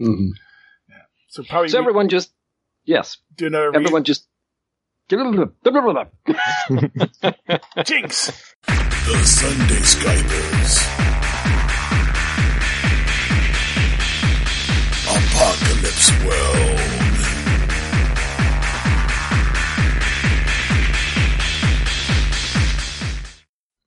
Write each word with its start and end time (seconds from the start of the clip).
Mhm. 0.00 0.30
So 1.28 1.42
probably 1.48 1.68
So 1.68 1.78
everyone 1.78 2.08
just 2.08 2.32
yes, 2.84 3.18
do 3.36 3.46
another 3.46 3.70
re- 3.70 3.76
everyone 3.76 4.04
just. 4.04 4.28
jinx. 7.84 8.54
The 8.66 9.22
Sunday 9.24 9.82
Skypers. 9.86 10.82
Apocalypse 15.08 16.10
World. 16.24 16.80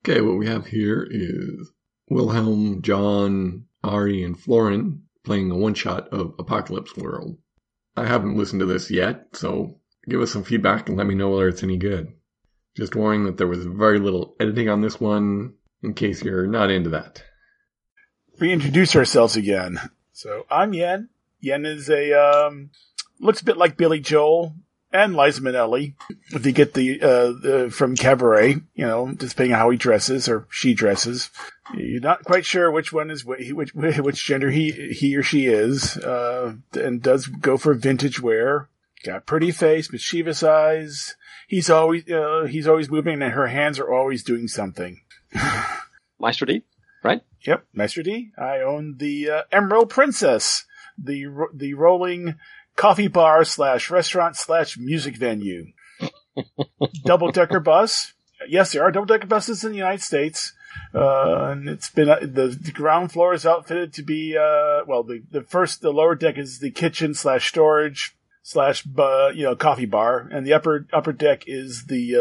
Okay, 0.06 0.22
what 0.22 0.38
we 0.38 0.48
have 0.48 0.66
here 0.66 1.06
is 1.10 1.72
Wilhelm, 2.10 2.82
John, 2.82 3.66
Ari, 3.84 4.24
and 4.24 4.40
Florin 4.40 5.04
playing 5.24 5.52
a 5.52 5.56
one 5.56 5.74
shot 5.74 6.10
of 6.10 6.34
Apocalypse 6.40 6.96
World. 6.96 7.38
I 7.96 8.06
haven't 8.06 8.38
listened 8.38 8.62
to 8.62 8.66
this 8.66 8.90
yet, 8.90 9.28
so 9.34 9.80
give 10.08 10.22
us 10.22 10.32
some 10.32 10.44
feedback 10.44 10.88
and 10.88 10.98
let 10.98 11.08
me 11.08 11.16
know 11.16 11.30
whether 11.30 11.48
it's 11.48 11.64
any 11.64 11.78
good. 11.78 12.14
Just 12.76 12.96
warning 12.96 13.26
that 13.26 13.38
there 13.38 13.48
was 13.48 13.66
very 13.66 14.00
little 14.00 14.36
editing 14.40 14.70
on 14.70 14.82
this 14.82 15.00
one, 15.00 15.56
in 15.84 15.94
case 15.94 16.24
you're 16.24 16.48
not 16.48 16.72
into 16.72 16.92
that. 16.92 17.24
Reintroduce 18.40 18.96
ourselves 18.96 19.36
again. 19.36 19.80
So 20.14 20.46
I'm 20.50 20.74
Yen. 20.74 21.10
Yen 21.40 21.66
is 21.66 21.90
a 21.90 22.14
um, 22.14 22.70
looks 23.20 23.42
a 23.42 23.46
bit 23.46 23.58
like 23.58 23.78
Billy 23.78 24.00
Joel 24.00 24.56
and 24.92 25.16
Liza 25.16 25.42
Minnelli. 25.42 25.96
If 26.32 26.46
you 26.46 26.52
get 26.52 26.74
the, 26.74 27.02
uh, 27.02 27.32
the 27.42 27.70
from 27.72 27.96
Cabaret, 27.96 28.58
you 28.74 28.88
know, 28.88 29.08
just 29.14 29.36
depending 29.36 29.54
on 29.54 29.60
how 29.60 29.70
he 29.70 29.78
dresses 29.78 30.28
or 30.28 30.48
she 30.50 30.74
dresses. 30.74 31.30
You're 31.76 32.02
not 32.02 32.24
quite 32.24 32.46
sure 32.46 32.72
which 32.72 32.92
one 32.92 33.12
is 33.12 33.24
which 33.26 33.74
which 33.74 34.26
gender 34.26 34.50
he 34.50 34.72
he 34.72 35.16
or 35.16 35.24
she 35.24 35.48
is, 35.48 35.98
uh, 35.98 36.56
and 36.74 37.02
does 37.02 37.28
go 37.28 37.58
for 37.58 37.74
vintage 37.74 38.20
wear. 38.20 38.70
Got 39.04 39.26
pretty 39.26 39.52
face, 39.52 39.92
mischievous 39.92 40.44
eyes. 40.44 41.16
He's 41.48 41.70
always 41.70 42.10
uh, 42.10 42.48
he's 42.50 42.68
always 42.68 42.90
moving, 42.90 43.22
and 43.22 43.34
her 43.34 43.48
hands 43.48 43.80
are 43.80 43.92
always 43.92 44.24
doing 44.24 44.48
something. 44.48 45.02
Maestro 46.20 46.48
D, 46.48 46.64
right? 47.04 47.22
Yep, 47.46 47.66
Master 47.74 48.04
D. 48.04 48.32
I 48.38 48.60
own 48.60 48.98
the 48.98 49.30
uh, 49.30 49.42
Emerald 49.52 49.90
Princess, 49.90 50.66
the 50.98 51.26
the 51.54 51.76
rolling 51.76 52.36
coffee 52.76 53.08
bar 53.08 53.46
slash 53.46 53.90
restaurant 53.90 54.36
slash 54.36 54.78
music 54.78 55.18
venue. 55.18 55.68
double 57.06 57.32
decker 57.32 57.60
bus. 57.60 58.14
Yes, 58.48 58.72
there 58.72 58.84
are 58.84 58.92
double 58.92 59.06
decker 59.06 59.28
buses 59.28 59.64
in 59.64 59.72
the 59.72 59.78
United 59.78 60.02
States, 60.02 60.54
uh, 60.94 61.50
and 61.52 61.70
it's 61.70 61.90
been 61.90 62.10
uh, 62.10 62.20
the, 62.22 62.58
the 62.60 62.72
ground 62.72 63.12
floor 63.12 63.34
is 63.34 63.46
outfitted 63.46 63.94
to 63.94 64.04
be 64.04 64.36
uh, 64.38 64.84
well, 64.88 65.04
the 65.04 65.22
the 65.32 65.42
first 65.42 65.82
the 65.82 65.92
lower 65.92 66.16
deck 66.16 66.38
is 66.38 66.60
the 66.60 66.72
kitchen 66.72 67.14
slash 67.14 67.48
storage 67.48 68.16
slash 68.44 68.84
bu- 68.84 69.34
you 69.36 69.44
know 69.44 69.56
coffee 69.56 69.86
bar, 69.86 70.28
and 70.32 70.46
the 70.46 70.54
upper 70.54 70.88
upper 70.92 71.14
deck 71.14 71.44
is 71.48 71.86
the 71.86 72.16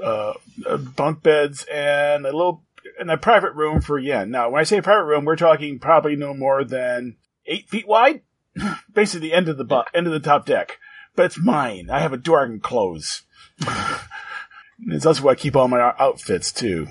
uh, 0.00 0.04
uh, 0.04 0.34
uh, 0.66 0.76
bunk 0.76 1.22
beds 1.22 1.64
and 1.72 2.24
a 2.24 2.32
little 2.32 2.64
in 3.00 3.10
a 3.10 3.18
private 3.18 3.52
room 3.54 3.80
for 3.80 3.98
yen. 3.98 4.30
Now, 4.30 4.50
when 4.50 4.60
I 4.60 4.64
say 4.64 4.80
private 4.80 5.04
room, 5.04 5.24
we're 5.24 5.36
talking 5.36 5.78
probably 5.78 6.16
no 6.16 6.34
more 6.34 6.64
than 6.64 7.16
eight 7.46 7.68
feet 7.68 7.86
wide, 7.86 8.22
basically 8.94 9.28
the 9.28 9.34
end 9.34 9.48
of 9.48 9.58
the 9.58 9.64
bu- 9.64 9.82
end 9.94 10.06
of 10.06 10.12
the 10.12 10.20
top 10.20 10.46
deck. 10.46 10.78
But 11.14 11.26
it's 11.26 11.38
mine. 11.38 11.90
I 11.90 12.00
have 12.00 12.12
a 12.12 12.16
door 12.16 12.44
I 12.44 12.46
can 12.46 12.60
close. 12.60 13.22
it's 14.86 15.04
also 15.04 15.22
where 15.22 15.32
I 15.32 15.36
keep 15.36 15.56
all 15.56 15.68
my 15.68 15.92
outfits 15.98 16.52
too. 16.52 16.86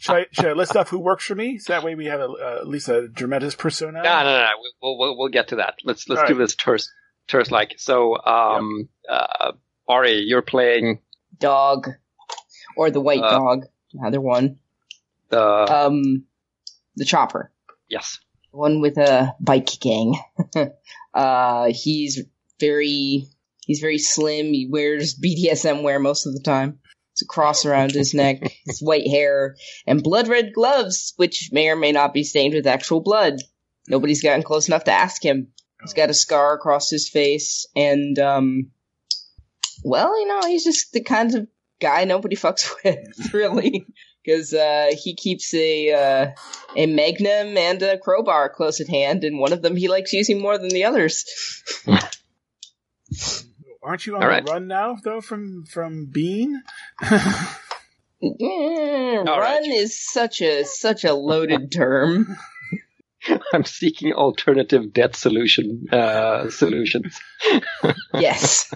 Should 0.00 0.14
I 0.16 0.26
should 0.32 0.46
I 0.46 0.52
list 0.54 0.76
off 0.76 0.88
who 0.88 0.98
works 0.98 1.24
for 1.24 1.34
me? 1.34 1.58
So 1.58 1.72
that 1.72 1.84
way 1.84 1.94
we 1.94 2.06
have 2.06 2.20
a, 2.20 2.24
uh, 2.28 2.58
at 2.60 2.66
least 2.68 2.88
a 2.88 3.06
dramatis 3.08 3.54
persona. 3.54 4.02
No, 4.02 4.18
no, 4.18 4.24
no. 4.24 4.38
no. 4.38 4.48
We'll, 4.82 4.98
we'll 4.98 5.18
we'll 5.18 5.28
get 5.28 5.48
to 5.48 5.56
that. 5.56 5.74
Let's 5.84 6.08
let's 6.08 6.22
All 6.22 6.26
do 6.28 6.34
right. 6.34 6.38
this 6.40 6.56
terse 6.56 6.90
terse 7.28 7.50
like. 7.50 7.74
So, 7.78 8.16
um, 8.24 8.88
uh, 9.08 9.52
Ari, 9.88 10.24
you're 10.26 10.42
playing 10.42 11.00
Dog. 11.38 11.88
Or 12.76 12.90
the 12.90 13.00
white 13.00 13.20
Uh, 13.22 13.30
dog. 13.30 13.64
Either 14.04 14.20
one. 14.20 14.58
the 15.28 15.40
Um, 15.42 16.24
the 16.96 17.04
chopper. 17.04 17.52
yes. 17.88 18.18
One 18.52 18.80
with 18.80 18.96
a 18.98 19.34
bike 19.40 19.68
gang. 19.80 20.14
uh, 21.14 21.66
he's 21.70 22.20
very, 22.58 23.24
he's 23.64 23.80
very 23.80 23.98
slim. 23.98 24.46
He 24.52 24.68
wears 24.70 25.14
BDSM 25.18 25.82
wear 25.82 25.98
most 26.00 26.26
of 26.26 26.34
the 26.34 26.40
time. 26.40 26.80
A 27.22 27.26
cross 27.26 27.64
around 27.64 27.92
his 27.92 28.14
neck, 28.14 28.40
his 28.66 28.80
white 28.80 29.06
hair, 29.06 29.56
and 29.86 30.02
blood 30.02 30.28
red 30.28 30.52
gloves, 30.54 31.14
which 31.16 31.50
may 31.52 31.68
or 31.68 31.76
may 31.76 31.92
not 31.92 32.14
be 32.14 32.24
stained 32.24 32.54
with 32.54 32.66
actual 32.66 33.00
blood. 33.00 33.40
Nobody's 33.88 34.22
gotten 34.22 34.42
close 34.42 34.68
enough 34.68 34.84
to 34.84 34.92
ask 34.92 35.24
him. 35.24 35.48
He's 35.82 35.94
got 35.94 36.10
a 36.10 36.14
scar 36.14 36.54
across 36.54 36.90
his 36.90 37.08
face, 37.08 37.66
and, 37.74 38.18
um, 38.18 38.70
well, 39.82 40.20
you 40.20 40.26
know, 40.26 40.40
he's 40.46 40.64
just 40.64 40.92
the 40.92 41.02
kind 41.02 41.34
of 41.34 41.48
guy 41.80 42.04
nobody 42.04 42.36
fucks 42.36 42.70
with, 42.84 43.32
really. 43.32 43.86
Because 44.22 44.52
uh, 44.52 44.90
he 45.02 45.14
keeps 45.14 45.54
a 45.54 45.92
uh, 45.92 46.30
a 46.76 46.84
magnum 46.84 47.56
and 47.56 47.82
a 47.82 47.96
crowbar 47.96 48.50
close 48.50 48.80
at 48.80 48.88
hand, 48.88 49.24
and 49.24 49.38
one 49.38 49.54
of 49.54 49.62
them 49.62 49.76
he 49.76 49.88
likes 49.88 50.12
using 50.12 50.42
more 50.42 50.58
than 50.58 50.68
the 50.68 50.84
others. 50.84 51.24
Aren't 53.82 54.06
you 54.06 54.16
on 54.16 54.22
All 54.22 54.28
right. 54.28 54.44
the 54.44 54.52
run 54.52 54.66
now, 54.68 54.96
though, 55.02 55.20
from 55.20 55.64
from 55.64 56.06
Bean? 56.06 56.62
Mm, 58.22 59.26
run 59.26 59.38
right. 59.38 59.64
is 59.64 59.98
such 59.98 60.42
a 60.42 60.64
such 60.64 61.04
a 61.04 61.14
loaded 61.14 61.72
term. 61.72 62.36
I'm 63.52 63.64
seeking 63.64 64.12
alternative 64.12 64.92
debt 64.92 65.16
solution 65.16 65.86
uh, 65.90 66.50
solutions. 66.50 67.18
yes, 68.14 68.72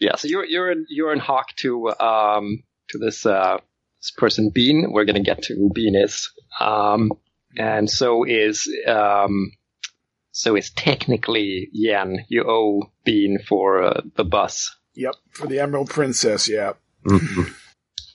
Yeah, 0.00 0.16
so 0.16 0.28
you're 0.28 0.44
you're 0.44 0.70
in 0.72 0.86
you're 0.88 1.12
in 1.12 1.18
Hawk 1.18 1.54
to 1.56 1.90
um 2.00 2.62
to 2.90 2.98
this 2.98 3.26
uh 3.26 3.58
this 4.00 4.10
person 4.10 4.50
Bean. 4.54 4.90
We're 4.90 5.04
gonna 5.04 5.22
get 5.22 5.42
to 5.44 5.54
who 5.54 5.70
Bean 5.70 5.94
is. 5.94 6.30
Um 6.60 7.12
and 7.56 7.88
so 7.88 8.24
is 8.24 8.68
um 8.86 9.52
so 10.34 10.56
it's 10.56 10.70
technically 10.70 11.68
Yen. 11.72 12.26
You 12.28 12.44
owe 12.48 12.90
Bean 13.04 13.38
for 13.48 13.84
uh, 13.84 14.00
the 14.16 14.24
bus. 14.24 14.74
Yep, 14.94 15.14
for 15.30 15.46
the 15.46 15.60
Emerald 15.60 15.90
Princess. 15.90 16.48
Yeah. 16.48 16.72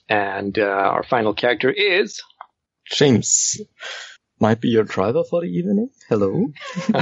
And 0.08 0.58
uh, 0.58 0.62
our 0.62 1.02
final 1.02 1.32
character 1.32 1.70
is 1.70 2.20
James 2.90 3.60
might 4.38 4.60
be 4.60 4.68
your 4.68 4.84
driver 4.84 5.24
for 5.24 5.40
the 5.40 5.46
evening. 5.46 5.88
Hello. 6.08 6.52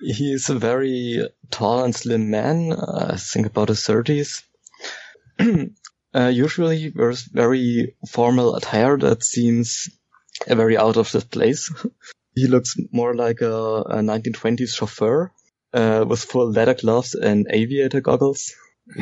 he 0.00 0.32
is 0.32 0.50
a 0.50 0.58
very 0.58 1.26
tall 1.50 1.84
and 1.84 1.94
slim 1.94 2.30
man, 2.30 2.72
uh, 2.72 3.10
I 3.12 3.16
think 3.16 3.46
about 3.46 3.68
his 3.68 3.86
thirties. 3.86 4.42
uh, 5.38 6.26
usually 6.26 6.78
he 6.78 6.88
wears 6.90 7.22
very 7.22 7.96
formal 8.10 8.56
attire 8.56 8.98
that 8.98 9.24
seems 9.24 9.88
very 10.46 10.76
out 10.76 10.98
of 10.98 11.10
the 11.12 11.20
place. 11.20 11.72
he 12.34 12.46
looks 12.46 12.76
more 12.92 13.14
like 13.14 13.40
a, 13.40 13.54
a 13.54 13.96
1920s 13.98 14.76
chauffeur 14.76 15.32
uh, 15.72 16.04
with 16.08 16.24
full 16.24 16.50
leather 16.50 16.74
gloves 16.74 17.14
and 17.14 17.46
aviator 17.50 18.00
goggles 18.00 18.54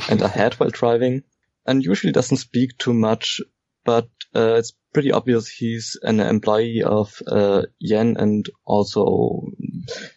and 0.08 0.20
a 0.20 0.28
hat 0.28 0.58
while 0.58 0.70
driving. 0.70 1.22
And 1.64 1.84
usually 1.84 2.12
doesn't 2.12 2.38
speak 2.38 2.76
too 2.78 2.92
much, 2.92 3.40
but 3.84 4.08
uh, 4.34 4.54
it's 4.54 4.72
pretty 4.92 5.12
obvious 5.12 5.48
he's 5.48 5.96
an 6.02 6.18
employee 6.20 6.82
of 6.84 7.22
uh, 7.26 7.62
Yen 7.78 8.16
and 8.18 8.48
also 8.64 9.48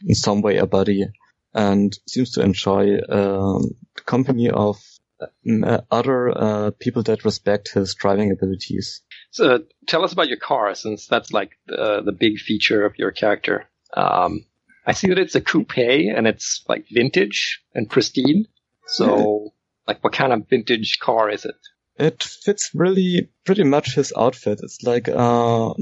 in 0.05 0.15
some 0.15 0.41
way 0.41 0.57
a 0.57 0.65
buddy, 0.65 1.05
and 1.53 1.95
seems 2.07 2.31
to 2.31 2.41
enjoy 2.41 2.97
um, 3.09 3.75
the 3.95 4.01
company 4.05 4.49
of 4.49 4.77
um, 5.21 5.63
uh, 5.63 5.81
other 5.91 6.35
uh, 6.35 6.71
people 6.79 7.03
that 7.03 7.25
respect 7.25 7.73
his 7.73 7.93
driving 7.93 8.31
abilities. 8.31 9.01
So 9.35 9.59
tell 9.85 10.05
us 10.05 10.13
about 10.13 10.29
your 10.29 10.37
car 10.37 10.73
since 10.75 11.07
that's 11.07 11.33
like 11.33 11.51
the 11.67 12.01
the 12.05 12.13
big 12.13 12.37
feature 12.39 12.85
of 12.85 12.97
your 12.97 13.11
character. 13.11 13.65
Um 13.93 14.45
I 14.87 14.93
see 14.93 15.07
that 15.09 15.19
it's 15.19 15.35
a 15.35 15.41
coupe 15.41 15.77
and 15.77 16.25
it's 16.25 16.63
like 16.69 16.85
vintage 16.89 17.61
and 17.73 17.89
pristine. 17.89 18.47
So 18.87 19.51
like 19.87 20.01
what 20.03 20.13
kind 20.13 20.31
of 20.31 20.47
vintage 20.47 20.99
car 21.01 21.29
is 21.29 21.43
it? 21.43 21.57
It 21.97 22.23
fits 22.23 22.71
really 22.73 23.29
pretty 23.43 23.63
much 23.63 23.95
his 23.95 24.13
outfit. 24.15 24.61
It's 24.63 24.83
like 24.83 25.09
uh 25.09 25.73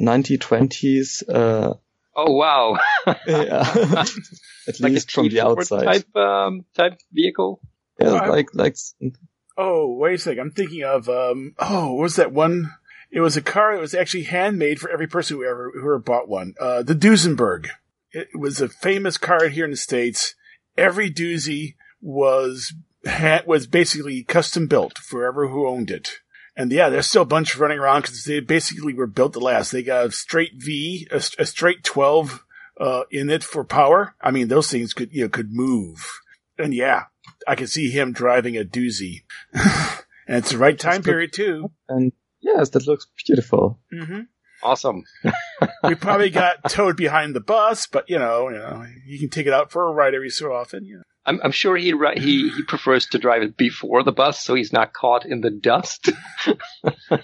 1920s. 0.00 1.22
Uh, 1.32 1.74
Oh 2.18 2.32
wow. 2.32 2.78
yeah. 3.06 3.62
At 4.68 4.80
like 4.80 4.92
least 4.92 5.10
a 5.10 5.12
from 5.12 5.28
the 5.28 5.42
outside. 5.42 5.84
type 5.84 6.16
um 6.16 6.64
type 6.74 6.98
vehicle. 7.12 7.60
Yeah, 8.00 8.12
Well, 8.14 8.30
like 8.30 8.48
like 8.52 8.76
Oh, 9.56 9.94
wait 9.96 10.14
a 10.14 10.18
second. 10.18 10.40
I'm 10.40 10.50
thinking 10.50 10.82
of 10.82 11.08
um. 11.08 11.54
Oh, 11.58 11.94
what 11.94 12.02
was 12.02 12.16
that 12.16 12.32
one? 12.32 12.72
It 13.16 13.20
was 13.20 13.34
a 13.34 13.40
car 13.40 13.74
that 13.74 13.80
was 13.80 13.94
actually 13.94 14.24
handmade 14.24 14.78
for 14.78 14.90
every 14.90 15.06
person 15.06 15.38
who 15.38 15.44
ever 15.46 15.72
who 15.72 15.80
ever 15.80 15.98
bought 15.98 16.28
one. 16.28 16.52
Uh, 16.60 16.82
the 16.82 16.94
Duesenberg. 16.94 17.68
It 18.12 18.28
was 18.34 18.60
a 18.60 18.68
famous 18.68 19.16
car 19.16 19.48
here 19.48 19.64
in 19.64 19.70
the 19.70 19.78
states. 19.78 20.34
Every 20.76 21.10
doozy 21.10 21.76
was 22.02 22.74
was 23.46 23.66
basically 23.66 24.22
custom 24.22 24.66
built 24.66 24.98
for 24.98 25.20
whoever 25.20 25.48
who 25.48 25.66
owned 25.66 25.90
it. 25.90 26.10
And 26.58 26.70
yeah, 26.70 26.90
there's 26.90 27.06
still 27.06 27.22
a 27.22 27.24
bunch 27.26 27.56
running 27.56 27.78
around 27.78 28.02
because 28.02 28.24
they 28.24 28.40
basically 28.40 28.92
were 28.92 29.06
built 29.06 29.32
to 29.32 29.38
last. 29.38 29.72
They 29.72 29.82
got 29.82 30.04
a 30.04 30.12
straight 30.12 30.52
V, 30.56 31.08
a, 31.10 31.16
a 31.16 31.46
straight 31.46 31.84
12 31.84 32.44
uh, 32.78 33.04
in 33.10 33.30
it 33.30 33.42
for 33.42 33.64
power. 33.64 34.14
I 34.20 34.30
mean, 34.30 34.48
those 34.48 34.70
things 34.70 34.92
could 34.92 35.14
you 35.14 35.22
know 35.22 35.30
could 35.30 35.54
move, 35.54 36.20
and 36.58 36.74
yeah, 36.74 37.04
I 37.48 37.54
could 37.54 37.70
see 37.70 37.90
him 37.90 38.12
driving 38.12 38.58
a 38.58 38.64
doozy, 38.64 39.22
and 39.54 40.36
it's 40.36 40.50
the 40.50 40.58
right 40.58 40.78
time 40.78 41.02
period 41.02 41.32
too. 41.32 41.70
And 41.88 42.12
yes, 42.46 42.70
that 42.70 42.86
looks 42.86 43.06
beautiful. 43.26 43.80
hmm 43.92 44.20
Awesome. 44.62 45.02
We 45.84 45.94
probably 45.96 46.30
got 46.30 46.70
towed 46.70 46.96
behind 46.96 47.34
the 47.36 47.40
bus, 47.40 47.86
but 47.86 48.08
you 48.08 48.18
know, 48.18 48.48
you 48.48 48.56
know, 48.56 48.86
you 49.04 49.18
can 49.18 49.28
take 49.28 49.46
it 49.46 49.52
out 49.52 49.70
for 49.70 49.86
a 49.86 49.92
ride 49.92 50.14
every 50.14 50.30
so 50.30 50.50
often. 50.52 50.86
You 50.86 50.96
know. 50.96 51.02
I'm, 51.26 51.40
I'm 51.44 51.52
sure 51.52 51.76
he 51.76 51.92
he 52.16 52.48
he 52.48 52.62
prefers 52.66 53.06
to 53.08 53.18
drive 53.18 53.42
it 53.42 53.58
before 53.58 54.02
the 54.02 54.12
bus, 54.12 54.42
so 54.42 54.54
he's 54.54 54.72
not 54.72 54.94
caught 54.94 55.26
in 55.26 55.42
the 55.42 55.50
dust. 55.50 56.08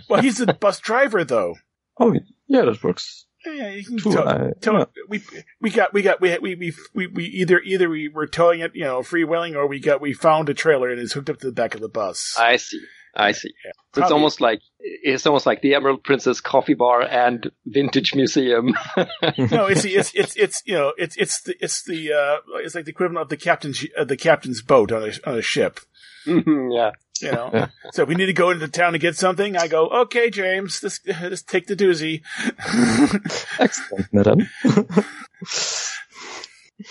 Well, 0.08 0.20
he's 0.20 0.38
the 0.38 0.52
bus 0.52 0.78
driver 0.80 1.24
though. 1.24 1.54
Oh, 1.98 2.12
yeah, 2.48 2.62
that 2.66 2.82
works 2.84 3.26
Yeah, 3.46 3.70
you 3.70 3.84
can 3.84 3.98
too. 3.98 4.12
tow, 4.12 4.24
I- 4.24 4.50
tow 4.60 4.72
yeah. 4.78 4.82
it. 4.82 4.88
We 5.08 5.22
we 5.60 5.70
got 5.70 5.92
we 5.94 6.02
got 6.02 6.20
we 6.20 6.36
we 6.38 6.54
we 6.54 6.74
we, 6.94 7.06
we 7.06 7.24
either 7.24 7.60
either 7.60 7.88
we 7.88 8.08
were 8.08 8.26
towing 8.26 8.60
it, 8.60 8.72
you 8.74 8.84
know, 8.84 9.02
free 9.02 9.24
freewheeling, 9.24 9.54
or 9.56 9.66
we 9.66 9.80
got 9.80 10.00
we 10.02 10.12
found 10.12 10.48
a 10.50 10.54
trailer 10.54 10.90
and 10.90 11.00
it's 11.00 11.14
hooked 11.14 11.30
up 11.30 11.38
to 11.40 11.46
the 11.46 11.52
back 11.52 11.74
of 11.74 11.80
the 11.80 11.88
bus. 11.88 12.34
I 12.38 12.56
see. 12.56 12.80
I 13.14 13.32
see. 13.32 13.52
Yeah. 13.64 13.72
So 13.94 14.02
it's 14.02 14.10
almost 14.10 14.40
like 14.40 14.60
it's 14.78 15.26
almost 15.26 15.44
like 15.44 15.60
the 15.60 15.74
Emerald 15.74 16.02
Princess 16.02 16.40
Coffee 16.40 16.74
Bar 16.74 17.02
and 17.02 17.50
Vintage 17.66 18.14
Museum. 18.14 18.68
no, 18.96 19.66
it's 19.66 19.82
the- 19.82 19.94
it's 19.96 20.12
it's 20.14 20.34
it's 20.36 20.62
you 20.64 20.74
know 20.74 20.92
it's 20.96 21.16
it's 21.16 21.42
the 21.42 21.54
it's 21.60 21.84
the 21.84 22.12
uh 22.12 22.36
it's 22.60 22.74
like 22.74 22.86
the 22.86 22.90
equivalent 22.90 23.22
of 23.22 23.28
the 23.28 23.36
captain's 23.36 23.84
uh, 23.98 24.04
the 24.04 24.16
captain's 24.16 24.62
boat 24.62 24.92
on 24.92 25.02
a 25.02 25.12
on 25.30 25.36
a 25.38 25.42
ship. 25.42 25.80
Mhm, 26.26 26.74
yeah. 26.74 26.90
You 27.20 27.30
know, 27.30 27.68
so 27.92 28.04
we 28.04 28.16
need 28.16 28.26
to 28.26 28.32
go 28.32 28.50
into 28.50 28.66
the 28.66 28.72
town 28.72 28.94
to 28.94 28.98
get 28.98 29.14
something, 29.16 29.56
I 29.56 29.68
go, 29.68 29.86
okay, 29.88 30.28
James, 30.28 30.80
this 30.80 30.98
let's 31.06 31.42
take 31.42 31.68
the 31.68 31.76
doozy. 31.76 32.22
Excellent, 33.60 34.12
madam. 34.12 34.48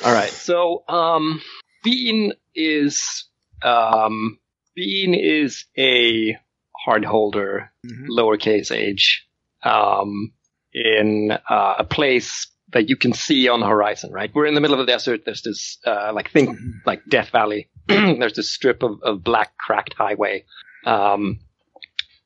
All 0.05 0.13
right. 0.13 0.29
So, 0.29 0.83
um, 0.87 1.41
Bean 1.83 2.31
is 2.55 3.25
um, 3.61 4.39
Bean 4.75 5.13
is 5.13 5.65
a 5.77 6.37
hard 6.85 7.05
holder, 7.05 7.71
Mhm. 7.85 8.07
lowercase 8.09 8.71
h, 8.71 9.25
um, 9.63 10.31
in 10.73 11.31
uh, 11.31 11.75
a 11.79 11.83
place 11.83 12.47
that 12.69 12.87
you 12.89 12.95
can 12.95 13.11
see 13.13 13.49
on 13.49 13.59
the 13.59 13.65
horizon. 13.67 14.11
Right. 14.11 14.31
We're 14.33 14.45
in 14.45 14.53
the 14.55 14.61
middle 14.61 14.79
of 14.79 14.85
the 14.85 14.91
desert. 14.91 15.23
There's 15.25 15.41
this 15.41 15.77
uh, 15.85 16.11
like 16.13 16.31
think 16.31 16.57
like 16.85 17.01
Death 17.09 17.29
Valley. 17.31 17.69
There's 17.87 18.33
this 18.33 18.49
strip 18.53 18.81
of, 18.83 19.01
of 19.03 19.23
black 19.23 19.57
cracked 19.57 19.93
highway, 19.93 20.45
um, 20.85 21.39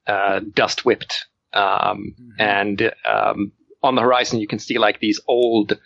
uh, 0.05 0.41
dust 0.53 0.85
whipped, 0.85 1.25
um, 1.53 2.15
and 2.37 2.93
um, 3.07 3.51
on 3.81 3.95
the 3.95 4.01
horizon 4.01 4.39
you 4.39 4.47
can 4.47 4.59
see 4.59 4.77
like 4.77 4.99
these 4.99 5.19
old. 5.27 5.79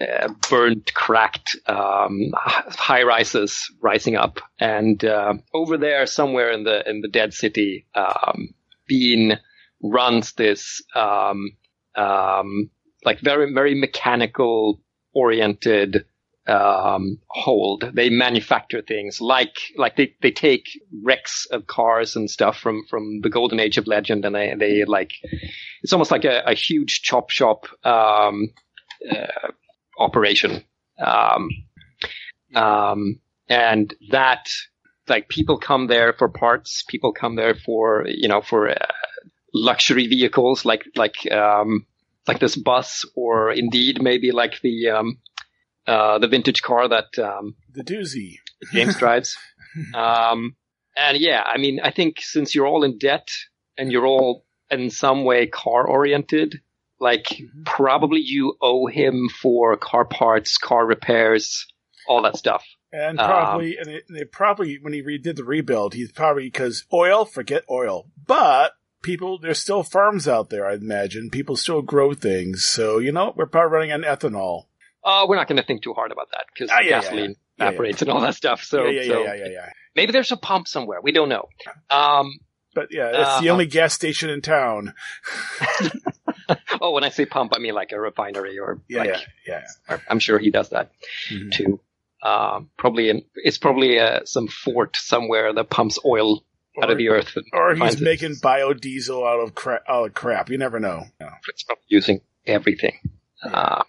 Uh, 0.00 0.04
uh, 0.04 0.28
burnt, 0.50 0.92
cracked 0.94 1.56
um, 1.66 2.30
high 2.34 3.02
rises 3.02 3.70
rising 3.80 4.16
up, 4.16 4.40
and 4.58 5.04
uh, 5.04 5.34
over 5.54 5.76
there, 5.76 6.06
somewhere 6.06 6.50
in 6.50 6.64
the 6.64 6.88
in 6.88 7.00
the 7.00 7.08
dead 7.08 7.34
city, 7.34 7.86
um, 7.94 8.54
Bean 8.86 9.38
runs 9.82 10.32
this 10.32 10.82
um, 10.94 11.50
um, 11.94 12.70
like 13.04 13.20
very 13.20 13.52
very 13.52 13.74
mechanical 13.74 14.80
oriented 15.12 16.04
um, 16.46 17.18
hold. 17.28 17.84
They 17.94 18.08
manufacture 18.08 18.82
things 18.82 19.20
like 19.20 19.56
like 19.76 19.96
they, 19.96 20.14
they 20.22 20.30
take 20.30 20.66
wrecks 21.04 21.46
of 21.50 21.66
cars 21.66 22.16
and 22.16 22.30
stuff 22.30 22.58
from 22.58 22.84
from 22.88 23.20
the 23.22 23.30
golden 23.30 23.60
age 23.60 23.78
of 23.78 23.86
legend, 23.86 24.24
and 24.24 24.34
they 24.34 24.54
they 24.58 24.84
like 24.84 25.12
it's 25.82 25.92
almost 25.92 26.10
like 26.10 26.24
a, 26.24 26.42
a 26.46 26.54
huge 26.54 27.02
chop 27.02 27.30
shop. 27.30 27.66
Um, 27.84 28.48
uh, 29.10 29.52
operation. 29.98 30.64
Um, 30.98 31.48
um, 32.54 33.20
and 33.48 33.94
that, 34.10 34.48
like, 35.08 35.28
people 35.28 35.58
come 35.58 35.86
there 35.86 36.12
for 36.12 36.28
parts. 36.28 36.84
People 36.88 37.12
come 37.12 37.36
there 37.36 37.54
for, 37.54 38.04
you 38.06 38.28
know, 38.28 38.40
for 38.40 38.68
uh, 38.70 38.74
luxury 39.54 40.06
vehicles, 40.06 40.64
like, 40.64 40.84
like, 40.96 41.30
um, 41.32 41.86
like 42.26 42.40
this 42.40 42.56
bus, 42.56 43.04
or 43.14 43.50
indeed 43.52 44.02
maybe 44.02 44.32
like 44.32 44.60
the, 44.62 44.90
um, 44.90 45.18
uh, 45.86 46.18
the 46.18 46.28
vintage 46.28 46.62
car 46.62 46.88
that 46.88 47.18
um, 47.18 47.54
The 47.72 47.82
doozy. 47.82 48.36
James 48.72 48.96
drives. 48.96 49.36
Um, 49.94 50.56
and 50.96 51.18
yeah, 51.18 51.42
I 51.46 51.58
mean, 51.58 51.78
I 51.80 51.92
think 51.92 52.20
since 52.20 52.54
you're 52.54 52.66
all 52.66 52.82
in 52.82 52.98
debt 52.98 53.28
and 53.76 53.92
you're 53.92 54.06
all 54.06 54.44
in 54.70 54.90
some 54.90 55.24
way 55.24 55.46
car 55.46 55.86
oriented, 55.86 56.60
like 57.00 57.40
probably 57.64 58.20
you 58.20 58.56
owe 58.60 58.86
him 58.86 59.28
for 59.28 59.76
car 59.76 60.04
parts, 60.04 60.58
car 60.58 60.84
repairs, 60.86 61.66
all 62.08 62.22
that 62.22 62.36
stuff. 62.36 62.64
And 62.92 63.20
Um, 63.20 63.26
probably, 63.26 63.76
and 63.76 63.88
it, 63.88 64.04
they 64.08 64.24
probably, 64.24 64.78
when 64.80 64.92
he 64.94 65.02
redid 65.02 65.36
the 65.36 65.44
rebuild, 65.44 65.94
he's 65.94 66.10
probably, 66.10 66.44
because 66.44 66.84
oil, 66.92 67.24
forget 67.26 67.64
oil. 67.70 68.06
But 68.26 68.72
people, 69.02 69.38
there's 69.38 69.58
still 69.58 69.82
farms 69.82 70.26
out 70.26 70.48
there, 70.48 70.66
I'd 70.66 70.80
imagine. 70.80 71.28
People 71.30 71.56
still 71.56 71.82
grow 71.82 72.14
things. 72.14 72.64
So, 72.64 72.98
you 72.98 73.12
know, 73.12 73.34
we're 73.36 73.46
probably 73.46 73.72
running 73.76 73.92
on 73.92 74.02
ethanol. 74.02 74.64
Uh, 75.04 75.26
we're 75.28 75.36
not 75.36 75.48
going 75.48 75.58
to 75.58 75.62
think 75.66 75.82
too 75.82 75.92
hard 75.92 76.12
about 76.12 76.28
that 76.32 76.46
because 76.52 76.70
Ah, 76.70 76.80
yeah, 76.80 77.00
gasoline 77.02 77.30
yeah. 77.58 77.64
Yeah, 77.64 77.68
evaporates 77.68 78.02
and 78.02 78.10
all 78.10 78.20
that 78.22 78.34
stuff. 78.34 78.62
So, 78.62 78.86
yeah, 78.86 79.02
yeah, 79.02 79.08
so 79.12 79.22
yeah, 79.24 79.34
yeah, 79.34 79.48
yeah, 79.48 79.70
maybe 79.94 80.12
there's 80.12 80.32
a 80.32 80.36
pump 80.36 80.66
somewhere. 80.66 81.00
We 81.02 81.12
don't 81.12 81.28
know. 81.28 81.48
Um, 81.90 82.38
But 82.74 82.88
yeah, 82.90 83.10
it's 83.12 83.40
the 83.40 83.50
Uh, 83.50 83.52
only 83.52 83.66
gas 83.66 83.92
station 83.94 84.30
in 84.30 84.40
town. 84.42 84.94
oh, 86.80 86.92
when 86.92 87.04
I 87.04 87.08
say 87.10 87.26
pump, 87.26 87.52
I 87.54 87.58
mean 87.58 87.74
like 87.74 87.92
a 87.92 88.00
refinery 88.00 88.58
or 88.58 88.80
Yeah, 88.88 88.98
like, 89.00 89.08
yeah, 89.46 89.62
yeah. 89.88 89.98
I'm 90.08 90.18
sure 90.18 90.38
he 90.38 90.50
does 90.50 90.70
that 90.70 90.92
Mhm. 91.30 91.52
too. 91.52 91.80
Um, 92.22 92.70
probably 92.76 93.10
in, 93.10 93.22
it's 93.36 93.58
probably 93.58 93.98
uh, 94.00 94.20
some 94.24 94.48
fort 94.48 94.96
somewhere 94.96 95.52
that 95.52 95.70
pumps 95.70 95.98
oil 96.04 96.44
out 96.82 96.90
of 96.90 96.98
the 96.98 97.08
earth. 97.10 97.36
Or 97.52 97.74
he's 97.74 97.94
it. 98.00 98.04
making 98.04 98.34
biodiesel 98.36 99.24
out 99.26 99.40
of 99.40 99.54
crap. 99.54 99.82
Out 99.88 100.06
of 100.08 100.14
crap. 100.14 100.50
You 100.50 100.58
never 100.58 100.80
know. 100.80 101.04
No. 101.20 101.28
it's 101.48 101.62
probably 101.62 101.84
using 101.88 102.20
everything. 102.46 102.98
Uh, 103.42 103.84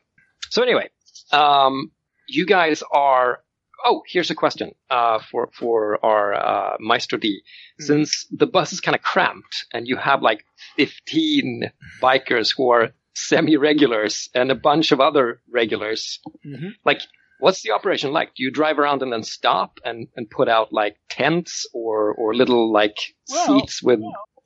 so 0.50 0.62
anyway, 0.62 0.90
um, 1.32 1.92
you 2.28 2.46
guys 2.46 2.84
are. 2.92 3.42
Oh, 3.86 4.04
here's 4.08 4.30
a 4.32 4.36
question 4.36 4.72
uh, 4.90 5.20
for 5.32 5.50
for 5.54 6.04
our 6.06 6.34
uh, 6.34 6.78
Maestro 6.80 7.18
D. 7.18 7.42
Hmm. 7.80 7.86
Since 7.86 8.28
the 8.32 8.46
bus 8.48 8.74
is 8.74 8.82
kind 8.82 8.96
of 8.96 9.02
cramped, 9.02 9.66
and 9.74 9.88
you 9.88 9.96
have 9.98 10.22
like 10.22 10.44
15 10.78 11.72
bikers 12.02 12.54
who 12.56 12.70
are 12.72 12.90
semi-regulars 13.16 14.30
and 14.34 14.52
a 14.52 14.56
bunch 14.56 14.92
of 14.92 15.00
other 15.00 15.42
regulars, 15.52 16.20
Mhm. 16.46 16.72
like 16.86 17.02
what's 17.40 17.62
the 17.64 17.72
operation 17.72 18.12
like? 18.12 18.30
Do 18.36 18.44
you 18.44 18.52
drive 18.52 18.80
around 18.80 19.02
and 19.02 19.12
then 19.14 19.24
stop 19.24 19.80
and, 19.86 20.08
and 20.16 20.30
put 20.30 20.48
out 20.50 20.72
like 20.74 20.98
tents 21.10 21.66
or 21.74 22.14
or 22.14 22.34
little 22.36 22.72
like 22.72 22.98
Well, 23.30 23.46
seats 23.62 23.82
with? 23.84 24.00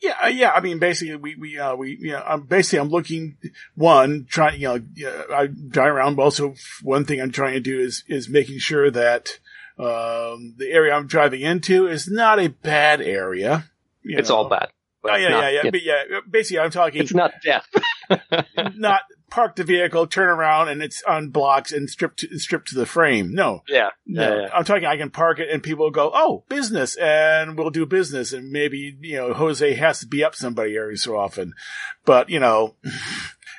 Yeah, 0.03 0.17
uh, 0.21 0.27
yeah. 0.27 0.51
I 0.51 0.59
mean, 0.59 0.79
basically, 0.79 1.15
we 1.15 1.35
we 1.35 1.57
uh, 1.57 1.75
we 1.75 1.97
you 1.97 2.11
know, 2.11 2.21
I'm 2.27 2.41
basically 2.41 2.79
I'm 2.79 2.89
looking 2.89 3.37
one 3.75 4.25
trying 4.29 4.59
you 4.59 4.67
know 4.67 4.81
I 5.33 5.47
drive 5.47 5.93
around. 5.93 6.15
But 6.15 6.23
also, 6.23 6.55
one 6.81 7.05
thing 7.05 7.21
I'm 7.21 7.31
trying 7.31 7.53
to 7.53 7.61
do 7.61 7.79
is 7.79 8.03
is 8.09 8.27
making 8.27 8.59
sure 8.59 8.91
that 8.91 9.39
um, 9.79 10.55
the 10.57 10.69
area 10.69 10.93
I'm 10.93 11.07
driving 11.07 11.39
into 11.39 11.87
is 11.87 12.09
not 12.09 12.37
a 12.37 12.49
bad 12.49 12.99
area. 12.99 13.63
it's 14.03 14.27
know. 14.27 14.35
all 14.35 14.49
bad. 14.49 14.71
Oh 15.11 15.15
yeah, 15.15 15.29
not- 15.29 15.43
yeah, 15.43 15.49
yeah. 15.49 15.61
it- 15.67 15.71
But 15.71 15.83
yeah, 15.83 16.03
basically, 16.29 16.59
I'm 16.59 16.71
talking 16.71 17.01
it's 17.01 17.13
not 17.13 17.33
death. 17.43 17.67
not 18.75 19.01
park 19.29 19.55
the 19.55 19.63
vehicle, 19.63 20.05
turn 20.07 20.29
around, 20.29 20.69
and 20.69 20.83
it's 20.83 21.01
on 21.03 21.29
blocks 21.29 21.71
and 21.71 21.89
stripped 21.89 22.19
to, 22.19 22.37
stripped 22.39 22.67
to 22.69 22.75
the 22.75 22.85
frame. 22.85 23.33
No, 23.33 23.63
yeah, 23.67 23.89
no. 24.05 24.21
yeah, 24.21 24.41
yeah. 24.43 24.49
I'm 24.53 24.63
talking. 24.63 24.85
I 24.85 24.97
can 24.97 25.09
park 25.09 25.39
it, 25.39 25.49
and 25.49 25.61
people 25.63 25.89
go, 25.91 26.11
"Oh, 26.13 26.43
business," 26.49 26.95
and 26.95 27.57
we'll 27.57 27.69
do 27.71 27.85
business, 27.85 28.31
and 28.33 28.51
maybe 28.51 28.95
you 29.01 29.17
know 29.17 29.33
Jose 29.33 29.73
has 29.73 29.99
to 30.01 30.07
be 30.07 30.23
up 30.23 30.35
somebody 30.35 30.77
every 30.77 30.97
so 30.97 31.17
often, 31.17 31.53
but 32.05 32.29
you 32.29 32.39
know. 32.39 32.75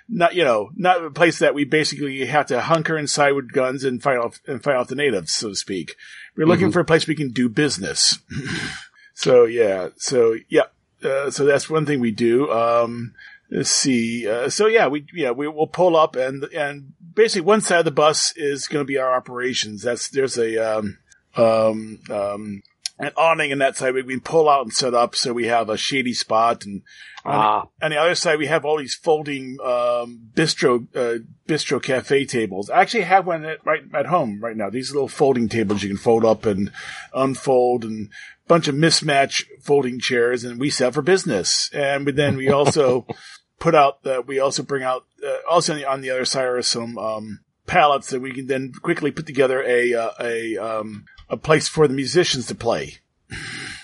Not 0.06 0.34
you 0.34 0.44
know, 0.44 0.68
not 0.76 1.02
a 1.02 1.10
place 1.10 1.38
that 1.38 1.54
we 1.54 1.64
basically 1.64 2.26
have 2.26 2.44
to 2.48 2.60
hunker 2.60 2.98
inside 2.98 3.32
with 3.32 3.50
guns 3.52 3.84
and 3.84 4.02
fight 4.02 4.18
off 4.18 4.38
and 4.46 4.62
fight 4.62 4.76
off 4.76 4.88
the 4.88 4.94
natives, 4.94 5.32
so 5.32 5.48
to 5.48 5.54
speak. 5.54 5.96
We're 6.36 6.44
looking 6.46 6.68
Mhm. 6.68 6.72
for 6.74 6.80
a 6.80 6.84
place 6.84 7.06
we 7.06 7.14
can 7.14 7.30
do 7.30 7.48
business. 7.48 8.18
so 9.14 9.44
yeah, 9.44 9.88
so 9.96 10.36
yeah, 10.50 10.64
uh, 11.04 11.30
so 11.30 11.44
that's 11.44 11.70
one 11.70 11.86
thing 11.86 12.00
we 12.00 12.10
do. 12.10 12.50
Um, 12.50 13.14
let's 13.50 13.70
see. 13.70 14.28
Uh, 14.28 14.48
so 14.48 14.66
yeah, 14.66 14.88
we 14.88 15.06
yeah 15.12 15.30
we 15.30 15.48
will 15.48 15.66
pull 15.66 15.96
up 15.96 16.16
and 16.16 16.44
and 16.44 16.92
basically 17.14 17.42
one 17.42 17.60
side 17.60 17.80
of 17.80 17.84
the 17.84 17.90
bus 17.90 18.32
is 18.36 18.68
going 18.68 18.84
to 18.84 18.88
be 18.88 18.98
our 18.98 19.14
operations. 19.14 19.82
That's 19.82 20.08
there's 20.08 20.38
a 20.38 20.56
um 20.58 20.98
um 21.36 22.00
um 22.10 22.62
an 22.98 23.10
awning 23.16 23.50
in 23.50 23.58
that 23.58 23.76
side 23.76 23.94
we 23.94 24.02
can 24.04 24.20
pull 24.20 24.48
out 24.48 24.62
and 24.62 24.72
set 24.72 24.94
up 24.94 25.16
so 25.16 25.32
we 25.32 25.46
have 25.46 25.68
a 25.68 25.76
shady 25.76 26.14
spot 26.14 26.64
and 26.64 26.82
on, 27.24 27.34
Ah, 27.34 27.68
on 27.82 27.90
the 27.90 27.96
other 27.96 28.14
side 28.14 28.38
we 28.38 28.46
have 28.46 28.64
all 28.64 28.78
these 28.78 28.94
folding 28.94 29.56
um 29.64 30.30
bistro 30.34 30.86
uh, 30.94 31.18
bistro 31.48 31.82
cafe 31.82 32.24
tables. 32.24 32.70
I 32.70 32.80
actually 32.80 33.04
have 33.04 33.26
one 33.26 33.44
at, 33.44 33.64
right 33.66 33.82
at 33.94 34.06
home 34.06 34.40
right 34.40 34.56
now. 34.56 34.70
These 34.70 34.92
little 34.92 35.08
folding 35.08 35.48
tables 35.48 35.82
you 35.82 35.88
can 35.88 35.98
fold 35.98 36.24
up 36.24 36.46
and 36.46 36.70
unfold 37.12 37.84
and 37.84 38.10
bunch 38.46 38.68
of 38.68 38.74
mismatch 38.74 39.44
folding 39.60 39.98
chairs 39.98 40.44
and 40.44 40.60
we 40.60 40.70
sell 40.70 40.92
for 40.92 41.02
business. 41.02 41.70
And 41.72 42.06
we- 42.06 42.12
then 42.12 42.36
we 42.36 42.50
also 42.50 43.06
put 43.58 43.74
out 43.74 44.02
the, 44.02 44.20
we 44.20 44.38
also 44.38 44.62
bring 44.62 44.82
out, 44.82 45.04
uh, 45.26 45.36
also 45.48 45.72
on 45.72 45.78
the, 45.78 45.84
on 45.86 46.00
the 46.00 46.10
other 46.10 46.24
side 46.24 46.44
are 46.44 46.62
some 46.62 46.98
um, 46.98 47.40
pallets 47.66 48.10
that 48.10 48.20
we 48.20 48.32
can 48.32 48.46
then 48.46 48.72
quickly 48.82 49.10
put 49.10 49.26
together 49.26 49.62
a 49.62 49.94
uh, 49.94 50.10
a 50.20 50.56
um, 50.58 51.04
a 51.28 51.36
place 51.36 51.68
for 51.68 51.88
the 51.88 51.94
musicians 51.94 52.46
to 52.46 52.54
play. 52.54 52.98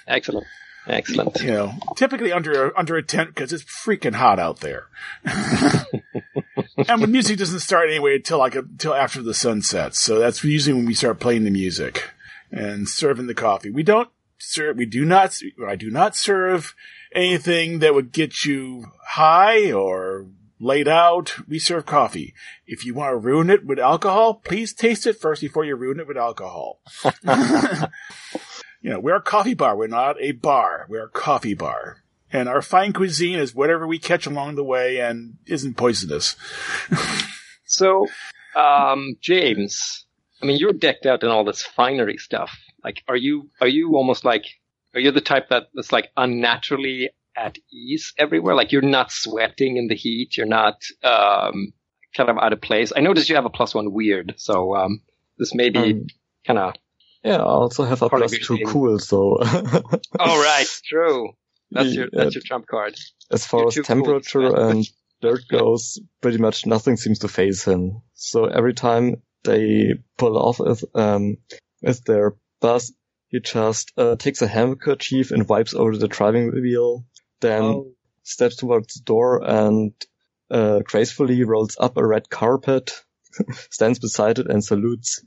Excellent. 0.07 0.47
Excellent. 0.87 1.41
You 1.41 1.51
know, 1.51 1.73
typically 1.97 2.33
under 2.33 2.77
under 2.79 2.97
a 2.97 3.03
tent 3.03 3.31
because 3.35 3.53
it's 3.53 3.65
freaking 3.65 4.15
hot 4.15 4.39
out 4.39 4.61
there. 4.61 4.87
and 5.25 7.03
the 7.03 7.07
music 7.07 7.39
doesn't 7.39 7.61
start 7.61 7.89
anyway 7.89 8.17
until 8.17 8.39
like 8.39 8.55
until 8.55 8.95
after 8.95 9.23
the 9.23 9.35
sun 9.35 9.63
sets. 9.63 10.01
So 10.01 10.19
that's 10.19 10.43
usually 10.43 10.75
when 10.75 10.87
we 10.87 10.95
start 10.95 11.21
playing 11.21 11.45
the 11.45 11.51
music 11.51 12.11
and 12.51 12.89
serving 12.89 13.27
the 13.27 13.35
coffee. 13.35 13.71
We 13.71 13.83
don't 13.83 14.09
serve. 14.43 14.77
We 14.77 14.87
do 14.87 15.05
not. 15.05 15.37
I 15.67 15.77
do 15.77 15.91
not 15.91 16.17
serve 16.17 16.75
anything 17.15 17.81
that 17.81 17.95
would 17.95 18.13
get 18.13 18.45
you 18.45 18.87
high 19.09 19.73
or 19.73 20.27
laid 20.59 20.89
out. 20.89 21.35
We 21.49 21.59
serve 21.59 21.87
coffee. 21.87 22.35
If 22.67 22.85
you 22.85 22.95
want 22.95 23.13
to 23.13 23.17
ruin 23.17 23.51
it 23.51 23.65
with 23.65 23.79
alcohol, 23.79 24.35
please 24.35 24.73
taste 24.73 25.07
it 25.07 25.21
first 25.21 25.41
before 25.41 25.65
you 25.65 25.77
ruin 25.77 26.01
it 26.01 26.07
with 26.07 26.17
alcohol. 26.17 26.81
you 28.83 28.91
know, 28.91 29.01
we're 29.01 29.17
a 29.17 29.23
coffee 29.23 29.55
bar. 29.55 29.77
We're 29.77 29.87
not 29.87 30.17
a 30.21 30.33
bar. 30.33 30.87
We're 30.89 31.07
a 31.07 31.11
coffee 31.11 31.55
bar. 31.55 31.99
And 32.33 32.49
our 32.49 32.63
fine 32.63 32.93
cuisine 32.93 33.39
is 33.39 33.55
whatever 33.55 33.87
we 33.87 33.99
catch 33.99 34.27
along 34.27 34.55
the 34.55 34.63
way 34.63 35.01
and 35.01 35.39
isn't 35.47 35.77
poisonous. 35.77 36.37
So, 37.71 38.09
um, 38.57 39.17
James, 39.21 40.05
I 40.43 40.47
mean, 40.47 40.59
you're 40.59 40.73
decked 40.73 41.07
out 41.07 41.23
in 41.23 41.29
all 41.29 41.45
this 41.45 41.63
finery 41.63 42.17
stuff. 42.19 42.59
Like, 42.85 43.03
are 43.09 43.17
you, 43.17 43.51
are 43.61 43.69
you 43.69 43.97
almost 43.97 44.25
like, 44.25 44.45
are 44.95 45.01
you 45.01 45.11
the 45.11 45.21
type 45.21 45.49
that, 45.51 45.69
that's 45.75 45.93
like 45.93 46.11
unnaturally 46.17 47.11
at 47.37 47.59
ease 47.73 48.13
everywhere? 48.19 48.55
Like, 48.55 48.73
you're 48.73 48.83
not 48.83 49.13
sweating 49.13 49.77
in 49.77 49.89
the 49.89 49.95
heat. 49.95 50.37
You're 50.37 50.47
not, 50.47 50.83
um, 51.03 51.73
kind 52.17 52.29
of 52.29 52.39
out 52.39 52.53
of 52.53 52.61
place. 52.61 52.93
I 52.95 53.01
noticed 53.01 53.29
you 53.29 53.37
have 53.37 53.45
a 53.45 53.51
plus 53.51 53.75
one 53.75 53.93
weird. 53.93 54.35
So, 54.37 54.75
um, 54.75 55.01
this 55.39 55.55
may 55.55 55.71
be 55.71 55.79
Um, 55.79 56.07
kind 56.47 56.59
of, 56.59 56.75
Yeah, 57.25 57.37
I 57.37 57.43
also 57.45 57.85
have 57.85 58.03
a 58.03 58.09
plus 58.09 58.33
two 58.33 58.57
thing. 58.57 58.67
cool, 58.67 58.99
so 58.99 59.39
oh, 59.43 60.43
right. 60.43 60.67
True. 60.85 61.31
That's 61.71 61.95
your, 61.95 62.09
that's 62.13 62.35
your 62.35 62.43
trump 62.45 62.67
card. 62.67 62.97
as 63.31 63.47
far 63.47 63.69
as 63.69 63.75
too 63.75 63.83
cool 63.85 63.97
temperature 63.97 64.57
and 64.57 64.85
dirt 65.23 65.43
goes, 65.49 66.01
pretty 66.21 66.39
much 66.39 66.67
nothing 66.67 66.97
seems 66.97 67.21
to 67.21 67.29
phase 67.29 67.63
him. 67.63 68.03
So 68.15 68.47
every 68.47 68.75
time 68.75 69.23
they 69.45 69.95
pull 70.19 70.37
off 70.37 70.59
with, 70.59 70.85
um, 70.97 71.37
with 71.81 72.03
their 72.05 72.35
bus, 72.61 72.93
he 73.29 73.41
just 73.41 73.93
uh, 73.97 74.17
takes 74.17 74.43
a 74.43 74.47
handkerchief 74.49 75.31
and 75.31 75.49
wipes 75.49 75.75
over 75.75 75.97
the 75.97 76.09
driving 76.09 76.51
wheel, 76.53 77.05
then 77.41 77.63
Oh. 77.63 77.93
steps 78.23 78.57
towards 78.57 78.95
the 78.95 79.03
door 79.05 79.43
and 79.45 79.93
uh, 80.51 80.81
gracefully 80.85 81.45
rolls 81.45 81.77
up 81.79 81.97
a 81.97 82.07
red 82.07 82.29
carpet, 82.29 82.93
stands 83.71 83.99
beside 83.99 84.39
it 84.39 84.47
and 84.51 84.65
salutes. 84.65 85.23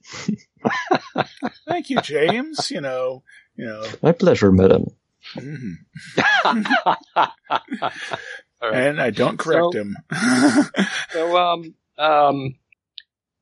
Thank 1.68 1.90
you, 1.90 2.02
James. 2.02 2.70
you 2.72 2.82
know, 2.82 3.24
you 3.56 3.66
know, 3.66 3.86
My 4.02 4.12
pleasure, 4.12 4.52
madam. 4.52 4.88
mhm. 5.36 5.76
All 7.16 8.70
right. 8.70 8.74
and 8.88 9.02
I 9.02 9.10
don't 9.10 9.38
correct 9.38 9.74
So- 9.74 9.80
him. 9.80 9.96
So, 11.12 11.38
um, 11.38 11.74
um, 11.98 12.56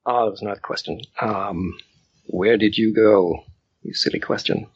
oh, 0.06 0.26
that 0.26 0.32
was 0.32 0.42
not 0.42 0.58
a 0.58 0.62
question. 0.62 1.02
Um, 1.20 1.74
where 2.28 2.58
did 2.58 2.78
you 2.78 2.94
go? 2.94 3.44
You 3.82 3.94
silly 3.94 4.20
question. 4.20 4.68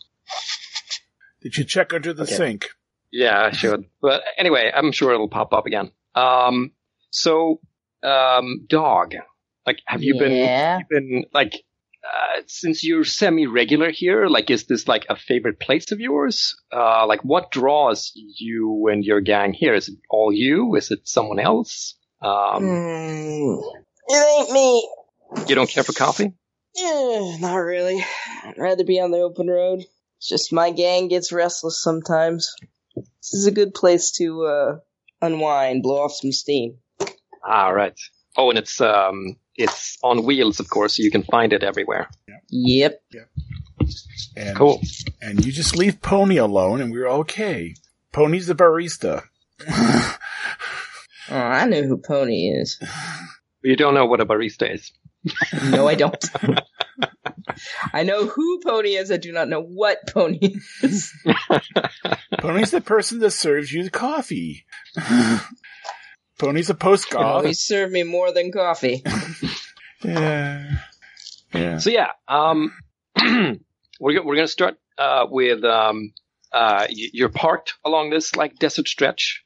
Did 1.41 1.57
you 1.57 1.63
check 1.63 1.93
under 1.93 2.13
the 2.13 2.23
Okay. 2.23 2.35
sink? 2.35 2.69
Yeah, 3.11 3.41
I 3.43 3.51
should. 3.51 3.85
But 4.01 4.23
anyway, 4.37 4.71
I'm 4.73 4.91
sure 4.91 5.13
it'll 5.13 5.29
pop 5.29 5.53
up 5.53 5.65
again. 5.65 5.91
Um, 6.15 6.71
so, 7.11 7.59
um, 8.03 8.65
dog. 8.67 9.13
Like, 9.65 9.79
have 9.85 10.03
you 10.03 10.17
been, 10.19 10.31
Yeah. 10.31 10.79
you 10.79 10.85
been 10.89 11.25
like, 11.33 11.53
uh, 12.03 12.41
since 12.47 12.83
you're 12.83 13.03
semi-regular 13.03 13.91
here, 13.91 14.27
like, 14.27 14.49
is 14.51 14.65
this 14.65 14.87
like 14.87 15.05
a 15.09 15.15
favorite 15.15 15.59
place 15.59 15.91
of 15.91 15.99
yours? 15.99 16.55
Uh, 16.71 17.05
like, 17.07 17.23
what 17.23 17.51
draws 17.51 18.11
you 18.15 18.87
and 18.91 19.03
your 19.03 19.21
gang 19.21 19.53
here? 19.53 19.73
Is 19.73 19.87
it 19.89 19.95
all 20.09 20.31
you? 20.33 20.75
Is 20.75 20.91
it 20.91 21.07
someone 21.07 21.39
else? 21.39 21.95
Um, 22.21 22.63
Mm, 22.63 23.61
it 24.07 24.27
ain't 24.39 24.51
me. 24.51 24.89
you 25.47 25.55
don't 25.55 25.69
care 25.69 25.83
for 25.83 25.93
coffee? 25.93 26.33
Eh, 26.77 27.37
not 27.39 27.55
really. 27.55 28.03
I'd 28.43 28.57
rather 28.57 28.83
be 28.83 28.99
on 28.99 29.11
the 29.11 29.19
open 29.19 29.47
road. 29.47 29.85
It's 30.17 30.27
just 30.27 30.53
my 30.53 30.71
gang 30.71 31.07
gets 31.07 31.31
restless 31.31 31.81
sometimes. 31.81 32.53
This 32.95 33.33
is 33.33 33.47
a 33.47 33.51
good 33.51 33.73
place 33.73 34.11
to 34.17 34.45
uh, 34.45 34.79
unwind, 35.21 35.83
blow 35.83 36.03
off 36.03 36.13
some 36.13 36.31
steam. 36.31 36.77
Ah, 37.45 37.69
right. 37.69 37.97
Oh, 38.37 38.49
and 38.49 38.59
it's 38.59 38.81
um, 38.81 39.37
it's 39.55 39.97
on 40.03 40.25
wheels, 40.25 40.59
of 40.59 40.69
course, 40.69 40.97
so 40.97 41.03
you 41.03 41.11
can 41.11 41.23
find 41.23 41.53
it 41.53 41.63
everywhere. 41.63 42.09
Yep. 42.49 43.03
And, 44.35 44.57
Cool. 44.57 44.81
And 45.21 45.45
you 45.45 45.51
just 45.51 45.77
leave 45.77 46.01
Pony 46.01 46.37
alone, 46.37 46.81
and 46.81 46.91
we're 46.91 47.07
okay. 47.07 47.75
Pony's 48.11 48.47
the 48.47 48.55
barista. 48.55 49.23
Oh, 51.27 51.35
I 51.35 51.65
know 51.65 51.81
who 51.81 51.97
Pony 51.97 52.49
is. 52.49 52.79
You 53.63 53.75
don't 53.75 53.95
know 53.95 54.05
what 54.05 54.21
a 54.21 54.27
barista 54.27 54.71
is. 54.71 54.91
No, 55.71 55.87
I 55.87 55.95
don't. 55.95 56.23
I 57.95 58.03
know 58.03 58.25
who 58.27 58.59
Pony 58.59 58.95
is. 58.95 59.09
I 59.11 59.17
do 59.17 59.31
not 59.31 59.47
know 59.47 59.61
what 59.61 60.05
Pony 60.07 60.55
is. 60.83 61.13
Pony's 62.39 62.71
the 62.71 62.81
person 62.81 63.19
that 63.19 63.31
serves 63.31 63.71
you 63.71 63.83
the 63.83 63.89
coffee. 63.89 64.65
Pony's 66.39 66.69
a 66.69 66.75
post 66.75 67.09
You 67.11 67.17
golf. 67.17 67.25
always 67.37 67.61
serve 67.61 67.91
me 67.91 68.03
more 68.03 68.31
than 68.31 68.51
coffee. 68.51 69.03
Yeah. 70.03 70.77
Yeah. 71.53 71.77
So 71.79 71.89
yeah, 71.89 72.11
um, 72.27 72.71
we're 73.19 73.59
we're 74.23 74.35
gonna 74.35 74.47
start 74.47 74.75
uh, 74.99 75.25
with 75.27 75.63
um, 75.63 76.11
uh, 76.51 76.85
you're 76.89 77.29
parked 77.29 77.73
along 77.83 78.11
this 78.11 78.35
like 78.35 78.59
desert 78.59 78.87
stretch. 78.87 79.41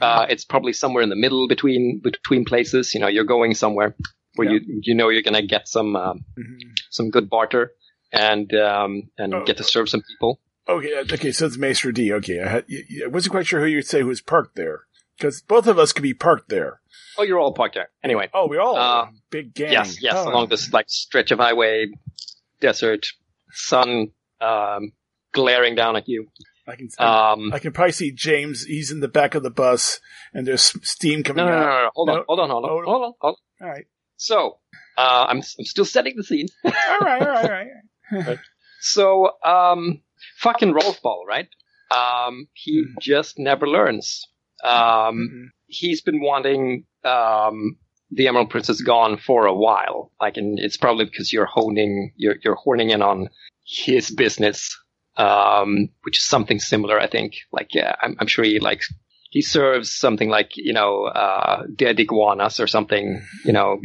Uh, 0.00 0.26
it's 0.28 0.44
probably 0.44 0.72
somewhere 0.72 1.02
in 1.04 1.10
the 1.10 1.16
middle 1.16 1.46
between 1.46 2.00
between 2.02 2.44
places. 2.44 2.92
You 2.92 3.00
know, 3.00 3.06
you're 3.08 3.24
going 3.24 3.54
somewhere 3.54 3.94
where 4.34 4.50
you 4.50 4.60
you 4.82 4.94
know 4.96 5.10
you're 5.10 5.22
gonna 5.22 5.46
get 5.46 5.68
some 5.68 5.94
um, 5.94 6.24
Mhm. 6.36 6.58
some 6.90 7.10
good 7.10 7.30
barter 7.30 7.72
and 8.12 8.52
um, 8.54 9.10
and 9.18 9.34
Oh. 9.34 9.44
get 9.44 9.56
to 9.58 9.64
serve 9.64 9.88
some 9.88 10.02
people. 10.02 10.40
Okay, 10.68 10.94
uh, 10.94 11.00
okay, 11.14 11.32
so 11.32 11.46
it's 11.46 11.56
Maestro 11.56 11.90
D. 11.92 12.12
Okay, 12.12 12.40
I, 12.40 12.48
had, 12.48 12.64
I 13.04 13.08
wasn't 13.08 13.32
quite 13.32 13.46
sure 13.46 13.60
who 13.60 13.66
you'd 13.66 13.86
say 13.86 14.02
was 14.02 14.20
parked 14.20 14.54
there. 14.56 14.84
Because 15.18 15.42
both 15.42 15.66
of 15.66 15.78
us 15.78 15.92
could 15.92 16.02
be 16.02 16.14
parked 16.14 16.48
there. 16.48 16.80
Oh, 17.18 17.22
you're 17.24 17.38
all 17.38 17.52
parked 17.52 17.74
there. 17.74 17.90
Anyway, 18.02 18.30
Oh, 18.32 18.46
we 18.48 18.56
all 18.56 18.76
Uh, 18.76 19.08
big 19.30 19.52
gang. 19.52 19.72
yes, 19.72 20.00
yes, 20.02 20.14
Oh. 20.16 20.30
along 20.30 20.48
this 20.48 20.72
like 20.72 20.86
stretch 20.88 21.30
of 21.30 21.38
highway, 21.38 21.88
desert, 22.60 23.06
sun 23.52 24.12
um, 24.40 24.92
glaring 25.32 25.74
down 25.74 25.96
at 25.96 26.08
you. 26.08 26.28
I 26.66 26.76
can, 26.76 26.88
Um, 26.98 27.52
I 27.52 27.58
can 27.58 27.72
probably 27.72 27.92
see 27.92 28.12
James. 28.12 28.64
He's 28.64 28.90
in 28.92 29.00
the 29.00 29.08
back 29.08 29.34
of 29.34 29.42
the 29.42 29.50
bus, 29.50 30.00
and 30.32 30.46
there's 30.46 30.72
steam 30.88 31.22
coming 31.24 31.44
no, 31.44 31.50
no, 31.50 31.58
no, 31.58 31.66
out. 31.66 31.66
no, 31.68 31.82
no, 31.82 31.90
hold 31.94 32.08
on, 32.10 32.16
No. 32.16 32.24
hold 32.28 32.40
on, 32.40 32.50
hold 32.50 32.64
on, 32.64 32.70
hold 32.70 32.86
on, 32.86 33.12
hold 33.20 33.36
on. 33.60 33.66
All 33.66 33.68
right, 33.74 33.86
So, 34.16 34.58
uh, 34.96 35.26
I'm, 35.28 35.38
I'm 35.38 35.64
still 35.64 35.84
setting 35.84 36.14
the 36.16 36.22
scene. 36.24 36.46
all 36.64 36.70
right, 37.00 37.20
all 37.22 37.28
right, 37.28 37.44
all 37.44 37.50
right. 37.50 37.66
So, 38.80 39.30
um, 39.44 40.02
fucking 40.38 40.72
Rolf 40.72 41.00
Ball, 41.02 41.24
right? 41.26 41.48
Um, 41.90 42.48
he 42.54 42.82
Mhm. 42.82 43.00
just 43.00 43.38
never 43.38 43.66
learns. 43.66 44.26
Um, 44.62 45.28
Mhm. 45.30 45.48
he's 45.66 46.00
been 46.00 46.20
wanting, 46.20 46.86
um, 47.04 47.76
the 48.10 48.26
Emerald 48.28 48.50
Princess 48.50 48.80
gone 48.82 49.16
for 49.18 49.46
a 49.46 49.54
while. 49.54 50.12
Like, 50.20 50.36
and 50.36 50.58
it's 50.58 50.76
probably 50.76 51.04
because 51.04 51.32
you're 51.32 51.46
honing, 51.46 52.12
you're, 52.16 52.36
you're 52.42 52.56
horning 52.56 52.90
in 52.90 53.02
on 53.02 53.28
his 53.64 54.10
business, 54.10 54.76
um, 55.16 55.90
which 56.02 56.18
is 56.18 56.24
something 56.24 56.58
similar, 56.58 56.98
I 56.98 57.06
think. 57.06 57.34
Like, 57.52 57.74
yeah, 57.74 57.94
I'm, 58.02 58.16
I'm 58.18 58.26
sure 58.26 58.44
he 58.44 58.58
like, 58.58 58.82
he 59.30 59.42
serves 59.42 59.92
something 59.92 60.28
like, 60.28 60.56
you 60.56 60.72
know, 60.72 61.04
uh, 61.04 61.62
dead 61.74 61.98
iguanas 62.00 62.60
or 62.60 62.66
something, 62.66 63.22
you 63.44 63.52
know, 63.52 63.80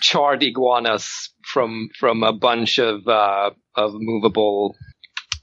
charred 0.00 0.42
iguanas 0.42 1.30
from, 1.42 1.88
from 1.98 2.22
a 2.22 2.32
bunch 2.32 2.78
of, 2.78 3.06
uh, 3.08 3.50
of 3.74 3.92
movable, 3.94 4.76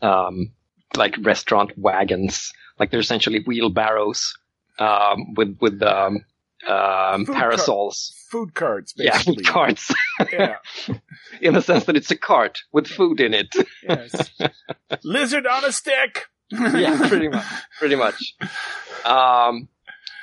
um, 0.01 0.51
like 0.96 1.16
restaurant 1.24 1.72
wagons. 1.77 2.51
Like 2.77 2.92
they're 2.92 3.00
essentially 3.00 3.39
wheelbarrows, 3.46 4.38
um, 4.80 5.34
with, 5.36 5.58
with, 5.62 5.82
um, 5.82 6.25
um, 6.68 7.25
Food 7.25 7.36
parasols. 7.36 8.13
Food 8.30 8.54
carts, 8.54 8.94
Yeah, 8.98 9.12
basically. 9.18 9.44
carts. 9.46 9.94
Yeah, 10.34 10.58
in 11.42 11.54
the 11.54 11.62
sense 11.62 11.86
that 11.86 11.96
it's 11.96 12.12
a 12.12 12.18
cart 12.18 12.60
with 12.74 12.88
food 12.88 13.22
in 13.22 13.34
it. 13.34 13.48
yes. 13.88 14.30
Lizard 15.04 15.48
on 15.48 15.63
a 15.63 15.72
stick. 15.72 16.25
yeah, 16.51 17.08
pretty 17.08 17.27
much, 17.27 17.46
pretty 17.80 17.96
much. 17.96 18.36
Um, 19.06 19.68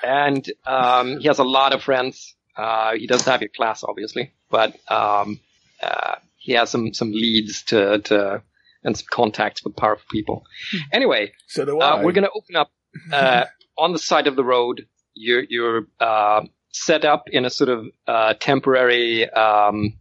and 0.02 0.50
um, 0.66 1.18
he 1.18 1.28
has 1.28 1.38
a 1.38 1.44
lot 1.44 1.72
of 1.72 1.82
friends. 1.82 2.34
Uh, 2.56 2.92
he 2.96 3.06
doesn't 3.06 3.30
have 3.30 3.40
your 3.40 3.50
class, 3.54 3.82
obviously, 3.82 4.32
but 4.50 4.76
um, 4.90 5.40
uh, 5.82 6.16
he 6.36 6.52
has 6.52 6.70
some 6.70 6.92
some 6.94 7.10
leads 7.12 7.62
to 7.64 7.98
to 8.00 8.42
and 8.84 8.96
some 8.96 9.06
contacts 9.10 9.64
with 9.64 9.76
powerful 9.76 10.04
people. 10.12 10.44
Anyway, 10.92 11.32
So 11.46 11.64
do 11.64 11.80
I. 11.80 11.90
uh, 12.00 12.02
we're 12.02 12.12
going 12.12 12.24
to 12.26 12.30
open 12.34 12.54
up 12.56 12.70
uh, 13.12 13.44
on 13.78 13.92
the 13.92 13.98
side 13.98 14.26
of 14.26 14.36
the 14.36 14.44
road. 14.44 14.86
You're 15.14 15.42
you're 15.48 15.86
uh, 16.00 16.42
set 16.70 17.04
up 17.04 17.28
in 17.30 17.44
a 17.44 17.50
sort 17.50 17.70
of 17.70 17.86
uh, 18.06 18.34
temporary 18.34 19.28
um, 19.30 19.94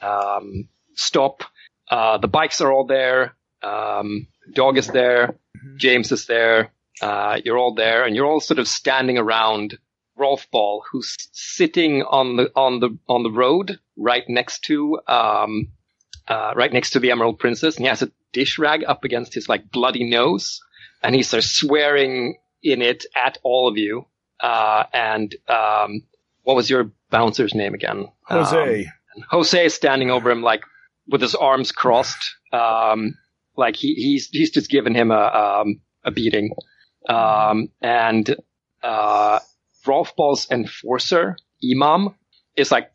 um, 0.00 0.68
stop. 0.94 1.42
Uh, 1.90 2.18
the 2.18 2.28
bikes 2.28 2.60
are 2.60 2.72
all 2.72 2.86
there. 2.86 3.34
Um, 3.62 4.26
dog 4.52 4.78
is 4.78 4.88
there. 4.88 5.36
James 5.76 6.12
is 6.12 6.26
there. 6.26 6.72
Uh, 7.00 7.40
you're 7.44 7.58
all 7.58 7.74
there, 7.74 8.04
and 8.04 8.14
you're 8.14 8.26
all 8.26 8.40
sort 8.40 8.58
of 8.58 8.68
standing 8.68 9.16
around 9.18 9.78
Rolf 10.16 10.50
Ball, 10.50 10.84
who's 10.90 11.16
sitting 11.32 12.02
on 12.02 12.36
the 12.36 12.50
on 12.54 12.80
the 12.80 12.96
on 13.08 13.22
the 13.22 13.30
road 13.30 13.78
right 13.96 14.24
next 14.28 14.64
to 14.64 14.98
um, 15.06 15.68
uh, 16.28 16.52
right 16.54 16.72
next 16.72 16.90
to 16.90 17.00
the 17.00 17.10
Emerald 17.10 17.38
Princess, 17.38 17.76
and 17.76 17.84
he 17.84 17.88
has 17.88 18.02
a 18.02 18.10
dish 18.32 18.58
rag 18.58 18.84
up 18.86 19.04
against 19.04 19.34
his 19.34 19.48
like 19.48 19.70
bloody 19.70 20.04
nose, 20.04 20.60
and 21.02 21.14
he's 21.14 21.28
sort 21.28 21.42
of 21.42 21.48
swearing 21.48 22.36
in 22.62 22.82
it 22.82 23.04
at 23.16 23.38
all 23.42 23.66
of 23.68 23.76
you. 23.76 24.06
Uh, 24.40 24.84
and 24.92 25.34
um, 25.48 26.02
what 26.42 26.56
was 26.56 26.70
your 26.70 26.90
bouncer's 27.10 27.54
name 27.54 27.74
again? 27.74 28.08
Um, 28.28 28.44
Jose. 28.44 28.86
Jose 29.28 29.64
is 29.64 29.74
standing 29.74 30.10
over 30.10 30.30
him 30.30 30.42
like 30.42 30.64
with 31.08 31.20
his 31.20 31.34
arms 31.34 31.72
crossed, 31.72 32.36
um, 32.52 33.16
like 33.60 33.76
he, 33.76 33.94
he's 33.94 34.28
he's 34.28 34.50
just 34.50 34.70
given 34.70 34.94
him 34.94 35.10
a 35.12 35.60
um, 35.60 35.80
a 36.02 36.10
beating, 36.10 36.50
um, 37.08 37.68
and 37.80 38.34
uh, 38.82 39.38
Rolf 39.86 40.16
Ball's 40.16 40.50
enforcer 40.50 41.36
Imam 41.62 42.14
is 42.56 42.72
like 42.72 42.90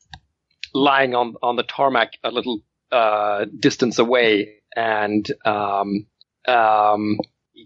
lying 0.73 1.15
on 1.15 1.35
on 1.41 1.55
the 1.55 1.63
tarmac 1.63 2.13
a 2.23 2.31
little 2.31 2.61
uh, 2.91 3.45
distance 3.57 3.99
away, 3.99 4.55
and 4.75 5.25
um, 5.45 6.07
um, 6.47 7.19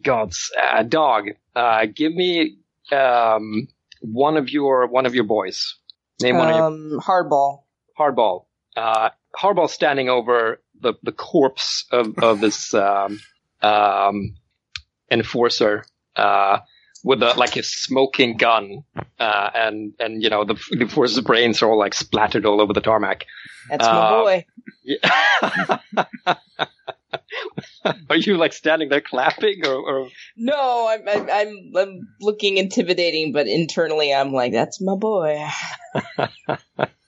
God's 0.03 0.51
uh, 0.61 0.83
dog, 0.83 1.29
uh, 1.55 1.85
give 1.93 2.13
me 2.13 2.57
um, 2.91 3.67
one 4.01 4.37
of 4.37 4.49
your 4.49 4.87
one 4.87 5.05
of 5.05 5.15
your 5.15 5.25
boys. 5.25 5.75
Name 6.21 6.37
one 6.37 6.49
of 6.49 6.55
your 6.55 6.65
Um, 6.65 6.99
hardball. 7.01 7.63
Hardball. 7.97 8.45
Uh, 8.75 9.09
Hardball 9.37 9.69
standing 9.69 10.09
over 10.09 10.61
the, 10.81 10.93
the 11.03 11.11
corpse 11.11 11.85
of, 11.91 12.17
of 12.19 12.39
this, 12.45 12.73
um, 12.73 13.19
um, 13.61 14.35
enforcer, 15.11 15.83
uh, 16.15 16.59
with 17.03 17.23
a, 17.23 17.33
like 17.35 17.55
a 17.55 17.63
smoking 17.63 18.35
gun, 18.35 18.83
uh, 19.19 19.49
and, 19.55 19.93
and, 19.99 20.21
you 20.21 20.29
know, 20.29 20.43
the, 20.43 20.55
the 20.71 20.81
enforcer's 20.81 21.21
brains 21.21 21.61
are 21.61 21.69
all 21.69 21.79
like 21.79 21.93
splattered 21.93 22.45
all 22.45 22.59
over 22.59 22.73
the 22.73 22.81
tarmac. 22.81 23.25
That's 23.69 23.85
my 23.85 23.91
Uh, 23.91 24.23
boy. 24.23 24.45
Yeah. 24.83 25.79
are 28.09 28.15
you 28.15 28.37
like 28.37 28.53
standing 28.53 28.89
there 28.89 29.01
clapping 29.01 29.65
or, 29.65 29.73
or 29.75 30.09
No, 30.35 30.87
I'm, 30.89 31.07
I'm 31.07 31.29
I'm 31.29 31.71
I'm 31.75 32.07
looking 32.19 32.57
intimidating, 32.57 33.31
but 33.31 33.47
internally 33.47 34.13
I'm 34.13 34.31
like, 34.33 34.51
that's 34.51 34.81
my 34.81 34.95
boy. 34.95 35.45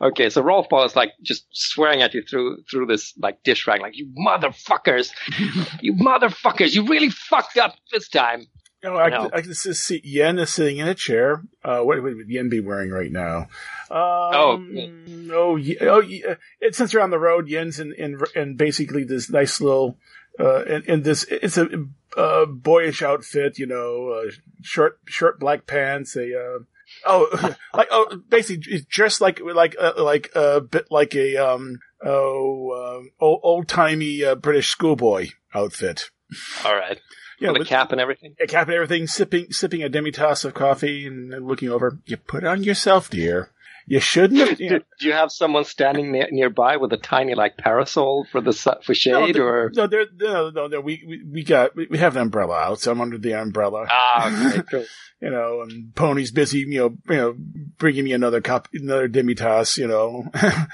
Okay, 0.00 0.30
so 0.30 0.42
Rolf 0.42 0.68
Ball 0.68 0.84
is 0.84 0.96
like 0.96 1.12
just 1.22 1.46
swearing 1.52 2.02
at 2.02 2.14
you 2.14 2.22
through 2.22 2.62
through 2.70 2.86
this 2.86 3.14
like 3.18 3.42
dish 3.42 3.66
rag, 3.66 3.80
like 3.80 3.96
you 3.96 4.06
motherfuckers, 4.18 5.10
you 5.82 5.94
motherfuckers, 5.94 6.74
you 6.74 6.86
really 6.86 7.10
fucked 7.10 7.58
up 7.58 7.74
this 7.92 8.08
time. 8.08 8.46
You 8.82 8.90
know, 8.90 8.96
I, 8.96 9.10
No. 9.10 9.28
can, 9.28 9.38
I 9.38 9.40
can 9.42 9.54
see 9.54 10.00
Yen 10.02 10.40
is 10.40 10.50
sitting 10.50 10.78
in 10.78 10.88
a 10.88 10.94
chair. 10.94 11.42
Uh, 11.62 11.80
what 11.82 12.02
what 12.02 12.16
would 12.16 12.28
Yen 12.28 12.48
be 12.48 12.58
wearing 12.60 12.90
right 12.90 13.12
now? 13.12 13.46
Um, 13.90 15.30
oh, 15.32 15.56
Ye- 15.56 15.78
oh, 15.80 16.00
Ye- 16.00 16.24
uh, 16.24 16.34
it's 16.60 16.78
since 16.78 16.92
you're 16.92 17.02
on 17.02 17.10
the 17.10 17.18
road. 17.18 17.48
Yen's 17.48 17.78
in 17.78 17.92
in, 17.92 18.18
in 18.34 18.56
basically 18.56 19.04
this 19.04 19.30
nice 19.30 19.60
little, 19.60 19.98
uh, 20.40 20.64
in, 20.64 20.82
in 20.84 21.02
this 21.02 21.24
it's 21.30 21.58
a 21.58 21.68
uh, 22.16 22.46
boyish 22.46 23.02
outfit. 23.02 23.58
You 23.58 23.66
know, 23.66 24.08
uh, 24.26 24.30
short 24.62 24.98
short 25.06 25.38
black 25.38 25.66
pants. 25.66 26.16
A 26.16 26.36
uh, 26.36 26.58
oh, 27.06 27.54
like 27.74 27.88
oh, 27.90 28.20
basically 28.28 28.72
it's 28.72 28.86
just 28.86 29.20
like 29.20 29.40
like 29.40 29.76
uh, 29.80 29.92
like 29.98 30.30
a 30.34 30.60
bit 30.60 30.86
like 30.90 31.14
a 31.14 31.36
um 31.36 31.78
oh 32.04 32.98
um, 32.98 33.10
old 33.20 33.40
old 33.42 33.68
timey 33.68 34.24
uh, 34.24 34.34
British 34.34 34.68
schoolboy 34.70 35.28
outfit. 35.54 36.10
All 36.64 36.74
right, 36.74 36.98
Yeah, 37.40 37.50
with 37.50 37.62
a 37.62 37.66
cap 37.66 37.92
and 37.92 38.00
everything. 38.00 38.34
a 38.40 38.46
cap 38.46 38.68
and 38.68 38.74
everything, 38.74 39.06
sipping 39.06 39.52
sipping 39.52 39.82
a 39.82 39.88
demi 39.88 40.10
tasse 40.10 40.44
of 40.44 40.54
coffee 40.54 41.06
and 41.06 41.46
looking 41.46 41.68
over. 41.68 41.98
You 42.06 42.16
put 42.16 42.44
it 42.44 42.46
on 42.46 42.62
yourself, 42.62 43.10
dear. 43.10 43.50
You 43.86 44.00
shouldn't 44.00 44.40
have. 44.40 44.60
You 44.60 44.70
know, 44.70 44.78
Do, 44.78 44.84
do 45.00 45.06
you 45.08 45.12
have 45.12 45.32
someone 45.32 45.64
standing 45.64 46.12
near, 46.12 46.28
nearby 46.30 46.76
with 46.76 46.92
a 46.92 46.96
tiny 46.96 47.34
like 47.34 47.56
parasol 47.56 48.26
for 48.30 48.40
the 48.40 48.52
for 48.84 48.94
shade 48.94 49.36
no, 49.36 49.42
or? 49.42 49.70
no, 49.74 49.86
there, 49.86 50.06
no, 50.14 50.50
no, 50.50 50.66
no. 50.68 50.80
We, 50.80 51.02
we 51.06 51.22
we 51.24 51.44
got 51.44 51.74
we 51.74 51.98
have 51.98 52.16
an 52.16 52.22
umbrella 52.22 52.54
out, 52.56 52.80
so 52.80 52.92
I'm 52.92 53.00
under 53.00 53.18
the 53.18 53.34
umbrella. 53.34 53.86
Ah, 53.90 54.48
okay, 54.50 54.62
cool. 54.70 54.84
You 55.20 55.30
know, 55.30 55.62
and 55.62 55.94
Pony's 55.94 56.30
busy. 56.30 56.60
You 56.60 56.78
know, 56.78 56.96
you 57.08 57.16
know, 57.16 57.34
bringing 57.78 58.04
me 58.04 58.12
another 58.12 58.40
cup, 58.40 58.68
another 58.72 59.08
demitasse. 59.08 59.78
You 59.78 59.88
know. 59.88 60.26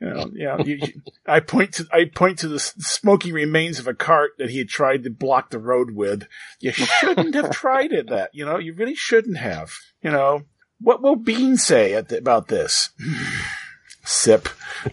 You 0.00 0.10
know, 0.10 0.30
yeah. 0.34 0.60
You, 0.60 0.78
you- 0.82 1.02
I 1.28 1.38
point 1.38 1.74
to 1.74 1.86
I 1.92 2.06
point 2.12 2.40
to 2.40 2.48
the 2.48 2.58
smoking 2.58 3.32
remains 3.32 3.78
of 3.78 3.86
a 3.86 3.94
cart 3.94 4.32
that 4.38 4.50
he 4.50 4.58
had 4.58 4.68
tried 4.68 5.04
to 5.04 5.10
block 5.10 5.50
the 5.50 5.60
road 5.60 5.92
with. 5.92 6.26
You 6.58 6.72
shouldn't 6.72 7.36
have 7.36 7.50
tried 7.52 7.92
it. 7.92 8.08
That 8.08 8.30
you 8.32 8.44
know, 8.44 8.58
you 8.58 8.74
really 8.74 8.96
shouldn't 8.96 9.36
have. 9.36 9.70
You 10.02 10.10
know, 10.10 10.42
what 10.82 11.02
will 11.02 11.16
Bean 11.16 11.56
say 11.56 11.94
at 11.94 12.08
the, 12.08 12.18
about 12.18 12.48
this? 12.48 12.90
Sip. 14.04 14.48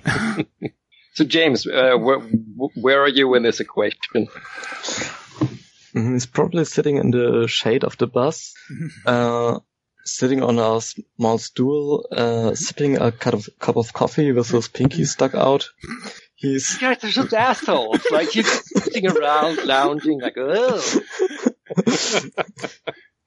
So 1.20 1.26
James, 1.26 1.68
uh, 1.68 1.98
where 1.98 2.20
where 2.76 3.02
are 3.02 3.10
you 3.10 3.36
in 3.36 3.44
this 3.44 3.60
equation? 3.60 4.30
He's 5.92 6.26
probably 6.26 6.64
sitting 6.64 6.96
in 6.96 7.12
the 7.12 7.46
shade 7.46 7.84
of 7.84 7.98
the 7.98 8.08
bus, 8.08 8.54
uh, 9.06 9.60
sitting 10.06 10.42
on 10.42 10.60
a 10.60 10.80
small 10.80 11.38
stool, 11.38 12.08
uh, 12.10 12.56
sipping 12.56 13.02
a 13.02 13.12
cup 13.12 13.34
of, 13.34 13.50
cup 13.60 13.76
of 13.76 13.92
coffee 13.92 14.32
with 14.32 14.50
his 14.50 14.70
pinky 14.70 15.04
stuck 15.04 15.36
out. 15.36 15.68
He's 16.36 16.76
You 16.76 16.88
guys 16.88 17.04
are 17.04 17.10
just 17.10 17.34
assholes. 17.34 18.00
Like 18.12 18.34
you're 18.36 18.46
sitting 18.46 19.12
around 19.12 19.66
lounging, 19.66 20.22
like 20.22 20.38
oh. 20.38 21.02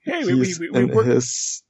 Hey, 0.01 0.25
we, 0.25 0.35
we, 0.35 0.47
he's 0.47 0.59
we, 0.59 0.71
we 0.71 0.81
in 0.81 0.89
work, 0.95 1.07
his 1.07 1.63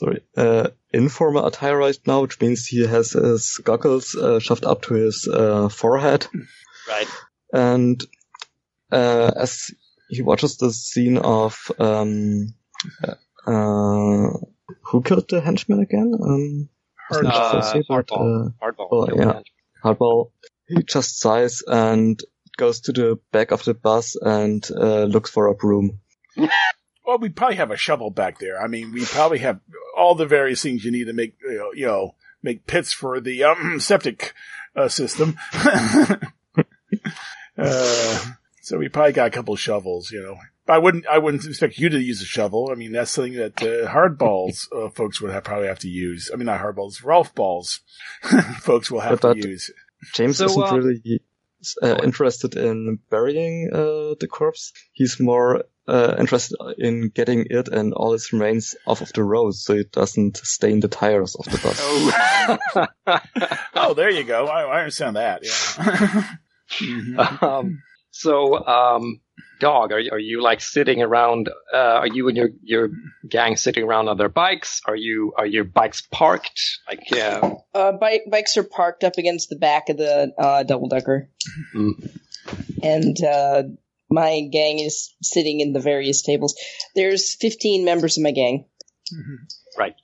sorry 0.00 0.20
uh, 0.36 0.68
informal 0.92 1.46
attire 1.46 1.76
right 1.76 1.98
now, 2.06 2.22
which 2.22 2.40
means 2.40 2.66
he 2.66 2.86
has 2.86 3.12
his 3.12 3.60
goggles 3.64 4.14
uh, 4.16 4.38
shoved 4.40 4.64
up 4.64 4.82
to 4.82 4.94
his 4.94 5.28
uh, 5.28 5.68
forehead, 5.68 6.26
Right. 6.88 7.08
and 7.52 8.02
uh, 8.92 9.30
as 9.36 9.70
he 10.08 10.22
watches 10.22 10.56
the 10.56 10.70
scene 10.72 11.18
of 11.18 11.56
um, 11.78 12.54
uh, 13.46 14.30
who 14.90 15.02
killed 15.02 15.28
the 15.28 15.40
henchman 15.40 15.80
again? 15.80 16.12
Um, 16.30 16.68
Hard- 17.10 17.26
Uh, 17.26 17.82
hardball. 17.90 18.46
uh, 18.46 18.48
Hardball. 18.62 18.88
oh, 18.92 19.08
yeah. 19.16 19.40
Hardball. 19.84 20.30
He 20.66 20.82
just 20.84 21.18
sighs 21.20 21.62
and 21.66 22.20
goes 22.56 22.80
to 22.82 22.92
the 22.92 23.18
back 23.32 23.50
of 23.52 23.64
the 23.64 23.74
bus 23.74 24.16
and 24.20 24.62
uh, 24.70 25.04
looks 25.04 25.30
for 25.30 25.46
a 25.48 25.54
broom. 25.54 26.00
well, 27.10 27.18
we 27.18 27.28
probably 27.28 27.56
have 27.56 27.72
a 27.72 27.76
shovel 27.76 28.10
back 28.10 28.38
there. 28.38 28.62
I 28.62 28.68
mean, 28.68 28.92
we 28.92 29.04
probably 29.04 29.40
have 29.40 29.58
all 29.96 30.14
the 30.14 30.26
various 30.26 30.62
things 30.62 30.84
you 30.84 30.92
need 30.92 31.06
to 31.06 31.12
make, 31.12 31.34
you 31.42 31.58
know, 31.58 31.72
you 31.74 31.86
know 31.86 32.14
make 32.40 32.68
pits 32.68 32.92
for 32.92 33.18
the 33.18 33.42
um, 33.42 33.80
septic 33.80 34.32
uh, 34.76 34.86
system. 34.86 35.36
uh, 37.58 38.24
so 38.62 38.78
we 38.78 38.88
probably 38.88 39.12
got 39.12 39.26
a 39.26 39.30
couple 39.30 39.56
shovels, 39.56 40.12
you 40.12 40.22
know. 40.22 40.36
I 40.68 40.78
wouldn't, 40.78 41.04
I 41.08 41.18
wouldn't 41.18 41.44
expect 41.46 41.78
you 41.78 41.88
to 41.88 42.00
use 42.00 42.22
a 42.22 42.26
shovel. 42.26 42.68
I 42.70 42.76
mean, 42.76 42.92
that's 42.92 43.10
something 43.10 43.32
that 43.34 43.60
uh, 43.60 43.90
hardballs 43.90 44.68
uh, 44.76 44.90
folks 44.90 45.20
would 45.20 45.32
have, 45.32 45.42
probably 45.42 45.66
have 45.66 45.80
to 45.80 45.88
use. 45.88 46.30
I 46.32 46.36
mean, 46.36 46.46
not 46.46 46.60
hardballs, 46.60 47.04
Rolf 47.04 47.34
balls 47.34 47.80
folks 48.60 48.88
will 48.88 49.00
have 49.00 49.20
But 49.20 49.34
to 49.34 49.48
use. 49.48 49.72
James 50.14 50.38
So, 50.38 50.44
isn't 50.44 50.62
uh, 50.62 50.76
really 50.76 51.20
uh, 51.82 51.98
interested 52.02 52.56
in 52.56 52.98
burying 53.10 53.70
uh, 53.72 54.14
the 54.20 54.28
corpse. 54.30 54.72
He's 54.92 55.18
more 55.20 55.64
uh, 55.88 56.14
interested 56.18 56.56
in 56.78 57.08
getting 57.08 57.46
it 57.50 57.68
and 57.68 57.92
all 57.94 58.14
its 58.14 58.32
remains 58.32 58.76
off 58.86 59.00
of 59.00 59.12
the 59.12 59.24
road 59.24 59.54
so 59.54 59.74
it 59.74 59.90
doesn't 59.92 60.36
stain 60.36 60.80
the 60.80 60.88
tires 60.88 61.34
of 61.34 61.44
the 61.46 61.58
bus. 61.58 61.80
Oh. 63.06 63.18
Oh, 63.74 63.94
there 63.94 64.10
you 64.10 64.24
go. 64.24 64.46
I, 64.46 64.62
I 64.62 64.78
understand 64.80 65.16
that. 65.16 65.42
Yeah. 65.44 66.24
Mhm. 66.80 67.42
um, 67.42 67.82
so, 68.12 68.64
um, 68.64 69.20
dog, 69.60 69.92
are 69.92 69.98
you, 70.00 70.10
are 70.12 70.18
you 70.18 70.42
like 70.42 70.60
sitting 70.60 71.02
around? 71.02 71.48
Uh, 71.72 71.76
are 71.76 72.06
you 72.06 72.28
and 72.28 72.36
your 72.36 72.50
your 72.62 72.90
gang 73.28 73.56
sitting 73.56 73.84
around 73.84 74.08
on 74.08 74.16
their 74.16 74.28
bikes? 74.28 74.80
Are 74.86 74.96
you 74.96 75.32
are 75.36 75.46
your 75.46 75.64
bikes 75.64 76.02
parked? 76.02 76.78
Like, 76.88 77.10
yeah. 77.10 77.54
Uh, 77.74 77.92
bike, 77.92 78.22
bikes 78.30 78.56
are 78.56 78.64
parked 78.64 79.04
up 79.04 79.18
against 79.18 79.48
the 79.50 79.56
back 79.56 79.88
of 79.88 79.96
the 79.96 80.32
uh, 80.38 80.62
double 80.64 80.88
decker, 80.88 81.28
Mm. 81.76 82.10
and 82.82 83.16
uh, 83.24 83.62
my 84.10 84.40
gang 84.50 84.78
is 84.80 85.14
sitting 85.22 85.60
in 85.60 85.72
the 85.72 85.80
various 85.80 86.22
tables. 86.22 86.54
There's 86.94 87.34
15 87.34 87.84
members 87.84 88.16
of 88.18 88.24
my 88.24 88.32
gang, 88.32 88.64
Right. 89.78 89.94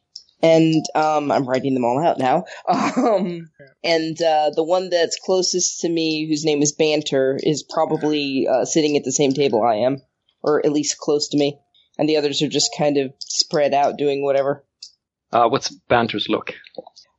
And 0.42 0.84
um, 0.94 1.30
I'm 1.30 1.48
writing 1.48 1.74
them 1.74 1.84
all 1.84 2.02
out 2.04 2.18
now. 2.18 2.44
Um, 2.96 3.50
and 3.84 4.20
uh, 4.20 4.50
the 4.54 4.64
one 4.64 4.90
that's 4.90 5.18
closest 5.22 5.80
to 5.82 5.88
me, 5.88 6.26
whose 6.28 6.44
name 6.44 6.62
is 6.62 6.72
Banter, 6.72 7.38
is 7.40 7.62
probably 7.62 8.48
uh, 8.48 8.64
sitting 8.64 8.96
at 8.96 9.04
the 9.04 9.12
same 9.12 9.32
table 9.32 9.62
I 9.62 9.76
am, 9.76 10.02
or 10.42 10.64
at 10.64 10.72
least 10.72 10.98
close 10.98 11.28
to 11.28 11.36
me. 11.36 11.58
And 11.98 12.08
the 12.08 12.16
others 12.16 12.42
are 12.42 12.48
just 12.48 12.74
kind 12.76 12.96
of 12.96 13.12
spread 13.18 13.74
out 13.74 13.96
doing 13.98 14.22
whatever. 14.22 14.64
Uh, 15.32 15.48
what's 15.48 15.70
Banter's 15.70 16.28
look? 16.28 16.54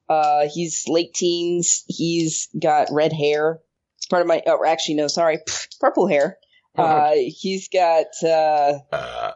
Uh, 0.10 0.48
he's 0.54 0.86
late 0.88 1.14
teens. 1.14 1.84
He's 1.88 2.50
got 2.60 2.90
red 2.92 3.14
hair. 3.14 3.60
It's 3.98 4.08
part 4.08 4.22
of 4.22 4.28
my. 4.28 4.42
Oh, 4.46 4.64
actually, 4.66 4.96
no, 4.96 5.08
sorry, 5.08 5.38
pff, 5.38 5.68
purple 5.80 6.08
hair. 6.08 6.38
Uh, 6.78 7.14
he's 7.16 7.70
got 7.70 8.06
uh, 8.24 8.78
Uh, 8.92 9.32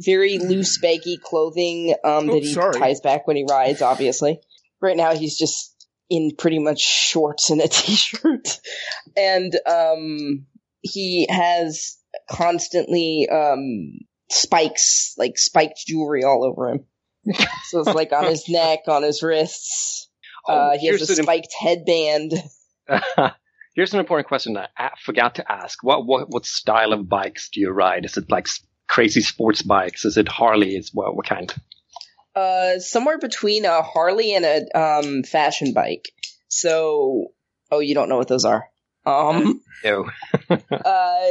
very 0.00 0.38
loose, 0.38 0.78
baggy 0.78 1.18
clothing 1.22 1.94
um, 2.04 2.28
Oh, 2.30 2.34
that 2.34 2.42
he 2.42 2.52
sorry. 2.52 2.78
ties 2.78 3.00
back 3.00 3.26
when 3.26 3.36
he 3.36 3.44
rides. 3.48 3.82
Obviously, 3.82 4.40
right 4.80 4.96
now 4.96 5.14
he's 5.14 5.38
just 5.38 5.70
in 6.10 6.32
pretty 6.36 6.58
much 6.58 6.80
shorts 6.80 7.50
and 7.50 7.60
a 7.60 7.68
t-shirt, 7.68 8.60
and 9.16 9.52
um, 9.66 10.46
he 10.82 11.26
has 11.30 11.96
constantly 12.30 13.28
um, 13.30 13.98
spikes, 14.30 15.14
like 15.18 15.38
spiked 15.38 15.84
jewelry, 15.86 16.24
all 16.24 16.44
over 16.44 16.70
him. 16.70 16.84
so 17.64 17.80
it's 17.80 17.94
like 17.94 18.12
on 18.12 18.24
his 18.26 18.48
neck, 18.48 18.80
on 18.88 19.02
his 19.02 19.22
wrists. 19.22 20.08
Uh, 20.46 20.76
he 20.78 20.88
has 20.88 21.00
a 21.08 21.14
spiked 21.22 21.54
headband. 21.58 22.34
Here's 23.74 23.94
an 23.94 24.00
important 24.00 24.28
question 24.28 24.52
that 24.54 24.70
I 24.76 24.90
forgot 25.02 25.36
to 25.36 25.50
ask. 25.52 25.82
What, 25.82 26.06
what 26.06 26.26
what 26.28 26.44
style 26.44 26.92
of 26.92 27.08
bikes 27.08 27.48
do 27.50 27.60
you 27.60 27.70
ride? 27.70 28.04
Is 28.04 28.16
it 28.18 28.30
like 28.30 28.46
crazy 28.88 29.20
sports 29.20 29.62
bikes? 29.62 30.04
Is 30.04 30.16
it 30.16 30.28
Harleys? 30.28 30.90
What 30.92 31.16
what 31.16 31.26
kind? 31.26 31.52
Uh, 32.34 32.78
somewhere 32.78 33.18
between 33.18 33.64
a 33.64 33.82
Harley 33.82 34.34
and 34.34 34.44
a 34.44 34.78
um, 34.78 35.22
fashion 35.22 35.72
bike. 35.72 36.08
So, 36.48 37.28
oh, 37.70 37.78
you 37.78 37.94
don't 37.94 38.08
know 38.08 38.16
what 38.16 38.28
those 38.28 38.44
are. 38.44 38.64
Um, 39.06 39.60
No. 39.84 40.10
uh, 40.50 41.26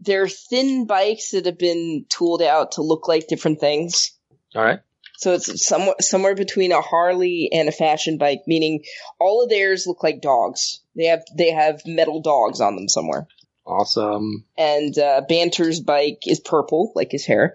they're 0.00 0.28
thin 0.28 0.86
bikes 0.86 1.30
that 1.30 1.46
have 1.46 1.58
been 1.58 2.04
tooled 2.08 2.42
out 2.42 2.72
to 2.72 2.82
look 2.82 3.06
like 3.06 3.28
different 3.28 3.60
things. 3.60 4.12
All 4.54 4.62
right. 4.62 4.80
So 5.18 5.34
it's 5.34 5.64
somewhere 5.64 5.94
somewhere 6.00 6.34
between 6.34 6.72
a 6.72 6.80
Harley 6.80 7.48
and 7.52 7.68
a 7.68 7.72
fashion 7.72 8.18
bike, 8.18 8.42
meaning 8.48 8.82
all 9.20 9.44
of 9.44 9.50
theirs 9.50 9.86
look 9.86 10.02
like 10.02 10.20
dogs. 10.20 10.80
They 10.96 11.04
have 11.04 11.22
they 11.36 11.52
have 11.52 11.82
metal 11.86 12.20
dogs 12.20 12.60
on 12.60 12.74
them 12.74 12.88
somewhere. 12.88 13.28
Awesome. 13.66 14.44
And 14.58 14.96
uh, 14.98 15.22
Banter's 15.28 15.80
bike 15.80 16.22
is 16.26 16.40
purple, 16.40 16.92
like 16.94 17.12
his 17.12 17.24
hair, 17.26 17.54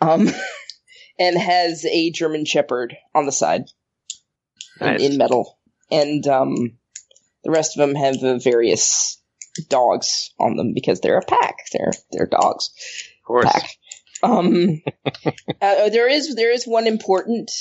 um, 0.00 0.28
and 1.18 1.38
has 1.38 1.84
a 1.84 2.10
German 2.10 2.44
Shepherd 2.44 2.96
on 3.14 3.26
the 3.26 3.32
side 3.32 3.64
in, 4.80 4.86
Nice. 4.86 5.02
in 5.02 5.16
metal. 5.18 5.58
And 5.90 6.26
um, 6.26 6.54
the 7.44 7.50
rest 7.50 7.78
of 7.78 7.86
them 7.86 7.94
have 7.94 8.22
uh, 8.22 8.38
various 8.38 9.20
dogs 9.68 10.30
on 10.40 10.56
them 10.56 10.72
because 10.74 11.00
they're 11.00 11.18
a 11.18 11.24
pack. 11.24 11.54
They're 11.72 11.92
they're 12.10 12.26
dogs 12.26 12.70
Of 13.20 13.24
course. 13.26 13.44
pack. 13.44 13.70
Um, 14.22 14.82
uh, 15.60 15.88
there 15.90 16.08
is 16.08 16.34
there 16.34 16.50
is 16.52 16.66
one 16.66 16.86
important 16.88 17.52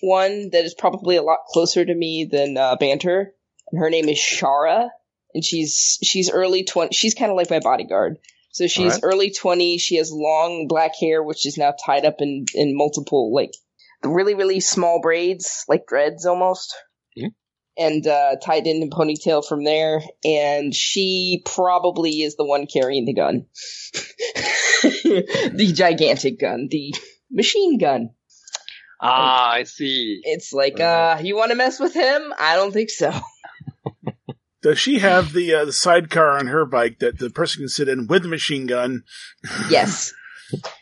one 0.00 0.50
that 0.50 0.64
is 0.64 0.74
probably 0.74 1.16
a 1.16 1.22
lot 1.22 1.40
closer 1.48 1.84
to 1.84 1.94
me 1.94 2.24
than 2.24 2.56
uh, 2.56 2.76
Banter, 2.76 3.34
and 3.70 3.80
her 3.80 3.90
name 3.90 4.08
is 4.08 4.18
Shara, 4.18 4.88
and 5.34 5.44
she's 5.44 5.98
she's 6.02 6.30
early 6.30 6.64
twenty. 6.64 6.94
She's 6.94 7.14
kind 7.14 7.30
of 7.30 7.36
like 7.36 7.50
my 7.50 7.60
bodyguard. 7.60 8.18
So 8.52 8.66
she's 8.68 8.94
Alright. 8.94 9.00
early 9.02 9.30
twenty. 9.30 9.78
She 9.78 9.96
has 9.96 10.12
long 10.12 10.68
black 10.68 10.92
hair, 11.00 11.22
which 11.22 11.44
is 11.46 11.58
now 11.58 11.74
tied 11.84 12.04
up 12.04 12.16
in 12.20 12.44
in 12.54 12.76
multiple 12.76 13.34
like 13.34 13.50
really 14.04 14.34
really 14.34 14.60
small 14.60 15.00
braids, 15.00 15.64
like 15.68 15.86
dreads 15.86 16.24
almost. 16.24 16.74
Mhm. 17.18 17.32
And 17.76 18.06
uh, 18.06 18.36
tied 18.40 18.68
in 18.68 18.84
a 18.84 18.86
ponytail 18.86 19.44
from 19.44 19.64
there, 19.64 20.00
and 20.24 20.72
she 20.72 21.42
probably 21.44 22.22
is 22.22 22.36
the 22.36 22.44
one 22.44 22.68
carrying 22.68 23.04
the 23.04 23.14
gun. 23.14 23.46
the 24.82 25.72
gigantic 25.74 26.38
gun, 26.38 26.68
the 26.70 26.94
machine 27.32 27.78
gun. 27.78 28.10
Ah, 29.00 29.50
I 29.54 29.64
see. 29.64 30.20
It's 30.22 30.52
like, 30.52 30.78
uh, 30.78 31.18
you 31.22 31.36
want 31.36 31.50
to 31.50 31.56
mess 31.56 31.80
with 31.80 31.94
him? 31.94 32.32
I 32.38 32.54
don't 32.54 32.72
think 32.72 32.90
so. 32.90 33.10
Does 34.64 34.78
she 34.80 34.98
have 34.98 35.32
the 35.32 35.54
uh, 35.54 35.64
the 35.66 35.72
sidecar 35.72 36.30
on 36.38 36.48
her 36.48 36.64
bike 36.64 36.98
that 36.98 37.18
the 37.18 37.30
person 37.30 37.60
can 37.60 37.68
sit 37.68 37.88
in 37.88 38.08
with 38.08 38.22
the 38.24 38.28
machine 38.28 38.66
gun? 38.66 39.04
Yes. 39.70 40.12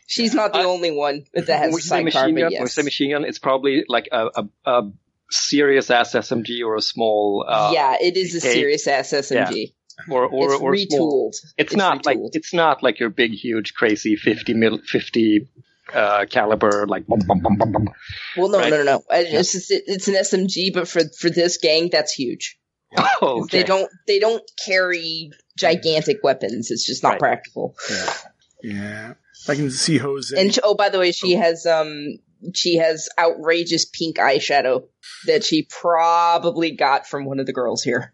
She's 0.07 0.35
not 0.35 0.53
the 0.53 0.61
Uh, 0.61 0.65
only 0.67 0.91
one 0.91 1.25
that 1.35 1.49
has 1.49 1.73
When 1.73 1.79
a 1.81 1.83
sidecar, 1.83 2.05
machine 2.23 2.35
but 2.35 2.41
gun, 2.43 2.53
when 2.53 2.63
we 2.63 2.69
say 2.69 2.83
machine 2.83 3.11
gun, 3.13 3.25
it's 3.25 3.39
probably 3.39 3.85
like 3.89 4.09
a, 4.13 4.27
a, 4.35 4.49
a 4.67 4.91
serious 5.31 5.91
ass 5.91 6.13
SMG 6.15 6.65
or 6.65 6.77
a 6.77 6.83
small. 6.83 7.45
Uh, 7.49 7.71
yeah, 7.75 7.97
it 8.01 8.17
is 8.17 8.35
a 8.35 8.39
okay. 8.39 8.55
serious 8.55 8.87
ass 8.87 9.11
SMG. 9.13 9.73
Or 10.11 10.27
or 10.27 10.53
it's 10.53 10.63
or 10.63 10.77
small. 10.77 11.31
retooled. 11.31 11.37
It's, 11.59 11.77
not 11.77 12.07
like 12.07 12.19
it's 12.33 12.55
not 12.55 12.83
like 12.83 12.99
your 12.99 13.11
big, 13.11 13.33
huge, 13.33 13.75
crazy 13.75 14.17
fifty 14.17 14.55
mil, 14.55 14.79
fifty 14.87 15.49
uh, 15.93 16.25
caliber 16.29 16.87
like. 16.87 17.07
Bum, 17.07 17.21
bum, 17.27 17.41
bum, 17.41 17.57
bum, 17.57 17.73
bum. 17.73 17.89
well, 18.37 18.49
no, 18.49 18.59
right. 18.59 18.71
no, 18.71 18.79
no, 18.79 18.85
no. 18.85 19.03
It's 19.11 19.53
just, 19.53 19.71
it- 19.71 19.85
it's 19.87 20.09
an 20.09 20.15
SMG, 20.15 20.73
but 20.73 20.89
for 20.89 21.03
for 21.19 21.31
this 21.31 21.59
gang, 21.59 21.89
that's 21.93 22.13
huge. 22.13 22.59
Oh, 22.97 23.43
okay. 23.43 23.59
They 23.59 23.65
don't 23.65 23.91
they 24.07 24.19
don't 24.19 24.43
carry 24.67 25.31
gigantic 25.57 26.19
weapons. 26.23 26.71
It's 26.71 26.85
just 26.85 27.03
not 27.03 27.13
Right. 27.13 27.19
practical. 27.21 27.75
Yeah, 27.91 28.15
yeah. 28.63 29.15
I 29.49 29.55
can 29.55 29.71
see 29.71 29.99
Jose. 29.99 30.39
And 30.39 30.57
oh, 30.63 30.75
by 30.75 30.89
the 30.89 30.99
way, 30.99 31.13
she 31.13 31.33
has 31.33 31.67
um 31.67 32.19
she 32.55 32.77
has 32.77 33.09
outrageous 33.19 33.85
pink 33.85 34.17
eyeshadow 34.17 34.85
that 35.27 35.45
she 35.45 35.63
probably 35.63 36.73
got 36.73 37.07
from 37.07 37.25
one 37.25 37.39
of 37.41 37.47
the 37.47 37.53
girls 37.53 37.83
here. 37.83 38.13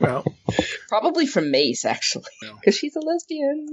well, 0.00 0.24
Probably 0.88 1.26
from 1.26 1.50
Mace, 1.50 1.84
actually, 1.84 2.24
Yeah. 2.42 2.52
because 2.60 2.76
she's 2.76 2.96
a 2.96 3.00
lesbian. 3.00 3.66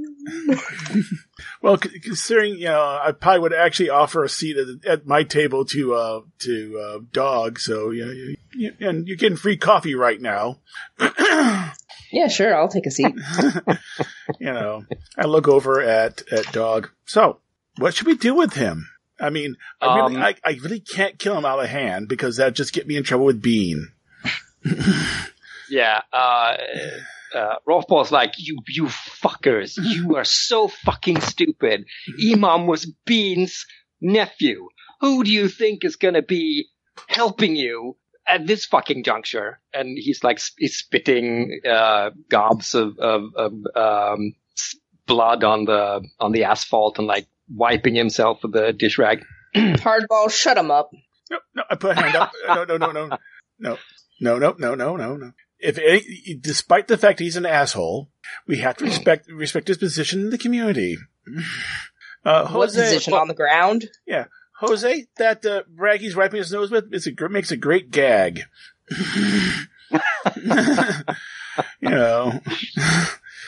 well, 1.62 1.78
c- 1.80 2.00
considering 2.00 2.56
you 2.56 2.66
know, 2.66 2.82
I 2.82 3.12
probably 3.12 3.40
would 3.42 3.54
actually 3.54 3.90
offer 3.90 4.24
a 4.24 4.30
seat 4.30 4.58
at, 4.58 4.86
at 4.86 5.06
my 5.08 5.24
table 5.24 5.66
to 5.66 5.94
uh 5.96 6.22
to 6.40 6.80
uh, 6.80 7.00
dog. 7.12 7.60
So 7.60 7.92
you 7.92 8.06
know, 8.06 8.12
you, 8.12 8.36
you, 8.54 8.74
and 8.88 9.08
you're 9.08 9.18
getting 9.18 9.38
free 9.38 9.58
coffee 9.58 9.96
right 9.96 10.20
now. 10.22 10.60
Yeah, 12.12 12.28
sure, 12.28 12.56
I'll 12.56 12.70
take 12.70 12.88
a 12.88 12.92
seat. 12.92 13.14
you 14.40 14.52
know, 14.52 14.84
I 15.16 15.26
look 15.26 15.48
over 15.48 15.80
at 15.80 16.24
at 16.32 16.52
dog. 16.52 16.90
So, 17.06 17.38
what 17.78 17.94
should 17.94 18.08
we 18.08 18.16
do 18.18 18.34
with 18.34 18.54
him? 18.54 18.90
I 19.20 19.30
mean, 19.30 19.58
I 19.80 19.96
really, 19.98 20.16
Um, 20.16 20.22
I, 20.24 20.36
I 20.44 20.58
really 20.64 20.80
can't 20.80 21.20
kill 21.20 21.38
him 21.38 21.46
out 21.46 21.60
of 21.60 21.68
hand 21.70 22.08
because 22.08 22.38
that'd 22.38 22.56
just 22.56 22.74
get 22.74 22.88
me 22.88 22.96
in 22.98 23.04
trouble 23.04 23.26
with 23.26 23.44
Bean. 23.44 23.90
Yeah, 25.70 26.02
uh, 26.12 26.58
uh, 27.36 27.56
Rothball's 27.68 28.12
like, 28.12 28.34
you, 28.38 28.60
you 28.68 28.86
fuckers, 28.86 29.78
you 29.82 30.16
are 30.16 30.24
so 30.26 30.68
fucking 30.68 31.22
stupid. 31.22 31.86
Imam 32.32 32.68
was 32.68 32.86
Bean's 33.06 33.66
nephew. 34.02 34.68
Who 35.02 35.24
do 35.24 35.32
you 35.32 35.48
think 35.48 35.86
is 35.86 35.96
gonna 35.96 36.22
be 36.22 36.68
helping 37.08 37.56
you 37.56 37.96
at 38.28 38.46
this 38.46 38.66
fucking 38.66 39.04
juncture? 39.04 39.60
And 39.74 39.98
he's 39.98 40.24
like, 40.24 40.40
sp- 40.42 40.60
he's 40.60 40.76
spitting, 40.78 41.62
uh, 41.70 42.12
gobs 42.30 42.76
of, 42.76 42.98
of, 43.00 43.24
of, 43.36 43.54
um, 43.76 44.34
blood 45.06 45.44
on 45.44 45.66
the, 45.66 46.06
on 46.20 46.32
the 46.32 46.44
asphalt 46.44 47.00
and 47.00 47.08
like 47.08 47.28
wiping 47.50 47.96
himself 47.96 48.40
with 48.44 48.54
the 48.54 48.74
dish 48.74 48.98
rag. 48.98 49.24
Hardball, 49.56 50.30
shut 50.32 50.58
him 50.58 50.70
up. 50.72 50.92
No, 51.32 51.38
no, 51.56 51.64
I 51.70 51.76
put 51.76 51.92
a 51.92 52.02
hand 52.02 52.16
up. 52.16 52.32
No, 52.48 52.64
no, 52.64 52.78
no, 52.78 52.92
no, 52.92 53.08
no, 53.60 53.78
no, 54.20 54.38
no, 54.38 54.38
no, 54.40 54.54
no, 54.58 54.76
no, 54.76 54.96
no, 54.96 55.16
no. 55.16 55.32
If 55.60 55.78
any, 55.78 56.36
despite 56.40 56.88
the 56.88 56.98
fact 56.98 57.20
he's 57.20 57.36
an 57.36 57.46
asshole, 57.46 58.10
we 58.48 58.58
have 58.60 58.78
to 58.78 58.86
respect 58.86 59.30
respect 59.30 59.68
his 59.68 59.78
position 59.78 60.22
in 60.22 60.30
the 60.30 60.38
community. 60.38 60.98
Uh, 62.26 62.50
what 62.50 62.68
Jose, 62.68 62.82
position 62.82 63.14
on 63.14 63.30
the 63.30 63.34
ground? 63.34 63.90
Yeah, 64.06 64.26
Jose, 64.60 65.06
that 65.18 65.46
uh, 65.46 65.64
rag 65.74 66.02
he's 66.02 66.18
wiping 66.18 66.40
his 66.40 66.52
nose 66.52 66.70
with, 66.70 66.94
it's 66.94 67.08
a, 67.08 67.30
makes 67.30 67.52
a 67.52 67.56
great 67.56 67.92
gag. 67.92 68.42
you 68.92 70.00
know, 71.82 72.42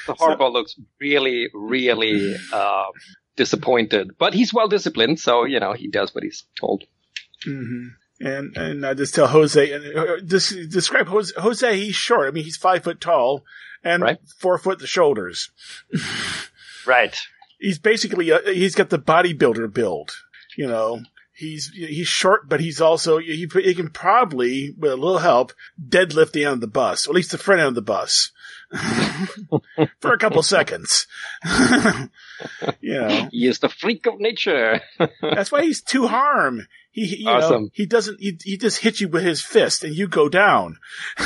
So 0.05 0.49
looks 0.49 0.75
really, 1.01 1.49
really, 1.53 2.33
uh, 2.53 2.85
disappointed, 3.35 4.11
but 4.17 4.33
he's 4.33 4.53
well 4.53 4.69
disciplined, 4.69 5.19
so, 5.19 5.43
you 5.43 5.59
know, 5.59 5.73
he 5.73 5.89
does 5.89 6.15
what 6.15 6.23
he's 6.23 6.45
told. 6.57 6.85
hmm 7.43 7.89
and 8.21 8.55
and 8.57 8.85
I 8.85 8.93
just 8.93 9.15
tell 9.15 9.27
Jose 9.27 9.71
and 9.71 9.97
uh, 9.97 10.17
des- 10.25 10.67
describe 10.67 11.07
Jose. 11.07 11.33
Jose, 11.37 11.77
he's 11.79 11.95
short. 11.95 12.27
I 12.27 12.31
mean, 12.31 12.43
he's 12.43 12.57
five 12.57 12.83
foot 12.83 13.01
tall 13.01 13.43
and 13.83 14.03
Right. 14.03 14.17
four 14.39 14.57
foot 14.57 14.79
the 14.79 14.87
shoulders. 14.87 15.49
Right. 16.85 17.15
He's 17.59 17.79
basically 17.79 18.31
uh 18.31 18.39
he's 18.45 18.75
got 18.75 18.89
the 18.89 18.99
bodybuilder 18.99 19.73
build. 19.73 20.11
You 20.57 20.67
know, 20.67 21.01
he's 21.33 21.69
he's 21.69 22.07
short, 22.07 22.49
but 22.49 22.59
he's 22.59 22.81
also 22.81 23.17
he, 23.19 23.47
he 23.53 23.73
can 23.75 23.89
probably 23.89 24.73
with 24.77 24.91
a 24.91 24.95
little 24.95 25.19
help 25.19 25.53
deadlift 25.83 26.31
the 26.33 26.45
end 26.45 26.55
of 26.55 26.61
the 26.61 26.67
bus, 26.67 27.07
or 27.07 27.11
at 27.11 27.15
least 27.15 27.31
the 27.31 27.37
front 27.37 27.59
end 27.61 27.69
of 27.69 27.75
the 27.75 27.81
bus. 27.81 28.31
For 29.99 30.13
a 30.13 30.17
couple 30.17 30.41
seconds, 30.43 31.05
you 32.79 32.93
know. 32.93 33.27
He 33.31 33.47
is 33.47 33.59
the 33.59 33.69
freak 33.69 34.05
of 34.05 34.19
nature. 34.19 34.81
That's 35.21 35.51
why 35.51 35.63
he's 35.63 35.81
too 35.81 36.07
harm. 36.07 36.67
He, 36.91 37.17
you 37.19 37.25
know, 37.25 37.31
Awesome. 37.33 37.69
he 37.73 37.85
doesn't, 37.85 38.19
he, 38.19 38.37
he 38.43 38.57
just 38.57 38.79
hits 38.79 38.99
you 39.01 39.07
with 39.07 39.23
his 39.23 39.41
fist 39.41 39.83
and 39.83 39.95
you 39.95 40.07
go 40.07 40.27
down. 40.29 40.77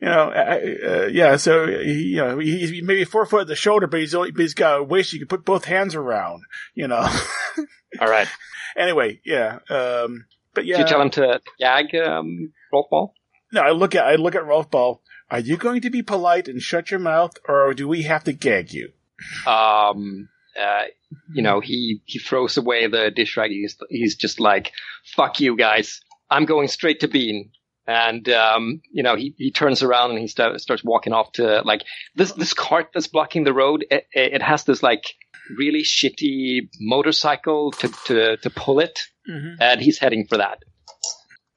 you 0.00 0.08
know, 0.10 0.30
uh, 0.30 0.60
uh, 0.86 1.06
yeah. 1.12 1.36
So 1.36 1.66
he, 1.66 1.92
you 1.92 2.16
know, 2.16 2.38
he, 2.38 2.58
he's 2.66 2.82
maybe 2.82 3.04
four 3.04 3.26
foot 3.26 3.42
at 3.42 3.46
the 3.48 3.56
shoulder, 3.56 3.86
but 3.86 4.00
he's 4.00 4.14
only 4.14 4.30
but 4.30 4.40
he's 4.40 4.54
got 4.54 4.80
a 4.80 4.82
waist 4.82 5.12
you 5.12 5.18
can 5.18 5.28
put 5.28 5.44
both 5.44 5.64
hands 5.64 5.94
around. 5.94 6.42
You 6.74 6.88
know. 6.88 7.06
All 8.00 8.08
right. 8.08 8.28
anyway, 8.76 9.20
yeah. 9.24 9.58
Um, 9.68 10.26
but 10.54 10.64
yeah. 10.64 10.76
Do 10.76 10.82
you 10.82 10.88
tell 10.88 11.02
him 11.02 11.10
to 11.10 11.40
gag 11.58 11.94
um, 11.94 12.52
Rolf 12.72 12.90
Ball? 12.90 13.14
No, 13.52 13.60
I 13.60 13.70
look 13.70 13.94
at 13.94 14.04
I 14.04 14.14
look 14.16 14.34
at 14.34 14.44
Rolf 14.46 14.70
Ball. 14.70 15.00
Are 15.30 15.40
you 15.40 15.56
going 15.56 15.80
to 15.82 15.90
be 15.90 16.02
polite 16.02 16.48
and 16.48 16.60
shut 16.60 16.90
your 16.90 17.00
mouth, 17.00 17.36
or 17.48 17.72
do 17.74 17.88
we 17.88 18.02
have 18.02 18.24
to 18.24 18.32
gag 18.32 18.72
you? 18.72 18.92
Um, 19.46 20.28
uh, 20.60 20.84
you 21.32 21.42
know, 21.42 21.60
he 21.60 22.00
he 22.04 22.18
throws 22.18 22.56
away 22.56 22.86
the 22.86 23.10
dish 23.10 23.36
rag. 23.36 23.50
He's 23.50 23.76
he's 23.88 24.16
just 24.16 24.40
like, 24.40 24.72
"Fuck 25.16 25.40
you 25.40 25.56
guys! 25.56 26.00
I'm 26.30 26.44
going 26.44 26.68
straight 26.68 27.00
to 27.00 27.08
Bean." 27.08 27.50
And 27.86 28.26
um, 28.30 28.80
you 28.90 29.02
know, 29.02 29.14
he, 29.14 29.34
he 29.36 29.50
turns 29.52 29.82
around 29.82 30.10
and 30.12 30.18
he 30.18 30.26
st- 30.26 30.58
starts 30.60 30.82
walking 30.82 31.12
off 31.12 31.32
to 31.32 31.60
like 31.64 31.82
this 32.14 32.32
this 32.32 32.54
cart 32.54 32.88
that's 32.94 33.08
blocking 33.08 33.44
the 33.44 33.52
road. 33.52 33.84
It, 33.90 34.06
it 34.12 34.40
has 34.42 34.64
this 34.64 34.82
like 34.82 35.04
really 35.58 35.82
shitty 35.82 36.68
motorcycle 36.80 37.72
to 37.72 37.88
to 38.06 38.36
to 38.38 38.50
pull 38.50 38.80
it, 38.80 39.00
Mm-hmm. 39.30 39.60
and 39.60 39.80
he's 39.80 39.98
heading 39.98 40.26
for 40.26 40.38
that. 40.38 40.58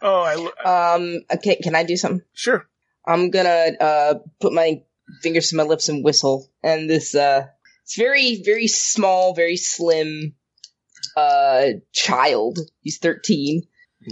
Oh, 0.02 0.22
I 0.22 0.36
lo- 0.36 0.96
Um, 0.96 1.22
okay, 1.34 1.56
can 1.58 1.76
I 1.76 1.84
do 1.84 1.98
something? 1.98 2.22
sure. 2.34 2.68
I'm 3.06 3.30
gonna 3.30 3.72
uh 3.80 4.14
put 4.42 4.52
my 4.54 4.84
fingers 5.22 5.50
to 5.50 5.56
my 5.56 5.64
lips 5.64 5.88
and 5.90 6.04
whistle, 6.04 6.50
and 6.62 6.90
this 6.90 7.16
uh, 7.16 7.48
it's 7.88 7.98
very 7.98 8.42
very 8.44 8.68
small, 8.68 9.34
very 9.34 9.56
slim 9.56 10.34
uh 11.16 11.68
child. 11.94 12.60
He's 12.82 12.98
13, 12.98 13.62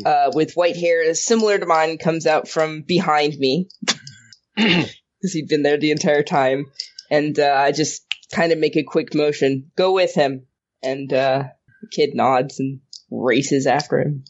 uh, 0.06 0.32
with 0.34 0.54
white 0.54 0.78
hair 0.78 1.14
similar 1.14 1.58
to 1.58 1.66
mine, 1.66 1.98
comes 1.98 2.26
out 2.26 2.48
from 2.48 2.84
behind 2.84 3.38
me 3.38 3.68
because 4.56 5.34
he'd 5.34 5.50
been 5.50 5.64
there 5.64 5.78
the 5.78 5.92
entire 5.92 6.24
time, 6.24 6.68
and 7.12 7.38
uh, 7.38 7.54
I 7.54 7.74
just 7.74 8.06
kind 8.32 8.54
of 8.54 8.60
make 8.60 8.78
a 8.78 8.84
quick 8.84 9.14
motion, 9.14 9.72
go 9.76 9.94
with 9.94 10.14
him, 10.14 10.48
and 10.82 11.12
uh, 11.12 11.44
the 11.82 11.88
kid 11.92 12.12
nods 12.14 12.60
and 12.60 12.80
races 13.12 13.68
after 13.68 14.00
him. 14.00 14.24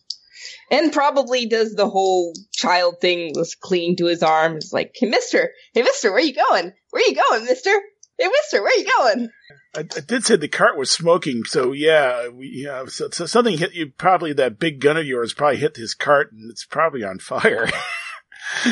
And 0.71 0.91
probably 0.91 1.45
does 1.45 1.73
the 1.73 1.89
whole 1.89 2.33
child 2.51 2.95
thing, 2.99 3.33
was 3.35 3.55
clinging 3.55 3.97
to 3.97 4.05
his 4.05 4.23
arm. 4.23 4.57
It's 4.57 4.73
like, 4.73 4.95
hey, 4.95 5.07
mister, 5.07 5.51
hey, 5.73 5.83
mister, 5.83 6.11
where 6.11 6.21
you 6.21 6.33
going? 6.33 6.73
Where 6.89 7.07
you 7.07 7.15
going, 7.29 7.45
mister? 7.45 7.71
Hey, 8.17 8.27
mister, 8.27 8.61
where 8.61 8.77
you 8.77 8.85
going? 8.97 9.29
I, 9.75 9.79
I 9.79 9.99
did 9.99 10.25
say 10.25 10.37
the 10.37 10.47
cart 10.47 10.77
was 10.77 10.89
smoking, 10.89 11.43
so 11.43 11.73
yeah, 11.73 12.29
we, 12.29 12.49
yeah. 12.53 12.85
So, 12.87 13.09
so 13.11 13.25
something 13.25 13.57
hit 13.57 13.73
you. 13.73 13.91
Probably 13.97 14.31
that 14.33 14.57
big 14.57 14.79
gun 14.79 14.95
of 14.97 15.05
yours 15.05 15.33
probably 15.33 15.57
hit 15.57 15.75
his 15.75 15.93
cart, 15.93 16.31
and 16.31 16.49
it's 16.49 16.65
probably 16.65 17.03
on 17.03 17.19
fire. 17.19 17.67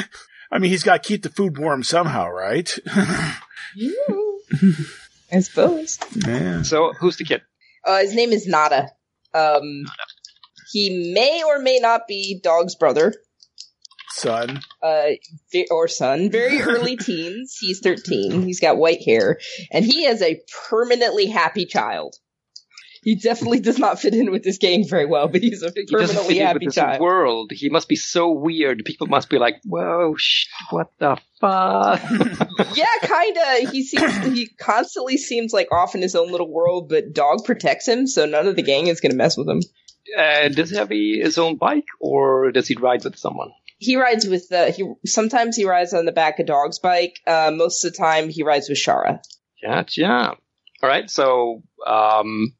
I 0.51 0.60
mean, 0.60 0.71
he's 0.71 0.84
got 0.84 1.03
to 1.03 1.08
keep 1.08 1.23
the 1.23 1.29
food 1.29 1.58
warm 1.58 1.84
somehow, 1.84 2.29
right? 2.29 2.73
I 5.32 5.39
suppose. 5.41 5.99
yeah. 6.15 6.62
So 6.62 6.93
who's 6.93 7.17
the 7.17 7.25
kid? 7.25 7.41
Uh, 7.84 7.99
his 7.99 8.15
name 8.15 8.32
is 8.32 8.47
Nada. 8.47 8.91
Um, 9.34 9.84
he 10.71 11.12
may 11.13 11.43
or 11.43 11.60
may 11.60 11.79
not 11.79 12.08
be 12.08 12.39
Dog's 12.41 12.75
brother, 12.75 13.13
Son. 14.15 14.62
uh, 14.82 15.10
or 15.71 15.88
son. 15.88 16.30
Very 16.32 16.62
early 16.62 16.95
teens. 16.97 17.58
He's 17.60 17.80
13. 17.80 18.43
He's 18.43 18.60
got 18.60 18.78
white 18.78 19.02
hair, 19.04 19.39
and 19.71 19.84
he 19.84 20.06
is 20.06 20.21
a 20.21 20.39
permanently 20.69 21.26
happy 21.28 21.65
child. 21.65 22.15
He 23.04 23.15
definitely 23.15 23.60
does 23.60 23.78
not 23.78 23.99
fit 23.99 24.13
in 24.13 24.32
with 24.32 24.43
this 24.43 24.58
gang 24.60 24.88
very 24.88 25.06
well, 25.06 25.28
but 25.28 25.41
he's 25.41 25.62
a 25.62 25.73
He 25.76 25.84
doesn't 25.86 26.15
permanently 26.15 26.36
fit 26.36 26.38
in 26.38 26.43
with 26.43 26.47
happy 26.47 26.65
this 26.67 26.76
child. 26.76 27.02
world. 27.02 27.52
He 27.54 27.67
must 27.67 27.89
be 27.89 27.97
so 27.97 28.32
weird. 28.32 28.84
People 28.86 29.08
must 29.08 29.30
be 29.30 29.38
like, 29.39 29.56
"Whoa, 29.65 30.15
sh- 30.17 30.45
what 30.69 30.89
the 30.99 31.17
fuck?" 31.41 31.99
yeah, 32.78 32.86
kinda. 33.02 33.71
He 33.71 33.84
seems 33.84 34.26
he 34.38 34.47
constantly 34.58 35.17
seems 35.17 35.52
like 35.52 35.67
off 35.73 35.95
in 35.95 36.02
his 36.02 36.15
own 36.15 36.32
little 36.32 36.49
world, 36.49 36.88
but 36.88 37.12
Dog 37.13 37.43
protects 37.43 37.89
him, 37.89 38.08
so 38.08 38.26
none 38.26 38.47
of 38.47 38.56
the 38.56 38.62
gang 38.63 38.88
is 38.88 39.02
gonna 39.02 39.15
mess 39.15 39.36
with 39.36 39.49
him. 39.49 39.60
uh, 40.17 40.47
does 40.47 40.69
he 40.69 40.78
have 40.78 40.89
a, 40.91 41.19
his 41.19 41.38
own 41.38 41.58
bike, 41.58 41.88
or 41.99 42.54
does 42.54 42.69
he 42.69 42.76
ride 42.76 43.04
with 43.04 43.17
someone? 43.17 43.49
He 43.84 43.96
rides 43.98 44.26
with 44.28 44.48
the 44.50 44.72
he 44.72 44.84
sometimes 45.06 45.56
he 45.58 45.65
rides 45.65 45.93
on 45.93 46.06
the 46.06 46.12
back 46.12 46.39
of 46.39 46.46
Dog's 46.46 46.80
bike. 46.80 47.19
Uh, 47.28 47.52
most 47.54 47.84
of 47.84 47.91
the 47.91 47.98
time 47.98 48.30
he 48.30 48.43
rides 48.43 48.69
with 48.69 48.78
Shara. 48.78 49.19
Gotcha. 49.63 50.36
All 50.82 50.89
right, 50.89 51.10
so 51.10 51.63
um, 51.88 52.54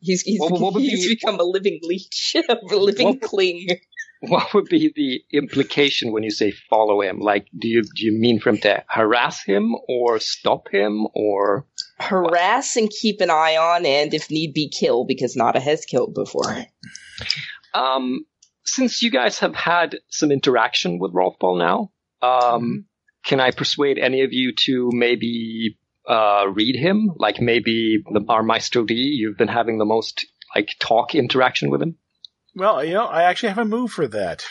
He's 0.00 0.22
he's, 0.22 0.40
What- 0.40 0.60
what 0.60 0.80
he's 0.82 1.06
be- 1.08 1.14
become 1.14 1.38
a 1.40 1.44
living 1.44 1.80
leech, 1.82 2.34
a 2.48 2.56
living 2.74 3.06
What- 3.08 3.20
cling. 3.22 3.66
what 4.20 4.52
would 4.52 4.66
be 4.68 4.92
the 4.94 5.22
implication 5.36 6.12
when 6.12 6.22
you 6.22 6.30
say 6.30 6.50
follow 6.68 7.00
him? 7.00 7.20
Like, 7.20 7.46
do 7.58 7.68
you 7.68 7.82
do 7.82 8.04
you 8.04 8.12
mean 8.12 8.38
for 8.40 8.50
him 8.50 8.58
to 8.58 8.84
harass 8.88 9.42
him, 9.42 9.74
or 9.88 10.18
stop 10.18 10.68
him, 10.70 11.06
or 11.14 11.66
Harass 11.98 12.76
and 12.76 12.88
keep 12.90 13.20
an 13.22 13.30
eye 13.30 13.56
on, 13.56 13.84
and 13.86 14.12
if 14.14 14.30
need 14.30 14.52
be, 14.54 14.68
kill 14.70 15.04
because 15.06 15.36
Nada 15.36 15.60
has 15.60 15.84
killed 15.86 16.14
before. 16.14 16.66
um? 17.74 18.24
Since 18.64 19.02
you 19.02 19.10
guys 19.10 19.38
have 19.40 19.54
had 19.54 19.96
some 20.08 20.30
interaction 20.30 20.98
with 20.98 21.14
Rolf 21.14 21.38
Ball 21.38 21.56
now, 21.56 21.90
um, 22.22 22.86
can 23.24 23.40
I 23.40 23.50
persuade 23.50 23.98
any 23.98 24.22
of 24.22 24.32
you 24.32 24.52
to 24.64 24.90
maybe 24.92 25.78
uh, 26.08 26.46
read 26.52 26.76
him? 26.76 27.12
Like 27.16 27.40
maybe 27.40 28.02
the, 28.12 28.24
our 28.28 28.42
Maestro 28.42 28.84
D, 28.84 28.94
you've 28.94 29.38
been 29.38 29.48
having 29.48 29.78
the 29.78 29.84
most 29.84 30.26
like 30.54 30.70
talk 30.78 31.14
interaction 31.14 31.70
with 31.70 31.82
him. 31.82 31.96
Well, 32.54 32.84
you 32.84 32.94
know, 32.94 33.06
I 33.06 33.24
actually 33.24 33.50
have 33.50 33.58
a 33.58 33.64
move 33.64 33.92
for 33.92 34.08
that. 34.08 34.44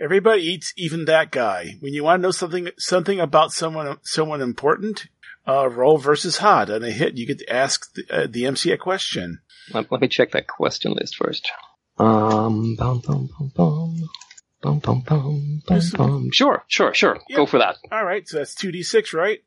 Everybody 0.00 0.42
eats, 0.42 0.72
even 0.76 1.04
that 1.04 1.30
guy. 1.30 1.76
When 1.80 1.92
you 1.92 2.04
want 2.04 2.20
to 2.20 2.22
know 2.22 2.30
something, 2.30 2.68
something 2.78 3.20
about 3.20 3.52
someone, 3.52 3.98
someone 4.02 4.40
important, 4.40 5.06
uh, 5.46 5.68
roll 5.68 5.98
versus 5.98 6.38
hot. 6.38 6.70
On 6.70 6.82
a 6.82 6.90
hit, 6.90 7.16
you 7.16 7.26
get 7.26 7.38
to 7.38 7.52
ask 7.52 7.92
the, 7.94 8.04
uh, 8.10 8.26
the 8.28 8.46
MC 8.46 8.70
a 8.72 8.76
question. 8.76 9.40
Let, 9.72 9.90
let 9.90 10.00
me 10.00 10.08
check 10.08 10.32
that 10.32 10.46
question 10.46 10.92
list 10.92 11.16
first. 11.16 11.50
Um, 12.02 12.74
bum, 12.76 13.00
bum, 13.00 13.28
bum, 13.38 13.52
bum. 13.54 14.08
Bum, 14.60 14.78
bum, 14.78 15.02
bum, 15.02 15.62
bum, 15.66 15.80
bum. 15.96 16.30
Sure, 16.32 16.64
sure, 16.68 16.94
sure. 16.94 17.18
Yeah. 17.28 17.36
Go 17.36 17.46
for 17.46 17.58
that. 17.58 17.76
All 17.90 18.04
right, 18.04 18.26
so 18.28 18.38
that's 18.38 18.54
two 18.54 18.72
d 18.72 18.82
six, 18.82 19.12
right? 19.12 19.40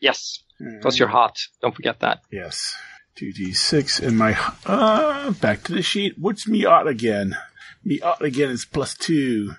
Yes. 0.00 0.42
Plus 0.80 0.98
you're 0.98 1.08
hot. 1.08 1.38
Don't 1.60 1.74
forget 1.74 2.00
that. 2.00 2.20
Yes, 2.32 2.74
two 3.14 3.32
d 3.32 3.52
six. 3.52 3.98
And 4.00 4.16
my 4.16 4.36
uh, 4.64 5.32
back 5.32 5.64
to 5.64 5.72
the 5.72 5.82
sheet. 5.82 6.14
What's 6.18 6.48
me 6.48 6.64
ought 6.64 6.86
again? 6.86 7.36
Me 7.84 8.00
ought 8.00 8.22
again 8.22 8.50
is 8.50 8.64
plus 8.64 8.94
two. 8.94 9.52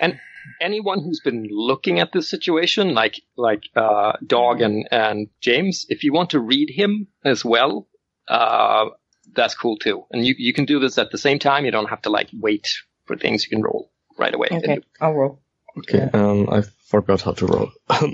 And 0.00 0.18
anyone 0.60 1.02
who's 1.02 1.20
been 1.20 1.46
looking 1.50 2.00
at 2.00 2.12
this 2.12 2.28
situation, 2.28 2.94
like 2.94 3.20
like 3.36 3.64
uh, 3.76 4.12
Dog 4.26 4.62
and 4.62 4.88
and 4.90 5.28
James, 5.40 5.86
if 5.88 6.02
you 6.02 6.12
want 6.12 6.30
to 6.30 6.40
read 6.40 6.70
him 6.70 7.08
as 7.24 7.44
well, 7.44 7.88
uh, 8.28 8.86
that's 9.34 9.54
cool 9.54 9.76
too. 9.78 10.04
And 10.10 10.24
you 10.26 10.34
you 10.38 10.52
can 10.52 10.64
do 10.64 10.78
this 10.80 10.98
at 10.98 11.10
the 11.10 11.18
same 11.18 11.38
time. 11.38 11.64
You 11.64 11.70
don't 11.70 11.88
have 11.90 12.02
to 12.02 12.10
like 12.10 12.28
wait 12.32 12.68
for 13.06 13.16
things. 13.16 13.44
You 13.44 13.50
can 13.50 13.62
roll 13.62 13.90
right 14.18 14.34
away. 14.34 14.48
Okay, 14.52 14.78
I'll 15.00 15.12
roll. 15.14 15.40
Okay, 15.78 16.08
um, 16.12 16.48
I 16.50 16.62
forgot 16.86 17.22
how 17.22 17.32
to 17.32 17.46
roll. 17.46 17.70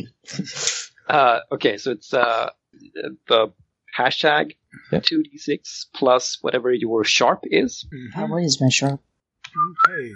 Uh, 1.08 1.40
okay, 1.50 1.78
so 1.78 1.92
it's 1.92 2.12
uh, 2.12 2.50
the 3.28 3.50
hashtag 3.98 4.56
Yeah. 4.92 5.00
two 5.00 5.22
d 5.22 5.38
six 5.38 5.86
plus 5.94 6.36
whatever 6.42 6.70
your 6.70 7.02
sharp 7.02 7.40
is. 7.44 7.86
How 8.12 8.36
is 8.36 8.60
my 8.60 8.68
sharp? 8.68 9.00
Okay, 9.88 10.12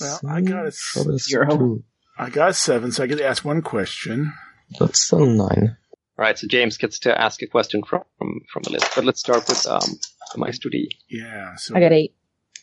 Well, 0.00 0.20
I 0.28 0.40
got 0.40 0.66
a 0.66 0.72
zero. 1.18 1.78
I 2.18 2.30
got 2.30 2.50
a 2.50 2.54
seven, 2.54 2.90
so 2.90 3.04
I 3.04 3.06
get 3.06 3.18
to 3.18 3.24
ask 3.28 3.44
one 3.44 3.62
question. 3.62 4.32
That's 4.80 5.12
a 5.12 5.18
nine. 5.24 5.76
All 6.18 6.24
right, 6.24 6.36
so 6.38 6.46
James 6.48 6.76
gets 6.78 6.98
to 7.00 7.20
ask 7.20 7.42
a 7.42 7.46
question 7.46 7.82
from 7.84 8.02
from, 8.18 8.40
from 8.52 8.62
the 8.64 8.70
list. 8.70 8.90
But 8.94 9.04
let's 9.04 9.20
start 9.20 9.46
with 9.48 9.66
um, 9.66 9.98
the 10.32 10.38
Maestro 10.38 10.70
D. 10.70 10.90
Yeah, 11.08 11.54
so 11.56 11.76
I 11.76 11.80
got 11.80 11.92
eight. 11.92 12.14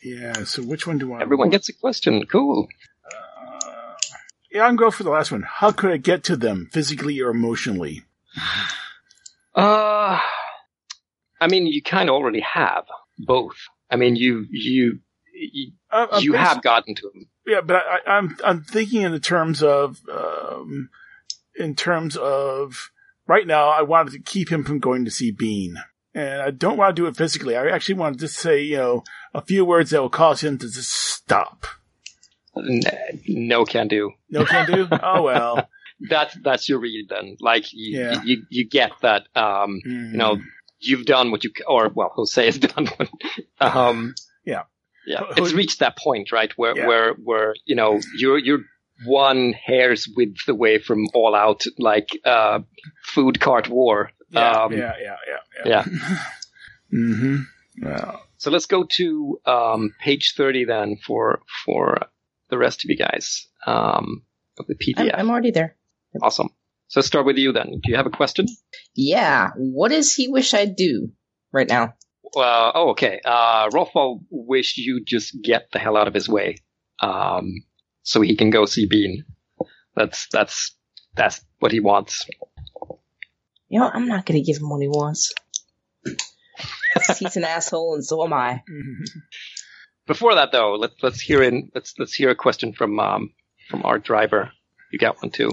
yeah. 0.02 0.44
So 0.44 0.62
which 0.62 0.86
one 0.86 0.98
do 0.98 1.14
I? 1.14 1.22
Everyone 1.22 1.46
want? 1.46 1.52
gets 1.52 1.68
a 1.70 1.72
question. 1.72 2.26
Cool. 2.26 2.68
Uh, 3.10 3.94
yeah, 4.52 4.64
I'm 4.66 4.76
going 4.76 4.90
for 4.92 5.04
the 5.04 5.10
last 5.10 5.32
one. 5.32 5.42
How 5.42 5.70
could 5.72 5.90
I 5.90 5.96
get 5.96 6.22
to 6.24 6.36
them 6.36 6.68
physically 6.72 7.20
or 7.20 7.30
emotionally? 7.30 8.02
Uh, 9.54 10.18
I 11.40 11.48
mean, 11.48 11.66
you 11.66 11.82
kind 11.82 12.10
of 12.10 12.14
already 12.14 12.40
have 12.40 12.84
both. 13.18 13.56
I 13.90 13.96
mean, 13.96 14.14
you 14.16 14.44
you 14.50 14.98
you, 15.32 15.72
Uh, 15.90 16.06
uh, 16.12 16.18
you 16.18 16.32
basi- 16.32 16.36
have 16.38 16.62
gotten 16.62 16.94
to 16.94 17.02
them. 17.10 17.28
Yeah, 17.46 17.62
but 17.62 17.76
I, 17.76 17.80
I- 18.06 18.16
I'm 18.18 18.36
I'm 18.44 18.62
thinking 18.62 19.00
in 19.02 19.12
the 19.12 19.18
terms 19.20 19.62
of 19.62 20.00
um, 20.12 20.90
in 21.58 21.74
terms 21.74 22.18
of 22.18 22.90
right 23.26 23.46
now. 23.46 23.68
I 23.68 23.82
wanted 23.82 24.12
to 24.12 24.20
keep 24.20 24.50
him 24.50 24.64
from 24.64 24.78
going 24.78 25.04
to 25.04 25.10
see 25.10 25.30
Bean, 25.30 25.76
and 26.14 26.42
I 26.42 26.50
don't 26.50 26.76
want 26.76 26.94
to 26.96 27.02
do 27.02 27.06
it 27.06 27.16
physically. 27.16 27.56
I 27.56 27.68
actually 27.68 27.94
want 27.96 28.16
to 28.18 28.26
just 28.26 28.36
say 28.38 28.62
you 28.62 28.76
know 28.76 29.04
a 29.34 29.42
few 29.42 29.64
words 29.64 29.90
that 29.90 30.00
will 30.02 30.10
cause 30.10 30.42
him 30.42 30.58
to 30.58 30.66
just 30.70 30.92
stop. 30.92 31.66
No 33.28 33.64
can 33.64 33.88
do. 33.88 34.12
No 34.30 34.44
can 34.44 34.66
do. 34.66 34.88
oh 35.02 35.22
well. 35.22 35.68
That's 36.10 36.36
that's 36.42 36.68
your 36.68 36.78
read 36.78 37.06
then. 37.08 37.36
Like 37.40 37.72
you 37.72 37.98
Yeah. 38.00 38.22
you, 38.22 38.42
you 38.50 38.68
get 38.68 38.92
that. 39.02 39.22
Um, 39.34 39.80
Mm. 39.86 40.12
you 40.12 40.16
know, 40.18 40.38
you've 40.78 41.06
done 41.06 41.30
what 41.30 41.42
you 41.44 41.52
or 41.66 41.88
well, 41.88 42.10
Jose 42.14 42.44
has 42.44 42.58
done. 42.58 42.86
What, 42.96 43.08
um, 43.60 44.14
Yeah. 44.44 44.62
yeah. 45.06 45.22
It's 45.36 45.52
reached 45.52 45.78
that 45.80 45.96
point, 45.96 46.32
right? 46.32 46.52
Where 46.56 46.76
Yeah. 46.76 46.86
where 46.86 47.14
where 47.14 47.54
you 47.64 47.76
know 47.76 48.00
you're 48.18 48.36
you're 48.38 48.60
one 49.04 49.52
hair's 49.52 50.08
width 50.16 50.48
away 50.48 50.78
from 50.78 51.06
all 51.14 51.34
out 51.34 51.64
like 51.78 52.08
uh, 52.24 52.60
food 53.02 53.40
cart 53.40 53.68
war. 53.68 54.10
Yeah, 54.30 54.62
Um, 54.62 54.72
yeah, 54.72 54.92
yeah, 55.00 55.16
yeah, 55.28 55.64
yeah. 55.64 55.82
mm-hmm. 56.94 57.36
Well, 57.82 58.22
So 58.38 58.50
let's 58.50 58.66
go 58.66 58.84
to 58.84 59.40
um, 59.46 59.94
page 60.00 60.34
thirty 60.36 60.64
then 60.64 60.96
for 60.96 61.42
for 61.64 61.98
the 62.48 62.58
rest 62.58 62.84
of 62.84 62.90
you 62.90 62.96
guys 62.96 63.46
um, 63.66 64.22
of 64.58 64.66
the 64.66 64.94
I'm, 64.96 65.10
I'm 65.14 65.30
already 65.30 65.50
there. 65.50 65.76
Awesome. 66.22 66.50
So 66.88 67.00
let's 67.00 67.08
start 67.08 67.26
with 67.26 67.36
you 67.36 67.52
then. 67.52 67.80
Do 67.82 67.90
you 67.90 67.96
have 67.96 68.06
a 68.06 68.10
question? 68.10 68.46
Yeah. 68.94 69.50
What 69.56 69.90
does 69.90 70.14
he 70.14 70.28
wish 70.28 70.54
I'd 70.54 70.76
do 70.76 71.10
right 71.52 71.68
now? 71.68 71.94
Uh, 72.36 72.72
oh, 72.74 72.90
okay. 72.90 73.20
Uh, 73.24 73.68
Rolfball 73.70 74.20
wish 74.30 74.78
you 74.78 75.02
just 75.04 75.36
get 75.42 75.70
the 75.72 75.78
hell 75.78 75.96
out 75.96 76.08
of 76.08 76.14
his 76.14 76.28
way, 76.28 76.56
um, 77.00 77.64
so 78.06 78.20
he 78.20 78.36
can 78.36 78.50
go 78.50 78.66
see 78.66 78.86
Bean. 78.86 79.24
That's 79.94 80.28
that's 80.28 80.76
that's 81.16 81.44
what 81.58 81.72
he 81.72 81.80
wants. 81.80 82.24
You 83.68 83.80
know, 83.80 83.90
I'm 83.92 84.06
not 84.06 84.24
gonna 84.24 84.42
give 84.42 84.58
him 84.58 84.70
what 84.70 84.80
he 84.80 84.88
wants. 84.88 85.34
He's 87.18 87.36
an 87.36 87.44
asshole, 87.44 87.94
and 87.94 88.04
so 88.04 88.24
am 88.24 88.32
I. 88.32 88.62
Before 90.06 90.36
that, 90.36 90.52
though, 90.52 90.74
let's 90.74 90.94
let's 91.02 91.20
hear 91.20 91.42
in 91.42 91.72
let's 91.74 91.94
let's 91.98 92.14
hear 92.14 92.30
a 92.30 92.36
question 92.36 92.72
from 92.72 93.00
um, 93.00 93.32
from 93.68 93.82
our 93.84 93.98
driver. 93.98 94.52
You 94.92 95.00
got 95.00 95.20
one 95.20 95.32
too. 95.32 95.50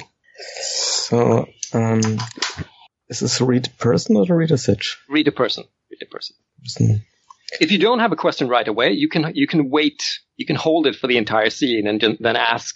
So, 0.61 1.47
um, 1.73 2.19
is 3.09 3.19
this 3.19 3.41
a 3.41 3.45
read 3.45 3.69
person 3.79 4.15
or 4.15 4.25
a 4.29 4.35
read 4.35 4.51
a 4.51 4.59
sitch? 4.59 4.99
Read 5.09 5.27
a 5.27 5.31
person. 5.31 5.63
Read 5.89 6.03
a 6.03 6.05
person. 6.05 6.35
Person. 6.61 7.03
If 7.59 7.71
you 7.71 7.77
don't 7.77 7.99
have 7.99 8.11
a 8.11 8.15
question 8.15 8.47
right 8.47 8.67
away, 8.67 8.91
you 8.91 9.09
can 9.09 9.31
you 9.35 9.47
can 9.47 9.69
wait. 9.69 10.03
You 10.37 10.45
can 10.45 10.55
hold 10.55 10.87
it 10.87 10.95
for 10.95 11.07
the 11.07 11.17
entire 11.17 11.49
scene 11.49 11.87
and 11.87 12.01
then 12.19 12.35
ask 12.35 12.75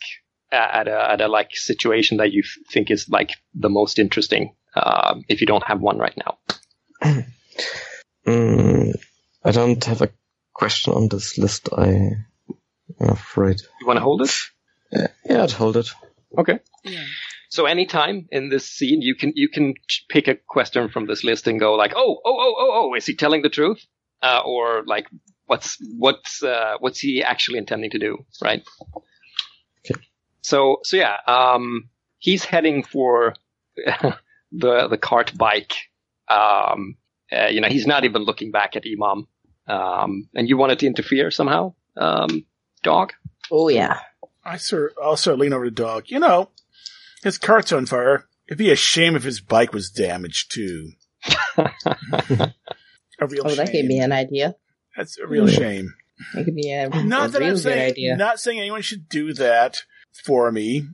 at 0.51 0.87
a, 0.87 1.11
at 1.11 1.21
a 1.21 1.27
like 1.27 1.55
situation 1.55 2.17
that 2.17 2.31
you 2.31 2.43
think 2.71 2.91
is 2.91 3.09
like 3.09 3.31
the 3.53 3.69
most 3.69 3.99
interesting. 3.99 4.55
Um, 4.75 5.23
if 5.27 5.41
you 5.41 5.47
don't 5.47 5.67
have 5.67 5.81
one 5.81 5.97
right 5.97 6.17
now. 6.17 7.23
Mm, 8.27 8.93
I 9.45 9.51
don't 9.51 9.83
have 9.85 10.01
a 10.01 10.09
question 10.53 10.93
on 10.93 11.07
this 11.07 11.37
list. 11.37 11.69
I, 11.71 12.09
I'm 12.99 13.09
afraid. 13.09 13.61
You 13.79 13.87
want 13.87 13.97
to 13.97 14.03
hold 14.03 14.21
it? 14.21 14.35
Yeah, 14.91 15.07
yeah, 15.25 15.43
I'd 15.43 15.51
hold 15.51 15.77
it. 15.77 15.89
Okay. 16.37 16.59
So 17.49 17.65
anytime 17.65 18.27
in 18.31 18.49
this 18.49 18.69
scene, 18.69 19.01
you 19.01 19.15
can 19.15 19.31
you 19.35 19.47
can 19.47 19.75
pick 20.09 20.27
a 20.27 20.35
question 20.35 20.89
from 20.89 21.07
this 21.07 21.23
list 21.23 21.47
and 21.47 21.57
go 21.57 21.75
like, 21.75 21.93
oh, 21.95 22.19
oh, 22.25 22.37
oh, 22.37 22.55
oh, 22.57 22.71
oh, 22.73 22.95
is 22.95 23.05
he 23.05 23.15
telling 23.15 23.41
the 23.41 23.49
truth? 23.49 23.85
Uh, 24.21 24.41
or 24.45 24.83
like, 24.85 25.07
what's 25.45 25.77
what's 25.97 26.43
uh, 26.43 26.75
what's 26.79 26.99
he 26.99 27.23
actually 27.23 27.57
intending 27.57 27.91
to 27.91 27.99
do? 27.99 28.25
Right. 28.41 28.63
Okay. 29.85 30.01
So 30.41 30.79
so 30.83 30.97
yeah, 30.97 31.17
um, 31.27 31.89
he's 32.19 32.43
heading 32.43 32.83
for 32.83 33.35
the 34.51 34.87
the 34.87 34.97
cart 34.97 35.37
bike. 35.37 35.75
Um, 36.27 36.97
uh, 37.31 37.47
you 37.47 37.61
know, 37.61 37.67
he's 37.67 37.87
not 37.87 38.05
even 38.05 38.23
looking 38.23 38.51
back 38.51 38.75
at 38.75 38.85
Imam. 38.85 39.27
Um, 39.67 40.29
and 40.33 40.47
you 40.47 40.57
wanted 40.57 40.79
to 40.79 40.87
interfere 40.87 41.29
somehow, 41.29 41.73
um, 41.97 42.45
dog. 42.83 43.13
Oh 43.51 43.67
yeah. 43.67 43.99
I 44.43 44.57
sir, 44.57 44.91
I'll 45.01 45.17
start 45.17 45.39
leaning 45.39 45.53
over 45.53 45.65
to 45.65 45.71
dog. 45.71 46.05
You 46.07 46.19
know, 46.19 46.49
his 47.23 47.37
cart's 47.37 47.73
on 47.73 47.85
fire. 47.85 48.27
It'd 48.47 48.57
be 48.57 48.71
a 48.71 48.77
shame 48.77 49.15
if 49.15 49.23
his 49.23 49.41
bike 49.41 49.73
was 49.73 49.89
damaged 49.89 50.53
too. 50.53 50.91
a 53.19 53.27
real 53.27 53.43
Oh, 53.45 53.49
shame. 53.49 53.57
that 53.57 53.71
gave 53.71 53.85
me 53.85 53.99
an 53.99 54.11
idea. 54.11 54.55
That's 54.95 55.17
a 55.17 55.27
real 55.27 55.47
shame. 55.47 55.93
That 56.33 56.45
could 56.45 56.55
be 56.55 56.71
a, 56.71 56.89
Not 56.89 57.29
a 57.29 57.31
that 57.33 57.39
real 57.39 57.49
I'm 57.49 57.53
good 57.55 57.61
saying, 57.61 57.91
idea. 57.91 58.15
not 58.17 58.39
saying 58.39 58.59
anyone 58.59 58.81
should 58.81 59.07
do 59.09 59.33
that 59.33 59.83
for 60.25 60.51
me, 60.51 60.87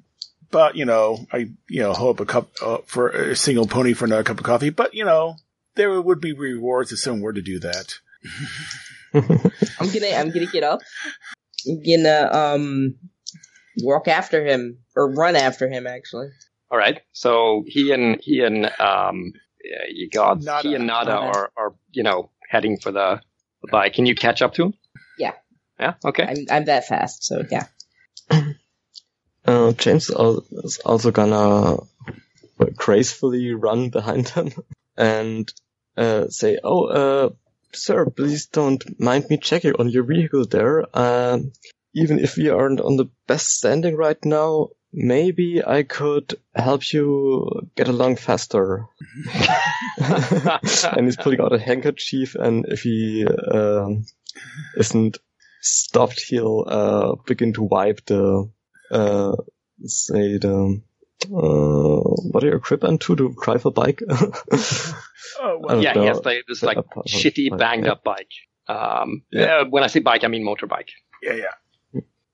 but 0.52 0.76
you 0.76 0.86
know, 0.86 1.26
I 1.32 1.50
you 1.70 1.82
know 1.82 1.94
hold 1.94 2.18
up 2.18 2.28
a 2.28 2.32
cup 2.32 2.50
uh, 2.62 2.78
for 2.86 3.10
a 3.10 3.36
single 3.36 3.66
pony 3.68 3.94
for 3.94 4.06
another 4.06 4.24
cup 4.24 4.40
of 4.40 4.46
coffee. 4.46 4.70
But 4.70 4.94
you 4.94 5.06
know, 5.06 5.36
there 5.76 6.02
would 6.02 6.20
be 6.20 6.34
rewards 6.34 6.92
if 6.92 7.00
someone 7.00 7.22
were 7.22 7.34
to 7.34 7.42
do 7.42 7.60
that. 7.60 7.94
I'm 9.14 9.90
gonna 9.92 10.08
I'm 10.16 10.30
gonna 10.32 10.46
get 10.52 10.64
up. 10.64 10.82
I'm 11.68 11.82
gonna 11.84 12.30
um 12.32 12.96
walk 13.82 14.08
after 14.08 14.46
him 14.46 14.80
or 14.96 15.12
run 15.14 15.36
after 15.36 15.70
him 15.70 15.88
actually. 15.88 16.28
All 16.72 16.78
right. 16.78 17.02
So 17.12 17.64
he 17.68 17.92
and 17.92 18.20
he 18.22 18.42
and 18.42 18.66
um, 18.80 19.34
yeah, 19.64 19.86
you 19.90 20.10
got 20.10 20.42
Nada. 20.42 20.68
he 20.68 20.76
and 20.76 20.88
Nada, 20.88 21.12
Nada. 21.12 21.26
are 21.26 21.52
are 21.58 21.74
you 21.92 22.04
know 22.04 22.30
heading 22.48 22.78
for 22.78 22.92
the, 22.92 23.22
the 23.62 23.68
bike. 23.72 23.94
Can 23.94 24.06
you 24.06 24.16
catch 24.16 24.42
up 24.42 24.54
to 24.56 24.66
him? 24.66 24.74
Yeah. 25.18 25.34
Yeah. 25.80 25.94
Okay. 26.06 26.24
I'm 26.24 26.46
I'm 26.52 26.66
that 26.66 26.88
fast, 26.88 27.24
so 27.24 27.44
yeah. 27.50 27.68
Uh, 29.46 29.74
James 29.74 30.10
is 30.10 30.78
also 30.86 31.12
gonna 31.12 31.76
gracefully 32.78 33.54
run 33.54 33.90
behind 33.90 34.28
them 34.28 34.52
and 34.98 35.54
uh, 35.98 36.28
say, 36.30 36.60
"Oh, 36.64 36.86
uh, 36.86 37.30
sir, 37.74 38.06
please 38.10 38.46
don't 38.46 38.82
mind 39.00 39.26
me 39.30 39.38
checking 39.38 39.74
on 39.78 39.90
your 39.90 40.04
vehicle 40.04 40.46
there. 40.46 40.86
Um, 40.98 41.52
even 41.94 42.20
if 42.20 42.38
we 42.38 42.50
aren't 42.50 42.82
on 42.82 42.96
the 42.96 43.10
best 43.28 43.48
standing 43.48 43.96
right 43.96 44.24
now, 44.24 44.70
maybe 44.94 45.62
I 45.66 45.84
could 45.84 46.36
help 46.56 46.94
you 46.94 47.68
get 47.76 47.88
along 47.88 48.18
faster." 48.18 48.86
and 49.98 51.06
he's 51.06 51.18
pulling 51.18 51.42
out 51.42 51.54
a 51.54 51.60
handkerchief, 51.60 52.36
and 52.36 52.66
if 52.68 52.82
he 52.84 53.26
um, 53.28 54.06
isn't 54.78 55.18
stopped, 55.62 56.22
he'll 56.22 56.64
uh, 56.68 57.16
begin 57.26 57.54
to 57.54 57.64
wipe 57.64 58.06
the 58.06 58.50
uh, 58.92 59.36
say 59.84 60.38
the 60.38 60.82
uh, 61.26 62.00
what 62.32 62.44
are 62.44 62.48
your 62.48 62.60
grip 62.60 62.84
onto 62.84 63.16
to 63.16 63.36
drive 63.44 63.66
a 63.66 63.72
bike? 63.72 64.02
Oh 65.40 65.58
well, 65.60 65.82
yeah. 65.82 65.94
know. 65.94 66.02
He 66.02 66.08
has 66.08 66.22
the, 66.22 66.44
this 66.48 66.62
like 66.64 66.78
Uh, 66.78 66.82
uh, 66.96 67.04
shitty 67.08 67.52
uh, 67.52 67.58
banged 67.58 67.86
yeah. 67.86 67.94
up 67.94 68.04
bike. 68.04 68.30
Um, 68.68 69.24
Yeah. 69.32 69.62
uh, 69.62 69.66
when 69.66 69.84
I 69.84 69.88
say 69.88 70.00
bike, 70.00 70.24
I 70.24 70.28
mean 70.28 70.46
motorbike. 70.46 70.90
yeah, 71.24 71.34
yeah. 71.34 71.54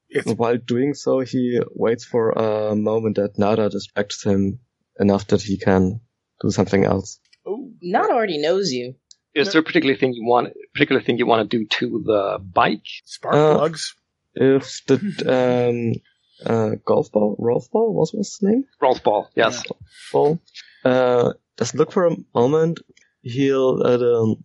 It's 0.10 0.32
While 0.32 0.58
doing 0.58 0.94
so, 0.96 1.20
he 1.20 1.60
waits 1.76 2.04
for 2.06 2.32
a 2.32 2.76
moment 2.76 3.18
that 3.18 3.38
Nada 3.38 3.70
distracts 3.70 4.24
him 4.24 4.60
enough 5.00 5.28
that 5.28 5.42
he 5.42 5.58
can 5.58 6.02
do 6.42 6.50
something 6.52 6.84
else. 6.84 7.20
oh, 7.46 7.72
Not 7.82 8.10
already 8.10 8.40
knows 8.42 8.72
you. 8.72 8.96
Is 9.36 9.52
there 9.52 9.62
a 9.62 9.64
particular 9.64 9.96
thing 9.96 10.14
you 10.14 10.26
want? 10.26 10.54
Particular 10.74 11.02
thing 11.02 11.18
you 11.20 11.28
want 11.28 11.50
to 11.50 11.58
do 11.58 11.66
to 11.66 12.04
the 12.04 12.40
bike? 12.44 12.86
spark 13.06 13.36
Uh, 13.36 13.56
plugs. 13.58 13.96
If 14.34 14.82
the 14.88 14.96
um, 16.02 16.02
uh, 16.46 16.76
golf 16.84 17.12
ball, 17.12 17.36
Rolf 17.38 17.70
ball, 17.72 17.94
what 17.94 18.12
was 18.14 18.30
his 18.30 18.40
name? 18.42 18.66
Rolf 18.82 19.04
ball. 19.04 19.30
Yes. 19.36 19.64
Ball. 20.12 20.40
Uh, 20.84 21.34
just 21.58 21.76
look 21.76 21.92
for 21.92 22.08
a 22.08 22.16
moment. 22.34 22.80
He'll 23.22 23.86
at 23.86 24.02
a 24.02 24.36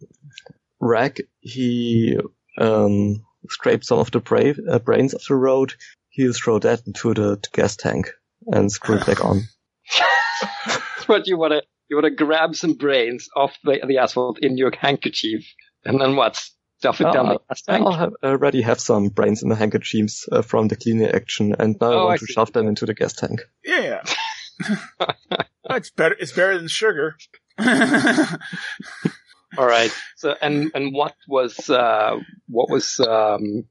rack. 0.81 1.19
He 1.41 2.19
um 2.59 3.25
scrape 3.49 3.85
some 3.85 3.99
of 3.99 4.11
the 4.11 4.21
bra- 4.21 4.53
uh, 4.71 4.79
brains 4.79 5.15
of 5.15 5.23
the 5.29 5.35
road. 5.35 5.75
He'll 6.11 6.33
throw 6.33 6.59
that 6.61 6.83
into 6.87 7.13
the, 7.15 7.37
the 7.37 7.49
gas 7.53 7.77
tank 7.77 8.11
and 8.47 8.71
screw 8.71 8.97
it 8.97 9.07
back 9.07 9.25
on. 9.25 9.43
but 11.09 11.27
you 11.27 11.37
want 11.37 11.53
to 11.53 11.63
you 11.89 11.97
want 11.97 12.05
to 12.07 12.11
grab 12.25 12.55
some 12.55 12.75
brains 12.75 13.29
off 13.37 13.57
the, 13.65 13.81
the 13.87 13.99
asphalt 13.99 14.39
in 14.41 14.57
your 14.57 14.73
handkerchief, 14.77 15.45
and 15.85 16.01
then 16.01 16.17
what? 16.17 16.41
Stuff 16.79 17.01
it 17.01 17.13
down 17.13 17.29
the 17.29 17.39
gas 17.49 17.63
tank. 17.63 17.87
I'll 17.87 17.93
have, 17.93 18.13
already 18.23 18.61
have 18.63 18.81
some 18.81 19.09
brains 19.09 19.43
in 19.43 19.49
the 19.49 19.55
handkerchiefs 19.57 20.27
uh, 20.31 20.43
from 20.43 20.69
the 20.69 20.77
cleaning 20.77 21.09
action, 21.09 21.55
and 21.59 21.77
now 21.81 21.87
Oh, 21.93 21.93
I 21.93 22.01
I 22.01 22.05
want 22.05 22.21
to 22.21 22.27
see. 22.27 22.33
shove 22.35 22.53
them 22.53 22.67
into 22.69 22.87
the 22.87 22.95
gas 22.95 23.13
tank. 23.15 23.41
Yeah, 23.65 24.01
yeah. 24.61 24.75
it's 25.71 25.91
better. 25.91 26.17
It's 26.19 26.33
better 26.33 26.59
than 26.59 26.69
sugar. 26.69 27.17
All 29.57 29.67
right. 29.67 29.91
So 30.17 30.35
and 30.41 30.71
and 30.75 30.93
what 30.93 31.15
was 31.29 31.71
uh 31.71 32.19
what 32.49 32.71
was 32.71 33.01
um 33.01 33.65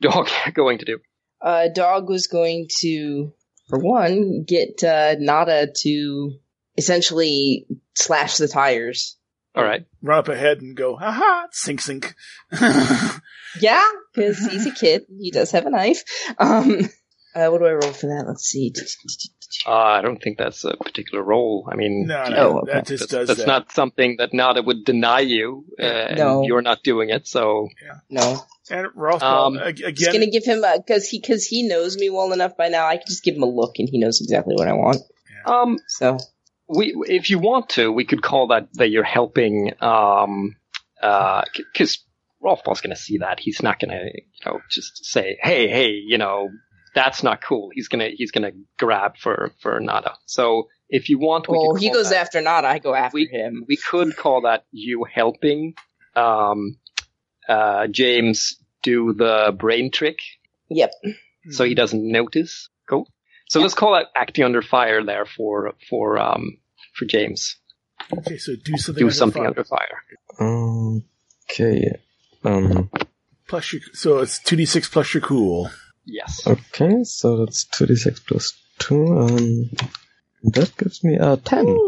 dog 0.00 0.28
going 0.54 0.78
to 0.78 0.84
do? 0.84 0.98
Uh, 1.40 1.68
dog 1.74 2.08
was 2.08 2.28
going 2.28 2.68
to, 2.78 3.32
for 3.68 3.78
one, 3.80 4.44
get 4.44 4.84
uh, 4.84 5.16
Nada 5.18 5.66
to 5.78 6.34
essentially 6.76 7.66
slash 7.96 8.36
the 8.36 8.46
tires. 8.46 9.16
All 9.56 9.64
right. 9.64 9.84
Run 10.02 10.18
up 10.20 10.28
ahead 10.28 10.60
and 10.60 10.76
go, 10.76 10.94
ha 10.96 11.10
ha, 11.10 11.46
sink, 11.50 11.80
sink. 11.80 12.14
Yeah, 13.60 13.82
because 14.14 14.38
he's 14.38 14.66
a 14.66 14.70
kid. 14.70 15.02
He 15.08 15.30
does 15.30 15.50
have 15.50 15.66
a 15.66 15.70
knife. 15.70 16.04
Um, 16.38 16.88
uh, 17.34 17.48
what 17.48 17.58
do 17.58 17.66
I 17.66 17.72
roll 17.72 17.92
for 17.92 18.06
that? 18.08 18.24
Let's 18.26 18.44
see. 18.44 18.72
Uh, 19.66 19.70
I 19.72 20.00
don't 20.02 20.20
think 20.22 20.38
that's 20.38 20.64
a 20.64 20.76
particular 20.76 21.22
role. 21.22 21.68
I 21.70 21.76
mean, 21.76 22.06
no, 22.06 22.22
Oh, 22.26 22.30
no, 22.30 22.58
okay. 22.60 22.72
that 22.72 22.86
just 22.86 23.00
that's, 23.02 23.12
does 23.12 23.28
that's 23.28 23.40
that. 23.40 23.46
not 23.46 23.72
something 23.72 24.16
that 24.18 24.32
Nada 24.32 24.62
would 24.62 24.84
deny 24.84 25.20
you, 25.20 25.64
uh, 25.78 25.84
and 25.84 26.18
No. 26.18 26.42
you're 26.44 26.62
not 26.62 26.82
doing 26.82 27.10
it. 27.10 27.26
So 27.28 27.68
No, 28.10 28.42
and 28.70 28.88
Rolf, 28.94 29.22
Um, 29.22 29.58
ag- 29.58 29.76
just 29.76 29.86
again, 29.88 30.12
gonna 30.14 30.30
give 30.30 30.44
him 30.44 30.64
because 30.78 31.08
he 31.08 31.20
because 31.20 31.46
he 31.46 31.62
knows 31.68 31.96
me 31.96 32.08
well 32.10 32.32
enough 32.32 32.56
by 32.56 32.68
now. 32.68 32.86
I 32.86 32.96
can 32.96 33.06
just 33.06 33.22
give 33.24 33.34
him 33.36 33.42
a 33.42 33.46
look 33.50 33.78
and 33.78 33.88
he 33.88 33.98
knows 33.98 34.20
exactly 34.20 34.54
what 34.56 34.68
I 34.68 34.72
want. 34.72 35.00
um, 35.44 35.78
So 35.86 36.18
we 36.68 36.94
if 37.08 37.28
you 37.30 37.38
want 37.38 37.68
to, 37.70 37.92
we 37.92 38.04
could 38.04 38.22
call 38.22 38.48
that 38.48 38.68
that 38.74 38.88
you're 38.88 39.04
helping. 39.04 39.72
Um, 39.82 40.56
uh, 41.02 41.42
because 41.54 41.98
Rolf 42.40 42.64
Ball's 42.64 42.80
going 42.80 42.94
to 42.94 43.00
see 43.00 43.18
that. 43.18 43.38
He's 43.40 43.62
not 43.62 43.78
going 43.80 43.90
to, 43.90 44.04
you 44.14 44.22
know, 44.46 44.60
just 44.70 45.04
say, 45.04 45.36
"Hey, 45.42 45.68
hey, 45.68 45.90
you 45.90 46.16
know, 46.18 46.48
that's 46.94 47.22
not 47.22 47.40
cool. 47.42 47.70
He's 47.74 47.88
gonna 47.88 48.08
he's 48.14 48.30
gonna 48.30 48.52
grab 48.78 49.16
for 49.18 49.52
for 49.60 49.80
Nada. 49.80 50.14
So 50.26 50.68
if 50.88 51.08
you 51.08 51.18
want, 51.18 51.48
we 51.48 51.58
Well, 51.58 51.74
he 51.74 51.90
goes 51.90 52.10
that- 52.10 52.18
after 52.20 52.40
Nada. 52.40 52.68
I 52.68 52.78
go 52.78 52.94
after 52.94 53.14
We- 53.14 53.26
him. 53.28 53.64
We 53.66 53.76
could 53.76 54.16
call 54.16 54.42
that 54.42 54.64
you 54.72 55.04
helping 55.04 55.74
um, 56.14 56.76
uh, 57.48 57.86
James 57.86 58.56
do 58.82 59.14
the 59.14 59.54
brain 59.58 59.90
trick, 59.90 60.18
Yep. 60.68 60.90
so 61.50 61.64
he 61.64 61.74
doesn't 61.74 62.02
notice. 62.04 62.68
Cool. 62.88 63.08
So 63.48 63.60
let's 63.60 63.74
call 63.74 63.94
that 63.94 64.06
acting 64.14 64.44
under 64.44 64.60
fire 64.62 65.02
there 65.04 65.24
for 65.26 65.72
for 65.88 66.18
um 66.18 66.58
for 66.94 67.04
James. 67.06 67.56
Okay, 68.18 68.36
so 68.36 68.54
do 68.56 68.76
something. 68.76 69.00
Do 69.00 69.06
under 69.06 69.14
something 69.14 69.42
fire. 69.42 69.48
under 69.48 69.64
fire. 69.64 71.02
Okay. 71.50 71.96
Um, 72.44 72.90
Plus 73.48 73.72
your, 73.72 73.82
so 73.92 74.18
it's 74.20 74.38
two 74.42 74.56
d 74.56 74.64
six 74.64 74.88
plus 74.88 75.12
your 75.14 75.20
cool. 75.20 75.70
Yes. 76.04 76.46
okay, 76.46 77.04
so 77.04 77.44
that's 77.44 77.64
2d6 77.66 78.26
plus 78.26 78.58
2. 78.78 79.18
Um, 79.18 79.70
that 80.44 80.72
gives 80.76 81.04
me 81.04 81.16
a 81.16 81.36
10. 81.36 81.78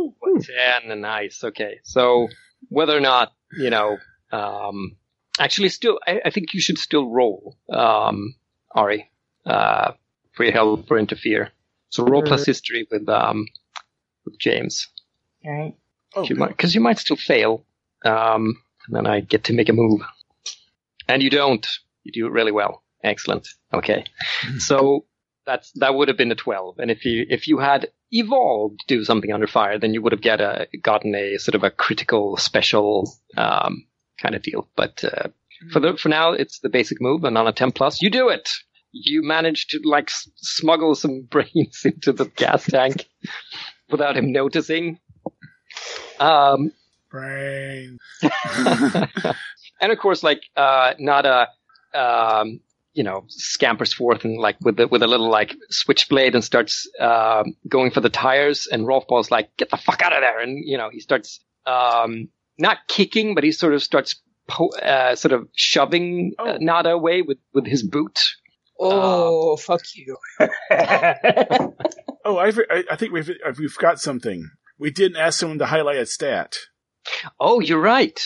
Ten, 0.42 1.00
nice. 1.00 1.44
Okay, 1.44 1.80
so 1.84 2.28
whether 2.68 2.96
or 2.96 3.00
not 3.00 3.32
you 3.56 3.70
know, 3.70 3.98
um, 4.32 4.96
actually, 5.38 5.68
still, 5.68 5.98
I, 6.06 6.20
I 6.26 6.30
think 6.30 6.54
you 6.54 6.60
should 6.60 6.78
still 6.78 7.08
roll, 7.08 7.56
um, 7.70 8.34
Ari, 8.74 9.10
uh, 9.46 9.92
for 10.32 10.44
your 10.44 10.52
help 10.52 10.90
or 10.90 10.98
interfere. 10.98 11.50
So 11.90 12.04
roll 12.04 12.22
plus 12.22 12.44
history 12.44 12.88
with 12.90 13.08
um, 13.08 13.46
with 14.24 14.38
James, 14.38 14.88
All 15.44 15.52
right. 15.52 15.76
Oh, 16.16 16.24
you 16.24 16.34
might 16.34 16.48
because 16.48 16.74
you 16.74 16.80
might 16.80 16.98
still 16.98 17.16
fail, 17.16 17.64
um, 18.04 18.56
and 18.86 18.96
then 18.96 19.06
I 19.06 19.20
get 19.20 19.44
to 19.44 19.52
make 19.52 19.68
a 19.68 19.72
move, 19.72 20.00
and 21.08 21.22
you 21.22 21.30
don't. 21.30 21.66
You 22.02 22.12
do 22.12 22.26
it 22.26 22.32
really 22.32 22.52
well. 22.52 22.82
Excellent. 23.04 23.46
Okay, 23.72 24.04
so 24.58 25.04
that's 25.46 25.70
that 25.76 25.94
would 25.94 26.08
have 26.08 26.16
been 26.16 26.32
a 26.32 26.34
twelve, 26.36 26.78
and 26.78 26.90
if 26.90 27.04
you 27.04 27.26
if 27.28 27.46
you 27.46 27.58
had 27.58 27.88
evolved 28.10 28.80
to 28.80 28.96
do 28.96 29.04
something 29.04 29.32
under 29.32 29.46
fire, 29.46 29.78
then 29.78 29.92
you 29.92 30.00
would 30.02 30.12
have 30.12 30.22
get 30.22 30.40
a 30.40 30.66
gotten 30.82 31.14
a 31.14 31.36
sort 31.38 31.54
of 31.54 31.62
a 31.64 31.70
critical 31.70 32.36
special 32.38 33.12
um, 33.36 33.86
kind 34.20 34.34
of 34.34 34.42
deal. 34.42 34.68
But 34.74 35.04
uh, 35.04 35.28
for 35.70 35.80
the 35.80 35.96
for 35.98 36.08
now, 36.08 36.32
it's 36.32 36.60
the 36.60 36.70
basic 36.70 37.00
move, 37.00 37.24
and 37.24 37.36
on 37.36 37.46
a 37.46 37.52
ten 37.52 37.72
plus, 37.72 38.00
you 38.00 38.10
do 38.10 38.30
it. 38.30 38.48
You 38.92 39.22
manage 39.22 39.66
to 39.68 39.80
like 39.84 40.08
s- 40.10 40.30
smuggle 40.36 40.94
some 40.94 41.22
brains 41.30 41.82
into 41.84 42.12
the 42.12 42.24
gas 42.26 42.64
tank 42.64 43.06
without 43.90 44.16
him 44.16 44.32
noticing. 44.32 44.98
Um, 46.18 46.72
brain. 47.10 47.98
and 48.22 49.92
of 49.92 49.98
course, 49.98 50.22
like 50.22 50.42
uh, 50.56 50.94
not 50.98 51.26
a 51.26 51.48
um, 51.94 52.60
you 52.94 53.02
know 53.04 53.24
scampers 53.28 53.92
forth 53.92 54.24
and 54.24 54.38
like 54.40 54.56
with 54.60 54.76
the, 54.76 54.86
with 54.88 55.02
a 55.02 55.06
little 55.06 55.28
like 55.28 55.54
switchblade 55.70 56.34
and 56.34 56.42
starts 56.42 56.88
um 57.00 57.54
going 57.68 57.90
for 57.90 58.00
the 58.00 58.08
tires. 58.10 58.66
And 58.70 58.86
Rolf 58.86 59.06
Ball's 59.06 59.30
like, 59.30 59.54
"Get 59.56 59.70
the 59.70 59.76
fuck 59.76 60.00
out 60.02 60.12
of 60.12 60.20
there!" 60.20 60.40
And 60.40 60.58
you 60.64 60.78
know 60.78 60.88
he 60.90 61.00
starts 61.00 61.40
um, 61.66 62.28
not 62.58 62.78
kicking, 62.88 63.34
but 63.34 63.44
he 63.44 63.52
sort 63.52 63.74
of 63.74 63.82
starts 63.82 64.16
po- 64.48 64.70
uh, 64.70 65.14
sort 65.16 65.32
of 65.32 65.48
shoving 65.54 66.32
uh, 66.38 66.42
Oh. 66.54 66.56
Nada 66.60 66.90
away 66.90 67.22
with 67.22 67.38
with 67.52 67.66
his 67.66 67.82
boot. 67.82 68.20
Oh, 68.78 69.56
fuck 69.56 69.82
you. 69.94 70.16
Oh, 72.26 72.38
I, 72.38 72.48
I, 72.70 72.84
I 72.92 72.96
think 72.96 73.12
we've 73.12 73.30
we've 73.58 73.76
got 73.76 74.00
something. 74.00 74.48
We 74.78 74.90
didn't 74.90 75.18
ask 75.18 75.38
someone 75.38 75.58
to 75.58 75.66
highlight 75.66 75.98
a 75.98 76.06
stat. 76.06 76.56
Oh, 77.38 77.60
you're 77.60 77.80
right. 77.80 78.18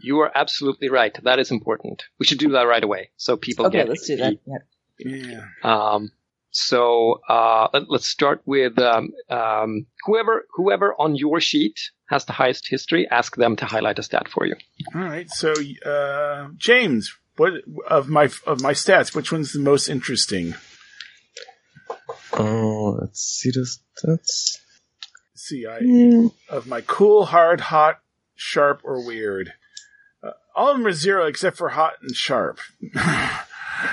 You 0.00 0.20
are 0.20 0.30
absolutely 0.34 0.88
right. 0.88 1.16
That 1.24 1.38
is 1.38 1.50
important. 1.50 2.04
We 2.18 2.26
should 2.26 2.38
do 2.38 2.50
that 2.50 2.62
right 2.62 2.82
away 2.82 3.10
so 3.16 3.36
people 3.36 3.66
okay, 3.66 3.78
get 3.78 3.88
let's 3.88 4.06
do 4.06 4.16
that. 4.16 4.38
Yeah. 4.46 4.58
Yeah. 4.98 5.44
Um, 5.62 6.12
so 6.50 7.20
uh, 7.28 7.68
let, 7.72 7.90
us 7.90 8.06
start 8.06 8.42
with 8.46 8.78
um, 8.78 9.10
um, 9.28 9.86
whoever 10.04 10.46
whoever 10.54 10.94
on 10.96 11.16
your 11.16 11.40
sheet 11.40 11.78
has 12.08 12.26
the 12.26 12.32
highest 12.32 12.68
history. 12.68 13.08
Ask 13.10 13.34
them 13.36 13.56
to 13.56 13.64
highlight 13.64 13.98
a 13.98 14.02
stat 14.02 14.28
for 14.28 14.46
you. 14.46 14.54
All 14.94 15.00
right. 15.00 15.28
So, 15.30 15.52
uh, 15.84 16.50
James, 16.56 17.12
what 17.36 17.54
of 17.88 18.08
my 18.08 18.30
of 18.46 18.60
my 18.62 18.72
stats? 18.72 19.14
Which 19.14 19.32
one's 19.32 19.52
the 19.52 19.58
most 19.58 19.88
interesting? 19.88 20.54
Oh, 22.32 22.98
let's 23.00 23.20
see 23.20 23.50
this. 23.50 23.80
That's. 24.02 24.60
Let's 25.32 25.48
see, 25.48 25.66
I 25.66 25.80
Hmm. 25.80 26.28
of 26.48 26.66
my 26.66 26.80
cool, 26.82 27.26
hard, 27.26 27.60
hot, 27.60 28.00
sharp, 28.36 28.80
or 28.84 29.04
weird. 29.04 29.52
All 30.54 30.70
of 30.70 30.76
them 30.78 30.86
are 30.86 30.92
zero 30.92 31.26
except 31.26 31.56
for 31.56 31.68
hot 31.70 31.94
and 32.02 32.14
sharp. 32.14 32.58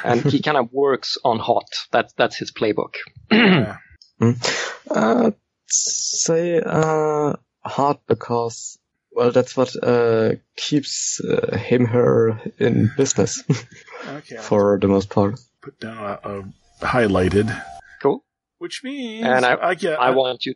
And 0.05 0.21
he 0.21 0.41
kind 0.41 0.57
of 0.57 0.71
works 0.71 1.17
on 1.25 1.39
hot. 1.39 1.65
That's 1.91 2.13
that's 2.13 2.37
his 2.37 2.51
playbook. 2.51 2.93
Yeah. 3.31 3.77
Uh, 4.89 5.31
say 5.67 6.61
uh, 6.63 7.33
hard 7.65 7.97
because 8.07 8.77
well, 9.11 9.31
that's 9.31 9.55
what 9.57 9.75
uh, 9.83 10.33
keeps 10.55 11.19
uh, 11.21 11.57
him 11.57 11.85
her 11.85 12.39
in 12.59 12.91
business 12.97 13.43
Okay. 14.07 14.37
For 14.37 14.77
the 14.79 14.87
most 14.87 15.09
part. 15.09 15.39
put 15.61 15.79
down 15.79 15.97
a, 15.97 16.29
a 16.39 16.43
highlighted, 16.85 17.49
Cool. 18.01 18.23
which 18.59 18.83
means 18.83 19.25
And 19.25 19.45
I- 19.45 19.73
get. 19.75 19.99
I 19.99 20.11
want 20.11 20.45
you. 20.45 20.55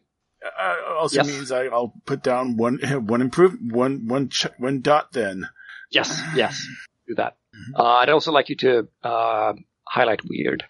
Uh, 0.60 0.76
also 0.99 1.18
Yes. 1.18 1.28
means 1.28 1.51
I, 1.51 1.66
I'll 1.66 1.93
put 2.06 2.22
down 2.24 2.58
one 2.58 2.78
one 3.08 3.22
improve 3.22 3.58
one 3.62 4.08
one 4.08 4.30
ch- 4.30 4.47
one 4.60 4.82
dot 4.82 5.12
then. 5.14 5.47
Yes, 5.96 6.22
yes, 6.36 6.68
do 7.08 7.16
that. 7.16 7.38
Uh, 7.74 7.84
I'd 7.84 8.10
also 8.10 8.32
like 8.34 8.50
you 8.50 8.56
to 8.58 8.88
uh, 9.02 9.54
highlight 9.88 10.22
weird. 10.28 10.66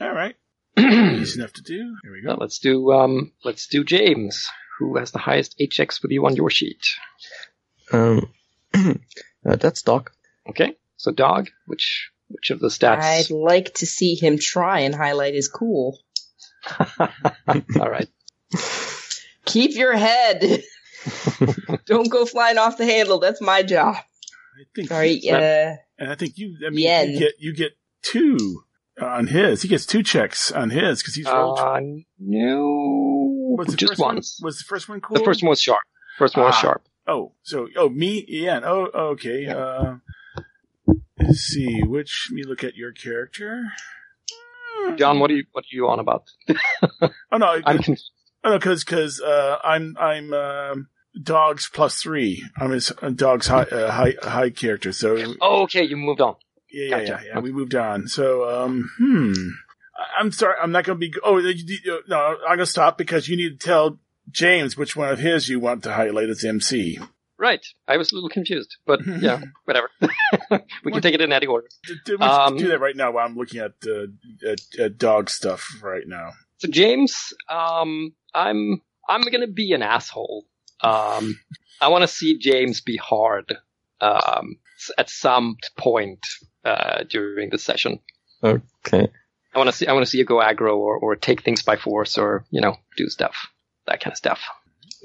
All 0.00 0.12
right, 0.12 0.36
easy 0.78 1.40
enough 1.40 1.54
to 1.54 1.62
do. 1.62 1.96
Here 2.02 2.12
we 2.12 2.20
Now 2.22 2.34
go. 2.36 2.42
let's 2.42 2.58
do 2.58 2.92
um, 2.92 3.32
let's 3.44 3.66
do 3.66 3.82
James, 3.82 4.46
who 4.78 4.98
has 4.98 5.10
the 5.10 5.18
highest 5.18 5.58
HX 5.58 6.02
with 6.02 6.10
you 6.10 6.26
on 6.26 6.36
your 6.36 6.50
sheet. 6.50 6.84
Um, 7.92 8.30
uh, 8.74 9.56
that's 9.56 9.82
Doc. 9.82 10.12
Okay, 10.48 10.76
so 10.96 11.12
dog. 11.12 11.48
Which 11.66 12.10
which 12.28 12.50
of 12.50 12.60
the 12.60 12.68
stats? 12.68 13.02
I'd 13.02 13.30
like 13.30 13.74
to 13.76 13.86
see 13.86 14.14
him 14.16 14.38
try 14.38 14.80
and 14.80 14.94
highlight 14.94 15.34
his 15.34 15.48
cool. 15.48 15.98
All 16.98 17.90
right. 17.90 18.08
Keep 19.46 19.76
your 19.76 19.96
head. 19.96 20.62
Don't 21.86 22.10
go 22.10 22.26
flying 22.26 22.58
off 22.58 22.76
the 22.76 22.84
handle. 22.84 23.18
That's 23.18 23.40
my 23.40 23.62
job. 23.62 23.96
I 24.60 24.64
think. 24.74 24.88
Sorry. 24.88 25.20
Uh, 25.30 25.76
and 25.98 26.10
I 26.10 26.14
think 26.14 26.36
you. 26.38 26.56
I 26.66 26.70
mean, 26.70 26.84
Yen. 26.84 27.10
you 27.10 27.18
get 27.18 27.32
you 27.38 27.54
get 27.54 27.72
two 28.02 28.62
on 29.00 29.26
his. 29.28 29.62
He 29.62 29.68
gets 29.68 29.86
two 29.86 30.02
checks 30.02 30.52
on 30.52 30.70
his 30.70 31.00
because 31.00 31.14
he's 31.14 31.26
rolled. 31.26 31.58
Uh, 31.58 31.80
no, 32.18 33.54
was 33.58 33.68
the 33.68 33.76
just 33.76 33.92
first 33.92 34.00
one. 34.00 34.16
Was 34.42 34.58
the 34.58 34.64
first 34.68 34.88
one 34.88 35.00
cool? 35.00 35.16
The 35.16 35.24
first 35.24 35.42
one 35.42 35.50
was 35.50 35.60
sharp. 35.60 35.80
First 36.18 36.36
one 36.36 36.46
was 36.46 36.54
Ah. 36.56 36.60
sharp. 36.60 36.82
Oh, 37.06 37.32
so 37.42 37.68
oh 37.76 37.88
me, 37.88 38.24
Ian. 38.28 38.62
Oh, 38.64 38.90
okay. 39.12 39.46
Uh, 39.46 39.96
let's 41.18 41.38
see. 41.40 41.82
Which 41.82 42.28
let 42.30 42.36
me 42.36 42.42
look 42.44 42.62
at 42.62 42.76
your 42.76 42.92
character. 42.92 43.64
John, 44.96 45.18
what 45.20 45.30
are 45.30 45.34
you 45.34 45.44
what 45.52 45.64
are 45.64 45.74
you 45.76 45.88
on 45.88 45.98
about? 45.98 46.24
Oh 47.32 47.36
no, 47.36 47.46
I'm 47.64 47.76
confused. 47.76 48.10
oh 48.44 48.50
no, 48.50 48.58
because 48.58 48.84
because 48.84 49.20
uh, 49.20 49.58
I'm 49.64 49.96
I'm 49.98 50.32
um, 50.32 50.88
dogs 51.22 51.70
plus 51.72 52.00
three. 52.00 52.44
I'm 52.56 52.70
his 52.70 52.92
uh, 53.02 53.10
dog's 53.10 53.46
high, 53.46 53.62
uh, 53.64 53.90
high 53.90 54.14
high 54.22 54.50
character. 54.50 54.92
So 54.92 55.34
Oh, 55.40 55.62
okay, 55.62 55.84
you 55.84 55.96
moved 55.96 56.20
on. 56.20 56.36
yeah, 56.70 56.84
yeah, 56.84 56.98
Gotcha. 57.00 57.24
yeah, 57.24 57.32
yeah. 57.34 57.40
We 57.40 57.52
moved 57.52 57.74
on. 57.74 58.06
So 58.08 58.48
um, 58.48 58.90
hmm. 58.98 59.32
I- 59.96 60.20
I'm 60.20 60.32
sorry. 60.32 60.54
I'm 60.62 60.72
not 60.72 60.84
going 60.84 60.98
to 60.98 61.06
be. 61.08 61.12
Oh 61.24 61.38
no, 62.08 62.18
I'm 62.18 62.56
going 62.56 62.58
to 62.60 62.66
stop 62.66 62.96
because 62.98 63.28
you 63.28 63.36
need 63.36 63.60
to 63.60 63.66
tell 63.66 63.98
James 64.30 64.76
which 64.76 64.96
one 64.96 65.08
of 65.10 65.18
his 65.18 65.48
you 65.48 65.60
want 65.60 65.82
to 65.84 65.92
highlight 65.92 66.28
as 66.30 66.44
MC. 66.44 66.98
Right. 67.38 67.64
I 67.88 67.96
was 67.96 68.12
a 68.12 68.14
little 68.14 68.28
confused, 68.28 68.76
but 68.86 69.00
yeah, 69.06 69.40
whatever. 69.64 69.88
we 70.84 70.92
can 70.92 71.00
take 71.00 71.14
it 71.14 71.20
in 71.22 71.32
any 71.32 71.46
order. 71.46 71.66
D- 71.86 71.94
d- 72.04 72.16
we 72.16 72.24
Um, 72.26 72.56
do 72.58 72.68
that 72.68 72.80
right 72.80 72.94
now 72.94 73.12
while 73.12 73.26
I'm 73.26 73.34
looking 73.34 73.60
at, 73.60 73.72
uh, 73.86 74.06
at, 74.46 74.60
at 74.78 74.98
dog 74.98 75.30
stuff 75.30 75.66
right 75.82 76.06
now. 76.06 76.32
So 76.58 76.68
James, 76.68 77.32
um, 77.48 78.12
I'm 78.34 78.82
I'm 79.08 79.22
gonna 79.22 79.46
be 79.46 79.72
an 79.72 79.82
asshole. 79.82 80.44
Um, 80.82 81.38
I 81.80 81.88
want 81.88 82.02
to 82.02 82.08
see 82.08 82.38
James 82.38 82.80
be 82.80 82.96
hard 82.96 83.56
um, 84.00 84.56
at 84.98 85.10
some 85.10 85.56
point 85.76 86.20
uh, 86.64 87.04
during 87.08 87.50
the 87.50 87.58
session. 87.58 88.00
Okay. 88.42 89.08
I 89.54 89.58
want 89.58 89.68
to 89.70 89.76
see 89.76 89.86
I 89.86 89.92
want 89.92 90.04
to 90.04 90.10
see 90.10 90.18
you 90.18 90.24
go 90.24 90.36
aggro 90.36 90.76
or, 90.76 90.96
or 90.96 91.16
take 91.16 91.42
things 91.42 91.62
by 91.62 91.76
force 91.76 92.16
or 92.18 92.44
you 92.50 92.60
know 92.60 92.76
do 92.96 93.08
stuff 93.08 93.48
that 93.86 94.00
kind 94.00 94.12
of 94.12 94.16
stuff. 94.16 94.40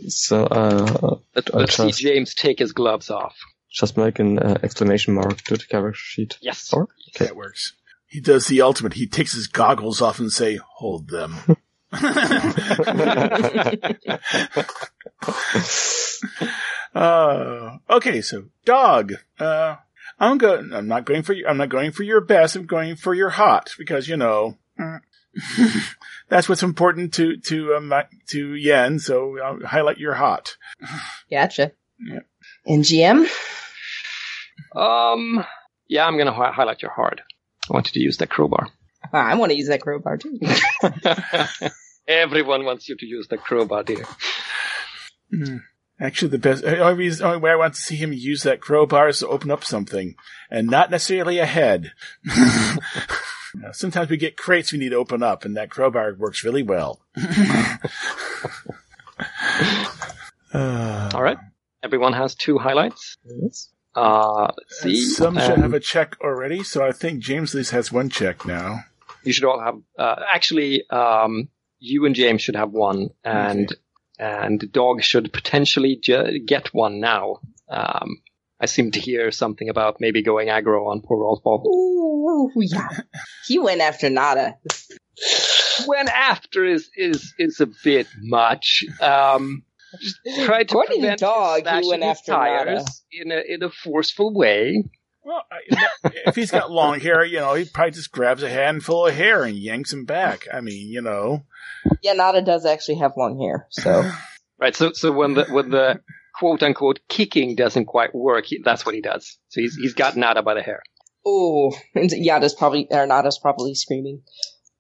So 0.08 0.44
uh, 0.44 1.18
Let, 1.36 1.54
I'll 1.54 1.62
let's 1.62 1.76
see 1.78 1.92
James 1.92 2.36
take 2.36 2.60
his 2.60 2.74
gloves 2.74 3.10
off. 3.10 3.36
just 3.72 3.98
make 3.98 4.20
an 4.20 4.40
uh, 4.40 4.58
exclamation 4.62 5.14
mark 5.14 5.42
to 5.44 5.58
the 5.58 5.64
character 5.66 5.98
sheet. 5.98 6.38
Yes. 6.42 6.72
Or 6.74 6.90
That 7.18 7.36
works. 7.36 7.74
He 8.08 8.20
does 8.22 8.48
the 8.48 8.62
ultimate. 8.62 8.94
He 8.94 9.08
takes 9.08 9.34
his 9.34 9.48
goggles 9.48 10.02
off 10.02 10.20
and 10.20 10.32
say, 10.32 10.60
hold 10.76 11.10
them. 11.10 11.36
uh, 16.96 17.78
okay, 17.90 18.22
so 18.22 18.46
dog. 18.66 19.14
Uh, 19.40 19.76
I'm 20.20 20.38
going. 20.38 20.74
I'm 20.74 20.88
not 20.88 21.06
going 21.06 21.24
for. 21.24 21.34
you- 21.34 21.46
I'm 21.48 21.58
not 21.58 21.70
going 21.70 21.92
for 21.92 22.04
your 22.04 22.22
best. 22.22 22.56
I'm 22.56 22.66
going 22.66 22.96
for 22.96 23.14
your 23.14 23.30
hot 23.32 23.74
because 23.78 24.08
you 24.08 24.18
know 24.18 24.58
That's 26.30 26.48
what's 26.50 26.64
important 26.64 27.14
to 27.16 27.38
to 27.38 27.76
um, 27.76 27.94
to 28.30 28.56
Yen. 28.56 29.00
So 29.00 29.38
I'll 29.40 29.60
highlight 29.66 29.98
your 29.98 30.14
hot. 30.14 30.56
Gotcha. 31.30 31.72
Yeah. 32.00 32.20
And 32.66 32.84
GM? 32.84 33.28
Um, 34.76 35.46
yeah, 35.88 36.06
I'm 36.06 36.18
gonna 36.18 36.34
hi- 36.34 36.52
highlight 36.52 36.82
your 36.82 36.92
hard. 36.92 37.22
I 37.70 37.74
wanted 37.74 37.94
to 37.94 38.00
use 38.00 38.18
that 38.18 38.30
crowbar. 38.30 38.68
Ah, 39.14 39.26
I 39.28 39.36
want 39.36 39.52
to 39.52 39.58
use 39.58 39.68
that 39.68 39.82
crowbar 39.82 40.18
too. 40.18 40.40
Everyone 42.08 42.66
wants 42.66 42.88
you 42.90 42.96
to 42.98 43.06
use 43.06 43.28
the 43.28 43.38
crowbar, 43.38 43.84
dear. 43.84 44.06
Hmm. 45.32 45.58
Actually, 46.00 46.28
the 46.32 46.38
best 46.38 46.62
the 46.64 46.80
only 46.80 46.94
reason 47.06 47.26
only 47.26 47.38
way 47.40 47.52
I 47.52 47.56
want 47.56 47.74
to 47.76 47.82
see 47.82 47.96
him 47.96 48.12
use 48.14 48.44
that 48.44 48.60
crowbar 48.62 49.08
is 49.10 49.20
to 49.20 49.28
open 49.30 49.50
up 49.50 49.64
something, 49.64 50.16
and 50.52 50.68
not 50.68 50.92
necessarily 50.92 51.40
a 51.40 51.46
head. 51.46 51.92
You 53.58 53.70
Sometimes 53.72 54.10
we 54.10 54.18
get 54.18 54.36
crates 54.36 54.74
we 54.74 54.80
need 54.80 54.90
to 54.90 54.98
open 54.98 55.24
up, 55.24 55.46
and 55.46 55.56
that 55.56 55.70
crowbar 55.70 56.14
works 56.16 56.44
really 56.44 56.62
well. 56.64 57.00
Uh, 60.54 61.10
All 61.14 61.22
right. 61.24 61.38
Everyone 61.84 62.14
has 62.14 62.36
two 62.36 62.58
highlights. 62.58 63.18
Yes. 63.26 63.70
Uh, 63.96 64.52
let's 64.58 64.80
see. 64.82 65.02
some 65.06 65.36
should 65.36 65.52
Um, 65.52 65.62
have 65.62 65.74
a 65.74 65.80
check 65.80 66.16
already, 66.22 66.64
so 66.64 66.86
I 66.86 66.92
think 66.92 67.20
James 67.20 67.54
at 67.54 67.60
least 67.60 67.72
has 67.72 67.92
one 67.92 68.10
check 68.10 68.46
now. 68.46 68.82
you 69.24 69.34
should 69.34 69.44
all 69.46 69.60
have. 69.60 69.76
Uh, 69.98 70.22
actually, 70.34 70.88
um, 70.90 71.50
you 71.86 72.06
and 72.06 72.16
James 72.16 72.42
should 72.42 72.56
have 72.56 72.72
one, 72.72 73.10
and 73.24 73.74
and 74.18 74.72
Dog 74.72 75.04
should 75.04 75.32
potentially 75.34 75.98
ju- 76.02 76.40
get 76.46 76.74
one 76.74 77.00
now. 77.00 77.40
Um, 77.70 78.22
I 78.60 78.68
seem 78.68 78.92
to 78.92 79.00
hear 79.00 79.32
something 79.32 79.70
about 79.70 80.00
maybe 80.00 80.24
going 80.24 80.48
aggro 80.48 80.88
on 80.88 81.02
poor 81.02 81.20
Rolf 81.20 81.44
Ball. 81.44 81.64
Ooh, 81.68 82.52
yeah. 82.56 82.90
He 83.48 83.60
went 83.60 83.82
after 83.82 84.10
Nada. 84.10 84.58
When 85.86 86.08
after 86.08 86.66
is 86.66 86.90
is 86.96 87.34
is 87.38 87.60
a 87.60 87.68
bit 87.84 88.08
much. 88.22 88.84
Um, 89.02 89.64
just 90.02 90.18
try 90.46 90.64
to 90.64 90.72
According 90.74 91.02
to 91.02 91.02
prevent 91.02 91.22
him 91.22 91.28
Dog, 91.28 91.68
he 91.84 91.90
went 91.90 92.04
after 92.04 92.32
tires 92.32 92.80
Nada. 92.80 92.86
in 93.12 93.32
a 93.32 93.54
in 93.54 93.64
a 93.64 93.70
forceful 93.70 94.34
way. 94.34 94.84
Well, 95.24 95.42
if 96.04 96.36
he's 96.36 96.52
got 96.52 96.70
long 96.72 97.00
hair, 97.00 97.26
you 97.26 97.40
know, 97.40 97.56
he 97.56 97.66
probably 97.66 97.92
just 97.92 98.12
grabs 98.12 98.44
a 98.44 98.50
handful 98.50 99.08
of 99.08 99.16
hair 99.16 99.44
and 99.44 99.58
yanks 99.58 99.92
him 99.92 100.06
back. 100.06 100.48
I 100.54 100.62
mean, 100.62 100.88
you 100.92 101.02
know. 101.02 101.46
Yeah, 102.02 102.14
Nada 102.14 102.42
does 102.42 102.66
actually 102.66 102.96
have 102.96 103.14
long 103.18 103.40
hair, 103.40 103.68
so. 103.70 104.10
Right. 104.58 104.74
So 104.74 104.94
so 104.94 105.12
when 105.12 105.34
the 105.34 105.44
when 105.48 105.70
the 105.70 106.00
quote 106.34 106.64
unquote 106.64 107.02
kicking 107.10 107.56
doesn't 107.56 107.88
quite 107.88 108.16
work, 108.16 108.46
he, 108.46 108.62
that's 108.64 108.86
what 108.86 108.96
he 108.96 109.02
does. 109.02 109.38
So 109.50 109.60
he's 109.60 109.76
he's 109.76 109.94
got 109.94 110.16
Nada 110.16 110.42
by 110.44 110.54
the 110.54 110.62
hair. 110.62 110.82
Oh, 111.26 111.76
and 111.96 112.10
Yada's 112.12 112.54
probably, 112.54 112.88
or 112.92 113.08
Nada's 113.08 113.40
probably 113.40 113.74
screaming. 113.74 114.22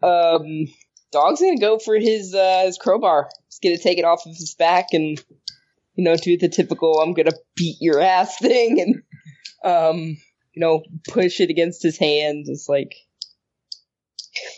Um, 0.03 0.67
Dog's 1.11 1.41
gonna 1.41 1.57
go 1.59 1.79
for 1.79 1.95
his, 1.95 2.35
uh, 2.35 2.63
his 2.65 2.77
crowbar. 2.77 3.29
He's 3.47 3.59
gonna 3.63 3.81
take 3.81 3.97
it 3.97 4.05
off 4.05 4.25
of 4.25 4.35
his 4.35 4.53
back 4.53 4.87
and, 4.93 5.19
you 5.95 6.03
know, 6.03 6.15
do 6.15 6.37
the 6.37 6.49
typical, 6.49 6.99
I'm 6.99 7.13
gonna 7.13 7.35
beat 7.55 7.77
your 7.79 7.99
ass 7.99 8.37
thing 8.41 8.79
and, 8.79 9.71
um, 9.73 9.97
you 10.53 10.61
know, 10.61 10.83
push 11.09 11.39
it 11.39 11.49
against 11.49 11.81
his 11.81 11.97
hand. 11.97 12.45
It's 12.47 12.69
like, 12.69 12.93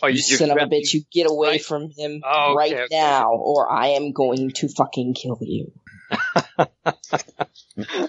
Oh, 0.02 0.06
you, 0.08 0.14
you, 0.16 0.22
you're 0.28 0.38
son 0.38 0.50
of 0.50 0.56
a 0.56 0.66
bitch, 0.66 0.92
you 0.94 1.02
get 1.12 1.30
away 1.30 1.48
right? 1.48 1.64
from 1.64 1.90
him 1.96 2.20
Oh, 2.24 2.50
okay, 2.50 2.56
right 2.56 2.72
okay. 2.72 2.86
now, 2.90 3.30
or 3.32 3.70
I 3.70 3.88
am 3.88 4.12
going 4.12 4.50
to 4.56 4.68
fucking 4.68 5.14
kill 5.14 5.38
you. 5.40 5.72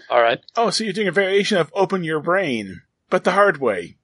All 0.10 0.22
right. 0.22 0.40
Oh, 0.56 0.70
so 0.72 0.84
you're 0.84 0.94
doing 0.94 1.08
a 1.08 1.12
variation 1.12 1.58
of 1.58 1.72
open 1.76 2.04
your 2.04 2.22
brain, 2.22 2.82
but 3.10 3.24
the 3.24 3.32
hard 3.32 3.58
way. 3.58 3.98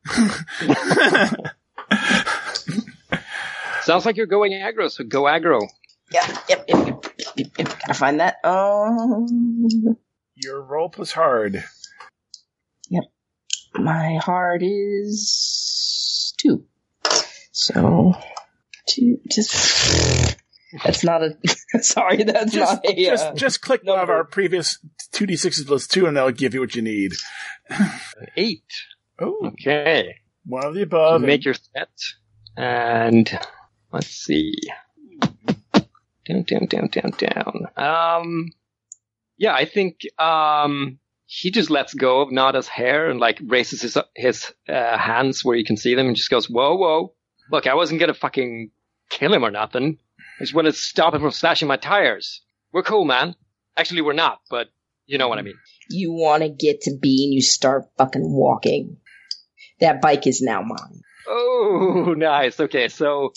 Sounds 3.81 4.05
like 4.05 4.17
you're 4.17 4.25
going 4.25 4.51
aggro. 4.51 4.89
So 4.89 5.03
go 5.03 5.23
aggro. 5.23 5.61
Yeah, 6.11 6.27
yep, 6.49 6.65
yep, 6.67 6.85
yep, 6.87 7.05
yep, 7.17 7.27
yep, 7.35 7.47
yep. 7.57 7.67
Gotta 7.79 7.93
find 7.93 8.19
that. 8.19 8.35
Um, 8.43 9.97
Your 10.35 10.61
roll 10.61 10.89
plus 10.89 11.11
hard. 11.11 11.63
Yep, 12.89 13.03
my 13.75 14.17
heart 14.17 14.61
is 14.63 16.33
two. 16.37 16.65
So, 17.57 18.13
two, 18.89 19.17
just, 19.31 20.35
that's 20.83 21.05
not 21.05 21.23
a, 21.23 21.37
sorry, 21.81 22.23
that's 22.23 22.51
Just, 22.51 22.83
not 22.83 22.85
a, 22.85 22.95
just, 23.05 23.25
uh, 23.25 23.33
just 23.33 23.61
click 23.61 23.79
one 23.85 23.97
of 23.97 24.09
our 24.09 24.25
previous 24.25 24.77
2d6s 25.13 25.65
plus 25.65 25.87
2 25.87 26.05
and 26.05 26.17
that'll 26.17 26.31
give 26.31 26.53
you 26.53 26.59
what 26.59 26.75
you 26.75 26.81
need. 26.81 27.13
Eight. 28.35 28.65
Oh, 29.21 29.37
Okay. 29.53 30.15
one 30.45 30.65
of 30.65 30.73
the 30.73 30.81
above. 30.81 31.21
Make 31.21 31.45
your 31.45 31.53
set. 31.53 31.87
And 32.57 33.31
let's 33.93 34.07
see. 34.07 34.53
Down, 36.27 36.43
down, 36.43 36.65
down, 36.65 36.87
down, 36.87 37.11
down. 37.17 37.67
Um, 37.77 38.51
yeah, 39.37 39.53
I 39.53 39.63
think 39.63 39.99
um, 40.19 40.99
he 41.25 41.51
just 41.51 41.69
lets 41.69 41.93
go 41.93 42.19
of 42.19 42.33
Nada's 42.33 42.67
hair 42.67 43.09
and 43.09 43.17
like 43.21 43.39
raises 43.45 43.81
his 43.81 43.97
his 44.13 44.51
uh, 44.67 44.97
hands 44.97 45.45
where 45.45 45.55
you 45.55 45.63
can 45.63 45.77
see 45.77 45.95
them 45.95 46.07
and 46.07 46.15
just 46.17 46.29
goes, 46.29 46.49
"Whoa, 46.49 46.75
whoa! 46.75 47.13
Look, 47.51 47.67
I 47.67 47.75
wasn't 47.75 47.99
gonna 47.99 48.13
fucking 48.13 48.71
kill 49.09 49.33
him 49.33 49.45
or 49.45 49.51
nothing. 49.51 49.99
I 50.39 50.43
just 50.43 50.53
wanted 50.53 50.71
to 50.71 50.77
stop 50.77 51.13
him 51.13 51.21
from 51.21 51.31
slashing 51.31 51.67
my 51.67 51.77
tires. 51.77 52.41
We're 52.71 52.83
cool, 52.83 53.05
man. 53.05 53.35
Actually, 53.77 54.01
we're 54.01 54.13
not, 54.13 54.39
but 54.49 54.67
you 55.05 55.17
know 55.17 55.27
what 55.27 55.39
I 55.39 55.43
mean." 55.43 55.55
you 55.89 56.11
wanna 56.11 56.49
get 56.49 56.81
to 56.81 56.97
B 56.99 57.25
and 57.25 57.33
you 57.33 57.41
start 57.41 57.85
fucking 57.97 58.23
walking. 58.23 58.97
That 59.79 60.01
bike 60.01 60.25
is 60.27 60.41
now 60.41 60.61
mine. 60.61 61.01
Oh, 61.27 62.13
nice. 62.17 62.59
Okay, 62.59 62.87
so 62.87 63.33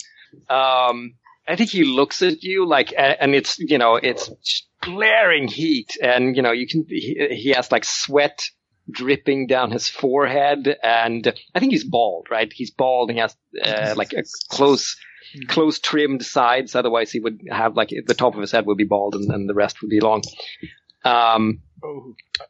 um, 0.49 1.15
I 1.47 1.55
think 1.55 1.69
he 1.69 1.83
looks 1.83 2.21
at 2.21 2.43
you 2.43 2.67
like, 2.67 2.93
and 2.97 3.35
it's 3.35 3.59
you 3.59 3.77
know 3.77 3.95
it's 3.95 4.31
glaring 4.81 5.47
heat, 5.47 5.97
and 6.01 6.35
you 6.35 6.41
know 6.41 6.51
you 6.51 6.67
can 6.67 6.85
he, 6.87 7.27
he 7.31 7.49
has 7.49 7.71
like 7.71 7.83
sweat 7.83 8.49
dripping 8.91 9.47
down 9.47 9.71
his 9.71 9.87
forehead, 9.89 10.77
and 10.83 11.33
I 11.55 11.59
think 11.59 11.71
he's 11.71 11.83
bald, 11.83 12.27
right? 12.29 12.51
He's 12.51 12.71
bald. 12.71 13.09
And 13.09 13.17
he 13.17 13.21
has 13.21 13.35
uh, 13.63 13.93
like 13.95 14.13
a 14.13 14.23
close. 14.49 14.95
Close 15.47 15.77
trimmed 15.77 16.25
sides, 16.25 16.73
otherwise 16.73 17.11
he 17.11 17.19
would 17.19 17.41
have 17.51 17.75
like 17.75 17.89
the 18.07 18.15
top 18.15 18.33
of 18.33 18.41
his 18.41 18.51
head 18.51 18.65
would 18.65 18.77
be 18.77 18.83
bald 18.83 19.13
and, 19.13 19.47
the 19.47 19.53
rest 19.53 19.79
would 19.79 19.89
be 19.89 19.99
long. 19.99 20.23
Um, 21.05 21.61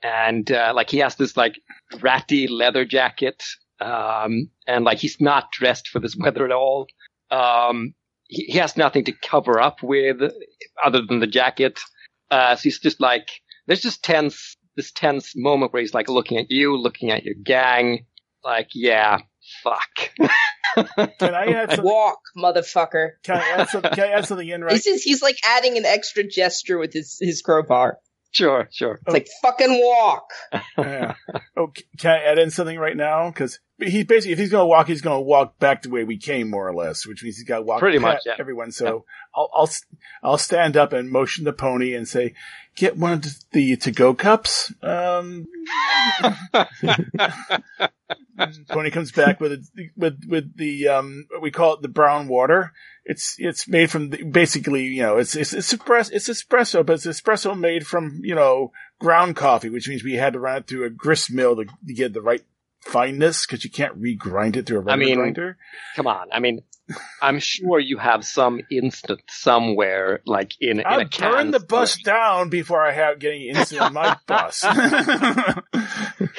and 0.02 0.50
uh, 0.50 0.72
like 0.74 0.90
he 0.90 1.00
has 1.00 1.16
this 1.16 1.36
like 1.36 1.60
ratty 2.02 2.48
leather 2.48 2.86
jacket 2.86 3.44
um 3.82 4.50
and 4.68 4.84
like 4.84 4.98
he's 4.98 5.22
not 5.22 5.52
dressed 5.52 5.88
for 5.88 6.00
this 6.00 6.16
weather 6.16 6.46
at 6.46 6.52
all 6.52 6.88
um 7.32 7.94
he, 8.28 8.44
he 8.46 8.58
has 8.58 8.76
nothing 8.76 9.04
to 9.06 9.14
cover 9.24 9.60
up 9.60 9.82
with 9.82 10.18
other 10.84 11.02
than 11.08 11.20
the 11.20 11.28
jacket 11.28 11.80
uh 12.32 12.56
so 12.56 12.62
he's 12.64 12.80
just 12.80 13.00
like 13.00 13.30
there's 13.68 13.82
just 13.82 14.04
tense 14.04 14.58
this 14.80 14.92
tense 14.92 15.36
moment 15.36 15.74
where 15.74 15.82
he's 15.82 15.94
like 15.94 16.10
looking 16.10 16.38
at 16.38 16.50
you 16.50 16.78
looking 16.78 17.12
at 17.12 17.24
your 17.24 17.36
gang 17.36 18.06
like 18.44 18.70
yeah 18.74 19.20
fuck 19.64 20.12
can 20.76 21.36
I 21.36 21.46
add 21.48 21.70
something? 21.70 21.86
Walk, 21.86 22.20
motherfucker. 22.38 23.12
Can 23.24 23.38
I 23.38 23.50
add 23.58 23.70
something? 23.70 23.92
Can 23.92 24.04
I 24.04 24.12
add 24.12 24.28
something 24.28 24.48
in 24.48 24.64
right? 24.64 24.74
This 24.74 24.88
is, 24.88 25.04
he's 25.04 25.22
like 25.22 25.38
adding 25.44 25.78
an 25.78 25.86
extra 25.86 26.24
gesture 26.24 26.78
with 26.78 26.94
his, 26.94 27.18
his 27.20 27.42
crowbar. 27.42 27.98
sure 28.32 28.68
sure 28.72 29.00
It's 29.08 29.14
like, 29.14 29.28
fucking 29.42 29.80
walk. 29.82 30.30
Yeah. 30.78 31.16
Oh, 31.58 31.72
can 31.98 32.12
I 32.12 32.24
add 32.24 32.40
in 32.40 32.52
something 32.52 32.78
right 32.78 32.96
now? 32.96 33.30
Because 33.30 33.60
he 33.82 34.04
basically, 34.04 34.34
if 34.34 34.40
he's 34.40 34.52
going 34.52 34.64
to 34.64 34.68
walk, 34.68 34.88
he's 34.88 35.02
going 35.02 35.18
to 35.18 35.22
walk 35.22 35.58
back 35.60 35.82
the 35.82 35.90
way 35.90 36.04
we 36.04 36.18
came, 36.18 36.50
more 36.50 36.68
or 36.68 36.74
less, 36.74 37.06
which 37.06 37.24
means 37.24 37.38
he's 37.38 37.46
got 37.48 37.58
to 37.58 37.64
walk 37.64 37.80
Pretty 37.80 38.00
much, 38.00 38.22
yeah. 38.26 38.36
everyone. 38.38 38.72
So 38.72 39.06
I'll, 39.36 39.50
I'll 39.54 39.68
s- 39.68 39.86
I'll 40.24 40.38
stand 40.38 40.76
up 40.76 40.94
and 40.94 41.10
motion 41.10 41.46
the 41.46 41.54
pony 41.54 41.94
and 41.94 42.08
say, 42.08 42.34
"Get 42.76 42.98
one 42.98 43.14
of 43.14 43.26
the 43.52 43.76
to 43.78 43.92
go 43.92 44.14
cups." 44.14 44.74
Um, 44.82 45.48
pony 48.70 48.90
comes 48.92 49.12
back 49.12 49.40
with 49.40 49.54
a, 49.54 49.90
with 49.96 50.24
with 50.28 50.58
the 50.58 50.88
um 50.88 51.26
we 51.42 51.52
call 51.52 51.74
it 51.76 51.82
the 51.82 51.88
brown 51.88 52.28
water. 52.28 52.74
It's 53.06 53.36
it's 53.40 53.68
made 53.68 53.90
from 53.90 54.10
the, 54.10 54.24
basically 54.24 54.86
you 54.86 55.02
know 55.02 55.18
it's 55.18 55.36
it's 55.36 55.54
it's 55.54 55.74
espresso 55.74 56.12
it's 56.14 56.30
espresso 56.30 56.86
but 56.86 56.94
it's 56.94 57.06
espresso 57.08 57.58
made 57.58 57.88
from 57.88 58.22
you 58.24 58.36
know 58.36 58.72
ground 59.00 59.36
coffee, 59.36 59.70
which 59.70 59.88
means 59.88 60.04
we 60.04 60.16
had 60.16 60.34
to 60.34 60.40
run 60.40 60.58
it 60.58 60.68
through 60.68 60.86
a 60.86 60.90
grist 60.90 61.32
mill 61.32 61.56
to, 61.56 61.66
to 61.66 61.94
get 61.94 62.14
the 62.14 62.22
right 62.22 62.44
fineness 62.90 63.46
because 63.46 63.64
you 63.64 63.70
can't 63.70 64.02
regrind 64.02 64.56
it 64.56 64.66
through 64.66 64.78
a 64.78 64.82
rubber 64.82 64.98
mean, 64.98 65.18
grinder. 65.18 65.58
come 65.96 66.08
on 66.08 66.28
i 66.32 66.40
mean 66.40 66.62
i'm 67.22 67.40
sure 67.40 67.80
you 67.80 67.98
have 67.98 68.26
some 68.26 68.60
instant 68.72 69.22
somewhere 69.30 70.22
like 70.26 70.54
in, 70.60 70.80
in 70.80 70.86
I'll 70.86 71.02
a 71.02 71.06
can 71.06 71.32
burn 71.32 71.52
the 71.52 71.60
bus 71.60 71.98
down 72.02 72.50
before 72.50 72.84
I 72.84 72.92
have 72.92 73.20
getting 73.20 73.44
instant 73.44 73.82
on 73.82 73.94
my 73.94 74.18
bus. 74.28 74.64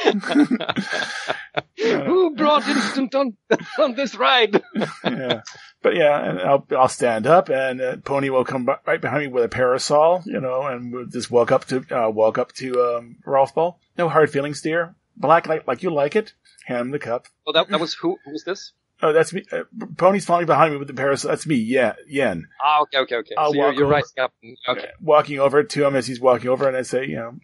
Who 1.79 2.35
brought 2.35 2.67
instant 2.69 3.15
on 3.15 3.37
on 3.79 3.95
this 3.95 4.15
ride? 4.15 4.63
yeah. 5.05 5.43
But 5.83 5.97
yeah, 5.97 6.29
and 6.29 6.41
I'll 6.41 6.67
I'll 6.77 6.89
stand 6.89 7.27
up, 7.27 7.49
and 7.49 7.81
uh, 7.81 7.97
Pony 7.99 8.29
will 8.29 8.45
come 8.45 8.67
b- 8.67 8.73
right 8.87 9.01
behind 9.01 9.23
me 9.23 9.29
with 9.29 9.45
a 9.45 9.49
parasol, 9.49 10.23
you 10.27 10.41
know, 10.41 10.67
and 10.67 10.93
we'll 10.93 11.07
just 11.07 11.31
walk 11.31 11.51
up 11.53 11.65
to 11.67 11.85
uh, 11.91 12.11
walk 12.11 12.37
up 12.37 12.53
to 12.55 12.97
um, 12.97 13.17
Rolf 13.25 13.55
Ball. 13.55 13.79
No 13.97 14.09
hard 14.09 14.31
feelings, 14.31 14.61
dear. 14.61 14.95
Black 15.21 15.47
light 15.47 15.69
like 15.69 15.83
you 15.83 15.91
like 15.91 16.17
it. 16.17 16.33
Hand 16.67 16.81
him 16.81 16.91
the 16.91 16.99
cup. 16.99 17.27
Well, 17.47 17.53
that, 17.53 17.69
that 17.69 17.81
was 17.81 17.95
who? 17.95 18.19
Who 18.25 18.33
was 18.33 18.45
this? 18.45 18.73
Oh, 19.03 19.13
that's 19.13 19.33
me. 19.33 19.45
Uh, 19.51 19.63
Pony's 19.97 20.25
falling 20.25 20.47
behind 20.47 20.73
me 20.73 20.79
with 20.79 20.89
the 20.89 20.95
parasol. 20.95 21.31
That's 21.31 21.47
me. 21.47 21.57
Yeah, 21.57 21.95
Yen. 22.07 22.49
Ah, 22.63 22.83
okay, 22.83 22.99
okay, 22.99 23.17
okay. 23.17 23.35
I'll 23.39 23.51
so 23.51 23.57
you're, 23.57 23.67
walk 23.67 23.75
you're 23.77 23.85
over. 23.87 23.95
rising 23.95 24.19
up. 24.21 24.33
Okay. 24.69 24.89
Walking 25.01 25.39
over 25.39 25.63
to 25.63 25.87
him 25.87 25.97
as 25.97 26.07
he's 26.07 26.21
walking 26.21 26.49
over, 26.49 26.69
and 26.69 26.77
I 26.77 26.83
say, 26.83 27.07
you 27.07 27.17
know, 27.17 27.35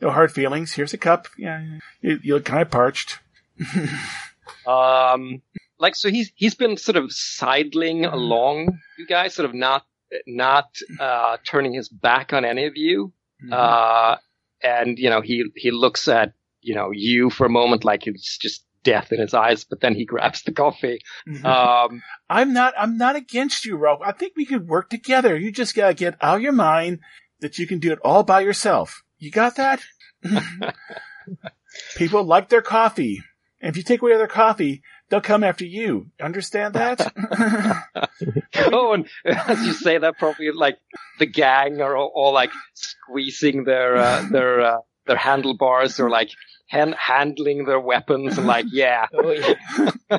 no 0.00 0.10
hard 0.10 0.32
feelings. 0.32 0.72
Here's 0.72 0.94
a 0.94 0.98
cup. 0.98 1.28
Yeah, 1.36 1.62
you, 2.00 2.18
you 2.22 2.34
look 2.34 2.44
kind 2.44 2.62
of 2.62 2.70
parched. 2.70 3.18
Um, 4.66 5.42
like 5.78 5.96
so 5.96 6.10
he's 6.10 6.32
he's 6.34 6.54
been 6.54 6.76
sort 6.76 6.96
of 6.96 7.12
sidling 7.12 8.04
along 8.04 8.78
you 8.98 9.06
guys, 9.06 9.34
sort 9.34 9.48
of 9.48 9.54
not 9.54 9.84
not 10.26 10.66
uh, 10.98 11.38
turning 11.44 11.72
his 11.72 11.88
back 11.88 12.32
on 12.32 12.44
any 12.44 12.66
of 12.66 12.76
you. 12.76 13.12
Uh, 13.50 14.16
and 14.62 14.98
you 14.98 15.08
know 15.08 15.22
he 15.22 15.46
he 15.56 15.70
looks 15.70 16.08
at 16.08 16.34
you 16.60 16.74
know 16.74 16.90
you 16.92 17.30
for 17.30 17.46
a 17.46 17.50
moment 17.50 17.84
like 17.84 18.06
it's 18.06 18.38
just 18.38 18.64
death 18.82 19.12
in 19.12 19.20
his 19.20 19.34
eyes, 19.34 19.64
but 19.64 19.80
then 19.80 19.94
he 19.94 20.04
grabs 20.04 20.42
the 20.42 20.52
coffee. 20.52 21.00
Mhm. 21.28 21.44
Um, 21.44 22.02
I'm 22.28 22.52
not. 22.52 22.74
I'm 22.78 22.96
not 22.96 23.16
against 23.16 23.64
you, 23.64 23.76
Ralph. 23.76 24.00
I 24.04 24.12
think 24.12 24.32
we 24.36 24.46
could 24.46 24.68
work 24.68 24.88
together. 24.90 25.36
You 25.36 25.52
just 25.52 25.74
gotta 25.74 25.94
get 25.94 26.16
out 26.20 26.36
of 26.36 26.42
your 26.42 26.52
mind 26.52 27.00
that 27.40 27.58
you 27.58 27.66
can 27.66 27.78
do 27.78 27.92
it 27.92 27.98
all 28.02 28.22
by 28.22 28.40
yourself. 28.40 29.02
You 29.18 29.30
got 29.30 29.56
that? 29.56 29.80
People 31.96 32.24
like 32.24 32.48
their 32.48 32.62
coffee, 32.62 33.22
and 33.60 33.70
if 33.70 33.76
you 33.76 33.82
take 33.82 34.02
away 34.02 34.16
their 34.16 34.26
coffee, 34.26 34.82
they'll 35.08 35.20
come 35.20 35.44
after 35.44 35.64
you. 35.64 36.06
Understand 36.20 36.74
that? 36.74 37.12
oh, 38.72 38.92
and 38.92 39.06
as 39.24 39.64
you 39.64 39.72
say 39.72 39.98
that, 39.98 40.18
probably 40.18 40.50
like 40.50 40.78
the 41.18 41.26
gang 41.26 41.80
are 41.80 41.96
all, 41.96 42.10
all 42.14 42.32
like 42.32 42.50
squeezing 42.74 43.64
their 43.64 43.96
uh, 43.96 44.26
their 44.30 44.60
uh, 44.60 44.78
their 45.06 45.16
handlebars 45.16 46.00
or 46.00 46.10
like 46.10 46.30
hand- 46.70 46.94
handling 46.94 47.64
their 47.64 47.80
weapons 47.80 48.38
and 48.38 48.46
like 48.54 48.66
yeah. 48.70 49.06
Oh 49.12 49.30
yeah. 49.30 49.54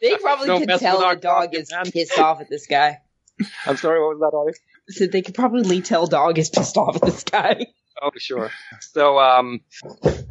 they 0.00 0.16
probably 0.18 0.46
Don't 0.46 0.66
could 0.66 0.78
tell 0.78 1.02
our 1.02 1.14
the 1.16 1.20
dog 1.22 1.54
is 1.54 1.70
man. 1.72 1.90
pissed 1.90 2.18
off 2.18 2.40
at 2.40 2.48
this 2.48 2.66
guy. 2.66 2.98
I'm 3.66 3.76
sorry, 3.76 4.00
what 4.00 4.16
was 4.16 4.20
that, 4.20 4.36
Ollie? 4.36 4.52
So 4.88 5.06
they 5.06 5.22
could 5.22 5.34
probably 5.34 5.82
tell 5.82 6.06
dog 6.06 6.38
is 6.38 6.48
pissed 6.48 6.76
off 6.76 6.96
at 6.96 7.02
this 7.02 7.24
guy. 7.24 7.66
Oh, 8.00 8.10
sure. 8.16 8.50
So, 8.80 9.18
um, 9.18 9.60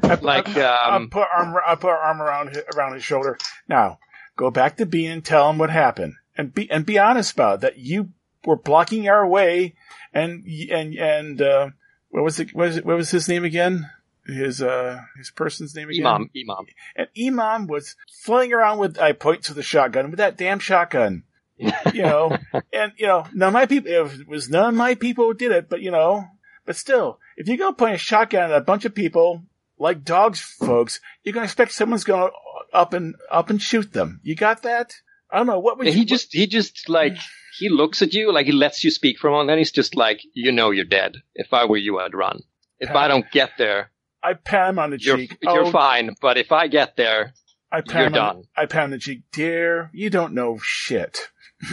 I, 0.03 0.15
like, 0.15 0.47
I, 0.55 0.95
um, 0.95 1.03
will 1.03 1.09
put 1.09 1.27
arm. 1.35 1.55
I'll 1.65 1.77
put 1.77 1.89
our 1.89 1.97
arm 1.97 2.21
around 2.21 2.55
hi- 2.55 2.63
around 2.75 2.93
his 2.93 3.03
shoulder. 3.03 3.37
Now, 3.67 3.97
go 4.35 4.51
back 4.51 4.77
to 4.77 4.85
Bean 4.85 5.09
and 5.11 5.25
tell 5.25 5.49
him 5.49 5.57
what 5.57 5.71
happened, 5.71 6.13
and 6.37 6.53
be 6.53 6.69
and 6.69 6.85
be 6.85 6.99
honest 6.99 7.33
about 7.33 7.55
it, 7.55 7.61
that. 7.61 7.77
You 7.79 8.09
were 8.45 8.55
blocking 8.55 9.09
our 9.09 9.25
way, 9.27 9.73
and 10.13 10.45
and 10.71 10.93
and 10.95 11.41
uh, 11.41 11.69
what 12.09 12.23
was 12.23 12.39
it? 12.39 12.53
What 12.53 12.67
was 12.67 12.77
it? 12.77 12.85
What 12.85 12.97
was 12.97 13.09
his 13.09 13.27
name 13.27 13.43
again? 13.43 13.89
His 14.25 14.61
uh 14.61 15.01
his 15.17 15.31
person's 15.31 15.75
name 15.75 15.89
again? 15.89 16.05
Imam, 16.05 16.29
Imam. 16.35 16.65
And 16.95 17.07
Imam 17.19 17.67
was 17.67 17.95
flailing 18.23 18.53
around 18.53 18.79
with. 18.79 18.97
I 18.97 19.11
point 19.11 19.43
to 19.43 19.53
the 19.53 19.63
shotgun 19.63 20.09
with 20.09 20.17
that 20.17 20.37
damn 20.37 20.59
shotgun. 20.59 21.23
you 21.57 22.01
know, 22.01 22.35
and 22.73 22.91
you 22.97 23.07
know, 23.07 23.25
none 23.33 23.49
of 23.49 23.53
my 23.53 23.65
people. 23.65 23.91
It 23.91 24.27
was 24.27 24.49
none 24.49 24.69
of 24.69 24.75
my 24.75 24.95
people 24.95 25.25
who 25.25 25.33
did 25.33 25.51
it, 25.51 25.69
but 25.69 25.81
you 25.81 25.91
know, 25.91 26.25
but 26.65 26.75
still, 26.75 27.19
if 27.37 27.47
you 27.47 27.57
go 27.57 27.71
point 27.71 27.95
a 27.95 27.97
shotgun 27.97 28.51
at 28.51 28.57
a 28.57 28.61
bunch 28.61 28.83
of 28.85 28.95
people 28.95 29.43
like 29.77 30.03
dogs, 30.03 30.39
folks, 30.39 30.99
you're 31.23 31.33
gonna 31.33 31.45
expect 31.45 31.71
someone's 31.71 32.03
gonna 32.03 32.31
up 32.73 32.93
and 32.93 33.15
up 33.31 33.49
and 33.49 33.61
shoot 33.61 33.93
them. 33.93 34.19
You 34.23 34.35
got 34.35 34.63
that? 34.63 34.93
I 35.31 35.37
don't 35.37 35.47
know 35.47 35.59
what 35.59 35.77
would 35.77 35.87
And 35.87 35.95
you, 35.95 36.01
he 36.01 36.05
just, 36.05 36.33
he 36.33 36.47
just 36.47 36.87
like, 36.89 37.17
he 37.57 37.69
looks 37.69 38.01
at 38.01 38.13
you, 38.13 38.31
like 38.33 38.45
he 38.45 38.51
lets 38.51 38.83
you 38.83 38.91
speak 38.91 39.17
for 39.17 39.29
him, 39.29 39.41
and 39.41 39.49
then 39.49 39.57
he's 39.57 39.71
just 39.71 39.95
like, 39.95 40.21
you 40.33 40.51
know 40.51 40.71
you're 40.71 40.85
dead. 40.85 41.17
If 41.33 41.53
I 41.53 41.65
were 41.65 41.77
you, 41.77 41.99
I'd 41.99 42.13
run. 42.13 42.41
If 42.79 42.91
I 42.91 43.07
don't 43.07 43.29
get 43.31 43.51
there, 43.57 43.91
I 44.25 44.33
pat 44.33 44.69
him 44.69 44.79
on 44.79 44.89
the 44.91 44.99
you're, 44.99 45.17
cheek. 45.17 45.37
you're 45.41 45.65
Oh, 45.65 45.71
fine. 45.71 46.15
But 46.21 46.37
if 46.37 46.51
I 46.51 46.67
get 46.67 46.95
there, 46.95 47.33
I 47.71 47.81
pat 47.81 47.93
you're 47.95 48.01
him 48.07 48.13
on- 48.15 48.35
done. 48.35 48.43
I 48.57 48.65
pat 48.65 48.79
him 48.79 48.83
on 48.85 48.89
the 48.91 48.97
cheek. 48.99 49.21
Dear, 49.31 49.89
you 49.93 50.09
don't 50.09 50.33
know 50.33 50.57
shit. 50.61 51.29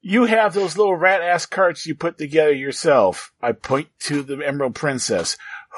you 0.00 0.26
have 0.26 0.52
those 0.54 0.76
little 0.76 0.94
rat 0.96 1.22
ass 1.22 1.46
carts 1.46 1.86
you 1.86 1.94
put 1.94 2.18
together 2.18 2.52
yourself. 2.52 3.32
I 3.40 3.52
point 3.52 3.88
to 4.00 4.22
the 4.22 4.36
Emerald 4.46 4.74
Princess. 4.74 5.36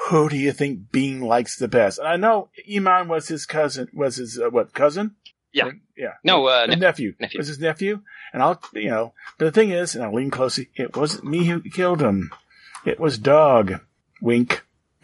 Who 0.09 0.29
do 0.29 0.37
you 0.37 0.51
think 0.51 0.91
Bean 0.91 1.21
likes 1.21 1.57
the 1.57 1.67
best? 1.67 1.97
And 1.99 2.07
I 2.07 2.17
know 2.17 2.49
Iman 2.71 3.07
was 3.07 3.27
his 3.29 3.45
cousin, 3.45 3.87
was 3.93 4.17
his, 4.17 4.37
uh, 4.39 4.49
what, 4.49 4.73
cousin? 4.73 5.15
Yeah. 5.53 5.71
Yeah. 5.95 6.13
no, 6.23 6.45
uh, 6.47 6.67
A 6.69 6.75
nephew. 6.75 7.13
nephew. 7.19 7.39
Was 7.39 7.47
his 7.47 7.59
nephew? 7.59 8.01
And 8.31 8.43
I'll, 8.43 8.61
you 8.73 8.89
know, 8.89 9.13
but 9.39 9.45
the 9.45 9.51
thing 9.51 9.71
is, 9.71 9.95
and 9.95 10.03
I'll 10.03 10.13
lean 10.13 10.29
closely, 10.29 10.69
it 10.75 10.95
wasn't 10.95 11.23
me 11.23 11.45
who 11.45 11.61
killed 11.61 12.01
him. 12.01 12.31
It 12.85 12.99
was 12.99 13.17
dog. 13.17 13.79
Wink. 14.21 14.63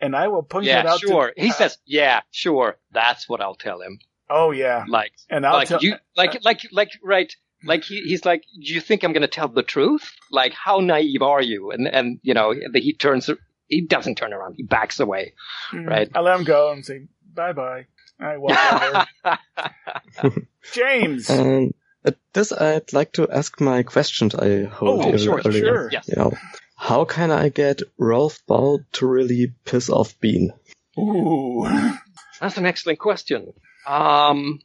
and 0.00 0.16
I 0.16 0.28
will 0.28 0.42
point 0.42 0.66
that 0.66 0.84
yeah, 0.84 0.92
out 0.92 1.00
sure. 1.00 1.32
to, 1.32 1.40
he 1.40 1.50
says, 1.52 1.78
yeah, 1.84 2.20
sure. 2.30 2.76
That's 2.92 3.28
what 3.28 3.40
I'll 3.40 3.54
tell 3.54 3.80
him. 3.80 3.98
Oh 4.28 4.50
yeah. 4.52 4.84
Like, 4.88 5.12
And 5.28 5.46
I'll 5.46 5.54
like 5.54 5.68
tell 5.68 5.82
you, 5.82 5.96
like, 6.16 6.44
like, 6.44 6.66
like, 6.70 6.90
right. 7.02 7.34
Like 7.62 7.84
he, 7.84 8.00
he's 8.02 8.24
like, 8.24 8.44
do 8.54 8.72
you 8.72 8.80
think 8.80 9.02
I'm 9.04 9.12
going 9.12 9.20
to 9.22 9.28
tell 9.28 9.48
the 9.48 9.62
truth? 9.62 10.10
Like, 10.30 10.54
how 10.54 10.80
naive 10.80 11.20
are 11.22 11.42
you? 11.42 11.72
And, 11.72 11.86
and, 11.86 12.18
you 12.22 12.32
know, 12.32 12.54
he 12.74 12.94
turns, 12.94 13.28
he 13.68 13.82
doesn't 13.82 14.14
turn 14.16 14.32
around. 14.32 14.54
He 14.56 14.62
backs 14.62 14.98
away. 15.00 15.34
Mm. 15.72 15.86
right. 15.86 16.10
I 16.14 16.20
let 16.20 16.38
him 16.38 16.44
go 16.44 16.72
and 16.72 16.84
say 16.84 17.08
bye 17.34 17.52
bye. 17.52 17.86
I 18.18 18.36
walk 18.36 19.06
over. 19.24 20.46
James. 20.72 21.30
And 21.30 21.74
at 22.04 22.16
this, 22.32 22.52
I'd 22.52 22.92
like 22.92 23.12
to 23.12 23.28
ask 23.30 23.60
my 23.60 23.82
questions 23.82 24.34
I 24.34 24.64
hold 24.64 25.04
Oh, 25.04 25.16
sure, 25.16 25.40
earlier. 25.44 25.64
sure. 25.64 25.88
Yes. 25.92 26.08
You 26.08 26.16
know, 26.16 26.32
how 26.76 27.04
can 27.04 27.30
I 27.30 27.48
get 27.50 27.82
Rolf 27.98 28.38
Ball 28.46 28.80
to 28.92 29.06
really 29.06 29.52
piss 29.64 29.90
off 29.90 30.18
Bean? 30.20 30.52
Ooh. 30.98 31.66
That's 32.40 32.56
an 32.56 32.66
excellent 32.66 32.98
question. 32.98 33.52
Um, 33.86 34.60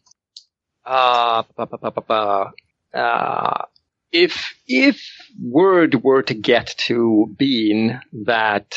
uh, 0.85 1.43
ba, 1.57 1.65
ba, 1.65 1.77
ba, 1.77 1.91
ba, 1.91 2.01
ba. 2.01 2.51
uh, 2.97 3.65
if 4.11 4.55
if 4.67 5.01
word 5.41 6.03
were 6.03 6.21
to 6.23 6.33
get 6.33 6.73
to 6.87 7.33
Bean 7.37 7.99
that 8.25 8.75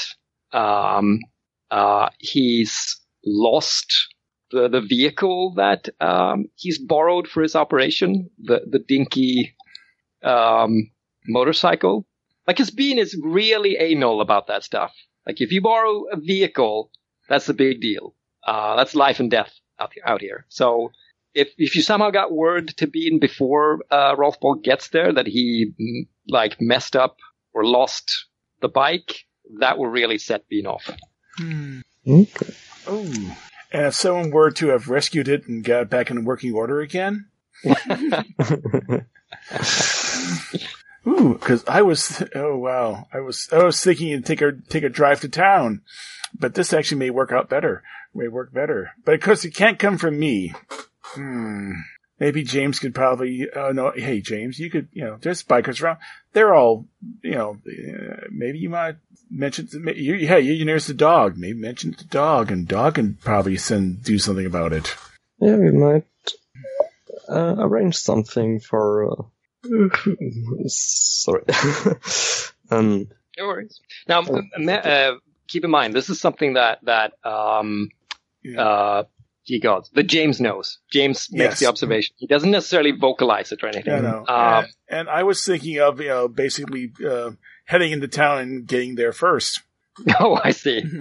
um, 0.53 1.21
uh, 1.71 2.09
he's 2.19 2.97
lost 3.25 4.09
the 4.51 4.69
the 4.69 4.81
vehicle 4.81 5.55
that 5.55 5.89
um, 6.01 6.47
he's 6.55 6.79
borrowed 6.79 7.29
for 7.29 7.43
his 7.43 7.55
operation, 7.57 8.31
the 8.39 8.63
the 8.67 8.79
dinky 8.79 9.55
um, 10.23 10.91
motorcycle, 11.27 12.07
like 12.47 12.59
his 12.59 12.71
Bean 12.71 12.99
is 12.99 13.19
really 13.23 13.77
anal 13.77 14.21
about 14.21 14.47
that 14.49 14.65
stuff. 14.65 14.95
Like 15.27 15.41
if 15.41 15.53
you 15.53 15.61
borrow 15.61 16.05
a 16.11 16.17
vehicle, 16.17 16.91
that's 17.29 17.49
a 17.49 17.55
big 17.55 17.81
deal. 17.81 18.15
Uh, 18.47 18.77
that's 18.77 18.95
life 18.95 19.21
and 19.21 19.31
death 19.31 19.53
out 19.79 19.93
here. 19.93 20.03
Out 20.07 20.21
here. 20.21 20.47
So 20.49 20.93
if 21.35 21.53
if 21.59 21.77
you 21.77 21.83
somehow 21.83 22.11
got 22.11 22.33
word 22.33 22.69
to 22.79 22.87
Bean 22.87 23.19
before 23.19 23.81
uh, 23.91 24.15
Rolf 24.17 24.41
Ball 24.41 24.55
gets 24.55 24.89
there 24.89 25.13
that 25.13 25.27
he 25.27 25.73
mm, 25.79 26.09
like 26.27 26.61
messed 26.61 26.97
up 26.97 27.17
or 27.53 27.65
lost 27.65 28.27
the 28.61 28.69
bike, 28.69 29.27
that 29.61 29.79
will 29.79 29.87
really 29.89 30.19
set 30.19 30.49
Bean 30.49 30.67
off. 30.67 30.91
Hmm. 31.37 31.81
Okay. 32.07 32.55
Ooh. 32.91 33.33
And 33.71 33.87
if 33.87 33.95
someone 33.95 34.31
were 34.31 34.51
to 34.53 34.69
have 34.69 34.89
rescued 34.89 35.29
it 35.29 35.47
and 35.47 35.65
got 35.65 35.83
it 35.83 35.91
back 35.91 36.11
in 36.11 36.25
working 36.25 36.55
order 36.55 36.81
again? 36.81 37.27
Ooh, 41.07 41.35
because 41.35 41.65
I 41.67 41.83
was 41.83 42.23
oh 42.35 42.57
wow, 42.57 43.07
I 43.13 43.21
was 43.21 43.49
I 43.53 43.63
was 43.65 43.83
thinking 43.83 44.11
to 44.11 44.21
take 44.21 44.43
a 44.43 44.53
take 44.69 44.85
a 44.85 44.89
drive 44.89 45.21
to 45.21 45.29
town, 45.29 45.83
but 46.39 46.55
this 46.55 46.73
actually 46.73 46.99
may 46.99 47.11
work 47.11 47.33
out 47.33 47.49
better. 47.49 47.83
May 48.15 48.29
work 48.29 48.53
better, 48.53 48.93
but 49.05 49.15
of 49.15 49.21
course 49.21 49.45
it 49.45 49.55
can't 49.55 49.79
come 49.79 49.99
from 49.99 50.19
me. 50.19 50.55
Hmm. 51.03 51.73
Maybe 52.21 52.43
James 52.43 52.79
could 52.81 52.95
probably. 52.95 53.49
Uh, 53.51 53.73
no, 53.73 53.93
hey 53.95 54.21
James, 54.21 54.59
you 54.59 54.71
could. 54.71 54.89
You 54.93 55.05
know, 55.05 55.19
there's 55.21 55.43
bikers 55.45 55.83
around. 55.83 55.99
They're 56.33 56.55
all. 56.55 56.87
You 57.23 57.33
know, 57.33 57.59
uh, 57.67 58.27
maybe 58.31 58.59
you 58.59 58.69
might 58.71 58.97
mention. 59.31 59.69
You, 59.95 60.15
yeah, 60.15 60.37
you're 60.37 60.67
nearest 60.67 60.89
the 60.89 60.95
dog. 60.95 61.37
Maybe 61.37 61.59
mention 61.59 61.95
the 61.97 62.05
dog, 62.05 62.51
and 62.51 62.67
dog 62.67 62.97
can 62.97 63.15
probably 63.15 63.57
send 63.57 64.03
do 64.03 64.19
something 64.19 64.47
about 64.47 64.73
it. 64.73 64.95
yeah, 65.41 65.57
we 65.57 65.71
might 65.71 66.07
uh, 67.29 67.55
arrange 67.59 67.97
something 67.97 68.59
for. 68.61 69.11
Uh, 69.13 69.23
sorry. 70.67 71.45
um, 72.71 73.09
No 73.37 73.47
worries. 73.47 73.81
Now, 74.09 74.21
m- 74.23 74.51
m- 74.57 74.69
uh, 74.69 75.13
keep 75.47 75.65
in 75.65 75.71
mind, 75.71 75.95
this 75.95 76.11
is 76.11 76.21
something 76.21 76.55
that 76.55 76.85
that 76.85 77.13
um, 77.25 77.91
Yeah. 78.43 79.03
Gee 79.49 79.59
gods, 79.59 79.91
that 79.95 80.05
James 80.05 80.41
knows. 80.41 80.79
James 80.93 81.29
makes 81.33 81.53
Yes. 81.53 81.61
the 81.61 81.67
observation. 81.67 82.15
He 82.19 82.27
doesn't 82.29 82.51
necessarily 82.53 82.93
vocalize 82.93 83.51
it 83.51 83.63
or 83.65 83.67
anything. 83.69 83.93
Yeah, 83.93 84.01
no. 84.03 84.19
Um, 84.19 84.27
and, 84.29 84.67
and 84.89 85.09
I 85.09 85.23
was 85.25 85.45
thinking 85.45 85.81
of 85.81 86.01
you 86.01 86.09
know 86.09 86.29
basically 86.29 86.93
uh, 87.05 87.31
heading 87.65 87.91
into 87.93 88.07
town 88.09 88.39
and 88.39 88.67
getting 88.67 88.95
there 88.95 89.13
first. 89.13 89.63
oh, 90.21 90.39
I 90.45 90.53
see. 90.53 90.85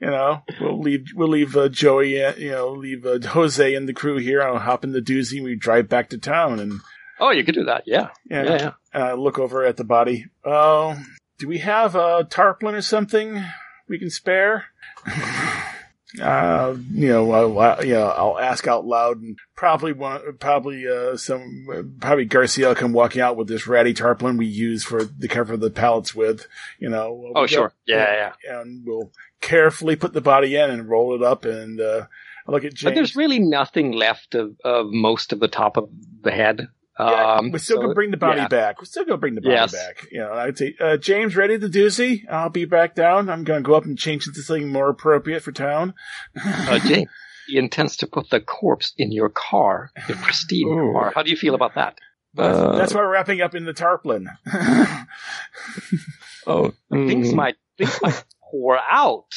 You 0.00 0.10
know, 0.10 0.42
we'll 0.60 0.80
leave 0.80 1.06
we'll 1.14 1.28
leave 1.28 1.56
uh, 1.56 1.68
Joey, 1.68 2.20
uh, 2.24 2.34
you 2.34 2.50
know, 2.50 2.70
leave 2.72 3.06
uh, 3.06 3.20
Jose 3.24 3.72
and 3.72 3.88
the 3.88 3.92
crew 3.92 4.16
here. 4.18 4.42
I'll 4.42 4.58
hop 4.58 4.82
in 4.82 4.90
the 4.90 5.00
doozy. 5.00 5.36
and 5.36 5.44
We 5.44 5.54
drive 5.54 5.88
back 5.88 6.10
to 6.10 6.18
town, 6.18 6.58
and 6.58 6.80
Oh, 7.20 7.30
you 7.30 7.44
could 7.44 7.54
do 7.54 7.66
that. 7.66 7.84
Yeah. 7.86 8.08
yeah, 8.28 8.42
Yeah. 8.42 8.56
yeah. 8.56 8.72
and 8.92 9.02
I 9.04 9.12
look 9.12 9.38
over 9.38 9.64
at 9.64 9.76
the 9.76 9.84
body. 9.84 10.26
Oh, 10.44 10.98
do 11.38 11.46
we 11.46 11.58
have 11.58 11.94
a 11.94 12.26
tarpaulin 12.28 12.74
or 12.74 12.82
something? 12.82 13.44
we 13.88 14.00
can 14.00 14.10
spare? 14.10 14.64
Uh, 16.20 16.76
you 16.90 17.08
know, 17.08 17.30
I'll, 17.32 17.84
you 17.84 17.94
know, 17.94 18.08
I'll 18.08 18.38
ask 18.38 18.66
out 18.68 18.84
loud, 18.84 19.20
and 19.20 19.38
probably 19.56 19.92
one, 19.92 20.20
probably 20.38 20.86
uh, 20.86 21.16
some, 21.16 21.96
probably 22.00 22.26
Garcia 22.26 22.68
will 22.68 22.74
come 22.74 22.92
walking 22.92 23.22
out 23.22 23.36
with 23.36 23.48
this 23.48 23.66
ratty 23.66 23.94
tarpaulin 23.94 24.36
we 24.36 24.46
use 24.46 24.84
for 24.84 25.04
the 25.04 25.28
cover 25.28 25.54
of 25.54 25.60
the 25.60 25.70
pallets 25.70 26.14
with. 26.14 26.46
You 26.78 26.90
know. 26.90 27.12
we'll 27.14 27.32
Oh, 27.34 27.46
sure. 27.46 27.72
Yeah, 27.86 28.32
yeah. 28.44 28.60
And 28.60 28.84
we'll 28.86 29.10
carefully 29.40 29.96
put 29.96 30.12
the 30.12 30.20
body 30.20 30.56
in 30.56 30.70
and 30.70 30.88
roll 30.88 31.14
it 31.14 31.22
up, 31.22 31.44
and 31.44 31.80
uh, 31.80 32.06
I 32.46 32.52
look 32.52 32.64
at 32.64 32.74
James. 32.74 32.90
But 32.90 32.94
there's 32.94 33.16
really 33.16 33.38
nothing 33.38 33.92
left 33.92 34.34
of, 34.34 34.56
of 34.64 34.86
most 34.90 35.32
of 35.32 35.40
the 35.40 35.48
top 35.48 35.76
of 35.76 35.88
the 36.22 36.30
head. 36.30 36.68
Yeah, 37.10 37.34
um, 37.36 37.50
we're 37.50 37.58
still 37.58 37.76
so- 37.76 37.82
gonna 37.82 37.94
bring 37.94 38.10
the 38.10 38.16
body 38.16 38.40
yeah. 38.40 38.48
back. 38.48 38.80
We're 38.80 38.86
still 38.86 39.04
gonna 39.04 39.18
bring 39.18 39.34
the 39.34 39.40
body 39.40 39.54
Yes. 39.54 39.72
back. 39.72 40.06
You 40.10 40.20
know, 40.20 40.32
I'd 40.32 40.56
say, 40.58 40.74
uh, 40.80 40.96
James, 40.96 41.36
ready 41.36 41.56
the 41.56 41.68
doozy? 41.68 42.22
I'll 42.30 42.48
be 42.50 42.64
back 42.64 42.94
down. 42.94 43.28
I'm 43.30 43.44
gonna 43.44 43.62
go 43.62 43.74
up 43.74 43.84
and 43.84 43.98
change 43.98 44.26
into 44.26 44.40
something 44.42 44.68
more 44.70 44.88
appropriate 44.88 45.42
for 45.42 45.52
town. 45.52 45.94
Uh, 46.44 46.78
James, 46.86 47.08
he 47.46 47.56
intends 47.58 47.96
to 47.98 48.06
put 48.06 48.30
the 48.30 48.40
corpse 48.40 48.92
in 48.96 49.12
your 49.12 49.28
car, 49.28 49.90
your 50.08 50.16
pristine 50.18 50.68
Ooh. 50.68 50.92
car. 50.92 51.12
How 51.14 51.22
do 51.22 51.30
you 51.30 51.36
feel 51.36 51.54
about 51.54 51.74
that? 51.74 51.98
That's, 52.34 52.56
Uh, 52.58 52.76
that's 52.76 52.94
why 52.94 53.00
we're 53.00 53.12
wrapping 53.12 53.40
up 53.42 53.54
in 53.54 53.64
the 53.64 53.72
tarpaulin. 53.74 54.28
Oh, 56.46 56.72
Things 56.90 57.28
mm, 57.28 57.34
might 57.34 57.54
things 57.78 57.98
might 58.02 58.24
pour 58.50 58.76
out. 58.76 59.26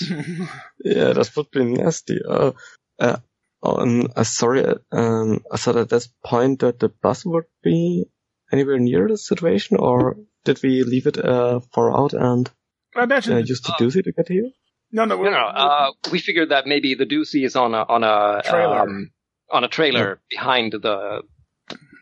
yeah, 0.83 1.13
that 1.13 1.31
would 1.35 1.51
be 1.51 1.63
nasty. 1.65 2.19
Uh, 2.27 2.51
uh, 2.99 3.17
um, 3.65 4.07
uh, 4.15 4.23
sorry, 4.23 4.63
uh, 4.65 4.75
um, 4.91 5.43
I 5.51 5.57
thought 5.57 5.77
at 5.77 5.89
this 5.89 6.07
point 6.23 6.59
that 6.59 6.79
the 6.79 6.89
bus 6.89 7.25
would 7.25 7.45
be 7.63 8.05
anywhere 8.51 8.77
near 8.79 9.07
the 9.07 9.17
situation, 9.17 9.77
or 9.77 10.17
did 10.43 10.61
we 10.63 10.83
leave 10.83 11.07
it 11.07 11.17
uh, 11.17 11.59
far 11.73 11.95
out 11.97 12.13
and 12.13 12.49
I 12.95 13.03
imagine. 13.03 13.33
uh, 13.33 13.37
use 13.39 13.61
the 13.61 13.73
Uh, 13.73 13.77
doozy 13.77 14.03
to 14.03 14.11
get 14.11 14.27
here? 14.29 14.49
no, 14.91 15.05
no, 15.05 15.15
No, 15.21 15.29
no. 15.31 15.37
Uh, 15.37 15.91
we 16.11 16.19
figured 16.19 16.49
that 16.49 16.65
maybe 16.67 16.95
the 16.95 17.05
doozy 17.05 17.43
is 17.45 17.55
on 17.55 17.73
a 17.73 17.83
on 17.95 18.03
a 18.03 18.41
Trailer. 18.43 18.79
um, 18.81 19.11
on 19.51 19.63
a 19.63 19.67
trailer 19.67 20.19
behind 20.29 20.71
the, 20.73 21.21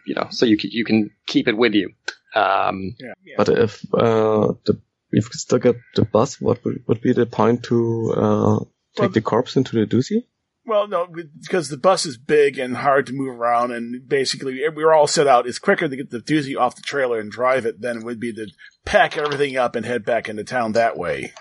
you 0.08 0.16
know, 0.16 0.28
so 0.32 0.46
you 0.46 0.58
can 0.58 0.70
you 0.72 0.86
can 0.86 1.10
keep 1.28 1.48
it 1.48 1.58
with 1.58 1.74
you. 1.74 1.88
Um, 2.36 2.96
yeah, 3.00 3.14
yeah. 3.26 3.36
But 3.38 3.50
if 3.50 3.86
uh, 3.94 4.54
the 4.66 4.80
if 5.12 5.26
we 5.30 5.34
still 5.38 5.60
get 5.60 5.76
the 5.96 6.06
bus, 6.06 6.40
what 6.42 6.64
would, 6.66 6.84
would 6.88 7.02
be 7.02 7.14
the 7.14 7.26
point 7.26 7.64
to 7.66 7.78
uh, 8.16 8.60
take 8.96 9.00
Well- 9.00 9.10
the 9.10 9.22
corpse 9.22 9.56
into 9.58 9.76
the 9.80 9.86
doozy? 9.86 10.24
Well, 10.66 10.88
no, 10.88 11.08
because 11.08 11.68
the 11.68 11.78
bus 11.78 12.06
is 12.06 12.18
big 12.18 12.58
and 12.58 12.78
hard 12.78 13.08
to 13.08 13.14
move 13.14 13.38
around, 13.38 13.72
and 13.72 14.08
basically 14.08 14.62
we 14.70 14.84
were 14.84 14.94
all 14.94 15.08
set 15.08 15.28
out. 15.28 15.46
It's 15.46 15.60
quicker 15.60 15.90
to 15.90 15.96
get 15.96 16.10
the 16.10 16.20
doozy 16.20 16.58
off 16.58 16.78
the 16.78 16.82
trailer 16.82 17.20
and 17.20 17.30
drive 17.30 17.66
it 17.66 17.82
than 17.82 17.98
it 17.98 18.04
would 18.04 18.20
be 18.20 18.32
to 18.34 18.48
pack 18.86 19.18
everything 19.18 19.58
up 19.58 19.76
and 19.76 19.86
head 19.86 20.06
back 20.06 20.30
into 20.30 20.46
town 20.46 20.72
that 20.74 20.98
way. 20.98 21.34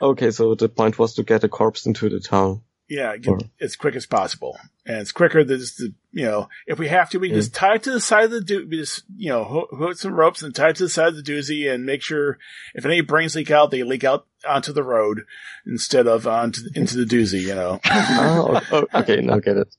Okay, 0.00 0.30
so 0.30 0.54
the 0.54 0.68
point 0.70 0.98
was 0.98 1.14
to 1.14 1.22
get 1.22 1.42
the 1.42 1.48
corpse 1.48 1.86
into 1.86 2.08
the 2.08 2.20
town. 2.20 2.62
Yeah, 2.88 3.16
get 3.16 3.24
Sure. 3.24 3.38
as 3.60 3.74
quick 3.74 3.96
as 3.96 4.06
possible, 4.06 4.56
and 4.86 4.98
it's 4.98 5.10
quicker 5.10 5.42
than 5.42 5.58
just 5.58 5.78
the 5.78 5.92
you 6.12 6.24
know 6.24 6.48
if 6.68 6.78
we 6.78 6.86
have 6.86 7.10
to, 7.10 7.18
we 7.18 7.28
can 7.30 7.36
just 7.38 7.52
tie 7.54 7.74
it 7.74 7.82
to 7.82 7.90
the 7.90 8.00
side 8.00 8.24
of 8.26 8.30
the 8.30 8.40
do, 8.40 8.66
we 8.70 8.76
just 8.76 9.02
you 9.16 9.28
know 9.30 9.42
hook, 9.44 9.68
hook 9.72 9.96
some 9.98 10.14
ropes 10.14 10.40
and 10.42 10.54
tie 10.54 10.68
it 10.68 10.76
to 10.76 10.84
the 10.84 10.88
side 10.88 11.08
of 11.08 11.16
the 11.16 11.22
doozy, 11.22 11.68
and 11.68 11.84
make 11.84 12.00
sure 12.00 12.38
if 12.76 12.84
any 12.84 13.00
brains 13.00 13.34
leak 13.34 13.50
out, 13.50 13.72
they 13.72 13.82
leak 13.82 14.04
out 14.04 14.26
onto 14.48 14.72
the 14.72 14.84
road 14.84 15.22
instead 15.66 16.06
of 16.06 16.28
onto 16.28 16.60
into 16.76 16.96
the 16.96 17.04
doozy. 17.04 17.40
You 17.40 17.56
know. 17.56 17.80
ah, 17.86 18.40
o- 18.46 18.62
o- 18.92 19.00
okay, 19.00 19.16
now 19.20 19.40
get 19.40 19.56
it. 19.56 19.74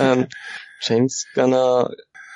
Um, 0.00 0.26
James 0.82 1.24
gonna 1.34 1.88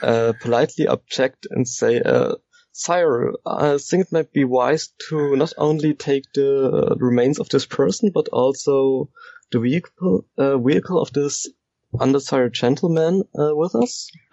uh, 0.02 0.32
politely 0.40 0.86
object 0.86 1.46
and 1.50 1.68
say, 1.68 2.00
uh, 2.00 2.36
"Sire, 2.72 3.32
I 3.46 3.76
think 3.76 4.06
it 4.06 4.12
might 4.12 4.32
be 4.32 4.44
wise 4.44 4.88
to 5.10 5.36
not 5.36 5.52
only 5.58 5.92
take 5.92 6.24
the 6.34 6.96
remains 6.98 7.38
of 7.38 7.50
this 7.50 7.66
person, 7.66 8.10
but 8.14 8.28
also 8.28 9.10
the 9.52 9.60
vehicle 9.60 10.26
uh, 10.38 10.58
vehicle 10.58 11.00
of 11.00 11.12
this 11.12 11.48
undersire 11.94 12.52
gentleman 12.52 13.22
uh, 13.38 13.54
with 13.54 13.74
us. 13.74 14.10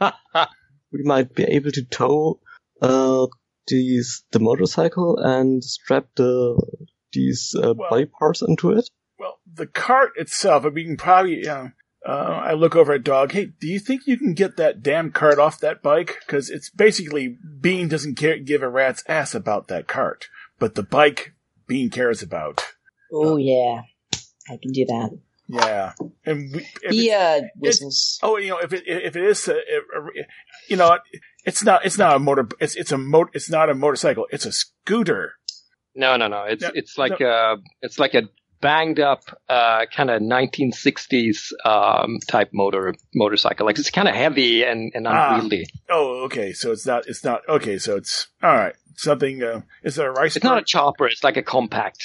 we 0.92 1.04
might 1.04 1.34
be 1.36 1.44
able 1.44 1.72
to 1.72 1.84
tow 1.84 2.40
uh, 2.82 3.28
these 3.68 4.24
the 4.32 4.40
motorcycle 4.40 5.18
and 5.18 5.64
strap 5.64 6.08
the 6.16 6.62
these 7.14 7.56
uh, 7.58 7.74
Well- 7.76 7.90
body 7.90 8.06
parts 8.06 8.42
into 8.42 8.72
it." 8.72 8.90
Well, 9.20 9.40
the 9.54 9.68
cart 9.68 10.14
itself, 10.16 10.66
I 10.66 10.70
mean, 10.70 10.98
probably, 10.98 11.36
you 11.36 11.44
know, 11.44 11.70
uh, 12.04 12.42
I 12.44 12.54
look 12.54 12.76
over 12.76 12.94
at 12.94 13.04
Dog. 13.04 13.34
Hey, 13.34 13.52
do 13.60 13.68
you 13.68 13.78
think 13.78 14.08
you 14.08 14.18
can 14.18 14.34
get 14.34 14.58
that 14.58 14.82
damn 14.82 15.12
cart 15.12 15.38
off 15.38 15.60
that 15.60 15.84
bike? 15.84 16.18
Because 16.26 16.50
it's 16.50 16.72
basically 16.72 17.38
Bean 17.60 17.88
doesn't 17.88 18.16
care, 18.18 18.40
give 18.40 18.64
a 18.64 18.70
rat's 18.70 19.04
ass 19.08 19.36
about 19.36 19.68
that 19.68 19.88
cart, 19.88 20.28
but 20.58 20.74
the 20.74 20.82
bike 20.82 21.36
Bean 21.68 21.92
cares 21.92 22.24
about. 22.24 22.74
Oh 23.14 23.38
yeah, 23.38 23.82
I 24.52 24.58
can 24.62 24.72
do 24.72 24.86
that. 24.86 25.10
Yeah, 25.48 25.94
and 26.26 26.54
we, 26.56 26.66
if 26.84 26.92
He 26.92 27.10
it's- 27.10 27.42
uh 27.44 27.48
whistles. 27.58 28.20
oh, 28.24 28.38
you 28.38 28.50
know, 28.50 28.60
if 28.60 28.72
it 28.74 28.84
if 28.88 29.16
it 29.16 29.24
is, 29.24 29.48
a, 29.48 29.54
a- 29.54 29.56
a- 29.56 30.26
you 30.70 30.78
know, 30.78 30.98
it's 31.46 31.64
not 31.64 31.86
it's 31.86 31.98
not 31.98 32.16
a 32.16 32.20
motor. 32.20 32.48
It's 32.60 32.76
it's 32.76 32.92
a 32.92 32.98
mo- 32.98 33.30
It's 33.34 33.50
not 33.50 33.70
a 33.70 33.74
motorcycle. 33.76 34.28
It's 34.32 34.46
a 34.46 34.52
scooter. 34.52 35.34
no, 35.96 36.16
no, 36.16 36.28
no. 36.28 36.44
It's 36.44 36.62
No, 36.64 36.72
it's 36.74 36.98
like 36.98 37.20
a 37.20 37.58
it's 37.82 38.00
like 38.00 38.14
a 38.14 38.24
banged 38.62 39.00
up 39.00 39.24
uh, 39.50 39.88
kind 39.94 40.10
of 40.12 40.22
1960s 40.22 41.52
um, 41.66 42.20
type 42.28 42.50
motor 42.54 42.94
motorcycle. 43.14 43.66
Like 43.66 43.78
it's 43.80 43.90
kind 43.90 44.08
of 44.08 44.16
heavy 44.16 44.64
and, 44.64 44.92
and 44.96 45.08
Ah. 45.08 45.34
unwieldy. 45.36 45.66
Oh, 45.90 46.24
okay. 46.26 46.54
So 46.54 46.72
it's 46.72 46.86
not. 46.86 47.08
It's 47.08 47.24
not. 47.26 47.42
Okay. 47.50 47.78
So 47.78 47.98
it's 47.98 48.28
all 48.42 48.54
right. 48.56 48.76
Something. 48.96 49.44
Uh, 49.44 49.62
is 49.84 49.98
it 49.98 50.06
a 50.06 50.12
rice? 50.12 50.36
It's 50.38 50.46
not 50.46 50.60
a 50.60 50.64
chopper. 50.64 51.08
It's 51.08 51.24
like 51.24 51.36
a 51.38 51.44
compact. 51.44 52.02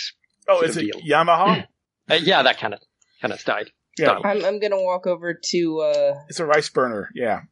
Oh, 0.48 0.62
is 0.62 0.76
it 0.76 0.90
deal. 0.92 1.00
Yamaha? 1.02 1.66
Uh, 2.10 2.14
yeah, 2.14 2.42
that 2.42 2.58
kind 2.58 2.74
of 2.74 2.80
kind 3.20 3.32
of 3.32 3.40
style. 3.40 3.64
Yeah, 3.98 4.18
I'm 4.24 4.44
I'm 4.44 4.60
gonna 4.60 4.82
walk 4.82 5.06
over 5.06 5.32
to 5.32 5.80
uh 5.80 6.14
it's 6.28 6.38
a 6.40 6.44
rice 6.44 6.68
burner. 6.68 7.08
Yeah. 7.14 7.42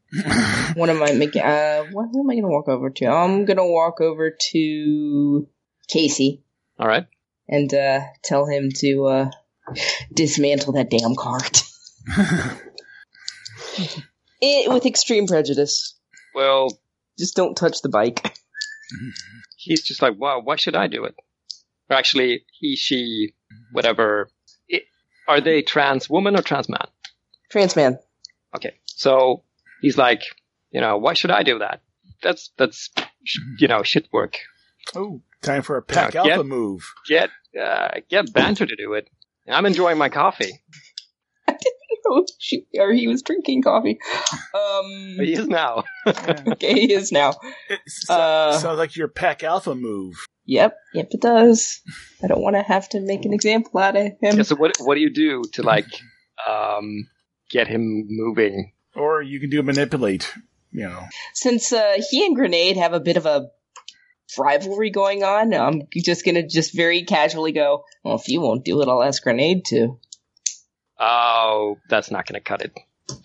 what 0.74 0.90
am 0.90 1.02
I 1.02 1.12
making 1.12 1.42
uh 1.42 1.84
what 1.90 2.08
who 2.12 2.20
am 2.20 2.30
I 2.30 2.34
gonna 2.34 2.48
walk 2.48 2.68
over 2.68 2.90
to? 2.90 3.06
I'm 3.06 3.46
gonna 3.46 3.66
walk 3.66 4.00
over 4.00 4.30
to 4.30 5.48
Casey 5.88 6.42
All 6.78 6.86
right. 6.86 7.06
and 7.48 7.72
uh 7.72 8.00
tell 8.22 8.46
him 8.46 8.68
to 8.76 9.06
uh 9.06 9.30
dismantle 10.12 10.74
that 10.74 10.90
damn 10.90 11.16
cart. 11.16 11.62
it, 14.40 14.70
with 14.70 14.86
extreme 14.86 15.26
prejudice. 15.26 15.98
Well, 16.34 16.68
Just 17.18 17.36
don't 17.36 17.56
touch 17.56 17.80
the 17.82 17.88
bike. 17.88 18.36
he's 19.56 19.82
just 19.82 20.02
like, 20.02 20.18
wow, 20.18 20.40
why 20.42 20.56
should 20.56 20.76
I 20.76 20.88
do 20.88 21.04
it? 21.04 21.14
Or 21.88 21.96
actually, 21.96 22.44
he, 22.58 22.76
she, 22.76 23.34
whatever. 23.72 24.28
It, 25.28 25.30
are 25.32 25.40
they 25.40 25.62
trans 25.62 26.08
woman 26.10 26.36
or 26.38 26.42
trans 26.42 26.68
man? 26.68 26.86
Trans 27.50 27.76
man. 27.76 27.98
Okay, 28.56 28.74
so 28.84 29.42
he's 29.80 29.96
like, 29.98 30.22
you 30.70 30.80
know, 30.80 30.96
why 30.98 31.14
should 31.14 31.30
I 31.30 31.42
do 31.42 31.58
that? 31.60 31.80
That's 32.22 32.50
that's 32.56 32.90
you 33.58 33.68
know 33.68 33.82
shit 33.82 34.08
work. 34.12 34.38
oh, 34.94 35.20
time 35.42 35.62
for 35.62 35.76
a 35.76 35.82
pack 35.82 36.14
Yeah, 36.14 36.20
alpha 36.20 36.36
get- 36.36 36.46
move. 36.46 36.92
Get 37.08 37.30
uh, 37.60 37.88
get 38.08 38.32
Banter 38.32 38.66
to 38.66 38.76
do 38.76 38.94
it. 38.94 39.08
I'm 39.48 39.66
enjoying 39.66 39.98
my 39.98 40.08
coffee. 40.08 40.60
Oh, 42.06 42.24
she, 42.38 42.66
or 42.78 42.92
he 42.92 43.08
was 43.08 43.22
drinking 43.22 43.62
coffee. 43.62 43.98
Um, 44.54 45.16
He 45.20 45.32
is 45.34 45.46
now. 45.48 45.84
okay, 46.06 46.72
he 46.74 46.92
is 46.92 47.12
now. 47.12 47.34
It 47.68 47.80
so- 47.86 48.14
Uh. 48.14 48.52
sounds 48.58 48.78
like 48.78 48.96
your 48.96 49.08
pack 49.08 49.42
alpha 49.42 49.74
move. 49.74 50.14
Yep, 50.46 50.76
yep, 50.92 51.08
it 51.10 51.20
does. 51.20 51.80
I 52.22 52.26
don't 52.26 52.42
want 52.42 52.56
to 52.56 52.62
have 52.62 52.88
to 52.90 53.00
make 53.00 53.24
an 53.24 53.32
example 53.32 53.80
out 53.80 53.96
of 53.96 54.02
him. 54.20 54.36
Yeah, 54.36 54.42
so 54.42 54.56
what 54.56 54.76
what 54.80 54.94
do 54.96 55.00
you 55.00 55.10
do 55.12 55.42
to 55.54 55.62
like 55.62 55.86
um 56.46 57.08
get 57.50 57.66
him 57.66 58.06
moving? 58.08 58.72
Or 58.94 59.22
you 59.22 59.40
can 59.40 59.50
do 59.50 59.62
manipulate. 59.62 60.32
You 60.70 60.88
know. 60.88 61.02
Since 61.34 61.72
uh, 61.72 61.98
he 62.10 62.26
and 62.26 62.34
Grenade 62.36 62.76
have 62.76 62.92
a 62.92 63.00
bit 63.00 63.16
of 63.16 63.26
a 63.26 63.48
rivalry 64.38 64.90
going 64.90 65.22
on, 65.22 65.54
I'm 65.54 65.82
just 65.94 66.24
gonna 66.24 66.46
just 66.46 66.74
very 66.76 67.04
casually 67.04 67.52
go, 67.52 67.84
well, 68.04 68.16
if 68.16 68.28
you 68.28 68.40
won't 68.40 68.64
do 68.64 68.82
it, 68.82 68.88
I'll 68.88 69.02
ask 69.02 69.22
Grenade 69.22 69.64
to. 69.66 69.98
Oh, 70.98 71.78
that's 71.88 72.10
not 72.10 72.26
going 72.26 72.40
to 72.40 72.44
cut 72.44 72.62
it. 72.62 72.72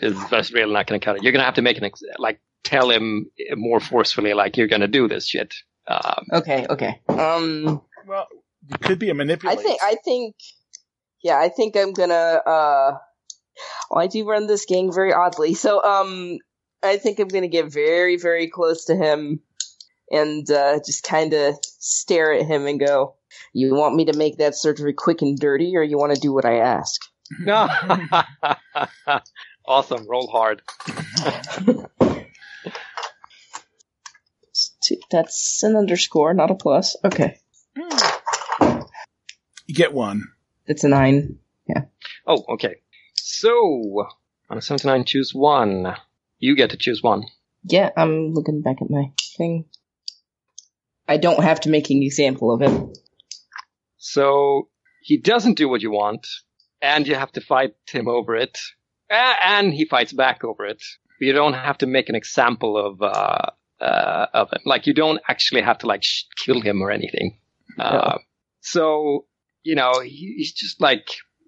It's- 0.01 0.29
That's 0.29 0.51
really 0.51 0.73
not 0.73 0.87
going 0.87 0.99
to 0.99 1.05
cut 1.05 1.17
it. 1.17 1.23
You're 1.23 1.31
going 1.31 1.41
to 1.41 1.45
have 1.45 1.55
to 1.55 1.61
make 1.61 1.77
an 1.77 1.83
ex- 1.83 2.01
like 2.17 2.39
tell 2.63 2.89
him 2.89 3.29
more 3.55 3.79
forcefully, 3.79 4.33
like 4.33 4.57
you're 4.57 4.67
going 4.67 4.81
to 4.81 4.87
do 4.87 5.07
this 5.07 5.27
shit. 5.27 5.53
Um, 5.89 6.25
Okay, 6.31 6.65
okay. 6.69 7.01
Um, 7.09 7.81
Well, 8.05 8.27
it 8.69 8.79
could 8.81 8.99
be 8.99 9.09
a 9.09 9.13
I 9.15 9.37
I 9.45 9.55
think, 9.55 9.79
I 9.83 9.95
think, 10.03 10.35
yeah, 11.23 11.37
I 11.39 11.49
think 11.49 11.75
I'm 11.75 11.93
gonna, 11.93 12.13
uh, 12.13 12.97
well, 13.89 14.03
I 14.03 14.07
do 14.07 14.27
run 14.27 14.47
this 14.47 14.65
gang 14.65 14.93
very 14.93 15.13
oddly, 15.13 15.55
so, 15.55 15.83
um, 15.83 16.37
I 16.83 16.97
think 16.97 17.19
I'm 17.19 17.27
gonna 17.27 17.47
get 17.47 17.71
very, 17.71 18.17
very 18.17 18.47
close 18.49 18.85
to 18.85 18.95
him 18.95 19.41
and, 20.11 20.49
uh, 20.49 20.79
just 20.85 21.03
kinda 21.03 21.55
stare 21.79 22.33
at 22.33 22.45
him 22.45 22.67
and 22.67 22.79
go, 22.79 23.15
you 23.53 23.73
want 23.73 23.95
me 23.95 24.05
to 24.05 24.17
make 24.17 24.37
that 24.37 24.55
surgery 24.55 24.93
quick 24.93 25.21
and 25.21 25.37
dirty, 25.37 25.75
or 25.75 25.83
you 25.83 25.97
want 25.97 26.13
to 26.13 26.21
do 26.21 26.31
what 26.33 26.45
I 26.45 26.59
ask? 26.59 27.01
awesome. 29.65 30.07
Roll 30.07 30.27
hard. 30.27 30.61
That's 35.11 35.63
an 35.63 35.75
underscore, 35.75 36.33
not 36.33 36.51
a 36.51 36.55
plus. 36.55 36.95
Okay. 37.03 37.39
you 39.65 39.75
get 39.75 39.93
one. 39.93 40.23
It's 40.67 40.83
a 40.83 40.89
nine. 40.89 41.39
Yeah. 41.67 41.85
Oh, 42.27 42.43
okay. 42.53 42.75
So 43.15 44.07
on 44.49 44.57
a 44.57 44.61
79, 44.61 45.05
choose 45.05 45.33
one. 45.33 45.95
You 46.39 46.55
get 46.55 46.71
to 46.71 46.77
choose 46.77 47.03
one. 47.03 47.23
Yeah, 47.63 47.89
I'm 47.95 48.33
looking 48.33 48.61
back 48.61 48.81
at 48.81 48.89
my 48.89 49.11
thing. 49.37 49.65
I 51.07 51.17
don't 51.17 51.43
have 51.43 51.61
to 51.61 51.69
make 51.69 51.89
an 51.89 52.03
example 52.03 52.51
of 52.51 52.61
him. 52.61 52.93
So 53.97 54.69
he 55.01 55.17
doesn't 55.17 55.57
do 55.57 55.67
what 55.67 55.81
you 55.81 55.91
want, 55.91 56.27
and 56.81 57.07
you 57.07 57.15
have 57.15 57.31
to 57.33 57.41
fight 57.41 57.73
him 57.87 58.07
over 58.07 58.35
it, 58.35 58.57
and 59.09 59.73
he 59.73 59.85
fights 59.85 60.13
back 60.13 60.43
over 60.43 60.65
it. 60.65 60.81
You 61.19 61.33
don't 61.33 61.53
have 61.53 61.79
to 61.79 61.87
make 61.87 62.09
an 62.09 62.15
example 62.15 62.77
of 62.77 63.01
uh, 63.01 63.51
uh, 63.81 64.27
of 64.33 64.49
him. 64.51 64.61
Like 64.65 64.87
you 64.87 64.93
don't 64.93 65.21
actually 65.27 65.61
have 65.61 65.79
to 65.79 65.87
like 65.87 66.03
sh- 66.03 66.23
kill 66.43 66.61
him 66.61 66.81
or 66.81 66.91
anything. 66.91 67.37
Uh, 67.77 68.17
so 68.61 69.25
you 69.63 69.75
know 69.75 70.01
he, 70.01 70.35
he's 70.37 70.53
just 70.53 70.81
like 70.81 71.07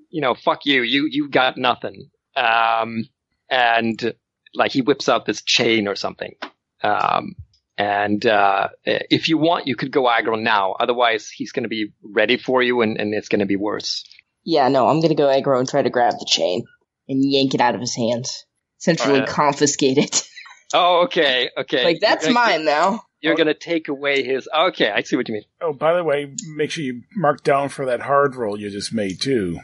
you 0.10 0.22
know 0.22 0.34
fuck 0.34 0.66
you. 0.66 0.82
You 0.82 1.08
you 1.10 1.30
got 1.30 1.58
nothing. 1.58 2.10
Um, 2.36 3.06
and 3.50 4.14
like 4.54 4.72
he 4.72 4.82
whips 4.82 5.10
out 5.10 5.26
this 5.26 5.42
chain 5.42 5.88
or 5.88 5.96
something. 5.96 6.36
Um, 6.84 7.36
and 7.78 8.26
uh, 8.26 8.70
if 8.86 9.28
you 9.28 9.38
want, 9.38 9.68
you 9.68 9.76
could 9.76 9.92
go 9.92 10.04
aggro 10.04 10.40
now. 10.40 10.74
Otherwise, 10.74 11.30
he's 11.30 11.52
going 11.52 11.64
to 11.64 11.70
be 11.70 11.94
ready 12.04 12.38
for 12.38 12.62
you, 12.62 12.82
and, 12.82 13.00
and 13.00 13.14
it's 13.14 13.28
going 13.28 13.40
to 13.40 13.46
be 13.46 13.56
worse. 13.56 14.04
Yeah, 14.44 14.70
no, 14.70 14.88
I'm 14.88 15.02
gonna 15.02 15.16
go 15.16 15.28
aggro 15.28 15.60
and 15.60 15.70
try 15.70 15.82
to 15.82 15.90
grab 15.90 16.14
the 16.20 16.26
chain 16.28 16.64
and 17.08 17.24
yank 17.24 17.54
it 17.54 17.62
out 17.62 17.76
of 17.76 17.82
his 17.82 17.96
hands. 17.96 18.46
Essentially 18.80 19.26
confiscate 19.26 19.98
it. 19.98 20.28
Oh, 20.74 21.04
okay, 21.06 21.50
okay. 21.58 21.84
like 21.84 22.00
that's 22.02 22.26
You're 22.26 22.34
gonna- 22.34 22.48
mine 22.58 22.66
now. 22.66 23.04
You're 23.24 23.36
going 23.36 23.46
to 23.46 23.54
take 23.54 23.88
away 23.88 24.24
his. 24.24 24.50
Okay, 24.52 24.90
I 24.90 25.04
see 25.04 25.16
what 25.16 25.28
you 25.28 25.36
mean. 25.36 25.44
Oh, 25.62 25.74
by 25.74 25.94
the 25.94 26.04
way, 26.04 26.34
make 26.56 26.72
sure 26.72 26.84
you 26.84 27.04
mark 27.16 27.44
down 27.44 27.70
for 27.70 27.86
that 27.86 28.00
hard 28.02 28.36
roll 28.36 28.60
you 28.60 28.72
just 28.72 28.92
made 28.96 29.22
too. 29.22 29.60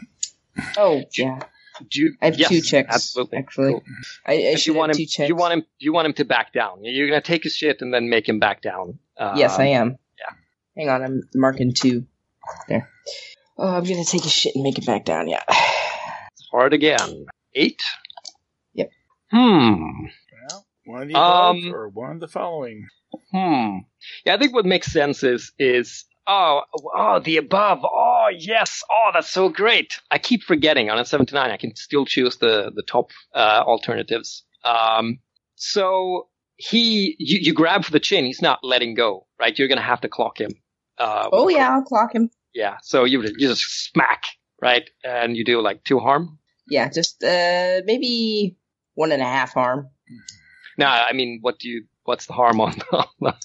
Oh 0.77 1.01
yeah, 1.17 1.39
Do 1.89 2.01
you, 2.01 2.13
I 2.21 2.25
have 2.25 2.37
yes, 2.37 2.49
two 2.49 2.61
checks. 2.61 2.93
Absolutely. 2.93 3.37
actually. 3.39 3.71
Cool. 3.71 3.83
I, 4.27 4.33
I 4.49 4.55
should 4.57 4.67
you 4.67 4.73
want 4.75 4.91
have 4.91 4.99
him, 4.99 5.05
two 5.05 5.09
checks. 5.09 5.29
you 5.29 5.35
want 5.35 5.53
him, 5.53 5.63
you 5.79 5.91
want 5.91 6.05
him 6.05 6.13
to 6.13 6.25
back 6.25 6.53
down. 6.53 6.83
You're 6.83 7.07
going 7.09 7.19
to 7.19 7.25
take 7.27 7.43
his 7.45 7.55
shit 7.55 7.81
and 7.81 7.91
then 7.91 8.09
make 8.11 8.29
him 8.29 8.37
back 8.37 8.61
down. 8.61 8.99
Um, 9.17 9.37
yes, 9.37 9.57
I 9.57 9.65
am. 9.69 9.97
yeah. 10.19 10.35
Hang 10.77 10.89
on, 10.89 11.01
I'm 11.03 11.23
marking 11.33 11.73
two. 11.73 12.05
There. 12.67 12.87
Oh, 13.57 13.67
I'm 13.75 13.83
gonna 13.83 14.05
take 14.05 14.23
a 14.25 14.29
shit 14.29 14.53
and 14.53 14.63
make 14.63 14.77
it 14.77 14.85
back 14.85 15.03
down. 15.03 15.27
Yeah. 15.27 15.41
Hard 16.51 16.73
again. 16.73 17.25
Eight. 17.55 17.81
Yep. 18.75 18.91
Hmm. 19.31 20.05
Well, 20.87 20.93
one 20.93 21.01
of 21.03 21.07
the 21.09 21.13
above 21.15 21.55
Um, 21.55 21.73
or 21.73 21.89
one 21.89 22.11
of 22.11 22.19
the 22.19 22.27
following. 22.27 22.87
Hmm. 23.31 23.79
Yeah, 24.25 24.35
I 24.35 24.37
think 24.37 24.53
what 24.53 24.65
makes 24.65 24.91
sense 24.91 25.23
is 25.23 25.51
is 25.59 26.05
oh 26.27 26.61
oh 26.95 27.19
the 27.19 27.37
above. 27.37 27.79
Oh 27.83 28.27
yes. 28.37 28.83
Oh 28.91 29.09
that's 29.13 29.29
so 29.29 29.49
great. 29.49 29.99
I 30.11 30.17
keep 30.17 30.43
forgetting 30.43 30.89
on 30.89 30.97
a 30.99 31.05
seventy 31.05 31.35
nine. 31.35 31.51
I 31.51 31.57
can 31.57 31.75
still 31.75 32.05
choose 32.05 32.37
the 32.37 32.71
the 32.73 32.83
top 32.83 33.11
uh, 33.35 33.63
alternatives. 33.65 34.43
Um. 34.63 35.19
So 35.55 36.27
he 36.57 37.15
you, 37.19 37.39
you 37.41 37.53
grab 37.53 37.83
for 37.85 37.91
the 37.91 37.99
chin. 37.99 38.25
He's 38.25 38.41
not 38.41 38.59
letting 38.63 38.93
go. 38.95 39.27
Right. 39.39 39.57
You're 39.57 39.67
gonna 39.67 39.81
have 39.81 40.01
to 40.01 40.09
clock 40.09 40.39
him. 40.39 40.51
Uh, 40.97 41.29
Oh 41.31 41.47
yeah, 41.49 41.71
I'll 41.73 41.83
clock 41.83 42.13
him. 42.13 42.29
Yeah. 42.53 42.77
So 42.81 43.03
you 43.05 43.21
you 43.21 43.47
just 43.47 43.91
smack 43.91 44.23
right, 44.61 44.89
and 45.03 45.37
you 45.37 45.45
do 45.45 45.61
like 45.61 45.83
two 45.83 45.99
harm. 45.99 46.39
Yeah, 46.69 46.89
just 46.89 47.23
uh 47.23 47.81
maybe 47.85 48.57
one 48.95 49.11
and 49.11 49.21
a 49.21 49.25
half 49.25 49.53
harm. 49.53 49.89
Now, 50.77 51.05
I 51.05 51.13
mean, 51.13 51.39
what 51.41 51.59
do 51.59 51.69
you? 51.69 51.85
What's 52.03 52.27
the 52.27 52.33
harm 52.33 52.61
on 52.61 52.75
the 53.19 53.35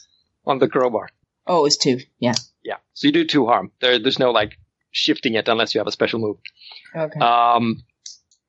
on 0.47 0.59
the 0.59 0.69
crowbar? 0.69 1.09
Oh, 1.47 1.67
it's 1.67 1.77
two. 1.77 1.99
Yeah. 2.19 2.35
Yeah. 2.63 2.77
So 2.95 3.09
you 3.09 3.13
do 3.13 3.25
two 3.25 3.47
harm. 3.47 3.73
There, 3.81 3.99
there's 3.99 4.19
no 4.19 4.31
like 4.31 4.59
shifting 4.91 5.35
it 5.35 5.49
unless 5.49 5.75
you 5.75 5.81
have 5.81 5.89
a 5.89 5.93
special 5.93 6.21
move. 6.21 6.37
Okay. 6.95 7.19
Um, 7.19 7.83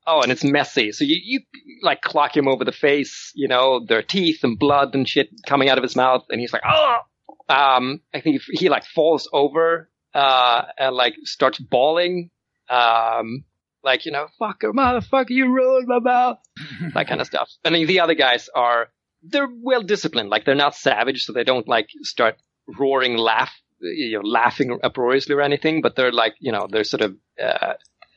oh, 0.05 0.21
and 0.21 0.31
it's 0.31 0.43
messy. 0.43 0.91
So 0.91 1.03
you, 1.03 1.17
you 1.23 1.39
like 1.81 2.01
clock 2.01 2.36
him 2.36 2.47
over 2.47 2.63
the 2.63 2.71
face, 2.71 3.31
you 3.34 3.47
know, 3.47 3.84
there 3.88 3.97
are 3.97 4.03
teeth 4.03 4.43
and 4.43 4.59
blood 4.59 4.93
and 4.93 5.07
shit 5.07 5.29
coming 5.47 5.69
out 5.69 5.77
of 5.77 5.84
his 5.84 5.95
mouth. 5.95 6.25
And 6.29 6.39
he's 6.39 6.53
like, 6.53 6.63
oh, 6.67 6.97
um, 7.49 8.01
I 8.13 8.21
think 8.21 8.36
if 8.36 8.43
he 8.51 8.69
like 8.69 8.86
falls 8.86 9.27
over, 9.34 9.89
uh, 10.13 10.63
and 10.77 10.95
like 10.95 11.15
starts 11.23 11.57
bawling, 11.57 12.29
um, 12.69 13.43
like, 13.84 14.05
you 14.05 14.11
know, 14.11 14.27
fucker, 14.39 14.71
motherfucker, 14.73 15.29
you 15.29 15.51
ruined 15.53 15.88
my 15.88 15.99
mouth. 15.99 16.38
that 16.93 17.07
kind 17.07 17.21
of 17.21 17.27
stuff. 17.27 17.49
And 17.63 17.75
then 17.75 17.86
the 17.86 17.99
other 17.99 18.15
guys 18.15 18.49
are, 18.55 18.88
they're 19.23 19.47
well 19.51 19.81
disciplined. 19.84 20.29
Like 20.29 20.45
they're 20.45 20.55
not 20.55 20.75
savage, 20.75 21.25
so 21.25 21.34
they 21.34 21.43
don't 21.43 21.67
like 21.67 21.88
start 22.01 22.36
roaring, 22.79 23.17
laugh, 23.17 23.51
you 23.81 24.19
know, 24.21 24.27
laughing 24.27 24.79
uproariously 24.84 25.36
or 25.36 25.41
anything. 25.41 25.81
But 25.81 25.95
they're 25.95 26.11
like, 26.11 26.36
you 26.39 26.51
know, 26.51 26.67
they're 26.69 26.84
sort 26.84 27.01
of 27.01 27.15
uh, 27.41 27.73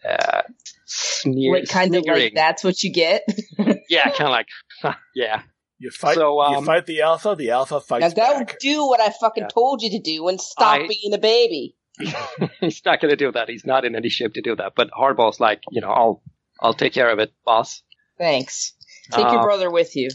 uh, 0.09 0.43
sneer, 0.85 1.55
like 1.55 1.69
kind 1.69 1.95
of 1.95 2.03
sneering. 2.05 2.23
like 2.23 2.35
that's 2.35 2.65
what 2.65 2.83
you 2.83 2.93
get. 2.93 3.23
Yeah, 3.89 4.11
kind 4.11 4.23
of 4.23 4.31
like, 4.31 4.49
yeah. 5.15 5.43
You 5.79 5.91
fight. 5.91 6.15
So, 6.17 6.41
um, 6.41 6.55
you 6.55 6.65
fight 6.65 6.87
the 6.87 7.03
alpha. 7.03 7.35
The 7.39 7.51
alpha 7.51 7.81
fights. 7.81 8.17
now 8.17 8.25
fights 8.25 8.39
go 8.39 8.45
back. 8.47 8.59
do 8.59 8.87
what 8.87 9.01
I 9.01 9.11
fucking 9.11 9.45
Yeah. 9.45 9.49
told 9.49 9.83
you 9.83 9.91
to 9.91 10.01
do 10.01 10.27
and 10.29 10.41
stop 10.41 10.81
I- 10.81 10.87
being 10.89 11.13
a 11.15 11.19
baby. 11.19 11.76
He's 12.61 12.83
not 12.85 13.01
going 13.01 13.11
to 13.11 13.17
do 13.17 13.33
that. 13.33 13.49
He's 13.49 13.65
not 13.67 13.85
in 13.85 13.95
any 13.97 14.09
shape 14.09 14.35
to 14.35 14.43
do 14.43 14.57
that. 14.57 14.73
But 14.77 14.91
Hardball's 14.91 15.41
like, 15.41 15.63
you 15.71 15.81
know, 15.81 15.89
I'll, 15.91 16.23
I'll 16.61 16.75
take 16.75 16.93
care 16.93 17.11
of 17.11 17.19
it, 17.19 17.33
boss. 17.45 17.83
Thanks. 18.19 18.73
Take 19.13 19.27
your 19.31 19.41
Uh, 19.41 19.45
brother 19.45 19.71
with 19.71 19.95
you. 19.97 20.09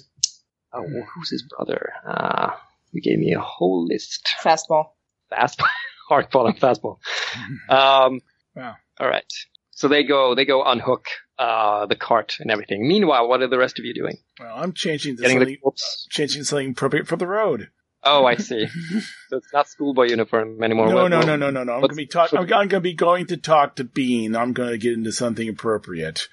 Oh, 0.74 0.84
who's 0.84 1.30
his 1.30 1.44
brother? 1.44 1.94
Uh, 2.08 2.52
you 2.92 3.02
gave 3.02 3.20
me 3.20 3.34
a 3.34 3.40
whole 3.40 3.86
list. 3.86 4.30
Fastball. 4.44 4.86
fastball, 5.32 5.68
hardball 6.10 6.48
and 6.48 6.60
fastball. 6.60 6.98
Um, 7.70 8.22
Wow. 8.56 8.76
All 9.00 9.08
right. 9.08 9.24
So 9.72 9.88
they 9.88 10.04
go, 10.04 10.36
they 10.36 10.44
go 10.46 10.64
unhook 10.64 11.06
uh, 11.40 11.86
the 11.86 11.96
cart 11.96 12.36
and 12.40 12.52
everything. 12.52 12.86
Meanwhile, 12.88 13.28
what 13.30 13.42
are 13.42 13.48
the 13.48 13.58
rest 13.58 13.80
of 13.80 13.86
you 13.86 13.94
doing? 13.94 14.18
Well, 14.40 14.54
I'm 14.56 14.74
changing 14.74 15.16
to 15.16 15.22
Getting 15.22 15.38
something. 15.40 15.54
the 15.56 15.58
corpse. 15.62 16.08
Changing 16.10 16.44
something 16.44 16.72
appropriate 16.72 17.08
for 17.08 17.16
the 17.16 17.28
road. 17.28 17.70
Oh, 18.04 18.26
I 18.26 18.36
see. 18.36 18.68
so 19.30 19.38
it's 19.38 19.54
not 19.54 19.70
schoolboy 19.70 20.10
uniform 20.10 20.62
anymore. 20.64 20.88
No, 20.88 21.08
no, 21.08 21.22
no, 21.22 21.36
no, 21.36 21.52
no, 21.52 21.64
no. 21.64 21.74
I'm 21.74 21.82
gonna 21.82 21.94
be 21.94 22.08
talk. 22.08 22.34
I'm, 22.34 22.52
I'm 22.54 22.68
gonna 22.68 22.82
be 22.82 22.94
going 22.94 23.28
to 23.28 23.38
talk 23.38 23.76
to 23.76 23.84
Bean. 23.84 24.36
I'm 24.36 24.54
gonna 24.54 24.78
get 24.78 24.94
into 24.94 25.12
something 25.12 25.48
appropriate. 25.48 26.28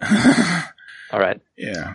All 1.10 1.20
right. 1.20 1.40
Yeah. 1.56 1.94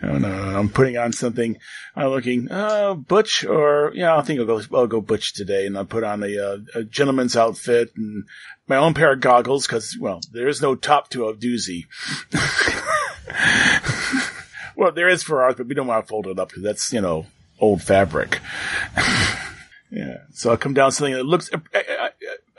No, 0.00 0.16
no, 0.16 0.28
no. 0.28 0.58
I'm 0.58 0.68
putting 0.68 0.96
on 0.96 1.12
something. 1.12 1.58
I'm 1.94 2.08
looking, 2.08 2.50
uh, 2.50 2.94
butch 2.94 3.44
or, 3.44 3.92
yeah, 3.94 4.16
I 4.16 4.22
think 4.22 4.40
I'll 4.40 4.46
go, 4.46 4.62
I'll 4.72 4.86
go 4.86 5.00
butch 5.00 5.34
today 5.34 5.66
and 5.66 5.76
I'll 5.76 5.84
put 5.84 6.04
on 6.04 6.22
a, 6.22 6.38
uh, 6.38 6.58
a 6.74 6.84
gentleman's 6.84 7.36
outfit 7.36 7.92
and 7.96 8.24
my 8.66 8.76
own 8.76 8.94
pair 8.94 9.12
of 9.12 9.20
goggles 9.20 9.66
because, 9.66 9.96
well, 10.00 10.20
there 10.32 10.48
is 10.48 10.62
no 10.62 10.74
top 10.74 11.10
to 11.10 11.28
a 11.28 11.34
doozy. 11.34 11.86
well, 14.76 14.92
there 14.92 15.08
is 15.08 15.22
for 15.22 15.42
ours, 15.42 15.54
but 15.56 15.66
we 15.66 15.74
don't 15.74 15.86
want 15.86 16.04
to 16.04 16.08
fold 16.08 16.26
it 16.26 16.38
up 16.38 16.48
because 16.48 16.62
that's, 16.62 16.92
you 16.92 17.00
know, 17.00 17.26
old 17.62 17.82
fabric. 17.82 18.40
yeah. 19.90 20.18
So 20.34 20.50
I'll 20.50 20.56
come 20.58 20.74
down 20.74 20.86
with 20.88 20.94
something 20.96 21.14
that 21.14 21.24
looks 21.24 21.50
uh, 21.52 21.58
uh, 21.74 22.08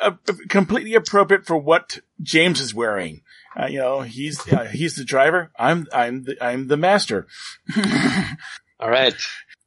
uh, 0.01 0.11
uh, 0.27 0.33
completely 0.49 0.95
appropriate 0.95 1.45
for 1.45 1.57
what 1.57 1.99
James 2.21 2.59
is 2.59 2.73
wearing. 2.73 3.21
Uh, 3.55 3.67
you 3.67 3.77
know, 3.79 4.01
he's 4.01 4.51
uh, 4.51 4.65
he's 4.65 4.95
the 4.95 5.03
driver. 5.03 5.51
I'm 5.59 5.85
I'm 5.93 6.23
the 6.23 6.37
I'm 6.43 6.67
the 6.67 6.77
master. 6.77 7.27
All 8.79 8.89
right. 8.89 9.13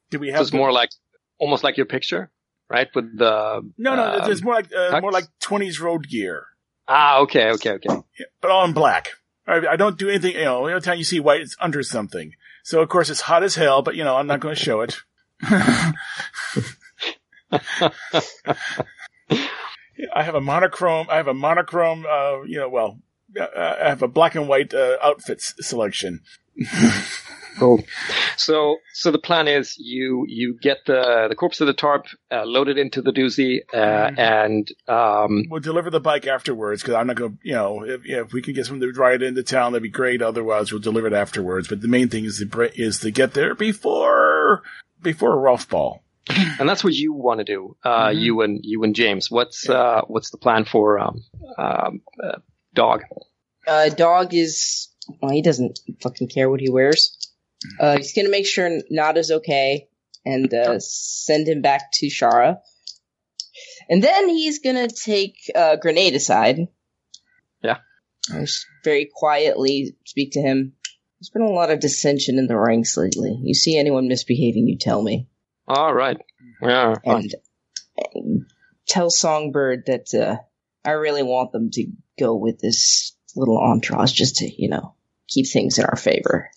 Do 0.09 0.19
we 0.19 0.27
So 0.27 0.33
have 0.33 0.41
it's 0.41 0.51
the- 0.51 0.57
more 0.57 0.71
like, 0.71 0.89
almost 1.37 1.63
like 1.63 1.77
your 1.77 1.85
picture, 1.85 2.29
right? 2.69 2.87
With 2.93 3.17
the 3.17 3.61
No, 3.77 3.95
no, 3.95 4.03
um, 4.19 4.21
there's 4.25 4.43
more 4.43 4.55
like 4.55 4.73
uh, 4.73 4.99
more 5.01 5.11
like 5.11 5.25
twenties 5.39 5.79
road 5.79 6.07
gear, 6.09 6.45
ah, 6.87 7.19
okay, 7.19 7.51
okay, 7.51 7.71
okay. 7.73 7.89
yeah, 8.19 8.25
but 8.41 8.51
all 8.51 8.65
in 8.65 8.73
black. 8.73 9.09
I, 9.45 9.65
I 9.65 9.75
don't 9.77 9.97
do 9.97 10.09
anything. 10.09 10.33
You 10.33 10.43
know, 10.45 10.65
every 10.65 10.81
time 10.81 10.97
you 10.97 11.03
see 11.05 11.19
white, 11.21 11.39
it's 11.41 11.55
under 11.59 11.81
something. 11.83 12.33
So 12.63 12.81
of 12.81 12.89
course 12.89 13.09
it's 13.09 13.21
hot 13.21 13.43
as 13.43 13.55
hell, 13.55 13.81
but 13.81 13.95
you 13.95 14.03
know 14.03 14.17
I'm 14.17 14.27
not 14.27 14.41
going 14.41 14.55
to 14.55 14.61
show 14.61 14.81
it. 14.81 14.97
I 15.41 15.93
have 20.23 20.35
a 20.35 20.41
monochrome. 20.41 21.07
I 21.09 21.17
have 21.17 21.27
a 21.27 21.33
monochrome. 21.33 22.05
Uh, 22.05 22.41
you 22.43 22.57
know, 22.59 22.69
well, 22.69 22.99
uh, 23.39 23.75
I 23.81 23.89
have 23.89 24.01
a 24.01 24.07
black 24.07 24.35
and 24.35 24.47
white 24.47 24.73
uh, 24.73 24.97
outfits 25.03 25.53
selection. 25.59 26.21
Cool. 27.59 27.83
So, 28.35 28.77
so 28.93 29.09
the 29.09 29.17
plan 29.17 29.47
is 29.47 29.75
you 29.79 30.25
you 30.27 30.55
get 30.61 30.77
the 30.85 31.25
the 31.27 31.33
corpse 31.33 31.59
of 31.59 31.65
the 31.65 31.73
tarp 31.73 32.05
uh, 32.31 32.43
loaded 32.45 32.77
into 32.77 33.01
the 33.01 33.09
doozy, 33.11 33.61
uh, 33.73 34.11
Mhm. 34.11 34.19
and 34.19 34.71
um, 34.87 35.45
We'll 35.49 35.59
deliver 35.59 35.89
the 35.89 35.99
bike 35.99 36.27
afterwards 36.27 36.83
because 36.83 36.93
I'm 36.93 37.07
not 37.07 37.15
going 37.15 37.31
to, 37.31 37.37
you 37.41 37.53
know, 37.55 37.83
if, 37.83 38.01
if 38.05 38.31
we 38.31 38.43
can 38.43 38.53
get 38.53 38.67
someone 38.67 38.87
to 38.87 38.99
ride 38.99 39.23
into 39.23 39.41
town, 39.41 39.71
that'd 39.71 39.81
be 39.81 39.89
great. 39.89 40.21
Otherwise, 40.21 40.71
we'll 40.71 40.81
deliver 40.81 41.07
it 41.07 41.13
afterwards. 41.13 41.67
But 41.67 41.81
the 41.81 41.87
main 41.87 42.09
thing 42.09 42.25
is 42.25 42.37
to 42.37 42.45
br- 42.45 42.65
is 42.75 42.99
to 42.99 43.09
get 43.09 43.33
there 43.33 43.55
before 43.55 44.61
before 45.01 45.39
Ralph 45.39 45.67
Ball. 45.67 46.03
and 46.59 46.69
that's 46.69 46.83
what 46.83 46.93
you 46.93 47.11
want 47.11 47.39
to 47.39 47.43
do. 47.43 47.75
Uh, 47.83 48.09
Mhm. 48.09 48.19
You 48.21 48.41
and 48.41 48.59
you 48.61 48.83
and 48.83 48.93
James. 48.93 49.31
What's 49.31 49.67
uh, 49.67 50.01
what's 50.05 50.29
the 50.29 50.37
plan 50.37 50.65
for 50.65 50.99
um, 50.99 51.23
um, 51.57 52.01
uh, 52.23 52.37
dog? 52.75 53.01
Uh, 53.65 53.89
dog 53.89 54.35
is, 54.35 54.89
well, 55.21 55.31
he 55.31 55.41
doesn't 55.41 55.79
fucking 56.01 56.27
care 56.27 56.49
what 56.49 56.59
he 56.59 56.69
wears. 56.69 57.17
Uh, 57.79 57.97
he's 57.97 58.13
gonna 58.13 58.29
make 58.29 58.45
sure 58.45 58.81
Nada's 58.89 59.31
okay 59.31 59.87
and, 60.25 60.53
uh, 60.53 60.79
send 60.79 61.47
him 61.47 61.61
back 61.61 61.91
to 61.93 62.07
Shara. 62.07 62.59
And 63.89 64.03
then 64.03 64.29
he's 64.29 64.59
gonna 64.59 64.87
take, 64.87 65.35
uh, 65.55 65.77
Grenade 65.77 66.15
aside 66.15 66.67
Yeah. 67.63 67.77
Just 68.29 68.65
very 68.83 69.09
quietly 69.11 69.95
speak 70.05 70.33
to 70.33 70.41
him. 70.41 70.73
There's 71.19 71.29
been 71.29 71.41
a 71.41 71.49
lot 71.49 71.71
of 71.71 71.79
dissension 71.79 72.37
in 72.37 72.47
the 72.47 72.57
ranks 72.57 72.95
lately. 72.97 73.39
You 73.41 73.53
see 73.55 73.77
anyone 73.77 74.07
misbehaving, 74.07 74.67
you 74.67 74.77
tell 74.77 75.01
me. 75.01 75.27
All 75.67 75.93
right. 75.93 76.17
Yeah. 76.61 76.95
And, 77.03 77.35
and 78.13 78.45
tell 78.87 79.09
Songbird 79.09 79.85
that 79.87 80.13
uh, 80.13 80.37
I 80.85 80.91
really 80.91 81.23
want 81.23 81.51
them 81.51 81.71
to 81.71 81.87
go 82.19 82.35
with 82.35 82.59
this 82.59 83.15
little 83.35 83.57
entourage 83.57 84.11
just 84.11 84.37
to, 84.37 84.61
you 84.61 84.69
know, 84.69 84.93
keep 85.27 85.47
things 85.47 85.77
in 85.77 85.85
our 85.85 85.97
favor. 85.97 86.49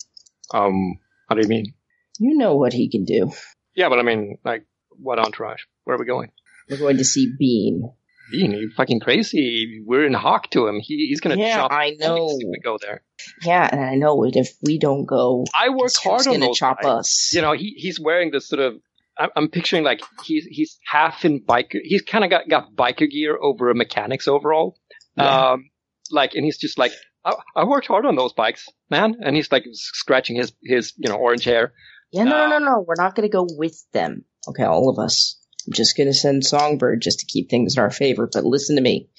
Um. 0.53 0.99
How 1.29 1.35
do 1.35 1.41
you 1.41 1.47
mean? 1.47 1.73
You 2.19 2.37
know 2.37 2.55
what 2.55 2.73
he 2.73 2.89
can 2.89 3.05
do. 3.05 3.31
Yeah, 3.73 3.87
but 3.89 3.99
I 3.99 4.03
mean, 4.03 4.37
like, 4.43 4.65
what 4.89 5.17
entourage? 5.17 5.61
Where 5.85 5.95
are 5.95 5.99
we 5.99 6.05
going? 6.05 6.31
We're 6.69 6.77
going 6.77 6.97
to 6.97 7.05
see 7.05 7.31
Bean. 7.39 7.89
Bean, 8.31 8.51
you 8.51 8.69
fucking 8.75 8.99
crazy. 8.99 9.81
We're 9.85 10.05
in 10.05 10.13
hawk 10.13 10.49
to 10.51 10.67
him. 10.67 10.79
He, 10.79 11.07
he's 11.09 11.19
gonna 11.19 11.35
chop. 11.35 11.43
Yeah, 11.45 11.55
chop 11.55 11.71
I 11.71 11.95
know. 11.99 12.27
if 12.29 12.47
we 12.49 12.59
go 12.63 12.77
there. 12.81 13.03
Yeah, 13.43 13.67
and 13.69 13.81
I 13.81 13.95
know 13.95 14.23
it. 14.23 14.35
If 14.35 14.53
we 14.61 14.77
don't 14.77 15.05
go, 15.05 15.45
I 15.53 15.69
work 15.69 15.91
hard 16.01 16.27
on 16.27 16.39
those 16.39 16.57
chop 16.57 16.81
guys. 16.81 16.99
us. 16.99 17.31
You 17.33 17.41
know, 17.41 17.51
he 17.53 17.73
he's 17.75 17.99
wearing 17.99 18.31
this 18.31 18.47
sort 18.47 18.61
of. 18.61 18.75
I'm, 19.17 19.29
I'm 19.35 19.49
picturing 19.49 19.83
like 19.83 20.01
he's 20.23 20.45
he's 20.45 20.79
half 20.85 21.25
in 21.25 21.41
biker. 21.41 21.79
He's 21.83 22.03
kind 22.03 22.23
of 22.23 22.29
got 22.29 22.47
got 22.47 22.73
biker 22.73 23.09
gear 23.09 23.37
over 23.41 23.69
a 23.69 23.75
mechanic's 23.75 24.27
overall. 24.27 24.77
Yeah. 25.17 25.51
Um, 25.51 25.69
like, 26.09 26.35
and 26.35 26.45
he's 26.45 26.57
just 26.57 26.77
like, 26.77 26.93
I, 27.23 27.35
I 27.55 27.63
worked 27.65 27.87
hard 27.87 28.05
on 28.05 28.15
those 28.15 28.33
bikes, 28.33 28.67
man. 28.89 29.15
And 29.21 29.35
he's 29.35 29.51
like 29.51 29.65
scratching 29.73 30.35
his 30.37 30.53
his 30.63 30.93
you 30.97 31.09
know 31.09 31.17
orange 31.17 31.43
hair. 31.43 31.73
Yeah, 32.11 32.23
no, 32.25 32.35
Uh, 32.45 32.47
no, 32.49 32.59
no, 32.59 32.65
no. 32.65 32.85
We're 32.87 32.95
not 32.97 33.15
going 33.15 33.29
to 33.29 33.31
go 33.31 33.45
with 33.49 33.81
them. 33.93 34.25
Okay, 34.47 34.63
all 34.63 34.89
of 34.89 34.97
us. 34.99 35.37
I'm 35.67 35.73
just 35.73 35.95
going 35.95 36.07
to 36.07 36.13
send 36.13 36.43
Songbird 36.45 37.01
just 37.01 37.19
to 37.19 37.25
keep 37.27 37.49
things 37.49 37.77
in 37.77 37.83
our 37.83 37.91
favor. 37.91 38.27
But 38.31 38.43
listen 38.43 38.75
to 38.77 38.81
me. 38.81 39.09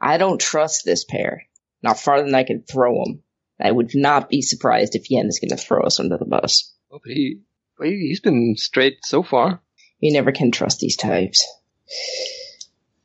I 0.00 0.18
don't 0.18 0.40
trust 0.40 0.84
this 0.84 1.04
pair. 1.04 1.44
Not 1.82 1.98
farther 2.00 2.24
than 2.24 2.34
I 2.34 2.42
can 2.42 2.64
throw 2.70 2.92
them. 3.04 3.22
I 3.60 3.70
would 3.70 3.92
not 3.94 4.28
be 4.28 4.42
surprised 4.42 4.94
if 4.96 5.08
Yen 5.10 5.26
is 5.28 5.38
going 5.38 5.56
to 5.56 5.64
throw 5.64 5.82
us 5.84 6.00
under 6.00 6.18
the 6.18 6.24
bus. 6.26 6.74
Oh, 6.92 6.98
but 7.02 7.12
he- 7.12 7.40
he's 7.80 8.20
been 8.20 8.54
straight 8.56 8.98
so 9.04 9.22
far. 9.22 9.62
You 10.00 10.12
never 10.12 10.32
can 10.32 10.50
trust 10.50 10.80
these 10.80 10.96
types. 10.96 11.42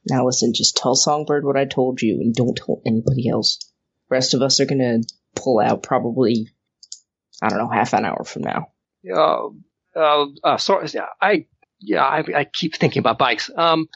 Now 0.09 0.25
listen, 0.25 0.53
just 0.53 0.75
tell 0.77 0.95
Songbird 0.95 1.45
what 1.45 1.55
I 1.57 1.65
told 1.65 2.01
you 2.01 2.15
and 2.21 2.33
don't 2.33 2.55
tell 2.57 2.81
anybody 2.85 3.29
else. 3.29 3.59
Rest 4.11 4.33
of 4.35 4.41
us 4.41 4.59
are 4.59 4.65
going 4.65 4.79
to 4.79 5.13
pull 5.35 5.59
out 5.59 5.81
probably, 5.81 6.49
I 7.41 7.49
don't 7.49 7.57
know, 7.57 7.69
half 7.69 7.93
an 7.93 8.05
hour 8.05 8.23
from 8.25 8.43
now. 8.43 8.67
Uh, 9.15 9.47
uh, 9.95 10.25
uh, 10.43 10.57
sorry, 10.57 10.87
yeah, 10.93 11.07
I, 11.19 11.47
yeah, 11.79 12.03
I, 12.03 12.23
I 12.35 12.43
keep 12.43 12.75
thinking 12.75 12.99
about 12.99 13.17
bikes. 13.17 13.49
Um, 13.55 13.87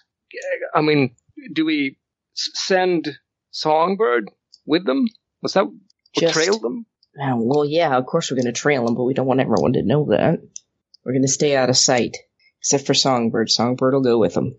I 0.73 0.81
mean, 0.81 1.15
do 1.53 1.65
we 1.65 1.97
send 2.33 3.09
Songbird 3.51 4.31
with 4.65 4.85
them? 4.85 5.05
Was 5.43 5.53
that 5.53 5.65
Just- 6.17 6.33
trail 6.33 6.57
them? 6.59 6.85
Uh, 7.21 7.35
well, 7.37 7.63
yeah, 7.63 7.95
of 7.95 8.05
course 8.05 8.29
we're 8.29 8.35
going 8.35 8.53
to 8.53 8.59
trail 8.59 8.85
them, 8.85 8.95
but 8.95 9.03
we 9.03 9.13
don't 9.13 9.27
want 9.27 9.39
everyone 9.39 9.73
to 9.73 9.83
know 9.83 10.05
that. 10.09 10.39
We're 11.05 11.13
going 11.13 11.21
to 11.21 11.29
stay 11.29 11.55
out 11.55 11.69
of 11.69 11.77
sight. 11.77 12.17
Except 12.59 12.85
for 12.87 12.93
Songbird. 12.93 13.49
Songbird 13.49 13.93
will 13.93 14.01
go 14.01 14.17
with 14.17 14.33
them. 14.33 14.57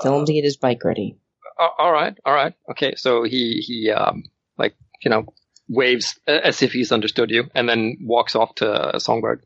Tell 0.00 0.18
him 0.18 0.24
to 0.24 0.32
get 0.32 0.44
his 0.44 0.56
bike 0.56 0.82
ready. 0.82 1.18
Uh, 1.60 1.68
all 1.78 1.92
right, 1.92 2.16
all 2.24 2.32
right, 2.32 2.54
okay. 2.70 2.94
So 2.96 3.22
he 3.24 3.62
he 3.64 3.90
um 3.90 4.24
you 5.00 5.10
know 5.10 5.26
waves 5.68 6.18
uh, 6.26 6.32
as 6.32 6.62
if 6.62 6.72
he's 6.72 6.92
understood 6.92 7.30
you, 7.30 7.44
and 7.54 7.68
then 7.68 7.98
walks 8.00 8.34
off 8.34 8.54
to 8.56 8.98
Songbird. 8.98 9.44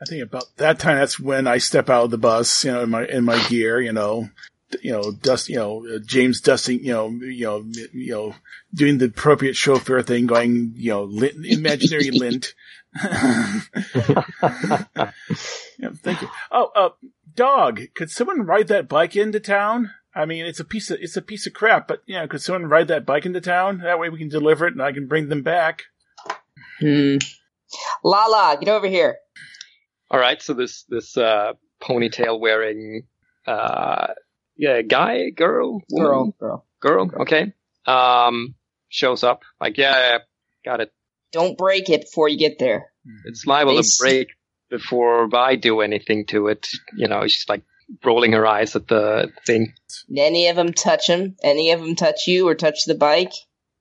I 0.00 0.04
think 0.04 0.22
about 0.22 0.44
that 0.56 0.78
time. 0.78 0.98
That's 0.98 1.18
when 1.20 1.46
I 1.46 1.58
step 1.58 1.88
out 1.88 2.04
of 2.04 2.10
the 2.10 2.18
bus, 2.18 2.64
you 2.64 2.72
know, 2.72 2.82
in 2.82 2.90
my 2.90 3.06
in 3.06 3.24
my 3.24 3.42
gear, 3.48 3.80
you 3.80 3.92
know, 3.92 4.28
you 4.80 4.92
know, 4.92 5.12
dust, 5.12 5.48
you 5.48 5.56
know, 5.56 5.86
uh, 5.86 5.98
James 6.04 6.40
dusting, 6.40 6.84
you 6.84 6.92
know, 6.92 7.08
you 7.08 7.46
know, 7.46 7.64
you 7.92 8.12
know, 8.12 8.34
doing 8.74 8.98
the 8.98 9.06
appropriate 9.06 9.56
chauffeur 9.56 10.02
thing, 10.02 10.26
going, 10.26 10.72
you 10.76 10.90
know, 10.90 11.02
lint, 11.10 11.44
imaginary 11.44 12.10
lint. 12.12 12.54
yeah, 13.02 13.60
thank 16.02 16.20
you. 16.22 16.28
Oh, 16.50 16.70
uh, 16.74 16.90
dog, 17.34 17.80
could 17.94 18.10
someone 18.10 18.42
ride 18.42 18.68
that 18.68 18.88
bike 18.88 19.16
into 19.16 19.40
town? 19.40 19.92
I 20.14 20.26
mean, 20.26 20.44
it's 20.44 20.60
a 20.60 20.64
piece 20.64 20.90
of 20.90 20.98
it's 21.00 21.16
a 21.16 21.22
piece 21.22 21.46
of 21.46 21.54
crap, 21.54 21.88
but 21.88 22.02
you 22.06 22.16
know, 22.16 22.28
could 22.28 22.42
someone 22.42 22.66
ride 22.66 22.88
that 22.88 23.06
bike 23.06 23.24
into 23.24 23.40
town? 23.40 23.78
That 23.78 23.98
way 23.98 24.10
we 24.10 24.18
can 24.18 24.28
deliver 24.28 24.66
it 24.66 24.74
and 24.74 24.82
I 24.82 24.92
can 24.92 25.08
bring 25.08 25.28
them 25.28 25.42
back. 25.42 25.84
Hmm. 26.80 27.16
Lala, 28.04 28.58
get 28.60 28.68
over 28.68 28.86
here. 28.86 29.16
All 30.10 30.20
right, 30.20 30.42
so 30.42 30.52
this 30.52 30.84
this 30.88 31.16
uh, 31.16 31.54
ponytail 31.82 32.38
wearing 32.38 33.04
uh, 33.46 34.08
yeah 34.56 34.82
guy, 34.82 35.30
girl, 35.30 35.80
woman? 35.90 36.32
Girl, 36.38 36.64
girl. 36.80 37.06
girl, 37.06 37.22
okay, 37.22 37.54
um, 37.86 38.54
shows 38.88 39.24
up 39.24 39.42
like 39.60 39.78
yeah, 39.78 39.92
yeah, 39.92 40.18
got 40.64 40.80
it. 40.80 40.92
Don't 41.32 41.56
break 41.56 41.88
it 41.88 42.02
before 42.02 42.28
you 42.28 42.38
get 42.38 42.58
there. 42.58 42.92
It's 43.24 43.46
liable 43.46 43.76
Face- 43.76 43.96
to 43.96 44.04
break 44.04 44.28
before 44.68 45.34
I 45.34 45.56
do 45.56 45.80
anything 45.80 46.26
to 46.26 46.48
it. 46.48 46.68
You 46.94 47.08
know, 47.08 47.22
she's 47.26 47.46
like 47.48 47.62
rolling 48.04 48.32
her 48.32 48.46
eyes 48.46 48.76
at 48.76 48.88
the 48.88 49.30
thing. 49.46 49.74
Any 50.16 50.48
of 50.48 50.56
them 50.56 50.72
touch 50.72 51.08
him, 51.08 51.36
any 51.42 51.72
of 51.72 51.80
them 51.80 51.94
touch 51.94 52.26
you 52.26 52.48
or 52.48 52.54
touch 52.54 52.84
the 52.86 52.94
bike, 52.94 53.32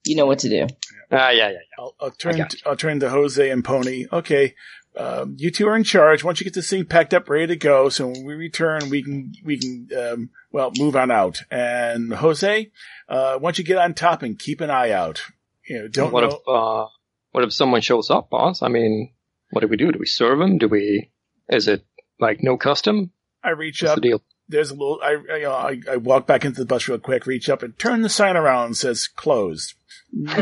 you 0.05 0.15
know 0.15 0.25
what 0.25 0.39
to 0.39 0.49
do. 0.49 0.67
Ah, 1.11 1.29
yeah, 1.29 1.49
yeah, 1.49 1.57
I'll, 1.77 1.95
I'll 1.99 2.11
turn. 2.11 2.37
got 2.37 2.51
To, 2.51 2.57
I'll 2.65 2.75
turn 2.75 2.99
to 3.01 3.09
Jose 3.09 3.49
and 3.49 3.63
Pony. 3.63 4.05
Okay, 4.11 4.55
um, 4.95 5.35
you 5.37 5.51
two 5.51 5.67
are 5.67 5.75
in 5.75 5.83
charge. 5.83 6.23
Once 6.23 6.39
you 6.39 6.45
get 6.45 6.53
this 6.53 6.69
thing 6.69 6.85
packed 6.85 7.13
up, 7.13 7.29
ready 7.29 7.47
to 7.47 7.55
go, 7.55 7.89
so 7.89 8.07
when 8.07 8.25
we 8.25 8.33
return, 8.33 8.89
we 8.89 9.03
can 9.03 9.33
we 9.43 9.57
can 9.57 9.87
um, 9.97 10.29
well 10.51 10.71
move 10.77 10.95
on 10.95 11.11
out. 11.11 11.41
And 11.51 12.13
Jose, 12.13 12.71
uh, 13.09 13.39
once 13.41 13.57
you 13.57 13.63
get 13.63 13.77
on 13.77 13.93
top 13.93 14.23
and 14.23 14.39
keep 14.39 14.61
an 14.61 14.69
eye 14.69 14.91
out. 14.91 15.21
You 15.67 15.83
know, 15.83 15.87
don't 15.87 16.11
what 16.11 16.21
know. 16.21 16.27
if 16.29 16.47
uh, 16.47 16.87
what 17.31 17.43
if 17.43 17.53
someone 17.53 17.81
shows 17.81 18.09
up, 18.09 18.29
boss? 18.29 18.61
I 18.61 18.67
mean, 18.67 19.13
what 19.51 19.61
do 19.61 19.67
we 19.67 19.77
do? 19.77 19.91
Do 19.91 19.99
we 19.99 20.05
serve 20.05 20.41
him? 20.41 20.57
Do 20.57 20.67
we? 20.67 21.11
Is 21.49 21.67
it 21.67 21.85
like 22.19 22.39
no 22.41 22.57
custom? 22.57 23.11
I 23.43 23.49
reach 23.51 23.81
What's 23.81 23.91
up. 23.91 23.95
the 23.97 24.01
deal? 24.01 24.23
There's 24.47 24.69
a 24.71 24.73
little. 24.73 24.99
I 25.01 25.17
I, 25.31 25.35
you 25.37 25.43
know, 25.43 25.53
I 25.53 25.79
I 25.89 25.95
walk 25.97 26.27
back 26.27 26.43
into 26.45 26.59
the 26.59 26.65
bus 26.65 26.87
real 26.87 26.99
quick. 26.99 27.25
Reach 27.25 27.49
up 27.49 27.63
and 27.63 27.77
turn 27.79 28.01
the 28.01 28.09
sign 28.09 28.35
around. 28.35 28.75
Says 28.75 29.07
closed. 29.07 29.75
That's 30.13 30.35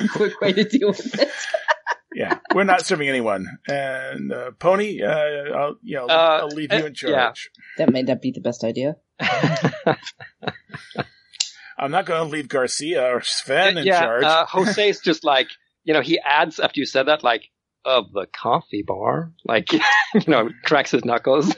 a 0.00 0.08
quick 0.12 0.40
way 0.40 0.52
to 0.52 0.64
deal 0.64 0.88
with 0.88 1.20
it. 1.20 1.28
Yeah, 2.14 2.38
we're 2.54 2.64
not 2.64 2.80
serving 2.84 3.08
anyone. 3.08 3.46
And 3.68 4.32
uh, 4.32 4.50
Pony, 4.58 5.02
uh, 5.02 5.08
I'll 5.10 5.76
you 5.82 5.96
know 5.96 6.06
Uh, 6.06 6.38
I'll 6.42 6.48
leave 6.48 6.72
you 6.72 6.78
in 6.78 6.84
uh, 6.84 6.86
yeah. 6.86 6.92
charge. 6.92 7.50
That 7.78 7.92
may 7.92 8.02
not 8.02 8.20
be 8.22 8.32
the 8.32 8.40
best 8.40 8.64
idea. 8.64 8.96
I'm 11.78 11.90
not 11.90 12.06
going 12.06 12.26
to 12.26 12.32
leave 12.32 12.48
Garcia 12.48 13.14
or 13.14 13.20
Sven 13.20 13.76
in 13.76 13.84
yeah, 13.86 14.00
charge. 14.00 14.24
uh, 14.24 14.46
Jose's 14.46 15.00
just 15.00 15.24
like 15.24 15.48
you 15.84 15.92
know 15.94 16.00
he 16.00 16.18
adds 16.18 16.58
after 16.58 16.80
you 16.80 16.86
said 16.86 17.04
that 17.04 17.22
like 17.22 17.50
of 17.86 18.12
the 18.12 18.26
coffee 18.26 18.82
bar, 18.82 19.32
like 19.44 19.72
you 19.72 19.80
know 20.26 20.50
cracks 20.64 20.90
his 20.90 21.04
knuckles. 21.04 21.54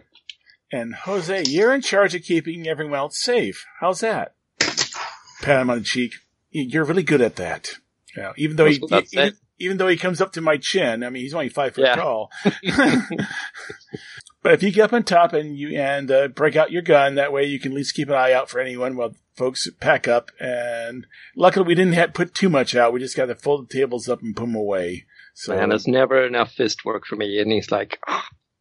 and 0.72 0.94
Jose, 0.94 1.44
you're 1.46 1.72
in 1.72 1.80
charge 1.80 2.14
of 2.14 2.22
keeping 2.22 2.66
everyone 2.68 2.98
else 2.98 3.22
safe. 3.22 3.64
How's 3.80 4.00
that? 4.00 4.34
Pat 5.40 5.60
him 5.62 5.70
on 5.70 5.78
the 5.78 5.84
cheek. 5.84 6.12
You're 6.50 6.84
really 6.84 7.02
good 7.02 7.20
at 7.20 7.36
that. 7.36 7.70
You 8.16 8.22
know, 8.22 8.32
even 8.36 8.56
though 8.56 8.66
he, 8.66 8.78
what 8.78 9.06
even, 9.12 9.32
even 9.58 9.76
though 9.78 9.88
he 9.88 9.96
comes 9.96 10.20
up 10.20 10.32
to 10.32 10.40
my 10.40 10.56
chin, 10.58 11.02
I 11.02 11.10
mean, 11.10 11.22
he's 11.22 11.34
only 11.34 11.48
five 11.48 11.74
foot 11.74 11.84
Yeah. 11.84 11.96
tall. 11.96 12.30
but 14.42 14.52
if 14.54 14.62
you 14.62 14.70
get 14.72 14.84
up 14.84 14.92
on 14.92 15.04
top 15.04 15.32
and 15.32 15.56
you 15.56 15.78
and 15.78 16.10
uh, 16.10 16.28
break 16.28 16.56
out 16.56 16.72
your 16.72 16.82
gun, 16.82 17.14
that 17.14 17.32
way 17.32 17.44
you 17.44 17.58
can 17.60 17.72
at 17.72 17.76
least 17.76 17.94
keep 17.94 18.08
an 18.08 18.14
eye 18.14 18.32
out 18.32 18.50
for 18.50 18.60
anyone 18.60 18.96
while 18.96 19.14
folks 19.34 19.68
pack 19.80 20.06
up. 20.08 20.30
And 20.40 21.06
luckily, 21.36 21.66
we 21.66 21.74
didn't 21.74 21.94
have 21.94 22.12
put 22.14 22.34
too 22.34 22.48
much 22.48 22.74
out. 22.74 22.92
We 22.92 23.00
just 23.00 23.16
got 23.16 23.26
to 23.26 23.34
fold 23.34 23.68
the 23.68 23.72
tables 23.74 24.08
up 24.08 24.20
and 24.20 24.36
put 24.36 24.42
them 24.46 24.54
away. 24.54 25.06
So, 25.34 25.56
Man, 25.56 25.70
there's 25.70 25.88
uh, 25.88 25.90
never 25.90 26.26
enough 26.26 26.52
fist 26.52 26.84
work 26.84 27.06
for 27.06 27.16
me. 27.16 27.40
And 27.40 27.50
he's 27.50 27.70
like, 27.70 27.98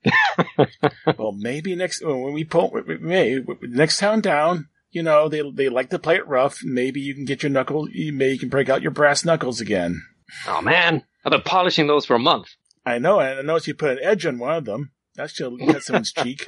well, 1.17 1.33
maybe 1.33 1.75
next 1.75 2.03
when 2.03 2.33
we 2.33 2.43
pull, 2.43 2.71
may 3.01 3.39
next 3.61 3.99
town 3.99 4.21
down. 4.21 4.67
You 4.89 5.03
know, 5.03 5.29
they 5.29 5.41
they 5.51 5.69
like 5.69 5.89
to 5.91 5.99
play 5.99 6.15
it 6.15 6.27
rough. 6.27 6.59
Maybe 6.63 6.99
you 6.99 7.15
can 7.15 7.23
get 7.23 7.43
your 7.43 7.49
knuckle. 7.49 7.89
You 7.89 8.11
maybe 8.11 8.33
you 8.33 8.39
can 8.39 8.49
break 8.49 8.67
out 8.67 8.81
your 8.81 8.91
brass 8.91 9.23
knuckles 9.23 9.61
again. 9.61 10.01
oh 10.47 10.61
man, 10.61 11.03
I've 11.23 11.31
been 11.31 11.41
polishing 11.41 11.87
those 11.87 12.05
for 12.05 12.15
a 12.15 12.19
month. 12.19 12.47
I 12.85 12.97
know, 12.97 13.19
and 13.19 13.39
I 13.39 13.41
noticed 13.41 13.67
you 13.67 13.73
put 13.73 13.91
an 13.91 13.99
edge 14.01 14.25
on 14.25 14.39
one 14.39 14.55
of 14.55 14.65
them. 14.65 14.91
That 15.15 15.29
should 15.29 15.59
cut 15.59 15.83
someone's 15.83 16.11
cheek. 16.11 16.47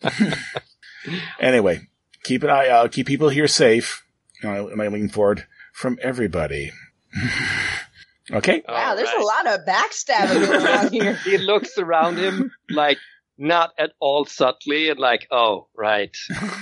anyway, 1.40 1.82
keep 2.22 2.42
an 2.42 2.50
eye 2.50 2.68
out. 2.68 2.92
Keep 2.92 3.06
people 3.06 3.28
here 3.28 3.48
safe. 3.48 4.04
And 4.42 4.50
I, 4.50 4.58
and 4.58 4.80
I 4.80 4.88
lean 4.88 5.08
forward 5.08 5.46
from 5.72 5.98
everybody. 6.02 6.72
okay. 8.32 8.62
Wow, 8.68 8.94
there's 8.94 9.08
Alright. 9.08 9.22
a 9.22 9.24
lot 9.24 9.46
of 9.46 9.66
backstabbing 9.66 10.46
going 10.46 10.66
on 10.66 10.92
here. 10.92 11.14
He 11.24 11.38
looks 11.38 11.76
around 11.78 12.18
him 12.18 12.50
like 12.70 12.98
not 13.38 13.70
at 13.78 13.92
all 14.00 14.24
subtly 14.26 14.90
and 14.90 14.98
like, 15.00 15.26
oh, 15.30 15.68
right, 15.76 16.14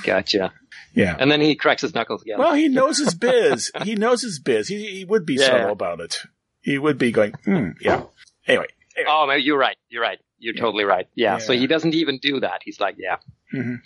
gotcha. 0.04 0.52
Yeah. 0.94 1.16
And 1.18 1.30
then 1.30 1.40
he 1.40 1.54
cracks 1.56 1.82
his 1.82 1.94
knuckles 1.94 2.22
again. 2.22 2.38
Well, 2.38 2.54
he 2.54 2.68
knows 2.68 2.98
his 2.98 3.14
biz. 3.18 3.70
he 3.82 3.94
knows 3.96 4.22
his 4.22 4.38
biz. 4.40 4.68
He, 4.68 4.98
he 4.98 5.04
would 5.04 5.26
be 5.26 5.34
Yeah. 5.34 5.46
subtle 5.46 5.70
about 5.72 6.00
it. 6.00 6.20
He 6.60 6.78
would 6.78 6.98
be 6.98 7.12
going, 7.12 7.32
hmm, 7.44 7.70
yeah. 7.80 8.02
Anyway. 8.46 8.66
oh, 9.08 9.26
man, 9.26 9.40
you're 9.42 9.58
right. 9.58 9.76
You're 9.88 10.02
right. 10.02 10.18
You're 10.38 10.54
totally 10.54 10.84
right. 10.84 11.08
Yeah, 11.14 11.38
So 11.38 11.52
he 11.52 11.66
doesn't 11.66 11.94
even 11.94 12.18
do 12.18 12.40
that. 12.40 12.60
He's 12.64 12.78
like, 12.80 12.96
yeah. 12.98 13.16
hmm 13.50 13.76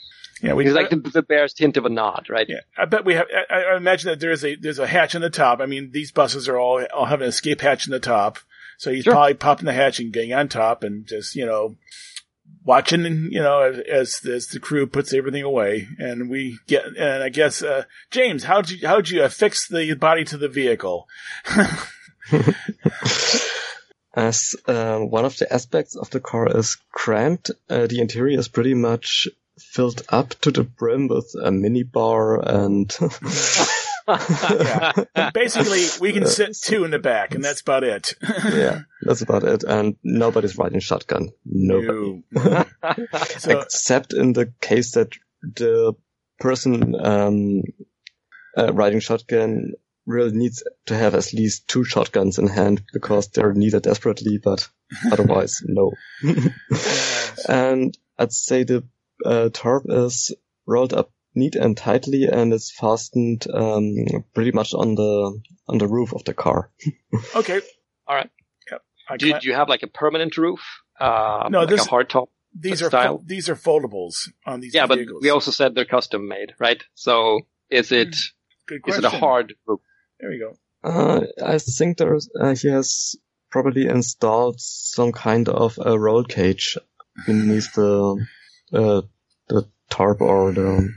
Yeah, 0.42 0.52
we 0.54 0.64
He's 0.64 0.74
like 0.74 0.90
the, 0.90 0.96
the 0.96 1.22
barest 1.22 1.58
hint 1.58 1.76
of 1.76 1.84
a 1.86 1.88
nod, 1.88 2.26
right? 2.28 2.46
Yeah, 2.48 2.60
I 2.76 2.84
bet 2.84 3.04
we 3.04 3.14
have. 3.14 3.26
I, 3.50 3.62
I 3.72 3.76
imagine 3.76 4.10
that 4.10 4.20
there's 4.20 4.44
a 4.44 4.56
there's 4.56 4.78
a 4.78 4.86
hatch 4.86 5.14
in 5.14 5.22
the 5.22 5.30
top. 5.30 5.60
I 5.60 5.66
mean, 5.66 5.90
these 5.92 6.10
buses 6.12 6.48
are 6.48 6.58
all 6.58 6.84
all 6.94 7.06
have 7.06 7.20
an 7.22 7.28
escape 7.28 7.60
hatch 7.60 7.86
in 7.86 7.92
the 7.92 8.00
top, 8.00 8.38
so 8.78 8.90
he's 8.92 9.04
Sure. 9.04 9.12
probably 9.14 9.34
popping 9.34 9.66
the 9.66 9.72
hatch 9.72 10.00
and 10.00 10.12
getting 10.12 10.32
on 10.32 10.48
top 10.48 10.82
and 10.82 11.06
just 11.06 11.34
you 11.36 11.46
know 11.46 11.76
watching, 12.64 13.04
you 13.32 13.40
know, 13.40 13.60
as 13.62 14.20
as 14.26 14.46
the 14.48 14.60
crew 14.60 14.86
puts 14.86 15.12
everything 15.14 15.42
away, 15.42 15.86
and 15.98 16.28
we 16.28 16.58
get. 16.66 16.84
And 16.86 17.22
I 17.22 17.28
guess 17.28 17.62
uh, 17.62 17.84
James, 18.10 18.44
how'd 18.44 18.68
you 18.68 18.86
how'd 18.86 19.08
you 19.10 19.22
affix 19.22 19.68
the 19.68 19.94
body 19.94 20.24
to 20.24 20.36
the 20.36 20.48
vehicle? 20.48 21.06
As 24.14 24.54
uh, 24.66 24.98
one 24.98 25.24
of 25.24 25.38
the 25.38 25.52
aspects 25.52 25.96
of 25.96 26.10
the 26.10 26.20
car 26.20 26.48
is 26.54 26.76
cramped, 26.90 27.50
uh, 27.70 27.86
the 27.86 28.00
interior 28.00 28.38
is 28.38 28.48
pretty 28.48 28.74
much 28.74 29.28
filled 29.58 30.02
up 30.08 30.30
to 30.40 30.50
the 30.50 30.64
brim 30.64 31.08
with 31.08 31.34
a 31.42 31.50
mini 31.50 31.82
bar 31.82 32.40
and 32.46 32.94
yeah, 34.08 35.30
basically 35.32 35.86
we 36.00 36.12
can 36.12 36.26
sit 36.26 36.56
two 36.56 36.84
in 36.84 36.90
the 36.90 36.98
back, 36.98 37.34
and 37.34 37.44
that's 37.44 37.60
about 37.60 37.84
it. 37.84 38.14
yeah, 38.52 38.80
that's 39.02 39.22
about 39.22 39.44
it. 39.44 39.64
And 39.64 39.96
nobody's 40.02 40.58
riding 40.58 40.80
shotgun. 40.80 41.30
Nobody. 41.44 42.22
No. 42.32 42.64
so 43.38 43.60
Except 43.60 44.12
in 44.12 44.32
the 44.32 44.52
case 44.60 44.92
that 44.92 45.12
the 45.42 45.94
person 46.40 46.94
um, 47.04 47.62
uh, 48.56 48.72
riding 48.72 49.00
shotgun 49.00 49.72
really 50.06 50.32
needs 50.36 50.62
to 50.86 50.96
have 50.96 51.14
at 51.14 51.32
least 51.32 51.68
two 51.68 51.84
shotguns 51.84 52.38
in 52.38 52.46
hand 52.48 52.82
because 52.92 53.28
they're 53.28 53.52
needed 53.54 53.82
desperately, 53.82 54.38
but 54.42 54.68
otherwise, 55.12 55.62
no. 55.64 55.92
and 57.48 57.96
I'd 58.18 58.32
say 58.32 58.64
the 58.64 58.84
uh, 59.24 59.48
tarp 59.52 59.84
is 59.88 60.34
rolled 60.66 60.92
up 60.92 61.10
neat 61.34 61.54
and 61.56 61.76
tightly 61.76 62.24
and 62.24 62.52
it's 62.52 62.70
fastened 62.70 63.46
um, 63.52 63.94
pretty 64.34 64.52
much 64.52 64.74
on 64.74 64.94
the 64.94 65.40
on 65.68 65.78
the 65.78 65.88
roof 65.88 66.12
of 66.12 66.24
the 66.24 66.34
car. 66.34 66.70
okay, 67.36 67.60
All 68.06 68.16
right. 68.16 68.30
Yep. 68.70 68.82
Do, 69.18 69.28
you- 69.28 69.40
do 69.40 69.48
you 69.48 69.54
have 69.54 69.68
like 69.68 69.82
a 69.82 69.86
permanent 69.86 70.36
roof? 70.36 70.60
Uh, 71.00 71.48
No, 71.50 71.60
like 71.60 71.68
this- 71.70 71.86
a 71.86 71.90
hard 71.90 72.10
top. 72.10 72.28
these 72.54 72.82
are 72.82 72.88
style? 72.88 73.18
fo- 73.18 73.24
these 73.26 73.48
are 73.48 73.56
foldables 73.56 74.28
on 74.46 74.60
these 74.60 74.74
Yeah, 74.74 74.86
but 74.86 74.98
we 75.20 75.30
also 75.30 75.50
said 75.50 75.74
they're 75.74 75.84
custom 75.86 76.28
made, 76.28 76.52
right? 76.58 76.82
So 76.94 77.40
is 77.70 77.92
it 77.92 78.08
is 78.08 78.32
Good 78.66 78.82
it 78.86 79.04
a 79.04 79.10
hard 79.10 79.54
roof? 79.66 79.80
There 80.22 80.30
we 80.30 80.38
go. 80.38 80.56
Uh, 80.84 81.26
I 81.44 81.58
think 81.58 81.98
there's 81.98 82.30
uh, 82.40 82.54
he 82.54 82.68
has 82.68 83.16
probably 83.50 83.86
installed 83.86 84.60
some 84.60 85.10
kind 85.10 85.48
of 85.48 85.78
a 85.84 85.98
roll 85.98 86.22
cage 86.22 86.78
beneath 87.26 87.72
the 87.74 88.24
uh, 88.72 89.02
the 89.48 89.68
tarp 89.90 90.20
or 90.20 90.52
the 90.52 90.94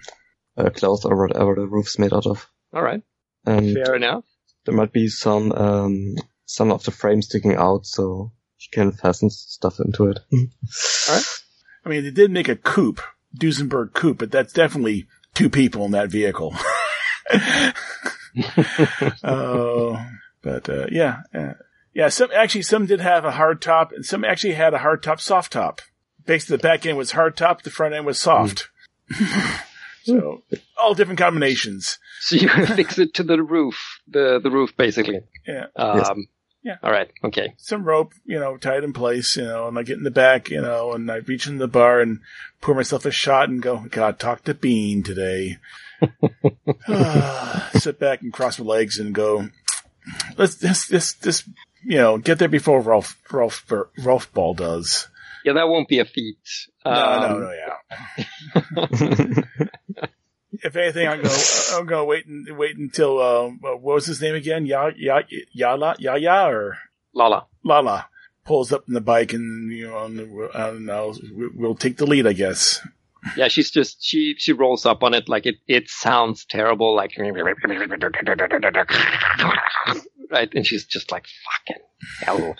uh, 0.58 0.70
cloth 0.70 1.06
or 1.06 1.28
whatever 1.28 1.56
the 1.56 1.66
roof's 1.68 1.98
made 1.98 2.14
out 2.14 2.28
of, 2.28 2.48
All 2.72 2.84
right, 2.84 3.02
and 3.48 3.74
fair 3.74 3.96
enough. 3.96 4.24
there 4.66 4.76
might 4.76 4.94
be 4.94 5.08
some 5.08 5.52
um, 5.52 6.16
some 6.46 6.72
of 6.72 6.84
the 6.84 6.92
frame 6.92 7.24
sticking 7.24 7.56
out, 7.56 7.88
so 7.88 8.32
you 8.60 8.68
can 8.72 8.92
fasten 8.92 9.32
stuff 9.32 9.80
into 9.80 10.06
it. 10.06 10.20
All 10.32 11.16
right. 11.16 11.26
I 11.84 11.90
mean, 11.90 12.04
they 12.04 12.12
did 12.12 12.30
make 12.32 12.48
a 12.48 12.56
coupe, 12.56 13.02
Duesenberg 13.36 13.94
coupe, 13.94 14.20
but 14.20 14.32
that's 14.32 14.54
definitely 14.54 15.08
two 15.34 15.50
people 15.50 15.84
in 15.86 15.92
that 15.92 16.10
vehicle. 16.10 16.56
Oh, 19.24 20.04
but 20.42 20.70
uh, 20.70 20.88
yeah, 20.92 21.22
uh, 21.34 21.54
yeah. 21.94 22.10
Some 22.10 22.30
actually, 22.36 22.62
some 22.64 22.86
did 22.86 23.02
have 23.02 23.26
a 23.26 23.32
hard 23.32 23.62
top, 23.62 23.92
and 23.92 24.06
some 24.06 24.24
actually 24.24 24.54
had 24.54 24.74
a 24.74 24.80
hard 24.80 25.02
top, 25.04 25.20
soft 25.20 25.54
top. 25.54 25.82
Basically, 26.26 26.58
the 26.58 26.62
back 26.64 26.86
end 26.86 26.98
was 26.98 27.12
hard 27.12 27.38
top, 27.38 27.64
the 27.64 27.70
front 27.70 27.94
end 27.94 28.06
was 28.06 28.20
soft. 28.20 28.70
so 30.04 30.44
all 30.82 30.94
different 30.94 31.20
combinations. 31.20 32.00
So 32.22 32.36
you 32.36 32.50
fix 32.50 32.98
it 32.98 33.14
to 33.16 33.24
the 33.24 33.42
roof, 33.42 34.00
the 34.08 34.40
the 34.42 34.52
roof 34.52 34.76
basically. 34.78 35.22
Yeah. 35.48 35.66
Um, 35.76 35.98
Yes. 35.98 36.12
Yeah. 36.66 36.78
All 36.82 36.92
right. 36.92 37.12
Okay. 37.24 37.54
some 37.58 37.84
rope, 37.84 38.14
you 38.26 38.40
know, 38.40 38.58
tied 38.58 38.84
in 38.84 38.92
place, 38.92 39.38
you 39.38 39.44
know, 39.44 39.68
and 39.68 39.78
I 39.78 39.84
get 39.84 40.00
in 40.00 40.04
the 40.04 40.10
back, 40.10 40.50
you 40.50 40.60
know, 40.60 40.94
and 40.94 41.12
I 41.12 41.18
reach 41.18 41.46
in 41.46 41.60
the 41.60 41.68
bar 41.68 42.00
and 42.00 42.22
pour 42.60 42.74
myself 42.74 43.06
a 43.06 43.12
shot 43.12 43.50
and 43.50 43.62
go, 43.62 43.86
God, 43.92 44.18
talk 44.18 44.44
to 44.46 44.56
Bean 44.56 45.04
today. 45.04 45.58
Sit 47.80 48.00
back 48.00 48.22
and 48.22 48.32
cross 48.34 48.60
my 48.60 48.66
legs 48.66 49.00
and 49.00 49.14
go, 49.14 49.50
let's 50.38 50.56
this 50.56 50.88
this 50.88 51.14
this 51.14 51.48
you 51.84 51.98
know 51.98 52.18
get 52.18 52.40
there 52.40 52.48
before 52.50 52.82
Rolf 52.82 53.18
Rolf 53.32 53.66
Rolf 54.00 54.32
Ball 54.34 54.54
does. 54.54 55.08
Yeah, 55.44 55.54
that 55.54 55.68
won't 55.68 55.88
be 55.88 56.00
a 56.00 56.06
feat. 56.06 56.38
No, 56.86 56.92
Um, 56.92 57.22
no, 57.32 57.40
no, 57.40 57.52
yeah. 57.52 59.42
if 60.64 60.76
anything, 60.76 61.08
I'm 61.08 61.22
gonna 61.22 61.36
I'm 61.74 61.86
gonna 61.86 62.06
wait 62.06 62.26
and 62.26 62.58
wait 62.58 62.78
until 62.78 63.20
uh, 63.20 63.50
what 63.50 63.82
was 63.82 64.06
his 64.08 64.22
name 64.22 64.36
again? 64.36 64.66
Ya 64.66 64.90
Ya 64.96 65.22
Yala 65.56 65.96
Yaya 66.00 66.48
or 66.50 66.78
Lala. 67.14 67.46
Lala 67.64 68.08
pulls 68.44 68.72
up 68.72 68.86
in 68.88 68.94
the 68.94 69.02
bike 69.02 69.34
and 69.34 69.72
you 69.72 69.88
know, 69.88 70.06
and, 70.06 70.50
I 70.54 70.68
don't 70.68 70.86
know, 70.86 71.14
we- 71.36 71.50
we'll 71.54 71.76
take 71.76 71.98
the 71.98 72.06
lead, 72.06 72.28
I 72.28 72.34
guess. 72.34 72.86
Yeah, 73.36 73.48
she's 73.48 73.72
just 73.72 74.04
she 74.04 74.36
she 74.38 74.54
rolls 74.54 74.86
up 74.86 75.04
on 75.04 75.14
it 75.14 75.28
like 75.28 75.46
it 75.46 75.56
it 75.68 75.90
sounds 75.90 76.46
terrible, 76.46 76.96
like 76.96 77.12
right, 80.32 80.54
and 80.54 80.66
she's 80.66 80.86
just 80.86 81.12
like 81.12 81.26
fucking 81.46 81.82
hell. 82.22 82.56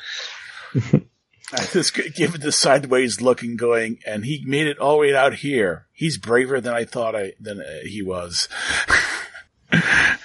I 1.54 1.64
just 1.66 1.94
give 2.16 2.36
it 2.36 2.42
the 2.42 2.52
sideways 2.52 3.22
look 3.22 3.44
and 3.44 3.58
going, 3.58 4.00
and 4.06 4.26
he 4.26 4.44
made 4.46 4.68
it 4.68 4.80
all 4.80 4.94
the 4.94 5.02
way 5.02 5.16
out 5.16 5.36
here. 5.36 5.86
He's 5.94 6.18
braver 6.18 6.60
than 6.60 6.74
I 6.74 6.86
thought 6.86 7.16
I 7.16 7.34
than 7.40 7.62
uh, 7.62 7.82
he 7.84 8.02
was. 8.02 8.50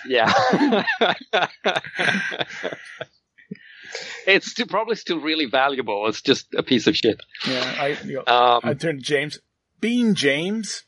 Yeah. 0.07 0.33
it's 4.27 4.51
still, 4.51 4.67
probably 4.67 4.97
still 4.97 5.21
really 5.21 5.47
valuable. 5.47 6.07
It's 6.09 6.23
just 6.23 6.55
a 6.55 6.63
piece 6.63 6.87
of 6.87 6.97
shit. 6.97 7.21
Yeah, 7.47 7.75
I 7.79 7.99
you 8.05 8.15
know, 8.15 8.25
I 8.27 8.57
Um, 8.71 8.79
turned 8.79 9.01
to 9.01 9.05
James. 9.05 9.39
Bean 9.81 10.15
James. 10.15 10.85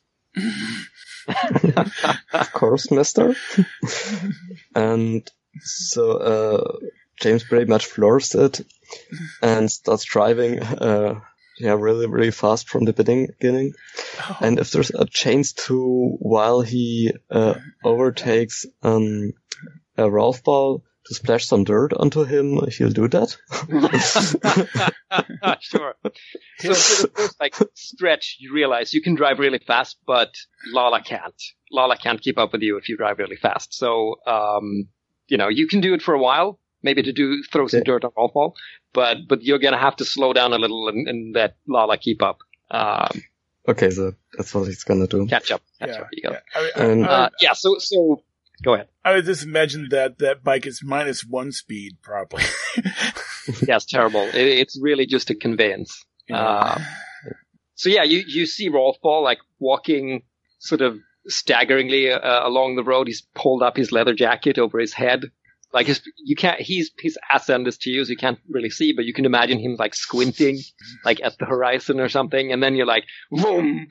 of 2.33 2.53
course, 2.53 2.91
Mister. 2.91 3.35
and 4.75 5.31
so 5.61 6.11
uh, 6.13 6.79
James 7.21 7.45
pretty 7.45 7.67
much 7.67 7.87
floors 7.87 8.35
it 8.35 8.61
and 9.43 9.71
starts 9.71 10.05
driving. 10.05 10.61
Uh, 10.61 11.21
yeah, 11.59 11.77
really, 11.79 12.07
really 12.07 12.31
fast 12.31 12.69
from 12.69 12.85
the 12.85 12.93
beginning. 12.93 13.75
And 14.41 14.59
if 14.59 14.71
there's 14.71 14.91
a 14.91 15.07
chance 15.07 15.53
to, 15.53 16.17
while 16.19 16.61
he 16.63 17.13
uh, 17.31 17.55
overtakes 17.85 18.67
um, 18.83 19.33
a 19.97 20.11
Ralph 20.11 20.43
ball 20.43 20.83
to 21.13 21.17
splash 21.17 21.47
some 21.47 21.65
dirt 21.65 21.93
onto 21.93 22.25
him, 22.25 22.59
he'll 22.77 22.91
do 22.91 23.09
that. 23.09 23.37
sure. 25.61 25.95
So 26.59 26.75
for 26.75 27.03
the 27.07 27.11
first 27.15 27.41
like 27.41 27.55
stretch, 27.75 28.37
you 28.41 28.53
realize 28.53 28.93
you 28.95 29.03
can 29.03 29.15
drive 29.15 29.39
really 29.39 29.59
fast, 29.59 29.97
but 30.07 30.35
Lala 30.73 31.03
can't. 31.03 31.35
Lala 31.71 31.97
can't 31.97 32.21
keep 32.21 32.39
up 32.39 32.53
with 32.53 32.63
you 32.63 32.77
if 32.79 32.89
you 32.89 32.97
drive 32.97 33.19
really 33.19 33.37
fast. 33.37 33.75
So, 33.75 34.17
um, 34.27 34.89
you 35.29 35.37
know, 35.37 35.49
you 35.49 35.67
can 35.67 35.81
do 35.81 35.95
it 35.95 36.03
for 36.03 36.15
a 36.15 36.19
while, 36.19 36.59
maybe 36.83 37.03
to 37.03 37.13
do 37.13 37.43
throw 37.51 37.67
some 37.67 37.79
Yeah. 37.81 37.85
dirt 37.85 38.05
on 38.05 38.11
Rolfball, 38.13 38.53
but 38.93 39.19
but 39.29 39.43
you're 39.43 39.59
gonna 39.59 39.79
have 39.79 39.97
to 39.97 40.05
slow 40.05 40.33
down 40.33 40.53
a 40.53 40.59
little 40.59 40.89
and, 40.89 41.09
and 41.09 41.35
let 41.35 41.57
Lala 41.67 41.97
keep 41.97 42.23
up, 42.23 42.39
um, 42.71 43.23
okay, 43.69 43.91
so 43.91 44.13
that's 44.37 44.55
what 44.55 44.65
he's 44.67 44.85
gonna 44.85 45.07
do. 45.07 45.27
catch 45.27 45.51
up. 45.51 45.63
That's 45.81 45.93
yeah, 45.95 46.01
what 46.01 46.09
you 46.13 46.23
yeah. 46.25 46.39
I, 46.55 46.71
I, 46.77 46.85
And- 46.85 47.07
I, 47.07 47.09
Uh, 47.09 47.29
yeah. 47.41 47.53
So 47.55 47.77
so 47.79 48.23
go 48.63 48.75
ahead. 48.75 48.89
I 49.05 49.15
would 49.15 49.25
just 49.25 49.45
imagine 49.45 49.89
that 49.91 50.19
that 50.19 50.43
bike 50.45 50.67
is 50.67 50.83
minus 50.83 51.25
one 51.25 51.53
speed, 51.53 51.99
probably. 52.03 52.45
Yeah, 53.67 53.77
it's 53.77 53.87
terrible. 53.87 54.23
It, 54.23 54.37
it's 54.37 54.79
really 54.81 55.07
just 55.07 55.31
a 55.31 55.35
conveyance. 55.35 56.05
Uh, 56.33 56.79
so 57.75 57.89
yeah, 57.89 58.05
you, 58.05 58.23
you 58.27 58.47
see 58.47 58.69
Rolf 58.69 59.01
Ball 59.03 59.23
like 59.23 59.39
walking 59.59 60.23
sort 60.59 60.81
of 60.81 60.99
staggeringly 61.27 62.11
uh, 62.13 62.47
along 62.47 62.77
the 62.77 62.85
road. 62.85 63.09
He's 63.09 63.23
pulled 63.35 63.63
up 63.63 63.77
his 63.77 63.93
leather 63.93 64.15
jacket 64.15 64.59
over 64.59 64.79
his 64.79 64.93
head. 64.93 65.25
Like 65.73 65.87
his, 65.87 66.03
you 66.17 66.37
can't, 66.37 66.61
he's, 66.61 66.91
his 66.99 67.19
ass 67.31 67.49
end 67.49 67.67
is 67.67 67.79
to 67.79 67.91
you, 67.91 68.05
so 68.05 68.11
you 68.11 68.17
can't 68.17 68.39
really 68.49 68.71
see, 68.71 68.93
but 68.93 69.05
you 69.05 69.13
can 69.13 69.25
imagine 69.25 69.59
him 69.59 69.77
like 69.79 69.95
squinting, 69.95 70.59
like 71.05 71.21
at 71.23 71.39
the 71.39 71.47
horizon 71.47 72.01
or 72.01 72.09
something. 72.09 72.53
And 72.53 72.63
then 72.63 72.75
you're 72.75 72.87
like, 72.87 73.05
boom, 73.31 73.87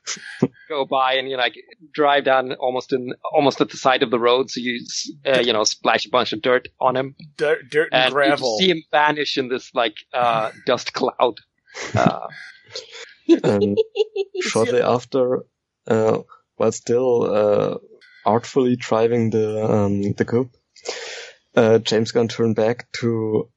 go 0.68 0.84
by 0.84 1.14
and 1.14 1.28
you 1.28 1.36
like 1.36 1.56
drive 1.92 2.24
down 2.24 2.52
almost 2.54 2.92
in, 2.92 3.14
almost 3.32 3.60
at 3.60 3.70
the 3.70 3.76
side 3.76 4.02
of 4.02 4.10
the 4.10 4.18
road. 4.18 4.50
So 4.50 4.60
you, 4.60 4.80
uh, 5.26 5.40
you 5.40 5.52
know, 5.52 5.64
splash 5.64 6.06
a 6.06 6.10
bunch 6.10 6.32
of 6.32 6.42
dirt 6.42 6.68
on 6.80 6.96
him 6.96 7.16
dirt, 7.36 7.70
dirt 7.70 7.88
and, 7.92 8.04
and 8.04 8.14
gravel. 8.14 8.58
you 8.60 8.66
see 8.66 8.70
him 8.70 8.82
vanish 8.90 9.38
in 9.38 9.48
this 9.48 9.74
like 9.74 9.96
uh, 10.12 10.50
dust 10.66 10.92
cloud. 10.92 11.38
Uh, 11.94 12.26
and 13.28 13.78
shortly 14.42 14.82
after, 14.96 15.44
uh, 15.86 16.18
while 16.56 16.72
still 16.72 17.34
uh, 17.34 17.78
artfully 18.24 18.76
driving 18.76 19.30
the 19.30 19.64
um, 19.64 20.12
the 20.12 20.24
coupe, 20.24 20.56
uh, 21.56 21.78
James 21.78 22.12
gonna 22.12 22.28
turn 22.28 22.54
back 22.54 22.90
to 22.92 23.50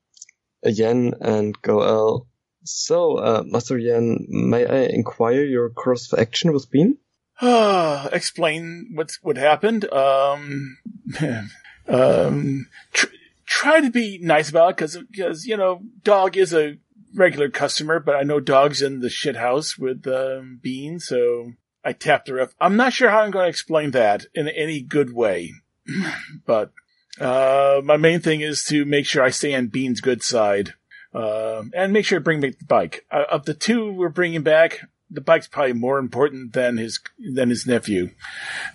Yen 0.63 1.13
and 1.21 1.59
go, 1.61 1.79
uh, 1.79 2.19
"So, 2.63 3.17
uh, 3.17 3.43
Master 3.45 3.77
Yen, 3.77 4.25
may 4.29 4.65
I 4.65 4.83
inquire 4.85 5.43
your 5.43 5.69
course 5.69 6.11
of 6.11 6.19
action 6.19 6.53
with 6.53 6.69
Bean?" 6.71 6.97
explain 8.11 8.91
what's 8.93 9.19
what 9.23 9.37
happened. 9.37 9.91
Um, 9.91 10.77
um, 11.87 12.67
tr- 12.93 13.07
try 13.45 13.81
to 13.81 13.89
be 13.89 14.19
nice 14.21 14.49
about 14.49 14.69
it 14.69 14.75
because 14.77 14.97
because 15.09 15.45
you 15.45 15.57
know 15.57 15.81
dog 16.03 16.37
is 16.37 16.53
a 16.53 16.77
regular 17.15 17.49
customer, 17.49 17.99
but 17.99 18.15
I 18.15 18.23
know 18.23 18.39
dog's 18.39 18.81
in 18.81 18.99
the 18.99 19.09
shit 19.09 19.35
house 19.35 19.77
with 19.77 20.07
um, 20.07 20.59
Bean, 20.61 20.99
so 20.99 21.53
I 21.83 21.93
tapped 21.93 22.27
her 22.27 22.39
up. 22.39 22.51
I'm 22.59 22.75
not 22.75 22.93
sure 22.93 23.09
how 23.09 23.21
I'm 23.21 23.31
going 23.31 23.45
to 23.45 23.49
explain 23.49 23.91
that 23.91 24.27
in 24.33 24.47
any 24.47 24.81
good 24.81 25.13
way, 25.13 25.51
but 26.45 26.71
uh, 27.19 27.81
my 27.83 27.97
main 27.97 28.19
thing 28.19 28.41
is 28.41 28.63
to 28.65 28.85
make 28.85 29.05
sure 29.05 29.23
I 29.23 29.29
stay 29.29 29.53
on 29.53 29.67
Bean's 29.67 30.01
good 30.01 30.23
side. 30.23 30.73
Uh, 31.13 31.63
and 31.73 31.91
make 31.91 32.05
sure 32.05 32.19
to 32.19 32.23
bring 32.23 32.39
back 32.39 32.57
the 32.57 32.65
bike. 32.65 33.05
Uh, 33.11 33.23
of 33.29 33.43
the 33.45 33.53
two 33.53 33.91
we're 33.91 34.07
bringing 34.07 34.43
back, 34.43 34.79
the 35.09 35.19
bike's 35.19 35.47
probably 35.47 35.73
more 35.73 35.99
important 35.99 36.53
than 36.53 36.77
his 36.77 36.99
than 37.33 37.49
his 37.49 37.67
nephew. 37.67 38.11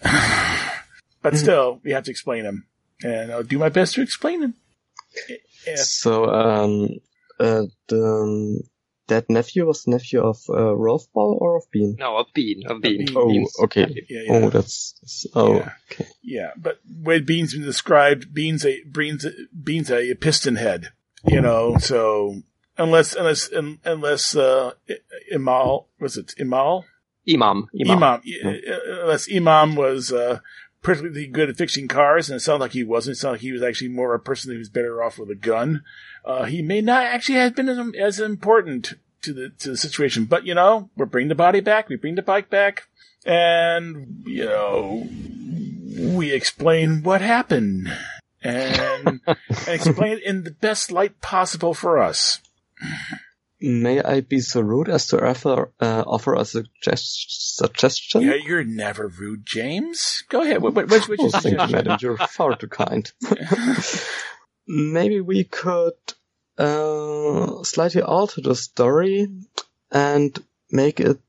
but 1.23 1.37
still, 1.37 1.81
we 1.83 1.93
have 1.93 2.05
to 2.05 2.11
explain 2.11 2.45
him, 2.45 2.67
and 3.03 3.33
I'll 3.33 3.43
do 3.43 3.59
my 3.59 3.71
best 3.71 3.95
to 3.95 4.03
explain 4.03 4.43
him. 4.43 4.55
Yeah. 5.67 5.77
So, 5.77 6.27
um, 6.27 6.89
uh, 7.41 7.63
the, 7.89 8.05
um, 8.05 8.61
that 9.09 9.31
nephew 9.31 9.67
was 9.67 9.85
the 9.85 9.93
nephew 9.93 10.21
of 10.21 10.39
uh, 10.49 10.75
Rolf 10.75 11.11
Ball 11.13 11.39
or 11.41 11.57
of 11.57 11.71
Bean? 11.71 11.97
No, 11.99 12.17
of 12.17 12.27
Bean, 12.35 12.63
of 12.69 12.81
Bean. 12.83 13.07
Bean. 13.07 13.17
Oh, 13.17 13.29
Bean's- 13.29 13.59
okay. 13.65 13.87
Yeah, 14.09 14.21
yeah. 14.27 14.33
Oh, 14.33 14.51
that's, 14.51 14.93
that's- 15.01 15.27
oh, 15.35 15.57
Yeah. 15.57 15.71
okay. 15.93 16.07
Yeah, 16.23 16.51
but 16.57 16.81
when 17.03 17.25
Bean's 17.25 17.53
been 17.55 17.63
described, 17.63 18.35
Bean's 18.35 18.65
a 18.67 18.83
Bean's 18.85 19.25
a, 19.25 19.33
Bean's 19.63 19.91
a 19.91 20.15
piston 20.15 20.57
head, 20.57 20.89
you 21.27 21.41
know. 21.41 21.77
So 21.79 22.43
unless 22.77 23.15
unless 23.15 23.53
un, 23.53 23.79
unless 23.85 24.35
uh, 24.37 24.73
Imal 25.33 25.87
was 26.01 26.17
it 26.17 26.35
Imal 26.41 26.85
Imam. 27.29 27.69
Imam. 27.81 27.99
Imam, 27.99 28.21
unless 29.03 29.29
Imam 29.33 29.75
was 29.77 30.13
uh, 30.13 30.39
perfectly 30.87 31.27
good 31.27 31.51
at 31.51 31.57
fixing 31.57 31.89
cars, 31.89 32.31
and 32.31 32.37
it 32.37 32.41
sounded 32.41 32.63
like 32.63 32.73
he 32.73 32.85
wasn't. 32.85 33.17
It 33.17 33.19
sounded 33.19 33.35
like 33.35 33.41
he 33.41 33.51
was 33.51 33.63
actually 33.63 33.89
more 33.89 34.15
a 34.15 34.21
person 34.21 34.53
who 34.53 34.59
was 34.59 34.69
better 34.69 35.03
off 35.03 35.19
with 35.19 35.29
a 35.31 35.35
gun. 35.35 35.83
Uh, 36.25 36.45
he 36.45 36.63
may 36.63 36.81
not 36.81 37.03
actually 37.03 37.39
have 37.39 37.57
been 37.57 37.69
as, 37.69 37.81
as 37.99 38.21
important 38.21 38.95
to 39.23 39.33
the 39.33 39.51
to 39.59 39.71
the 39.71 39.77
situation, 39.77 40.27
but 40.27 40.47
you 40.47 40.55
know, 40.55 40.89
we 40.97 41.05
bring 41.07 41.27
the 41.27 41.35
body 41.35 41.59
back, 41.59 41.89
we 41.89 41.97
bring 41.97 42.15
the 42.15 42.23
bike 42.23 42.49
back, 42.51 42.87
and 43.25 44.23
you 44.25 44.45
know, 44.45 45.09
we 46.15 46.31
explain 46.31 47.03
what 47.03 47.21
happened 47.21 47.93
and, 48.41 49.21
and 49.27 49.39
explain 49.67 50.19
it 50.19 50.23
in 50.23 50.45
the 50.45 50.53
best 50.53 50.93
light 50.93 51.21
possible 51.21 51.75
for 51.75 51.99
us. 51.99 52.41
May 53.61 54.03
I 54.03 54.21
be 54.21 54.41
so 54.41 54.61
rude 54.61 54.91
as 54.91 55.07
to 55.09 55.25
offer, 55.25 55.73
uh, 55.81 56.05
offer 56.07 56.35
a 56.35 56.45
suggest- 56.45 57.57
suggestion? 57.57 58.23
Yeah, 58.23 58.35
you're 58.35 58.65
never 58.65 59.09
rude, 59.09 59.47
James. 59.47 60.25
Go 60.29 60.43
ahead. 60.43 60.61
What, 60.61 60.75
what, 60.75 60.91
what's, 60.91 61.09
what's 61.09 61.23
your 61.23 61.31
Oh, 61.35 61.41
thank 61.41 61.61
you, 61.61 61.75
madam. 61.75 61.99
You're 62.01 62.19
far 62.19 62.57
too 62.57 62.69
kind. 62.69 63.11
Maybe 64.69 65.21
we 65.21 65.45
could 65.45 65.95
uh, 66.59 67.63
slightly 67.63 68.03
alter 68.03 68.41
the 68.43 68.55
story 68.55 69.29
and 69.91 70.39
make 70.71 71.01
it 71.01 71.23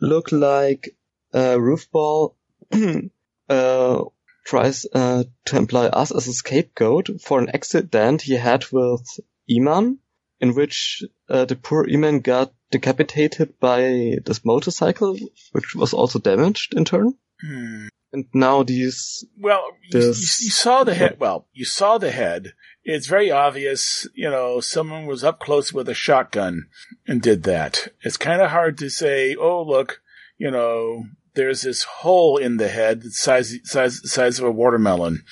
look 0.00 0.30
like 0.30 0.94
uh, 1.32 1.56
Roofball 1.56 2.34
uh, 3.48 4.04
tries 4.44 4.86
uh, 4.94 5.24
to 5.46 5.56
employ 5.56 5.86
us 5.86 6.12
as 6.12 6.28
a 6.28 6.32
scapegoat 6.32 7.20
for 7.20 7.40
an 7.40 7.48
accident 7.48 8.22
he 8.22 8.34
had 8.34 8.64
with 8.70 9.04
Iman, 9.50 9.98
in 10.40 10.54
which 10.54 11.02
uh, 11.28 11.44
the 11.44 11.56
poor 11.56 11.86
Iman 11.90 12.20
got 12.20 12.52
decapitated 12.70 13.58
by 13.60 14.18
this 14.24 14.44
motorcycle, 14.44 15.16
which 15.52 15.74
was 15.74 15.92
also 15.92 16.18
damaged 16.18 16.74
in 16.74 16.84
turn. 16.84 17.14
Hmm. 17.40 17.88
And 18.12 18.26
now 18.32 18.62
these 18.62 19.24
Well, 19.38 19.62
you, 19.90 20.00
you, 20.00 20.06
you 20.08 20.14
saw 20.14 20.84
the 20.84 20.94
head. 20.94 21.16
Well, 21.18 21.46
you 21.52 21.64
saw 21.64 21.98
the 21.98 22.12
head. 22.12 22.54
It's 22.84 23.08
very 23.08 23.30
obvious, 23.30 24.06
you 24.14 24.30
know, 24.30 24.60
someone 24.60 25.06
was 25.06 25.24
up 25.24 25.40
close 25.40 25.72
with 25.72 25.88
a 25.88 25.94
shotgun 25.94 26.68
and 27.06 27.20
did 27.20 27.42
that. 27.42 27.88
It's 28.02 28.16
kind 28.16 28.40
of 28.40 28.50
hard 28.50 28.78
to 28.78 28.88
say, 28.88 29.34
oh, 29.34 29.62
look, 29.62 30.00
you 30.38 30.50
know, 30.50 31.04
there's 31.34 31.62
this 31.62 31.82
hole 31.82 32.36
in 32.36 32.58
the 32.58 32.68
head 32.68 33.02
the 33.02 33.10
size, 33.10 33.58
size, 33.64 34.00
size 34.10 34.38
of 34.38 34.46
a 34.46 34.50
watermelon. 34.50 35.24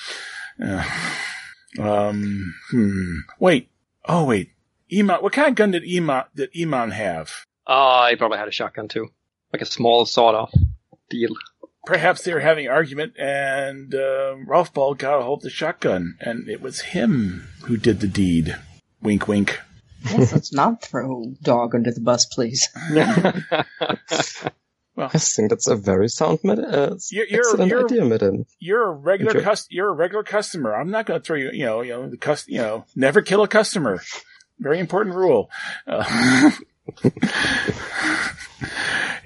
Uh, 0.62 0.84
um, 1.78 2.54
hmm. 2.70 3.18
Wait. 3.38 3.70
Oh, 4.06 4.24
wait. 4.24 4.53
Iman, 4.98 5.20
what 5.22 5.32
kind 5.32 5.48
of 5.48 5.54
gun 5.54 5.70
did 5.72 5.84
Iman, 5.90 6.24
did 6.34 6.50
Iman 6.60 6.90
have? 6.92 7.30
Oh, 7.66 8.06
he 8.10 8.16
probably 8.16 8.38
had 8.38 8.48
a 8.48 8.52
shotgun 8.52 8.88
too. 8.88 9.08
Like 9.52 9.62
a 9.62 9.66
small 9.66 10.04
sawed 10.06 10.34
off 10.34 10.52
deal. 11.10 11.30
Perhaps 11.86 12.22
they 12.24 12.32
were 12.32 12.40
having 12.40 12.66
an 12.66 12.72
argument 12.72 13.12
and 13.18 13.94
uh, 13.94 14.36
Ralph 14.46 14.72
Ball 14.72 14.94
got 14.94 15.18
a 15.20 15.22
hold 15.22 15.40
of 15.40 15.42
the 15.44 15.50
shotgun 15.50 16.16
and 16.20 16.48
it 16.48 16.60
was 16.60 16.80
him 16.80 17.46
who 17.64 17.76
did 17.76 18.00
the 18.00 18.08
deed. 18.08 18.56
Wink, 19.02 19.28
wink. 19.28 19.60
Yes, 20.04 20.32
let's 20.32 20.52
not 20.52 20.82
throw 20.82 21.32
dog 21.42 21.74
under 21.74 21.90
the 21.92 22.00
bus, 22.00 22.24
please. 22.26 22.68
Well, 24.96 25.10
I 25.12 25.18
think 25.18 25.50
that's 25.50 25.66
a 25.66 25.74
very 25.74 26.08
sound, 26.08 26.38
med- 26.44 26.60
uh, 26.60 26.94
You're- 27.10 27.26
you're- 27.28 27.40
excellent 27.40 27.68
you're- 27.68 27.82
idea, 27.84 28.04
madam. 28.04 28.44
You're 28.60 28.84
a 28.84 28.92
regular 28.92 29.32
Okay. 29.32 29.42
cus- 29.42 29.66
You're 29.68 29.88
a 29.88 29.92
regular 29.92 30.22
customer. 30.22 30.72
I'm 30.72 30.92
not 30.92 31.06
going 31.06 31.20
to 31.20 31.24
throw 31.26 31.36
you. 31.36 31.50
You 31.52 31.64
know. 31.64 31.80
You 31.80 31.92
know. 31.94 32.08
The 32.10 32.16
cus- 32.16 32.46
You 32.46 32.58
know. 32.58 32.84
Never 32.94 33.20
kill 33.20 33.42
a 33.42 33.48
customer. 33.48 34.00
Very 34.58 34.78
important 34.78 35.16
rule. 35.16 35.50
Uh, 35.86 36.50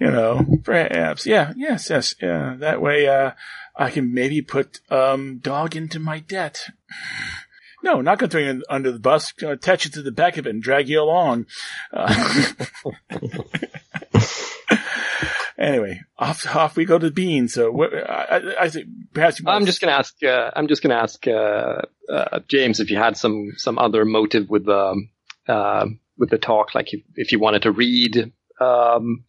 you 0.01 0.11
know. 0.11 0.45
Perhaps. 0.65 1.27
Yeah. 1.27 1.53
Yes. 1.57 1.91
Yes. 1.91 2.15
Yeah. 2.21 2.57
That 2.59 2.81
way, 2.81 3.07
uh, 3.07 3.33
I 3.77 3.91
can 3.91 4.13
maybe 4.13 4.43
put 4.43 4.81
um 4.91 5.39
dog 5.39 5.77
into 5.77 5.99
my 5.99 6.21
debt. 6.21 6.71
No, 7.83 8.01
not 8.01 8.19
going 8.19 8.29
to 8.29 8.33
throw 8.33 8.41
you 8.41 8.65
under 8.69 8.91
the 8.91 8.99
bus. 8.99 9.31
Going 9.33 9.51
to 9.51 9.59
attach 9.59 9.85
you 9.85 9.91
to 9.93 10.03
the 10.03 10.11
back 10.11 10.37
of 10.37 10.47
it 10.47 10.51
and 10.51 10.61
drag 10.61 10.89
you 10.89 11.01
along. 11.01 11.47
Uh, 11.93 12.45
anyway, 15.59 16.01
off 16.19 16.45
off 16.55 16.77
we 16.77 16.85
go 16.85 16.99
to 16.99 17.11
Bean. 17.11 17.49
So 17.49 17.83
I, 17.83 18.37
I, 18.37 18.65
I 18.65 18.69
think 18.69 18.89
perhaps 19.13 19.41
I'm 19.47 19.67
just 19.67 19.81
gonna 19.81 19.93
ask. 19.93 20.23
Uh, 20.23 20.51
I'm 20.55 20.69
just 20.69 20.83
gonna 20.83 20.97
ask 20.97 21.27
uh, 21.27 21.83
uh, 22.13 22.41
James 22.49 22.81
if 22.81 22.91
you 22.91 22.97
had 22.97 23.17
some 23.17 23.53
some 23.57 23.79
other 23.79 24.05
motive 24.05 24.49
with 24.49 24.69
um, 24.69 25.11
uh, 25.49 25.87
with 26.17 26.31
the 26.31 26.39
talk, 26.39 26.75
like 26.75 26.93
if, 26.93 27.01
if 27.15 27.33
you 27.33 27.39
wanted 27.39 27.63
to 27.63 27.73
read 27.73 28.33
um, 28.61 29.25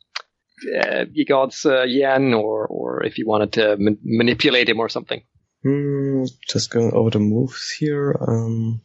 uh, 0.78 1.06
God's 1.28 1.66
uh, 1.66 1.84
yen, 1.84 2.34
or 2.34 2.68
or 2.68 3.04
if 3.04 3.18
you 3.18 3.28
wanted 3.28 3.54
to 3.54 3.78
ma- 3.78 3.92
manipulate 4.04 4.70
him 4.70 4.80
or 4.80 4.90
something. 4.90 5.22
Hmm, 5.64 6.26
just 6.48 6.72
going 6.72 6.94
over 6.94 7.10
the 7.10 7.20
moves 7.20 7.72
here. 7.72 8.16
Um, 8.20 8.82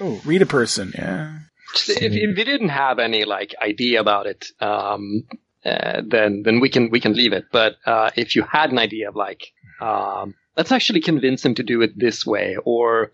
Oh, 0.00 0.20
read 0.24 0.42
a 0.42 0.46
person. 0.46 0.92
Yeah. 0.94 1.38
If, 1.74 2.02
if 2.02 2.12
you 2.14 2.34
didn't 2.34 2.68
have 2.68 2.98
any 2.98 3.24
like 3.24 3.54
idea 3.60 4.00
about 4.00 4.26
it, 4.26 4.46
um, 4.60 5.24
uh, 5.64 6.02
then 6.06 6.42
then 6.44 6.60
we 6.60 6.68
can 6.68 6.90
we 6.90 7.00
can 7.00 7.14
leave 7.14 7.32
it. 7.32 7.46
But 7.50 7.76
uh, 7.84 8.10
if 8.16 8.36
you 8.36 8.42
had 8.42 8.70
an 8.70 8.78
idea 8.78 9.08
of 9.08 9.16
like, 9.16 9.52
um, 9.80 10.34
let's 10.56 10.72
actually 10.72 11.00
convince 11.00 11.44
him 11.44 11.54
to 11.54 11.62
do 11.62 11.82
it 11.82 11.98
this 11.98 12.24
way, 12.24 12.56
or 12.64 13.12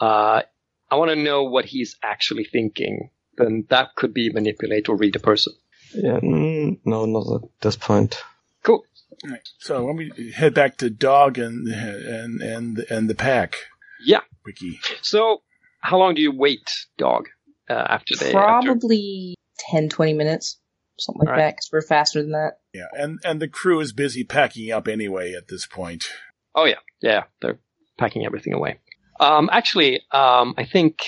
uh, 0.00 0.42
I 0.90 0.96
want 0.96 1.10
to 1.10 1.16
know 1.16 1.44
what 1.44 1.64
he's 1.64 1.96
actually 2.02 2.44
thinking, 2.44 3.10
then 3.36 3.66
that 3.70 3.94
could 3.96 4.12
be 4.12 4.30
manipulate 4.32 4.88
or 4.88 4.96
read 4.96 5.16
a 5.16 5.20
person. 5.20 5.52
yeah, 5.94 6.18
mm, 6.20 6.78
no, 6.84 7.04
not 7.06 7.42
at 7.44 7.48
this 7.60 7.76
point. 7.76 8.22
Cool. 8.62 8.84
Right. 9.24 9.46
So 9.58 9.84
when 9.84 9.96
we 9.96 10.32
head 10.34 10.54
back 10.54 10.78
to 10.78 10.90
dog 10.90 11.38
and 11.38 11.68
and 11.68 12.40
and 12.40 12.78
and 12.90 13.10
the 13.10 13.14
pack. 13.14 13.56
Yeah. 14.04 14.20
Wiki. 14.46 14.80
So 15.02 15.42
how 15.80 15.98
long 15.98 16.14
do 16.14 16.22
you 16.22 16.32
wait, 16.36 16.70
dog? 16.98 17.28
Uh, 17.68 17.74
after 17.74 18.16
they 18.16 18.32
after- 18.34 18.66
Probably 18.72 19.34
10, 19.70 19.88
20 19.90 20.14
minutes. 20.14 20.58
Something 20.98 21.20
like 21.20 21.28
All 21.28 21.32
right. 21.34 21.40
that, 21.44 21.50
because 21.56 21.70
we're 21.72 21.82
faster 21.82 22.20
than 22.20 22.32
that. 22.32 22.58
Yeah, 22.74 22.88
and 22.92 23.18
and 23.24 23.40
the 23.40 23.48
crew 23.48 23.80
is 23.80 23.92
busy 23.94 24.22
packing 24.22 24.70
up 24.70 24.86
anyway 24.86 25.32
at 25.32 25.48
this 25.48 25.66
point. 25.66 26.08
Oh 26.54 26.64
yeah, 26.66 26.80
yeah, 27.00 27.24
they're 27.40 27.58
packing 27.98 28.26
everything 28.26 28.52
away. 28.52 28.78
Um, 29.20 29.48
actually, 29.52 30.00
um, 30.10 30.54
I 30.58 30.64
think 30.64 30.98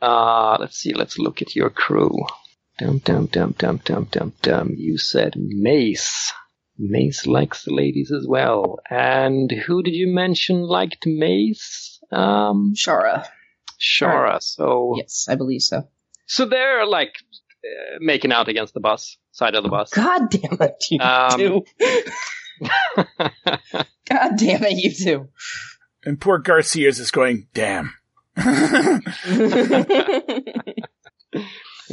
uh, 0.00 0.56
let's 0.60 0.76
see, 0.76 0.92
let's 0.94 1.18
look 1.18 1.42
at 1.42 1.56
your 1.56 1.70
crew. 1.70 2.12
Dum 2.78 2.98
dum 2.98 3.26
dum 3.26 3.54
dum 3.56 3.80
dum 3.84 4.08
dum 4.10 4.32
dum. 4.42 4.70
You 4.76 4.98
said 4.98 5.34
Mace. 5.36 6.32
Mace 6.76 7.26
likes 7.26 7.64
the 7.64 7.72
ladies 7.72 8.10
as 8.12 8.26
well. 8.28 8.80
And 8.90 9.50
who 9.50 9.82
did 9.82 9.94
you 9.94 10.08
mention 10.12 10.60
liked 10.62 11.06
Mace? 11.06 12.00
Um, 12.12 12.74
Shara. 12.76 13.26
Shara. 13.80 14.42
So, 14.42 14.94
Yes, 14.98 15.26
I 15.28 15.36
believe 15.36 15.62
so. 15.62 15.88
so 16.26 16.46
they're 16.46 16.84
like 16.86 17.14
uh, 17.64 17.98
making 18.00 18.32
out 18.32 18.48
against 18.48 18.74
the 18.74 18.80
bus 18.80 19.16
side 19.30 19.54
of 19.54 19.62
the 19.62 19.68
bus. 19.70 19.90
God 19.90 20.28
damn 20.30 20.58
it, 20.60 20.84
you 20.90 20.98
Um, 21.00 21.38
two. 21.38 21.64
God 24.08 24.32
damn 24.36 24.64
it, 24.64 24.76
you 24.78 24.92
two. 24.92 25.28
And 26.04 26.20
poor 26.20 26.38
Garcia 26.38 26.88
is 26.88 27.10
going, 27.10 27.46
damn. 27.54 27.94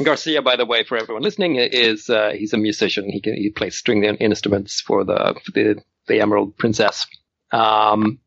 Garcia, 0.02 0.42
by 0.42 0.56
the 0.56 0.66
way, 0.66 0.84
for 0.84 0.96
everyone 0.96 1.22
listening, 1.22 1.56
is 1.56 2.10
uh, 2.10 2.30
he's 2.34 2.52
a 2.52 2.58
musician. 2.58 3.08
He 3.10 3.20
can, 3.20 3.34
he 3.34 3.50
plays 3.50 3.76
string 3.76 4.04
instruments 4.04 4.80
for 4.80 5.04
the 5.04 5.40
for 5.44 5.52
the 5.52 5.82
the 6.08 6.20
Emerald 6.20 6.56
Princess. 6.56 7.06
Um, 7.52 8.18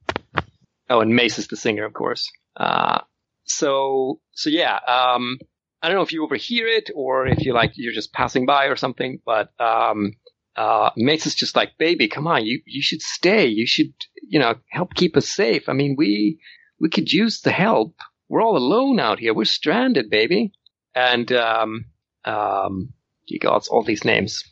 oh, 0.89 1.01
and 1.01 1.15
Mace 1.15 1.39
is 1.39 1.47
the 1.47 1.57
singer, 1.57 1.85
of 1.85 1.93
course. 1.93 2.31
Uh, 2.55 3.01
so 3.43 4.19
so 4.31 4.49
yeah. 4.49 4.75
Um, 4.75 5.37
I 5.81 5.87
don't 5.87 5.97
know 5.97 6.03
if 6.03 6.13
you 6.13 6.23
overhear 6.23 6.67
it 6.67 6.89
or 6.95 7.27
if 7.27 7.45
you 7.45 7.53
like 7.53 7.73
you're 7.75 7.93
just 7.93 8.13
passing 8.13 8.45
by 8.45 8.65
or 8.65 8.75
something, 8.75 9.19
but 9.25 9.49
um, 9.59 10.13
uh, 10.55 10.89
Mace 10.95 11.25
is 11.25 11.35
just 11.35 11.55
like, 11.55 11.77
baby, 11.77 12.07
come 12.07 12.27
on, 12.27 12.45
you 12.45 12.61
you 12.65 12.81
should 12.81 13.01
stay. 13.01 13.47
You 13.47 13.67
should 13.67 13.93
you 14.21 14.39
know 14.39 14.55
help 14.69 14.93
keep 14.93 15.17
us 15.17 15.27
safe. 15.27 15.67
I 15.69 15.73
mean, 15.73 15.95
we 15.97 16.39
we 16.79 16.89
could 16.89 17.11
use 17.11 17.41
the 17.41 17.51
help. 17.51 17.95
We're 18.29 18.41
all 18.41 18.57
alone 18.57 18.99
out 18.99 19.19
here. 19.19 19.33
We're 19.33 19.45
stranded, 19.45 20.09
baby. 20.09 20.51
And 20.95 21.31
um, 21.31 21.85
um, 22.23 22.93
you 23.25 23.39
got 23.39 23.67
all 23.67 23.83
these 23.83 24.05
names. 24.05 24.43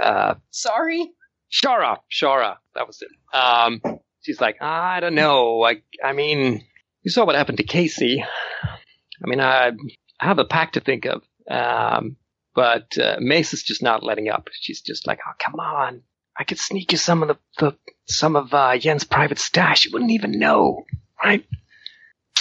Uh, 0.00 0.34
Sorry. 0.50 1.12
Shara, 1.52 1.98
Shara, 2.10 2.56
that 2.74 2.86
was 2.86 3.02
it. 3.02 3.36
Um, 3.36 3.80
she's 4.22 4.40
like, 4.40 4.56
I 4.62 5.00
don't 5.00 5.14
know. 5.14 5.62
I, 5.62 5.82
I 6.02 6.14
mean, 6.14 6.64
you 7.02 7.10
saw 7.10 7.26
what 7.26 7.34
happened 7.34 7.58
to 7.58 7.64
Casey. 7.64 8.24
I 8.24 9.28
mean, 9.28 9.40
I, 9.40 9.72
I 10.18 10.26
have 10.26 10.38
a 10.38 10.46
pack 10.46 10.72
to 10.72 10.80
think 10.80 11.04
of. 11.04 11.22
Um, 11.50 12.16
but 12.54 12.96
uh, 12.98 13.16
Mace 13.20 13.54
is 13.54 13.62
just 13.62 13.82
not 13.82 14.02
letting 14.02 14.28
up. 14.28 14.48
She's 14.52 14.80
just 14.80 15.06
like, 15.06 15.18
oh, 15.26 15.32
come 15.38 15.54
on. 15.60 16.02
I 16.38 16.44
could 16.44 16.58
sneak 16.58 16.92
you 16.92 16.98
some 16.98 17.22
of 17.22 17.28
the, 17.28 17.38
the 17.58 17.76
some 18.06 18.36
of 18.36 18.52
uh, 18.54 18.76
Yen's 18.80 19.04
private 19.04 19.38
stash. 19.38 19.84
You 19.84 19.90
wouldn't 19.92 20.10
even 20.12 20.38
know, 20.38 20.84
right? 21.22 21.44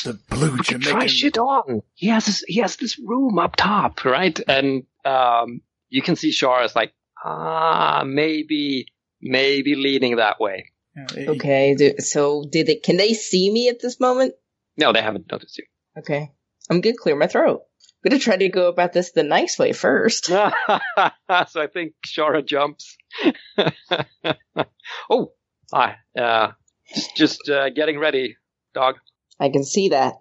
The 0.03 0.13
blue 0.29 0.51
We 0.51 0.57
could 0.57 0.65
Jamaican. 0.65 0.91
try 0.91 1.05
shit 1.07 1.37
on. 1.37 1.81
He 1.93 2.07
has 2.07 2.25
this, 2.25 2.43
he 2.47 2.59
has 2.61 2.75
this 2.77 2.97
room 2.97 3.37
up 3.37 3.55
top, 3.55 4.03
right? 4.05 4.39
And 4.47 4.83
um, 5.05 5.61
you 5.89 6.01
can 6.01 6.15
see 6.15 6.31
Shara's 6.31 6.75
like, 6.75 6.93
ah, 7.23 8.03
maybe, 8.05 8.87
maybe 9.21 9.75
leaning 9.75 10.15
that 10.15 10.39
way. 10.39 10.71
Okay. 11.15 11.75
do- 11.75 11.99
So 11.99 12.43
did 12.49 12.69
it? 12.69 12.83
Can 12.83 12.97
they 12.97 13.13
see 13.13 13.51
me 13.51 13.69
at 13.69 13.79
this 13.81 13.99
moment? 13.99 14.33
No, 14.77 14.91
they 14.93 15.01
haven't 15.01 15.31
noticed 15.31 15.57
you. 15.57 15.65
Okay. 15.97 16.31
I'm 16.71 16.79
gonna 16.79 16.95
clear 16.97 17.17
my 17.17 17.27
throat. 17.27 17.63
I'm 18.03 18.09
gonna 18.09 18.19
try 18.19 18.37
to 18.37 18.47
go 18.47 18.69
about 18.69 18.93
this 18.93 19.11
the 19.11 19.23
nice 19.23 19.59
way 19.59 19.73
first. 19.73 20.25
so 20.27 20.41
I 21.27 21.67
think 21.71 21.93
Shara 22.07 22.45
jumps. 22.45 22.95
oh, 25.09 25.33
hi. 25.71 25.97
Uh, 26.17 26.51
just 26.95 27.15
just 27.17 27.49
uh, 27.49 27.69
getting 27.71 27.99
ready, 27.99 28.37
dog. 28.73 28.95
I 29.37 29.49
can 29.49 29.65
see 29.65 29.89
that. 29.89 30.13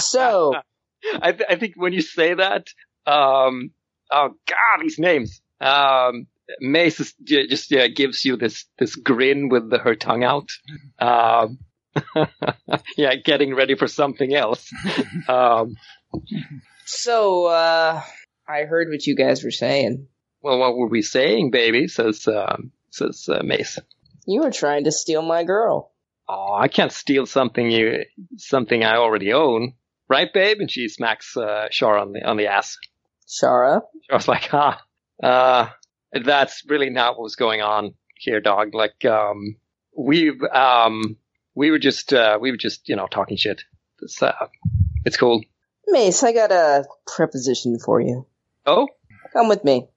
So 0.00 0.54
I, 1.20 1.32
th- 1.32 1.50
I 1.50 1.56
think 1.56 1.74
when 1.76 1.92
you 1.92 2.00
say 2.00 2.34
that, 2.34 2.68
um, 3.06 3.70
oh 4.12 4.30
god, 4.48 4.82
these 4.82 5.00
names. 5.00 5.42
Um, 5.60 6.28
Mace 6.60 7.00
is, 7.00 7.14
just 7.24 7.72
yeah, 7.72 7.88
gives 7.88 8.24
you 8.24 8.36
this 8.36 8.66
this 8.78 8.94
grin 8.94 9.48
with 9.48 9.68
the, 9.68 9.78
her 9.78 9.96
tongue 9.96 10.22
out. 10.22 10.50
Um, 11.00 11.58
yeah, 12.96 13.14
getting 13.16 13.54
ready 13.54 13.74
for 13.74 13.86
something 13.86 14.34
else. 14.34 14.70
Um, 15.28 15.76
so 16.84 17.46
uh 17.46 18.02
I 18.48 18.62
heard 18.62 18.88
what 18.88 19.06
you 19.06 19.16
guys 19.16 19.42
were 19.42 19.50
saying. 19.50 20.06
well, 20.40 20.58
what 20.58 20.76
were 20.76 20.88
we 20.88 21.02
saying, 21.02 21.50
baby? 21.50 21.88
Says 21.88 22.28
um, 22.28 22.70
says 22.90 23.28
uh, 23.28 23.42
Mace. 23.42 23.78
You 24.26 24.42
were 24.42 24.52
trying 24.52 24.84
to 24.84 24.92
steal 24.92 25.22
my 25.22 25.44
girl. 25.44 25.92
Oh, 26.28 26.54
I 26.54 26.68
can't 26.68 26.92
steal 26.92 27.26
something 27.26 27.70
you 27.70 28.04
something 28.36 28.84
I 28.84 28.96
already 28.96 29.32
own, 29.32 29.74
right, 30.08 30.32
babe? 30.32 30.58
And 30.60 30.70
she 30.70 30.88
smacks 30.88 31.36
uh, 31.36 31.68
Shara 31.70 32.02
on 32.02 32.12
the 32.12 32.22
on 32.22 32.36
the 32.36 32.46
ass. 32.48 32.78
Shara. 33.26 33.82
I 34.10 34.14
was 34.14 34.28
like, 34.28 34.52
ah, 34.52 34.80
uh, 35.22 35.68
that's 36.24 36.62
really 36.68 36.90
not 36.90 37.16
what 37.16 37.24
was 37.24 37.36
going 37.36 37.62
on 37.62 37.94
here, 38.14 38.40
dog. 38.40 38.74
Like, 38.74 39.04
um, 39.04 39.56
we've, 39.96 40.42
um, 40.42 41.16
we 41.56 41.70
were 41.72 41.78
just, 41.80 42.12
uh, 42.12 42.38
we 42.40 42.52
were 42.52 42.56
just, 42.56 42.88
you 42.88 42.94
know, 42.94 43.08
talking 43.08 43.36
shit. 43.36 43.62
It's, 44.02 44.22
uh, 44.22 44.32
it's 45.04 45.16
cool. 45.16 45.42
Mace, 45.88 46.22
I 46.22 46.32
got 46.32 46.52
a 46.52 46.84
preposition 47.06 47.78
for 47.78 48.00
you. 48.00 48.26
Oh, 48.66 48.86
Come 49.32 49.48
with 49.48 49.64
me. 49.64 49.88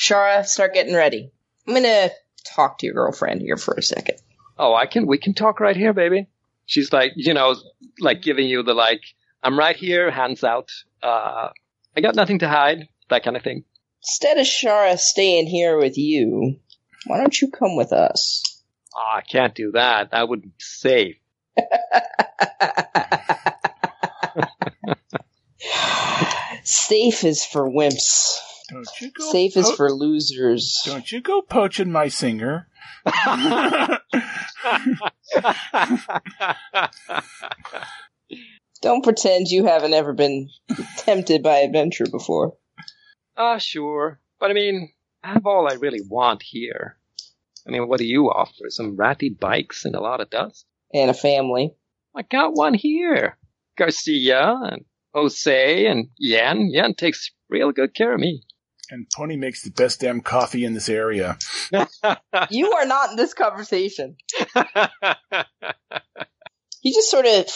Shara, 0.00 0.44
start 0.44 0.74
getting 0.74 0.94
ready. 0.94 1.32
I'm 1.66 1.74
gonna 1.74 2.10
talk 2.44 2.78
to 2.78 2.86
your 2.86 2.94
girlfriend 2.94 3.40
here 3.40 3.56
for 3.56 3.74
a 3.74 3.82
second. 3.82 4.18
oh, 4.58 4.74
I 4.74 4.86
can, 4.86 5.06
we 5.06 5.18
can 5.18 5.34
talk 5.34 5.60
right 5.60 5.76
here, 5.76 5.92
baby. 5.92 6.26
She's 6.66 6.92
like, 6.92 7.12
you 7.16 7.34
know, 7.34 7.56
like 8.00 8.22
giving 8.22 8.48
you 8.48 8.62
the 8.62 8.74
like, 8.74 9.02
I'm 9.42 9.58
right 9.58 9.76
here, 9.76 10.10
hands 10.10 10.44
out. 10.44 10.70
Uh, 11.02 11.48
I 11.96 12.00
got 12.00 12.14
nothing 12.14 12.38
to 12.40 12.48
hide, 12.48 12.88
that 13.10 13.24
kind 13.24 13.36
of 13.36 13.42
thing. 13.42 13.64
Instead 14.02 14.38
of 14.38 14.46
Shara 14.46 14.98
staying 14.98 15.46
here 15.46 15.76
with 15.78 15.98
you, 15.98 16.56
why 17.06 17.18
don't 17.18 17.40
you 17.40 17.50
come 17.50 17.76
with 17.76 17.92
us? 17.92 18.42
Ah, 18.96 19.16
I 19.16 19.22
can't 19.22 19.54
do 19.54 19.72
that. 19.72 20.10
That 20.10 20.28
would 20.28 20.42
be 20.42 20.52
safe. 20.58 21.16
Safe 26.64 27.24
is 27.24 27.44
for 27.44 27.68
wimps. 27.68 28.36
Don't 28.70 28.88
you 29.00 29.10
go 29.10 29.30
Safe 29.32 29.56
is 29.56 29.72
for 29.72 29.90
losers. 29.92 30.80
Don't 30.84 31.10
you 31.10 31.20
go 31.20 31.42
poaching 31.42 31.90
my 31.90 32.08
singer. 32.08 32.68
Don't 38.80 39.02
pretend 39.04 39.48
you 39.48 39.64
haven't 39.66 39.92
ever 39.94 40.12
been 40.12 40.48
tempted 40.98 41.42
by 41.42 41.58
adventure 41.58 42.06
before. 42.10 42.54
Ah, 43.36 43.58
sure. 43.58 44.20
But 44.38 44.50
I 44.50 44.54
mean, 44.54 44.92
I 45.22 45.32
have 45.34 45.46
all 45.46 45.68
I 45.68 45.74
really 45.74 46.00
want 46.08 46.42
here. 46.42 46.96
I 47.66 47.70
mean, 47.70 47.88
what 47.88 47.98
do 47.98 48.06
you 48.06 48.26
offer? 48.26 48.68
Some 48.68 48.96
ratty 48.96 49.28
bikes 49.30 49.84
and 49.84 49.94
a 49.94 50.00
lot 50.00 50.20
of 50.20 50.30
dust? 50.30 50.66
And 50.92 51.10
a 51.10 51.14
family. 51.14 51.74
I 52.16 52.22
got 52.22 52.54
one 52.54 52.74
here. 52.74 53.38
Garcia 53.78 54.54
and 54.62 54.84
Jose 55.14 55.86
and 55.86 56.08
Yan. 56.18 56.68
Yan 56.70 56.94
takes 56.94 57.30
real 57.48 57.72
good 57.72 57.94
care 57.94 58.14
of 58.14 58.20
me. 58.20 58.42
And 58.90 59.06
Pony 59.16 59.36
makes 59.36 59.62
the 59.62 59.70
best 59.70 60.00
damn 60.00 60.20
coffee 60.20 60.64
in 60.64 60.74
this 60.74 60.88
area. 60.88 61.38
You 62.50 62.72
are 62.72 62.84
not 62.84 63.10
in 63.10 63.16
this 63.16 63.32
conversation. 63.32 64.16
He 66.80 66.92
just 66.92 67.10
sort 67.10 67.26
of. 67.26 67.46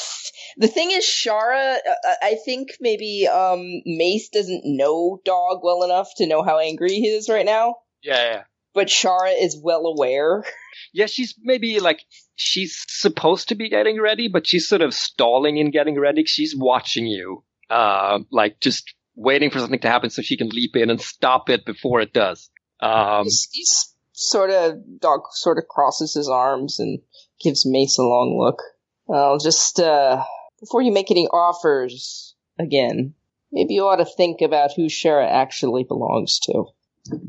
The 0.58 0.68
thing 0.68 0.92
is, 0.92 1.04
Shara, 1.04 1.76
uh, 1.76 2.14
I 2.22 2.36
think 2.44 2.70
maybe 2.80 3.26
um, 3.26 3.82
Mace 3.84 4.28
doesn't 4.30 4.62
know 4.64 5.20
Dog 5.24 5.60
well 5.62 5.82
enough 5.82 6.08
to 6.18 6.26
know 6.26 6.42
how 6.42 6.58
angry 6.58 6.94
he 6.94 7.08
is 7.08 7.28
right 7.28 7.44
now. 7.44 7.74
yeah, 8.02 8.32
yeah. 8.32 8.42
But 8.76 8.88
Shara 8.88 9.32
is 9.42 9.58
well 9.60 9.86
aware. 9.86 10.44
Yeah, 10.92 11.06
she's 11.06 11.34
maybe 11.40 11.80
like, 11.80 12.02
she's 12.34 12.84
supposed 12.88 13.48
to 13.48 13.54
be 13.54 13.70
getting 13.70 13.98
ready, 13.98 14.28
but 14.28 14.46
she's 14.46 14.68
sort 14.68 14.82
of 14.82 14.92
stalling 14.92 15.56
in 15.56 15.70
getting 15.70 15.98
ready. 15.98 16.26
She's 16.26 16.54
watching 16.54 17.06
you. 17.06 17.42
Uh, 17.70 18.18
like 18.30 18.60
just 18.60 18.92
waiting 19.14 19.50
for 19.50 19.60
something 19.60 19.80
to 19.80 19.88
happen 19.88 20.10
so 20.10 20.20
she 20.20 20.36
can 20.36 20.50
leap 20.50 20.76
in 20.76 20.90
and 20.90 21.00
stop 21.00 21.48
it 21.48 21.64
before 21.64 22.02
it 22.02 22.12
does. 22.12 22.50
Um, 22.78 23.24
He's, 23.24 23.48
he's 23.50 23.94
sort 24.12 24.50
of 24.50 25.00
Dog 25.00 25.22
sort 25.30 25.56
of 25.56 25.68
crosses 25.68 26.12
his 26.12 26.28
arms 26.28 26.78
and 26.78 27.00
gives 27.40 27.64
Mace 27.64 27.96
a 27.96 28.02
long 28.02 28.38
look. 28.38 28.62
Well, 29.06 29.38
just 29.38 29.80
uh, 29.80 30.22
before 30.60 30.82
you 30.82 30.92
make 30.92 31.10
any 31.10 31.28
offers 31.28 32.34
again, 32.58 33.14
maybe 33.50 33.72
you 33.72 33.86
ought 33.86 33.96
to 33.96 34.04
think 34.04 34.42
about 34.42 34.74
who 34.76 34.88
Shara 34.88 35.26
actually 35.26 35.84
belongs 35.84 36.40
to. 36.40 36.66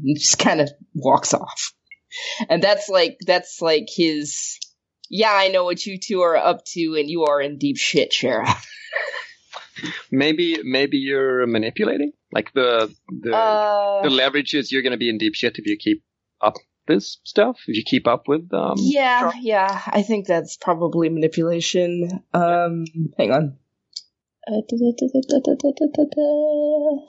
He 0.04 0.16
just 0.16 0.40
kind 0.40 0.62
of 0.62 0.70
walks 0.94 1.34
off, 1.34 1.74
and 2.50 2.62
that's 2.62 2.90
like 2.90 3.18
that's 3.26 3.62
like 3.62 3.88
his. 3.90 4.60
Yeah, 5.10 5.32
I 5.32 5.48
know 5.48 5.64
what 5.64 5.86
you 5.86 5.98
two 6.00 6.22
are 6.22 6.36
up 6.36 6.66
to, 6.74 6.96
and 7.00 7.10
you 7.10 7.24
are 7.26 7.42
in 7.42 7.58
deep 7.58 7.78
shit, 7.78 8.12
Shara. 8.12 8.46
Maybe 10.12 10.60
maybe 10.64 10.98
you're 10.98 11.46
manipulating. 11.46 12.12
Like 12.32 12.52
the 12.54 12.94
the 13.10 13.36
Uh, 13.36 14.02
the 14.04 14.10
leverage 14.10 14.54
is 14.54 14.72
you're 14.72 14.82
going 14.82 14.92
to 14.92 14.98
be 14.98 15.10
in 15.10 15.18
deep 15.18 15.36
shit 15.36 15.58
if 15.60 15.68
you 15.68 15.78
keep 15.78 16.04
up 16.42 16.56
this 16.88 17.20
stuff. 17.24 17.60
If 17.68 17.78
you 17.78 17.84
keep 17.86 18.08
up 18.08 18.28
with 18.28 18.52
um. 18.54 18.76
yeah, 18.78 19.32
yeah, 19.40 19.82
I 19.88 20.02
think 20.02 20.26
that's 20.26 20.58
probably 20.58 21.10
manipulation. 21.10 22.24
Um, 22.34 22.86
hang 23.18 23.32
on. 23.32 23.58
Uh, 24.48 24.62
da-da-da-da-da-da-da-da. 24.68 27.06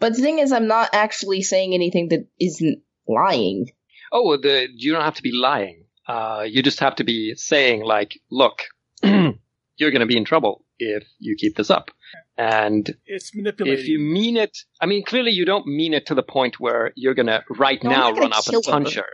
But 0.00 0.14
the 0.16 0.22
thing 0.22 0.38
is, 0.38 0.52
I'm 0.52 0.66
not 0.66 0.90
actually 0.92 1.42
saying 1.42 1.74
anything 1.74 2.08
that 2.08 2.26
isn't 2.40 2.82
lying. 3.08 3.70
Oh, 4.12 4.36
the 4.36 4.68
you 4.74 4.92
don't 4.92 5.02
have 5.04 5.14
to 5.16 5.22
be 5.22 5.32
lying. 5.32 5.84
Uh, 6.06 6.44
you 6.46 6.62
just 6.62 6.80
have 6.80 6.96
to 6.96 7.04
be 7.04 7.34
saying 7.34 7.82
like, 7.84 8.18
look, 8.30 8.62
you're 9.02 9.90
going 9.90 10.00
to 10.00 10.06
be 10.06 10.16
in 10.16 10.24
trouble 10.24 10.64
if 10.78 11.04
you 11.18 11.36
keep 11.38 11.56
this 11.56 11.70
up. 11.70 11.90
And 12.36 12.94
It's 13.06 13.34
manipulating. 13.34 13.80
if 13.80 13.88
you 13.88 13.98
mean 13.98 14.36
it, 14.36 14.56
I 14.80 14.86
mean, 14.86 15.04
clearly 15.04 15.30
you 15.32 15.44
don't 15.44 15.66
mean 15.66 15.94
it 15.94 16.06
to 16.06 16.14
the 16.14 16.22
point 16.22 16.58
where 16.58 16.92
you're 16.96 17.14
going 17.14 17.26
to 17.26 17.42
right 17.50 17.82
No, 17.82 17.90
now 17.90 18.10
run 18.12 18.32
up 18.32 18.44
and 18.46 18.50
kill 18.50 18.62
punch 18.62 18.94
her. 18.94 19.02
her. 19.02 19.06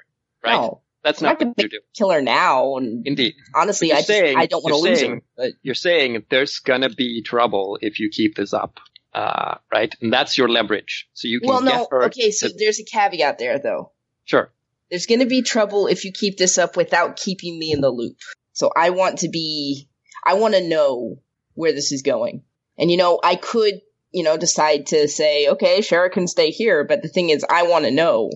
Right? 0.44 0.52
No, 0.60 0.82
That's 1.04 1.20
not 1.20 1.30
not 1.30 1.38
gonna 1.40 1.50
what 1.50 1.58
you 1.58 1.64
make 1.64 1.70
do. 1.72 1.80
kill 1.96 2.10
her 2.10 2.22
now. 2.22 2.76
And 2.76 3.06
Indeed. 3.06 3.34
honestly, 3.54 3.88
You're 3.88 3.96
I 3.96 4.00
just 4.00 4.08
saying- 4.08 4.38
I 4.38 4.46
don't 4.46 4.62
want 4.64 4.72
to 4.74 4.78
you're 4.80 4.90
lose 4.90 5.00
saying- 5.00 5.14
her. 5.14 5.22
But 5.36 5.52
You're 5.62 5.74
saying 5.74 6.24
there's 6.30 6.58
going 6.60 6.82
to 6.82 6.90
be 6.90 7.22
trouble 7.22 7.78
if 7.82 7.98
you 8.00 8.08
keep 8.08 8.36
this 8.36 8.52
up. 8.54 8.78
Uh, 9.14 9.56
right? 9.72 9.94
And 10.00 10.12
that's 10.12 10.36
your 10.38 10.48
leverage. 10.48 11.08
So 11.14 11.28
you 11.28 11.40
can 11.40 11.48
Well, 11.48 11.62
no. 11.62 11.88
Okay, 11.92 12.30
so 12.30 12.48
to- 12.48 12.54
there's 12.56 12.80
a 12.80 12.84
caveat 12.84 13.38
there, 13.38 13.58
though. 13.58 13.92
sure. 14.24 14.52
There's 14.90 15.06
going 15.06 15.20
to 15.20 15.26
be 15.26 15.42
trouble 15.42 15.86
if 15.86 16.06
you 16.06 16.12
keep 16.12 16.38
this 16.38 16.56
up 16.56 16.74
without 16.76 17.16
keeping 17.16 17.58
me 17.58 17.72
in 17.72 17.82
the 17.82 17.90
loop. 17.90 18.16
So 18.54 18.70
I 18.74 18.90
want 18.90 19.18
to 19.18 19.28
be, 19.28 19.86
I 20.24 20.34
want 20.34 20.54
to 20.54 20.66
know 20.66 21.20
where 21.52 21.72
this 21.72 21.92
is 21.92 22.00
going. 22.02 22.42
And 22.78 22.90
you 22.90 22.96
know, 22.96 23.20
I 23.22 23.36
could, 23.36 23.82
you 24.12 24.22
know, 24.24 24.38
decide 24.38 24.86
to 24.86 25.06
say, 25.08 25.48
okay, 25.48 25.80
Shara 25.80 26.10
can 26.10 26.26
stay 26.26 26.50
here, 26.50 26.84
but 26.84 27.02
the 27.02 27.08
thing 27.08 27.28
is, 27.28 27.44
I 27.48 27.64
want 27.64 27.84
to 27.84 27.90
know 27.90 28.30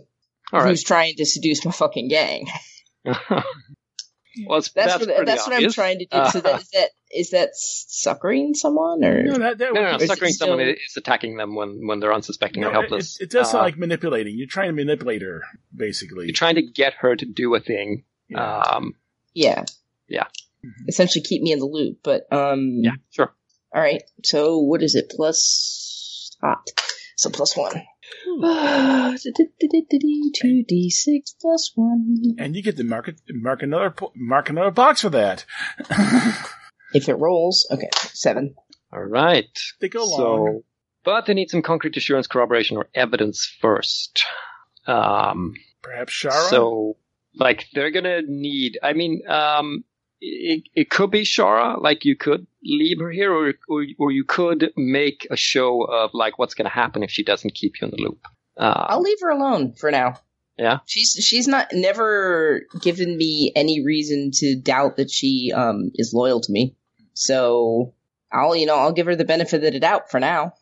right. 0.52 0.68
who's 0.68 0.82
trying 0.82 1.14
to 1.16 1.24
seduce 1.24 1.64
my 1.64 1.72
fucking 1.72 2.08
gang. 2.08 2.46
well, 4.46 4.58
it's, 4.58 4.70
That's, 4.70 4.98
that's 4.98 5.06
what, 5.06 5.26
that's 5.26 5.46
what 5.46 5.62
I'm 5.62 5.70
trying 5.70 5.98
to 6.00 6.06
do. 6.06 6.16
Uh, 6.16 6.30
so 6.30 6.40
that 6.40 6.60
is 6.60 6.70
that 6.70 6.88
is 7.10 7.30
that 7.30 7.50
succouring 7.54 8.54
someone 8.54 9.04
or 9.04 9.22
No, 9.22 9.38
that, 9.38 9.58
that 9.58 9.74
no, 9.74 9.80
no, 9.80 9.82
no. 9.82 9.92
Or 9.92 9.96
is 9.96 10.02
it 10.02 10.08
Suckering 10.08 10.32
someone 10.32 10.58
still- 10.60 10.70
is 10.74 10.94
attacking 10.96 11.36
them 11.36 11.54
when, 11.54 11.86
when 11.86 12.00
they're 12.00 12.12
unsuspecting 12.14 12.62
no, 12.62 12.68
or 12.68 12.72
helpless. 12.72 13.20
it, 13.20 13.24
it 13.24 13.30
does 13.30 13.50
sound 13.50 13.60
Uh, 13.60 13.64
like 13.64 13.76
manipulating. 13.78 14.36
You're 14.38 14.46
trying 14.48 14.68
to 14.68 14.72
manipulate 14.74 15.22
her, 15.22 15.42
basically. 15.74 16.26
You're 16.26 16.34
trying 16.34 16.54
to 16.54 16.62
get 16.62 16.94
her 17.00 17.14
to 17.14 17.26
do 17.26 17.54
a 17.54 17.60
thing. 17.60 18.04
Yeah. 18.28 18.58
Um, 18.60 18.94
yeah, 19.34 19.64
Yeah. 20.08 20.26
essentially 20.88 21.22
keep 21.22 21.42
me 21.42 21.52
in 21.52 21.58
the 21.58 21.66
loop. 21.66 21.98
But 22.02 22.32
um, 22.32 22.78
yeah, 22.82 22.92
sure. 23.10 23.34
All 23.74 23.80
right. 23.82 24.02
So 24.24 24.58
what 24.58 24.82
is 24.82 24.94
it? 24.94 25.10
Plus 25.10 26.36
hot. 26.40 26.66
So 27.16 27.28
plus 27.30 27.56
one. 27.56 27.82
Two 30.34 30.64
d 30.66 30.90
six 30.90 31.34
plus 31.40 31.72
one. 31.74 32.16
and 32.38 32.54
you 32.56 32.62
get 32.62 32.76
to 32.76 32.84
mark 32.84 33.08
it, 33.08 33.20
mark 33.30 33.62
another 33.62 33.90
po- 33.90 34.12
mark 34.16 34.50
another 34.50 34.70
box 34.70 35.00
for 35.02 35.10
that. 35.10 35.44
If 36.94 37.08
it 37.08 37.14
rolls, 37.14 37.66
okay, 37.70 37.88
seven. 38.12 38.54
All 38.92 39.00
right. 39.02 39.48
they 39.80 39.88
go 39.88 40.04
so, 40.04 40.34
long. 40.34 40.60
but 41.04 41.24
they 41.24 41.32
need 41.32 41.48
some 41.48 41.62
concrete 41.62 41.96
assurance, 41.96 42.26
corroboration, 42.26 42.76
or 42.76 42.88
evidence 42.94 43.50
first. 43.62 44.24
Um, 44.86 45.54
Perhaps 45.80 46.12
Shara. 46.12 46.50
so, 46.50 46.98
like, 47.34 47.64
they're 47.72 47.90
gonna 47.92 48.20
need. 48.26 48.78
I 48.82 48.92
mean, 48.92 49.22
um, 49.26 49.84
it, 50.22 50.62
it 50.74 50.90
could 50.90 51.10
be 51.10 51.22
Shara. 51.22 51.82
Like, 51.82 52.04
you 52.04 52.16
could 52.16 52.46
leave 52.62 53.00
her 53.00 53.10
here, 53.10 53.32
or, 53.32 53.54
or 53.68 53.84
or 53.98 54.10
you 54.12 54.24
could 54.24 54.72
make 54.76 55.26
a 55.30 55.36
show 55.36 55.82
of 55.82 56.10
like 56.14 56.38
what's 56.38 56.54
gonna 56.54 56.68
happen 56.68 57.02
if 57.02 57.10
she 57.10 57.24
doesn't 57.24 57.54
keep 57.54 57.80
you 57.80 57.88
in 57.88 57.90
the 57.90 58.02
loop. 58.02 58.20
Uh, 58.56 58.86
I'll 58.88 59.02
leave 59.02 59.18
her 59.20 59.30
alone 59.30 59.72
for 59.72 59.90
now. 59.90 60.14
Yeah? 60.56 60.78
She's 60.86 61.16
she's 61.20 61.48
not 61.48 61.68
never 61.72 62.62
given 62.80 63.16
me 63.16 63.52
any 63.56 63.84
reason 63.84 64.30
to 64.34 64.54
doubt 64.54 64.96
that 64.98 65.10
she 65.10 65.52
um 65.54 65.90
is 65.94 66.12
loyal 66.14 66.40
to 66.40 66.52
me. 66.52 66.76
So 67.14 67.94
I'll 68.32 68.54
you 68.54 68.66
know 68.66 68.76
I'll 68.76 68.92
give 68.92 69.06
her 69.06 69.16
the 69.16 69.24
benefit 69.24 69.64
of 69.64 69.72
the 69.72 69.80
doubt 69.80 70.10
for 70.10 70.20
now. 70.20 70.52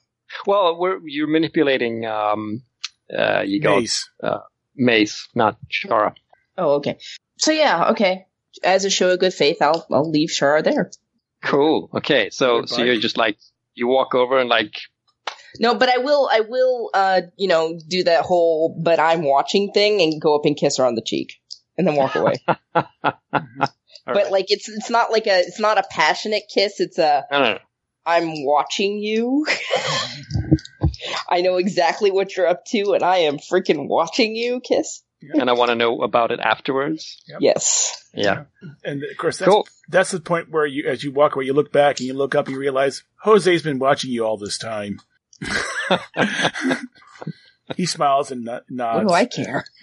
well, 0.47 0.79
we're, 0.79 1.01
you're 1.05 1.27
manipulating. 1.27 2.07
Um, 2.07 2.63
uh, 3.15 3.43
you 3.45 3.61
go 3.61 3.81
Mace. 3.81 4.09
Mace, 4.75 5.29
not 5.35 5.59
Shara. 5.71 6.15
Oh 6.57 6.77
okay. 6.77 6.99
So 7.39 7.53
yeah 7.53 7.91
okay. 7.91 8.27
As 8.63 8.85
a 8.85 8.91
show 8.91 9.11
of 9.11 9.21
good 9.21 9.35
faith, 9.35 9.59
I'll 9.61 9.87
I'll 9.91 10.11
leave 10.11 10.31
Shara 10.31 10.63
there. 10.63 10.91
Cool. 11.43 11.91
Okay, 11.95 12.31
so 12.31 12.67
so 12.67 12.83
you're 12.83 13.01
just 13.01 13.17
like 13.17 13.39
you 13.75 13.87
walk 13.87 14.15
over 14.15 14.39
and 14.39 14.49
like 14.49 14.75
No, 15.59 15.75
but 15.75 15.89
I 15.89 15.99
will 15.99 16.29
I 16.31 16.41
will 16.41 16.91
uh 16.93 17.23
you 17.37 17.49
know 17.49 17.79
do 17.89 18.05
that 18.05 18.25
whole 18.25 18.77
but 18.83 18.99
I'm 19.01 19.23
watching 19.23 19.73
thing 19.73 20.01
and 20.03 20.21
go 20.21 20.35
up 20.35 20.45
and 20.45 20.57
kiss 20.57 20.77
her 20.79 20.87
on 20.87 20.95
the 20.95 21.03
cheek 21.03 21.35
and 21.79 21.87
then 21.87 21.97
walk 21.97 22.15
away. 22.15 22.35
but 22.75 22.87
right. 24.07 24.31
like 24.31 24.47
it's 24.51 24.69
it's 24.69 24.91
not 24.91 25.11
like 25.11 25.27
a 25.27 25.41
it's 25.41 25.61
not 25.61 25.79
a 25.79 25.85
passionate 25.91 26.45
kiss. 26.53 26.81
It's 26.81 26.99
a 26.99 27.25
no. 27.31 27.59
I'm 28.05 28.45
watching 28.45 28.99
you. 28.99 29.47
I 31.29 31.41
know 31.43 31.57
exactly 31.57 32.11
what 32.11 32.37
you're 32.37 32.47
up 32.47 32.65
to, 32.67 32.95
and 32.95 33.03
I 33.03 33.19
am 33.19 33.39
freaking 33.39 33.89
watching 33.89 34.35
you 34.35 34.61
kiss. 34.61 35.03
And 35.23 35.49
I 35.51 35.53
want 35.53 35.71
to 35.71 35.75
know 35.75 36.03
about 36.03 36.31
it 36.31 36.41
afterwards. 36.41 37.23
Yep. 37.29 37.39
Yes. 37.41 38.09
Yeah. 38.15 38.45
And 38.85 39.03
of 39.05 39.17
course, 39.17 39.39
that's, 39.39 39.51
Cool. 39.51 39.67
that's 39.89 40.11
the 40.11 40.21
point 40.21 40.51
where 40.51 40.67
you, 40.67 40.89
as 40.89 41.05
you 41.05 41.13
walk 41.13 41.35
away, 41.37 41.45
you 41.45 41.53
look 41.53 41.73
back 41.73 41.99
and 42.01 42.07
you 42.07 42.15
look 42.15 42.35
up 42.35 42.47
and 42.47 42.55
you 42.55 42.61
realize 42.61 43.03
Jose's 43.25 43.63
been 43.63 43.79
watching 43.79 44.11
you 44.11 44.25
all 44.25 44.37
this 44.37 44.59
time. 44.59 45.01
he 47.77 47.87
smiles 47.87 48.31
and 48.31 48.45
no- 48.45 48.53
What 48.53 48.65
nods. 48.71 49.07
do 49.09 49.15
I 49.15 49.25
care? 49.27 49.65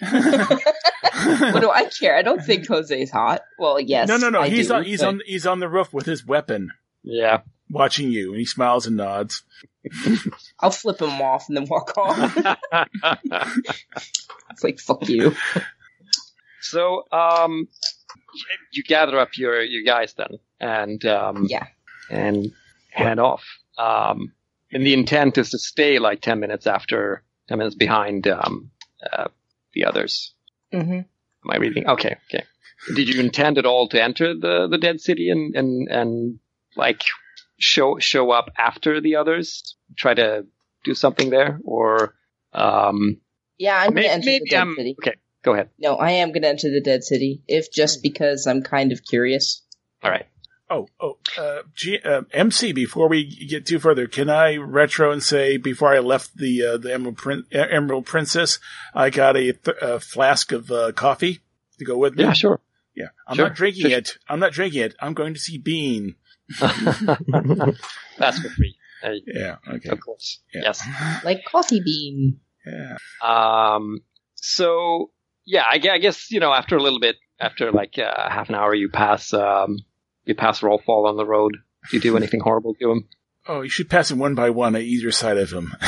what 1.52 1.60
do 1.60 1.70
I 1.70 1.84
care? 1.98 2.16
I 2.16 2.22
don't 2.22 2.44
think 2.44 2.66
Jose's 2.66 3.10
hot. 3.10 3.42
Well, 3.58 3.80
yes. 3.80 4.08
no, 4.08 4.16
no, 4.18 4.28
no. 4.30 4.40
I 4.42 4.48
he's 4.48 4.68
do, 4.68 4.74
on. 4.74 4.84
He's 4.84 5.00
but 5.00 5.08
on. 5.08 5.20
He's 5.26 5.46
on 5.46 5.60
the 5.60 5.68
roof 5.68 5.92
with 5.92 6.06
his 6.06 6.24
weapon, 6.26 6.70
Yeah. 7.02 7.40
Watching 7.70 8.10
you, 8.10 8.30
and 8.30 8.38
he 8.38 8.44
smiles 8.44 8.86
and 8.86 8.96
nods. 8.96 9.42
I'll 10.60 10.70
flip 10.70 11.00
him 11.00 11.20
off 11.22 11.48
and 11.48 11.56
then 11.56 11.66
walk 11.68 11.96
off. 11.96 12.36
it's 14.50 14.64
like 14.64 14.78
fuck 14.78 15.08
you. 15.08 15.34
so, 16.60 17.04
um, 17.12 17.68
you 18.72 18.82
gather 18.82 19.18
up 19.18 19.36
your 19.36 19.62
your 19.62 19.82
guys 19.84 20.14
then, 20.14 20.38
and 20.60 21.04
um, 21.06 21.46
Yeah. 21.48 21.66
and 22.10 22.52
head 22.90 23.18
off. 23.18 23.44
Um, 23.78 24.32
and 24.72 24.84
the 24.84 24.92
intent 24.94 25.38
is 25.38 25.50
to 25.50 25.58
stay 25.58 25.98
like 25.98 26.20
ten 26.20 26.40
minutes 26.40 26.66
after, 26.66 27.22
ten 27.48 27.58
minutes 27.58 27.76
behind 27.76 28.26
um, 28.28 28.70
uh, 29.12 29.28
the 29.72 29.84
others. 29.84 30.34
hmm 30.72 31.00
Am 31.44 31.50
I 31.50 31.56
reading? 31.56 31.86
Okay, 31.88 32.16
okay. 32.28 32.44
Did 32.94 33.08
you 33.08 33.20
intend 33.20 33.58
at 33.58 33.64
all 33.66 33.88
to 33.88 34.02
enter 34.02 34.34
the, 34.34 34.66
the 34.70 34.76
dead 34.78 35.00
city 35.00 35.30
and, 35.30 35.54
and, 35.56 35.88
and 35.88 36.38
like 36.76 37.02
show 37.58 37.98
show 37.98 38.30
up 38.30 38.50
after 38.56 39.00
the 39.00 39.16
others? 39.16 39.76
Try 39.96 40.14
to 40.14 40.46
do 40.84 40.94
something 40.94 41.30
there, 41.30 41.60
or 41.64 42.14
um, 42.52 43.20
Yeah, 43.58 43.76
I'm 43.78 43.94
maybe, 43.94 44.06
gonna 44.06 44.14
enter 44.14 44.26
maybe 44.26 44.44
the 44.44 44.50
dead 44.50 44.60
I'm 44.60 44.74
city. 44.76 44.96
okay. 45.02 45.14
Go 45.42 45.54
ahead. 45.54 45.70
No, 45.78 45.94
I 45.96 46.10
am 46.12 46.32
gonna 46.32 46.48
enter 46.48 46.70
the 46.70 46.80
dead 46.80 47.04
city, 47.04 47.42
if 47.46 47.72
just 47.72 48.02
because 48.02 48.46
I'm 48.46 48.62
kind 48.62 48.92
of 48.92 49.04
curious. 49.04 49.62
All 50.02 50.10
right. 50.10 50.26
Oh, 50.70 50.86
oh, 51.00 51.16
uh, 51.38 51.62
G, 51.74 51.98
uh, 52.04 52.22
MC. 52.30 52.72
Before 52.72 53.08
we 53.08 53.24
get 53.24 53.64
too 53.64 53.78
further, 53.78 54.06
can 54.06 54.28
I 54.28 54.56
retro 54.56 55.10
and 55.12 55.22
say 55.22 55.56
before 55.56 55.94
I 55.94 56.00
left 56.00 56.36
the 56.36 56.62
uh, 56.62 56.76
the 56.76 56.92
Emerald, 56.92 57.16
Prin- 57.16 57.46
uh, 57.54 57.58
Emerald 57.70 58.04
Princess, 58.04 58.58
I 58.94 59.08
got 59.08 59.36
a, 59.38 59.52
th- 59.54 59.76
a 59.80 59.98
flask 59.98 60.52
of 60.52 60.70
uh, 60.70 60.92
coffee 60.92 61.40
to 61.78 61.84
go 61.86 61.96
with 61.96 62.16
me. 62.16 62.24
Yeah, 62.24 62.32
sure. 62.34 62.60
Yeah, 62.94 63.06
I'm 63.26 63.36
Sure, 63.36 63.46
not 63.46 63.56
drinking 63.56 63.88
sure. 63.88 63.98
it. 63.98 64.18
I'm 64.28 64.40
not 64.40 64.52
drinking 64.52 64.82
it. 64.82 64.94
I'm 65.00 65.14
going 65.14 65.32
to 65.32 65.40
see 65.40 65.56
Bean. 65.56 66.16
That's 68.18 68.38
for 68.38 68.48
free. 68.48 68.76
Yeah. 69.26 69.56
Okay. 69.68 69.90
of 69.90 70.00
course. 70.00 70.40
Yeah. 70.52 70.62
Yes. 70.64 70.82
Like 71.24 71.44
coffee 71.44 71.80
bean. 71.84 72.40
Yeah. 72.66 72.96
Um, 73.22 74.00
so 74.34 75.10
yeah, 75.44 75.62
I, 75.62 75.80
I 75.90 75.98
guess 75.98 76.30
you 76.30 76.40
know 76.40 76.52
after 76.52 76.76
a 76.76 76.82
little 76.82 77.00
bit, 77.00 77.16
after 77.40 77.72
like 77.72 77.98
uh, 77.98 78.28
half 78.28 78.48
an 78.48 78.54
hour, 78.54 78.74
you 78.74 78.88
pass 78.88 79.32
um, 79.32 79.78
you 80.24 80.34
pass 80.34 80.62
Rolf 80.62 80.84
Ball 80.86 81.06
on 81.06 81.16
the 81.16 81.26
road. 81.26 81.56
Do 81.90 81.96
you 81.96 82.00
do 82.00 82.16
anything 82.16 82.40
horrible 82.40 82.74
to 82.74 82.90
him? 82.90 83.08
Oh, 83.46 83.62
you 83.62 83.70
should 83.70 83.88
pass 83.88 84.10
him 84.10 84.18
one 84.18 84.34
by 84.34 84.50
one 84.50 84.76
at 84.76 84.82
either 84.82 85.10
side 85.10 85.38
of 85.38 85.50
him. 85.50 85.74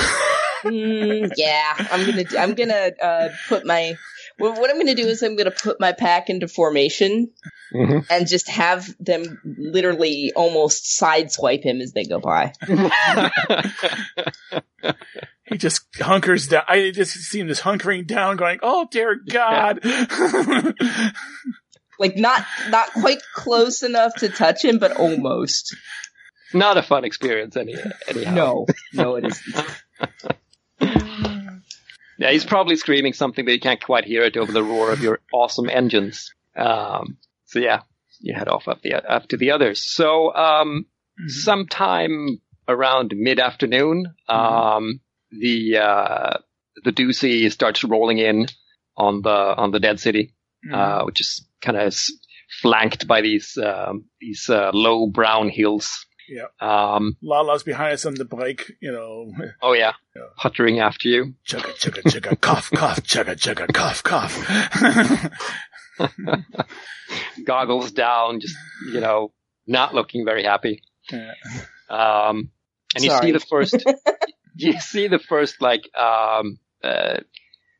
Mm, 0.62 1.32
yeah, 1.36 1.72
I'm 1.90 2.04
gonna 2.04 2.24
I'm 2.38 2.54
gonna 2.54 2.90
uh, 3.00 3.28
put 3.48 3.64
my 3.64 3.96
well, 4.40 4.54
what 4.60 4.70
I'm 4.70 4.78
gonna 4.78 4.94
do 4.94 5.06
is 5.06 5.22
I'm 5.22 5.36
gonna 5.36 5.50
put 5.50 5.78
my 5.80 5.92
pack 5.92 6.28
into 6.30 6.48
formation 6.48 7.30
Mm-hmm. 7.72 7.98
and 8.10 8.26
just 8.26 8.48
have 8.48 8.92
them 8.98 9.40
literally 9.44 10.32
almost 10.34 11.00
sideswipe 11.00 11.62
him 11.62 11.80
as 11.80 11.92
they 11.92 12.02
go 12.02 12.18
by. 12.18 12.52
he 15.44 15.56
just 15.56 15.86
hunkers 16.00 16.48
down. 16.48 16.64
I 16.66 16.90
just 16.90 17.12
see 17.12 17.38
him 17.38 17.46
just 17.46 17.62
hunkering 17.62 18.08
down, 18.08 18.36
going, 18.36 18.58
"Oh 18.64 18.88
dear 18.90 19.14
God!" 19.14 19.78
Like 22.00 22.16
not 22.16 22.44
not 22.70 22.90
quite 22.94 23.20
close 23.34 23.82
enough 23.82 24.14
to 24.16 24.30
touch 24.30 24.64
him, 24.64 24.78
but 24.78 24.96
almost. 24.96 25.76
Not 26.54 26.78
a 26.78 26.82
fun 26.82 27.04
experience, 27.04 27.56
any, 27.56 27.76
anyhow. 28.08 28.34
No, 28.34 28.66
no, 28.94 29.16
it 29.16 29.26
isn't. 29.26 29.66
Yeah, 32.20 32.32
he's 32.32 32.44
probably 32.44 32.76
screaming 32.76 33.14
something, 33.14 33.46
but 33.46 33.52
you 33.52 33.60
can't 33.60 33.82
quite 33.82 34.04
hear 34.04 34.22
it 34.24 34.36
over 34.36 34.52
the 34.52 34.62
roar 34.62 34.92
of 34.92 35.00
your 35.00 35.20
awesome 35.32 35.70
engines. 35.70 36.34
Um, 36.54 37.16
so 37.46 37.58
yeah, 37.58 37.80
you 38.20 38.34
head 38.34 38.46
off 38.46 38.68
up 38.68 38.82
the 38.82 38.94
up 38.94 39.28
to 39.28 39.38
the 39.38 39.52
others. 39.52 39.80
So 39.80 40.34
um, 40.34 40.84
sometime 41.28 42.38
around 42.68 43.14
mid 43.16 43.40
afternoon, 43.40 44.04
um, 44.28 45.00
the 45.30 45.78
uh, 45.78 46.38
the 46.84 46.92
doozy 46.92 47.50
starts 47.50 47.82
rolling 47.84 48.18
in 48.18 48.48
on 48.98 49.22
the 49.22 49.30
on 49.56 49.70
the 49.70 49.80
dead 49.80 49.98
city, 49.98 50.34
uh, 50.70 51.04
which 51.04 51.22
is 51.22 51.48
kind 51.62 51.78
of 51.78 51.96
flanked 52.60 53.06
by 53.06 53.22
these 53.22 53.56
um, 53.56 54.04
these 54.20 54.50
uh, 54.50 54.70
low 54.74 55.06
brown 55.06 55.48
hills. 55.48 56.04
Yeah. 56.30 56.46
Um, 56.60 57.16
Lala's 57.22 57.64
behind 57.64 57.92
us 57.94 58.06
on 58.06 58.14
the 58.14 58.24
bike, 58.24 58.70
you 58.80 58.92
know, 58.92 59.32
oh 59.60 59.72
yeah, 59.72 59.94
Yeah. 60.14 60.22
puttering 60.36 60.78
after 60.78 61.08
you. 61.08 61.34
chugga 61.46 61.74
chugga 61.76 62.02
chugga, 62.04 62.40
cough 62.40 62.70
cough, 62.70 63.02
chugga 63.02 63.34
chugga, 63.36 63.72
cough 63.74 64.02
cough. 64.04 64.36
goggles 67.44 67.90
down, 67.92 68.40
just 68.40 68.56
you 68.92 69.00
know, 69.00 69.32
not 69.66 69.94
looking 69.94 70.24
very 70.24 70.44
happy. 70.44 70.82
Yeah. 71.10 71.32
Um, 71.88 72.50
and 72.94 73.04
you 73.04 73.10
see 73.20 73.32
the 73.32 73.40
first, 73.40 73.74
you 74.54 74.78
see 74.80 75.08
the 75.08 75.18
first 75.18 75.60
like 75.60 75.82
um 75.96 76.58
uh 76.82 77.18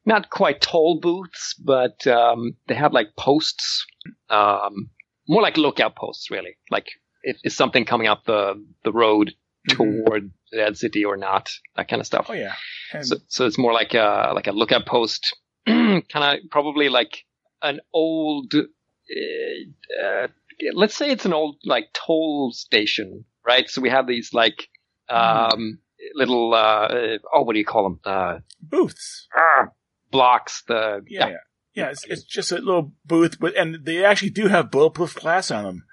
not 0.04 0.30
quite 0.30 0.60
tall 0.60 0.98
booths, 1.00 1.54
but 1.54 2.06
um 2.06 2.56
they 2.66 2.74
have 2.74 2.92
like 2.92 3.14
posts, 3.16 3.86
um 4.28 4.90
more 5.28 5.42
like 5.42 5.56
lookout 5.56 5.94
posts 5.94 6.30
really. 6.30 6.56
Like 6.70 6.86
if 7.22 7.36
is 7.44 7.56
something 7.56 7.84
coming 7.84 8.06
up 8.06 8.24
the 8.24 8.64
the 8.84 8.92
road 8.92 9.34
toward 9.68 10.30
the 10.50 10.56
dead 10.56 10.76
city 10.76 11.04
or 11.04 11.16
not, 11.16 11.50
that 11.76 11.88
kind 11.88 12.00
of 12.00 12.06
stuff. 12.06 12.26
Oh 12.28 12.34
yeah. 12.34 12.54
And 12.92 13.06
So, 13.06 13.16
so 13.28 13.46
it's 13.46 13.58
more 13.58 13.72
like 13.72 13.94
a 13.94 14.32
like 14.34 14.46
a 14.46 14.52
lookout 14.52 14.86
post, 14.86 15.36
kind 15.66 16.04
of 16.14 16.38
probably 16.50 16.88
like 16.88 17.24
an 17.62 17.80
old, 17.92 18.54
uh, 18.54 20.02
uh, 20.02 20.28
let's 20.74 20.96
say 20.96 21.10
it's 21.10 21.26
an 21.26 21.32
old 21.32 21.56
like 21.64 21.88
toll 21.92 22.52
station, 22.52 23.24
right? 23.46 23.68
So 23.68 23.80
we 23.80 23.90
have 23.90 24.06
these 24.06 24.32
like 24.32 24.68
um, 25.08 25.78
little 26.14 26.54
uh, 26.54 26.86
uh, 26.86 27.18
oh, 27.32 27.42
what 27.42 27.52
do 27.52 27.58
you 27.58 27.64
call 27.64 27.84
them? 27.84 28.00
Uh, 28.04 28.38
booths. 28.60 29.28
ah, 29.36 29.68
blocks. 30.10 30.62
The 30.66 31.02
Yeah, 31.06 31.28
yeah. 31.28 31.36
Yeah, 31.72 31.90
it's, 31.90 32.04
it's 32.04 32.24
just 32.24 32.50
a 32.50 32.56
little 32.56 32.92
booth, 33.04 33.40
with, 33.40 33.54
and 33.56 33.84
they 33.84 34.04
actually 34.04 34.30
do 34.30 34.48
have 34.48 34.72
bulletproof 34.72 35.14
glass 35.14 35.52
on 35.52 35.62
them. 35.64 35.84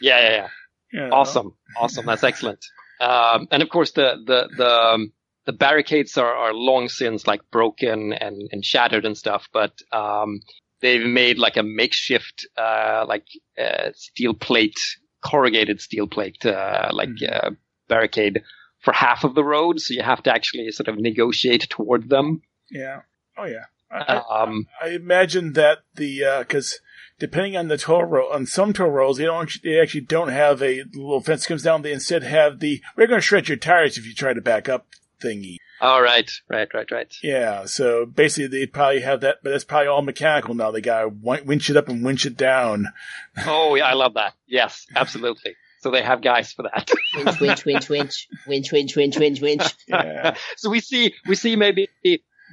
yeah, 0.00 0.20
yeah, 0.20 0.30
yeah. 0.30 0.48
Know? 0.92 1.10
Awesome, 1.12 1.54
awesome. 1.76 2.06
That's 2.06 2.24
excellent. 2.24 2.64
Um, 3.00 3.48
and 3.50 3.62
of 3.62 3.68
course, 3.68 3.92
the 3.92 4.16
the 4.26 4.48
the 4.56 4.70
um, 4.70 5.12
the 5.46 5.52
barricades 5.52 6.18
are, 6.18 6.34
are 6.34 6.52
long 6.52 6.88
since 6.88 7.26
like 7.26 7.40
broken 7.50 8.12
and, 8.12 8.48
and 8.52 8.64
shattered 8.64 9.06
and 9.06 9.16
stuff, 9.16 9.48
but 9.52 9.72
um, 9.92 10.40
they've 10.82 11.06
made 11.06 11.38
like 11.38 11.56
a 11.56 11.62
makeshift 11.62 12.46
uh, 12.56 13.04
like 13.08 13.24
uh, 13.58 13.90
steel 13.94 14.34
plate, 14.34 14.78
corrugated 15.24 15.80
steel 15.80 16.06
plate, 16.06 16.44
uh, 16.44 16.90
like 16.92 17.08
uh, 17.26 17.50
barricade 17.88 18.42
for 18.80 18.92
half 18.92 19.24
of 19.24 19.34
the 19.34 19.44
road. 19.44 19.80
So 19.80 19.94
you 19.94 20.02
have 20.02 20.22
to 20.24 20.34
actually 20.34 20.70
sort 20.70 20.88
of 20.88 20.98
negotiate 20.98 21.68
toward 21.70 22.08
them. 22.08 22.42
Yeah. 22.70 23.00
Oh 23.36 23.44
yeah. 23.44 23.64
I, 23.90 24.22
I, 24.30 24.42
Um, 24.42 24.66
I 24.82 24.88
imagine 24.88 25.54
that 25.54 25.78
the 25.94 26.24
because 26.40 26.80
depending 27.18 27.56
on 27.56 27.68
the 27.68 27.78
toll 27.78 28.04
road, 28.04 28.30
on 28.32 28.46
some 28.46 28.72
toll 28.72 28.88
roads, 28.90 29.18
they 29.18 29.24
don't 29.24 29.50
they 29.62 29.80
actually 29.80 30.02
don't 30.02 30.28
have 30.28 30.62
a 30.62 30.84
little 30.94 31.20
fence 31.20 31.46
comes 31.46 31.62
down. 31.62 31.82
They 31.82 31.92
instead 31.92 32.22
have 32.22 32.60
the 32.60 32.80
we're 32.96 33.06
going 33.06 33.20
to 33.20 33.26
shred 33.26 33.48
your 33.48 33.56
tires 33.58 33.98
if 33.98 34.06
you 34.06 34.14
try 34.14 34.32
to 34.32 34.40
back 34.40 34.68
up 34.68 34.86
thingy. 35.22 35.56
all 35.80 36.00
right, 36.02 36.30
right, 36.48 36.68
right, 36.72 36.90
right. 36.90 37.14
Yeah. 37.22 37.64
So 37.66 38.06
basically, 38.06 38.46
they 38.48 38.66
probably 38.66 39.00
have 39.00 39.20
that, 39.22 39.38
but 39.42 39.50
that's 39.50 39.64
probably 39.64 39.88
all 39.88 40.02
mechanical 40.02 40.54
now. 40.54 40.70
They 40.70 40.80
got 40.80 41.00
to 41.02 41.08
winch 41.08 41.70
it 41.70 41.76
up 41.76 41.88
and 41.88 42.04
winch 42.04 42.24
it 42.26 42.36
down. 42.36 42.88
Oh 43.46 43.74
yeah, 43.76 43.86
I 43.86 43.94
love 43.94 44.14
that. 44.14 44.34
Yes, 44.46 44.86
absolutely. 44.94 45.54
So 45.80 45.92
they 45.92 46.02
have 46.02 46.22
guys 46.22 46.52
for 46.52 46.64
that. 46.64 46.90
Winch, 47.14 47.40
winch, 47.40 47.64
winch, 47.64 47.88
winch, 47.88 48.28
winch, 48.48 48.72
winch, 48.72 48.96
winch, 48.96 49.18
winch, 49.18 49.40
winch. 49.40 49.62
Yeah. 49.88 50.36
so 50.56 50.70
we 50.70 50.80
see 50.80 51.14
we 51.28 51.36
see 51.36 51.54
maybe 51.54 51.88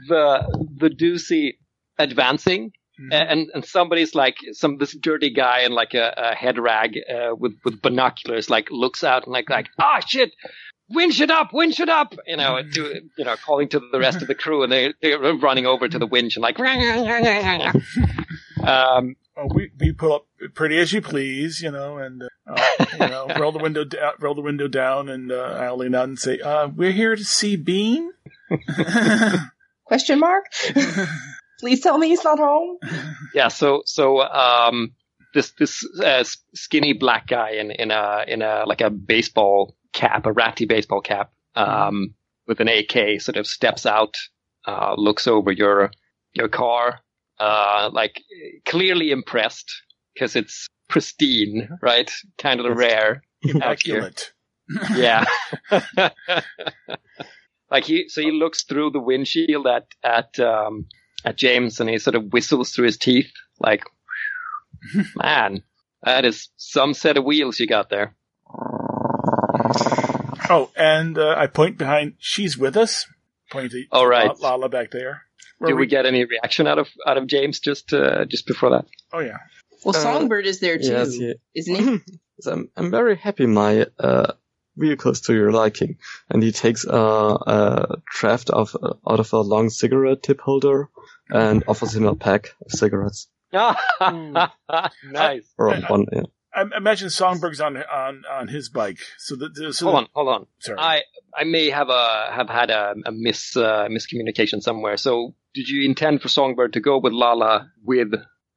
the 0.07 0.67
the 0.77 0.89
doozy 0.89 1.53
advancing, 1.97 2.71
Mhm. 2.99 3.09
and 3.11 3.49
and 3.53 3.65
somebody's 3.65 4.15
like 4.15 4.37
some 4.53 4.77
this 4.77 4.95
dirty 4.95 5.29
guy 5.29 5.61
in 5.61 5.71
like 5.73 5.93
a, 5.93 6.13
a 6.17 6.35
head 6.35 6.57
rag 6.57 6.97
uh, 7.09 7.35
with 7.35 7.53
with 7.65 7.81
binoculars 7.81 8.49
like 8.49 8.69
looks 8.71 9.03
out 9.03 9.25
and 9.25 9.33
like 9.33 9.49
like 9.49 9.67
ah 9.79 9.99
shit. 9.99 10.33
Winch 10.87 11.19
it 11.19 11.31
up, 11.31 11.51
winch 11.51 11.79
it 11.79 11.89
up, 11.89 12.13
you 12.27 12.37
know, 12.37 12.61
to, 12.61 13.01
you 13.17 13.25
know, 13.25 13.35
calling 13.43 13.67
to 13.69 13.79
the 13.91 13.97
rest 13.97 14.21
of 14.21 14.27
the 14.27 14.35
crew 14.35 14.61
and 14.61 14.71
they, 14.71 14.93
they're 15.01 15.17
running 15.33 15.65
over 15.65 15.87
to 15.89 15.97
the 15.97 16.05
winch 16.05 16.35
and 16.35 16.43
like, 16.43 16.59
um, 18.63 19.15
Oh, 19.37 19.47
we 19.53 19.69
we 19.79 19.91
pull 19.91 20.13
up 20.13 20.27
pretty 20.53 20.77
as 20.77 20.93
you 20.93 21.01
please, 21.01 21.59
you 21.61 21.69
know, 21.69 21.97
and 21.97 22.23
uh, 22.47 22.85
you 22.93 22.99
know, 22.99 23.27
roll 23.37 23.51
the 23.51 23.59
window 23.59 23.83
down, 23.83 24.13
roll 24.19 24.33
the 24.33 24.41
window 24.41 24.67
down, 24.69 25.09
and 25.09 25.29
uh, 25.29 25.57
I'll 25.59 25.75
lean 25.77 25.93
out 25.93 26.07
and 26.07 26.17
say, 26.17 26.39
uh, 26.39 26.67
"We're 26.67 26.93
here 26.93 27.17
to 27.17 27.23
see 27.25 27.57
Bean." 27.57 28.11
Question 29.83 30.19
mark? 30.19 30.45
Please 31.59 31.81
tell 31.81 31.97
me 31.97 32.09
he's 32.09 32.23
not 32.23 32.39
home. 32.39 32.77
Yeah, 33.33 33.49
so 33.49 33.81
so 33.85 34.21
um, 34.21 34.93
this 35.33 35.51
this 35.59 35.85
uh, 36.01 36.23
skinny 36.53 36.93
black 36.93 37.27
guy 37.27 37.51
in 37.51 37.71
in 37.71 37.91
a 37.91 38.23
in 38.27 38.41
a 38.41 38.63
like 38.65 38.81
a 38.81 38.89
baseball 38.89 39.75
cap, 39.93 40.25
a 40.25 40.31
ratty 40.31 40.65
baseball 40.65 41.01
cap, 41.01 41.31
um, 41.55 42.15
with 42.47 42.59
an 42.61 42.69
AK, 42.69 43.19
sort 43.21 43.37
of 43.37 43.47
steps 43.47 43.85
out, 43.85 44.15
uh, 44.65 44.95
looks 44.97 45.27
over 45.27 45.51
your 45.51 45.91
your 46.33 46.47
car, 46.47 46.99
uh, 47.39 47.89
like 47.91 48.21
clearly 48.65 49.11
impressed 49.11 49.71
because 50.13 50.35
it's 50.35 50.67
pristine, 50.89 51.69
right? 51.81 52.11
Kind 52.37 52.59
of 52.59 52.77
rare. 52.77 53.23
Immaculate. 53.41 54.31
Yeah. 54.95 55.25
like 57.69 57.83
he, 57.83 58.09
so 58.09 58.19
he 58.19 58.31
looks 58.31 58.63
through 58.63 58.89
the 58.89 58.99
windshield 58.99 59.67
at 59.67 59.85
at 60.03 60.39
um, 60.39 60.87
at 61.25 61.37
James, 61.37 61.79
and 61.79 61.89
he 61.89 61.97
sort 61.97 62.15
of 62.15 62.31
whistles 62.31 62.71
through 62.71 62.85
his 62.85 62.97
teeth, 62.97 63.31
like, 63.59 63.83
man, 65.15 65.63
that 66.03 66.23
is 66.25 66.49
some 66.55 66.93
set 66.93 67.17
of 67.17 67.23
wheels 67.25 67.59
you 67.59 67.67
got 67.67 67.89
there. 67.89 68.15
Oh, 70.49 70.69
and 70.75 71.17
uh, 71.17 71.35
I 71.37 71.47
point 71.47 71.77
behind. 71.77 72.13
She's 72.19 72.57
with 72.57 72.77
us. 72.77 73.07
Point 73.51 73.71
to 73.71 73.83
All 73.91 74.07
right. 74.07 74.27
La- 74.39 74.49
Lala 74.51 74.69
back 74.69 74.91
there. 74.91 75.23
Where 75.57 75.69
Did 75.69 75.79
we 75.79 75.87
get 75.87 76.05
any 76.05 76.25
reaction 76.25 76.67
out 76.67 76.77
of 76.77 76.87
out 77.07 77.17
of 77.17 77.27
James 77.27 77.59
just 77.59 77.93
uh, 77.93 78.25
just 78.25 78.45
before 78.45 78.71
that? 78.71 78.85
Oh 79.13 79.19
yeah. 79.19 79.37
Well, 79.83 79.95
Uh, 79.95 79.99
Songbird 79.99 80.45
is 80.45 80.59
there 80.59 80.77
too, 80.77 80.87
Yes, 80.87 81.13
he, 81.15 81.33
isn't 81.55 81.75
he? 81.75 81.99
So 82.41 82.51
I'm, 82.51 82.69
I'm 82.75 82.91
very 82.91 83.15
happy 83.15 83.45
my 83.45 83.87
uh, 83.97 84.33
vehicle's 84.77 85.21
to 85.21 85.33
your 85.33 85.51
liking. 85.51 85.97
And 86.29 86.43
he 86.43 86.51
takes 86.51 86.85
a, 86.85 86.95
a 86.97 87.95
draft 88.05 88.49
of 88.49 88.75
uh, 88.81 88.93
out 89.09 89.19
of 89.19 89.31
a 89.33 89.39
long 89.41 89.69
cigarette 89.69 90.23
tip 90.23 90.39
holder 90.41 90.89
and 91.29 91.63
offers 91.67 91.95
him 91.95 92.05
a 92.05 92.15
pack 92.15 92.55
of 92.65 92.71
cigarettes. 92.71 93.27
nice. 93.51 94.49
Or 95.57 95.75
one, 95.87 96.05
yeah. 96.11 96.21
I 96.53 96.61
I 96.61 96.77
imagine 96.77 97.09
Songberg's 97.09 97.59
on 97.59 97.77
on 97.77 98.23
on 98.31 98.47
his 98.47 98.69
bike. 98.69 98.99
So 99.17 99.35
the, 99.35 99.49
the 99.49 99.73
so 99.73 99.85
Hold 99.85 99.95
on, 99.97 100.07
hold 100.13 100.29
on. 100.29 100.47
Sorry. 100.59 100.77
I 100.79 101.01
I 101.35 101.43
may 101.43 101.69
have 101.69 101.89
a 101.89 102.29
have 102.31 102.49
had 102.49 102.69
a, 102.69 102.95
a 103.05 103.11
mis 103.11 103.55
uh, 103.57 103.87
miscommunication 103.89 104.61
somewhere. 104.61 104.97
So 104.97 105.35
did 105.53 105.67
you 105.69 105.83
intend 105.85 106.21
for 106.21 106.29
Songbird 106.29 106.73
to 106.73 106.79
go 106.79 106.97
with 106.99 107.13
Lala 107.13 107.71
with 107.83 108.11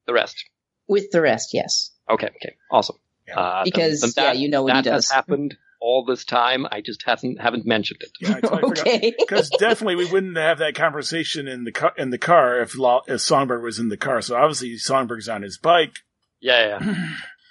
the 0.07 0.13
rest? 0.13 0.45
With 0.87 1.11
the 1.11 1.21
rest, 1.21 1.51
yes. 1.53 1.91
Okay, 2.09 2.27
okay, 2.29 2.55
awesome. 2.71 2.97
Yeah. 3.27 3.39
Uh, 3.39 3.57
then- 3.57 3.65
Because, 3.65 4.01
then 4.15 4.25
yeah, 4.25 4.33
you 4.33 4.49
know 4.49 4.63
what 4.63 4.75
he 4.77 4.83
that 4.83 4.91
has 4.91 5.05
does. 5.05 5.11
happened 5.13 5.57
all 5.81 6.05
this 6.05 6.25
time. 6.25 6.67
I 6.71 6.81
just 6.81 7.03
hasn't 7.05 7.41
haven't 7.41 7.67
mentioned 7.67 8.03
it. 8.03 8.11
yeah, 8.21 8.41
totally. 8.41 8.81
Okay. 8.81 9.15
Because 9.19 9.51
definitely 9.51 9.97
we 9.97 10.11
wouldn't 10.11 10.37
have 10.37 10.59
that 10.59 10.75
conversation 10.75 11.49
in 11.49 11.65
the 11.65 11.73
car 11.73 11.93
in 11.97 12.11
the 12.11 12.19
car 12.19 12.61
if 12.61 12.77
La- 12.77 13.03
if 13.07 13.21
Songberg 13.21 13.63
was 13.63 13.79
in 13.79 13.89
the 13.89 13.97
car. 13.97 14.21
So 14.21 14.37
obviously 14.37 14.77
Songberg's 14.77 15.29
on 15.29 15.43
his 15.43 15.59
bike. 15.59 15.99
Yeah, 16.41 16.81
yeah. 16.81 17.09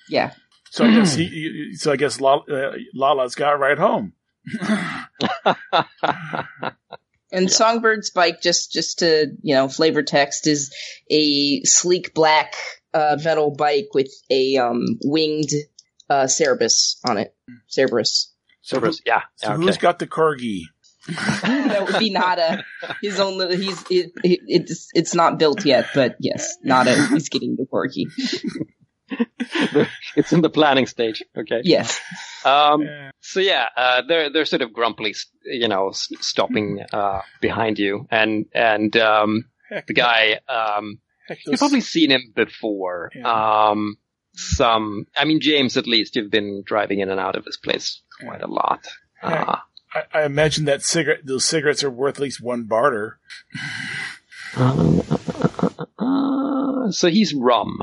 yeah. 0.10 0.32
So 0.70 0.84
I 0.84 0.94
guess 0.94 1.16
he, 1.16 1.26
he 1.28 1.76
so 1.76 1.94
I 1.94 1.96
guess 1.96 2.20
Lala, 2.20 2.42
uh, 2.42 2.74
Lala's 2.94 3.36
got 3.36 3.54
a 3.54 3.58
ride 3.58 3.80
home. 3.80 4.12
And 7.32 7.50
Songbird's 7.50 8.10
bike, 8.10 8.42
just 8.42 8.72
just 8.72 9.00
to 9.00 9.28
you 9.42 9.56
know, 9.56 9.68
flavor 9.68 10.02
text 10.02 10.48
is 10.48 10.74
a 11.10 11.62
sleek 11.64 12.14
black 12.14 12.56
uh, 12.94 13.18
metal 13.24 13.52
bike 13.52 13.90
with 13.94 14.12
a 14.30 14.58
um, 14.58 14.98
winged 15.04 15.52
uh, 16.10 16.28
Cerberus 16.28 17.00
on 17.08 17.18
it. 17.18 17.36
Cerberus. 17.68 18.34
So, 18.62 18.80
who, 18.80 18.88
Cerberus, 18.88 19.02
yeah. 19.06 19.22
so 19.36 19.54
okay. 19.54 19.64
who's 19.64 19.78
got 19.78 20.00
the 20.00 20.08
corgi? 20.08 20.64
that 21.08 21.86
would 21.88 22.00
be 22.00 22.10
Nada. 22.10 22.66
His 23.02 23.20
own. 23.20 23.38
little- 23.38 23.56
He's 23.56 23.82
it, 23.90 24.12
it, 24.24 24.40
it's 24.48 24.90
it's 24.94 25.16
not 25.16 25.40
built 25.40 25.64
yet, 25.66 25.88
but 25.96 26.18
yes, 26.20 26.58
Nada. 26.64 26.94
He's 27.08 27.30
getting 27.30 27.56
the 27.56 27.66
corgi. 27.66 28.08
it's 30.18 30.34
in 30.34 30.42
the 30.42 30.50
planning 30.50 30.86
stage. 30.86 31.24
Okay. 31.38 31.62
Yes. 31.64 32.00
Um, 32.44 32.82
Yeah. 32.82 33.12
so 33.22 33.40
yeah, 33.40 33.68
uh, 33.76 34.02
they're 34.08 34.30
they're 34.32 34.46
sort 34.46 34.62
of 34.62 34.74
grumpily, 34.74 35.16
you 35.46 35.68
know, 35.70 35.92
stopping 35.94 36.84
uh, 36.92 37.22
behind 37.42 37.80
you, 37.80 38.06
and 38.12 38.46
and 38.54 38.96
um, 38.98 39.46
the 39.88 39.94
guy, 39.94 40.40
um, 40.50 41.00
heck, 41.28 41.40
you've 41.46 41.60
probably 41.60 41.82
seen 41.82 42.12
him 42.12 42.34
before. 42.36 43.12
Yeah. 43.16 43.70
Um, 43.70 43.98
some, 44.40 45.06
I 45.18 45.26
mean, 45.26 45.40
James, 45.42 45.78
at 45.78 45.88
least 45.88 46.16
you've 46.16 46.32
been 46.32 46.64
driving 46.66 47.00
in 47.00 47.10
and 47.10 47.20
out 47.20 47.36
of 47.36 47.44
this 47.46 47.58
place 47.58 48.02
quite 48.22 48.42
a 48.42 48.48
lot. 48.48 48.88
Yeah. 49.24 49.44
Uh, 49.44 49.60
I, 50.14 50.20
I 50.20 50.24
imagine 50.26 50.66
that 50.66 50.84
cigarette 50.84 51.26
those 51.26 51.46
cigarettes 51.46 51.84
are 51.84 51.90
worth 51.90 52.16
at 52.16 52.22
least 52.22 52.42
one 52.42 52.64
barter. 52.64 53.20
Um, 54.56 55.02
uh, 55.98 56.92
so 56.92 57.08
he's 57.10 57.34
rum. 57.34 57.80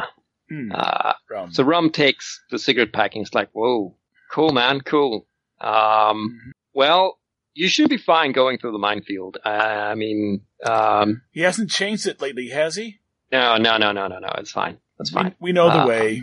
Hmm. 0.50 0.70
Uh, 0.72 1.12
Rum. 1.30 1.52
so 1.52 1.64
rum 1.64 1.90
takes 1.90 2.42
the 2.50 2.58
cigarette 2.58 2.92
packing. 2.92 3.22
It's 3.22 3.34
like, 3.34 3.50
whoa, 3.52 3.96
cool, 4.30 4.50
man, 4.52 4.80
cool. 4.80 5.26
Um, 5.60 6.52
well, 6.74 7.18
you 7.54 7.68
should 7.68 7.88
be 7.88 7.96
fine 7.96 8.32
going 8.32 8.58
through 8.58 8.72
the 8.72 8.78
minefield. 8.78 9.38
Uh, 9.44 9.48
I 9.48 9.94
mean, 9.94 10.42
um, 10.66 11.22
he 11.30 11.40
hasn't 11.40 11.70
changed 11.70 12.06
it 12.06 12.20
lately, 12.20 12.48
has 12.50 12.76
he? 12.76 12.98
no, 13.32 13.56
no, 13.56 13.78
no, 13.78 13.92
no, 13.92 14.06
no, 14.08 14.18
no. 14.18 14.28
It's 14.38 14.52
fine. 14.52 14.78
It's 15.00 15.10
fine. 15.10 15.34
We, 15.40 15.48
we 15.48 15.52
know 15.52 15.68
the 15.70 15.80
Uh, 15.82 15.86
way. 15.88 16.22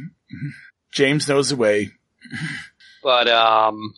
James 0.91 1.27
knows 1.27 1.49
the 1.49 1.55
way. 1.55 1.91
But 3.03 3.27
um, 3.27 3.93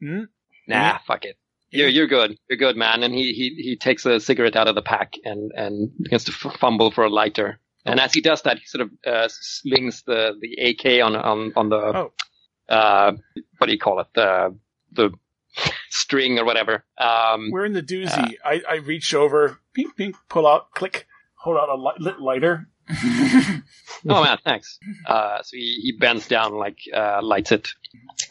Hmm? 0.00 0.22
nah, 0.66 0.98
fuck 1.06 1.24
it. 1.24 1.36
You're 1.70 1.88
you're 1.88 2.06
good. 2.08 2.36
You're 2.48 2.58
good, 2.58 2.76
man. 2.76 3.02
And 3.02 3.14
he 3.14 3.32
he 3.32 3.50
he 3.62 3.76
takes 3.76 4.04
a 4.06 4.18
cigarette 4.20 4.56
out 4.56 4.66
of 4.68 4.74
the 4.74 4.82
pack 4.82 5.14
and 5.24 5.52
and 5.54 5.90
begins 6.02 6.24
to 6.24 6.32
f- 6.32 6.56
fumble 6.58 6.90
for 6.90 7.04
a 7.04 7.10
lighter. 7.10 7.58
And 7.84 8.00
as 8.00 8.12
he 8.12 8.20
does 8.20 8.42
that, 8.42 8.58
he 8.58 8.64
sort 8.66 8.82
of 8.82 8.90
uh, 9.06 9.28
slings 9.30 10.02
the 10.06 10.32
the 10.40 10.56
AK 10.70 11.04
on 11.04 11.14
on 11.16 11.52
on 11.56 11.68
the 11.68 11.76
Oh. 11.76 12.12
uh 12.68 13.12
what 13.58 13.66
do 13.66 13.72
you 13.72 13.78
call 13.78 14.00
it 14.00 14.08
the 14.14 14.56
the 14.92 15.10
string 15.90 16.38
or 16.38 16.44
whatever. 16.44 16.84
Um, 16.98 17.50
We're 17.50 17.64
in 17.66 17.72
the 17.72 17.82
doozy. 17.82 18.34
I, 18.44 18.62
I 18.68 18.74
reach 18.76 19.14
over, 19.14 19.58
pink, 19.74 19.96
pink, 19.96 20.16
pull 20.28 20.46
out, 20.46 20.70
click, 20.72 21.06
hold 21.34 21.56
out 21.56 21.68
a 21.68 21.74
li- 21.74 21.96
lit 21.98 22.20
lighter. 22.20 22.68
oh 24.08 24.22
man, 24.24 24.38
thanks. 24.44 24.78
Uh, 25.06 25.42
so 25.42 25.56
he, 25.56 25.80
he 25.82 25.92
bends 25.92 26.26
down 26.28 26.54
like 26.54 26.78
uh, 26.94 27.20
lights 27.22 27.52
it. 27.52 27.68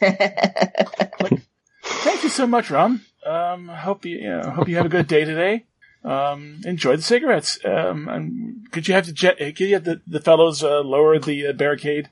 Thank 1.82 2.22
you 2.22 2.28
so 2.28 2.46
much, 2.46 2.70
Ron. 2.70 3.00
Um, 3.24 3.68
hope 3.68 4.04
you, 4.04 4.16
you 4.18 4.28
know, 4.30 4.50
hope 4.50 4.68
you 4.68 4.76
have 4.76 4.86
a 4.86 4.90
good 4.90 5.06
day 5.06 5.24
today. 5.24 5.66
Um, 6.04 6.60
enjoy 6.64 6.96
the 6.96 7.02
cigarettes. 7.02 7.58
Um, 7.64 8.08
and 8.08 8.70
could 8.70 8.88
you 8.88 8.94
have 8.94 9.06
the 9.06 9.12
jet, 9.12 9.38
could 9.38 9.60
you 9.60 9.74
have 9.74 9.84
the, 9.84 10.00
the 10.06 10.20
fellows, 10.20 10.62
uh, 10.64 10.80
lower 10.80 11.18
the 11.18 11.48
uh, 11.48 11.52
barricade? 11.52 12.08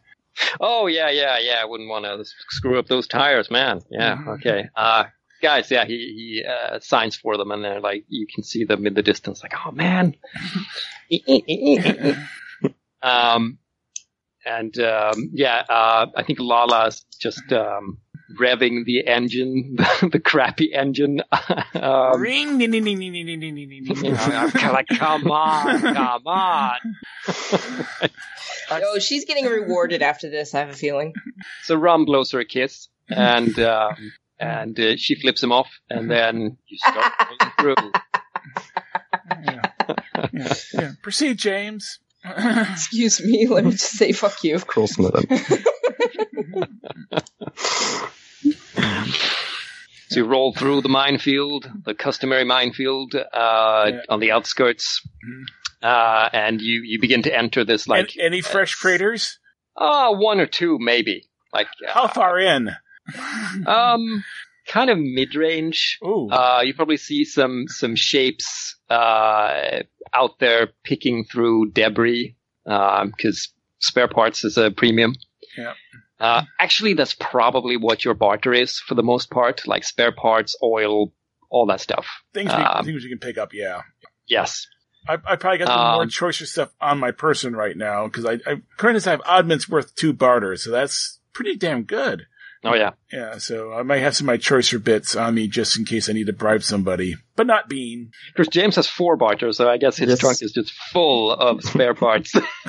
Oh 0.61 0.87
yeah, 0.87 1.11
yeah, 1.11 1.39
yeah. 1.39 1.57
I 1.61 1.65
wouldn't 1.65 1.89
want 1.89 2.05
to 2.05 2.25
screw 2.51 2.79
up 2.79 2.87
those 2.87 3.07
tires, 3.09 3.51
man. 3.51 3.81
Yeah, 3.91 4.17
Mhm. 4.17 4.39
okay. 4.39 4.69
Guys, 5.41 5.71
yeah, 5.71 5.85
he 5.85 5.93
he 5.95 6.45
uh, 6.45 6.81
signs 6.81 7.17
for 7.17 7.37
them, 7.37 7.51
and 7.51 7.65
they're 7.65 7.81
like, 7.81 8.05
you 8.09 8.27
can 8.33 8.43
see 8.43 8.65
them 8.65 8.87
in 8.87 8.95
the 8.95 9.03
distance, 9.03 9.43
like, 9.43 9.55
oh 9.65 9.71
man. 9.71 10.17
um, 13.03 13.59
and 14.45 14.79
um, 14.79 15.31
yeah, 15.33 15.63
uh, 15.69 16.07
I 16.17 16.23
think 16.23 16.41
Lala's 16.41 17.05
just 17.21 17.53
um, 17.53 17.99
revving 18.39 18.85
the 18.85 19.07
engine, 19.07 19.77
the 20.01 20.21
crappy 20.21 20.73
engine. 20.73 21.23
um, 21.75 22.21
Ring, 22.21 22.59
ding, 22.59 22.71
ding, 22.71 22.85
ding, 22.85 22.99
ding, 22.99 23.13
ding, 23.13 23.27
ding, 23.27 23.41
ding, 23.41 23.55
ding, 23.55 23.85
ding, 23.85 23.95
ding. 23.95 24.17
I'm 24.17 24.51
kinda 24.51 24.73
like, 24.73 24.89
come 24.89 25.31
on, 25.31 25.81
come 25.81 26.27
on. 26.27 26.79
oh, 28.71 28.99
she's 28.99 29.25
getting 29.25 29.47
rewarded 29.47 30.03
after 30.03 30.31
this. 30.31 30.55
I 30.55 30.61
have 30.61 30.71
a 30.71 30.75
feeling. 30.75 31.15
So 31.63 31.77
Rum 31.77 32.05
blows 32.05 32.33
her 32.33 32.41
a 32.41 32.45
kiss, 32.45 32.89
and 33.09 33.59
um, 33.59 34.13
and 34.41 34.79
uh, 34.79 34.97
she 34.97 35.15
flips 35.15 35.43
him 35.43 35.53
off, 35.53 35.69
and 35.91 36.11
then 36.11 36.57
you 36.67 36.79
start 36.79 37.13
going 37.39 37.53
through. 37.59 37.93
yeah. 39.45 39.63
Yeah, 40.33 40.55
yeah. 40.75 40.91
Proceed, 41.03 41.39
James. 41.39 41.99
Excuse 42.25 43.23
me. 43.25 43.47
Let 43.49 43.65
me 43.65 43.71
just 43.73 43.93
say 43.93 44.13
fuck 44.13 44.43
you. 44.45 44.55
Of 44.55 44.67
course, 44.67 44.99
madam. 44.99 45.25
So 50.11 50.21
you 50.21 50.25
roll 50.27 50.55
through 50.55 50.81
the 50.81 50.89
minefield, 50.89 51.71
the 51.85 51.95
customary 51.95 52.45
minefield 52.45 53.15
uh, 53.15 53.91
Yeah. 53.93 54.01
on 54.09 54.21
the 54.21 54.31
outskirts, 54.33 55.03
uh, 55.83 56.29
and 56.33 56.61
you 56.63 56.81
you 56.83 56.99
begin 57.01 57.23
to 57.23 57.37
enter 57.37 57.63
this 57.65 57.87
like 57.87 58.15
An- 58.17 58.23
any 58.23 58.41
fresh 58.41 58.75
craters? 58.75 59.39
uh, 59.77 60.11
one 60.15 60.41
or 60.41 60.47
two 60.47 60.79
maybe, 60.81 61.29
like 61.53 61.69
How 61.87 62.09
far 62.09 62.39
in? 62.39 62.71
Um 63.67 64.25
kind 64.67 64.91
of 64.91 64.99
mid 64.99 65.35
range. 65.35 65.99
Uh, 66.31 66.61
you 66.65 66.75
probably 66.75 66.99
see 66.99 67.25
some 67.25 67.67
some 67.69 67.97
shapes 67.97 68.77
uh, 68.91 69.81
out 70.13 70.39
there 70.39 70.69
picking 70.85 71.25
through 71.25 71.71
debris 71.71 72.37
because 72.65 73.53
spare 73.79 74.09
parts 74.09 74.45
is 74.45 74.59
a 74.59 74.71
premium. 74.71 75.15
Yeah. 75.57 75.75
Uh, 76.21 76.43
actually, 76.61 76.95
that's 76.95 77.15
probably 77.15 77.77
what 77.77 78.05
your 78.05 78.15
barter 78.15 78.53
is 78.53 78.79
for 78.79 78.95
the 78.95 79.03
most 79.03 79.31
part, 79.31 79.67
like 79.67 79.85
spare 79.85 80.13
parts, 80.13 80.57
oil, 80.63 81.13
all 81.49 81.67
that 81.67 81.81
stuff. 81.81 82.07
things, 82.35 82.51
we, 82.51 82.61
um, 82.61 82.85
things 82.85 83.05
we 83.05 83.09
can 83.09 83.21
pick 83.21 83.39
up, 83.39 83.55
yeah. 83.55 83.83
Yes. 84.27 84.67
I, 85.07 85.15
I 85.15 85.37
probably 85.37 85.59
got 85.59 85.69
some 85.69 85.95
more 85.95 86.03
Um, 86.03 86.09
choicer 86.09 86.45
stuff 86.45 86.75
on 86.81 86.99
my 86.99 87.13
person 87.13 87.55
right 87.55 87.77
now 87.77 88.09
because 88.09 88.27
I, 88.27 88.33
I 88.51 88.61
currently 88.77 89.09
have 89.09 89.23
oddments 89.23 89.69
worth 89.69 89.95
two 89.95 90.13
barters, 90.13 90.65
so 90.65 90.73
that's 90.73 91.21
pretty 91.33 91.57
damn 91.57 91.85
good. 91.85 92.27
Oh 92.65 92.75
yeah. 92.75 92.91
Yeah, 93.13 93.39
so 93.39 93.73
I 93.73 93.83
might 93.83 93.99
have 93.99 94.17
some 94.17 94.25
of 94.27 94.33
my 94.33 94.37
choicer 94.37 94.83
bits 94.83 95.15
on 95.15 95.35
me 95.35 95.47
just 95.47 95.79
in 95.79 95.85
case 95.85 96.09
I 96.09 96.13
need 96.13 96.27
to 96.27 96.33
bribe 96.33 96.63
somebody, 96.65 97.15
but 97.37 97.47
not 97.47 97.69
Bean. 97.69 98.11
Because 98.35 98.49
James 98.49 98.75
has 98.77 98.89
four 98.89 99.17
barters, 99.17 99.57
so 99.59 99.69
I 99.71 99.77
guess 99.79 99.97
his 99.97 100.09
Yes. 100.09 100.19
trunk 100.19 100.43
is 100.43 100.53
just 100.53 100.73
full 100.93 101.31
of 101.33 101.63
spare 101.63 101.95
parts 101.95 102.35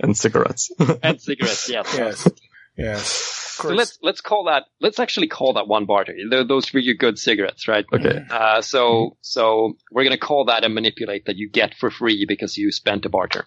and 0.00 0.16
cigarettes. 0.16 0.70
and 1.02 1.20
cigarettes. 1.20 1.68
Yes. 1.68 1.94
Yes, 1.96 2.28
yes. 2.76 3.08
So 3.56 3.68
let's 3.68 3.98
let's 4.02 4.20
call 4.20 4.44
that 4.44 4.64
let's 4.80 4.98
actually 4.98 5.28
call 5.28 5.52
that 5.54 5.68
one 5.68 5.84
barter. 5.84 6.14
They're 6.30 6.44
those 6.44 6.72
really 6.74 6.94
good 6.94 7.18
cigarettes, 7.18 7.68
right? 7.68 7.84
okay. 7.92 8.24
Uh, 8.30 8.62
so 8.62 9.16
so 9.20 9.74
we're 9.90 10.04
gonna 10.04 10.16
call 10.18 10.46
that 10.46 10.64
a 10.64 10.68
manipulate 10.68 11.26
that 11.26 11.36
you 11.36 11.48
get 11.50 11.74
for 11.74 11.90
free 11.90 12.24
because 12.26 12.56
you 12.56 12.72
spent 12.72 13.04
a 13.04 13.08
barter. 13.08 13.44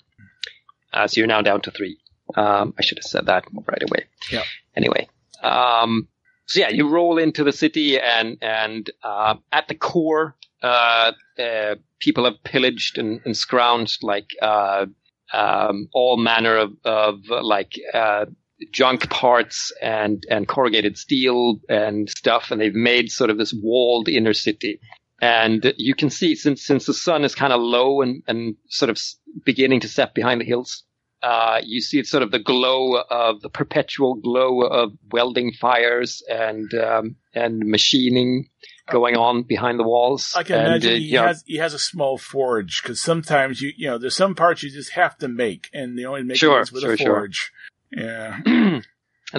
Uh, 0.94 1.08
so 1.08 1.20
you're 1.20 1.28
now 1.28 1.42
down 1.42 1.62
to 1.62 1.72
three. 1.72 1.98
Um, 2.36 2.74
I 2.78 2.82
should 2.82 2.98
have 2.98 3.06
said 3.06 3.28
that 3.28 3.46
right 3.68 3.84
away. 3.84 4.06
Yeah. 4.32 4.44
Anyway, 4.76 5.08
um, 5.44 6.08
so 6.48 6.60
yeah, 6.60 6.70
you 6.70 6.90
roll 6.90 7.18
into 7.18 7.44
the 7.44 7.52
city 7.52 8.00
and 8.00 8.38
and 8.42 8.90
uh, 9.04 9.36
at 9.52 9.68
the 9.68 9.76
core, 9.76 10.36
uh, 10.62 11.12
uh, 11.40 11.76
people 12.00 12.26
have 12.26 12.44
pillaged 12.44 12.98
and, 12.98 13.22
and 13.26 13.36
scrounged 13.36 14.04
like 14.04 14.30
uh, 14.42 14.86
um, 15.34 15.90
all 15.94 16.18
manner 16.18 16.58
of 16.58 16.74
of 16.84 17.20
like 17.30 17.74
uh, 17.94 18.26
junk 18.72 19.10
parts 19.10 19.72
and 19.82 20.24
and 20.30 20.48
corrugated 20.48 20.98
steel 20.98 21.60
and 21.70 22.10
stuff, 22.10 22.52
and 22.52 22.62
they've 22.62 22.74
made 22.74 23.12
sort 23.12 23.30
of 23.30 23.38
this 23.38 23.54
walled 23.54 24.08
inner 24.08 24.34
city. 24.34 24.80
And 25.22 25.74
you 25.78 25.96
can 25.96 26.10
see 26.10 26.36
since 26.36 26.64
since 26.64 26.86
the 26.86 26.94
sun 26.94 27.24
is 27.24 27.36
kind 27.36 27.54
of 27.54 27.62
low 27.62 28.02
and 28.02 28.22
and 28.28 28.56
sort 28.70 28.90
of 28.90 29.00
beginning 29.46 29.80
to 29.82 29.88
set 29.88 30.14
behind 30.14 30.42
the 30.42 30.46
hills, 30.46 30.84
uh, 31.26 31.60
you 31.64 31.82
see 31.82 31.98
it's 32.00 32.12
sort 32.12 32.24
of 32.24 32.30
the 32.32 32.40
glow 32.40 32.96
of 33.10 33.42
the 33.42 33.50
perpetual 33.50 34.14
glow 34.16 34.62
of 34.62 34.92
welding 35.12 35.52
fires 35.60 36.22
and 36.30 36.72
um, 36.76 37.16
and 37.34 37.60
machining 37.66 38.48
going 38.92 39.16
on 39.18 39.42
behind 39.44 39.80
the 39.80 39.84
walls. 39.84 40.34
I 40.38 40.44
can 40.44 40.58
and, 40.58 40.68
imagine 40.68 40.92
uh, 40.94 40.98
he 40.98 41.14
know, 41.14 41.24
has 41.26 41.44
he 41.48 41.58
has 41.58 41.74
a 41.74 41.80
small 41.80 42.18
forge 42.20 42.82
because 42.84 43.02
sometimes 43.02 43.60
you 43.62 43.72
you 43.76 43.88
know 43.88 43.98
there's 43.98 44.16
some 44.16 44.36
parts 44.36 44.62
you 44.62 44.70
just 44.70 44.92
have 44.92 45.18
to 45.18 45.28
make 45.28 45.70
and 45.74 45.98
they 45.98 46.06
only 46.06 46.24
make 46.24 46.38
Sure, 46.38 46.60
with 46.72 46.82
sure, 46.84 46.94
a 46.94 46.98
sure. 46.98 47.08
forge. 47.08 47.52
Yeah, 47.92 48.40
and 48.46 48.84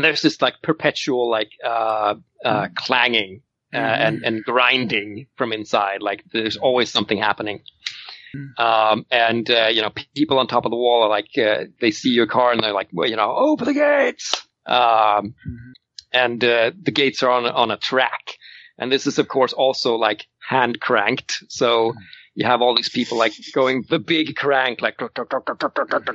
there's 0.05 0.23
this 0.23 0.43
like 0.43 0.55
perpetual 0.63 1.31
like 1.31 1.51
uh, 1.65 2.15
uh, 2.45 2.69
clanging 2.77 3.43
uh, 3.73 3.79
Mhm. 3.79 4.07
and 4.07 4.25
and 4.25 4.45
grinding 4.45 5.27
from 5.37 5.53
inside. 5.53 6.03
Like 6.03 6.25
there's 6.33 6.57
always 6.57 6.91
something 6.91 7.19
happening. 7.19 7.63
Mhm. 8.35 8.59
Um, 8.59 9.07
and 9.11 9.51
uh, 9.51 9.69
you 9.73 9.83
know, 9.83 9.91
people 10.15 10.39
on 10.39 10.47
top 10.47 10.65
of 10.65 10.71
the 10.71 10.77
wall 10.77 11.03
are 11.05 11.09
like, 11.09 11.29
uh, 11.39 11.65
they 11.81 11.91
see 11.91 12.11
your 12.11 12.27
car 12.27 12.53
and 12.53 12.61
they're 12.63 12.73
like, 12.73 12.89
well, 12.93 13.09
you 13.09 13.17
know, 13.17 13.35
open 13.37 13.67
the 13.67 13.75
gates. 13.75 14.47
Um, 14.67 15.35
Mhm. 15.47 15.73
and 16.13 16.45
uh, 16.45 16.71
the 16.83 16.91
gates 16.91 17.23
are 17.23 17.31
on 17.31 17.47
on 17.47 17.71
a 17.71 17.77
track. 17.77 18.37
And 18.79 18.91
this 18.93 19.07
is 19.07 19.19
of 19.19 19.29
course 19.29 19.53
also 19.53 19.95
like 19.95 20.27
hand 20.41 20.81
cranked. 20.81 21.43
So 21.49 21.95
you 22.35 22.45
have 22.47 22.61
all 22.61 22.77
these 22.77 22.91
people 22.91 23.17
like 23.17 23.33
going 23.55 23.85
the 23.89 23.99
big 23.99 24.37
crank, 24.37 24.83
like, 24.83 24.97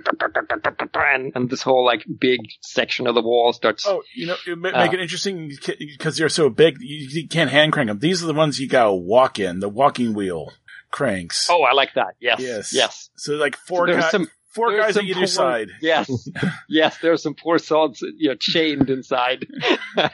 and, 0.06 1.36
and 1.36 1.50
this 1.50 1.62
whole 1.62 1.84
like 1.86 2.06
big 2.20 2.40
section 2.62 3.08
of 3.08 3.16
the 3.16 3.22
wall 3.22 3.54
starts. 3.54 3.86
Oh, 3.88 4.04
you 4.16 4.28
know, 4.28 4.36
it 4.46 4.54
Uh, 4.54 4.56
make 4.84 4.94
it 4.94 5.00
interesting 5.00 5.52
because 5.80 6.18
they're 6.18 6.30
so 6.30 6.50
big. 6.50 6.78
You, 6.80 7.08
you 7.22 7.28
can't 7.28 7.50
hand 7.50 7.74
crank 7.74 7.88
them. 7.90 8.00
These 8.00 8.24
are 8.24 8.28
the 8.28 8.34
ones 8.34 8.60
you 8.60 8.68
gotta 8.68 8.94
walk 8.94 9.40
in, 9.40 9.60
the 9.60 9.70
walking 9.70 10.14
wheel 10.14 10.52
cranks. 10.92 11.48
Oh, 11.50 11.64
I 11.64 11.74
like 11.74 11.94
that. 11.96 12.16
Yes. 12.20 12.40
Yes. 12.42 12.74
Yes. 12.74 13.10
so 13.16 13.34
like 13.34 13.56
four 13.56 13.88
So 13.88 13.94
guys, 13.96 14.12
some- 14.12 14.30
four 14.54 14.76
guys 14.78 14.98
on 14.98 15.06
either 15.06 15.20
poor- 15.22 15.28
side. 15.28 15.70
Yes. 15.82 16.10
yes. 16.70 16.98
There's 17.02 17.24
some 17.24 17.36
poor 17.36 17.58
sods, 17.58 18.02
you 18.18 18.30
know, 18.30 18.36
chained 18.36 18.90
inside. 18.90 19.46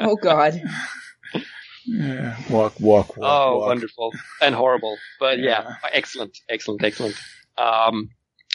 Oh 0.00 0.14
God. 0.16 0.62
Yeah, 1.86 2.36
walk, 2.50 2.78
walk, 2.80 3.16
walk. 3.16 3.18
oh, 3.18 3.58
walk. 3.58 3.66
wonderful 3.68 4.12
and 4.42 4.54
horrible. 4.54 4.96
But 5.18 5.38
yeah, 5.38 5.62
Yeah. 5.62 5.74
excellent, 5.92 6.38
excellent, 6.48 6.84
excellent. 6.84 7.14
Um, 7.56 8.10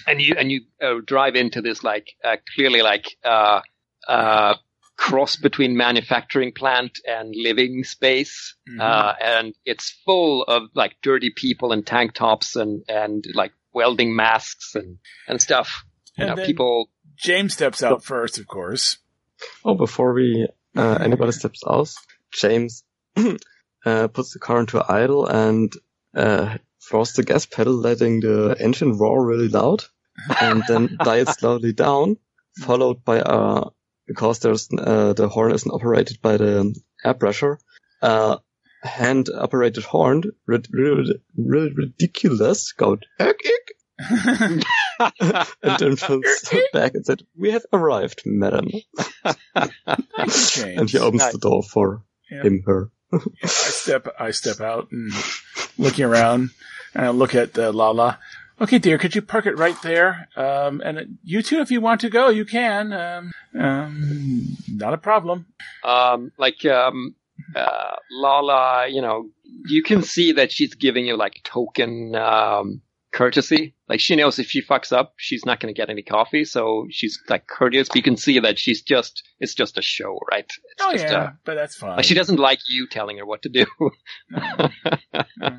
and 0.08 0.22
you 0.22 0.36
and 0.38 0.52
you 0.52 0.62
uh, 0.82 0.96
drive 1.06 1.36
into 1.36 1.62
this 1.62 1.84
like 1.84 2.10
uh, 2.24 2.38
clearly 2.56 2.82
like 2.82 3.08
uh, 3.26 3.62
uh, 4.08 4.56
cross 4.98 5.36
between 5.36 5.76
manufacturing 5.76 6.54
plant 6.54 7.00
and 7.08 7.34
living 7.36 7.84
space, 7.84 8.56
Mhm. 8.70 8.80
uh, 8.80 9.14
and 9.22 9.54
it's 9.66 9.90
full 10.06 10.44
of 10.44 10.70
like 10.76 10.96
dirty 11.02 11.32
people 11.36 11.72
in 11.74 11.84
tank 11.84 12.14
tops 12.14 12.56
and 12.56 12.84
and 12.88 13.26
like 13.34 13.52
welding 13.74 14.16
masks 14.16 14.76
and 14.76 14.98
and 15.28 15.42
stuff. 15.42 15.84
You 16.18 16.26
know, 16.28 16.36
then- 16.36 16.46
people. 16.46 16.90
James 17.16 17.54
steps 17.54 17.84
out 17.84 18.04
first, 18.04 18.38
of 18.40 18.48
course. 18.48 18.98
Oh, 19.64 19.76
before 19.76 20.14
we 20.14 20.48
uh, 20.76 20.98
anybody 21.00 21.32
steps 21.32 21.62
out, 21.68 21.90
James 22.32 22.84
uh, 23.86 24.08
puts 24.08 24.34
the 24.34 24.40
car 24.40 24.60
into 24.60 24.84
idle 24.88 25.28
and 25.28 25.72
uh, 26.16 26.58
throws 26.82 27.14
the 27.14 27.24
gas 27.24 27.46
pedal, 27.46 27.74
letting 27.74 28.20
the 28.22 28.56
engine 28.60 28.98
roar 28.98 29.26
really 29.26 29.48
loud, 29.48 29.84
and 30.42 30.64
then 30.68 30.98
dies 31.04 31.30
slowly 31.38 31.72
down, 31.74 32.18
followed 32.60 33.04
by 33.06 33.20
uh 33.22 33.70
because 34.14 34.40
there's 34.40 34.70
uh, 34.78 35.14
the 35.14 35.28
horn 35.28 35.54
isn't 35.54 35.72
operated 35.72 36.22
by 36.22 36.38
the 36.38 36.74
air 37.04 37.14
pressure. 37.14 37.60
uh, 38.02 38.38
hand 38.84 39.30
operated 39.34 39.84
horn, 39.86 40.24
rid- 40.46 40.68
rid- 40.72 41.22
rid- 41.38 41.78
ridiculous, 41.78 42.74
goat, 42.74 43.06
egg, 43.20 43.36
egg. 43.46 43.66
and 45.64 45.80
then 45.80 45.96
back 46.74 46.94
and 46.96 47.06
said, 47.06 47.22
We 47.38 47.52
have 47.52 47.66
arrived, 47.72 48.24
madam. 48.26 48.68
And 49.56 50.90
he 50.90 50.98
opens 51.00 51.32
the 51.32 51.40
door 51.42 51.64
for 51.64 52.04
Yeah. 52.30 52.44
him, 52.44 52.64
her. 52.66 52.90
I 53.14 53.48
step 53.48 54.08
I 54.20 54.32
step 54.32 54.60
out 54.60 54.88
and 54.92 55.12
looking 55.78 56.06
around 56.06 56.50
and 56.96 57.06
I 57.06 57.10
look 57.10 57.36
at 57.36 57.58
uh, 57.58 57.72
Lala. 57.72 58.18
Okay, 58.60 58.80
dear, 58.80 58.98
could 58.98 59.14
you 59.16 59.22
park 59.22 59.46
it 59.46 59.58
right 59.58 59.80
there? 59.84 60.28
Um, 60.36 60.82
and 60.84 60.98
uh, 60.98 61.04
you 61.24 61.42
too, 61.42 61.60
if 61.62 61.70
you 61.72 61.80
want 61.82 62.02
to 62.02 62.10
go, 62.10 62.30
you 62.30 62.46
can. 62.46 62.92
Um, 62.94 63.32
um, 63.60 64.58
not 64.70 64.94
a 64.94 64.98
problem. 64.98 65.46
um, 65.84 66.32
like 66.38 66.66
um, 66.66 67.16
uh, 67.56 67.96
Lala, 68.12 68.88
you 68.88 69.02
know, 69.02 69.30
you 69.68 69.84
can 69.84 70.02
see 70.04 70.34
that 70.34 70.52
she's 70.52 70.76
giving 70.76 71.06
you 71.06 71.18
like 71.18 71.42
token 71.44 72.16
um, 72.16 72.82
courtesy. 73.14 73.76
Like 73.88 74.00
she 74.00 74.16
knows 74.16 74.40
if 74.40 74.48
she 74.50 74.62
fucks 74.62 74.92
up, 74.92 75.14
she's 75.18 75.46
not 75.46 75.60
going 75.60 75.74
to 75.74 75.78
get 75.78 75.90
any 75.90 76.02
coffee, 76.02 76.46
so 76.46 76.88
she's 76.90 77.20
like 77.30 77.48
courteous. 77.48 77.88
But 77.90 77.98
you 77.98 78.04
can 78.04 78.18
see 78.18 78.40
that 78.40 78.58
she's 78.58 78.82
just 78.82 79.24
it's 79.40 79.54
just 79.54 79.78
a 79.78 79.82
show, 79.82 80.20
right? 80.32 80.46
It's 80.46 80.82
Oh 80.82 80.92
just, 80.94 81.06
yeah, 81.06 81.14
uh, 81.20 81.30
but 81.46 81.56
that's 81.56 81.76
fine. 81.76 81.96
like 81.98 82.06
she 82.06 82.16
doesn't 82.16 82.40
like 82.40 82.60
you 82.70 82.88
telling 82.88 83.18
her 83.20 83.26
what 83.26 83.44
to 83.44 83.50
do. 83.50 83.66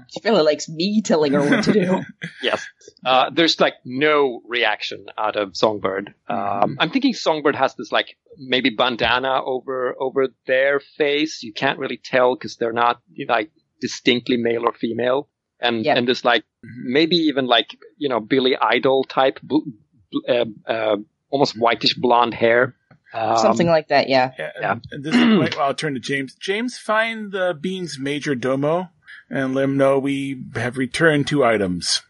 She 0.08 0.20
really 0.24 0.42
likes 0.42 0.68
me 0.68 1.02
telling 1.02 1.32
her 1.32 1.40
what 1.40 1.64
to 1.64 1.72
do. 1.72 2.00
yes. 2.42 2.66
Uh, 3.04 3.30
there's 3.30 3.60
like 3.60 3.74
no 3.84 4.40
reaction 4.46 5.06
out 5.18 5.36
of 5.36 5.56
Songbird. 5.56 6.14
Um, 6.28 6.76
I'm 6.80 6.90
thinking 6.90 7.14
Songbird 7.14 7.54
has 7.56 7.74
this 7.74 7.92
like 7.92 8.16
maybe 8.38 8.70
bandana 8.70 9.42
over 9.44 9.94
over 10.00 10.28
their 10.46 10.80
face. 10.80 11.42
You 11.42 11.52
can't 11.52 11.78
really 11.78 12.00
tell 12.02 12.34
because 12.34 12.56
they're 12.56 12.72
not 12.72 13.00
like 13.28 13.50
distinctly 13.80 14.36
male 14.36 14.64
or 14.66 14.72
female. 14.72 15.28
And 15.64 15.84
Yeah. 15.84 15.96
and 15.96 16.06
there's 16.06 16.24
like 16.24 16.44
maybe 16.62 17.16
even 17.16 17.46
like 17.46 17.76
you 17.98 18.08
know 18.08 18.20
Billy 18.20 18.56
Idol 18.56 19.04
type, 19.04 19.40
bl- 19.42 19.66
bl- 20.12 20.18
uh, 20.32 20.44
uh, 20.72 20.96
almost 21.30 21.58
whitish 21.58 21.94
blonde 21.94 22.34
hair. 22.34 22.74
Um, 23.12 23.36
Something 23.38 23.68
like 23.68 23.88
that, 23.88 24.08
yeah. 24.08 24.32
Yeah, 24.38 24.50
Yeah. 24.60 24.72
and- 24.72 24.84
and 24.90 25.04
this 25.04 25.14
is 25.14 25.20
the 25.20 25.36
point 25.38 25.56
where 25.56 25.64
I'll 25.66 25.74
turn 25.74 25.94
to 25.94 26.00
James. 26.00 26.34
James, 26.34 26.76
find 26.78 27.30
the 27.30 27.56
Bean's 27.58 27.96
major 27.98 28.34
domo 28.34 28.90
and 29.30 29.54
let 29.54 29.64
him 29.64 29.76
know 29.76 29.98
we 30.00 30.42
have 30.56 30.76
returned 30.76 31.26
two 31.28 31.44
items. 31.44 32.02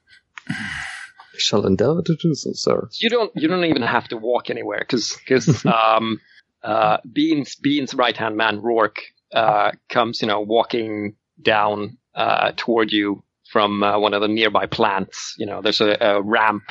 I 0.49 1.39
shall 1.39 1.67
endeavor 1.67 2.03
to 2.03 2.17
do 2.17 2.35
so, 2.35 2.53
sir. 2.55 2.89
you 3.01 3.11
don't 3.11 3.31
you 3.35 3.49
don't 3.49 3.65
even 3.65 3.83
have 3.83 4.09
to 4.09 4.17
walk 4.17 4.51
anywhere 4.51 4.79
because 4.81 5.17
because 5.19 5.65
um 5.67 6.21
uh 6.63 6.99
Bean's 7.11 7.57
Bean's 7.57 7.93
right 7.95 8.17
hand 8.17 8.37
man 8.37 8.61
Rourke 8.63 9.01
uh 9.33 9.73
comes 9.89 10.23
you 10.23 10.29
know 10.29 10.41
walking 10.41 11.17
down 11.43 11.99
uh 12.15 12.53
toward 12.57 12.93
you 12.93 13.24
from 13.55 13.83
uh, 13.85 13.97
one 14.05 14.15
of 14.15 14.21
the 14.25 14.29
nearby 14.39 14.67
plants 14.67 15.19
you 15.41 15.47
know 15.49 15.59
there's 15.63 15.81
a, 15.81 15.97
a 16.01 16.21
ramp 16.37 16.65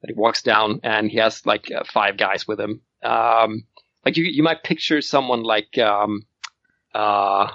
that 0.00 0.08
he 0.12 0.14
walks 0.24 0.42
down 0.42 0.68
and 0.84 1.10
he 1.10 1.18
has 1.18 1.34
like 1.52 1.64
uh, 1.78 1.82
five 1.96 2.14
guys 2.16 2.46
with 2.48 2.58
him 2.64 2.80
um 3.02 3.50
like 4.04 4.16
you 4.18 4.24
you 4.38 4.42
might 4.48 4.62
picture 4.70 5.00
someone 5.02 5.42
like 5.54 5.72
um 5.78 6.12
uh 6.94 7.46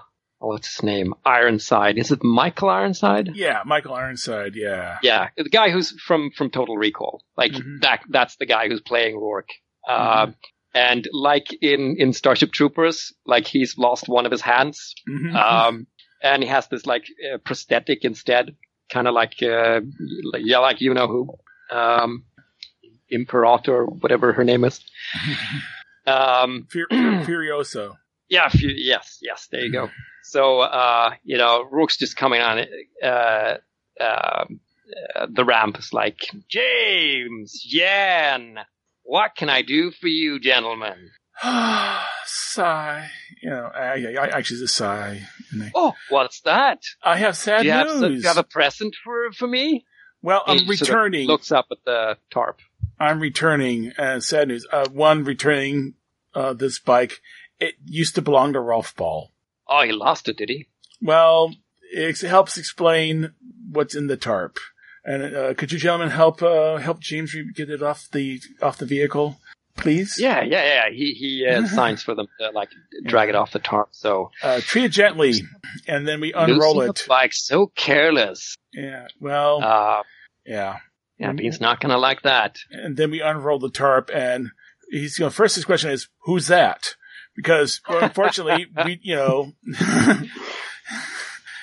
oh, 0.42 0.48
what's 0.48 0.76
his 0.76 0.84
name 0.84 1.14
Ironside 1.26 1.98
is 1.98 2.12
it 2.12 2.24
Michael 2.24 2.70
Ironside 2.70 3.30
Yeah, 3.34 3.62
Michael 3.66 3.96
Ironside. 3.96 4.54
Yeah. 4.56 4.98
yeah, 5.02 5.30
the 5.38 5.50
guy 5.60 5.70
who's 5.72 5.90
from 6.08 6.32
from 6.38 6.50
Total 6.50 6.78
Recall. 6.78 7.16
Like 7.42 7.54
Mhm. 7.54 7.82
that 7.82 8.02
that's 8.10 8.36
the 8.38 8.46
guy 8.46 8.68
who's 8.68 8.82
playing 8.82 9.16
Rourke. 9.18 9.54
Uh, 9.88 10.28
And 10.76 11.08
like 11.30 11.48
in 11.62 11.82
in 12.04 12.14
Starship 12.14 12.52
Troopers, 12.52 13.14
like 13.34 13.46
he's 13.48 13.78
lost 13.78 14.06
one 14.18 14.26
of 14.28 14.32
his 14.32 14.42
hands, 14.54 14.78
Mhm. 15.08 15.32
um, 15.36 15.88
and 16.30 16.42
he 16.44 16.50
has 16.50 16.68
this 16.68 16.86
like 16.94 17.06
uh, 17.28 17.38
prosthetic 17.48 18.00
instead, 18.04 18.46
kind 18.94 19.08
of 19.08 19.14
like 19.14 19.42
uh, 19.42 19.82
like- 20.32 20.44
yeah, 20.46 20.60
like 20.60 20.80
you 20.82 20.94
know 20.94 21.08
who, 21.08 21.22
um, 21.76 22.24
Imperator, 23.10 23.86
whatever 23.86 24.34
her 24.34 24.44
name 24.44 24.64
is. 24.64 24.80
Um, 26.06 26.68
Fur- 26.70 26.86
Fur- 26.90 27.24
Furioso. 27.26 27.94
yeah, 28.28 28.50
you, 28.54 28.74
yes, 28.76 29.20
yes, 29.22 29.48
there 29.50 29.62
you 29.62 29.72
go. 29.72 29.90
So, 30.24 30.60
uh, 30.60 31.12
you 31.24 31.38
know, 31.38 31.64
Rourke's 31.72 31.96
just 31.98 32.18
coming 32.18 32.42
on 32.42 32.60
it. 32.60 32.70
Uh, 33.02 33.56
um 34.04 34.60
uh, 35.16 35.28
the 35.32 35.46
ramp 35.46 35.80
is 35.80 35.94
like, 35.94 36.20
James, 36.50 37.64
Yan, 37.72 38.60
what 39.04 39.32
can 39.38 39.48
I 39.50 39.62
do 39.62 39.92
for 39.92 40.08
you, 40.10 40.42
gentlemen? 40.42 41.10
sigh. 42.26 43.10
You 43.44 43.50
know, 43.50 43.70
I, 43.76 43.82
I, 44.06 44.14
I 44.22 44.28
actually 44.38 44.60
just 44.62 44.76
sigh. 44.76 45.22
I, 45.62 45.72
Oh, 45.76 45.94
what's 46.10 46.40
that? 46.42 46.80
I 47.04 47.18
have 47.18 47.36
sad 47.36 47.62
Do 47.64 47.68
you 47.68 47.74
have, 47.74 47.88
news. 47.88 48.00
do 48.02 48.14
you 48.14 48.22
have 48.28 48.38
a 48.38 48.44
present 48.44 48.96
for 49.04 49.32
for 49.34 49.48
me? 49.48 49.86
well, 50.22 50.44
I'm 50.48 50.60
He 50.60 50.66
sort 50.78 50.82
of 50.82 50.88
returning. 50.88 51.28
looks 51.28 51.52
up 51.52 51.66
at 51.70 51.80
the 51.86 52.18
tarp. 52.32 52.60
I'm 53.00 53.20
returning. 53.20 53.92
Uh, 53.98 54.22
sad 54.22 54.48
news. 54.48 54.66
Uh, 54.72 54.88
one, 54.94 55.26
returning 55.26 55.96
uh, 56.34 56.54
this 56.54 56.80
bike. 56.80 57.20
It 57.60 57.76
used 57.86 58.16
to 58.16 58.22
belong 58.22 58.54
to 58.54 58.62
Rolf 58.62 58.96
Ball. 58.96 59.32
Oh, 59.68 59.84
he 59.84 59.92
lost 59.92 60.30
it, 60.30 60.38
did 60.38 60.48
he? 60.50 60.68
Well, 61.02 61.54
it 61.92 62.22
helps 62.22 62.58
explain 62.58 63.34
what's 63.70 63.94
in 63.96 64.08
the 64.08 64.16
tarp. 64.18 64.58
And 65.06 65.36
uh, 65.36 65.54
could 65.54 65.74
you 65.74 65.80
gentlemen 65.80 66.12
help 66.12 66.42
uh, 66.42 66.78
help 66.78 67.02
James 67.02 67.36
get 67.56 67.70
it 67.70 67.84
off 67.84 68.08
the 68.14 68.40
off 68.62 68.78
the 68.78 68.86
vehicle, 68.86 69.38
please? 69.78 70.16
Yeah, 70.20 70.42
yeah, 70.44 70.64
yeah. 70.64 70.90
He 70.92 71.14
he 71.14 71.46
uh, 71.48 71.66
signs 71.76 72.04
for 72.04 72.16
them 72.16 72.28
to 72.40 72.52
like 72.52 72.70
drag 73.06 73.30
it 73.30 73.36
off 73.36 73.52
the 73.52 73.60
tarp. 73.60 73.90
So 73.92 74.32
Uh, 74.42 74.62
treat 74.62 74.86
it 74.86 74.92
gently, 74.92 75.34
and 75.88 76.08
then 76.08 76.22
we 76.22 76.34
unroll 76.34 76.76
Losing 76.78 76.92
it. 76.92 77.06
Like 77.10 77.34
so 77.34 77.68
careless. 77.76 78.56
Yeah. 78.74 79.08
Well. 79.20 79.64
Uh, 79.64 80.04
yeah. 80.46 80.78
yeah, 81.18 81.32
Bean's 81.32 81.62
not 81.62 81.80
gonna 81.80 81.98
like 81.98 82.24
that. 82.24 82.58
and 82.72 82.98
then 82.98 83.12
we 83.12 83.22
unroll 83.22 83.60
the 83.60 83.70
tarp 83.70 84.10
and 84.14 84.50
he's 84.92 85.18
you 85.18 85.26
know 85.26 85.30
first 85.30 85.56
his 85.56 85.64
question 85.64 85.90
is 85.92 86.10
who's 86.26 86.48
that 86.48 86.96
because 87.36 87.80
unfortunately 87.88 88.68
we 88.86 89.00
you 89.02 89.16
know 89.16 89.54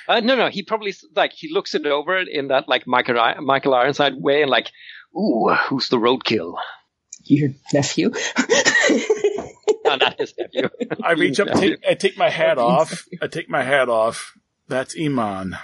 Uh, 0.08 0.18
no, 0.18 0.34
no. 0.34 0.48
He 0.48 0.64
probably 0.64 0.92
like 1.14 1.32
he 1.32 1.52
looks 1.52 1.72
it 1.74 1.86
over 1.86 2.18
in 2.18 2.48
that 2.48 2.68
like 2.68 2.84
Michael 2.84 3.14
Michael 3.42 3.74
Ironside 3.74 4.14
way 4.16 4.42
and 4.42 4.50
like, 4.50 4.72
ooh, 5.16 5.54
who's 5.68 5.88
the 5.88 5.98
roadkill? 5.98 6.54
Your 7.30 7.50
nephew? 7.72 8.12
No, 9.82 9.96
not 9.96 10.20
his 10.20 10.34
nephew. 10.38 10.68
I 11.02 11.12
reach 11.12 11.40
up 11.40 11.48
take, 11.54 11.82
I 11.88 11.94
take 11.94 12.16
my 12.18 12.28
hat 12.28 12.58
off 12.58 13.08
I 13.22 13.26
take 13.28 13.48
my 13.48 13.62
hat 13.62 13.88
off 13.88 14.36
that's 14.68 14.94
Imam 14.98 15.56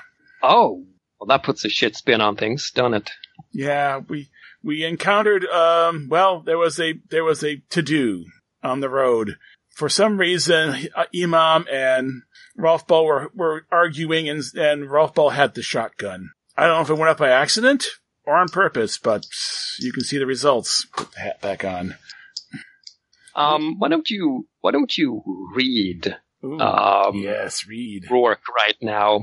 Oh, 0.43 0.84
well, 1.20 1.26
that 1.28 1.43
puts 1.44 1.64
a 1.64 1.68
shit 1.68 1.97
spin 1.97 2.20
on 2.20 2.34
things, 2.36 2.70
doesn't 2.70 2.94
it? 2.94 3.10
yeah 3.52 3.98
we 4.09 4.30
we 4.64 4.84
encountered 4.84 5.44
um 5.47 6.09
well 6.09 6.40
there 6.40 6.56
was 6.59 6.80
a 6.80 6.94
there 7.10 7.24
was 7.24 7.44
a 7.44 7.56
to 7.70 7.82
do 7.82 8.24
on 8.62 8.80
the 8.80 8.88
road 8.88 9.36
for 9.68 9.88
some 9.88 10.18
reason 10.18 10.88
uh, 10.97 11.05
Imam 11.14 11.66
and 11.70 12.22
Rolf 12.56 12.86
Ball 12.86 13.05
were, 13.05 13.30
were 13.34 13.66
arguing 13.70 14.28
and 14.28 14.43
and 14.56 14.90
Rolf 14.90 15.14
Ball 15.14 15.30
had 15.30 15.55
the 15.55 15.62
shotgun 15.62 16.30
I 16.56 16.66
don't 16.66 16.76
know 16.76 16.82
if 16.82 16.90
it 16.90 16.94
went 16.98 17.10
up 17.10 17.18
by 17.18 17.30
accident 17.30 17.84
or 18.27 18.36
on 18.36 18.48
purpose 18.48 18.98
but 18.98 19.24
you 19.81 19.93
can 19.93 20.03
see 20.05 20.19
the 20.19 20.27
results 20.27 20.85
put 20.97 21.12
the 21.12 21.20
hat 21.20 21.40
back 21.40 21.65
on 21.65 21.94
Um, 23.35 23.78
why 23.78 23.89
don't 23.89 24.09
you 24.11 24.47
why 24.61 24.70
don't 24.73 24.97
you 24.97 25.23
read 25.55 26.16
Ooh, 26.44 26.59
um 26.61 27.16
yes, 27.16 27.66
read. 27.66 28.11
Rourke 28.11 28.43
right 28.57 28.77
now? 28.81 29.20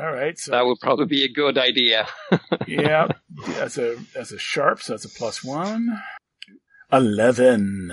All 0.00 0.10
right, 0.12 0.38
so 0.38 0.52
That 0.52 0.64
would 0.64 0.78
probably 0.80 1.04
be 1.06 1.24
a 1.24 1.28
good 1.32 1.58
idea. 1.58 2.06
yeah, 2.66 3.08
that's 3.58 3.76
a 3.78 3.96
that's 4.14 4.32
a 4.32 4.38
sharp, 4.38 4.80
so 4.80 4.94
that's 4.94 5.04
a 5.04 5.08
plus 5.10 5.44
one. 5.44 6.00
Eleven. 6.90 7.92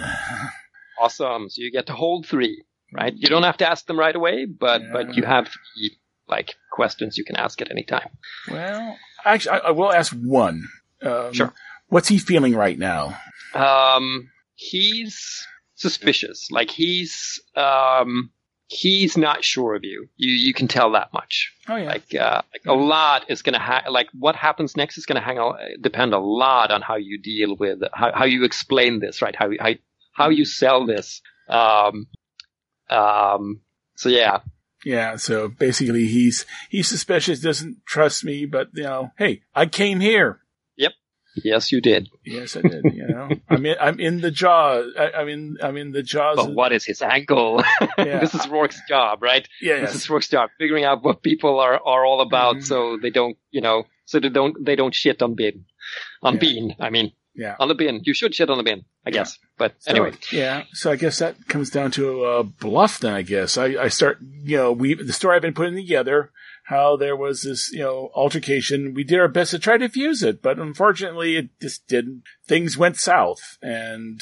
Awesome. 0.99 1.49
So 1.49 1.61
you 1.61 1.71
get 1.71 1.87
to 1.87 1.93
hold 1.93 2.25
three, 2.25 2.63
right? 2.93 3.13
You 3.15 3.27
don't 3.27 3.43
have 3.43 3.57
to 3.57 3.69
ask 3.69 3.85
them 3.85 3.99
right 3.99 4.15
away, 4.15 4.45
but 4.45 4.81
Yeah. 4.81 4.89
but 4.93 5.15
you 5.15 5.23
have 5.23 5.47
three, 5.47 5.97
like 6.27 6.55
questions 6.71 7.17
you 7.17 7.23
can 7.25 7.35
ask 7.35 7.61
at 7.61 7.71
any 7.71 7.83
time. 7.83 8.09
Well, 8.49 8.97
actually, 9.25 9.51
I, 9.51 9.57
I 9.57 9.71
will 9.71 9.91
ask 9.91 10.13
one. 10.13 10.67
Um, 11.01 11.33
Sure. 11.33 11.53
What's 11.87 12.07
he 12.07 12.17
feeling 12.19 12.53
right 12.55 12.77
now? 12.77 13.17
Um, 13.53 14.29
he's 14.55 15.45
suspicious. 15.75 16.47
Like 16.51 16.69
he's 16.69 17.39
um 17.55 18.31
he's 18.67 19.17
not 19.17 19.43
sure 19.43 19.73
of 19.75 19.83
you. 19.83 20.07
You 20.17 20.31
you 20.31 20.53
can 20.53 20.67
tell 20.67 20.91
that 20.91 21.11
much. 21.13 21.51
Oh 21.67 21.77
yeah. 21.77 21.87
Like 21.87 22.13
uh, 22.15 22.41
like 22.53 22.61
a 22.67 22.73
lot 22.73 23.25
is 23.31 23.41
gonna 23.41 23.57
ha- 23.59 23.85
like 23.89 24.07
what 24.13 24.35
happens 24.35 24.77
next 24.77 24.97
is 24.99 25.05
gonna 25.07 25.21
hang 25.21 25.39
a- 25.39 25.77
depend 25.81 26.13
a 26.13 26.19
lot 26.19 26.69
on 26.69 26.81
how 26.83 26.95
you 26.97 27.19
deal 27.19 27.55
with 27.55 27.79
how 27.93 28.11
how 28.13 28.25
you 28.25 28.43
explain 28.43 28.99
this, 28.99 29.21
right? 29.21 29.35
How 29.35 29.49
how 29.59 29.71
how 30.13 30.29
you 30.29 30.45
sell 30.45 30.85
this. 30.85 31.21
Um, 31.47 32.05
um. 32.89 33.61
So 33.95 34.09
yeah, 34.09 34.39
yeah. 34.85 35.15
So 35.17 35.47
basically, 35.49 36.05
he's 36.07 36.45
he's 36.69 36.87
suspicious, 36.87 37.39
doesn't 37.41 37.85
trust 37.85 38.23
me, 38.25 38.45
but 38.45 38.69
you 38.73 38.83
know, 38.83 39.11
hey, 39.17 39.41
I 39.55 39.65
came 39.65 39.99
here. 39.99 40.39
Yep. 40.77 40.91
Yes, 41.43 41.71
you 41.71 41.79
did. 41.81 42.09
Yes, 42.25 42.57
I 42.57 42.61
did. 42.61 42.83
You 42.93 43.07
know, 43.07 43.29
I'm 43.49 43.65
in. 43.65 43.75
I'm 43.79 43.99
in 43.99 44.21
the 44.21 44.31
jaw. 44.31 44.81
I, 44.97 45.11
I'm 45.11 45.29
in. 45.29 45.57
I'm 45.61 45.77
in 45.77 45.91
the 45.91 46.03
jaws. 46.03 46.37
But 46.37 46.49
of- 46.49 46.53
what 46.55 46.71
is 46.71 46.85
his 46.85 47.01
angle? 47.01 47.63
Yeah. 47.97 48.19
this 48.19 48.33
is 48.33 48.47
Rourke's 48.47 48.81
job, 48.87 49.21
right? 49.21 49.45
Yeah, 49.61 49.81
This 49.81 49.93
is 49.95 50.09
Rourke's 50.09 50.29
job, 50.29 50.49
figuring 50.57 50.85
out 50.85 51.03
what 51.03 51.21
people 51.21 51.59
are, 51.59 51.75
are 51.75 52.05
all 52.05 52.21
about, 52.21 52.55
Mhm. 52.57 52.63
so 52.65 52.97
they 53.01 53.09
don't, 53.09 53.37
you 53.51 53.59
know, 53.61 53.83
so 54.05 54.19
they 54.21 54.29
don't 54.29 54.55
they 54.65 54.75
don't 54.77 54.95
shit 54.95 55.21
on 55.21 55.35
bin, 55.35 55.65
on 56.23 56.35
Yeah. 56.35 56.39
bean. 56.39 56.75
I 56.79 56.89
mean, 56.89 57.11
Yeah. 57.35 57.55
on 57.59 57.67
the 57.67 57.75
bin. 57.75 58.01
You 58.03 58.13
should 58.13 58.35
shit 58.35 58.49
on 58.49 58.57
the 58.57 58.63
bin, 58.63 58.85
I 59.05 59.11
guess. 59.11 59.37
But 59.57 59.75
So, 59.79 59.91
anyway, 59.91 60.13
yeah. 60.31 60.63
So 60.73 60.91
I 60.91 60.95
guess 60.95 61.19
that 61.19 61.47
comes 61.47 61.69
down 61.69 61.91
to 61.91 62.25
a 62.25 62.43
bluff. 62.43 62.99
Then 62.99 63.13
I 63.13 63.21
guess 63.21 63.57
I, 63.57 63.65
I 63.83 63.87
start. 63.87 64.19
You 64.21 64.57
know, 64.57 64.71
we 64.71 64.95
the 64.95 65.13
story 65.13 65.35
I've 65.35 65.41
been 65.41 65.53
putting 65.53 65.75
together. 65.75 66.31
How 66.65 66.97
there 66.97 67.15
was 67.15 67.41
this, 67.41 67.71
you 67.71 67.79
know, 67.79 68.11
altercation. 68.13 68.93
We 68.93 69.03
did 69.03 69.19
our 69.19 69.27
best 69.27 69.51
to 69.51 69.59
try 69.59 69.77
to 69.77 69.89
fuse 69.89 70.21
it, 70.21 70.41
but 70.41 70.59
unfortunately, 70.59 71.35
it 71.35 71.49
just 71.59 71.87
didn't. 71.87 72.23
Things 72.45 72.77
went 72.77 72.97
south, 72.97 73.57
and 73.61 74.21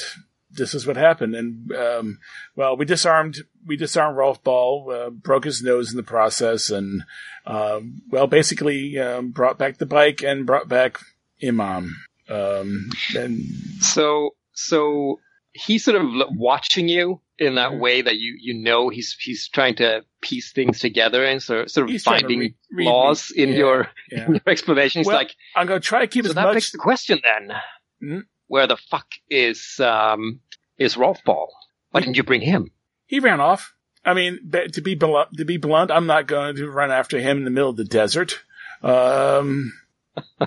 this 0.50 0.74
is 0.74 0.86
what 0.86 0.96
happened. 0.96 1.34
And 1.34 1.72
um, 1.72 2.18
well, 2.56 2.76
we 2.76 2.84
disarmed 2.84 3.38
we 3.66 3.76
disarmed 3.76 4.16
Rolf 4.16 4.42
Ball, 4.42 4.90
uh, 4.90 5.10
broke 5.10 5.44
his 5.44 5.62
nose 5.62 5.90
in 5.90 5.96
the 5.96 6.02
process, 6.02 6.70
and 6.70 7.04
um, 7.46 8.02
well, 8.08 8.26
basically 8.26 8.98
um, 8.98 9.30
brought 9.30 9.58
back 9.58 9.78
the 9.78 9.86
bike 9.86 10.22
and 10.22 10.46
brought 10.46 10.68
back 10.68 11.00
Imam. 11.42 11.96
Um, 12.28 12.90
and 13.16 13.40
so 13.80 14.30
so 14.52 15.20
he's 15.52 15.84
sort 15.84 15.96
of 16.00 16.04
watching 16.36 16.88
you 16.88 17.20
in 17.38 17.54
that 17.54 17.72
Mhm. 17.72 17.78
way 17.80 18.02
that 18.02 18.16
you 18.18 18.36
you 18.40 18.54
know 18.54 18.88
he's 18.88 19.16
he's 19.20 19.48
trying 19.48 19.76
to 19.76 20.02
piece 20.20 20.52
things 20.52 20.80
together 20.80 21.24
and 21.24 21.42
sort 21.42 21.70
sort 21.70 21.84
of 21.86 21.90
He's 21.90 22.04
trying 22.04 22.16
to 22.18 22.22
finding 22.24 22.38
re- 22.40 22.54
read 22.72 22.84
flaws 22.84 23.30
in 23.30 23.50
Yeah. 23.50 23.56
your, 23.56 23.90
yeah. 24.10 24.26
in 24.26 24.32
your 24.34 24.42
explanation. 24.48 25.00
He's 25.00 25.06
Well, 25.06 25.16
like, 25.16 25.34
I'm 25.56 25.66
going 25.66 25.80
to 25.80 25.86
try 25.86 26.00
to 26.00 26.06
keep 26.06 26.24
so 26.24 26.30
as 26.30 26.34
that 26.34 26.42
much. 26.44 26.54
begs 26.54 26.72
the 26.72 26.78
question 26.78 27.20
then: 27.22 27.52
Mhm. 28.02 28.22
where 28.48 28.66
the 28.66 28.76
fuck 28.76 29.06
is 29.30 29.78
um 29.80 30.40
is 30.78 30.96
Rolf 30.96 31.22
Ball? 31.24 31.48
Why 31.90 32.00
didn't 32.00 32.16
you 32.16 32.24
bring 32.24 32.40
him? 32.42 32.70
He 33.06 33.20
ran 33.20 33.40
off. 33.40 33.72
I 34.04 34.14
mean, 34.14 34.50
to 34.72 34.80
be 34.80 34.94
blunt, 34.94 35.30
to 35.38 35.44
be 35.44 35.56
blunt, 35.56 35.90
I'm 35.90 36.06
not 36.06 36.26
going 36.26 36.56
to 36.56 36.68
run 36.68 36.90
after 36.90 37.18
him 37.18 37.38
in 37.38 37.44
the 37.44 37.50
middle 37.50 37.70
of 37.70 37.76
the 37.76 37.84
desert. 37.84 38.40
Um, 38.82 39.72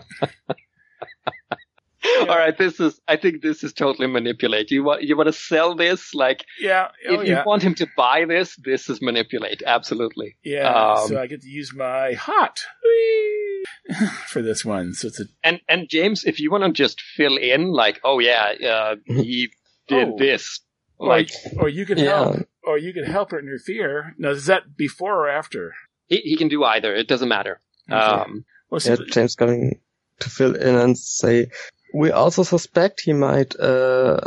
All 2.22 2.26
right, 2.28 2.58
this 2.58 2.80
is. 2.80 3.00
I 3.08 3.16
think 3.18 3.42
this 3.42 3.64
is 3.64 3.74
totally 3.74 4.08
manipulate. 4.08 4.72
You 4.72 4.84
want 4.84 5.04
you 5.04 5.16
want 5.16 5.28
to 5.28 5.34
sell 5.34 5.76
this 5.76 6.14
like 6.16 6.46
yeah, 6.60 6.88
oh, 7.08 7.14
if 7.22 7.28
you 7.28 7.34
yeah, 7.34 7.44
want 7.46 7.62
him 7.64 7.76
to 7.76 7.88
buy 7.96 8.26
this, 8.26 8.56
this 8.56 8.90
is 8.90 9.02
manipulate. 9.02 9.62
Absolutely. 9.66 10.36
yeah. 10.44 10.68
um, 10.96 11.08
so 11.08 11.20
I 11.22 11.28
get 11.28 11.42
to 11.44 11.50
use 11.50 11.74
my 11.76 12.14
hot 12.14 12.60
for 14.28 14.42
this 14.42 14.64
one. 14.66 14.94
So 14.94 15.08
it's 15.08 15.20
a 15.20 15.26
And 15.44 15.60
and 15.68 15.88
James, 15.90 16.24
if 16.26 16.40
you 16.40 16.52
want 16.52 16.64
to 16.64 16.72
just 16.72 17.02
fill 17.02 17.38
in, 17.38 17.72
like, 17.72 18.00
oh 18.04 18.20
yeah, 18.20 18.54
uh, 18.68 18.96
he 19.06 19.50
did 19.88 20.10
Oh. 20.10 20.18
this, 20.18 20.60
or, 20.98 21.10
like 21.10 21.30
or 21.58 21.70
you 21.70 21.86
could 21.86 22.00
Yeah. 22.00 22.24
help, 22.24 22.48
or 22.64 22.78
you 22.78 22.94
could 22.94 23.08
help 23.08 23.32
her 23.32 23.40
interfere. 23.40 24.16
Now, 24.18 24.30
is 24.32 24.46
that 24.48 24.76
before 24.78 25.16
or 25.26 25.30
after? 25.30 25.74
he, 26.08 26.18
he 26.18 26.36
can 26.38 26.48
do 26.48 26.64
either. 26.64 26.94
It 26.96 27.08
doesn't 27.08 27.30
matter. 27.30 27.60
Okay. 27.90 28.00
Um, 28.00 28.46
Well, 28.70 28.80
so 28.80 28.94
Yeah, 28.94 29.06
James 29.12 29.36
going 29.36 29.80
to 30.20 30.30
fill 30.30 30.56
in 30.56 30.76
and 30.76 30.98
say, 30.98 31.48
we 31.94 32.12
also 32.12 32.44
suspect 32.44 33.02
he 33.02 33.14
might 33.14 33.60
uh, 33.60 34.20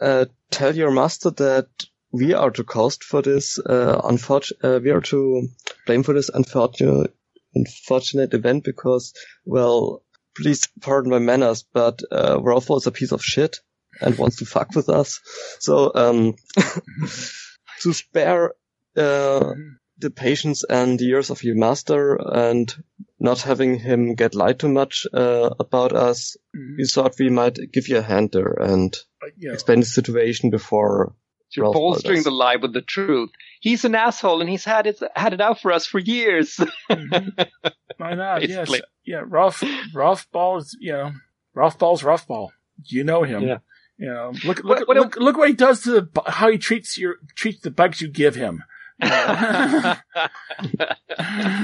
uh, 0.00 0.26
tell 0.50 0.74
your 0.74 0.90
master 0.90 1.30
that 1.30 1.68
we 2.12 2.34
are 2.34 2.50
to 2.50 2.64
cost 2.64 3.04
for 3.04 3.22
this 3.22 3.58
uh, 3.58 4.00
unfortunate. 4.04 4.64
Uh, 4.64 4.80
we 4.82 4.90
are 4.90 5.00
to 5.00 5.48
blame 5.86 6.02
for 6.02 6.14
this 6.14 6.28
unfortunate 6.28 7.14
unfortunate 7.54 8.34
event 8.34 8.64
because, 8.64 9.14
well, 9.44 10.02
please 10.36 10.68
pardon 10.82 11.10
my 11.10 11.18
manners, 11.18 11.64
but 11.72 12.02
uh, 12.12 12.38
Rolfo 12.38 12.76
is 12.76 12.86
a 12.86 12.92
piece 12.92 13.12
of 13.12 13.24
shit 13.24 13.60
and 14.00 14.18
wants 14.18 14.36
to 14.36 14.44
fuck 14.44 14.74
with 14.74 14.90
us. 14.90 15.20
So 15.58 15.92
um, 15.94 16.34
to 17.80 17.92
spare. 17.92 18.52
Uh, 18.96 19.52
the 19.98 20.10
patience 20.10 20.64
and 20.64 21.00
years 21.00 21.30
of 21.30 21.42
your 21.42 21.56
master 21.56 22.16
and 22.16 22.74
not 23.18 23.40
having 23.42 23.78
him 23.78 24.14
get 24.14 24.34
lied 24.34 24.58
too 24.58 24.68
much 24.68 25.06
uh, 25.14 25.50
about 25.58 25.92
us, 25.92 26.36
Mhm. 26.54 26.76
we 26.78 26.84
thought 26.86 27.14
we 27.18 27.30
might 27.30 27.58
give 27.72 27.88
you 27.88 27.98
a 27.98 28.02
hand 28.02 28.30
there 28.32 28.52
and 28.60 28.94
you 29.36 29.48
know, 29.48 29.54
explain 29.54 29.80
the 29.80 29.86
situation 29.86 30.50
before. 30.50 31.14
you're 31.54 31.64
Ralph 31.64 31.74
bolstering 31.74 32.22
the 32.24 32.30
lie 32.30 32.56
with 32.56 32.72
the 32.74 32.82
truth. 32.82 33.30
He's 33.60 33.84
an 33.84 33.94
asshole, 33.94 34.40
and 34.40 34.50
he's 34.50 34.64
had 34.64 34.86
it 34.86 34.98
had 35.14 35.32
it 35.32 35.40
out 35.40 35.60
for 35.60 35.72
us 35.72 35.86
for 35.86 35.98
years. 35.98 36.60
Mhm. 36.90 37.48
Why 37.96 38.14
not? 38.14 38.46
Yes. 38.46 38.70
Yeah. 39.04 39.22
Rolf, 39.24 39.62
Rolf 39.94 40.26
Ball 40.32 40.58
is, 40.58 40.76
you 40.80 40.92
know, 40.92 41.12
Rolf 41.54 41.78
Ball's 41.78 42.02
Rolf 42.02 42.26
Ball. 42.26 42.52
You 42.84 43.04
know 43.04 43.22
him. 43.22 43.42
Yeah. 43.42 43.58
You 43.98 44.08
know, 44.12 44.32
look, 44.44 44.62
look, 44.62 44.86
what- 44.86 44.96
look, 44.98 45.16
look 45.16 45.36
what 45.38 45.48
he 45.48 45.54
does 45.54 45.80
to 45.84 45.90
the, 45.92 46.22
how 46.26 46.50
he 46.50 46.58
treats 46.58 46.98
your, 46.98 47.14
treats 47.34 47.60
the 47.62 47.70
bugs 47.70 48.02
you 48.02 48.08
give 48.08 48.34
him. 48.34 48.62
You 49.02 49.08
know? 49.08 49.94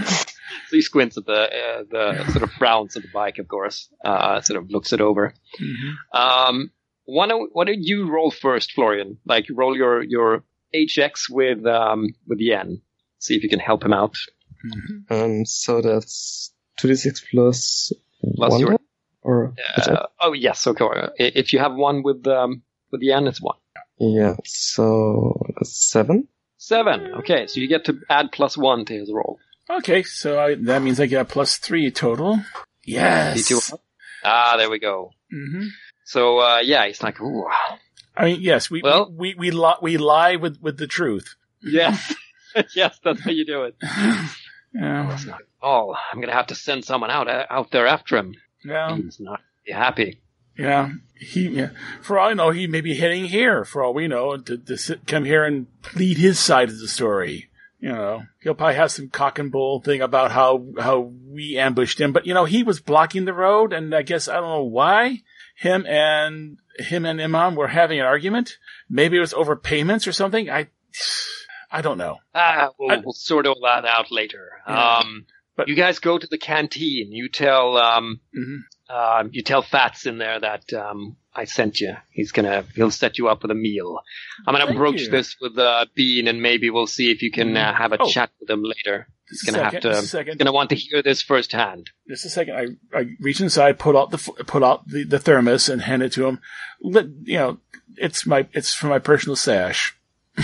so 0.04 0.31
he 0.72 0.82
squints 0.82 1.16
at 1.16 1.26
the 1.26 1.32
uh, 1.32 1.82
the 1.90 2.24
sort 2.32 2.42
of 2.42 2.50
frowns 2.52 2.96
at 2.96 3.02
the 3.02 3.08
bike, 3.12 3.38
of 3.38 3.48
course. 3.48 3.88
Uh, 4.04 4.40
sort 4.40 4.58
of 4.62 4.70
looks 4.70 4.92
it 4.92 5.00
over. 5.00 5.34
Mhm. 5.60 5.94
Um, 6.18 6.70
why 7.04 7.26
don't 7.26 7.50
why 7.52 7.64
don't 7.64 7.82
you 7.82 8.10
roll 8.10 8.30
first, 8.30 8.72
Florian? 8.72 9.18
Like 9.24 9.46
roll 9.50 9.76
your 9.76 10.02
your 10.02 10.44
HX 10.74 11.28
with 11.30 11.64
um 11.66 12.08
with 12.26 12.38
Yen. 12.40 12.80
See 13.18 13.36
if 13.36 13.42
you 13.42 13.48
can 13.48 13.58
help 13.60 13.84
him 13.84 13.92
out. 13.92 14.16
Mhm. 14.64 15.10
Um, 15.10 15.44
so 15.44 15.80
that's 15.82 16.52
2d6 16.80 17.22
plus, 17.30 17.92
Plus 18.36 18.50
one 18.52 18.60
your- 18.60 18.78
or 19.22 19.54
Uh, 19.76 20.06
oh 20.20 20.32
yes, 20.32 20.66
okay. 20.66 20.84
If 21.18 21.52
you 21.52 21.58
have 21.60 21.74
one 21.74 22.02
with 22.02 22.26
um 22.26 22.62
with 22.90 23.02
Yen, 23.02 23.26
it's 23.26 23.40
one. 23.40 23.58
yeah, 23.98 24.34
so 24.44 25.40
seven. 25.62 26.28
Seven. 26.58 27.14
Okay, 27.18 27.46
so 27.48 27.58
you 27.60 27.66
get 27.68 27.84
to 27.86 27.98
add 28.08 28.30
plus 28.32 28.56
one 28.56 28.84
to 28.84 28.94
his 28.94 29.10
roll. 29.12 29.38
Okay. 29.78 30.02
So 30.02 30.38
I, 30.40 30.54
that 30.56 30.82
means 30.82 31.00
I 31.00 31.06
get 31.06 31.28
plus 31.28 31.56
three 31.58 31.90
total. 31.90 32.40
Yes. 32.84 33.48
D2. 33.50 33.78
Ah, 34.24 34.54
there 34.56 34.70
we 34.70 34.78
go. 34.78 35.10
hmm 35.30 35.66
So 36.04 36.38
uh, 36.38 36.58
yeah, 36.62 36.86
he's 36.86 37.02
like, 37.02 37.20
ooh, 37.20 37.46
I 38.16 38.24
mean, 38.26 38.40
yes, 38.40 38.70
we, 38.70 38.82
Well- 38.82 39.10
we, 39.10 39.34
we, 39.34 39.50
we, 39.50 39.50
li- 39.52 39.78
we 39.82 39.96
lie 39.96 40.36
with, 40.36 40.60
with 40.60 40.76
the 40.78 40.86
truth. 40.86 41.34
yes, 41.62 42.14
yes, 42.76 42.98
that's 43.02 43.20
how 43.20 43.30
you 43.30 43.44
do 43.46 43.62
it. 43.64 43.76
Yeah. 44.74 45.18
Oh, 45.62 45.94
I'm 46.10 46.20
gonna 46.22 46.32
have 46.32 46.46
to 46.46 46.54
send 46.54 46.86
someone 46.86 47.10
out 47.10 47.28
uh, 47.28 47.44
out 47.50 47.70
there 47.72 47.86
after 47.86 48.16
him. 48.16 48.34
Yeah. 48.64 48.96
He's 48.96 49.20
not 49.20 49.40
be 49.66 49.72
happy. 49.72 50.22
Yeah, 50.56 50.92
he. 51.14 51.48
Yeah. 51.48 51.70
For 52.00 52.18
all 52.18 52.30
I 52.30 52.32
know, 52.32 52.48
he 52.52 52.66
may 52.66 52.80
be 52.80 52.94
heading 52.94 53.26
here. 53.26 53.66
For 53.66 53.82
all 53.84 53.92
we 53.92 54.08
know, 54.08 54.38
to, 54.38 54.56
to 54.56 54.78
sit, 54.78 55.06
come 55.06 55.24
here 55.26 55.44
and 55.44 55.66
plead 55.82 56.16
his 56.16 56.38
side 56.38 56.70
of 56.70 56.78
the 56.78 56.88
story. 56.88 57.50
You 57.82 57.88
know, 57.90 58.22
he'll 58.40 58.54
probably 58.54 58.76
have 58.76 58.92
some 58.92 59.08
cock 59.08 59.40
and 59.40 59.50
bull 59.50 59.80
thing 59.82 60.02
about 60.02 60.30
how 60.30 60.64
how 60.78 61.00
we 61.28 61.58
ambushed 61.58 62.00
him. 62.00 62.12
But 62.12 62.26
you 62.26 62.32
know, 62.32 62.44
he 62.44 62.62
was 62.62 62.80
blocking 62.80 63.24
the 63.24 63.32
road, 63.34 63.72
and 63.72 63.92
I 63.92 64.02
guess 64.02 64.28
I 64.28 64.34
don't 64.34 64.48
know 64.50 64.62
why. 64.62 65.22
Him 65.56 65.84
and 65.86 66.58
him 66.78 67.04
and 67.04 67.20
Imam 67.20 67.56
were 67.56 67.66
having 67.66 67.98
an 67.98 68.06
argument. 68.06 68.56
Maybe 68.88 69.16
it 69.16 69.20
was 69.20 69.34
over 69.34 69.56
payments 69.56 70.06
or 70.06 70.12
something. 70.12 70.48
I 70.48 70.68
I 71.72 71.82
don't 71.82 71.98
know. 71.98 72.18
Ah, 72.34 72.68
we'll, 72.78 72.92
I- 72.92 73.02
we'll 73.04 73.14
sort 73.14 73.46
all 73.46 73.60
that 73.64 73.84
out 73.84 74.12
later. 74.12 74.48
Yeah. 74.68 74.98
Um, 74.98 75.26
But- 75.56 75.66
you 75.68 75.74
guys 75.74 75.98
go 75.98 76.18
to 76.18 76.26
the 76.28 76.38
canteen. 76.38 77.10
You 77.10 77.28
tell 77.28 77.76
um, 77.78 78.20
hmm 78.32 78.58
uh, 78.92 79.24
you 79.30 79.42
tell 79.42 79.62
Fats 79.62 80.06
in 80.06 80.18
there 80.18 80.38
that 80.40 80.72
um, 80.74 81.16
I 81.34 81.44
sent 81.44 81.80
you. 81.80 81.96
He's 82.10 82.30
gonna 82.32 82.64
he'll 82.74 82.90
set 82.90 83.18
you 83.18 83.28
up 83.28 83.42
with 83.42 83.50
a 83.50 83.54
meal. 83.54 84.00
I'm 84.46 84.52
gonna 84.54 84.66
Thank 84.66 84.78
broach 84.78 85.00
you. 85.00 85.10
this 85.10 85.36
with 85.40 85.56
uh, 85.58 85.86
Bean, 85.94 86.28
and 86.28 86.42
maybe 86.42 86.68
we'll 86.70 86.86
see 86.86 87.10
if 87.10 87.22
you 87.22 87.30
can 87.30 87.56
uh, 87.56 87.74
have 87.74 87.92
a 87.92 87.98
Oh. 88.00 88.08
chat 88.08 88.30
with 88.40 88.50
him 88.50 88.62
later. 88.62 89.06
He's 89.30 89.42
gonna 89.44 89.58
second, 89.58 89.72
have 89.72 89.82
to. 89.82 89.88
just 89.88 90.00
He's 90.02 90.10
second. 90.10 90.38
gonna 90.38 90.52
want 90.52 90.68
to 90.70 90.76
hear 90.76 91.02
this 91.02 91.22
firsthand. 91.22 91.90
Just 92.08 92.26
a 92.26 92.28
second. 92.28 92.78
I, 92.92 92.98
I 92.98 93.06
reach 93.20 93.40
inside, 93.40 93.78
pull 93.78 93.96
out 93.96 94.10
the 94.10 94.18
pull 94.46 94.62
out 94.64 94.86
the, 94.86 95.04
the 95.04 95.18
thermos, 95.18 95.68
and 95.70 95.80
hand 95.80 96.02
it 96.02 96.12
to 96.12 96.26
him. 96.26 96.40
Let, 96.82 97.06
you 97.24 97.38
know, 97.38 97.58
it's 97.96 98.26
my 98.26 98.46
it's 98.52 98.74
for 98.74 98.88
my 98.88 98.98
personal 98.98 99.36
stash. 99.36 99.96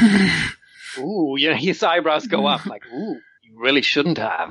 Ooh, 0.98 1.36
yeah, 1.38 1.54
his 1.54 1.82
eyebrows 1.82 2.26
go 2.26 2.46
up 2.46 2.66
like, 2.66 2.82
ooh, 2.92 3.20
you 3.42 3.52
really 3.60 3.82
shouldn't 3.82 4.18
have. 4.18 4.50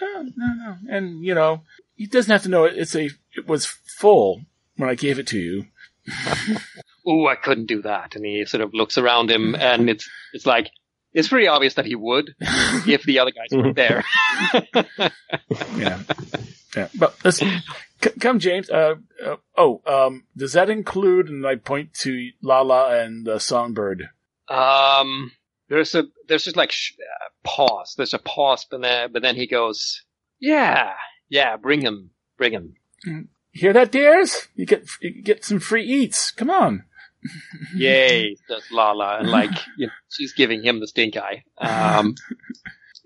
No, 0.00 0.22
no, 0.36 0.54
no. 0.54 0.76
And 0.88 1.24
you 1.24 1.34
know, 1.34 1.62
he 1.94 2.06
doesn't 2.06 2.30
have 2.32 2.42
to 2.44 2.48
know 2.48 2.64
it. 2.64 2.76
It's 2.76 2.96
a 2.96 3.10
it 3.36 3.46
was 3.46 3.66
full 3.98 4.42
when 4.76 4.88
I 4.88 4.94
gave 4.94 5.18
it 5.18 5.26
to 5.28 5.38
you. 5.38 5.66
Ooh, 7.08 7.26
I 7.26 7.34
couldn't 7.36 7.66
do 7.66 7.82
that. 7.82 8.16
And 8.16 8.24
he 8.24 8.44
sort 8.44 8.62
of 8.62 8.72
looks 8.74 8.98
around 8.98 9.30
him, 9.30 9.54
and 9.54 9.88
it's 9.90 10.08
it's 10.32 10.46
like 10.46 10.70
it's 11.12 11.28
pretty 11.28 11.46
obvious 11.46 11.74
that 11.74 11.86
he 11.86 11.94
would 11.94 12.34
if 12.40 13.02
the 13.04 13.18
other 13.20 13.30
guys 13.30 13.48
weren't 13.52 13.76
there. 13.76 14.04
Yeah, 15.76 16.00
yeah. 16.76 16.88
But 16.98 17.16
let's 17.24 17.38
c- 17.38 18.10
come, 18.20 18.38
James. 18.38 18.70
Uh, 18.70 18.96
uh, 19.24 19.36
oh, 19.56 19.80
um, 19.86 20.24
does 20.36 20.52
that 20.54 20.70
include? 20.70 21.28
And 21.28 21.46
I 21.46 21.56
point 21.56 21.94
to 22.00 22.30
Lala 22.42 22.98
and 23.04 23.26
uh, 23.28 23.38
Songbird. 23.38 24.08
Um, 24.48 25.32
there's 25.68 25.94
a 25.94 26.04
there's 26.28 26.44
just 26.44 26.56
like 26.56 26.72
sh- 26.72 26.94
uh, 27.00 27.28
pause. 27.42 27.94
There's 27.96 28.14
a 28.14 28.18
pause, 28.18 28.66
but 28.70 28.80
then 28.82 29.12
but 29.12 29.22
then 29.22 29.36
he 29.36 29.46
goes, 29.46 30.02
"Yeah, 30.40 30.92
yeah, 31.28 31.56
bring 31.56 31.80
him, 31.80 32.10
bring 32.36 32.52
him." 32.52 32.74
You 33.04 33.28
hear 33.52 33.72
that, 33.72 33.92
dears? 33.92 34.48
You 34.54 34.66
get 34.66 34.86
you 35.00 35.22
get 35.22 35.44
some 35.44 35.60
free 35.60 35.84
eats. 35.84 36.30
Come 36.30 36.50
on. 36.50 36.84
Yay, 37.74 38.36
says 38.48 38.62
Lala, 38.70 39.18
and 39.20 39.30
like 39.30 39.50
you 39.78 39.86
know, 39.86 39.92
she's 40.10 40.32
giving 40.34 40.62
him 40.62 40.80
the 40.80 40.86
stink 40.86 41.16
eye. 41.16 41.44
Um, 41.58 42.14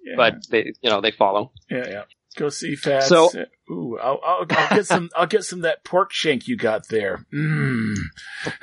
Yeah. 0.05 0.15
but 0.17 0.35
they, 0.51 0.73
you 0.81 0.91
know, 0.91 1.01
they 1.01 1.11
follow. 1.13 1.53
yeah, 1.71 1.85
yeah. 1.89 2.03
Go 2.37 2.49
see 2.51 2.77
Fats. 2.77 3.09
So- 3.09 3.31
ooh, 3.71 3.99
I'll, 4.01 4.21
I'll, 4.25 4.47
I'll 4.51 4.77
get 4.77 4.87
some. 4.87 5.11
I'll 5.17 5.27
get 5.27 5.45
some 5.45 5.61
of 5.61 5.63
that 5.65 5.85
pork 5.85 6.13
shank 6.13 6.47
you 6.49 6.57
got 6.57 6.89
there. 6.89 7.25
Mmm. 7.33 7.95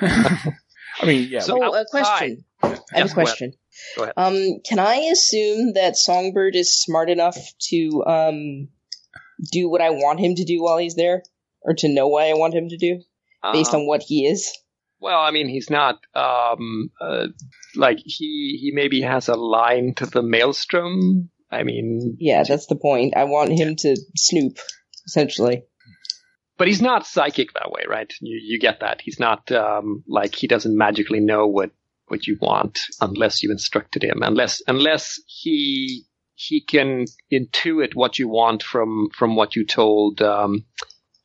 I 0.00 1.04
mean, 1.04 1.28
yeah. 1.30 1.40
So- 1.40 1.62
a 1.62 1.66
outside- 1.66 1.86
question. 1.90 2.44
I 2.62 2.68
have 2.68 2.78
Yes, 2.78 2.82
a 2.90 2.92
go 2.92 2.98
ahead. 3.00 3.12
question. 3.14 3.52
Go 3.96 4.02
ahead. 4.04 4.14
Um, 4.16 4.60
can 4.66 4.78
I 4.78 4.94
assume 5.12 5.74
that 5.74 5.96
Songbird 5.96 6.56
is 6.56 6.72
smart 6.74 7.10
enough 7.10 7.36
to 7.68 8.02
um 8.06 8.68
do 9.52 9.68
what 9.68 9.80
I 9.80 9.90
want 9.90 10.20
him 10.20 10.34
to 10.36 10.44
do 10.44 10.62
while 10.62 10.78
he's 10.78 10.94
there, 10.96 11.22
or 11.62 11.74
to 11.74 11.88
know 11.88 12.08
what 12.08 12.24
I 12.24 12.34
want 12.34 12.54
him 12.54 12.68
to 12.68 12.76
do 12.76 13.02
based 13.52 13.74
Um, 13.74 13.80
on 13.82 13.86
what 13.86 14.02
he 14.02 14.26
is? 14.26 14.50
Well, 15.00 15.20
I 15.20 15.30
mean, 15.30 15.48
he's 15.48 15.68
not 15.70 15.96
um 16.14 16.90
uh, 17.00 17.26
like 17.74 17.98
he 18.04 18.58
he 18.60 18.70
maybe 18.74 19.02
has 19.02 19.28
a 19.28 19.34
line 19.36 19.94
to 19.96 20.06
the 20.06 20.22
maelstrom. 20.22 21.30
I 21.50 21.62
mean, 21.62 22.16
Yeah, 22.18 22.42
that's 22.42 22.66
the 22.66 22.76
point. 22.76 23.16
I 23.16 23.24
want 23.24 23.52
him 23.52 23.76
to 23.76 23.96
snoop, 24.16 24.58
essentially. 25.06 25.64
but 26.58 26.66
he's 26.66 26.80
not 26.82 27.06
psychic 27.06 27.52
that 27.52 27.70
way, 27.70 27.82
right? 27.88 28.12
You 28.20 28.40
you 28.42 28.58
get 28.58 28.80
that. 28.80 29.00
He's 29.02 29.20
not 29.20 29.52
um 29.52 30.02
like 30.08 30.34
he 30.34 30.46
doesn't 30.46 30.76
magically 30.76 31.20
know 31.20 31.46
what 31.46 31.70
what 32.08 32.26
you 32.26 32.38
want 32.40 32.80
unless 33.00 33.42
you 33.42 33.50
instructed 33.50 34.02
him. 34.02 34.22
Unless 34.22 34.62
unless 34.66 35.20
he 35.26 36.04
he 36.36 36.60
can 36.60 37.06
intuit 37.32 37.94
what 37.94 38.18
you 38.18 38.28
want 38.28 38.62
from 38.62 39.08
from 39.16 39.34
what 39.34 39.56
you 39.56 39.66
told 39.66 40.22
um 40.22 40.64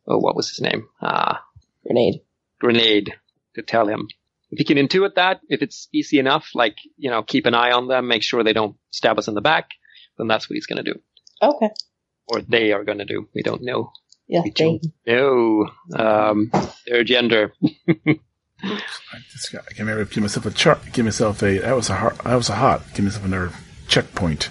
oh 0.07 0.17
what 0.17 0.35
was 0.35 0.49
his 0.49 0.61
name? 0.61 0.87
Ah, 1.01 1.43
Grenade. 1.85 2.21
grenade 2.59 3.13
to 3.55 3.61
tell 3.61 3.87
him. 3.87 4.07
If 4.49 4.57
he 4.57 4.63
can 4.65 4.77
intuit 4.77 5.15
that, 5.15 5.39
if 5.47 5.61
it's 5.61 5.87
easy 5.93 6.19
enough, 6.19 6.49
like, 6.53 6.75
you 6.97 7.09
know, 7.09 7.23
keep 7.23 7.45
an 7.45 7.53
eye 7.53 7.71
on 7.71 7.87
them, 7.87 8.07
make 8.07 8.21
sure 8.21 8.43
they 8.43 8.51
don't 8.53 8.75
stab 8.91 9.17
us 9.17 9.29
in 9.29 9.33
the 9.33 9.41
back, 9.41 9.69
then 10.17 10.27
that's 10.27 10.49
what 10.49 10.55
he's 10.55 10.65
going 10.65 10.83
to 10.83 10.93
do. 10.93 10.99
Okay. 11.41 11.69
Or 12.27 12.41
they 12.41 12.73
are 12.73 12.83
going 12.83 12.97
to 12.97 13.05
do. 13.05 13.29
We 13.33 13.43
don't 13.43 13.63
know. 13.63 13.91
Yeah. 14.27 14.41
We 14.43 14.51
Thank 14.51 14.81
don't 14.81 14.93
know 15.07 15.69
um, 15.97 16.51
their 16.85 17.03
gender. 17.05 17.53
I 18.63 19.17
just 19.31 19.51
got. 19.51 19.63
I 19.69 19.73
can 19.73 19.87
remember. 19.87 20.05
Give 20.05 20.21
myself 20.21 20.45
a 20.45 20.51
chart. 20.51 20.79
Give 20.93 21.05
myself 21.05 21.41
a. 21.41 21.57
That 21.59 21.75
was 21.75 21.89
a. 21.89 21.95
Hard, 21.95 22.17
that 22.19 22.35
was 22.35 22.49
a 22.49 22.55
hot. 22.55 22.83
Give 22.93 23.05
myself 23.05 23.25
another 23.25 23.51
checkpoint. 23.87 24.49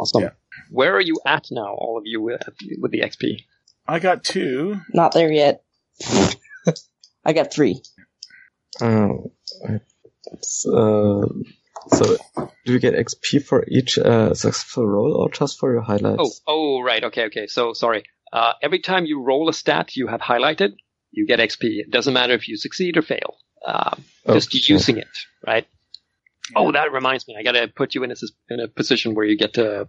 Awesome. 0.00 0.22
Yeah. 0.22 0.30
Where 0.70 0.94
are 0.94 1.00
you 1.00 1.20
at 1.26 1.46
now, 1.50 1.74
all 1.74 1.96
of 1.98 2.04
you, 2.06 2.20
with, 2.22 2.42
with 2.78 2.90
the 2.90 3.00
XP? 3.00 3.44
I 3.86 3.98
got 3.98 4.24
two. 4.24 4.80
Not 4.94 5.12
there 5.12 5.30
yet. 5.30 5.62
I 7.24 7.32
got 7.32 7.52
three. 7.52 7.82
Oh, 8.80 9.32
it's, 10.32 10.66
uh, 10.66 11.26
so 11.88 12.16
do 12.64 12.72
you 12.72 12.78
get 12.78 12.94
XP 12.94 13.44
for 13.44 13.64
each 13.68 13.98
uh, 13.98 14.32
successful 14.34 14.86
roll 14.86 15.14
or 15.14 15.30
just 15.30 15.58
for 15.58 15.72
your 15.72 15.82
highlights? 15.82 16.42
Oh, 16.46 16.78
oh, 16.78 16.82
right. 16.82 17.02
Okay, 17.04 17.24
okay. 17.24 17.46
So, 17.46 17.72
sorry. 17.72 18.04
Uh, 18.32 18.52
every 18.62 18.78
time 18.78 19.06
you 19.06 19.22
roll 19.22 19.48
a 19.48 19.52
stat 19.52 19.96
you 19.96 20.06
have 20.06 20.20
highlighted, 20.20 20.74
you 21.10 21.26
get 21.26 21.40
XP. 21.40 21.58
It 21.62 21.90
doesn't 21.90 22.14
matter 22.14 22.32
if 22.34 22.48
you 22.48 22.56
succeed 22.56 22.96
or 22.96 23.02
fail. 23.02 23.36
Um, 23.66 24.04
just 24.32 24.48
Okay. 24.48 24.72
using 24.72 24.98
it, 24.98 25.08
right? 25.46 25.66
Oh, 26.56 26.72
that 26.72 26.92
reminds 26.92 27.26
me. 27.28 27.36
I 27.38 27.42
got 27.42 27.52
to 27.52 27.68
put 27.68 27.94
you 27.94 28.02
in 28.02 28.10
a, 28.10 28.14
in 28.48 28.60
a 28.60 28.68
position 28.68 29.14
where 29.14 29.24
you 29.24 29.36
get 29.36 29.54
to 29.54 29.88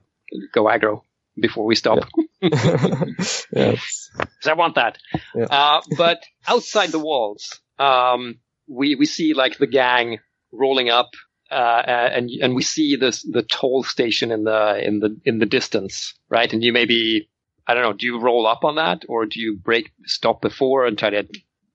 go 0.53 0.65
aggro 0.65 1.01
before 1.39 1.65
we 1.65 1.75
stop. 1.75 1.99
yes. 2.41 3.47
because 3.51 4.07
I 4.47 4.53
want 4.53 4.75
that. 4.75 4.97
Yeah. 5.35 5.45
Uh, 5.45 5.81
but 5.97 6.23
outside 6.47 6.91
the 6.91 6.99
walls, 6.99 7.59
um, 7.79 8.39
we 8.67 8.95
we 8.95 9.05
see 9.05 9.33
like 9.33 9.57
the 9.57 9.67
gang 9.67 10.19
rolling 10.51 10.89
up, 10.89 11.09
uh, 11.49 11.81
and 11.85 12.29
and 12.41 12.55
we 12.55 12.61
see 12.61 12.95
this 12.95 13.23
the 13.23 13.43
toll 13.43 13.83
station 13.83 14.31
in 14.31 14.43
the 14.43 14.81
in 14.85 14.99
the 14.99 15.19
in 15.25 15.39
the 15.39 15.45
distance, 15.45 16.13
right? 16.29 16.51
And 16.51 16.63
you 16.63 16.73
maybe 16.73 17.29
I 17.67 17.73
don't 17.73 17.83
know. 17.83 17.93
Do 17.93 18.05
you 18.05 18.19
roll 18.19 18.47
up 18.47 18.63
on 18.63 18.75
that, 18.75 19.03
or 19.07 19.25
do 19.25 19.39
you 19.39 19.57
brake 19.57 19.91
stop 20.05 20.41
before 20.41 20.85
and 20.85 20.97
try 20.97 21.11
to? 21.11 21.27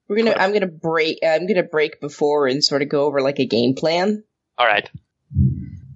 We're 0.07 0.17
gonna. 0.17 0.35
I'm 0.37 0.53
gonna 0.53 0.67
brake. 0.67 1.19
I'm 1.23 1.47
gonna 1.47 1.63
brake 1.63 1.99
before 1.99 2.47
and 2.47 2.63
sort 2.63 2.81
of 2.81 2.89
go 2.89 3.05
over 3.05 3.21
like 3.21 3.39
a 3.39 3.45
game 3.45 3.75
plan. 3.75 4.23
All 4.57 4.65
right. 4.65 4.89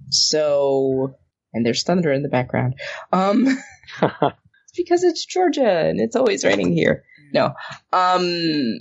So, 0.10 1.16
and 1.54 1.66
there's 1.66 1.84
thunder 1.84 2.12
in 2.12 2.24
the 2.24 2.30
background. 2.30 2.76
Um, 3.12 3.48
it's 4.02 4.76
because 4.76 5.04
it's 5.04 5.26
Georgia 5.26 5.88
and 5.88 6.00
it's 6.00 6.16
always 6.16 6.44
raining 6.44 6.74
here. 6.74 7.04
No. 7.34 7.54
Um, 7.92 8.80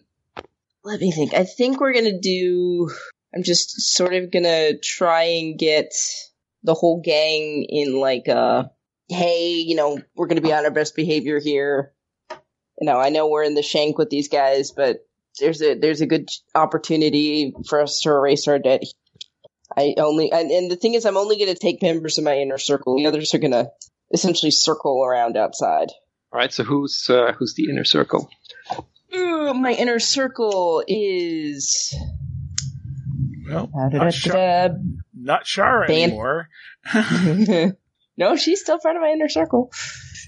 let 0.85 1.01
me 1.01 1.13
think. 1.13 1.35
I 1.35 1.45
think 1.45 1.81
we're 1.81 1.95
gonna 1.95 2.19
do. 2.21 2.91
I'm 3.35 3.43
just 3.43 3.95
sort 3.95 4.15
of 4.15 4.31
gonna 4.31 4.79
try 4.79 5.23
and 5.23 5.59
get 5.59 5.93
the 6.63 6.75
whole 6.75 7.01
gang 7.01 7.67
in 7.69 7.99
like 7.99 8.29
a. 8.29 8.71
Hey, 9.09 9.55
you 9.55 9.75
know, 9.75 9.99
we're 10.15 10.27
gonna 10.27 10.41
be 10.41 10.53
on 10.53 10.65
our 10.65 10.71
best 10.71 10.97
behavior 10.97 11.41
here. 11.41 11.93
You 12.31 12.87
know, 12.87 12.99
I 12.99 13.11
know 13.11 13.29
we're 13.29 13.45
in 13.45 13.55
the 13.55 13.63
shank 13.63 13.99
with 13.99 14.11
these 14.11 14.29
guys, 14.29 14.73
but 14.73 15.07
there's 15.39 15.63
a 15.63 15.75
there's 15.75 16.01
a 16.01 16.07
good 16.07 16.29
opportunity 16.55 17.55
for 17.69 17.81
us 17.81 18.01
to 18.01 18.11
erase 18.11 18.49
our 18.49 18.59
debt 18.59 18.83
I 19.77 19.95
only 19.99 20.33
and, 20.33 20.51
and 20.51 20.71
the 20.71 20.77
thing 20.77 20.95
is, 20.95 21.05
I'm 21.05 21.17
only 21.17 21.37
going 21.37 21.53
to 21.53 21.59
take 21.59 21.83
members 21.83 22.19
of 22.19 22.25
my 22.25 22.37
inner 22.39 22.59
circle. 22.59 22.97
The 22.97 23.07
others 23.07 23.35
are 23.35 23.39
going 23.39 23.53
to 23.53 23.71
essentially 24.13 24.51
circle 24.51 25.05
around 25.05 25.37
outside. 25.37 25.89
All 26.33 26.39
right. 26.39 26.53
So 26.53 26.65
who's 26.65 27.09
uh, 27.09 27.33
who's 27.39 27.55
the 27.55 27.71
inner 27.71 27.85
circle? 27.85 28.29
Ooh, 29.15 29.55
my 29.55 29.73
inner 29.73 29.99
circle 29.99 30.85
is 30.87 31.95
Well, 33.49 33.71
not, 33.75 34.15
Shar- 34.15 34.77
not 35.15 35.45
Shara 35.45 35.87
Ban- 35.89 36.11
anymore. 36.11 36.49
no, 38.17 38.37
she's 38.37 38.61
still 38.61 38.79
part 38.79 38.97
of 38.97 39.03
my 39.03 39.11
inner 39.11 39.29
circle, 39.29 39.73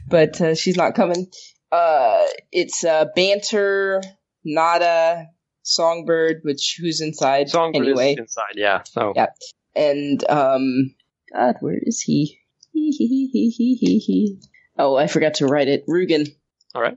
but 0.09 0.41
uh, 0.41 0.55
she's 0.55 0.77
not 0.77 0.95
coming. 0.95 1.29
Uh, 1.71 2.25
it's 2.51 2.85
uh, 2.85 3.07
banter, 3.15 4.03
nada, 4.45 5.29
songbird, 5.63 6.41
which 6.43 6.79
who's 6.81 7.01
inside 7.01 7.49
Songbird 7.49 7.87
anyway, 7.87 8.13
is 8.13 8.19
inside. 8.19 8.55
Yeah. 8.57 8.83
So 8.85 9.13
Yeah. 9.17 9.27
and 9.75 10.23
um, 10.29 10.95
God, 11.33 11.57
where 11.61 11.79
is 11.81 12.01
he? 12.01 12.39
He 12.73 12.91
he 12.91 13.07
he 13.07 13.29
he 13.33 13.51
he 13.51 13.75
he 13.77 13.99
he. 13.99 14.41
Oh, 14.79 14.97
I 14.97 15.07
forgot 15.07 15.35
to 15.35 15.47
write 15.47 15.69
it. 15.69 15.85
Rugen. 15.89 16.27
all 16.75 16.83
right. 16.83 16.97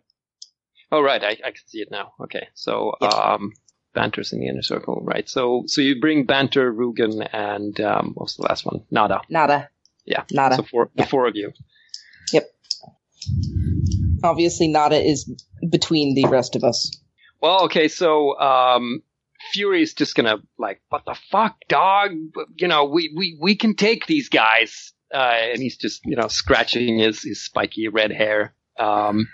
Oh 0.92 1.02
right, 1.02 1.24
I, 1.24 1.30
I 1.32 1.52
can 1.52 1.68
see 1.68 1.80
it 1.80 1.90
now. 1.92 2.14
Okay. 2.22 2.48
So 2.54 2.94
Yeah. 3.02 3.08
um, 3.10 3.52
banter's 3.94 4.32
in 4.34 4.40
the 4.40 4.48
inner 4.48 4.62
circle, 4.62 5.02
right? 5.04 5.28
So 5.30 5.64
so 5.68 5.82
you 5.82 6.00
bring 6.00 6.26
banter, 6.26 6.72
Rugen, 6.72 7.22
and 7.34 7.80
um, 7.82 8.12
what's 8.16 8.36
the 8.38 8.44
last 8.44 8.66
one? 8.66 8.84
Nada. 8.92 9.22
Nada. 9.30 9.70
Yeah. 10.06 10.24
Nada. 10.32 10.58
So 10.58 10.64
four, 10.64 10.92
Yeah. 10.96 11.04
the 11.04 11.10
four 11.10 11.28
of 11.28 11.36
you. 11.36 11.52
Yep. 12.32 12.50
Obviously, 14.24 14.68
Nada 14.68 14.98
is 15.02 15.30
between 15.70 16.16
the 16.16 16.28
rest 16.28 16.56
of 16.56 16.64
us. 16.64 16.92
Well, 17.46 17.66
okay, 17.66 17.90
so 17.90 18.40
um, 18.40 19.04
Fury's 19.54 19.94
just 19.94 20.16
gonna 20.16 20.38
like, 20.58 20.82
what 20.90 21.06
the 21.06 21.16
fuck, 21.30 21.56
dog? 21.68 22.10
You 22.56 22.68
know, 22.68 22.86
we 22.86 23.14
we 23.16 23.38
we 23.40 23.56
can 23.56 23.76
take 23.76 24.08
these 24.08 24.30
guys, 24.30 24.94
uh, 25.14 25.18
and 25.54 25.62
he's 25.62 25.78
just 25.78 26.02
you 26.06 26.16
know 26.16 26.28
scratching 26.28 26.98
his 26.98 27.22
his 27.22 27.46
spiky 27.46 27.88
red 27.88 28.12
hair. 28.12 28.56
Um, 28.80 29.28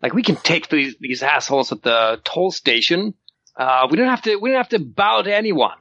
like 0.00 0.14
we 0.14 0.22
can 0.22 0.36
take 0.36 0.70
these 0.70 0.96
these 0.98 1.22
assholes 1.22 1.72
at 1.72 1.82
the 1.82 2.22
toll 2.24 2.52
station. 2.52 3.12
Uh, 3.54 3.86
we 3.90 3.98
don't 3.98 4.08
have 4.08 4.22
to 4.22 4.36
we 4.36 4.48
don't 4.48 4.56
have 4.56 4.70
to 4.70 4.78
bow 4.78 5.20
to 5.20 5.36
anyone. 5.36 5.76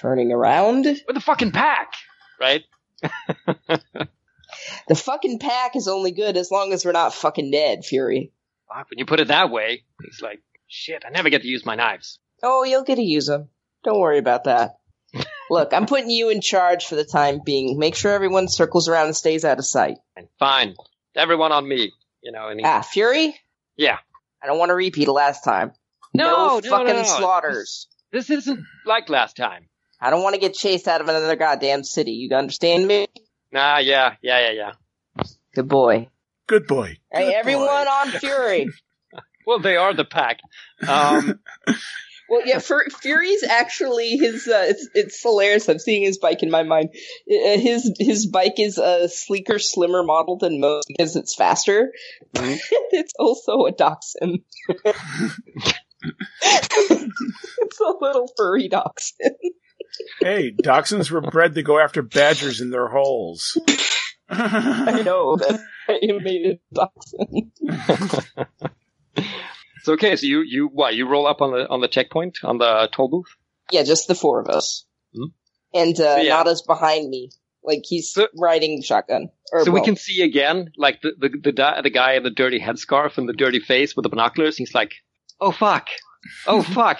Turning 0.00 0.30
around, 0.30 0.84
We're 0.84 1.14
the 1.14 1.20
fucking 1.20 1.50
pack, 1.50 1.92
right? 2.40 2.62
the 4.86 4.94
fucking 4.94 5.40
pack 5.40 5.74
is 5.74 5.88
only 5.88 6.12
good 6.12 6.36
as 6.36 6.52
long 6.52 6.72
as 6.72 6.84
we're 6.84 6.92
not 6.92 7.14
fucking 7.14 7.50
dead, 7.50 7.84
Fury. 7.84 8.30
When 8.68 8.98
you 8.98 9.06
put 9.06 9.18
it 9.18 9.26
that 9.26 9.50
way, 9.50 9.82
he's 10.04 10.22
like, 10.22 10.40
shit, 10.70 11.02
I 11.06 11.10
never 11.10 11.28
get 11.30 11.42
to 11.42 11.48
use 11.48 11.66
my 11.66 11.74
knives. 11.74 12.18
Oh, 12.42 12.64
you'll 12.64 12.84
get 12.84 12.96
to 12.96 13.02
use 13.02 13.26
them. 13.26 13.48
Don't 13.84 13.98
worry 14.00 14.18
about 14.18 14.44
that. 14.44 14.76
Look, 15.50 15.72
I'm 15.74 15.86
putting 15.86 16.10
you 16.10 16.28
in 16.30 16.40
charge 16.40 16.86
for 16.86 16.94
the 16.94 17.04
time 17.04 17.40
being. 17.44 17.78
Make 17.78 17.94
sure 17.96 18.12
everyone 18.12 18.48
circles 18.48 18.88
around 18.88 19.06
and 19.06 19.16
stays 19.16 19.44
out 19.44 19.58
of 19.58 19.66
sight. 19.66 19.98
And 20.16 20.28
fine, 20.38 20.76
everyone 21.16 21.52
on 21.52 21.66
me, 21.68 21.92
you 22.22 22.32
know. 22.32 22.48
And 22.48 22.60
he, 22.60 22.64
Ah, 22.66 22.82
Fury? 22.82 23.34
yeah. 23.76 23.98
I 24.42 24.46
don't 24.46 24.58
want 24.58 24.70
to 24.70 24.74
repeat 24.74 25.08
of 25.08 25.14
last 25.14 25.44
time. 25.44 25.72
No, 26.14 26.60
no, 26.64 26.70
fucking 26.70 26.86
no, 26.86 26.92
no. 26.94 27.02
slaughters. 27.02 27.88
This 28.12 28.30
isn't 28.30 28.60
like 28.86 29.08
last 29.10 29.36
time. 29.36 29.68
I 30.00 30.08
don't 30.10 30.22
want 30.22 30.34
to 30.34 30.40
get 30.40 30.54
chased 30.54 30.88
out 30.88 31.00
of 31.02 31.08
another 31.08 31.36
goddamn 31.36 31.84
city. 31.84 32.12
You 32.12 32.34
understand 32.34 32.86
me? 32.86 33.06
Nah, 33.52 33.78
yeah, 33.78 34.14
yeah, 34.22 34.50
yeah, 34.50 34.72
yeah. 35.18 35.24
Good 35.54 35.68
boy. 35.68 36.08
Good 36.46 36.66
boy. 36.66 36.96
Hey, 37.12 37.26
Good 37.26 37.34
everyone 37.34 37.66
boy. 37.66 37.90
on 37.90 38.08
Fury. 38.12 38.68
Well, 39.50 39.58
they 39.58 39.76
are 39.76 39.92
the 39.92 40.04
pack. 40.04 40.38
Um, 40.86 41.40
Well, 42.28 42.42
yeah, 42.46 42.60
Fur- 42.60 42.86
Fury's 43.02 43.42
actually 43.42 44.10
his. 44.16 44.46
Uh, 44.46 44.66
it's 44.68 44.88
it's 44.94 45.20
hilarious. 45.20 45.68
I'm 45.68 45.80
seeing 45.80 46.02
his 46.04 46.18
bike 46.18 46.44
in 46.44 46.50
my 46.52 46.62
mind. 46.62 46.90
Uh, 47.28 47.58
His 47.58 47.92
his 47.98 48.26
bike 48.28 48.60
is 48.60 48.78
a 48.78 49.08
sleeker, 49.08 49.58
slimmer 49.58 50.04
model 50.04 50.38
than 50.38 50.60
most 50.60 50.86
because 50.86 51.16
it's 51.16 51.34
faster. 51.34 51.90
Mhm. 52.36 52.56
it's 52.92 53.14
also 53.18 53.64
a 53.66 53.72
dachshund. 53.72 54.42
it's 56.42 57.80
a 57.80 57.92
little 58.00 58.28
furry 58.36 58.68
dachshund. 58.68 59.34
Hey, 60.20 60.52
dachshunds 60.52 61.10
were 61.10 61.22
bred 61.22 61.56
to 61.56 61.64
go 61.64 61.80
after 61.80 62.00
badgers 62.02 62.60
in 62.60 62.70
their 62.70 62.86
holes. 62.86 63.58
I 64.28 65.02
know 65.04 65.34
that 65.34 65.60
I 65.88 65.98
made 66.22 66.46
it 66.46 66.60
dachshund. 66.72 67.50
So 69.82 69.94
okay, 69.94 70.14
so 70.16 70.26
you 70.26 70.42
you 70.46 70.68
what 70.70 70.94
you 70.94 71.08
roll 71.08 71.26
up 71.26 71.40
on 71.40 71.52
the 71.52 71.66
on 71.68 71.80
the 71.80 71.88
checkpoint 71.88 72.38
on 72.44 72.58
the 72.58 72.88
toll 72.92 73.08
booth. 73.08 73.34
Yeah, 73.72 73.82
just 73.82 74.08
the 74.08 74.14
four 74.14 74.38
of 74.38 74.48
us, 74.48 74.84
Hmm. 75.14 75.28
and 75.72 75.94
uh, 75.98 76.16
So, 76.16 76.20
yeah. 76.20 76.34
Nada's 76.36 76.60
behind 76.60 77.08
me, 77.08 77.30
like 77.64 77.80
he's 77.84 78.12
So- 78.12 78.28
riding 78.38 78.82
shotgun. 78.82 79.30
Or, 79.52 79.64
So 79.64 79.70
we 79.70 79.80
can 79.80 79.96
see 79.96 80.20
again, 80.20 80.70
like 80.76 81.00
the 81.00 81.12
the 81.18 81.28
the, 81.30 81.80
the 81.82 81.88
guy 81.90 82.12
in 82.12 82.24
the 82.24 82.30
dirty 82.30 82.60
headscarf 82.60 83.16
and 83.16 83.26
the 83.26 83.32
dirty 83.32 83.58
face 83.58 83.96
with 83.96 84.02
the 84.02 84.10
binoculars. 84.10 84.58
He's 84.58 84.74
like, 84.74 84.92
"Oh 85.40 85.50
fuck, 85.50 85.88
oh 86.46 86.60
fuck, 86.76 86.98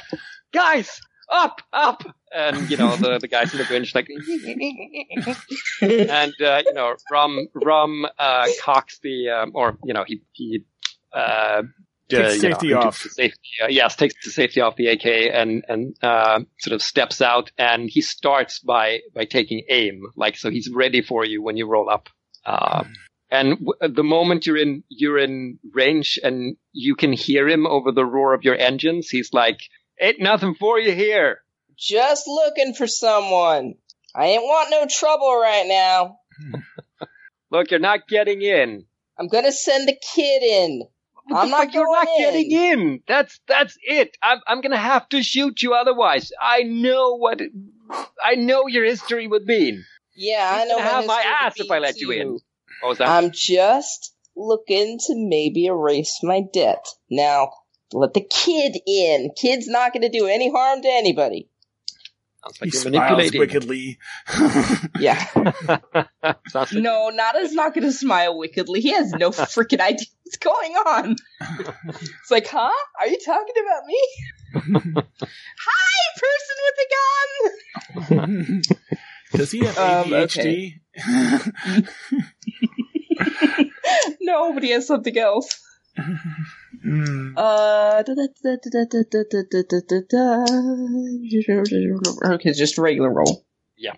guys, 0.52 1.02
up, 1.30 1.60
up!" 1.74 2.02
And 2.34 2.70
you 2.70 2.78
know 2.78 2.96
the 2.96 3.18
the 3.18 3.28
guys 3.28 3.52
in 3.52 3.58
the 3.58 3.64
bench 3.66 3.94
like, 3.94 4.08
and 5.82 6.32
uh, 6.40 6.62
you 6.64 6.72
know 6.72 6.94
Rum 7.10 7.46
Rum 7.54 8.06
uh, 8.18 8.46
cocks 8.62 8.98
the 9.02 9.28
um, 9.28 9.52
or 9.54 9.76
you 9.84 9.92
know 9.92 10.04
he 10.06 10.22
he. 10.32 10.64
Uh, 11.12 11.62
Takes 12.10 12.38
uh, 12.38 12.40
safety 12.40 12.70
know, 12.70 12.80
off. 12.80 13.02
the 13.02 13.08
Safety, 13.08 13.48
uh, 13.62 13.68
yes, 13.68 13.96
takes 13.96 14.14
the 14.24 14.30
safety 14.30 14.60
off 14.60 14.76
the 14.76 14.88
AK 14.88 15.06
and 15.32 15.64
and 15.68 15.96
uh, 16.02 16.40
sort 16.58 16.74
of 16.74 16.82
steps 16.82 17.22
out, 17.22 17.50
and 17.56 17.88
he 17.88 18.00
starts 18.00 18.58
by 18.58 19.00
by 19.14 19.24
taking 19.24 19.64
aim, 19.68 20.02
like 20.16 20.36
so 20.36 20.50
he's 20.50 20.68
ready 20.68 21.02
for 21.02 21.24
you 21.24 21.42
when 21.42 21.56
you 21.56 21.66
roll 21.66 21.88
up. 21.88 22.08
Uh, 22.44 22.84
and 23.30 23.58
w- 23.58 23.94
the 23.94 24.02
moment 24.02 24.46
you're 24.46 24.56
in 24.56 24.82
you're 24.88 25.18
in 25.18 25.58
range 25.72 26.18
and 26.22 26.56
you 26.72 26.96
can 26.96 27.12
hear 27.12 27.48
him 27.48 27.66
over 27.66 27.92
the 27.92 28.04
roar 28.04 28.34
of 28.34 28.44
your 28.44 28.56
engines, 28.56 29.08
he's 29.08 29.32
like, 29.32 29.60
"Ain't 30.00 30.20
nothing 30.20 30.54
for 30.54 30.78
you 30.78 30.92
here." 30.92 31.42
just 31.80 32.28
looking 32.28 32.74
for 32.74 32.86
someone. 32.86 33.74
I 34.14 34.26
ain't 34.26 34.42
want 34.42 34.70
no 34.70 34.86
trouble 34.86 35.34
right 35.40 35.66
now. 35.66 36.18
Look, 37.50 37.70
you're 37.70 37.80
not 37.80 38.06
getting 38.06 38.42
in. 38.42 38.84
I'm 39.18 39.28
gonna 39.28 39.52
send 39.52 39.88
the 39.88 39.96
kid 40.14 40.42
in. 40.42 40.82
What 41.30 41.40
I'm 41.42 41.46
the 41.46 41.50
not 41.50 41.64
fuck? 41.66 41.74
You're 41.74 41.92
not 41.92 42.08
in. 42.08 42.18
getting 42.18 42.50
in. 42.52 43.00
That's 43.06 43.38
that's 43.46 43.76
it. 43.82 44.16
I'm 44.22 44.40
I'm 44.46 44.60
gonna 44.60 44.76
have 44.76 45.08
to 45.10 45.22
shoot 45.22 45.62
you 45.62 45.74
otherwise. 45.74 46.32
I 46.40 46.62
know 46.62 47.16
what 47.16 47.40
it, 47.40 47.52
I 48.24 48.34
know 48.36 48.66
your 48.66 48.84
history 48.84 49.26
with 49.26 49.46
Bean. 49.46 49.84
Yeah, 50.16 50.50
I 50.52 50.62
You 50.62 50.68
know. 50.68 50.76
can 50.76 50.84
have 50.84 51.06
my 51.06 51.22
ass 51.26 51.54
if 51.58 51.70
I 51.70 51.76
me 51.76 51.80
let 51.82 52.00
you 52.00 52.10
in. 52.12 52.28
What 52.80 52.88
was 52.88 52.98
that? 52.98 53.08
I'm 53.08 53.30
just 53.32 54.14
looking 54.36 54.98
to 55.06 55.14
maybe 55.16 55.66
erase 55.66 56.20
my 56.22 56.42
debt. 56.52 56.86
Now, 57.10 57.52
let 57.92 58.14
the 58.14 58.22
kid 58.28 58.78
in. 58.86 59.30
Kid's 59.40 59.68
not 59.68 59.92
gonna 59.92 60.08
do 60.08 60.26
any 60.26 60.50
harm 60.50 60.80
to 60.82 60.88
anybody. 60.88 61.48
Sounds 62.42 62.56
he 62.58 62.64
like 62.66 62.72
you're 62.72 62.82
smiles 62.82 63.32
manipulating. 63.32 63.40
wickedly. 63.40 63.98
Yeah. 65.00 65.24
Sounds 66.48 66.72
like 66.72 66.82
No, 66.82 67.10
Nada's 67.10 67.52
not 67.52 67.74
gonna 67.74 67.92
smile 67.92 68.36
wickedly. 68.38 68.80
He 68.80 68.92
has 68.92 69.12
no 69.12 69.30
freaking 69.30 69.80
idea 69.80 70.06
what's 70.24 70.36
going 70.38 70.72
on. 70.74 71.16
It's 71.88 72.30
like, 72.30 72.46
huh? 72.46 72.70
Are 72.98 73.06
you 73.08 73.18
talking 73.24 73.54
about 73.62 73.86
me? 73.86 74.00
Hi, 75.66 75.92
person 76.16 76.56
with 76.66 76.78
a 76.80 78.16
gun! 78.16 78.62
Does 79.34 79.50
he 79.52 79.58
have 79.64 79.78
Um, 79.78 80.04
ADHD? 80.10 80.80
no, 84.20 84.52
but 84.52 84.62
he 84.62 84.70
has 84.70 84.86
something 84.86 85.16
else. 85.18 85.60
Uh, 92.24 92.34
okay, 92.34 92.52
just 92.52 92.78
regular 92.78 93.12
roll. 93.12 93.44
Yeah. 93.76 93.94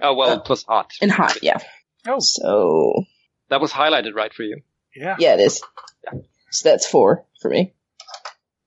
Oh 0.00 0.14
well, 0.14 0.30
uh, 0.30 0.40
plus 0.40 0.64
hot. 0.64 0.92
And 1.00 1.10
hot, 1.10 1.42
yeah. 1.42 1.58
Oh, 2.06 2.18
so 2.18 3.04
that 3.48 3.60
was 3.60 3.72
highlighted 3.72 4.14
right 4.14 4.32
for 4.32 4.42
you. 4.42 4.62
Yeah. 4.94 5.16
Yeah, 5.18 5.34
it 5.34 5.40
is. 5.40 5.62
Yeah. 6.04 6.20
So 6.50 6.68
that's 6.68 6.86
four 6.86 7.24
for 7.40 7.50
me. 7.50 7.74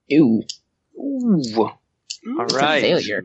Ew. 0.07 0.43
Ooh. 0.97 1.41
Ooh. 1.57 2.39
All 2.39 2.45
right. 2.45 2.81
Failure. 2.81 3.23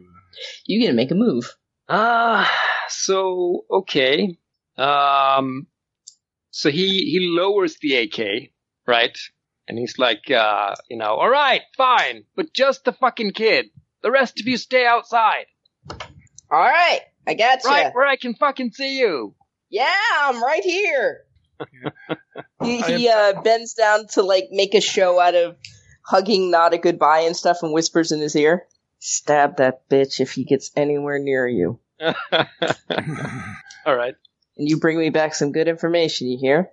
You 0.66 0.84
gonna 0.84 0.94
make 0.96 1.10
a 1.10 1.14
move? 1.14 1.54
Ah, 1.88 2.42
uh, 2.42 2.88
so 2.88 3.64
okay. 3.70 4.38
Um, 4.76 5.66
so 6.50 6.70
he 6.70 7.10
he 7.10 7.20
lowers 7.20 7.76
the 7.80 7.96
AK, 7.96 8.50
right? 8.86 9.18
And 9.70 9.78
he's 9.78 10.00
like, 10.00 10.28
uh, 10.32 10.74
you 10.88 10.96
know, 10.96 11.14
all 11.14 11.30
right, 11.30 11.60
fine, 11.76 12.24
but 12.34 12.52
just 12.52 12.84
the 12.84 12.92
fucking 12.92 13.34
kid. 13.34 13.66
The 14.02 14.10
rest 14.10 14.40
of 14.40 14.48
you 14.48 14.56
stay 14.56 14.84
outside, 14.84 15.46
All 15.88 16.58
right, 16.58 17.02
I 17.24 17.34
got 17.34 17.62
you. 17.62 17.70
right 17.70 17.94
where 17.94 18.04
I 18.04 18.16
can 18.16 18.34
fucking 18.34 18.72
see 18.72 18.98
you. 18.98 19.36
Yeah, 19.68 19.88
I'm 20.22 20.42
right 20.42 20.64
here. 20.64 21.20
he 22.64 22.82
he 22.82 23.08
uh, 23.08 23.40
bends 23.42 23.74
down 23.74 24.08
to 24.14 24.24
like 24.24 24.48
make 24.50 24.74
a 24.74 24.80
show 24.80 25.20
out 25.20 25.36
of 25.36 25.56
hugging 26.02 26.50
not 26.50 26.74
a 26.74 26.78
goodbye 26.78 27.20
and 27.20 27.36
stuff 27.36 27.58
and 27.62 27.72
whispers 27.72 28.10
in 28.10 28.18
his 28.18 28.34
ear. 28.34 28.66
Stab 28.98 29.58
that 29.58 29.88
bitch 29.88 30.18
if 30.18 30.32
he 30.32 30.42
gets 30.42 30.72
anywhere 30.74 31.20
near 31.20 31.46
you. 31.46 31.78
all 32.00 32.16
right. 33.86 34.16
And 34.56 34.68
you 34.68 34.80
bring 34.80 34.98
me 34.98 35.10
back 35.10 35.32
some 35.32 35.52
good 35.52 35.68
information, 35.68 36.26
you 36.26 36.38
hear? 36.40 36.72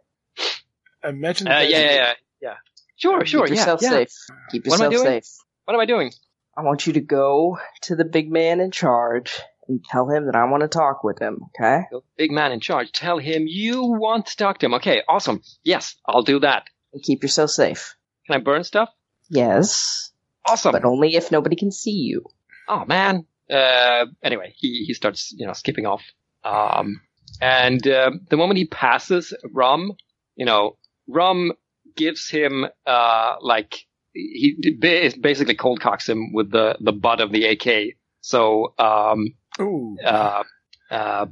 I 1.04 1.12
mentioned 1.12 1.50
Uh, 1.50 1.60
yeah, 1.60 1.78
yeah, 1.78 1.92
yeah, 1.92 2.14
yeah. 2.42 2.56
Sure, 2.98 3.26
sure, 3.26 3.46
Keep 3.48 3.56
yeah, 3.56 3.62
yourself 3.62 3.82
yeah. 3.82 3.90
safe. 3.90 4.10
Keep 4.52 4.68
What 4.68 4.82
am 4.82 4.82
I 4.82 4.86
yourself 4.92 5.06
doing? 5.06 5.22
safe. 5.22 5.34
What 5.66 5.74
am 5.76 5.80
I 5.80 5.86
doing? 5.86 6.12
I 6.58 6.64
want 6.64 6.88
you 6.88 6.94
to 6.94 7.02
go 7.02 7.58
to 7.84 7.96
the 7.96 8.06
big 8.06 8.32
man 8.32 8.60
in 8.60 8.72
charge 8.72 9.40
and 9.68 9.84
tell 9.84 10.10
him 10.10 10.26
that 10.26 10.36
I 10.36 10.46
want 10.46 10.62
to 10.62 10.68
talk 10.70 11.04
with 11.04 11.20
him, 11.20 11.40
okay? 11.60 11.82
The 11.92 12.02
Big 12.18 12.32
man 12.32 12.52
in 12.52 12.60
charge. 12.60 12.92
Tell 12.92 13.18
him 13.20 13.46
you 13.48 13.84
want 13.84 14.28
to 14.28 14.38
talk 14.38 14.60
to 14.60 14.66
him. 14.66 14.74
Okay, 14.76 15.02
awesome. 15.08 15.42
Yes, 15.64 15.96
I'll 16.08 16.24
do 16.24 16.40
that. 16.40 16.70
And 16.94 17.04
keep 17.04 17.22
yourself 17.22 17.52
safe. 17.52 17.96
Can 18.26 18.36
I 18.36 18.44
burn 18.44 18.64
stuff? 18.64 18.90
Yes, 19.30 20.12
Awesome. 20.46 20.72
but 20.72 20.86
only 20.86 21.16
if 21.16 21.32
nobody 21.32 21.56
can 21.58 21.72
see 21.72 21.92
you. 21.92 22.24
oh 22.68 22.86
man. 22.86 23.26
Uh, 23.50 24.06
anyway, 24.24 24.54
he, 24.58 24.84
he 24.88 24.94
starts, 24.94 25.34
you 25.38 25.46
know, 25.48 25.54
skipping 25.54 25.86
off. 25.86 26.02
Um, 26.44 27.02
and, 27.42 27.86
um 27.88 28.22
the 28.30 28.38
moment 28.38 28.58
he 28.58 28.66
passes 28.66 29.34
Rum, 29.54 29.94
you 30.36 30.46
know, 30.46 30.78
Rum 31.08 31.52
gives 31.98 32.30
him, 32.30 32.66
uh, 32.86 33.36
like, 33.42 33.76
he 34.14 34.56
basically 34.80 35.56
cold 35.56 35.80
cocks 35.82 36.08
him 36.08 36.34
with 36.34 36.52
the, 36.52 36.78
the 36.80 36.92
butt 36.94 37.20
of 37.22 37.32
the 37.32 37.46
AK. 37.46 37.96
So, 38.22 38.74
um, 38.80 39.34
Ooh. 39.60 39.98
uh, 40.06 40.44
uh, 40.90 41.26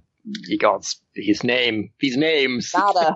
he 0.47 0.57
got 0.57 0.85
his 1.15 1.43
name, 1.43 1.91
his 1.99 2.17
names. 2.17 2.71
Nada. 2.75 3.15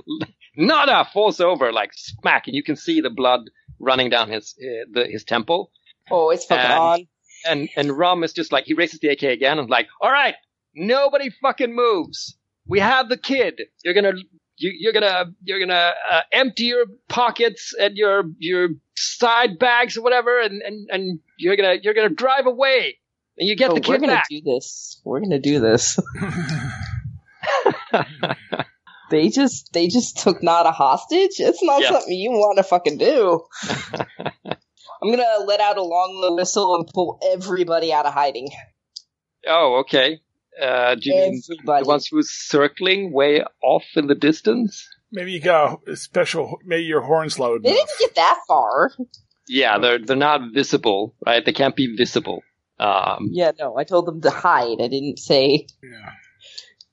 Nada 0.56 1.06
falls 1.12 1.40
over 1.40 1.72
like 1.72 1.90
smack, 1.94 2.46
and 2.46 2.56
you 2.56 2.62
can 2.62 2.76
see 2.76 3.00
the 3.00 3.10
blood 3.10 3.40
running 3.78 4.08
down 4.10 4.30
his 4.30 4.54
uh, 4.58 4.86
the, 4.92 5.06
his 5.06 5.24
temple. 5.24 5.70
oh, 6.10 6.30
it's 6.30 6.44
fucking 6.46 6.64
And- 6.64 6.80
on. 6.80 7.08
And 7.48 7.68
and 7.76 7.96
Rum 7.96 8.24
is 8.24 8.32
just 8.32 8.50
like 8.50 8.64
he 8.64 8.72
raises 8.74 8.98
the 9.00 9.08
AK 9.08 9.22
again 9.24 9.58
and 9.58 9.68
like, 9.68 9.86
all 10.00 10.10
right, 10.10 10.34
nobody 10.74 11.28
fucking 11.42 11.74
moves. 11.76 12.36
We 12.66 12.80
have 12.80 13.08
the 13.10 13.18
kid. 13.18 13.60
You're 13.84 13.92
gonna 13.94 14.14
you, 14.58 14.72
you're 14.78 14.92
gonna 14.92 15.26
you're 15.42 15.60
gonna 15.60 15.92
uh, 16.10 16.20
empty 16.32 16.64
your 16.64 16.86
pockets 17.08 17.74
and 17.78 17.96
your 17.96 18.24
your 18.38 18.68
side 18.96 19.58
bags 19.58 19.96
or 19.96 20.02
whatever, 20.02 20.40
and 20.40 20.62
and 20.62 20.88
and 20.90 21.20
you're 21.38 21.56
gonna 21.56 21.76
you're 21.82 21.94
gonna 21.94 22.08
drive 22.10 22.46
away. 22.46 22.98
And 23.38 23.46
you 23.48 23.54
get 23.56 23.70
Oh, 23.70 23.74
the 23.74 23.80
we're 23.80 23.96
kid 23.96 24.00
gonna 24.00 24.12
back. 24.14 24.28
do 24.30 24.40
this. 24.42 25.00
We're 25.04 25.20
gonna 25.20 25.38
do 25.38 25.60
this. 25.60 25.98
They 29.08 29.28
just 29.28 29.72
they 29.72 29.86
just 29.86 30.18
took 30.18 30.42
Nada 30.42 30.72
hostage. 30.72 31.38
It's 31.38 31.62
not 31.62 31.80
Yes. 31.80 31.92
something 31.92 32.12
you 32.12 32.32
want 32.32 32.56
to 32.56 32.64
fucking 32.64 32.98
do. 32.98 33.44
I'm 33.68 35.10
gonna 35.10 35.44
let 35.44 35.60
out 35.60 35.78
a 35.78 35.82
long 35.82 36.34
whistle 36.36 36.74
and 36.74 36.88
pull 36.92 37.20
everybody 37.32 37.92
out 37.92 38.04
of 38.06 38.12
hiding. 38.14 38.48
oh, 39.46 39.82
okay. 39.82 40.18
Uh, 40.60 40.94
do 40.94 41.10
you 41.10 41.14
mean 41.14 41.42
Everybody. 41.50 41.82
the 41.84 41.88
ones 41.88 42.06
who's 42.10 42.30
circling 42.30 43.12
way 43.12 43.42
off 43.62 43.84
in 43.94 44.06
the 44.06 44.14
distance? 44.14 44.88
Maybe 45.12 45.32
you 45.32 45.40
got 45.40 45.80
a 45.88 45.96
special. 45.96 46.58
Maybe 46.64 46.84
your 46.84 47.02
horns 47.02 47.38
loud 47.38 47.62
They 47.62 47.70
enough. 47.70 47.86
didn't 47.86 47.98
get 48.00 48.14
that 48.16 48.40
far. 48.48 48.92
Yeah, 49.48 49.78
they're 49.78 49.98
they're 49.98 50.16
not 50.16 50.40
visible, 50.52 51.14
right? 51.24 51.44
They 51.44 51.52
can't 51.52 51.76
be 51.76 51.94
visible. 51.96 52.42
Um, 52.78 53.28
Yeah, 53.32 53.52
no, 53.58 53.76
I 53.78 53.84
told 53.84 54.06
them 54.06 54.20
to 54.22 54.30
hide. 54.30 54.80
I 54.80 54.88
didn't 54.88 55.18
say 55.18 55.66
Yeah. 55.82 56.10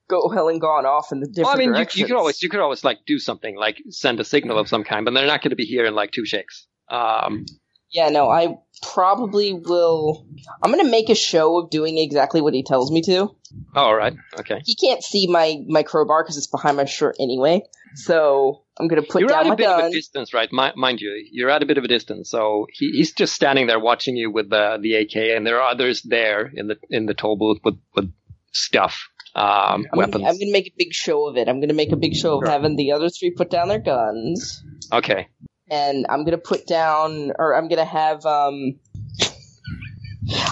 go 0.09 0.29
hell 0.29 0.49
and 0.49 0.61
gone 0.61 0.85
off 0.85 1.11
in 1.11 1.19
the 1.21 1.27
different 1.27 1.45
well, 1.45 1.55
I 1.55 1.57
mean, 1.57 1.73
you, 1.75 2.01
you 2.01 2.05
could 2.05 2.15
always 2.15 2.41
you 2.41 2.49
could 2.49 2.59
always 2.59 2.83
like 2.83 2.99
do 3.07 3.17
something 3.19 3.55
like 3.57 3.81
send 3.89 4.19
a 4.19 4.23
signal 4.23 4.59
of 4.59 4.67
some 4.69 4.83
kind, 4.83 5.03
but 5.05 5.13
they're 5.13 5.25
not 5.27 5.41
going 5.41 5.49
to 5.49 5.55
be 5.55 5.65
here 5.65 5.85
in 5.85 5.95
like 5.95 6.11
two 6.11 6.25
shakes. 6.25 6.67
Um, 6.89 7.45
Yeah, 7.93 8.09
no, 8.09 8.29
I 8.29 8.57
probably 8.81 9.53
will. 9.53 10.25
I'm 10.61 10.71
gonna 10.71 10.89
make 10.89 11.09
a 11.09 11.15
show 11.15 11.59
of 11.59 11.69
doing 11.69 11.97
exactly 11.97 12.41
what 12.41 12.53
he 12.53 12.63
tells 12.63 12.91
me 12.91 13.01
to. 13.03 13.29
Oh, 13.75 13.81
all 13.81 13.95
right. 13.95 14.15
Okay. 14.39 14.61
He 14.65 14.75
can't 14.75 15.03
see 15.03 15.27
my 15.27 15.57
my 15.67 15.83
crowbar 15.83 16.23
because 16.23 16.37
it's 16.37 16.47
behind 16.47 16.77
my 16.77 16.85
shirt 16.85 17.15
anyway. 17.19 17.61
So 17.95 18.63
I'm 18.79 18.87
gonna 18.87 19.03
put 19.03 19.19
You're 19.21 19.29
down 19.29 19.41
at 19.45 19.47
my 19.49 19.53
a 19.53 19.57
bit 19.57 19.67
of 19.69 19.85
a 19.85 19.91
distance, 19.91 20.33
right? 20.33 20.49
Mi- 20.51 20.73
mind 20.75 21.01
you, 21.01 21.23
you're 21.31 21.51
at 21.51 21.61
a 21.61 21.65
bit 21.67 21.77
of 21.77 21.83
a 21.83 21.87
distance. 21.87 22.29
So 22.31 22.65
he, 22.73 22.89
he's 22.91 23.13
just 23.13 23.35
standing 23.35 23.67
there 23.67 23.79
watching 23.79 24.17
you 24.17 24.31
with 24.31 24.49
the 24.49 24.79
the 24.81 24.95
AK, 24.95 25.15
and 25.15 25.45
there 25.45 25.61
are 25.61 25.69
others 25.69 26.01
there 26.01 26.51
in 26.53 26.67
the 26.67 26.77
in 26.89 27.05
the 27.05 27.13
toll 27.13 27.37
booth 27.37 27.59
with 27.63 27.79
with 27.95 28.11
stuff, 28.51 29.07
um, 29.35 29.85
I'm, 29.91 29.97
weapons. 29.97 30.23
I'm 30.27 30.39
gonna 30.39 30.51
make 30.51 30.67
a 30.67 30.73
big 30.77 30.93
show 30.93 31.27
of 31.27 31.37
it. 31.37 31.47
I'm 31.47 31.59
gonna 31.59 31.73
make 31.73 31.91
a 31.91 31.95
big 31.95 32.15
show 32.15 32.37
of 32.37 32.45
Sure. 32.45 32.51
having 32.51 32.75
the 32.75 32.91
other 32.93 33.09
three 33.09 33.31
put 33.31 33.49
down 33.51 33.67
their 33.67 33.79
guns, 33.79 34.63
Okay. 34.91 35.27
And 35.73 36.05
I'm 36.09 36.23
gonna 36.25 36.37
put 36.37 36.67
down, 36.67 37.31
or 37.39 37.55
I'm 37.55 37.67
gonna 37.67 37.85
have, 38.01 38.25
um, 38.25 38.79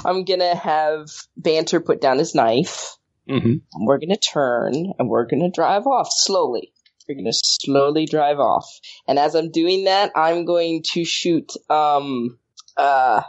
I'm 0.06 0.24
gonna 0.26 0.56
have 0.56 1.10
Banter 1.38 1.80
put 1.80 2.02
down 2.02 2.18
his 2.18 2.36
knife. 2.36 2.96
hmm 3.28 3.36
and 3.74 3.88
we're 3.88 4.00
gonna 4.00 4.18
turn 4.18 4.74
and 4.98 5.10
we're 5.10 5.26
gonna 5.26 5.52
drive 5.52 5.86
off 5.88 6.10
slowly. 6.12 6.74
We're 7.08 7.16
gonna 7.16 7.34
slowly 7.34 8.06
drive 8.06 8.40
off. 8.40 8.68
And 9.08 9.18
as 9.20 9.36
I'm 9.36 9.52
doing 9.52 9.86
that, 9.86 10.12
I'm 10.16 10.46
going 10.46 10.84
to 10.94 11.06
shoot 11.06 11.52
um 11.70 12.38
uh 12.78 13.22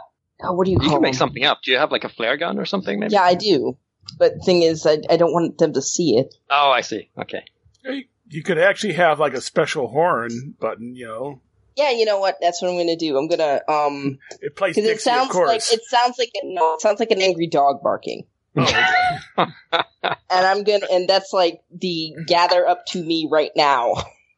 oh, 0.43 0.53
what 0.53 0.65
do 0.65 0.71
you 0.71 0.77
You 0.81 0.87
call 0.87 0.97
can 0.97 1.01
make 1.03 1.13
them? 1.13 1.19
something 1.19 1.45
up. 1.45 1.59
Do 1.63 1.71
you 1.71 1.77
have 1.77 1.91
like 1.91 2.03
a 2.03 2.09
flare 2.09 2.37
gun 2.37 2.59
or 2.59 2.65
something? 2.65 2.99
Maybe. 2.99 3.13
Yeah, 3.13 3.23
I 3.23 3.35
do. 3.35 3.77
But 4.19 4.33
thing 4.45 4.61
is, 4.63 4.85
I, 4.85 4.97
I 5.09 5.15
don't 5.17 5.31
want 5.33 5.57
them 5.57 5.73
to 5.73 5.81
see 5.81 6.17
it. 6.17 6.33
Oh, 6.49 6.69
I 6.71 6.81
see. 6.81 7.09
Okay. 7.17 7.43
You- 7.83 8.03
You 8.29 8.41
could 8.41 8.57
actually 8.57 8.93
have 8.93 9.19
like 9.19 9.33
a 9.33 9.41
special 9.41 9.87
horn 9.87 10.55
button, 10.59 10.95
you 10.95 11.05
know. 11.07 11.41
Yeah, 11.75 11.91
you 11.91 12.05
know 12.05 12.19
what? 12.19 12.37
That's 12.41 12.61
what 12.61 12.69
I'm 12.71 12.77
gonna 12.77 12.95
do. 12.95 13.17
I'm 13.17 13.27
gonna 13.27 13.61
um 13.67 14.19
It 14.41 14.55
plays 14.55 14.75
because 14.75 14.89
it 14.89 14.93
Dixie, 14.93 15.09
of 15.09 15.15
sounds 15.15 15.31
course. 15.31 15.47
like 15.47 15.61
it 15.79 15.83
sounds 15.85 16.17
like 16.19 16.31
a, 16.35 16.39
no, 16.45 16.75
it 16.75 16.81
sounds 16.81 16.99
like 16.99 17.11
an 17.11 17.21
angry 17.21 17.47
dog 17.47 17.81
barking. 17.83 18.25
Oh, 18.55 18.65
And 20.29 20.45
I'm 20.45 20.63
gonna 20.63 20.85
and 20.91 21.07
that's 21.07 21.33
like 21.33 21.61
the 21.71 22.13
gather 22.27 22.67
up 22.67 22.85
to 22.87 23.03
me 23.03 23.27
right 23.31 23.51
now. 23.55 23.93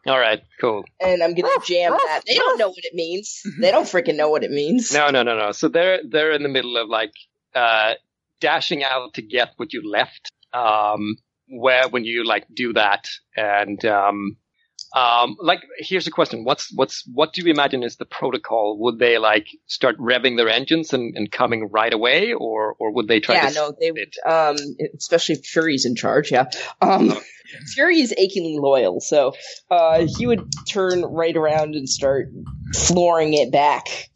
All 0.08 0.20
right. 0.20 0.42
Cool. 0.62 0.86
And 1.02 1.24
I'm 1.24 1.34
gonna 1.34 1.50
jam 1.66 1.92
that. 1.92 2.22
They 2.28 2.36
don't 2.36 2.60
know 2.60 2.70
what 2.70 2.78
it 2.84 2.94
means. 2.94 3.42
They 3.60 3.72
don't 3.72 3.86
freaking 3.86 4.16
know 4.16 4.30
what 4.30 4.44
it 4.44 4.52
means. 4.52 4.94
No, 4.94 5.10
no, 5.10 5.24
no, 5.24 5.38
no. 5.38 5.52
So 5.52 5.68
they're 5.68 6.00
they're 6.08 6.32
in 6.32 6.44
the 6.44 6.50
middle 6.50 6.78
of 6.78 6.88
like 6.90 7.14
uh, 7.56 7.94
dashing 8.40 8.84
out 8.84 9.16
to 9.16 9.22
get 9.22 9.50
what 9.58 9.74
you 9.74 9.90
left. 9.90 10.32
Um, 10.54 11.18
where 11.48 11.90
when 11.90 12.06
you 12.06 12.24
like 12.24 12.46
do 12.54 12.74
that, 12.74 13.08
and 13.36 13.84
um, 13.86 14.38
um, 14.96 15.36
like 15.42 15.62
here's 15.78 16.08
a 16.08 16.12
question: 16.12 16.46
What's 16.46 16.72
what's 16.74 17.04
what 17.14 17.34
do 17.34 17.42
you 17.42 17.52
imagine 17.52 17.84
is 17.84 17.98
the 17.98 18.06
protocol? 18.06 18.78
Would 18.80 18.98
they 18.98 19.18
like 19.18 19.48
start 19.68 19.98
revving 19.98 20.38
their 20.38 20.50
engines 20.50 20.94
and, 20.94 21.16
and 21.16 21.32
coming 21.32 21.70
right 21.70 21.94
away, 21.94 22.34
or 22.34 22.76
or 22.80 22.92
would 22.94 23.08
they 23.08 23.20
try 23.20 23.36
to? 23.36 23.42
yeah, 23.42 23.50
to? 23.50 23.56
no, 23.56 23.76
they 23.80 23.92
would. 23.92 24.14
um, 24.26 24.56
especially 24.98 25.36
if 25.36 25.46
Fury's 25.46 25.86
in 25.86 25.96
charge. 25.96 26.32
Yeah, 26.32 26.46
um, 26.82 27.14
Fury 27.74 28.00
is 28.00 28.14
achingly 28.18 28.58
loyal, 28.58 29.02
so 29.02 29.34
uh, 29.70 30.08
he 30.18 30.26
would 30.26 30.50
turn 30.70 31.04
right 31.04 31.36
around 31.36 31.76
and 31.76 31.90
start 31.90 32.30
flooring 32.74 33.34
it 33.34 33.52
back 33.52 34.10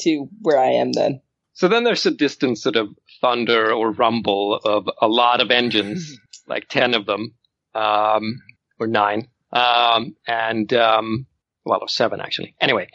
to 0.00 0.28
where 0.42 0.58
I 0.58 0.72
am. 0.72 0.92
Then 0.92 1.20
So 1.52 1.68
then 1.68 1.84
there's 1.84 2.06
a 2.06 2.10
distant 2.10 2.58
sort 2.58 2.76
of 2.76 2.88
thunder 3.20 3.72
or 3.72 3.92
rumble 3.92 4.56
of 4.56 4.88
a 5.00 5.06
lot 5.06 5.40
of 5.40 5.50
engines, 5.50 6.18
like 6.48 6.68
10 6.68 6.94
of 6.94 7.06
them, 7.06 7.34
um, 7.74 8.40
or 8.78 8.86
nine, 8.86 9.28
um, 9.54 10.16
and, 10.26 10.72
um, 10.74 11.26
well, 11.64 11.80
or 11.80 11.88
seven 11.88 12.20
actually. 12.20 12.54
Anyway, 12.60 12.88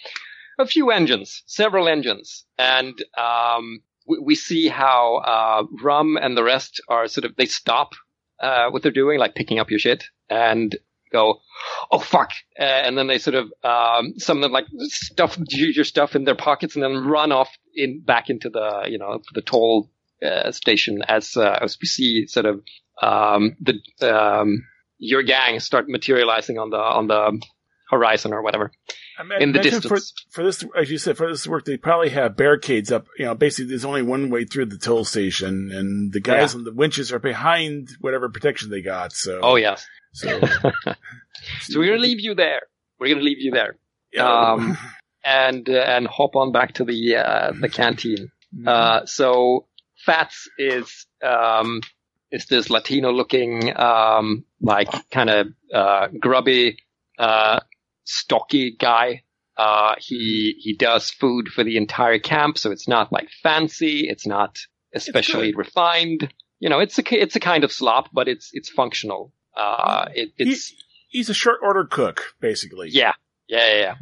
a 0.59 0.65
few 0.65 0.91
engines, 0.91 1.43
several 1.45 1.87
engines, 1.87 2.45
and, 2.57 2.93
um, 3.17 3.81
we, 4.07 4.19
we 4.19 4.35
see 4.35 4.67
how, 4.67 5.17
uh, 5.17 5.63
Rum 5.81 6.17
and 6.17 6.35
the 6.37 6.43
rest 6.43 6.81
are 6.87 7.07
sort 7.07 7.25
of, 7.25 7.35
they 7.35 7.45
stop, 7.45 7.93
uh, 8.39 8.69
what 8.69 8.83
they're 8.83 8.91
doing, 8.91 9.19
like 9.19 9.35
picking 9.35 9.59
up 9.59 9.69
your 9.69 9.79
shit 9.79 10.05
and 10.29 10.75
go, 11.11 11.39
oh 11.91 11.99
fuck, 11.99 12.31
uh, 12.59 12.63
and 12.63 12.97
then 12.97 13.07
they 13.07 13.17
sort 13.17 13.35
of, 13.35 13.51
um, 13.63 14.13
some 14.17 14.37
of 14.37 14.41
them 14.43 14.51
like 14.51 14.65
stuff 14.87 15.37
your 15.49 15.83
stuff 15.83 16.15
in 16.15 16.23
their 16.23 16.35
pockets 16.35 16.75
and 16.75 16.83
then 16.83 17.05
run 17.05 17.31
off 17.31 17.49
in 17.73 18.01
back 18.01 18.29
into 18.29 18.49
the, 18.49 18.83
you 18.87 18.97
know, 18.97 19.21
the 19.33 19.41
toll 19.41 19.89
uh, 20.23 20.51
station 20.51 21.01
as 21.07 21.37
uh, 21.37 21.57
as 21.61 21.77
we 21.81 21.87
see 21.87 22.27
sort 22.27 22.45
of 22.45 22.61
um, 23.01 23.55
the 23.61 23.79
um, 24.01 24.63
your 24.99 25.23
gang 25.23 25.59
start 25.59 25.89
materializing 25.89 26.59
on 26.59 26.69
the 26.69 26.77
on 26.77 27.07
the 27.07 27.41
horizon 27.89 28.33
or 28.33 28.41
whatever. 28.43 28.71
I 29.17 29.37
in 29.41 29.51
the 29.51 29.59
distance. 29.59 29.85
For, 29.85 29.97
for 30.31 30.43
this, 30.43 30.63
as 30.77 30.89
you 30.89 30.97
said, 30.97 31.17
for 31.17 31.29
this 31.29 31.45
work, 31.45 31.65
they 31.65 31.75
probably 31.77 32.09
have 32.09 32.37
barricades 32.37 32.91
up. 32.91 33.07
You 33.17 33.25
know, 33.25 33.35
basically, 33.35 33.69
there's 33.69 33.83
only 33.85 34.01
one 34.01 34.29
way 34.29 34.45
through 34.45 34.67
the 34.67 34.77
toll 34.77 35.03
station, 35.03 35.71
and 35.73 36.13
the 36.13 36.21
guys 36.21 36.55
on 36.55 36.63
the 36.63 36.73
winches 36.73 37.11
are 37.11 37.19
behind 37.19 37.89
whatever 37.99 38.29
protection 38.29 38.69
they 38.69 38.81
got. 38.81 39.11
So, 39.11 39.39
Oh 39.41 39.55
yes, 39.55 39.85
so, 40.13 40.39
so 41.61 41.79
we're 41.79 41.87
gonna 41.87 41.99
leave 41.99 42.19
you 42.21 42.35
there. 42.35 42.61
We're 42.99 43.13
gonna 43.13 43.25
leave 43.25 43.39
you 43.41 43.51
there 43.51 43.77
Yeah. 44.13 44.51
um, 44.51 44.77
and 45.25 45.67
uh, 45.69 45.73
and 45.73 46.07
hop 46.07 46.35
on 46.35 46.51
back 46.51 46.73
to 46.75 46.85
the 46.85 47.15
uh, 47.17 47.51
the 47.59 47.69
canteen. 47.69 48.31
Uh, 48.65 49.05
so 49.05 49.67
Fats 50.05 50.49
is 50.57 51.05
um, 51.23 51.81
is 52.31 52.45
this 52.45 52.69
Latino 52.69 53.11
looking 53.11 53.75
um, 53.77 54.45
like 54.61 54.89
kind 55.09 55.29
of 55.29 55.47
uh, 55.73 56.07
grubby, 56.19 56.77
uh, 57.17 57.59
stocky 58.03 58.75
guy. 58.79 59.23
Uh, 59.57 59.95
he 59.99 60.55
he 60.59 60.75
does 60.75 61.09
food 61.09 61.49
for 61.49 61.63
the 61.63 61.75
entire 61.77 62.19
camp, 62.19 62.57
so 62.57 62.71
it's 62.71 62.87
not 62.87 63.11
like 63.11 63.29
fancy. 63.43 64.07
It's 64.07 64.25
not 64.25 64.57
especially 64.93 65.53
refined. 65.53 66.33
You 66.59 66.69
know, 66.69 66.79
it's 66.79 66.97
a 66.97 67.03
it's 67.13 67.35
a 67.35 67.39
kind 67.39 67.63
of 67.63 67.71
slop, 67.71 68.09
but 68.13 68.27
it's 68.27 68.51
it's 68.53 68.69
functional. 68.69 69.33
Uh, 69.55 70.05
it, 70.13 70.31
it's 70.37 70.73
he's 71.09 71.29
a 71.29 71.33
short 71.33 71.59
order 71.61 71.85
cook, 71.85 72.23
basically. 72.39 72.89
yeah, 72.91 73.13
yeah, 73.47 73.67
yeah, 73.67 73.79
yeah. 73.79 73.95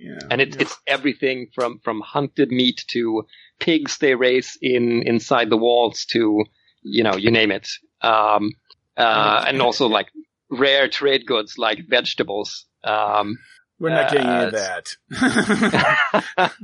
yeah. 0.00 0.18
and 0.30 0.40
it's 0.40 0.56
it's 0.56 0.76
everything 0.86 1.48
from 1.54 1.78
from 1.84 2.00
hunted 2.00 2.50
meat 2.50 2.84
to 2.88 3.26
pigs 3.60 3.98
they 3.98 4.16
raise 4.16 4.58
in 4.60 5.02
inside 5.06 5.50
the 5.50 5.56
walls 5.56 6.04
to 6.06 6.44
you 6.82 7.02
know 7.02 7.14
you 7.16 7.30
name 7.30 7.50
it 7.50 7.68
um 8.02 8.52
uh 8.96 9.44
and 9.46 9.60
also 9.62 9.86
like 9.86 10.08
rare 10.50 10.88
trade 10.88 11.26
goods 11.26 11.58
like 11.58 11.86
vegetables 11.88 12.66
um 12.84 13.38
We're 13.78 13.90
not 13.90 14.10
getting 14.10 14.28
into 14.28 14.58
uh, 14.58 14.80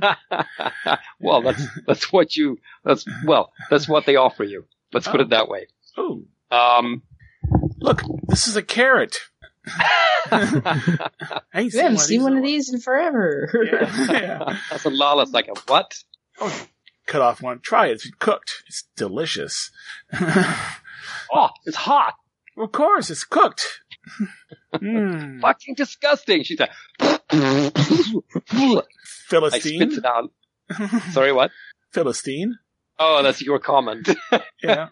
that. 0.07 0.97
well 1.19 1.41
that's 1.41 1.63
that's 1.85 2.11
what 2.11 2.35
you 2.35 2.57
that's 2.83 3.05
well 3.25 3.51
that's 3.69 3.87
what 3.87 4.05
they 4.05 4.15
offer 4.15 4.43
you 4.43 4.65
let's 4.93 5.07
put 5.07 5.21
it 5.21 5.29
that 5.29 5.47
way 5.49 5.67
oh, 5.97 6.23
um 6.51 7.01
look, 7.79 8.01
this 8.27 8.47
is 8.47 8.55
a 8.55 8.61
carrot. 8.63 9.17
I 10.29 11.09
ain't 11.53 11.73
we 11.73 11.79
haven't 11.79 11.95
of 11.95 12.01
seen 12.01 12.23
one 12.23 12.33
of 12.33 12.37
in 12.39 12.43
a 12.43 12.47
these 12.47 12.73
in 12.73 12.79
forever. 12.79 13.49
while. 13.53 13.65
Yeah, 14.11 14.21
yeah. 14.21 14.57
that's 14.69 14.85
a 14.85 14.89
lawless 14.89 15.31
like 15.31 15.47
a 15.47 15.59
what 15.67 15.93
Cut 17.07 17.21
off 17.21 17.41
one. 17.41 17.59
Try 17.61 17.87
it. 17.87 17.93
It's 17.93 18.11
cooked. 18.19 18.63
It's 18.67 18.87
delicious. 18.95 19.71
oh 20.13 21.49
it's 21.65 21.77
hot 21.77 22.13
of 22.57 22.71
course, 22.71 23.09
it's 23.09 23.23
cooked. 23.23 23.81
Mm. 24.73 25.41
fucking 25.41 25.75
disgusting 25.75 26.43
she's 26.43 26.59
like 26.59 26.71
i 27.01 27.19
spit 29.59 29.93
it 29.93 30.05
out 30.05 30.31
sorry 31.11 31.31
what 31.31 31.51
Philistine. 31.91 32.59
Oh, 32.99 33.23
that's 33.23 33.41
your 33.41 33.59
comment. 33.59 34.09
Yeah. 34.61 34.87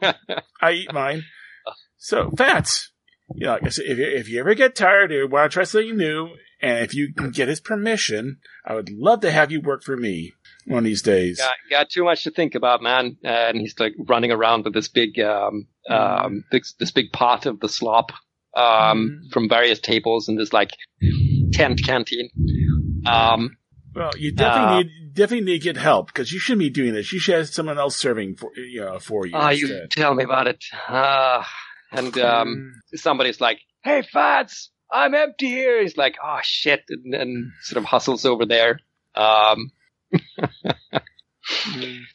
I 0.61 0.71
eat 0.71 0.93
mine. 0.93 1.23
So, 1.97 2.31
Fats, 2.37 2.91
you 3.33 3.45
know, 3.45 3.53
like 3.53 3.65
I 3.65 3.69
said, 3.69 3.85
if 3.85 3.97
you, 3.97 4.05
if 4.05 4.29
you 4.29 4.39
ever 4.39 4.53
get 4.53 4.75
tired 4.75 5.11
or 5.11 5.27
want 5.27 5.51
to 5.51 5.53
try 5.53 5.63
something 5.63 5.97
new, 5.97 6.29
and 6.61 6.79
if 6.79 6.93
you 6.93 7.13
can 7.13 7.31
get 7.31 7.47
his 7.47 7.59
permission, 7.59 8.37
I 8.65 8.75
would 8.75 8.89
love 8.89 9.21
to 9.21 9.31
have 9.31 9.51
you 9.51 9.61
work 9.61 9.83
for 9.83 9.97
me 9.97 10.33
one 10.65 10.79
of 10.79 10.83
these 10.85 11.01
days. 11.01 11.37
got, 11.37 11.53
got 11.69 11.89
too 11.89 12.03
much 12.03 12.23
to 12.23 12.31
think 12.31 12.55
about, 12.55 12.81
man. 12.81 13.17
And 13.23 13.57
he's 13.59 13.75
like 13.79 13.93
running 14.07 14.31
around 14.31 14.65
with 14.65 14.73
this 14.73 14.87
big, 14.87 15.19
um, 15.19 15.67
um, 15.89 16.43
big, 16.51 16.63
this 16.79 16.91
big 16.91 17.11
pot 17.11 17.45
of 17.45 17.59
the 17.59 17.69
slop, 17.69 18.11
um, 18.55 19.19
Mhm. 19.27 19.31
from 19.33 19.49
various 19.49 19.79
tables 19.79 20.27
in 20.29 20.35
this 20.37 20.53
like 20.53 20.71
tent 21.53 21.83
canteen. 21.85 22.29
Um, 23.05 23.57
Well, 23.95 24.11
you 24.17 24.31
definitely 24.33 24.73
Uh, 24.75 24.77
need 24.83 25.13
definitely 25.13 25.45
need 25.45 25.59
to 25.59 25.63
get 25.63 25.77
help 25.77 26.07
because 26.07 26.31
you 26.33 26.39
shouldn't 26.39 26.59
be 26.59 26.69
doing 26.69 26.93
this. 26.93 27.13
You 27.13 27.19
should 27.19 27.35
have 27.35 27.47
someone 27.47 27.77
else 27.77 27.95
serving 27.95 28.35
for 28.35 28.51
you 28.57 28.81
know, 28.81 28.99
for 28.99 29.25
you. 29.25 29.31
ah, 29.35 29.51
you 29.51 29.87
tell 29.89 30.13
me 30.13 30.23
about 30.25 30.47
it. 30.47 30.61
Ah, 30.89 31.49
and, 31.91 32.17
um, 32.17 32.73
somebody's 32.95 33.39
like, 33.39 33.59
Hey, 33.83 34.01
Fats, 34.01 34.71
I'm 34.91 35.13
empty 35.15 35.47
here. 35.47 35.81
He's 35.81 35.95
like, 35.95 36.17
Oh 36.21 36.39
shit. 36.43 36.83
And, 36.89 37.13
and 37.13 37.51
sort 37.61 37.77
of 37.77 37.85
hustles 37.85 38.25
over 38.25 38.45
there. 38.45 38.79
Um, 39.15 39.25
Mm. 39.25 39.69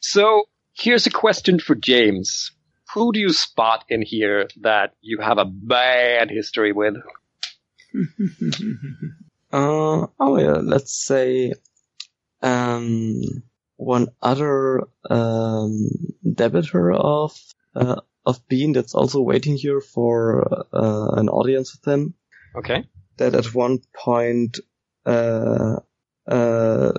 So 0.01 0.43
here's 0.73 1.07
a 1.07 1.11
question 1.11 1.59
for 1.59 1.75
James. 1.75 2.51
Who 2.93 3.13
do 3.13 3.19
you 3.19 3.31
spot 3.31 3.85
in 3.87 4.01
here 4.01 4.49
that 4.61 4.93
you 4.99 5.19
have 5.19 5.37
a 5.37 5.45
bad 5.45 6.29
history 6.29 6.73
with? 6.73 6.95
Uh, 9.53 10.07
oh 10.17 10.37
yeah, 10.39 10.61
let's 10.63 10.93
say, 10.93 11.51
um, 12.41 13.21
one 13.75 14.07
other 14.21 14.83
um, 15.09 15.89
debitor 16.25 16.95
of 16.95 17.37
uh, 17.75 17.99
of 18.25 18.47
Bean 18.47 18.71
that's 18.71 18.95
also 18.95 19.19
waiting 19.21 19.57
here 19.57 19.81
for 19.81 20.65
uh, 20.71 21.19
an 21.19 21.27
audience 21.27 21.75
with 21.75 21.93
him. 21.93 22.13
Okay. 22.55 22.85
That 23.17 23.35
at 23.35 23.53
one 23.53 23.79
point 23.93 24.59
uh, 25.05 25.81
uh, 26.25 26.91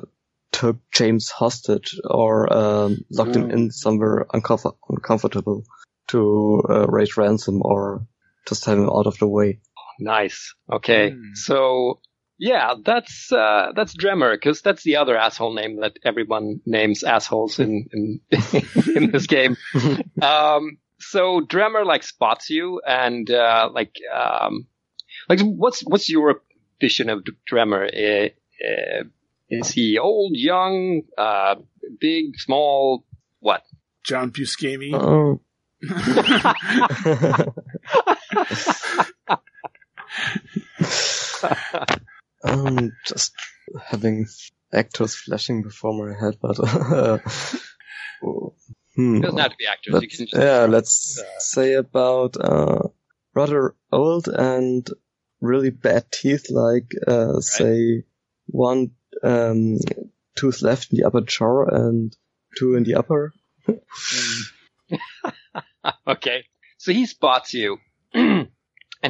took 0.63 0.79
James 0.93 1.29
hostage 1.29 1.99
or 2.05 2.53
um, 2.53 2.99
locked 3.11 3.35
him 3.35 3.51
in 3.51 3.73
somewhere 3.73 4.27
uncomfort- 4.33 4.77
uncomfortable 4.89 5.65
to 6.07 6.63
uh, 6.69 6.87
raise 6.87 7.17
ransom 7.17 7.61
or 7.63 8.07
just 8.47 8.65
have 8.67 8.79
him 8.79 8.89
out 8.89 9.09
of 9.09 9.19
the 9.19 9.27
way. 9.27 9.59
Nice. 9.99 10.55
Okay. 10.73 11.11
Hmm. 11.11 11.35
So 11.35 11.99
yeah, 12.39 12.75
that's 12.85 13.33
uh, 13.33 13.73
that's 13.75 13.97
Dremmer 13.97 14.35
because 14.35 14.63
that's 14.63 14.85
the 14.85 14.97
other 14.97 15.17
asshole 15.17 15.53
name 15.53 15.81
that 15.81 15.99
everyone 16.05 16.61
names 16.65 17.03
assholes 17.03 17.59
in 17.59 17.89
in, 17.93 18.21
in 18.95 19.11
this 19.11 19.27
game. 19.27 19.57
um, 20.23 20.79
so 21.01 21.41
Dremmer 21.41 21.85
like 21.85 22.05
spots 22.05 22.51
you 22.51 22.81
and 22.87 23.29
uh, 23.29 23.69
like 23.73 23.97
um, 24.15 24.69
like 25.29 25.41
what's 25.41 25.81
what's 25.81 26.09
your 26.09 26.41
vision 26.81 27.11
of 27.11 27.25
Dremmer? 27.51 27.83
Uh, 27.93 28.29
uh, 28.65 29.03
is 29.53 29.71
he 29.71 29.99
old, 29.99 30.33
young, 30.35 31.03
uh, 31.17 31.57
big, 32.01 32.39
small? 32.39 33.05
What? 33.41 33.63
John 34.03 34.33
Buscemi. 34.33 34.93
Oh. 34.95 35.41
um, 42.45 42.93
just 43.07 43.33
having 43.91 44.27
actors 44.73 45.15
flashing 45.15 45.63
before 45.63 45.93
my 45.93 46.19
head, 46.19 46.37
but 46.41 46.59
uh, 46.61 47.19
hmm. 48.97 49.17
It 49.17 49.23
doesn't 49.23 49.39
have 49.39 49.51
to 49.51 49.57
be 49.59 49.67
actors. 49.67 49.95
Let's- 49.95 50.17
can 50.17 50.27
just 50.27 50.43
yeah, 50.43 50.65
let's 50.65 51.21
uh, 51.21 51.41
say 51.41 51.75
about 51.75 52.37
uh, 52.41 52.89
rather 53.35 53.75
old 53.91 54.29
and 54.29 54.89
really 55.41 55.71
bad 55.71 56.11
teeth, 56.11 56.47
like 56.51 56.93
uh, 57.07 57.41
say 57.41 58.05
one 58.47 58.93
um, 59.23 59.79
tooth 60.37 60.63
left 60.63 60.93
in 60.93 60.99
the 60.99 61.05
upper 61.05 61.21
jaw 61.21 61.65
and 61.65 62.17
two 62.57 62.75
in 62.75 62.85
the 62.85 62.95
upper. 62.95 63.33
Okay. 66.07 66.45
So 66.79 66.93
he 66.93 67.07
spots 67.07 67.55
you. 67.55 67.79
and 68.15 68.49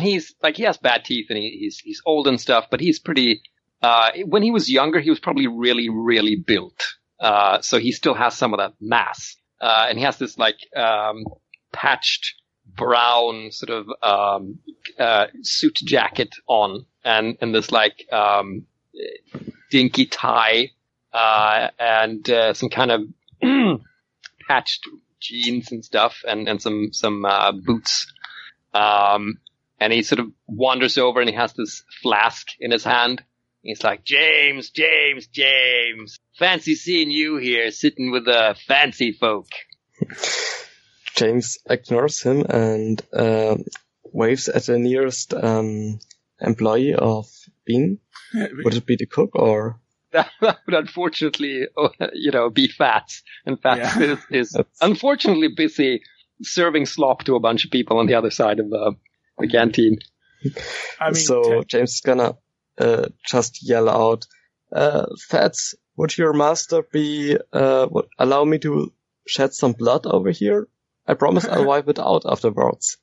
he's 0.01 0.35
like 0.43 0.57
he 0.57 0.63
has 0.65 0.77
bad 0.79 1.05
teeth 1.05 1.27
and 1.29 1.39
he, 1.39 1.59
he's 1.61 1.79
he's 1.79 2.03
old 2.07 2.27
and 2.29 2.41
stuff, 2.41 2.67
but 2.71 2.81
he's 2.81 2.99
pretty 2.99 3.43
uh 3.83 4.11
when 4.27 4.43
he 4.43 4.51
was 4.51 4.71
younger 4.71 5.01
he 5.01 5.11
was 5.11 5.21
probably 5.21 5.47
really, 5.47 5.89
really 5.89 6.37
built. 6.37 6.83
Uh 7.21 7.61
so 7.61 7.79
he 7.79 7.93
still 7.93 8.15
has 8.15 8.37
some 8.37 8.53
of 8.55 8.59
that 8.59 8.75
mass. 8.81 9.37
Uh 9.61 9.87
and 9.89 9.99
he 9.99 10.05
has 10.05 10.19
this 10.19 10.39
like 10.39 10.59
um 10.77 11.25
patched 11.73 12.35
brown 12.67 13.51
sort 13.51 13.71
of 13.71 13.87
um 14.03 14.59
uh 14.99 15.27
suit 15.43 15.75
jacket 15.85 16.35
on 16.47 16.87
and 17.05 17.37
and 17.41 17.55
this 17.55 17.71
like 17.73 18.07
um 18.13 18.67
dinky 19.73 20.05
tie 20.05 20.71
uh 21.15 21.69
and 21.79 22.29
uh, 22.29 22.53
some 22.53 22.69
kind 22.69 22.91
of 22.91 23.01
patched 24.47 24.87
jeans 25.19 25.73
and 25.73 25.83
stuff 25.85 26.23
and, 26.29 26.49
and 26.49 26.61
some, 26.61 26.89
some, 26.93 27.25
uh, 27.25 27.53
boots. 27.53 28.13
Um, 28.75 29.39
and 29.79 29.93
he 29.93 30.03
sort 30.03 30.19
of 30.19 30.27
wanders 30.47 30.99
over 30.99 31.21
and 31.21 31.31
he 31.31 31.37
has 31.37 31.53
this 31.53 31.85
flask 32.03 32.49
in 32.59 32.71
his 32.71 32.85
hand. 32.85 33.23
He's 33.63 33.85
like, 33.85 34.05
James, 34.05 34.71
James, 34.71 35.29
James, 35.29 36.19
fancy 36.39 36.75
seeing 36.75 37.11
you 37.11 37.37
here 37.37 37.71
sitting 37.71 38.11
with 38.11 38.25
the 38.25 38.57
fancy 38.67 39.13
folk. 39.13 39.47
James 41.15 41.59
ignores 41.69 42.23
him 42.23 42.45
and 42.49 43.01
um 43.13 43.65
waves 44.13 44.49
at 44.49 44.65
the 44.65 44.79
nearest 44.79 45.35
um, 45.35 45.99
employee 46.41 46.95
of 46.95 47.31
Bean. 47.65 47.99
Would 48.35 48.75
it 48.75 48.87
be 48.87 48.97
the 48.97 49.07
cook 49.07 49.31
or? 49.35 49.79
That 50.13 50.31
would 50.67 50.75
unfortunately, 50.75 51.67
you 52.13 52.31
know, 52.33 52.51
be 52.51 52.69
Fats. 52.69 53.23
And 53.47 53.59
Fats 53.61 53.97
Yeah. 53.97 54.13
is, 54.13 54.19
is 54.31 54.61
unfortunately 54.83 55.49
busy 55.57 56.03
serving 56.43 56.85
slop 56.87 57.25
to 57.25 57.35
a 57.37 57.41
bunch 57.41 57.65
of 57.65 57.71
people 57.71 57.99
on 57.99 58.07
the 58.07 58.15
other 58.15 58.31
side 58.31 58.61
of 58.61 58.69
the, 58.69 58.95
the 59.39 59.49
canteen. 59.49 59.99
I 61.01 61.07
mean, 61.13 61.15
so 61.15 61.61
te- 61.63 61.67
James 61.67 61.93
is 61.95 62.01
gonna 62.03 62.37
uh, 62.77 63.09
just 63.27 63.67
yell 63.67 63.89
out, 63.89 64.27
uh, 64.73 65.07
"Fats, 65.29 65.75
would 65.97 66.19
your 66.19 66.33
master 66.35 66.83
be 66.93 67.39
uh, 67.53 67.87
would 67.91 68.07
allow 68.19 68.45
me 68.45 68.59
to 68.59 68.93
shed 69.27 69.55
some 69.55 69.73
blood 69.73 70.05
over 70.07 70.31
here? 70.31 70.69
I 71.07 71.15
promise 71.15 71.47
I'll 71.47 71.65
wipe 71.73 71.89
it 71.89 71.99
out 71.99 72.25
afterwards." 72.27 72.99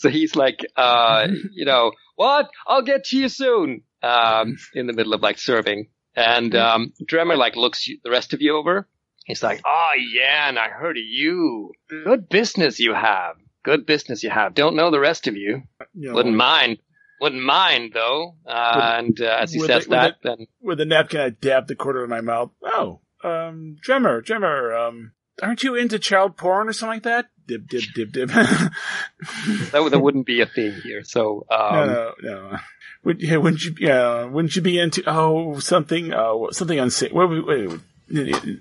So 0.00 0.08
he's 0.08 0.34
like, 0.34 0.66
uh, 0.76 1.28
you 1.52 1.64
know, 1.64 1.92
what? 2.16 2.50
I'll 2.66 2.82
get 2.82 3.04
to 3.06 3.16
you 3.16 3.28
soon. 3.28 3.82
Um, 4.02 4.56
in 4.74 4.86
the 4.86 4.94
middle 4.94 5.12
of 5.12 5.20
like 5.20 5.38
serving, 5.38 5.88
and 6.16 6.54
um, 6.56 6.94
Dremmer 7.04 7.36
like 7.36 7.54
looks 7.54 7.86
you, 7.86 7.98
the 8.02 8.10
rest 8.10 8.32
of 8.32 8.40
you 8.40 8.56
over. 8.56 8.88
He's 9.26 9.42
like, 9.42 9.60
oh 9.66 9.90
yeah, 10.14 10.48
and 10.48 10.58
I 10.58 10.68
heard 10.70 10.96
of 10.96 11.02
you. 11.06 11.72
Good 11.90 12.30
business 12.30 12.80
you 12.80 12.94
have. 12.94 13.36
Good 13.62 13.84
business 13.84 14.22
you 14.22 14.30
have. 14.30 14.54
Don't 14.54 14.74
know 14.74 14.90
the 14.90 14.98
rest 15.00 15.26
of 15.26 15.36
you. 15.36 15.64
know, 15.94 16.14
Wouldn't 16.14 16.34
mind. 16.34 16.78
Wouldn't 17.20 17.42
mind 17.42 17.90
though. 17.92 18.36
Uh, 18.46 18.94
and 18.98 19.20
uh, 19.20 19.36
as 19.38 19.52
he 19.52 19.60
says 19.60 19.84
the- 19.84 19.90
with 19.90 19.98
that, 20.00 20.14
then 20.22 20.46
with 20.62 20.80
a 20.80 20.86
napkin, 20.86 21.20
I 21.20 21.28
dab 21.28 21.66
the 21.68 21.76
corner 21.76 22.02
of 22.02 22.08
my 22.08 22.22
mouth. 22.22 22.52
Oh, 22.64 23.00
um, 23.22 23.76
Dremmer, 23.86 24.24
Dremmer, 24.24 24.88
um, 24.88 25.12
aren't 25.42 25.62
you 25.62 25.74
into 25.74 25.98
child 25.98 26.36
porn 26.36 26.68
or 26.68 26.72
something 26.72 26.96
like 26.96 27.02
that? 27.04 27.26
Dib, 27.46 27.68
dib, 27.68 27.82
dib, 27.94 28.12
dib. 28.12 28.28
that, 28.28 29.88
that 29.90 30.00
wouldn't 30.00 30.26
be 30.26 30.40
a 30.40 30.46
thing 30.46 30.72
here. 30.82 31.02
So 31.04 31.46
um, 31.50 31.86
no, 31.88 32.12
no. 32.22 32.58
Would, 33.04 33.22
yeah, 33.22 33.36
wouldn't 33.36 33.62
you, 33.64 33.74
yeah, 33.78 34.24
wouldn't 34.24 34.54
you 34.54 34.62
be 34.62 34.78
into, 34.78 35.02
oh, 35.06 35.58
something, 35.58 36.12
oh, 36.12 36.50
something 36.50 36.78
unsafe. 36.78 37.12
Wait, 37.12 37.30
wait, 37.30 37.46
wait, 37.46 37.68
wait. 37.68 37.80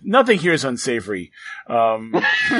Nothing 0.04 0.40
here 0.40 0.54
is 0.54 0.64
unsavory. 0.64 1.32
Um, 1.68 2.14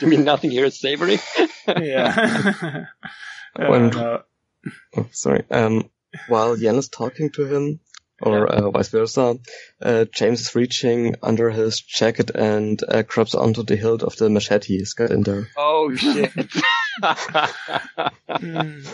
you 0.00 0.06
mean 0.06 0.24
nothing 0.24 0.50
here 0.50 0.66
is 0.66 0.78
savory? 0.78 1.18
yeah. 1.66 2.84
Uh, 3.58 3.66
When- 3.66 3.88
no. 3.88 4.22
Oh, 4.96 5.06
sorry. 5.10 5.44
Um, 5.50 5.90
while 6.28 6.56
Yen 6.56 6.76
is 6.76 6.88
talking 6.88 7.30
to 7.30 7.44
him, 7.46 7.80
or 8.20 8.46
uh, 8.46 8.70
vice 8.70 8.88
versa, 8.88 9.38
uh, 9.80 10.04
James 10.12 10.40
is 10.40 10.54
reaching 10.54 11.14
under 11.22 11.50
his 11.50 11.80
jacket 11.80 12.30
and 12.30 12.82
uh, 12.88 13.02
grabs 13.02 13.34
onto 13.34 13.62
the 13.62 13.76
hilt 13.76 14.02
of 14.02 14.16
the 14.16 14.28
machete 14.28 14.78
he's 14.78 14.94
got 14.94 15.10
in 15.10 15.22
there. 15.22 15.48
Oh 15.56 15.94
shit! 15.94 16.32
Mm. 18.28 18.86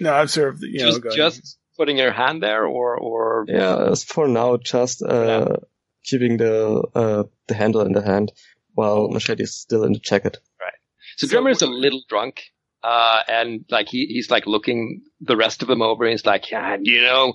No, 0.00 0.14
I'm 0.14 0.28
sort 0.28 0.54
of, 0.54 0.62
you 0.62 0.78
know, 0.78 0.86
just, 0.86 1.02
going, 1.02 1.16
just 1.16 1.58
putting 1.76 1.98
your 1.98 2.12
hand 2.12 2.42
there, 2.42 2.64
or 2.64 2.96
or 2.96 3.44
Yeah, 3.48 3.90
as 3.90 4.04
for 4.04 4.28
now, 4.28 4.56
just 4.56 5.02
uh, 5.02 5.56
keeping 6.04 6.38
the 6.38 6.82
uh, 6.94 7.24
the 7.48 7.54
handle 7.54 7.82
in 7.82 7.92
the 7.92 8.02
hand 8.02 8.32
while 8.74 9.08
machete 9.08 9.42
is 9.42 9.54
still 9.54 9.84
in 9.84 9.92
the 9.92 9.98
jacket. 9.98 10.38
Right. 10.60 10.72
So, 11.16 11.26
So 11.26 11.46
is 11.48 11.62
a 11.62 11.66
little 11.66 12.02
drunk, 12.08 12.42
uh, 12.82 13.20
and 13.28 13.64
like 13.70 13.88
he 13.88 14.06
he's 14.06 14.30
like 14.30 14.46
looking 14.46 15.02
the 15.20 15.36
rest 15.36 15.62
of 15.62 15.68
them 15.68 15.82
over, 15.82 16.04
and 16.04 16.12
he's 16.12 16.26
like, 16.26 16.50
yeah, 16.50 16.76
you 16.80 17.02
know, 17.02 17.34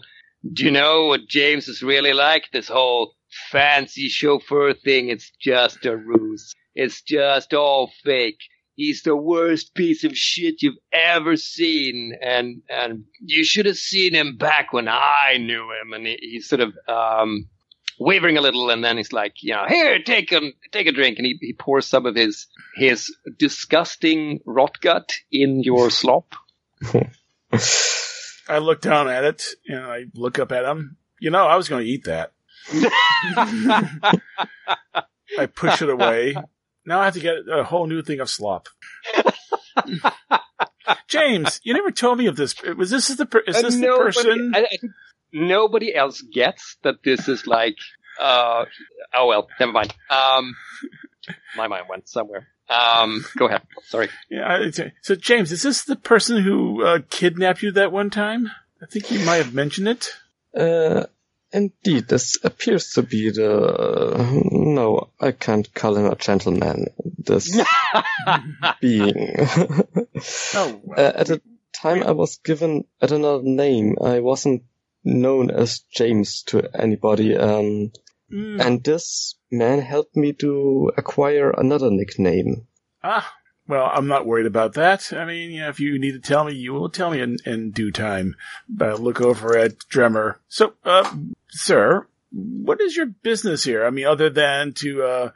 do 0.53 0.65
you 0.65 0.71
know 0.71 1.05
what 1.07 1.27
James 1.27 1.67
is 1.67 1.81
really 1.81 2.13
like? 2.13 2.45
This 2.51 2.67
whole 2.67 3.15
fancy 3.51 4.07
chauffeur 4.09 4.73
thing, 4.73 5.09
it's 5.09 5.31
just 5.39 5.85
a 5.85 5.95
ruse. 5.95 6.53
It's 6.75 7.01
just 7.01 7.53
all 7.53 7.91
fake. 8.03 8.39
He's 8.75 9.03
the 9.03 9.15
worst 9.15 9.73
piece 9.73 10.03
of 10.03 10.17
shit 10.17 10.61
you've 10.61 10.75
ever 10.91 11.37
seen, 11.37 12.13
and 12.21 12.61
and 12.69 13.05
you 13.21 13.45
should 13.45 13.65
have 13.67 13.77
seen 13.77 14.13
him 14.13 14.35
back 14.35 14.73
when 14.73 14.89
I 14.89 15.37
knew 15.39 15.71
him. 15.71 15.93
And 15.93 16.05
he, 16.05 16.17
he's 16.19 16.49
sort 16.49 16.59
of 16.59 16.73
um, 16.85 17.47
wavering 17.97 18.37
a 18.37 18.41
little, 18.41 18.69
and 18.69 18.83
then 18.83 18.97
he's 18.97 19.13
like, 19.13 19.35
you 19.41 19.53
know, 19.53 19.63
here, 19.69 19.99
take 20.03 20.33
a 20.33 20.41
take 20.73 20.87
a 20.87 20.91
drink, 20.91 21.17
and 21.17 21.25
he, 21.25 21.37
he 21.39 21.53
pours 21.53 21.85
some 21.85 22.05
of 22.05 22.15
his 22.15 22.47
his 22.75 23.15
disgusting 23.39 24.41
rot 24.45 24.81
gut 24.81 25.13
in 25.31 25.63
your 25.63 25.89
slop. 25.89 26.35
I 28.47 28.59
look 28.59 28.81
down 28.81 29.07
at 29.09 29.23
it 29.23 29.43
and 29.67 29.79
I 29.79 30.05
look 30.13 30.39
up 30.39 30.51
at 30.51 30.65
him. 30.65 30.97
You 31.19 31.31
know, 31.31 31.45
I 31.45 31.55
was 31.55 31.67
going 31.69 31.83
to 31.83 31.89
eat 31.89 32.05
that. 32.05 32.33
I 35.37 35.45
push 35.53 35.81
it 35.81 35.89
away. 35.89 36.35
Now 36.85 36.99
I 36.99 37.05
have 37.05 37.13
to 37.15 37.19
get 37.19 37.35
a 37.51 37.63
whole 37.63 37.87
new 37.87 38.01
thing 38.01 38.19
of 38.19 38.29
slop. 38.29 38.67
James, 41.07 41.59
you 41.63 41.73
never 41.73 41.91
told 41.91 42.17
me 42.17 42.27
of 42.27 42.35
this. 42.35 42.55
Was 42.77 42.89
this 42.89 43.07
the 43.07 43.25
per- 43.25 43.39
is 43.47 43.61
this 43.61 43.75
the 43.75 43.81
nobody- 43.81 44.03
person? 44.05 44.51
I, 44.55 44.59
I 44.61 44.67
nobody 45.33 45.93
else 45.95 46.21
gets 46.21 46.77
that 46.83 46.95
this 47.03 47.27
is 47.27 47.47
like. 47.47 47.75
Uh, 48.19 48.65
oh 49.13 49.27
well, 49.27 49.47
never 49.59 49.71
mind. 49.71 49.93
Um, 50.09 50.55
my 51.55 51.67
mind 51.67 51.85
went 51.89 52.07
somewhere. 52.07 52.47
Um, 52.69 53.23
go 53.37 53.47
ahead. 53.47 53.61
Sorry. 53.85 54.09
Yeah. 54.29 54.69
So 55.01 55.15
James, 55.15 55.51
is 55.51 55.61
this 55.61 55.83
the 55.83 55.95
person 55.95 56.41
who 56.41 56.83
uh, 56.83 56.99
kidnapped 57.09 57.61
you 57.61 57.71
that 57.73 57.91
one 57.91 58.09
time? 58.09 58.49
I 58.81 58.85
think 58.87 59.11
you 59.11 59.19
might 59.19 59.37
have 59.37 59.53
mentioned 59.53 59.87
it. 59.87 60.09
Uh, 60.55 61.05
indeed, 61.51 62.07
this 62.07 62.37
appears 62.43 62.91
to 62.93 63.03
be 63.03 63.29
the. 63.29 64.41
No, 64.51 65.09
I 65.19 65.31
can't 65.31 65.71
call 65.73 65.95
him 65.97 66.05
a 66.05 66.15
gentleman. 66.15 66.87
This 67.17 67.55
being. 68.81 69.35
Oh, 70.53 70.81
Uh, 70.97 71.11
at 71.15 71.27
the 71.27 71.41
time, 71.73 72.03
I 72.03 72.11
was 72.11 72.37
given 72.37 72.85
at 73.01 73.11
another 73.11 73.43
name. 73.43 73.95
I 74.03 74.19
wasn't 74.19 74.63
known 75.03 75.51
as 75.51 75.79
James 75.91 76.43
to 76.43 76.69
anybody. 76.73 77.35
Um, 77.35 77.91
mm, 78.31 78.61
and 78.65 78.83
this 78.83 79.35
man 79.51 79.79
helped 79.79 80.15
me 80.15 80.33
to 80.33 80.91
acquire 80.97 81.51
another 81.51 81.89
nickname. 81.89 82.67
ah, 83.03 83.33
well, 83.67 83.89
I'm 83.91 84.07
not 84.07 84.27
worried 84.27 84.45
about 84.45 84.73
that. 84.73 85.11
I 85.11 85.25
mean, 85.25 85.51
you 85.51 85.61
know, 85.61 85.69
if 85.69 85.79
you 85.79 85.97
need 85.97 86.11
to 86.11 86.19
tell 86.19 86.45
me, 86.45 86.53
you 86.53 86.73
will 86.73 86.89
tell 86.89 87.09
me 87.09 87.21
in, 87.21 87.37
in 87.45 87.71
due 87.71 87.91
time. 87.91 88.35
But 88.69 88.89
I'll 88.89 88.97
look 88.97 89.21
over 89.21 89.57
at 89.57 89.79
Dremmer. 89.91 90.35
So, 90.47 90.73
uh, 90.83 91.15
sir, 91.49 92.07
what 92.31 92.79
is 92.79 92.95
your 92.95 93.07
business 93.07 93.63
here? 93.63 93.85
I 93.85 93.89
mean, 93.89 94.05
other 94.05 94.29
than 94.29 94.73
to, 94.73 95.03
uh, 95.03 95.29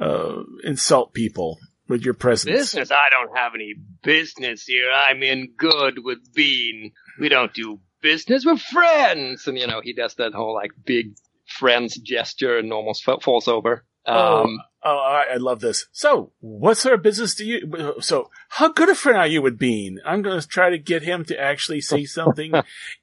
uh, 0.00 0.42
insult 0.64 1.14
people 1.14 1.58
with 1.88 2.02
your 2.02 2.14
presence. 2.14 2.50
Business? 2.50 2.90
I 2.90 3.08
don't 3.10 3.36
have 3.36 3.52
any 3.54 3.74
business 4.02 4.64
here. 4.64 4.90
I'm 4.90 5.22
in 5.22 5.52
good 5.56 6.04
with 6.04 6.34
Bean. 6.34 6.92
We 7.20 7.28
don't 7.28 7.54
do 7.54 7.80
business. 8.02 8.44
We're 8.44 8.56
friends. 8.56 9.46
And, 9.46 9.56
you 9.56 9.66
know, 9.66 9.80
he 9.80 9.92
does 9.92 10.14
that 10.16 10.34
whole, 10.34 10.54
like, 10.54 10.72
big 10.84 11.14
friends 11.58 11.96
gesture 11.96 12.58
and 12.58 12.72
almost 12.72 13.04
fa- 13.04 13.20
falls 13.20 13.48
over. 13.48 13.84
Um, 14.06 14.60
Oh, 14.88 14.98
I, 14.98 15.34
I 15.34 15.36
love 15.38 15.58
this. 15.58 15.86
So, 15.90 16.30
what 16.38 16.76
sort 16.76 16.94
of 16.94 17.02
business 17.02 17.34
do 17.34 17.44
you? 17.44 17.94
So, 17.98 18.30
how 18.50 18.68
good 18.68 18.88
a 18.88 18.94
friend 18.94 19.18
are 19.18 19.26
you 19.26 19.42
with 19.42 19.58
Bean? 19.58 19.98
I'm 20.06 20.22
going 20.22 20.40
to 20.40 20.46
try 20.46 20.70
to 20.70 20.78
get 20.78 21.02
him 21.02 21.24
to 21.24 21.36
actually 21.36 21.80
say 21.80 22.04
something 22.18 22.52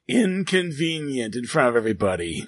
inconvenient 0.08 1.36
in 1.36 1.44
front 1.44 1.68
of 1.68 1.76
everybody. 1.76 2.46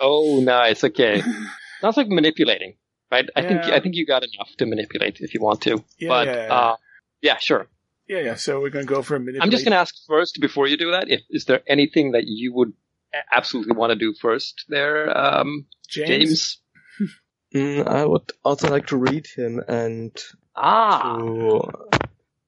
oh, 0.00 0.40
nice. 0.40 0.84
Okay. 0.84 1.22
That's 1.82 1.98
like 1.98 2.08
manipulating, 2.08 2.76
right? 3.10 3.28
I 3.36 3.42
think, 3.42 3.64
I 3.64 3.80
think 3.80 3.94
you 3.94 4.06
got 4.06 4.22
enough 4.22 4.48
to 4.56 4.64
manipulate 4.64 5.18
if 5.20 5.34
you 5.34 5.42
want 5.42 5.60
to. 5.62 5.84
Yeah, 5.98 6.08
but, 6.08 6.26
yeah, 6.28 6.46
yeah. 6.46 6.54
uh, 6.54 6.76
yeah, 7.20 7.36
sure. 7.38 7.68
yeah, 8.08 8.20
yeah. 8.20 8.34
So 8.36 8.58
we're 8.58 8.70
going 8.70 8.86
to 8.86 8.90
go 8.90 9.02
for 9.02 9.16
a 9.16 9.20
minute. 9.20 9.42
I'm 9.42 9.50
just 9.50 9.66
going 9.66 9.72
to 9.72 9.78
ask 9.78 9.94
first 10.08 10.40
before 10.40 10.66
you 10.66 10.78
do 10.78 10.92
that. 10.92 11.10
If 11.10 11.20
is 11.28 11.44
there 11.44 11.60
anything 11.66 12.12
that 12.12 12.24
you 12.24 12.54
would 12.54 12.72
absolutely 13.34 13.76
want 13.76 13.90
to 13.90 13.96
do 13.96 14.14
first, 14.20 14.64
there, 14.68 15.16
um, 15.16 15.66
James. 15.88 16.08
James? 16.08 16.58
Mm, 17.54 17.86
I 17.86 18.06
would 18.06 18.32
also 18.44 18.70
like 18.70 18.86
to 18.86 18.96
read 18.96 19.26
him 19.26 19.60
and 19.68 20.10
Ah, 20.56 21.02
to 21.02 21.60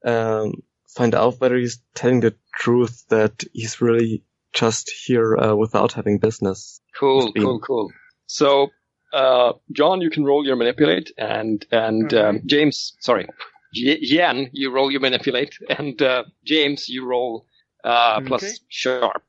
um, 0.04 0.62
find 0.88 1.14
out 1.14 1.38
whether 1.40 1.56
he's 1.58 1.80
telling 1.94 2.20
the 2.20 2.34
truth 2.54 3.04
that 3.10 3.44
he's 3.52 3.82
really 3.82 4.22
just 4.54 4.90
here 4.90 5.36
uh, 5.36 5.54
without 5.54 5.92
having 5.92 6.18
business. 6.18 6.80
cool, 6.98 7.32
cool, 7.34 7.58
cool. 7.60 7.92
So, 8.28 8.70
uh, 9.12 9.52
John, 9.72 10.00
you 10.00 10.08
can 10.10 10.24
roll 10.24 10.46
your 10.46 10.56
manipulate, 10.56 11.12
and 11.18 11.64
and 11.70 12.14
um, 12.14 12.40
James, 12.46 12.96
sorry, 13.00 13.28
J- 13.74 13.98
Yen, 14.00 14.48
you 14.52 14.70
roll 14.70 14.90
your 14.90 15.00
manipulate, 15.00 15.58
and 15.68 16.00
uh, 16.00 16.24
James, 16.46 16.88
you 16.88 17.04
roll 17.06 17.46
uh, 17.84 18.20
plus 18.22 18.42
Okay. 18.42 18.52
sharp. 18.68 19.22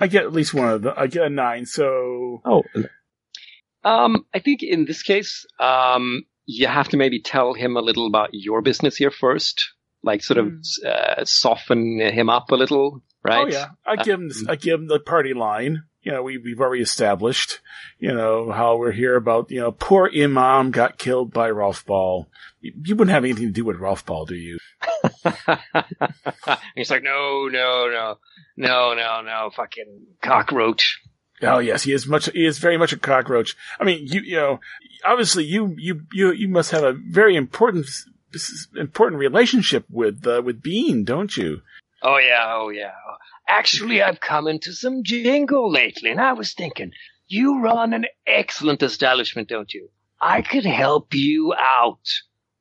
I 0.00 0.06
get 0.08 0.24
at 0.24 0.32
least 0.32 0.54
one 0.54 0.68
of 0.68 0.82
them. 0.82 0.94
I 0.96 1.06
get 1.06 1.26
a 1.26 1.30
nine. 1.30 1.66
So, 1.66 2.40
Oh, 2.44 2.62
Um, 3.84 4.24
I 4.34 4.38
think 4.38 4.62
in 4.62 4.86
this 4.86 5.02
case, 5.02 5.44
um, 5.60 6.22
you 6.46 6.66
have 6.66 6.88
to 6.88 6.96
maybe 6.96 7.20
tell 7.20 7.54
him 7.54 7.76
a 7.76 7.80
little 7.82 8.06
about 8.06 8.30
your 8.32 8.62
business 8.62 8.96
here 8.96 9.10
first, 9.10 9.72
like 10.02 10.22
sort 10.22 10.38
of 10.38 10.52
uh, 10.86 11.24
soften 11.24 12.00
him 12.00 12.28
up 12.28 12.50
a 12.50 12.54
little, 12.56 13.02
right? 13.24 13.46
oh 13.46 13.46
yeah, 13.46 13.68
I 13.84 13.96
give 13.96 14.20
him. 14.20 14.28
This, 14.28 14.44
I 14.48 14.56
give 14.56 14.80
him 14.80 14.88
the 14.88 15.00
party 15.00 15.34
line. 15.34 15.84
You 16.02 16.12
know, 16.12 16.22
we, 16.22 16.36
we've 16.36 16.60
already 16.60 16.82
established. 16.82 17.60
You 17.98 18.12
know 18.12 18.50
how 18.50 18.76
we're 18.76 18.92
here 18.92 19.16
about. 19.16 19.50
You 19.50 19.60
know, 19.60 19.72
poor 19.72 20.10
Imam 20.14 20.70
got 20.70 20.98
killed 20.98 21.32
by 21.32 21.50
Rolf 21.50 21.84
Ball. 21.86 22.28
You, 22.60 22.72
you 22.84 22.96
wouldn't 22.96 23.14
have 23.14 23.24
anything 23.24 23.46
to 23.46 23.52
do 23.52 23.64
with 23.64 23.78
Rolf 23.78 24.04
Ball, 24.04 24.26
do 24.26 24.34
you? 24.34 24.58
He's 26.74 26.90
like, 26.90 27.02
no, 27.02 27.48
no, 27.50 27.88
no, 27.88 28.18
no, 28.56 28.94
no, 28.94 29.22
no, 29.22 29.50
fucking 29.54 30.06
cockroach. 30.22 31.00
Oh 31.42 31.58
yes, 31.58 31.82
he 31.82 31.92
is 31.92 32.06
much. 32.06 32.26
He 32.26 32.46
is 32.46 32.58
very 32.58 32.76
much 32.76 32.92
a 32.92 32.98
cockroach. 32.98 33.56
I 33.80 33.84
mean, 33.84 34.06
you 34.06 34.20
you 34.20 34.36
know, 34.36 34.60
obviously 35.04 35.44
you 35.44 35.74
you 35.78 36.02
you 36.12 36.32
you 36.32 36.48
must 36.48 36.70
have 36.70 36.84
a 36.84 36.92
very 36.92 37.36
important 37.36 37.86
important 38.76 39.18
relationship 39.18 39.84
with 39.90 40.26
uh, 40.26 40.42
with 40.44 40.62
Bean, 40.62 41.04
don't 41.04 41.36
you? 41.36 41.62
Oh 42.04 42.18
yeah, 42.18 42.54
oh 42.54 42.68
yeah. 42.68 42.92
Actually, 43.48 44.02
I've 44.02 44.20
come 44.20 44.46
into 44.46 44.72
some 44.72 45.02
jingle 45.02 45.70
lately, 45.72 46.10
and 46.10 46.20
I 46.20 46.34
was 46.34 46.52
thinking, 46.52 46.92
you 47.26 47.60
run 47.60 47.94
an 47.94 48.04
excellent 48.26 48.82
establishment, 48.82 49.48
don't 49.48 49.72
you? 49.72 49.88
I 50.20 50.42
could 50.42 50.66
help 50.66 51.14
you 51.14 51.54
out. 51.58 52.06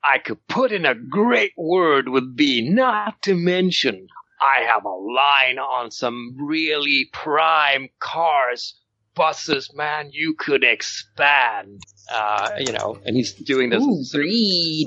I 0.04 0.18
could 0.18 0.48
put 0.48 0.72
in 0.72 0.86
a 0.86 0.96
great 0.96 1.52
word 1.58 2.10
with 2.10 2.36
B, 2.36 2.62
not 2.68 3.22
to 3.24 3.36
mention 3.36 4.08
I 4.44 4.64
have 4.64 4.84
a 4.86 4.90
line 4.90 5.60
on 5.60 5.92
some 5.92 6.36
really 6.38 7.10
prime 7.14 7.90
cars, 8.00 8.76
buses, 9.16 9.72
man, 9.74 10.10
you 10.12 10.36
could 10.38 10.64
expand. 10.64 11.82
Uh, 12.12 12.50
you 12.60 12.74
know, 12.74 13.00
and 13.06 13.16
he's 13.16 13.32
doing 13.34 13.70
this 13.70 13.82
Ooh, 13.82 14.04
sort 14.04 14.26
of 14.26 14.32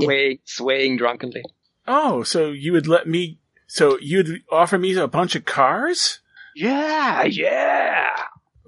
sway, 0.04 0.40
swaying 0.44 0.98
drunkenly. 0.98 1.42
Oh, 1.86 2.22
so 2.22 2.50
you 2.50 2.72
would 2.72 2.86
let 2.86 3.06
me? 3.06 3.38
So 3.66 3.98
you'd 4.00 4.42
offer 4.50 4.78
me 4.78 4.94
a 4.96 5.08
bunch 5.08 5.34
of 5.34 5.44
cars 5.44 6.20
Yeah, 6.54 7.24
yeah. 7.24 8.10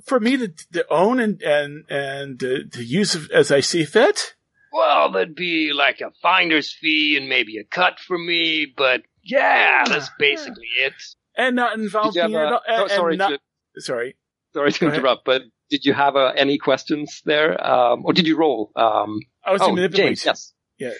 for 0.05 0.19
me 0.20 0.37
to, 0.37 0.49
to 0.73 0.87
own 0.91 1.20
and 1.20 1.41
and 1.43 1.85
and 1.89 2.43
uh, 2.43 2.59
to 2.73 2.85
use 2.85 3.15
as 3.31 3.51
I 3.53 3.61
see 3.61 3.85
fit? 3.85 4.35
Well, 4.73 5.12
that'd 5.12 5.35
be 5.35 5.73
like 5.73 6.01
a 6.01 6.11
finder's 6.20 6.73
fee 6.73 7.16
and 7.16 7.29
maybe 7.29 7.59
a 7.59 7.65
cut 7.65 7.99
for 8.01 8.19
me, 8.19 8.66
but 8.77 9.03
yeah, 9.23 9.85
that's 9.87 10.11
basically 10.19 10.69
it. 10.81 10.93
And 11.37 11.57
not 11.57 11.79
involve 11.79 12.15
Did 12.15 12.25
you 12.25 12.29
me 12.29 12.35
have 12.35 12.61
at 12.69 12.81
all. 12.81 12.89
Sorry 12.89 13.16
not, 13.16 13.31
to- 13.31 13.81
sorry. 13.81 14.16
Sorry 14.55 14.70
Go 14.73 14.79
to 14.79 14.87
ahead. 14.87 14.99
interrupt, 14.99 15.25
but 15.25 15.43
did 15.70 15.85
you 15.85 15.93
have 15.95 16.16
uh, 16.16 16.33
any 16.37 16.59
questions 16.59 17.23
there, 17.25 17.62
um, 17.65 18.05
or 18.05 18.12
did 18.12 18.27
you 18.27 18.37
roll? 18.37 18.73
Um, 18.75 19.20
I 19.45 19.53
was 19.53 19.61
oh, 19.62 19.73
manipulate. 19.73 20.19
James, 20.19 20.53
yes, 20.79 20.95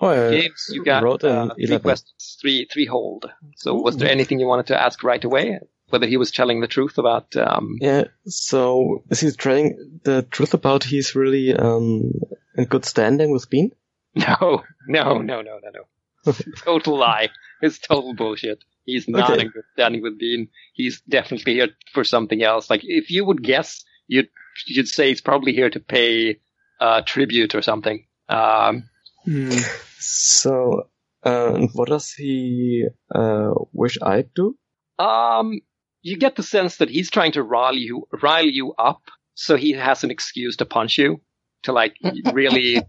oh, 0.00 0.30
James, 0.30 0.66
you 0.70 0.84
got 0.84 1.02
uh, 1.24 1.54
three 1.54 1.64
11. 1.64 1.80
questions, 1.82 2.38
three 2.40 2.66
three 2.72 2.86
hold. 2.86 3.30
So, 3.56 3.74
was 3.74 3.96
there 3.96 4.10
anything 4.10 4.40
you 4.40 4.46
wanted 4.46 4.66
to 4.68 4.80
ask 4.80 5.02
right 5.02 5.22
away? 5.24 5.58
Whether 5.90 6.06
he 6.06 6.16
was 6.16 6.30
telling 6.30 6.60
the 6.60 6.68
truth 6.68 6.96
about? 6.96 7.36
Um, 7.36 7.76
Yeah, 7.80 8.04
so 8.26 9.04
is 9.10 9.20
he 9.20 9.30
telling 9.32 10.00
the 10.04 10.22
truth 10.22 10.54
about 10.54 10.84
he's 10.84 11.14
really 11.14 11.54
um, 11.54 12.12
in 12.56 12.64
good 12.64 12.84
standing 12.86 13.30
with 13.30 13.50
Bean? 13.50 13.72
no, 14.14 14.62
no, 14.88 15.18
no, 15.18 15.42
no, 15.42 15.58
no, 15.62 15.70
no. 15.74 16.32
total 16.64 16.96
lie. 16.98 17.28
It's 17.60 17.78
total 17.78 18.14
bullshit. 18.14 18.64
He's 18.84 19.06
not 19.06 19.30
Okay. 19.32 19.42
in 19.42 19.48
good 19.50 19.64
standing 19.74 20.02
with 20.02 20.18
Bean. 20.18 20.48
He's 20.72 21.02
definitely 21.02 21.54
here 21.54 21.68
for 21.92 22.04
something 22.04 22.42
else. 22.42 22.70
Like 22.70 22.80
if 22.84 23.10
you 23.10 23.24
would 23.26 23.42
guess, 23.42 23.84
you'd 24.06 24.28
you'd 24.66 24.88
say 24.88 25.08
he's 25.08 25.20
probably 25.20 25.52
here 25.52 25.68
to 25.70 25.78
pay 25.80 26.40
uh, 26.80 27.02
tribute 27.04 27.54
or 27.54 27.60
something. 27.62 28.06
Um, 28.28 28.88
Hmm. 29.24 29.50
So, 29.98 30.88
uh, 31.22 31.58
what 31.74 31.88
does 31.88 32.12
he 32.12 32.84
uh, 33.14 33.52
wish 33.72 33.98
I'd 34.02 34.32
do? 34.34 34.56
um, 34.98 35.60
you 36.04 36.16
get 36.16 36.34
the 36.34 36.42
sense 36.42 36.78
that 36.78 36.90
he's 36.90 37.10
trying 37.10 37.32
to 37.32 37.42
rile 37.44 37.76
you 37.76 38.08
rile 38.22 38.44
you 38.44 38.72
up, 38.72 39.02
so 39.34 39.56
he 39.56 39.72
has 39.72 40.02
an 40.02 40.10
excuse 40.10 40.56
to 40.56 40.64
punch 40.64 40.98
you, 40.98 41.20
to 41.62 41.72
like 41.72 41.96
really, 42.32 42.82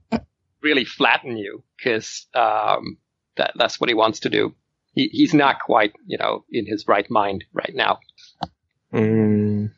really 0.62 0.84
flatten 0.86 1.38
you, 1.38 1.64
because 1.78 2.26
um, 2.34 2.98
that 3.38 3.52
that's 3.56 3.80
what 3.80 3.90
he 3.90 3.94
wants 3.94 4.22
to 4.22 4.30
do. 4.32 4.56
He, 4.96 5.10
he's 5.12 5.34
not 5.34 5.60
quite, 5.60 5.94
you 6.08 6.18
know, 6.18 6.44
in 6.52 6.66
his 6.66 6.88
right 6.88 7.10
mind 7.10 7.44
right 7.54 7.74
now. 7.74 8.00
Mm, 8.92 9.72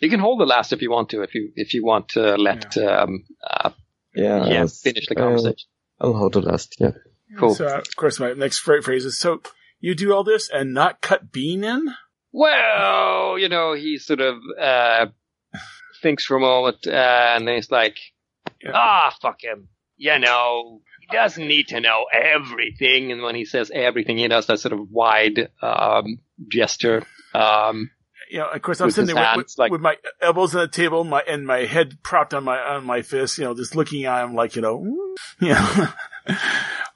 You 0.00 0.10
can 0.10 0.20
hold 0.20 0.40
the 0.40 0.46
last 0.46 0.72
if 0.72 0.82
you 0.82 0.90
want 0.90 1.08
to, 1.10 1.22
if 1.22 1.34
you 1.34 1.52
if 1.54 1.72
you 1.74 1.84
want 1.84 2.10
to 2.10 2.36
let 2.36 2.76
um, 2.76 3.24
uh, 3.42 3.70
yeah, 4.14 4.46
yeah 4.46 4.60
I'll- 4.60 4.68
finish 4.68 5.06
the 5.08 5.16
uh, 5.18 5.22
conversation. 5.22 5.68
I'll 6.00 6.12
hold 6.14 6.32
the 6.34 6.40
last, 6.40 6.76
yeah. 6.80 6.90
Cool. 7.38 7.54
So, 7.54 7.66
of 7.66 7.96
course, 7.96 8.18
my 8.20 8.32
next 8.32 8.58
phrase 8.58 9.04
is: 9.04 9.18
"So 9.18 9.42
you 9.80 9.94
do 9.94 10.12
all 10.12 10.24
this 10.24 10.50
and 10.50 10.74
not 10.74 11.00
cut 11.00 11.32
Bean 11.32 11.64
in?" 11.64 11.94
Well, 12.32 13.38
you 13.38 13.48
know, 13.48 13.74
he 13.74 13.98
sort 13.98 14.20
of 14.20 14.36
uh, 14.60 15.06
thinks 16.02 16.24
for 16.24 16.36
a 16.36 16.40
moment, 16.40 16.86
uh, 16.86 16.90
and 17.36 17.48
he's 17.48 17.70
like, 17.70 17.96
Yeah. 18.62 18.72
"Ah, 18.74 19.16
fuck 19.22 19.42
him." 19.42 19.68
You 19.96 20.18
know, 20.18 20.80
he 21.00 21.06
doesn't 21.16 21.46
need 21.46 21.68
to 21.68 21.80
know 21.80 22.06
everything. 22.12 23.12
And 23.12 23.22
when 23.22 23.36
he 23.36 23.44
says 23.44 23.70
everything, 23.72 24.18
he 24.18 24.26
does 24.28 24.46
that 24.48 24.58
sort 24.58 24.72
of 24.72 24.90
wide 24.90 25.48
um, 25.62 26.18
gesture. 26.48 27.04
Um, 27.32 27.90
You 28.30 28.38
know, 28.38 28.48
of 28.48 28.62
course, 28.62 28.80
I'm 28.80 28.86
With 28.86 28.94
sitting 28.94 29.14
there 29.14 29.16
with, 29.16 29.24
hands, 29.24 29.36
with, 29.36 29.58
like- 29.58 29.72
with 29.72 29.80
my 29.80 29.96
elbows 30.20 30.54
on 30.54 30.60
the 30.62 30.68
table, 30.68 31.04
my 31.04 31.20
and 31.22 31.46
my 31.46 31.64
head 31.66 32.02
propped 32.02 32.34
on 32.34 32.44
my 32.44 32.58
on 32.58 32.84
my 32.84 33.02
fist. 33.02 33.38
You 33.38 33.44
know, 33.44 33.54
just 33.54 33.74
looking 33.76 34.04
at 34.04 34.24
him 34.24 34.34
like 34.34 34.56
you 34.56 34.62
know, 34.62 34.82
you 35.40 35.48
know. 35.54 35.88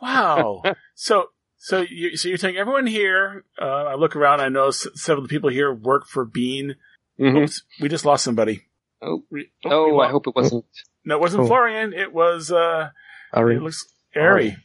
wow. 0.01 0.63
so 0.95 1.27
so 1.57 1.85
you 1.89 2.17
so 2.17 2.29
you're 2.29 2.39
saying 2.39 2.57
everyone 2.57 2.87
here. 2.87 3.45
Uh, 3.61 3.65
I 3.85 3.95
look 3.95 4.17
around. 4.17 4.41
I 4.41 4.49
know 4.49 4.71
several 4.71 5.25
of 5.25 5.29
the 5.29 5.33
people 5.35 5.51
here 5.51 5.73
work 5.73 6.07
for 6.07 6.25
Bean. 6.25 6.77
Mhm. 7.19 7.43
Oops, 7.45 7.63
we 7.81 7.89
just 7.89 8.05
lost 8.05 8.25
somebody. 8.25 8.63
Oh. 9.03 9.23
We- 9.31 9.51
Oh, 9.65 9.99
I 10.01 10.09
hope 10.09 10.27
it 10.27 10.35
wasn't. 10.37 10.65
No, 11.05 11.17
it 11.17 11.21
wasn't 11.21 11.45
Oh. 11.45 11.47
Florian. 11.47 11.93
It 11.93 12.13
was, 12.13 12.51
uh, 12.53 12.91
Ari. 13.33 13.57
it 13.57 13.63
looks 13.63 13.85
Ari. 14.17 14.57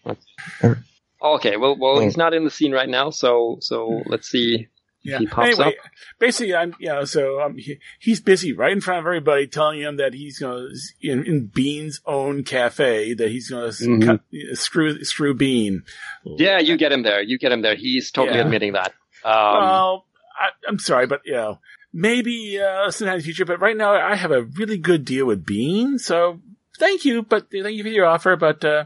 Okay, 1.21 1.57
well, 1.57 1.77
well, 1.79 1.97
Oh. 1.97 1.99
he's 1.99 2.17
not 2.17 2.33
in 2.33 2.43
the 2.43 2.49
scene 2.51 2.71
right 2.73 2.89
now, 2.89 3.09
so 3.09 3.57
so 3.61 4.01
let's 4.07 4.27
see. 4.27 4.67
Yeah. 5.03 5.19
He 5.19 5.27
pops 5.27 5.47
anyway, 5.49 5.65
up. 5.67 5.73
basically, 6.17 6.55
I'm, 6.55 6.73
you 6.79 6.87
know, 6.87 7.03
so 7.03 7.41
um, 7.41 7.57
he, 7.57 7.79
he's 7.99 8.21
busy 8.21 8.53
right 8.53 8.71
in 8.71 8.79
front 8.81 8.99
of 8.99 9.05
everybody 9.05 9.47
telling 9.47 9.81
him 9.81 9.97
that 9.97 10.13
he's 10.13 10.39
going 10.39 10.69
to, 10.69 11.07
in, 11.09 11.25
in 11.25 11.45
Bean's 11.47 11.99
own 12.05 12.43
cafe, 12.43 13.13
that 13.13 13.29
he's 13.29 13.49
going 13.49 13.69
to 13.71 13.77
Mhm. 13.83 14.05
cut, 14.05 14.21
screw, 14.57 15.03
screw 15.03 15.33
Bean. 15.33 15.83
Yeah, 16.25 16.59
you 16.59 16.77
get 16.77 16.91
him 16.93 17.03
there. 17.03 17.21
You 17.21 17.37
get 17.37 17.51
him 17.51 17.61
there. 17.61 17.75
He's 17.75 18.11
totally 18.11 18.37
Yeah. 18.37 18.45
admitting 18.45 18.73
that. 18.73 18.93
Um, 19.25 19.57
well, 19.59 20.05
I, 20.39 20.49
I'm 20.67 20.79
sorry, 20.79 21.05
but, 21.07 21.21
you 21.25 21.33
know, 21.33 21.59
maybe, 21.93 22.59
uh, 22.61 22.89
sometime 22.91 23.15
in 23.15 23.19
the 23.19 23.23
future, 23.25 23.45
but 23.45 23.59
right 23.59 23.75
now 23.77 23.93
I 23.93 24.15
have 24.15 24.31
a 24.31 24.43
really 24.43 24.77
good 24.77 25.05
deal 25.05 25.25
with 25.25 25.45
Bean, 25.45 25.99
so 25.99 26.39
thank 26.79 27.05
you, 27.05 27.23
but 27.23 27.51
thank 27.51 27.75
you 27.75 27.83
for 27.83 27.89
your 27.89 28.05
offer, 28.05 28.35
but, 28.35 28.63
uh, 28.65 28.85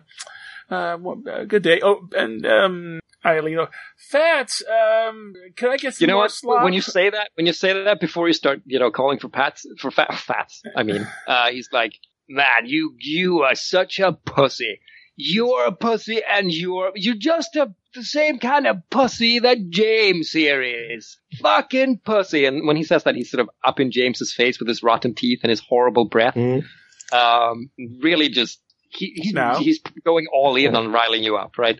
uh, 0.69 0.97
well, 0.99 1.21
uh, 1.31 1.43
good 1.45 1.63
day. 1.63 1.79
Oh, 1.81 2.07
and, 2.15 2.45
um, 2.45 2.99
Eileen, 3.27 3.59
oh, 3.59 3.67
Fats, 3.97 4.63
um, 4.67 5.33
can 5.55 5.69
I 5.69 5.77
get 5.77 5.95
some 5.95 6.03
you 6.03 6.07
know 6.07 6.15
more 6.15 6.23
what? 6.23 6.31
slop? 6.31 6.63
When 6.63 6.73
you 6.73 6.81
say 6.81 7.09
that, 7.09 7.29
when 7.35 7.45
you 7.45 7.53
say 7.53 7.83
that 7.83 7.99
before 7.99 8.27
you 8.27 8.33
start, 8.33 8.61
you 8.65 8.79
know, 8.79 8.91
calling 8.91 9.19
for 9.19 9.29
pats 9.29 9.65
for 9.79 9.91
fat 9.91 10.13
fats. 10.13 10.61
I 10.75 10.83
mean, 10.83 11.07
uh, 11.27 11.49
he's 11.49 11.69
like, 11.71 11.93
man, 12.29 12.65
you 12.65 12.95
you 12.99 13.41
are 13.41 13.55
such 13.55 13.99
a 13.99 14.13
pussy. 14.13 14.79
You're 15.15 15.65
a 15.65 15.71
pussy, 15.71 16.21
and 16.23 16.51
you're 16.51 16.91
you're 16.95 17.15
just 17.15 17.55
a 17.55 17.73
the 17.97 18.03
same 18.03 18.37
kind 18.39 18.67
of 18.67 18.87
pussy 18.89 19.39
that 19.39 19.69
James 19.69 20.31
here 20.31 20.61
is. 20.61 21.17
Fucking 21.41 22.01
pussy. 22.05 22.45
And 22.45 22.67
when 22.67 22.77
he 22.77 22.83
says 22.83 23.03
that, 23.03 23.15
he's 23.15 23.31
sort 23.31 23.41
of 23.41 23.49
up 23.65 23.79
in 23.79 23.91
James's 23.91 24.33
face 24.33 24.59
with 24.59 24.67
his 24.67 24.83
rotten 24.83 25.15
teeth 25.15 25.39
and 25.43 25.49
his 25.49 25.59
horrible 25.59 26.05
breath. 26.05 26.35
Mm. 26.35 26.63
Um, 27.11 27.69
really, 28.01 28.29
just 28.29 28.61
he, 28.89 29.13
he's 29.15 29.33
Now? 29.33 29.57
he's 29.57 29.79
going 30.05 30.27
all 30.31 30.55
in 30.55 30.75
on 30.75 30.91
riling 30.91 31.23
you 31.23 31.37
up, 31.37 31.57
right? 31.57 31.79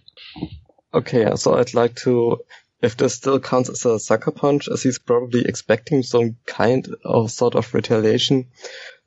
Okay, 0.94 1.36
so 1.36 1.56
I'd 1.56 1.74
like 1.74 1.96
to, 1.98 2.40
if 2.82 2.96
this 2.98 3.16
still 3.16 3.40
counts 3.40 3.70
as 3.70 3.86
a 3.86 4.00
sucker 4.00 4.32
punch, 4.32 4.70
as 4.70 4.84
he's 4.84 5.00
probably 5.00 5.46
expecting 5.46 6.04
some 6.04 6.38
kind 6.46 6.88
of 7.04 7.32
sort 7.32 7.56
of 7.56 7.74
retaliation, 7.74 8.48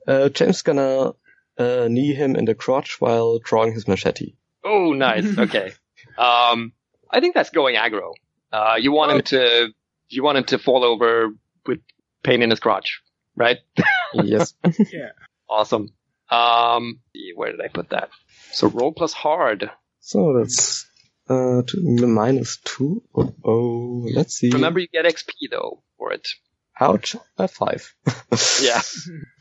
uh, 0.07 0.28
James 0.28 0.62
gonna 0.62 1.12
uh, 1.59 1.89
knee 1.89 2.15
him 2.15 2.36
in 2.36 2.44
the 2.44 2.55
crotch 2.55 3.01
while 3.01 3.39
drawing 3.39 3.73
his 3.73 3.89
machete. 3.89 4.35
Oh, 4.65 4.93
nice. 4.93 5.24
Okay. 5.39 5.73
um, 6.19 6.73
I 7.11 7.20
think 7.20 7.35
that's 7.35 7.51
going 7.51 7.77
aggro. 7.77 8.12
Uh, 8.52 8.77
you 8.78 8.93
want 8.93 9.12
him 9.12 9.23
to, 9.23 9.69
you 10.09 10.23
want 10.23 10.39
him 10.39 10.44
to 10.44 10.59
fall 10.59 10.85
over 10.85 11.31
with 11.66 11.81
pain 12.23 12.43
in 12.43 12.51
his 12.51 12.61
crotch, 12.61 13.01
right? 13.36 13.59
yes. 14.15 14.55
yeah. 14.93 15.11
Awesome. 15.48 15.89
Um, 16.31 17.01
where 17.35 17.51
did 17.51 17.61
I 17.61 17.69
put 17.69 17.90
that? 17.90 18.11
So 18.52 18.69
roll 18.69 18.93
plus 18.93 19.12
hard. 19.12 19.70
So 20.01 20.39
that's 20.39 20.90
uh, 21.31 21.62
minus 22.07 22.59
two. 22.59 23.02
Oh, 23.15 23.32
oh, 23.44 24.09
let's 24.15 24.35
see. 24.35 24.51
Remember, 24.51 24.81
you 24.81 24.89
get 24.89 25.05
XP 25.07 25.31
though 25.51 25.82
for 25.97 26.12
it. 26.12 26.28
Ouch, 26.81 27.16
a 27.39 27.47
five. 27.48 27.94
Yeah, 28.62 28.81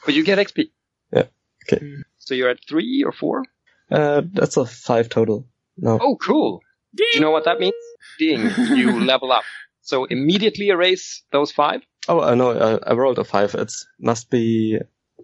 but 0.05 0.13
you 0.13 0.23
get 0.23 0.37
XP. 0.39 0.71
Yeah, 1.11 1.25
okay. 1.65 1.81
So 2.17 2.33
you're 2.35 2.49
at 2.49 2.59
three 2.67 3.03
or 3.05 3.11
four. 3.11 3.43
Uh, 3.91 4.21
that's 4.33 4.57
a 4.57 4.65
five 4.65 5.09
total. 5.09 5.47
No. 5.77 5.97
Oh, 6.01 6.15
cool. 6.17 6.61
Do 6.95 7.03
you 7.13 7.19
know 7.21 7.31
what 7.31 7.45
that 7.45 7.59
means? 7.59 7.73
Ding, 8.17 8.41
you 8.77 8.99
level 9.05 9.31
up. 9.31 9.43
So 9.81 10.05
immediately 10.05 10.69
erase 10.69 11.23
those 11.31 11.51
five. 11.51 11.81
Oh, 12.07 12.21
I 12.21 12.35
know. 12.35 12.51
I, 12.51 12.91
I 12.91 12.93
rolled 12.93 13.19
a 13.19 13.23
five. 13.23 13.55
It 13.55 13.71
must 13.99 14.29
be 14.29 14.79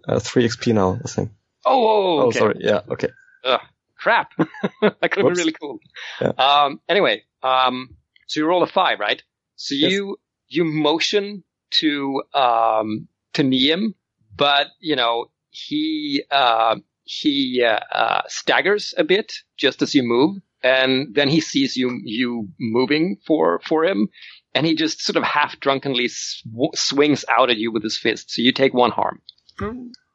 uh, 0.08 0.18
three 0.20 0.46
XP 0.48 0.72
now. 0.74 0.98
I 1.04 1.08
think. 1.08 1.30
Oh, 1.64 1.86
oh, 1.88 2.26
Oh, 2.26 2.30
sorry. 2.30 2.56
Yeah. 2.60 2.80
Okay. 2.90 3.08
Ugh, 3.44 3.60
crap. 3.96 4.32
that 4.82 5.00
could 5.00 5.24
have 5.24 5.34
been 5.34 5.34
really 5.34 5.52
cool. 5.52 5.78
Yeah. 6.20 6.28
Um, 6.28 6.80
anyway, 6.88 7.22
um, 7.42 7.96
so 8.26 8.40
you 8.40 8.46
roll 8.46 8.62
a 8.62 8.66
five, 8.66 9.00
right? 9.00 9.22
So 9.56 9.74
you, 9.74 10.18
you 10.48 10.64
motion 10.64 11.44
to, 11.72 12.22
um, 12.34 13.08
to 13.34 13.42
Niem, 13.42 13.94
but, 14.36 14.68
you 14.80 14.96
know, 14.96 15.26
he, 15.50 16.24
uh, 16.30 16.76
he, 17.04 17.64
uh, 17.64 17.80
uh, 17.92 18.22
staggers 18.28 18.94
a 18.98 19.04
bit 19.04 19.32
just 19.56 19.82
as 19.82 19.94
you 19.94 20.02
move. 20.02 20.36
And 20.62 21.14
then 21.14 21.28
he 21.28 21.40
sees 21.40 21.76
you, 21.76 22.00
you 22.04 22.48
moving 22.58 23.18
for, 23.26 23.60
for 23.64 23.84
him. 23.84 24.08
And 24.54 24.66
he 24.66 24.74
just 24.74 25.00
sort 25.02 25.16
of 25.16 25.22
half 25.22 25.60
drunkenly 25.60 26.08
sw- 26.08 26.74
swings 26.74 27.24
out 27.28 27.50
at 27.50 27.58
you 27.58 27.70
with 27.70 27.82
his 27.82 27.96
fist. 27.98 28.30
So 28.32 28.42
you 28.42 28.52
take 28.52 28.74
one 28.74 28.90
harm 28.90 29.20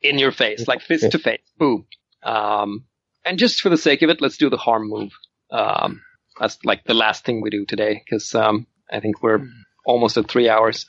in 0.01 0.17
your 0.17 0.31
face, 0.31 0.67
like 0.67 0.81
fist 0.81 1.03
to 1.11 1.19
face. 1.19 1.41
Boom. 1.57 1.85
Um, 2.23 2.85
and 3.25 3.37
just 3.39 3.61
for 3.61 3.69
the 3.69 3.77
sake 3.77 4.01
of 4.01 4.09
it, 4.09 4.21
let's 4.21 4.37
do 4.37 4.49
the 4.49 4.57
harm 4.57 4.87
move. 4.89 5.11
Um, 5.51 6.01
that's 6.39 6.57
like 6.63 6.83
the 6.85 6.93
last 6.93 7.25
thing 7.25 7.41
we 7.41 7.49
do 7.49 7.65
today 7.65 8.01
because 8.03 8.33
um, 8.35 8.67
I 8.91 8.99
think 8.99 9.21
we're 9.21 9.45
almost 9.85 10.17
at 10.17 10.29
three 10.29 10.49
hours. 10.49 10.85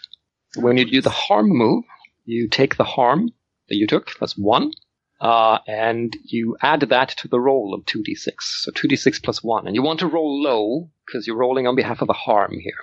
When 0.56 0.76
you 0.76 0.84
do 0.90 1.00
the 1.00 1.10
harm 1.10 1.48
move, 1.48 1.84
you 2.24 2.48
take 2.48 2.76
the 2.76 2.84
harm 2.84 3.30
that 3.68 3.76
you 3.76 3.86
took. 3.86 4.10
That's 4.20 4.36
one. 4.36 4.72
Uh, 5.20 5.58
and 5.68 6.16
you 6.24 6.56
add 6.62 6.80
that 6.80 7.10
to 7.10 7.28
the 7.28 7.38
roll 7.40 7.74
of 7.74 7.84
2d6. 7.86 8.34
So 8.40 8.72
2d6 8.72 9.22
plus 9.22 9.42
1. 9.42 9.66
And 9.66 9.76
you 9.76 9.82
want 9.82 10.00
to 10.00 10.06
roll 10.08 10.42
low 10.42 10.90
because 11.06 11.26
you're 11.26 11.36
rolling 11.36 11.66
on 11.66 11.76
behalf 11.76 12.00
of 12.02 12.08
the 12.08 12.12
harm 12.12 12.52
here. 12.58 12.78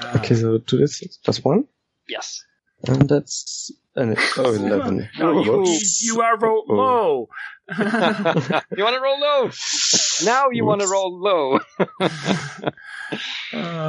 Uh, 0.00 0.18
Okay. 0.18 0.34
So 0.34 0.58
2d6 0.58 1.18
plus 1.24 1.42
one, 1.44 1.66
Yes. 2.08 2.42
and 2.88 3.08
that's 3.08 3.70
an 3.96 4.16
oh, 4.38 4.54
11. 4.54 5.08
no, 5.18 5.42
you, 5.42 5.78
you, 6.00 6.20
are 6.20 6.36
ro- 6.38 6.64
Oh. 6.68 6.74
low. 6.74 7.28
you 7.68 8.84
want 8.84 8.94
to 8.94 9.00
roll 9.00 9.20
low? 9.20 9.50
Now 10.24 10.50
you 10.50 10.64
want 10.64 10.80
to 10.82 10.86
roll 10.88 11.18
low. 11.20 11.60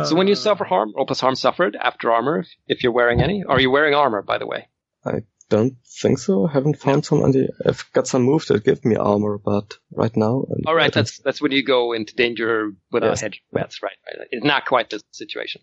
So 0.05 0.15
when 0.15 0.27
you 0.27 0.35
suffer 0.35 0.63
harm, 0.63 0.93
roll 0.95 1.05
plus 1.05 1.19
harm 1.19 1.35
suffered 1.35 1.75
after 1.79 2.11
armor, 2.11 2.39
if, 2.39 2.47
if 2.67 2.83
you're 2.83 2.91
wearing 2.93 3.21
any. 3.21 3.43
Are 3.47 3.59
you 3.59 3.71
wearing 3.71 3.93
armor, 3.95 4.21
by 4.21 4.37
the 4.37 4.45
way? 4.45 4.67
I 5.03 5.21
don't 5.49 5.75
think 6.01 6.19
so. 6.19 6.47
I 6.47 6.51
haven't 6.53 6.77
found 6.79 7.05
some 7.05 7.21
on 7.23 7.31
the. 7.31 7.49
I've 7.65 7.85
got 7.93 8.07
some 8.07 8.23
moves 8.23 8.47
that 8.47 8.63
give 8.63 8.83
me 8.85 8.95
armor, 8.95 9.37
but 9.37 9.77
right 9.91 10.15
now. 10.15 10.45
All 10.45 10.47
I 10.67 10.73
right, 10.73 10.83
don't- 10.91 11.03
that's 11.03 11.19
that's 11.19 11.41
when 11.41 11.51
you 11.51 11.63
go 11.63 11.93
into 11.93 12.15
danger 12.15 12.71
without 12.91 13.09
Yes. 13.11 13.21
hedge 13.21 13.43
bets, 13.51 13.81
right, 13.83 13.97
right? 14.07 14.27
It's 14.31 14.45
not 14.45 14.65
quite 14.65 14.89
the 14.89 15.01
situation. 15.11 15.61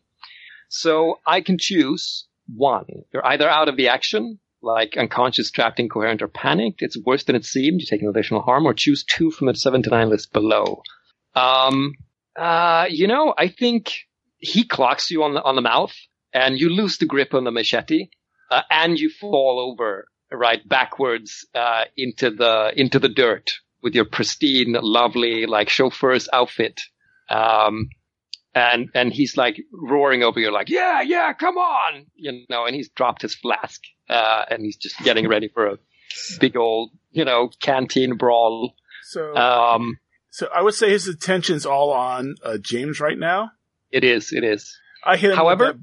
So 0.68 1.18
I 1.26 1.40
can 1.42 1.58
choose 1.58 2.26
one. 2.46 2.86
You're 3.12 3.26
either 3.26 3.48
out 3.48 3.68
of 3.68 3.76
the 3.76 3.88
action, 3.88 4.38
like 4.62 4.96
unconscious, 4.96 5.50
trapped, 5.50 5.80
incoherent, 5.80 6.22
or 6.22 6.28
panicked. 6.28 6.82
It's 6.82 6.98
worse 7.04 7.24
than 7.24 7.36
it 7.36 7.44
seemed. 7.44 7.80
You 7.80 7.86
take 7.86 8.02
an 8.02 8.08
additional 8.08 8.42
harm, 8.42 8.66
or 8.66 8.74
choose 8.74 9.04
two 9.04 9.30
from 9.30 9.48
the 9.48 9.54
seven 9.54 9.82
to 9.82 9.90
nine 9.90 10.08
list 10.08 10.32
below. 10.32 10.82
Um, 11.34 11.92
uh, 12.36 12.86
you 12.88 13.06
know, 13.06 13.34
I 13.36 13.48
think 13.48 13.92
he 14.38 14.64
clocks 14.64 15.10
you 15.10 15.22
on 15.22 15.34
the 15.34 15.42
on 15.42 15.56
the 15.56 15.62
mouth, 15.62 15.94
and 16.32 16.58
you 16.58 16.68
lose 16.68 16.98
the 16.98 17.06
grip 17.06 17.34
on 17.34 17.44
the 17.44 17.50
machete, 17.50 18.08
uh, 18.50 18.62
and 18.70 18.98
you 18.98 19.10
fall 19.10 19.58
over 19.60 20.06
right 20.30 20.66
backwards 20.66 21.46
uh, 21.54 21.84
into 21.96 22.30
the 22.30 22.72
into 22.76 22.98
the 22.98 23.08
dirt 23.08 23.52
with 23.82 23.94
your 23.94 24.04
pristine, 24.04 24.76
lovely 24.80 25.46
like 25.46 25.68
chauffeur's 25.68 26.28
outfit. 26.32 26.80
Um, 27.28 27.88
and 28.54 28.90
and 28.94 29.12
he's 29.12 29.36
like 29.36 29.60
roaring 29.72 30.22
over 30.22 30.38
you, 30.40 30.52
like, 30.52 30.68
yeah, 30.68 31.00
yeah, 31.02 31.32
come 31.32 31.56
on, 31.56 32.06
you 32.14 32.44
know. 32.50 32.66
And 32.66 32.74
he's 32.74 32.88
dropped 32.90 33.22
his 33.22 33.34
flask, 33.34 33.80
uh, 34.08 34.44
and 34.50 34.64
he's 34.64 34.76
just 34.76 34.98
getting 35.02 35.28
ready 35.28 35.48
for 35.48 35.66
a 35.66 35.78
big 36.40 36.56
old, 36.56 36.90
you 37.10 37.24
know, 37.24 37.50
canteen 37.60 38.16
brawl. 38.16 38.74
So, 39.04 39.34
Um, 39.36 39.98
so 40.30 40.48
I 40.54 40.62
would 40.62 40.74
say 40.74 40.90
his 40.90 41.08
attention's 41.08 41.66
all 41.66 41.90
on 41.92 42.34
uh, 42.44 42.58
James 42.58 43.00
right 43.00 43.18
now. 43.18 43.50
it 43.90 44.04
is, 44.04 44.32
it 44.32 44.44
is. 44.44 44.78
I 45.04 45.16
hit 45.16 45.30
him. 45.30 45.36
However- 45.36 45.74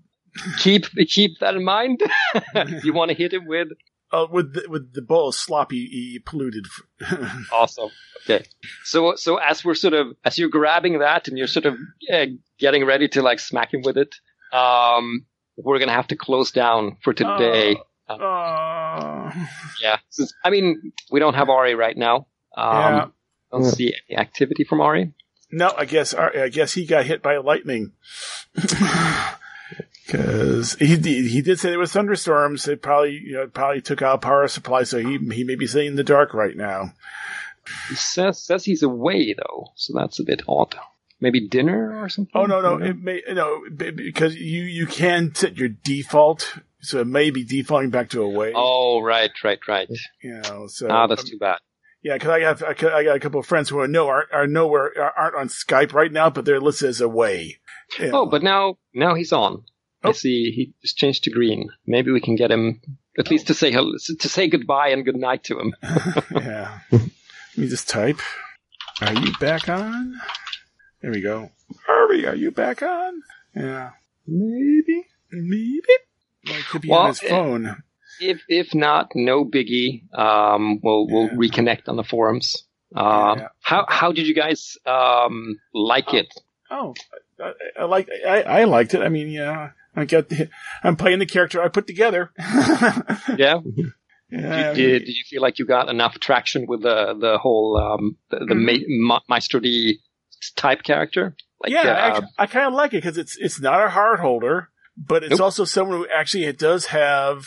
Keep 0.60 0.86
keep 1.10 1.40
that 1.40 1.56
in 1.56 1.64
mind. 1.66 2.02
you 2.84 2.94
want 2.94 3.10
to 3.10 3.18
hit 3.18 3.34
him 3.34 3.48
with 3.48 3.70
uh, 4.12 4.26
with 4.32 4.54
the, 4.54 4.66
with 4.70 4.94
the 4.94 5.02
bowl 5.02 5.32
sloppy 5.32 6.20
polluted. 6.26 6.66
Awesome. 7.52 7.90
Okay. 8.26 8.46
So, 8.84 9.16
so 9.16 9.38
as 9.38 9.64
we're 9.64 9.76
sort 9.76 9.94
of, 9.94 10.08
as 10.26 10.38
you're 10.38 10.50
grabbing 10.50 11.00
that 11.00 11.28
and 11.28 11.38
you're 11.38 11.48
sort 11.48 11.66
of 11.66 11.76
uh, 12.12 12.26
getting 12.60 12.86
ready 12.86 13.08
to 13.10 13.22
like 13.22 13.40
smack 13.40 13.74
him 13.74 13.82
with 13.84 13.98
it, 13.98 14.14
um, 14.54 15.26
we're 15.58 15.78
going 15.80 15.88
to 15.90 15.94
have 15.96 16.08
to 16.08 16.16
close 16.16 16.52
down 16.52 16.98
for 17.02 17.14
today. 17.14 17.78
Oh. 18.08 19.32
yeah. 19.82 19.98
Since, 20.10 20.34
I 20.44 20.50
mean, 20.50 20.94
we 21.12 21.20
don't 21.20 21.36
have 21.36 21.50
Ari 21.50 21.76
right 21.76 21.96
now. 21.98 22.28
Um, 22.58 22.66
Yeah. 22.76 23.06
don't 23.52 23.64
Yeah. 23.64 23.70
see 23.72 23.94
any 24.10 24.18
activity 24.20 24.64
from 24.64 24.82
Ari. 24.82 25.14
No, 25.52 25.74
I 25.76 25.86
guess 25.86 26.14
I 26.14 26.50
guess 26.50 26.74
he 26.74 26.86
got 26.86 27.06
hit 27.06 27.24
by 27.24 27.38
lightning. 27.38 27.94
Because 30.12 30.74
he 30.76 30.96
he 30.96 31.42
did 31.42 31.60
say 31.60 31.70
there 31.70 31.80
was 31.80 31.92
thunderstorms. 31.92 32.68
It 32.68 32.82
probably 32.82 33.14
you 33.24 33.34
know 33.34 33.48
probably 33.48 33.82
took 33.82 34.02
out 34.02 34.22
power 34.22 34.48
supply, 34.48 34.84
so 34.84 34.98
he 34.98 35.18
he 35.34 35.44
may 35.44 35.56
be 35.56 35.68
sitting 35.68 35.90
in 35.90 35.96
the 35.96 36.04
dark 36.04 36.34
right 36.34 36.56
now. 36.56 36.94
He 37.90 37.96
says, 37.96 38.42
says 38.42 38.66
he's 38.66 38.82
away 38.82 39.36
though. 39.38 39.68
So 39.76 39.94
that's 39.96 40.20
a 40.20 40.24
bit 40.24 40.42
odd. 40.48 40.76
Maybe 41.22 41.48
dinner 41.48 42.02
or 42.02 42.10
something? 42.10 42.32
Oh 42.34 42.46
no 42.46 42.62
no 42.62 42.78
it 42.78 42.98
may 42.98 43.22
no 43.30 43.62
because 43.70 44.36
you 44.36 44.64
you 44.64 44.88
can 44.88 45.36
set 45.36 45.58
your 45.58 45.70
default 45.70 46.60
so 46.82 47.02
it 47.02 47.08
may 47.08 47.30
be 47.30 47.44
defaulting 47.44 47.90
back 47.90 48.10
to 48.12 48.22
away. 48.22 48.54
Oh, 48.56 49.02
right, 49.02 49.32
right, 49.44 49.60
right. 49.68 49.90
You 50.24 50.42
know, 50.44 50.68
so 50.68 50.88
Ah, 50.90 51.08
that's 51.08 51.24
um, 51.24 51.28
too 51.28 51.38
bad. 51.38 51.58
yeah, 52.02 52.14
because 52.14 52.30
I 52.30 52.40
have 52.40 52.64
I 52.64 52.74
got 53.04 53.16
a 53.16 53.20
couple 53.20 53.40
of 53.40 53.46
friends 53.46 53.70
who 53.70 53.84
I 53.84 53.88
know 53.88 54.08
are, 54.08 54.28
are 54.32 54.48
nowhere 54.48 54.92
aren't 55.18 55.36
on 55.36 55.50
Skype 55.50 55.94
right 55.94 56.12
now, 56.12 56.30
but 56.30 56.46
they're 56.46 56.62
listed 56.62 56.90
as 56.90 57.02
away. 57.02 57.60
You 58.00 58.12
know. 58.12 58.22
Oh, 58.22 58.26
but 58.26 58.44
now 58.44 58.78
now 58.94 59.14
he's 59.16 59.34
on. 59.34 59.64
Oh. 60.04 60.10
I 60.10 60.12
see 60.14 60.52
he 60.52 60.74
just 60.82 60.98
changed 60.98 61.24
to 61.26 61.32
green. 61.32 61.70
Maybe 61.86 62.12
we 62.12 62.22
can 62.22 62.36
get 62.36 62.52
him 62.52 62.82
at 63.18 63.30
least 63.30 63.48
to 63.48 63.54
say 63.54 63.72
hel- 63.72 63.96
to 64.20 64.30
say 64.30 64.48
goodbye 64.48 64.90
and 64.90 65.04
good 65.06 65.18
night 65.18 65.44
to 65.46 65.60
him. 65.60 65.74
yeah. 66.32 66.80
Let 66.92 67.02
me 67.58 67.68
just 67.68 67.90
type. 67.90 68.20
Are 69.02 69.14
you 69.14 69.34
back 69.40 69.68
on? 69.70 70.20
There 71.02 71.12
we 71.12 71.22
go. 71.22 71.52
Harvey, 71.86 72.26
are 72.28 72.36
you 72.36 72.52
back 72.52 72.82
on? 72.82 73.22
Yeah. 73.56 73.92
Maybe. 74.28 75.06
Maybe. 75.32 75.82
Well, 76.48 76.60
could 76.70 76.82
be 76.82 76.90
Well, 76.90 77.00
on 77.02 77.08
his 77.10 77.20
phone. 77.20 77.84
If 78.22 78.42
if 78.48 78.74
not, 78.76 79.12
no 79.16 79.46
biggie. 79.46 80.04
Um, 80.18 80.80
we'll 80.84 81.08
we'll 81.08 81.30
reconnect 81.30 81.88
on 81.88 81.96
the 81.96 82.04
forums. 82.04 82.64
Uh, 82.96 83.36
Yeah. 83.38 83.48
How 83.62 83.86
how 83.88 84.12
did 84.12 84.28
you 84.28 84.34
guys 84.36 84.78
um 84.86 85.60
like 85.74 86.14
it? 86.14 86.28
Oh, 86.72 86.94
I, 87.42 87.52
I 87.82 87.84
like. 87.86 88.10
I, 88.28 88.42
I 88.44 88.64
liked 88.66 88.94
it. 88.94 89.02
I 89.02 89.10
mean, 89.10 89.28
yeah. 89.30 89.72
I 90.00 90.06
got. 90.06 90.30
The, 90.30 90.50
I'm 90.84 90.96
playing 90.96 91.20
the 91.20 91.26
character 91.26 91.62
I 91.62 91.68
put 91.68 91.88
together. 91.88 92.32
Yeah. 92.38 93.60
yeah. 94.32 94.74
Did, 94.74 95.00
did 95.06 95.08
you 95.08 95.24
feel 95.30 95.42
like 95.42 95.60
you 95.60 95.66
got 95.66 95.90
enough 95.90 96.20
traction 96.20 96.66
with 96.68 96.82
the 96.84 97.16
the 97.20 97.38
whole 97.38 97.78
um 97.78 98.18
the, 98.30 98.40
the 98.40 98.54
Mhm. 98.56 98.84
Ma- 98.98 99.16
Ma- 99.16 99.22
Maestro 99.28 99.60
D 99.60 100.00
type 100.56 100.84
character? 100.84 101.36
Like, 101.62 101.74
yeah, 101.74 101.90
uh, 102.16 102.22
I, 102.38 102.44
I 102.44 102.48
kind 102.48 102.68
of 102.68 102.74
like 102.74 102.94
it 102.94 102.98
because 103.04 103.18
it's 103.18 103.38
it's 103.38 103.60
not 103.60 103.84
a 103.84 103.90
hard 103.90 104.20
holder, 104.20 104.70
but 104.98 105.24
it's 105.24 105.32
Nope. 105.32 105.42
also 105.42 105.66
someone 105.66 105.98
who 105.98 106.08
actually 106.14 106.46
it 106.46 106.58
does 106.58 106.88
have. 106.88 107.46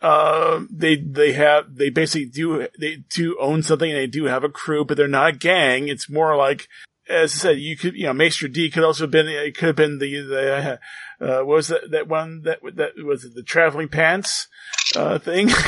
Uh, 0.00 0.60
they 0.70 0.94
they 0.94 1.32
have 1.32 1.74
they 1.74 1.90
basically 1.90 2.26
do 2.26 2.68
they 2.78 2.98
do 3.12 3.36
own 3.40 3.64
something 3.64 3.90
and 3.90 3.98
they 3.98 4.06
do 4.06 4.26
have 4.26 4.44
a 4.44 4.48
crew, 4.48 4.84
but 4.84 4.96
they're 4.96 5.08
not 5.08 5.30
a 5.34 5.36
gang. 5.36 5.88
It's 5.88 6.08
more 6.08 6.36
like, 6.36 6.68
as 7.08 7.34
I 7.34 7.36
said, 7.38 7.58
you 7.58 7.76
could 7.76 7.94
you 7.94 8.04
know 8.06 8.12
Maestro 8.12 8.48
D 8.48 8.70
could 8.70 8.84
also 8.84 9.04
have 9.04 9.10
been 9.10 9.28
it 9.28 9.56
could 9.56 9.66
have 9.68 9.76
been 9.76 9.98
the 9.98 10.20
the 10.20 10.80
uh, 11.20 11.38
what 11.44 11.46
was 11.46 11.68
that 11.68 11.90
that 11.90 12.08
one 12.08 12.42
that 12.42 12.58
that 12.74 12.92
was 13.04 13.24
it 13.24 13.34
the 13.34 13.42
traveling 13.42 13.88
pants 13.88 14.48
uh 14.96 15.18
thing. 15.18 15.50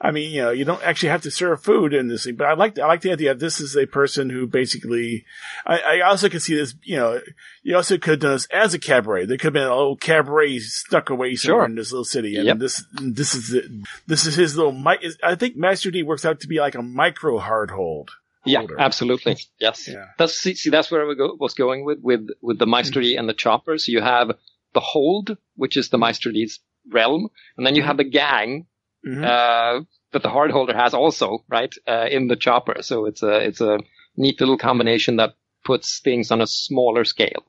I 0.00 0.12
mean, 0.12 0.30
you 0.30 0.42
know, 0.42 0.50
you 0.52 0.64
don't 0.64 0.82
actually 0.84 1.08
have 1.08 1.22
to 1.22 1.30
serve 1.32 1.60
food 1.64 1.92
in 1.92 2.06
this 2.06 2.22
thing, 2.22 2.36
but 2.36 2.46
I 2.46 2.52
like 2.54 2.78
I 2.78 2.86
like 2.86 3.00
the 3.00 3.10
idea. 3.10 3.34
This 3.34 3.60
is 3.60 3.76
a 3.76 3.84
person 3.84 4.30
who 4.30 4.46
basically 4.46 5.24
I, 5.66 5.80
I 5.80 6.00
also 6.02 6.28
could 6.28 6.40
see 6.40 6.54
this, 6.54 6.76
you 6.84 6.96
know, 6.96 7.20
you 7.64 7.74
also 7.74 7.98
could 7.98 8.10
have 8.12 8.20
done 8.20 8.32
this 8.34 8.46
as 8.52 8.74
a 8.74 8.78
cabaret. 8.78 9.26
There 9.26 9.36
could 9.36 9.46
have 9.46 9.52
been 9.54 9.64
a 9.64 9.74
little 9.76 9.96
cabaret 9.96 10.60
stuck 10.60 11.10
away 11.10 11.34
somewhere 11.34 11.62
Sure. 11.62 11.66
in 11.66 11.74
this 11.74 11.90
little 11.90 12.04
city. 12.04 12.36
And 12.36 12.46
Yep. 12.46 12.58
this, 12.58 12.84
this 12.92 13.34
is, 13.34 13.48
the, 13.48 13.84
this 14.06 14.24
is 14.24 14.36
his 14.36 14.56
little, 14.56 14.70
mi- 14.70 15.14
I 15.24 15.34
think 15.34 15.56
Master 15.56 15.90
D 15.90 16.04
works 16.04 16.24
out 16.24 16.38
to 16.42 16.46
be 16.46 16.60
like 16.60 16.76
a 16.76 16.82
micro 16.82 17.38
hard 17.38 17.72
hold. 17.72 18.12
Yeah, 18.50 18.58
holder. 18.60 18.80
absolutely. 18.80 19.36
Yes. 19.60 19.88
Yeah. 19.88 20.04
That's 20.18 20.34
see, 20.34 20.54
see 20.54 20.70
that's 20.70 20.90
where 20.90 21.02
I 21.02 21.14
was 21.38 21.54
going 21.54 21.84
with 21.84 21.98
with 22.02 22.28
with 22.42 22.58
the 22.58 22.66
Maestro 22.66 23.02
D 23.02 23.16
and 23.16 23.28
the 23.28 23.34
chopper. 23.34 23.78
So 23.78 23.92
you 23.92 24.00
have 24.00 24.28
the 24.74 24.80
hold, 24.80 25.36
which 25.56 25.76
is 25.76 25.88
the 25.90 25.98
Maestro 25.98 26.32
D's 26.32 26.60
realm, 26.90 27.28
and 27.56 27.66
then 27.66 27.74
you 27.74 27.82
have 27.82 27.96
the 27.96 28.04
gang 28.04 28.66
Mhm. 29.06 29.24
uh, 29.24 29.84
that 30.12 30.22
the 30.22 30.28
hard 30.28 30.50
holder 30.50 30.74
has 30.74 30.92
also, 30.92 31.44
right, 31.48 31.72
uh, 31.86 32.06
in 32.10 32.26
the 32.26 32.36
chopper. 32.36 32.82
So 32.82 33.06
it's 33.06 33.22
a 33.22 33.38
it's 33.48 33.60
a 33.60 33.78
neat 34.16 34.40
little 34.40 34.58
combination 34.58 35.16
that 35.16 35.34
puts 35.64 36.00
things 36.00 36.30
on 36.32 36.40
a 36.40 36.46
smaller 36.46 37.04
scale. 37.04 37.44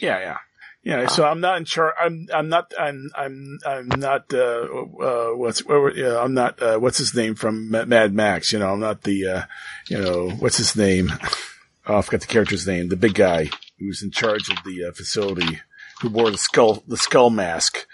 Yeah, 0.00 0.18
yeah. 0.20 0.38
Yeah, 0.84 1.06
so 1.06 1.24
I'm 1.24 1.40
not 1.40 1.56
in 1.56 1.64
charge. 1.64 1.94
I'm, 1.98 2.26
I'm 2.32 2.48
not, 2.50 2.72
I'm, 2.78 3.10
I'm, 3.16 3.58
I'm 3.66 3.88
not, 3.88 4.32
uh, 4.34 4.66
uh, 5.00 5.30
what's, 5.34 5.62
uh, 5.68 5.86
yeah, 5.94 6.18
I'm 6.20 6.34
not, 6.34 6.60
uh, 6.62 6.76
what's 6.78 6.98
his 6.98 7.14
name 7.14 7.34
from 7.36 7.70
Mad 7.70 8.12
Max, 8.12 8.52
you 8.52 8.58
know, 8.58 8.70
I'm 8.70 8.80
not 8.80 9.02
the, 9.02 9.26
uh, 9.26 9.42
you 9.88 9.98
know, 9.98 10.28
what's 10.30 10.56
his 10.58 10.76
name? 10.76 11.10
Oh, 11.86 11.98
I 11.98 12.00
forgot 12.00 12.22
the 12.22 12.26
character's 12.28 12.66
name. 12.66 12.88
The 12.88 12.96
big 12.96 13.12
guy 13.12 13.50
who's 13.78 14.02
in 14.02 14.10
charge 14.10 14.48
of 14.48 14.56
the 14.64 14.86
uh, 14.86 14.92
facility 14.92 15.60
who 16.00 16.08
wore 16.08 16.30
the 16.30 16.38
skull, 16.38 16.82
the 16.88 16.96
skull 16.96 17.28
mask. 17.28 17.86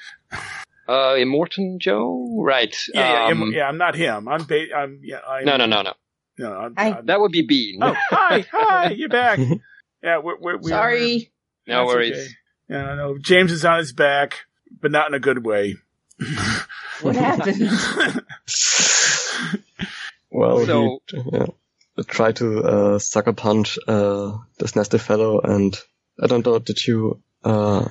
Uh, 0.86 1.14
Immortan 1.16 1.78
Joe, 1.80 2.40
right? 2.40 2.72
Yeah, 2.94 3.00
yeah, 3.24 3.24
um, 3.32 3.42
I'm- 3.42 3.52
yeah, 3.52 3.66
I'm 3.66 3.78
not 3.78 3.96
him. 3.96 4.28
I'm, 4.28 4.44
ba- 4.44 4.72
I'm, 4.76 5.00
yeah, 5.02 5.18
I'm, 5.28 5.44
No, 5.44 5.56
no, 5.56 5.66
no, 5.66 5.82
no. 5.82 5.94
no, 6.38 6.52
I'm, 6.54 6.74
I'm- 6.76 7.06
That 7.06 7.18
would 7.20 7.32
be 7.32 7.42
Bean. 7.42 7.80
oh, 7.82 7.96
hi, 8.10 8.44
hi, 8.52 8.90
you're 8.96 9.08
back. 9.08 9.40
Yeah, 10.04 10.18
we're, 10.18 10.38
we're, 10.38 10.56
we're 10.58 10.68
Sorry. 10.70 11.32
no 11.66 11.86
worries. 11.86 12.12
okay. 12.16 12.28
Yeah, 12.70 12.94
know. 12.94 13.18
James 13.18 13.50
is 13.52 13.64
on 13.64 13.78
his 13.78 13.92
back, 13.92 14.46
but 14.80 14.90
not 14.92 15.08
in 15.08 15.14
a 15.14 15.20
good 15.20 15.44
way. 15.44 15.76
What 17.02 17.16
happened? 17.16 17.70
Well, 20.32 20.64
So- 20.64 21.00
he 21.08 21.22
yeah, 21.32 21.46
tried 22.06 22.36
to 22.36 22.62
uh, 22.62 22.98
sucker 23.00 23.32
punch 23.32 23.78
uh, 23.88 24.36
this 24.58 24.76
nasty 24.76 24.98
fellow, 24.98 25.40
and 25.40 25.76
I 26.22 26.28
don't 26.28 26.46
know. 26.46 26.58
Did 26.60 26.86
you 26.86 27.20
uh, 27.42 27.88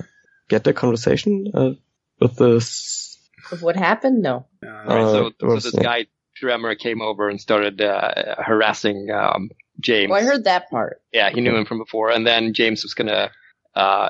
get 0.48 0.64
the 0.64 0.72
conversation 0.72 1.50
uh, 1.54 1.70
with 2.18 2.36
this? 2.36 3.18
what 3.60 3.76
happened? 3.76 4.22
No. 4.22 4.46
Uh, 4.64 4.68
Right, 4.68 5.00
Uh, 5.02 5.12
so, 5.12 5.22
there 5.38 5.48
so 5.50 5.54
was, 5.54 5.64
this 5.64 5.74
uh, 5.74 5.82
guy 5.82 6.06
Tremor 6.36 6.74
came 6.76 7.02
over 7.02 7.28
and 7.28 7.38
started 7.40 7.80
uh, 7.82 8.36
harassing 8.38 9.10
um, 9.10 9.50
James. 9.78 10.10
Well, 10.10 10.22
I 10.22 10.24
heard 10.24 10.44
that 10.44 10.70
part. 10.70 11.02
Yeah, 11.12 11.28
he 11.30 11.42
knew 11.42 11.54
him 11.54 11.66
from 11.66 11.78
before, 11.78 12.10
and 12.10 12.26
then 12.26 12.54
James 12.54 12.82
was 12.82 12.94
gonna 12.94 13.30
uh, 13.74 14.08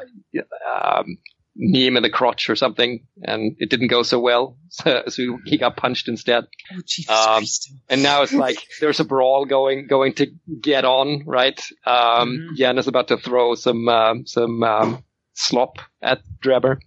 um, 0.68 1.18
knee 1.56 1.86
him 1.86 1.96
in 1.96 2.02
the 2.02 2.10
crotch 2.10 2.48
or 2.48 2.56
something, 2.56 3.06
and 3.22 3.56
it 3.58 3.68
didn't 3.70 3.88
go 3.88 4.02
so 4.02 4.18
well, 4.20 4.56
so, 4.68 5.02
so 5.08 5.38
he 5.44 5.58
got 5.58 5.76
punched 5.76 6.08
instead. 6.08 6.44
Oh, 6.72 6.80
Jesus 6.86 7.08
Um, 7.10 7.44
And 7.88 8.02
now 8.02 8.22
it's 8.22 8.32
like 8.32 8.58
there's 8.80 9.00
a 9.00 9.04
brawl 9.04 9.44
going 9.44 9.86
going 9.86 10.14
to 10.14 10.26
get 10.60 10.84
on, 10.84 11.24
right? 11.26 11.60
Um, 11.84 12.38
Mhm. 12.52 12.56
Jan 12.56 12.78
is 12.78 12.86
about 12.88 13.08
to 13.08 13.16
throw 13.18 13.54
some 13.54 13.88
um, 13.88 14.26
some 14.26 14.62
um, 14.62 15.04
slop 15.34 15.78
at 16.02 16.20
Drebber. 16.42 16.78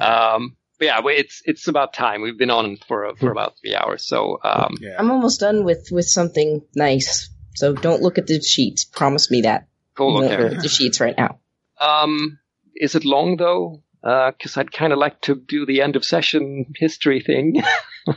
Um, 0.00 0.56
but 0.78 0.86
yeah, 0.86 1.00
it's 1.04 1.42
it's 1.44 1.68
about 1.68 1.92
time. 1.92 2.22
We've 2.22 2.38
been 2.38 2.50
on 2.50 2.76
for 2.88 3.14
for 3.16 3.30
about 3.30 3.54
three 3.60 3.74
hours, 3.74 4.04
so 4.06 4.38
um, 4.42 4.74
yeah. 4.80 4.96
I'm 4.98 5.10
almost 5.10 5.38
done 5.40 5.64
with, 5.64 5.88
with 5.92 6.06
something 6.06 6.62
nice. 6.74 7.30
So 7.54 7.74
don't 7.74 8.02
look 8.02 8.18
at 8.18 8.26
the 8.26 8.40
sheets. 8.40 8.84
Promise 8.84 9.30
me 9.30 9.42
that. 9.42 9.68
cool. 9.94 10.20
Don't 10.20 10.30
look 10.30 10.40
Okay. 10.40 10.56
at 10.56 10.62
the 10.62 10.68
sheets 10.68 11.00
right 11.00 11.16
now. 11.16 11.38
Um, 11.82 12.38
is 12.76 12.94
it 12.94 13.04
long 13.04 13.36
though? 13.36 13.82
Because 14.02 14.56
I'd 14.56 14.72
kind 14.72 14.92
of 14.92 14.98
like 14.98 15.20
to 15.22 15.34
do 15.36 15.64
the 15.66 15.80
end 15.82 15.96
of 15.96 16.04
session 16.04 16.72
history 16.76 17.20
thing. 17.20 17.62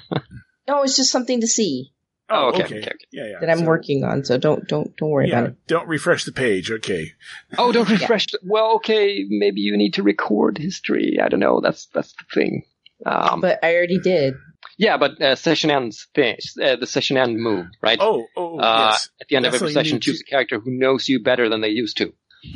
No, 0.68 0.82
it's 0.82 0.95
just 0.98 1.11
something 1.11 1.42
to 1.42 1.48
see 1.48 1.92
Oh, 2.27 2.48
okay, 2.48 2.64
okay. 2.64 2.77
okay, 2.80 2.88
okay. 2.88 2.95
Yeah, 3.11 3.27
yeah. 3.27 3.40
that 3.42 3.52
I'm 3.52 3.60
So- 3.60 3.66
working 3.66 4.03
on. 4.03 4.26
So 4.26 4.40
don't 4.40 4.68
don't 4.68 4.98
don't 4.98 5.11
worry 5.11 5.30
Yeah, 5.30 5.40
about 5.42 5.50
it. 5.52 5.68
don't 5.68 5.88
refresh 5.88 6.24
the 6.24 6.32
page. 6.32 6.72
Okay. 6.72 7.11
oh, 7.60 7.72
don't 7.72 7.88
refresh. 7.98 8.26
the- 8.32 8.40
Well, 8.44 8.77
okay, 8.77 9.26
maybe 9.30 9.61
you 9.61 9.77
need 9.77 9.94
to 9.94 10.02
record 10.03 10.58
history. 10.58 11.19
I 11.22 11.27
don't 11.30 11.40
know. 11.40 11.61
That's 11.61 11.85
that's 11.94 12.14
the 12.14 12.24
thing. 12.34 12.64
Um, 13.06 13.42
But 13.42 13.60
I 13.64 13.76
already 13.76 14.00
did. 14.00 14.34
yeah, 14.80 14.98
but 14.98 15.22
uh, 15.22 15.35
session 15.35 15.69
ends 15.69 16.08
finish. 16.16 16.53
Uh, 16.60 16.77
the 16.77 16.88
session 16.88 17.16
end 17.18 17.38
move, 17.38 17.68
right? 17.84 18.00
Oh, 18.02 18.26
oh, 18.35 18.58
Uh, 18.58 18.90
yes. 18.94 19.10
At 19.22 19.27
the 19.27 19.35
end 19.35 19.45
of 19.45 19.52
That's 19.52 19.61
every 19.61 19.74
session, 19.76 19.98
need 19.98 20.02
to- 20.02 20.11
choose 20.14 20.22
a 20.27 20.30
character 20.32 20.60
who 20.60 20.72
knows 20.72 21.08
you 21.08 21.22
better 21.22 21.48
than 21.48 21.61
they 21.61 21.69
used 21.69 21.98
to. 21.98 22.11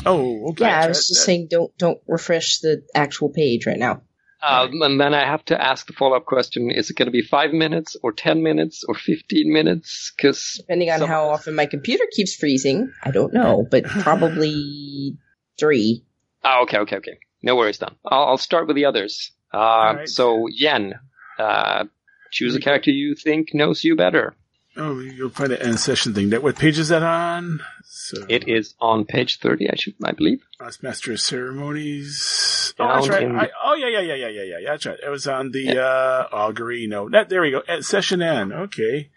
Oh, 0.05 0.49
okay. 0.51 0.65
yeah, 0.65 0.81
I 0.81 0.87
was 0.87 1.07
just 1.07 1.23
saying 1.23 1.47
don't 1.49 1.75
don't 1.77 1.99
refresh 2.07 2.59
the 2.59 2.83
actual 2.95 3.29
page 3.29 3.65
right 3.65 3.79
now. 3.79 4.01
Um, 4.41 4.81
and 4.81 5.01
then 5.01 5.13
I 5.13 5.25
have 5.25 5.43
to 5.45 5.61
ask 5.61 5.85
the 5.87 5.93
follow 5.93 6.15
up 6.15 6.25
question: 6.25 6.71
Is 6.71 6.89
it 6.89 6.95
going 6.95 7.07
to 7.07 7.11
be 7.11 7.21
five 7.21 7.51
minutes, 7.51 7.97
or 8.01 8.13
ten 8.13 8.41
minutes, 8.41 8.85
or 8.87 8.95
fifteen 8.95 9.51
minutes? 9.51 10.13
Because 10.15 10.53
Depending 10.57 10.89
on 10.91 10.99
Some- 10.99 11.09
how 11.09 11.29
often 11.29 11.55
my 11.55 11.65
computer 11.65 12.05
keeps 12.11 12.35
freezing, 12.35 12.91
I 13.03 13.11
don't 13.11 13.33
know, 13.33 13.67
but 13.69 13.83
probably 14.39 15.17
three. 15.59 16.05
Oh, 16.43 16.63
okay, 16.63 16.77
okay, 16.79 16.97
okay. 16.97 17.19
No 17.43 17.55
worries 17.57 17.79
then. 17.79 17.95
I'll, 18.05 18.27
I'll 18.29 18.37
start 18.37 18.67
with 18.67 18.77
the 18.77 18.85
others. 18.85 19.31
Uh, 19.53 19.93
right. 19.97 20.09
So, 20.09 20.47
Yen, 20.49 20.93
uh, 21.37 21.85
choose 22.31 22.55
a 22.55 22.59
character 22.59 22.91
you 22.91 23.15
think 23.15 23.53
knows 23.53 23.83
you 23.83 23.95
better. 23.95 24.35
Oh, 24.77 24.99
you'll 24.99 25.29
find 25.29 25.51
the 25.51 25.61
end 25.61 25.79
session 25.79 26.13
thing. 26.13 26.29
That 26.29 26.43
what 26.43 26.57
page 26.57 26.79
is 26.79 26.89
that 26.89 27.03
on? 27.03 27.59
So 27.83 28.25
It 28.29 28.47
is 28.47 28.75
on 28.79 29.05
page 29.05 29.39
30, 29.39 29.69
I 29.69 29.75
should, 29.75 29.95
I 30.03 30.11
believe. 30.11 30.43
Last 30.59 30.83
Master 30.83 31.11
of 31.11 31.19
Ceremonies. 31.19 32.73
Oh, 32.79 32.87
that's 32.87 33.09
right. 33.09 33.27
I, 33.29 33.49
oh, 33.63 33.75
yeah, 33.75 33.87
yeah, 33.87 33.99
yeah, 33.99 34.15
yeah, 34.15 34.27
yeah, 34.27 34.43
yeah. 34.59 34.69
That's 34.71 34.85
right. 34.85 34.97
It 35.05 35.09
was 35.09 35.27
on 35.27 35.51
the 35.51 35.79
uh, 35.79 36.27
augury. 36.31 36.87
No, 36.87 37.09
that, 37.09 37.29
there 37.29 37.41
we 37.41 37.51
go. 37.51 37.61
At 37.67 37.83
session 37.83 38.21
N. 38.21 38.53
Okay. 38.53 39.09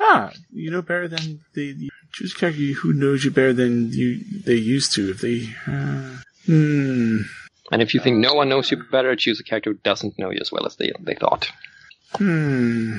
Ah, 0.00 0.32
you 0.52 0.70
know 0.70 0.80
better 0.80 1.08
than 1.08 1.40
the, 1.54 1.72
the 1.72 1.90
choose 2.12 2.34
a 2.34 2.38
character 2.38 2.62
who 2.62 2.92
knows 2.92 3.24
you 3.24 3.30
better 3.30 3.52
than 3.52 3.92
you 3.92 4.20
they 4.44 4.54
used 4.54 4.92
to. 4.94 5.10
If 5.10 5.20
they, 5.20 5.48
uh, 5.66 6.16
hmm. 6.46 7.18
And 7.70 7.82
if 7.82 7.94
you 7.94 8.00
think 8.00 8.16
no 8.16 8.34
one 8.34 8.48
knows 8.48 8.70
you 8.70 8.82
better, 8.90 9.14
choose 9.14 9.38
a 9.40 9.44
character 9.44 9.70
who 9.70 9.78
doesn't 9.84 10.18
know 10.18 10.30
you 10.30 10.38
as 10.40 10.50
well 10.50 10.66
as 10.66 10.76
they, 10.76 10.92
they 11.00 11.14
thought. 11.14 11.50
Hmm. 12.14 12.98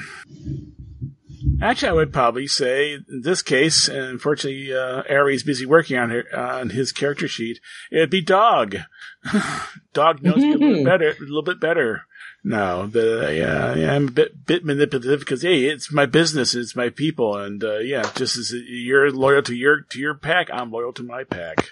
Actually, 1.62 1.90
I 1.90 1.94
would 1.94 2.14
probably 2.14 2.48
say 2.48 2.94
in 2.94 3.22
this 3.22 3.42
case, 3.42 3.88
and 3.88 4.04
unfortunately, 4.04 4.74
uh, 4.74 5.04
Ari's 5.10 5.44
busy 5.44 5.66
working 5.66 5.98
on 5.98 6.10
her, 6.10 6.24
on 6.36 6.70
his 6.70 6.92
character 6.92 7.28
sheet. 7.28 7.60
It'd 7.92 8.10
be 8.10 8.22
Dog. 8.22 8.78
Dog 9.94 10.22
knows 10.22 10.38
me 10.38 10.54
a 10.54 10.58
little 10.58 10.76
bit 10.76 10.86
better, 10.86 11.10
a 11.10 11.22
little 11.22 11.44
bit 11.44 11.60
better. 11.60 12.06
No, 12.44 12.88
the 12.88 13.32
yeah, 13.38 13.76
yeah, 13.76 13.94
I'm 13.94 14.08
a 14.08 14.12
bit 14.12 14.46
bit 14.48 14.66
manipulative 14.66 15.20
because 15.20 15.44
hey, 15.44 15.66
it's 15.66 15.92
my 15.92 16.08
business, 16.08 16.56
it's 16.56 16.76
my 16.76 16.90
people, 16.90 17.38
and 17.38 17.64
uh, 17.64 17.78
yeah, 17.78 18.02
just 18.16 18.36
as 18.36 18.52
you're 18.52 19.12
loyal 19.12 19.44
to 19.44 19.54
your 19.54 19.82
to 19.82 20.00
your 20.00 20.16
pack, 20.16 20.50
I'm 20.52 20.72
loyal 20.72 20.94
to 20.94 21.04
my 21.04 21.24
pack. 21.24 21.70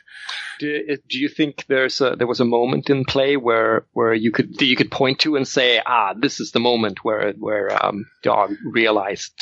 Do, 0.59 0.97
do 1.09 1.17
you 1.17 1.27
think 1.27 1.65
there's 1.67 2.01
a, 2.01 2.15
there 2.15 2.27
was 2.27 2.39
a 2.39 2.45
moment 2.45 2.91
in 2.91 3.03
play 3.03 3.35
where 3.35 3.85
where 3.93 4.13
you 4.13 4.31
could 4.31 4.61
you 4.61 4.75
could 4.75 4.91
point 4.91 5.19
to 5.19 5.37
and 5.37 5.47
say, 5.47 5.81
ah, 5.83 6.13
this 6.15 6.39
is 6.39 6.51
the 6.51 6.59
moment 6.59 7.03
where 7.03 7.33
where 7.33 7.83
um, 7.83 8.05
Dog 8.21 8.53
realized 8.63 9.33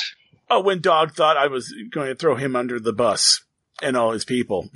Oh, 0.50 0.60
when 0.62 0.80
Dog 0.80 1.12
thought 1.12 1.36
I 1.36 1.46
was 1.48 1.74
going 1.90 2.08
to 2.08 2.14
throw 2.14 2.34
him 2.36 2.56
under 2.56 2.80
the 2.80 2.92
bus 2.92 3.42
and 3.82 3.96
all 3.96 4.12
his 4.12 4.24
people, 4.24 4.68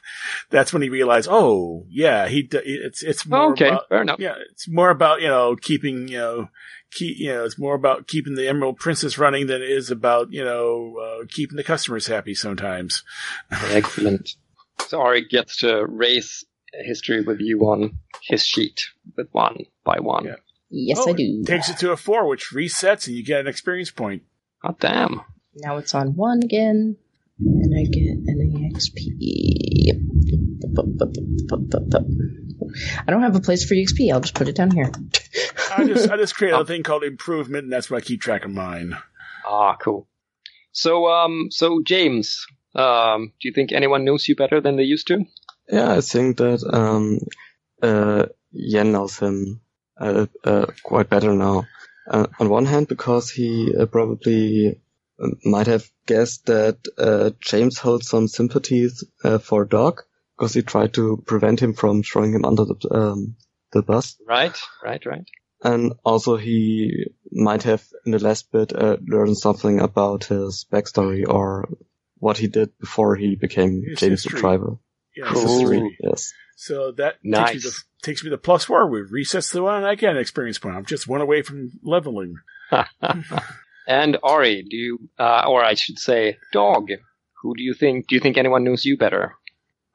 that's 0.50 0.72
when 0.72 0.82
he 0.82 0.88
realized, 0.88 1.28
oh, 1.30 1.86
yeah, 1.88 2.28
he 2.28 2.48
it's 2.52 3.02
it's 3.02 3.26
more 3.26 3.52
okay, 3.52 3.68
about 3.68 3.88
fair 3.88 4.02
enough. 4.02 4.18
yeah, 4.18 4.34
it's 4.50 4.68
more 4.68 4.90
about 4.90 5.20
you 5.20 5.28
know 5.28 5.56
keeping 5.56 6.08
you 6.08 6.18
know 6.18 6.48
keep 6.92 7.16
you 7.18 7.32
know 7.32 7.44
it's 7.44 7.58
more 7.58 7.74
about 7.74 8.06
keeping 8.08 8.34
the 8.34 8.48
Emerald 8.48 8.78
Princess 8.78 9.18
running 9.18 9.46
than 9.46 9.62
it 9.62 9.70
is 9.70 9.90
about 9.90 10.32
you 10.32 10.44
know 10.44 10.96
uh, 10.98 11.24
keeping 11.28 11.56
the 11.56 11.64
customers 11.64 12.06
happy. 12.06 12.34
Sometimes. 12.34 13.02
Excellent. 13.50 14.30
So 14.88 15.00
Ari 15.00 15.26
gets 15.28 15.58
to 15.58 15.86
race 15.86 16.44
history 16.72 17.20
with 17.22 17.38
you 17.40 17.60
on 17.60 17.98
his 18.22 18.44
sheet 18.44 18.80
with 19.16 19.28
one 19.32 19.64
by 19.84 19.98
one. 20.00 20.24
Yeah. 20.24 20.36
Yes, 20.72 20.98
Oh, 21.00 21.10
I 21.10 21.14
do. 21.14 21.42
Takes 21.44 21.68
it 21.68 21.78
to 21.78 21.90
a 21.90 21.96
four, 21.96 22.28
which 22.28 22.50
resets, 22.54 23.08
and 23.08 23.16
you 23.16 23.24
get 23.24 23.40
an 23.40 23.48
experience 23.48 23.90
point. 23.90 24.22
Oh 24.62 24.76
damn. 24.78 25.22
Now 25.54 25.78
it's 25.78 25.94
on 25.94 26.14
one 26.14 26.42
again, 26.42 26.96
and 27.38 27.74
I 27.78 27.84
get 27.90 28.02
an 28.04 28.72
EXP. 28.74 29.00
I 33.06 33.10
don't 33.10 33.22
have 33.22 33.36
a 33.36 33.40
place 33.40 33.64
for 33.64 33.74
EXP. 33.74 34.12
I'll 34.12 34.20
just 34.20 34.34
put 34.34 34.48
it 34.48 34.56
down 34.56 34.70
here. 34.70 34.90
I 35.76 35.86
just 35.86 36.10
I 36.10 36.16
just 36.16 36.34
create 36.34 36.54
a 36.54 36.64
thing 36.66 36.82
called 36.82 37.04
improvement, 37.04 37.64
and 37.64 37.72
that's 37.72 37.90
what 37.90 38.02
I 38.02 38.06
keep 38.06 38.20
track 38.20 38.44
of 38.44 38.50
mine. 38.50 38.96
Ah, 39.46 39.76
cool. 39.76 40.06
So 40.72 41.08
um, 41.08 41.48
so 41.50 41.80
James, 41.82 42.46
um, 42.74 43.32
do 43.40 43.48
you 43.48 43.54
think 43.54 43.72
anyone 43.72 44.04
knows 44.04 44.28
you 44.28 44.36
better 44.36 44.60
than 44.60 44.76
they 44.76 44.84
used 44.84 45.08
to? 45.08 45.24
Yeah, 45.68 45.92
I 45.92 46.00
think 46.00 46.36
that 46.38 46.62
um, 46.72 47.18
uh, 47.82 48.26
Yen 48.52 48.92
knows 48.92 49.18
him 49.18 49.60
uh, 49.98 50.26
uh, 50.44 50.66
quite 50.82 51.08
better 51.08 51.32
now. 51.32 51.64
Uh, 52.08 52.26
on 52.38 52.48
one 52.48 52.66
hand, 52.66 52.88
because 52.88 53.30
he 53.30 53.74
uh, 53.74 53.86
probably 53.86 54.80
uh, 55.22 55.28
might 55.44 55.66
have 55.66 55.88
guessed 56.06 56.46
that 56.46 56.78
uh, 56.98 57.30
James 57.40 57.78
holds 57.78 58.08
some 58.08 58.28
sympathies 58.28 59.04
uh, 59.24 59.38
for 59.38 59.64
Dog, 59.64 60.02
because 60.36 60.54
he 60.54 60.62
tried 60.62 60.94
to 60.94 61.22
prevent 61.26 61.60
him 61.60 61.74
from 61.74 62.02
throwing 62.02 62.32
him 62.32 62.44
under 62.44 62.64
the 62.64 62.88
um, 62.90 63.36
the 63.72 63.82
bus. 63.82 64.16
Right, 64.26 64.58
right, 64.82 65.04
right. 65.04 65.28
And 65.62 65.92
also 66.04 66.36
he 66.36 67.06
might 67.30 67.64
have 67.64 67.84
in 68.06 68.12
the 68.12 68.18
last 68.18 68.50
bit 68.50 68.72
uh, 68.74 68.96
learned 69.06 69.36
something 69.36 69.80
about 69.80 70.24
his 70.24 70.66
backstory 70.72 71.28
or 71.28 71.68
what 72.18 72.38
he 72.38 72.46
did 72.46 72.76
before 72.78 73.16
he 73.16 73.36
became 73.36 73.82
His 73.86 73.98
James 73.98 74.22
the. 74.22 74.30
Driver. 74.30 74.78
Yeah, 75.16 75.24
Cool. 75.28 75.42
it's 75.42 75.52
history. 75.52 75.98
Yes. 76.02 76.32
So 76.56 76.92
that 76.92 77.16
Nice. 77.24 77.52
takes, 77.52 77.64
me 77.64 77.70
to, 77.70 77.76
takes 78.02 78.24
me 78.24 78.30
to 78.30 78.38
plus 78.38 78.64
four. 78.64 78.88
We 78.88 79.00
resets 79.00 79.52
the 79.52 79.62
one, 79.62 79.76
and 79.78 79.86
I 79.86 79.94
get 79.94 80.10
an 80.10 80.18
experience 80.18 80.58
point. 80.58 80.76
I'm 80.76 80.84
just 80.84 81.08
one 81.08 81.20
away 81.20 81.42
from 81.42 81.72
leveling. 81.82 82.36
and 83.86 84.18
Ari, 84.22 84.62
do 84.68 84.76
you, 84.76 85.08
uh, 85.18 85.44
or 85.48 85.64
I 85.64 85.74
should 85.74 85.98
say, 85.98 86.36
Dog? 86.52 86.88
Who 87.42 87.54
do 87.56 87.62
you 87.62 87.72
think? 87.74 88.06
Do 88.08 88.14
you 88.14 88.20
think 88.20 88.36
anyone 88.36 88.64
knows 88.64 88.84
you 88.84 88.96
better? 88.98 89.34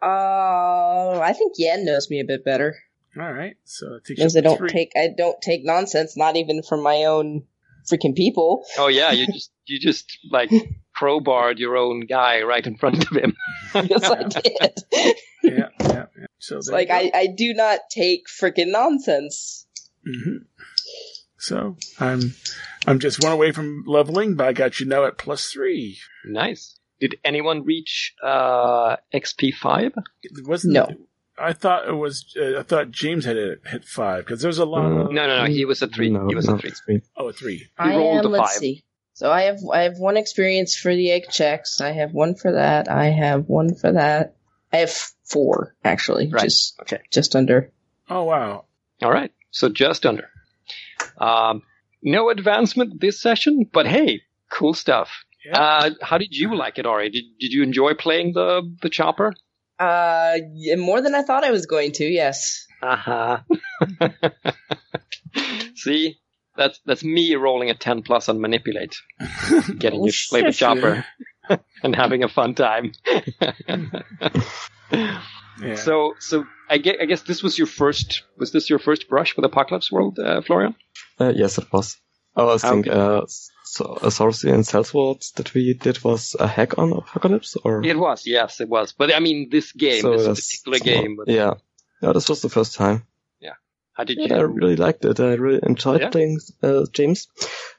Uh, 0.02 1.20
I 1.20 1.34
think 1.34 1.54
Yen 1.58 1.86
knows 1.86 2.10
me 2.10 2.20
a 2.20 2.26
bit 2.26 2.44
better. 2.44 2.76
All 3.18 3.32
right, 3.32 3.56
so 3.64 3.96
it 3.96 4.04
takes 4.06 4.20
Because 4.20 4.36
you 4.36 4.42
I 4.42 4.44
don't 4.44 4.58
three. 4.58 4.70
take 4.70 4.92
I 4.96 5.08
don't 5.16 5.40
take 5.42 5.62
nonsense, 5.64 6.18
not 6.18 6.36
even 6.36 6.62
from 6.64 6.84
my 6.84 7.06
own 7.06 7.44
freaking 7.90 8.16
people. 8.16 8.66
Oh 8.78 8.88
yeah, 8.88 9.12
you 9.12 9.26
just 9.28 9.52
you 9.66 9.80
just 9.80 10.18
like 10.32 10.50
crowbarred 11.00 11.58
your 11.60 11.78
own 11.78 12.02
guy 12.08 12.42
right 12.42 12.66
in 12.66 12.76
front 12.78 13.04
of 13.10 13.16
him. 13.16 13.36
Yes, 13.74 14.04
I 14.10 14.24
did. 14.24 14.84
yeah, 15.44 15.70
yeah, 15.80 16.06
yeah. 16.18 16.26
So 16.40 16.58
It's 16.58 16.70
like 16.70 16.90
I, 16.90 17.12
I 17.14 17.28
do 17.28 17.54
not 17.54 17.80
take 17.90 18.24
freaking 18.28 18.72
nonsense. 18.72 19.66
hmm 20.06 20.38
So 21.38 21.78
I'm 22.00 22.36
I'm 22.88 23.00
just 23.00 23.24
one 23.24 23.32
away 23.32 23.52
from 23.52 23.84
leveling, 23.88 24.36
but 24.36 24.48
I 24.48 24.54
got 24.54 24.80
you 24.80 24.86
now 24.86 25.06
at 25.06 25.18
plus 25.18 25.46
three. 25.52 25.98
Nice. 26.26 26.78
Did 27.00 27.16
anyone 27.26 27.66
reach 27.66 28.14
uh, 28.24 28.96
XP 29.14 29.54
five? 29.56 29.92
It 30.24 30.48
wasn't. 30.48 30.74
No. 30.76 30.88
I 31.38 31.52
thought 31.52 31.90
it 31.90 31.92
was. 31.92 32.34
Uh, 32.40 32.60
I 32.60 32.64
thought 32.64 32.92
James 32.92 33.26
had 33.26 33.36
it 33.36 33.60
hit 33.66 33.84
five 33.84 34.24
because 34.26 34.42
there's 34.42 34.58
a 34.60 34.66
lot 34.66 34.86
of. 34.86 35.12
No, 35.12 35.28
no, 35.28 35.44
no. 35.44 35.46
He 35.46 35.66
was 35.66 35.82
a 35.82 35.88
three. 35.88 36.10
No, 36.10 36.28
he 36.30 36.36
was 36.36 36.48
no, 36.48 36.56
a 36.56 36.58
three. 36.58 36.70
it's 36.70 36.82
me. 36.88 37.02
Oh, 37.18 37.28
a 37.28 37.34
three. 37.34 37.58
He 37.58 37.66
I 37.78 37.98
rolled 37.98 38.20
am. 38.20 38.26
a 38.28 38.30
Let's 38.30 38.54
five. 38.54 38.60
see. 38.62 38.85
So 39.16 39.32
I 39.32 39.44
have 39.44 39.60
I 39.74 39.84
have 39.84 39.98
one 39.98 40.18
experience 40.18 40.76
for 40.76 40.94
the 40.94 41.10
egg 41.12 41.24
checks. 41.32 41.82
I 41.82 41.92
have 41.94 42.12
one 42.14 42.36
for 42.36 42.52
that. 42.52 42.90
I 42.90 43.06
have 43.08 43.48
one 43.48 43.74
for 43.74 43.92
that. 43.94 44.36
I 44.74 44.78
have 44.78 44.92
four 45.24 45.74
actually, 45.84 46.28
Right. 46.30 46.44
just 46.44 46.80
Okay. 46.82 47.00
just 47.12 47.36
under. 47.36 47.72
Oh 48.10 48.24
wow. 48.24 48.66
All 49.02 49.12
right. 49.12 49.32
So 49.52 49.70
just 49.70 50.06
under. 50.06 50.30
Um, 51.18 51.62
no 52.04 52.30
advancement 52.30 53.00
this 53.00 53.22
session, 53.22 53.66
but 53.72 53.88
hey, 53.88 54.22
cool 54.52 54.74
stuff. 54.74 55.10
Yeah. 55.46 55.60
Uh, 55.62 55.90
how 56.02 56.18
did 56.18 56.36
you 56.36 56.56
like 56.56 56.78
it, 56.78 56.86
Ari? 56.86 57.10
Did 57.10 57.24
Did 57.40 57.54
you 57.54 57.64
enjoy 57.64 57.94
playing 57.94 58.34
the 58.34 58.64
the 58.82 58.90
chopper? 58.90 59.34
Uh, 59.80 60.38
more 60.78 61.02
than 61.02 61.16
I 61.16 61.22
thought 61.24 61.44
I 61.46 61.52
was 61.52 61.66
going 61.68 61.94
to. 61.94 62.06
Yes. 62.06 62.68
Uh 62.82 62.96
huh. 62.98 63.40
See, 65.76 66.18
that's 66.58 66.80
that's 66.86 67.04
me 67.04 67.36
rolling 67.36 67.70
a 67.70 67.74
ten 67.76 68.02
plus 68.02 68.30
on 68.30 68.40
manipulate, 68.42 68.96
getting 69.78 70.02
Oh, 70.02 70.06
you 70.06 70.12
to 70.12 70.26
play 70.30 70.42
the 70.44 70.52
chopper 70.54 71.06
and 71.84 71.96
having 71.96 72.24
a 72.24 72.30
fun 72.30 72.56
time. 72.56 72.92
Yeah. 75.62 75.76
So, 75.76 76.16
so 76.20 76.46
I 76.70 76.78
guess, 76.80 76.96
I 77.02 77.06
guess 77.06 77.22
this 77.22 77.42
was 77.42 77.58
your 77.58 77.68
first. 77.68 78.24
Was 78.38 78.52
this 78.52 78.70
your 78.70 78.80
first 78.80 79.08
brush 79.08 79.36
with 79.38 79.46
Apocalypse 79.46 79.90
World, 79.92 80.20
uh, 80.20 80.42
Florian? 80.42 80.76
Uh, 81.20 81.32
yes, 81.34 81.58
it 81.58 81.72
was. 81.72 81.96
I 82.36 82.44
was 82.44 82.62
Okay. 82.66 82.74
think 82.74 82.88
uh, 82.90 83.22
so, 83.64 83.98
a 84.02 84.12
sorcery 84.12 84.52
and 84.52 84.66
Salesforce 84.66 85.32
that 85.36 85.54
we 85.54 85.74
did 85.74 86.04
was 86.04 86.36
a 86.38 86.48
hack 86.48 86.78
on 86.78 86.92
Apocalypse, 86.92 87.56
or 87.64 87.82
It 87.86 87.98
was, 87.98 88.28
yes, 88.28 88.60
it 88.60 88.68
was. 88.68 88.92
But 88.92 89.16
I 89.16 89.20
mean, 89.20 89.48
this 89.50 89.72
game, 89.72 90.02
So 90.02 90.12
this 90.12 90.22
that's- 90.24 90.60
particular 90.62 90.80
game. 90.80 91.16
But 91.16 91.30
yeah, 91.30 91.54
yeah, 92.02 92.12
this 92.12 92.28
was 92.28 92.42
the 92.42 92.50
first 92.50 92.76
time. 92.76 93.08
How 93.96 94.04
did 94.04 94.18
Yeah, 94.20 94.28
you? 94.28 94.36
I 94.36 94.42
really 94.42 94.76
liked 94.76 95.06
it. 95.06 95.20
I 95.20 95.34
really 95.34 95.60
enjoyed 95.64 96.02
Yeah? 96.02 96.10
playing 96.10 96.40
uh, 96.62 96.86
James. 96.94 97.28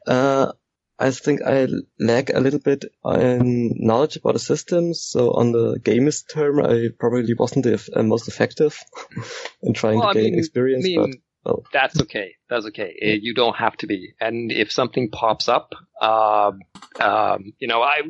Uh, 0.06 0.52
I 0.98 1.10
think 1.10 1.42
I 1.42 1.68
lack 2.00 2.30
a 2.30 2.40
little 2.40 2.58
bit 2.60 2.86
in 3.04 3.74
knowledge 3.76 4.16
about 4.16 4.32
the 4.32 4.38
systems. 4.38 5.02
So 5.02 5.32
on 5.32 5.52
the 5.52 5.78
gamist 5.78 6.30
term, 6.32 6.58
I 6.64 6.88
probably 6.98 7.34
wasn't 7.34 7.64
the 7.64 7.90
uh, 7.94 8.02
most 8.02 8.28
effective 8.28 8.78
in 9.62 9.74
trying 9.74 9.98
Well, 9.98 10.08
I 10.08 10.12
to 10.14 10.20
gain 10.22 10.30
mean- 10.30 10.38
experience. 10.38 10.86
I 10.86 10.88
mean, 10.88 11.14
well. 11.44 11.64
that's 11.70 12.00
okay. 12.00 12.36
That's 12.48 12.64
okay. 12.66 12.96
Uh, 13.02 13.18
You 13.20 13.34
don't 13.34 13.56
have 13.56 13.76
to 13.78 13.86
be. 13.86 14.14
And 14.20 14.50
if 14.50 14.72
something 14.72 15.10
pops 15.10 15.48
up, 15.50 15.74
um, 16.00 16.60
um, 16.98 17.52
you 17.58 17.68
know, 17.68 17.82
I 17.82 18.00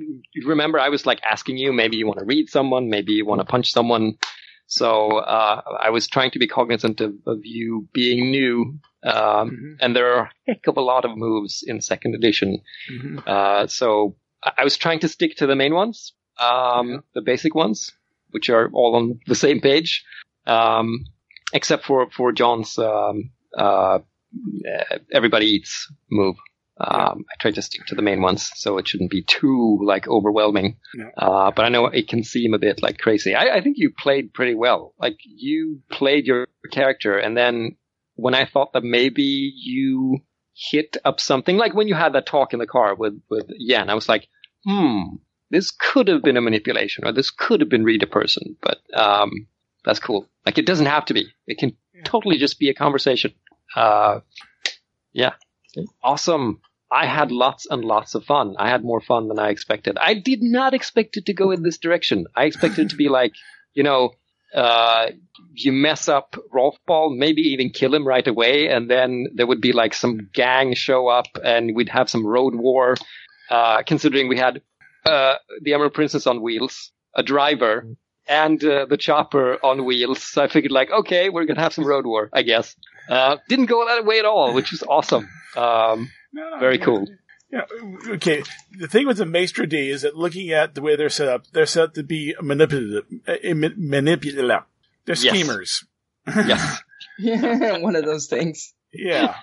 remember 0.46 0.78
I 0.78 0.88
was 0.90 1.04
like 1.06 1.20
asking 1.28 1.58
you, 1.58 1.72
maybe 1.72 1.96
you 1.96 2.06
want 2.06 2.20
to 2.20 2.24
read 2.24 2.48
someone, 2.50 2.88
maybe 2.88 3.12
you 3.14 3.26
want 3.26 3.40
to 3.40 3.44
punch 3.44 3.72
someone. 3.72 4.14
So 4.66 5.18
uh, 5.18 5.62
I 5.80 5.90
was 5.90 6.08
trying 6.08 6.30
to 6.32 6.38
be 6.38 6.46
cognizant 6.48 7.00
of, 7.00 7.12
of 7.26 7.38
you 7.44 7.88
being 7.92 8.30
new. 8.30 8.78
Um, 9.04 9.50
Mhm. 9.50 9.76
And 9.80 9.94
there 9.96 10.12
are 10.14 10.22
a 10.24 10.30
heck 10.48 10.66
of 10.66 10.76
a 10.76 10.80
lot 10.80 11.04
of 11.04 11.16
moves 11.16 11.62
in 11.66 11.80
second 11.80 12.14
edition. 12.14 12.58
Mhm. 12.92 13.22
Uh, 13.26 13.66
so 13.68 14.16
I 14.42 14.64
was 14.64 14.76
trying 14.76 15.00
to 15.00 15.08
stick 15.08 15.36
to 15.36 15.46
the 15.46 15.54
main 15.56 15.74
ones, 15.74 16.12
um, 16.40 16.88
Yeah. 16.90 16.96
the 17.14 17.22
basic 17.22 17.54
ones, 17.54 17.92
which 18.30 18.50
are 18.50 18.68
all 18.72 18.96
on 18.96 19.20
the 19.26 19.34
same 19.34 19.60
page, 19.60 20.04
um, 20.46 21.04
except 21.52 21.84
for 21.84 22.10
for 22.10 22.32
John's 22.32 22.76
um, 22.78 23.30
uh, 23.56 23.98
everybody 25.12 25.46
eats 25.46 25.90
move. 26.10 26.36
Um, 26.78 27.24
I 27.30 27.40
tried 27.40 27.54
to 27.54 27.62
stick 27.62 27.86
to 27.86 27.94
the 27.94 28.02
main 28.02 28.20
ones, 28.20 28.50
so 28.54 28.76
it 28.76 28.86
shouldn't 28.86 29.10
be 29.10 29.22
too 29.22 29.78
like 29.82 30.06
overwhelming. 30.06 30.76
Yeah. 30.94 31.10
Uh, 31.16 31.50
but 31.50 31.64
I 31.64 31.70
know 31.70 31.86
it 31.86 32.08
can 32.08 32.22
seem 32.22 32.52
a 32.52 32.58
bit 32.58 32.82
like 32.82 32.98
crazy. 32.98 33.34
I, 33.34 33.56
I 33.56 33.60
think 33.62 33.76
you 33.78 33.90
played 33.96 34.34
pretty 34.34 34.54
well. 34.54 34.94
Like 34.98 35.16
you 35.24 35.80
played 35.90 36.26
your 36.26 36.46
character, 36.70 37.16
and 37.16 37.36
then 37.36 37.76
when 38.14 38.34
I 38.34 38.44
thought 38.44 38.74
that 38.74 38.84
maybe 38.84 39.52
you 39.56 40.18
hit 40.54 40.98
up 41.04 41.18
something, 41.18 41.56
like 41.56 41.74
when 41.74 41.88
you 41.88 41.94
had 41.94 42.12
that 42.12 42.26
talk 42.26 42.52
in 42.52 42.58
the 42.58 42.66
car 42.66 42.94
with 42.94 43.20
with 43.30 43.46
Yen, 43.56 43.88
I 43.88 43.94
was 43.94 44.08
like, 44.08 44.28
hmm, 44.66 45.16
this 45.50 45.70
could 45.70 46.08
have 46.08 46.22
been 46.22 46.36
a 46.36 46.42
manipulation, 46.42 47.06
or 47.06 47.12
this 47.12 47.30
could 47.30 47.60
have 47.60 47.70
been 47.70 47.84
read 47.84 48.02
a 48.02 48.06
person. 48.06 48.56
But 48.60 48.78
um, 48.94 49.30
that's 49.82 49.98
cool. 49.98 50.28
Like 50.44 50.58
it 50.58 50.66
doesn't 50.66 50.86
have 50.86 51.06
to 51.06 51.14
be. 51.14 51.28
It 51.46 51.56
can 51.56 51.74
totally 52.04 52.36
just 52.36 52.58
be 52.58 52.68
a 52.68 52.74
conversation. 52.74 53.32
Uh, 53.74 54.20
yeah, 55.12 55.32
awesome. 56.02 56.60
I 56.90 57.06
had 57.06 57.32
lots 57.32 57.66
and 57.66 57.84
lots 57.84 58.14
of 58.14 58.24
fun. 58.24 58.54
I 58.58 58.68
had 58.68 58.84
more 58.84 59.00
fun 59.00 59.28
than 59.28 59.38
I 59.38 59.48
expected. 59.50 59.98
I 60.00 60.14
did 60.14 60.40
not 60.42 60.72
expect 60.72 61.16
it 61.16 61.26
to 61.26 61.34
go 61.34 61.50
in 61.50 61.62
this 61.62 61.78
direction. 61.78 62.26
I 62.34 62.44
expected 62.44 62.86
it 62.86 62.90
to 62.90 62.96
be 62.96 63.08
like, 63.20 63.32
you 63.74 63.82
know, 63.82 64.12
uh, 64.54 65.10
you 65.52 65.72
mess 65.72 66.08
up 66.08 66.36
Rolf 66.52 66.76
Ball, 66.86 67.10
maybe 67.10 67.42
even 67.42 67.70
kill 67.70 67.94
him 67.94 68.06
right 68.06 68.26
away, 68.26 68.68
and 68.68 68.88
then 68.88 69.26
there 69.34 69.46
would 69.46 69.60
be 69.60 69.72
like 69.72 69.92
some 69.92 70.30
gang 70.32 70.74
show 70.74 71.08
up, 71.08 71.26
and 71.44 71.74
we'd 71.74 71.88
have 71.88 72.08
some 72.08 72.24
road 72.24 72.54
war. 72.54 72.96
Uh, 73.50 73.82
considering 73.82 74.28
we 74.28 74.38
had 74.38 74.62
uh, 75.04 75.34
the 75.62 75.74
Emerald 75.74 75.94
Princess 75.94 76.26
on 76.26 76.42
wheels, 76.42 76.90
a 77.14 77.22
driver, 77.22 77.86
and 78.28 78.62
uh, 78.64 78.86
the 78.86 78.96
chopper 78.96 79.58
on 79.64 79.84
wheels, 79.84 80.22
so 80.22 80.42
I 80.42 80.48
figured 80.48 80.72
like, 80.72 80.90
okay, 80.90 81.28
we're 81.30 81.44
gonna 81.44 81.60
have 81.60 81.74
some 81.74 81.84
road 81.86 82.06
war, 82.06 82.28
I 82.32 82.42
guess. 82.42 82.74
Uh, 83.08 83.36
didn't 83.48 83.66
go 83.66 83.84
that 83.86 84.04
way 84.04 84.18
at 84.18 84.24
all, 84.24 84.52
which 84.52 84.70
was 84.72 84.82
awesome. 84.82 85.28
Um, 85.56 86.10
No, 86.32 86.50
no, 86.50 86.58
very 86.58 86.78
cool. 86.78 87.06
Yeah. 87.52 87.62
Okay. 88.08 88.42
The 88.78 88.88
thing 88.88 89.06
with 89.06 89.18
the 89.18 89.24
Maestro 89.26 89.64
D 89.64 89.88
is 89.90 90.02
that 90.02 90.16
looking 90.16 90.50
at 90.50 90.74
the 90.74 90.82
way 90.82 90.96
they're 90.96 91.08
set 91.08 91.28
up, 91.28 91.46
they're 91.52 91.64
set 91.66 91.84
up 91.84 91.94
to 91.94 92.02
be 92.02 92.34
manipulative. 92.42 93.04
Uh, 93.26 93.36
manipulative. 93.54 94.64
They're 95.04 95.14
Yes. 95.16 95.20
schemers. 95.20 95.84
Yes. 96.26 96.82
One 97.80 97.94
of 97.96 98.04
those 98.04 98.26
things. 98.26 98.74
Yeah. 98.92 99.36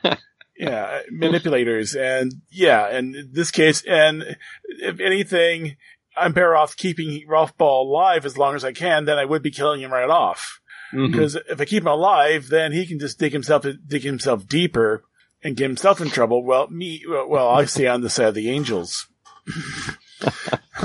Yeah, 0.56 1.00
manipulators, 1.10 1.96
and 1.96 2.32
yeah, 2.52 2.86
and 2.88 3.16
in 3.16 3.30
this 3.34 3.50
case, 3.50 3.84
and 3.88 4.38
if 4.68 5.00
anything, 5.00 5.78
I'm 6.16 6.34
better 6.34 6.56
off 6.56 6.76
keeping 6.78 7.24
Rolf 7.28 7.58
Ball 7.58 7.90
alive 7.90 8.26
as 8.26 8.38
long 8.38 8.56
as 8.56 8.64
I 8.64 8.72
can 8.72 9.06
than 9.06 9.18
I 9.18 9.26
would 9.26 9.42
be 9.42 9.52
killing 9.52 9.82
him 9.82 9.92
right 9.92 10.10
off. 10.10 10.60
Mhm. 10.94 11.12
Because 11.12 11.36
if 11.36 11.60
I 11.60 11.66
keep 11.66 11.84
him 11.84 11.88
alive, 11.88 12.50
then 12.50 12.72
he 12.72 12.86
can 12.86 13.00
just 13.00 13.18
dig 13.20 13.34
himself 13.34 13.66
dig 13.88 14.04
himself 14.04 14.48
deeper 14.48 15.04
and 15.44 15.56
get 15.58 15.64
himself 15.68 16.00
in 16.02 16.10
trouble. 16.10 16.44
Well, 16.44 16.68
me, 16.70 17.04
well, 17.08 17.50
I 17.50 17.66
stay 17.66 17.88
on 17.88 18.02
the 18.02 18.10
side 18.10 18.28
of 18.28 18.36
the 18.36 18.50
angels. 18.50 19.08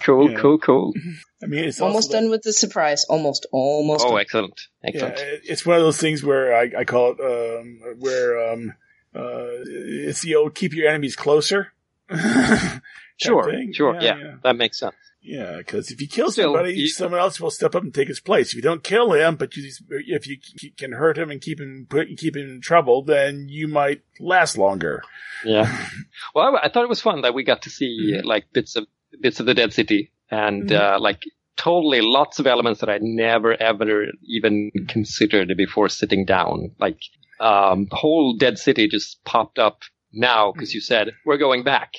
Cool, 0.00 0.30
Yeah. 0.30 0.38
cool, 0.38 0.58
cool. 0.58 0.94
I 1.42 1.46
mean, 1.46 1.64
it's 1.64 1.80
Almost 1.82 2.08
also 2.08 2.20
done 2.20 2.30
with 2.30 2.42
the 2.42 2.52
surprise. 2.52 3.04
Almost, 3.10 3.46
almost. 3.52 4.04
Oh, 4.06 4.12
done. 4.12 4.20
excellent, 4.20 4.60
excellent. 4.82 5.18
it- 5.18 5.42
it's 5.44 5.66
one 5.66 5.76
of 5.76 5.82
those 5.82 5.98
things 5.98 6.24
where 6.24 6.56
I, 6.56 6.70
I 6.78 6.84
call 6.84 7.12
it 7.12 7.20
um, 7.20 7.80
where 7.98 8.52
um, 8.52 8.72
uh, 9.14 9.48
it's 9.66 10.22
the 10.22 10.36
old 10.36 10.54
keep 10.54 10.72
your 10.72 10.88
enemies 10.88 11.14
closer. 11.14 11.72
Sure, 13.18 13.44
thing. 13.50 13.72
sure, 13.72 13.94
yeah, 14.00 14.16
yeah. 14.16 14.34
that 14.44 14.56
makes 14.56 14.78
sense. 14.78 14.94
Yeah, 15.20 15.56
because 15.58 15.90
if 15.90 16.00
you 16.00 16.06
kill 16.08 16.30
Still, 16.30 16.52
somebody, 16.54 16.74
you- 16.74 16.88
someone 16.88 17.20
else 17.20 17.40
will 17.40 17.50
step 17.50 17.74
up 17.74 17.82
and 17.82 17.92
take 17.92 18.08
his 18.08 18.20
place. 18.20 18.50
If 18.50 18.54
you 18.54 18.62
don't 18.62 18.82
kill 18.84 19.12
him, 19.12 19.34
but 19.36 19.56
you, 19.56 19.70
if 19.90 20.26
you 20.28 20.36
can 20.78 20.92
hurt 20.92 21.18
him 21.18 21.30
and 21.30 21.40
keep 21.40 21.60
him 21.60 21.86
put 21.90 22.06
keep 22.16 22.36
him 22.36 22.48
in 22.48 22.60
trouble, 22.60 23.02
then 23.02 23.46
you 23.48 23.66
might 23.68 24.02
last 24.20 24.56
longer. 24.56 25.02
Yeah. 25.44 25.66
Well, 26.34 26.56
I, 26.56 26.66
I 26.66 26.68
thought 26.68 26.84
it 26.84 26.88
was 26.88 27.00
fun 27.00 27.22
that 27.22 27.34
we 27.34 27.42
got 27.44 27.62
to 27.62 27.70
see 27.70 28.12
Mm-hmm. 28.14 28.26
like 28.26 28.52
bits 28.52 28.76
of 28.76 28.86
bits 29.20 29.40
of 29.40 29.46
the 29.46 29.54
Dead 29.54 29.72
City 29.72 30.12
and 30.30 30.68
Mhm. 30.70 30.78
uh, 30.96 31.00
like 31.00 31.22
totally 31.56 32.00
lots 32.00 32.38
of 32.38 32.46
elements 32.46 32.80
that 32.80 32.88
I 32.88 32.98
never 33.02 33.60
ever 33.60 34.06
even 34.24 34.70
considered 34.88 35.52
before 35.56 35.88
sitting 35.88 36.24
down. 36.24 36.72
Like 36.78 37.00
um, 37.40 37.88
whole 37.90 38.36
Dead 38.36 38.58
City 38.58 38.88
just 38.88 39.22
popped 39.24 39.58
up 39.58 39.82
now 40.12 40.52
because 40.52 40.72
you 40.74 40.80
said 40.80 41.10
we're 41.26 41.36
going 41.38 41.64
back, 41.64 41.92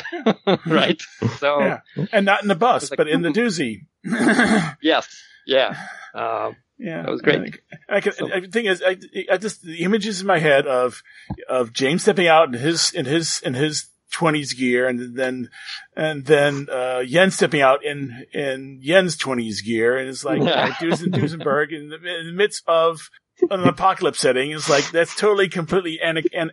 right? 0.66 1.00
So 1.38 1.60
Yeah. 1.60 1.80
And 2.12 2.26
not 2.26 2.42
in 2.42 2.48
the 2.48 2.54
bus, 2.54 2.90
like- 2.90 2.96
but 2.98 3.08
in 3.08 3.22
the 3.22 3.30
doozy. 3.30 3.86
yes, 4.82 5.08
yeah. 5.46 5.76
Um, 6.14 6.56
That 7.02 7.10
was 7.10 7.22
great. 7.22 7.60
I, 7.88 8.00
can, 8.00 8.12
So- 8.12 8.32
I, 8.32 8.40
the 8.40 8.48
thing 8.48 8.66
is, 8.66 8.82
I, 8.84 8.96
I 9.30 9.36
just 9.38 9.62
the 9.62 9.82
images 9.84 10.20
in 10.20 10.26
my 10.26 10.38
head 10.38 10.66
of 10.66 11.02
of 11.48 11.72
James 11.72 12.02
stepping 12.02 12.26
out 12.28 12.48
in 12.48 12.54
his 12.60 12.92
in 12.92 13.04
his 13.06 13.40
in 13.44 13.54
his 13.54 13.86
twenties 14.10 14.52
gear, 14.52 14.88
and 14.88 15.16
then 15.16 15.48
and 15.96 16.24
then 16.26 16.66
uh, 16.70 17.02
Jens 17.04 17.34
stepping 17.36 17.62
out 17.62 17.84
in 17.84 18.26
in 18.34 18.80
Jens 18.82 19.16
twenties 19.16 19.62
gear, 19.62 19.96
and 19.96 20.08
it's 20.08 20.24
like 20.24 20.40
like 20.40 20.78
Dusen, 20.78 21.12
Duesenberg 21.12 21.72
in 21.72 21.88
the, 21.88 21.96
in 21.96 22.26
the 22.26 22.32
midst 22.34 22.62
of 22.66 23.08
an 23.50 23.60
apocalypse 23.64 24.18
setting. 24.20 24.50
It's 24.50 24.68
like 24.68 24.90
that's 24.90 25.16
totally 25.16 25.48
completely 25.48 25.98
anac- 26.04 26.28
an, 26.34 26.50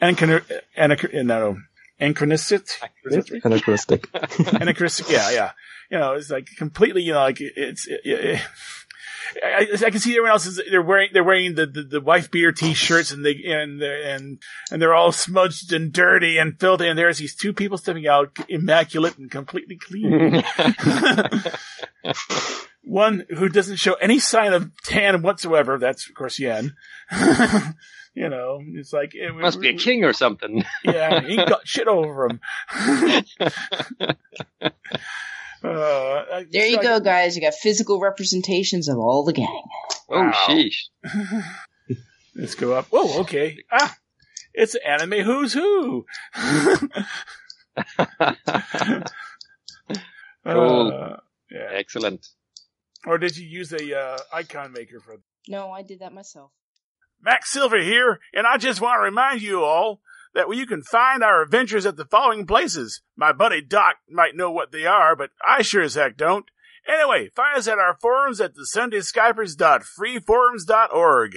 an, 0.00 0.14
anac- 0.78 1.24
no, 1.24 1.56
anachronistic. 2.00 3.44
Anachronistic. 3.44 4.08
anachronistic. 4.60 5.08
Yeah, 5.08 5.30
yeah. 5.30 5.50
You 5.90 5.98
know, 5.98 6.14
it's 6.14 6.30
like 6.30 6.48
completely. 6.56 7.02
You 7.02 7.12
know, 7.12 7.20
like 7.20 7.40
it's. 7.40 7.86
It, 7.86 8.00
it, 8.04 8.40
I, 9.42 9.66
I 9.86 9.90
can 9.90 10.00
see 10.00 10.12
everyone 10.12 10.30
else 10.30 10.46
is 10.46 10.60
they're 10.70 10.82
wearing 10.82 11.10
they're 11.12 11.24
wearing 11.24 11.54
the, 11.54 11.66
the, 11.66 11.82
the 11.82 12.00
wife 12.00 12.30
beater 12.30 12.52
t-shirts 12.52 13.10
and 13.10 13.24
they 13.24 13.34
and 13.44 13.82
and 13.82 14.42
and 14.70 14.82
they're 14.82 14.94
all 14.94 15.12
smudged 15.12 15.72
and 15.72 15.92
dirty 15.92 16.38
and 16.38 16.58
filthy 16.58 16.88
and 16.88 16.98
there's 16.98 17.18
these 17.18 17.34
two 17.34 17.52
people 17.52 17.78
stepping 17.78 18.06
out 18.06 18.36
immaculate 18.48 19.18
and 19.18 19.30
completely 19.30 19.76
clean. 19.76 20.42
One 22.82 23.24
who 23.30 23.48
doesn't 23.48 23.76
show 23.76 23.94
any 23.94 24.20
sign 24.20 24.52
of 24.52 24.70
tan 24.84 25.22
whatsoever. 25.22 25.78
That's 25.78 26.08
of 26.08 26.14
course 26.14 26.38
Yen. 26.38 26.74
you 28.14 28.28
know, 28.28 28.60
it's 28.74 28.92
like 28.92 29.14
eh, 29.14 29.28
it 29.28 29.34
must 29.34 29.60
be 29.60 29.70
a 29.70 29.76
king 29.76 30.04
or 30.04 30.12
something. 30.12 30.64
yeah, 30.84 31.20
he 31.20 31.36
got 31.36 31.66
shit 31.66 31.88
over 31.88 32.28
him. 32.28 32.40
Uh, 35.62 36.42
There 36.50 36.66
you 36.66 36.74
so 36.74 36.80
I- 36.80 36.82
go, 36.82 37.00
guys. 37.00 37.36
You 37.36 37.42
got 37.42 37.54
physical 37.54 38.00
representations 38.00 38.88
of 38.88 38.98
all 38.98 39.24
the 39.24 39.32
gang. 39.32 39.62
Oh, 40.08 40.22
Wow. 40.22 40.32
sheesh. 40.46 40.76
Let's 42.34 42.54
go 42.54 42.74
up. 42.74 42.86
Whoa, 42.90 43.20
okay. 43.22 43.58
Ah, 43.72 43.96
it's 44.54 44.74
anime 44.76 45.20
who's 45.24 45.52
who. 45.54 46.04
Cool. 50.44 50.92
Uh, 50.92 51.16
yeah. 51.50 51.68
Excellent. 51.72 52.26
Or 53.04 53.18
did 53.18 53.36
you 53.36 53.46
use 53.46 53.72
a 53.72 53.98
uh, 53.98 54.18
icon 54.32 54.72
maker 54.72 55.00
for 55.00 55.16
No, 55.48 55.70
I 55.72 55.82
did 55.82 56.00
that 56.00 56.12
myself. 56.12 56.52
Max 57.20 57.50
Silver 57.50 57.80
here, 57.80 58.20
and 58.32 58.46
I 58.46 58.56
just 58.56 58.80
want 58.80 58.98
to 58.98 59.02
remind 59.04 59.42
you 59.42 59.64
all 59.64 60.00
that 60.36 60.54
you 60.54 60.66
can 60.66 60.82
find 60.82 61.24
our 61.24 61.42
adventures 61.42 61.86
at 61.86 61.96
the 61.96 62.04
following 62.04 62.46
places. 62.46 63.00
My 63.16 63.32
buddy 63.32 63.62
Doc 63.62 63.96
might 64.08 64.36
know 64.36 64.52
what 64.52 64.70
they 64.70 64.84
are, 64.84 65.16
but 65.16 65.30
I 65.42 65.62
sure 65.62 65.82
as 65.82 65.94
heck 65.94 66.18
don't. 66.18 66.44
Anyway, 66.86 67.30
find 67.34 67.58
us 67.58 67.66
at 67.66 67.78
our 67.78 67.96
forums 67.96 68.40
at 68.40 68.54
the 68.54 68.68
sundayskypers.freeforums.org, 68.72 71.36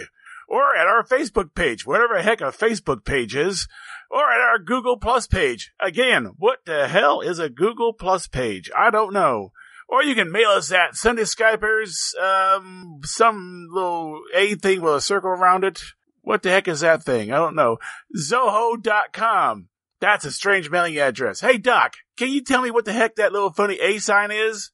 or 0.50 0.76
at 0.76 0.86
our 0.86 1.04
Facebook 1.04 1.56
page, 1.56 1.88
whatever 1.88 2.18
the 2.18 2.24
heck 2.24 2.42
a 2.42 2.52
Facebook 2.52 3.06
page 3.06 3.38
is, 3.38 3.70
or 4.12 4.30
at 4.32 4.42
our 4.42 4.60
Google 4.60 4.98
Plus 4.98 5.28
page. 5.28 5.72
Again, 5.80 6.34
what 6.38 6.66
the 6.66 6.90
hell 6.90 7.22
is 7.22 7.40
a 7.40 7.48
Google 7.50 7.94
Plus 7.94 8.28
page? 8.28 8.70
I 8.78 8.90
don't 8.90 9.14
know. 9.14 9.54
Or 9.88 10.04
you 10.04 10.14
can 10.14 10.30
mail 10.32 10.50
us 10.50 10.74
at 10.74 10.96
Sunday 10.96 11.24
Skypers, 11.24 12.14
um, 12.22 13.00
some 13.06 13.70
little 13.72 14.20
A 14.36 14.56
thing 14.56 14.82
with 14.82 14.96
a 14.96 15.02
circle 15.02 15.30
around 15.30 15.64
it. 15.64 15.82
What 16.22 16.44
the 16.44 16.50
heck 16.50 16.68
is 16.68 16.82
that 16.82 17.04
thing? 17.04 17.32
I 17.32 17.38
don't 17.38 17.56
know. 17.56 17.78
Zoho.com. 18.18 19.70
That's 20.02 20.26
a 20.26 20.32
strange 20.32 20.70
mailing 20.70 20.98
address. 20.98 21.42
Hey 21.42 21.58
Doc, 21.58 21.96
can 22.18 22.30
you 22.30 22.42
tell 22.42 22.62
me 22.62 22.72
what 22.72 22.86
the 22.86 22.94
heck 22.94 23.16
that 23.16 23.34
little 23.34 23.52
funny 23.52 23.80
A 23.80 24.00
sign 24.00 24.32
is? 24.32 24.72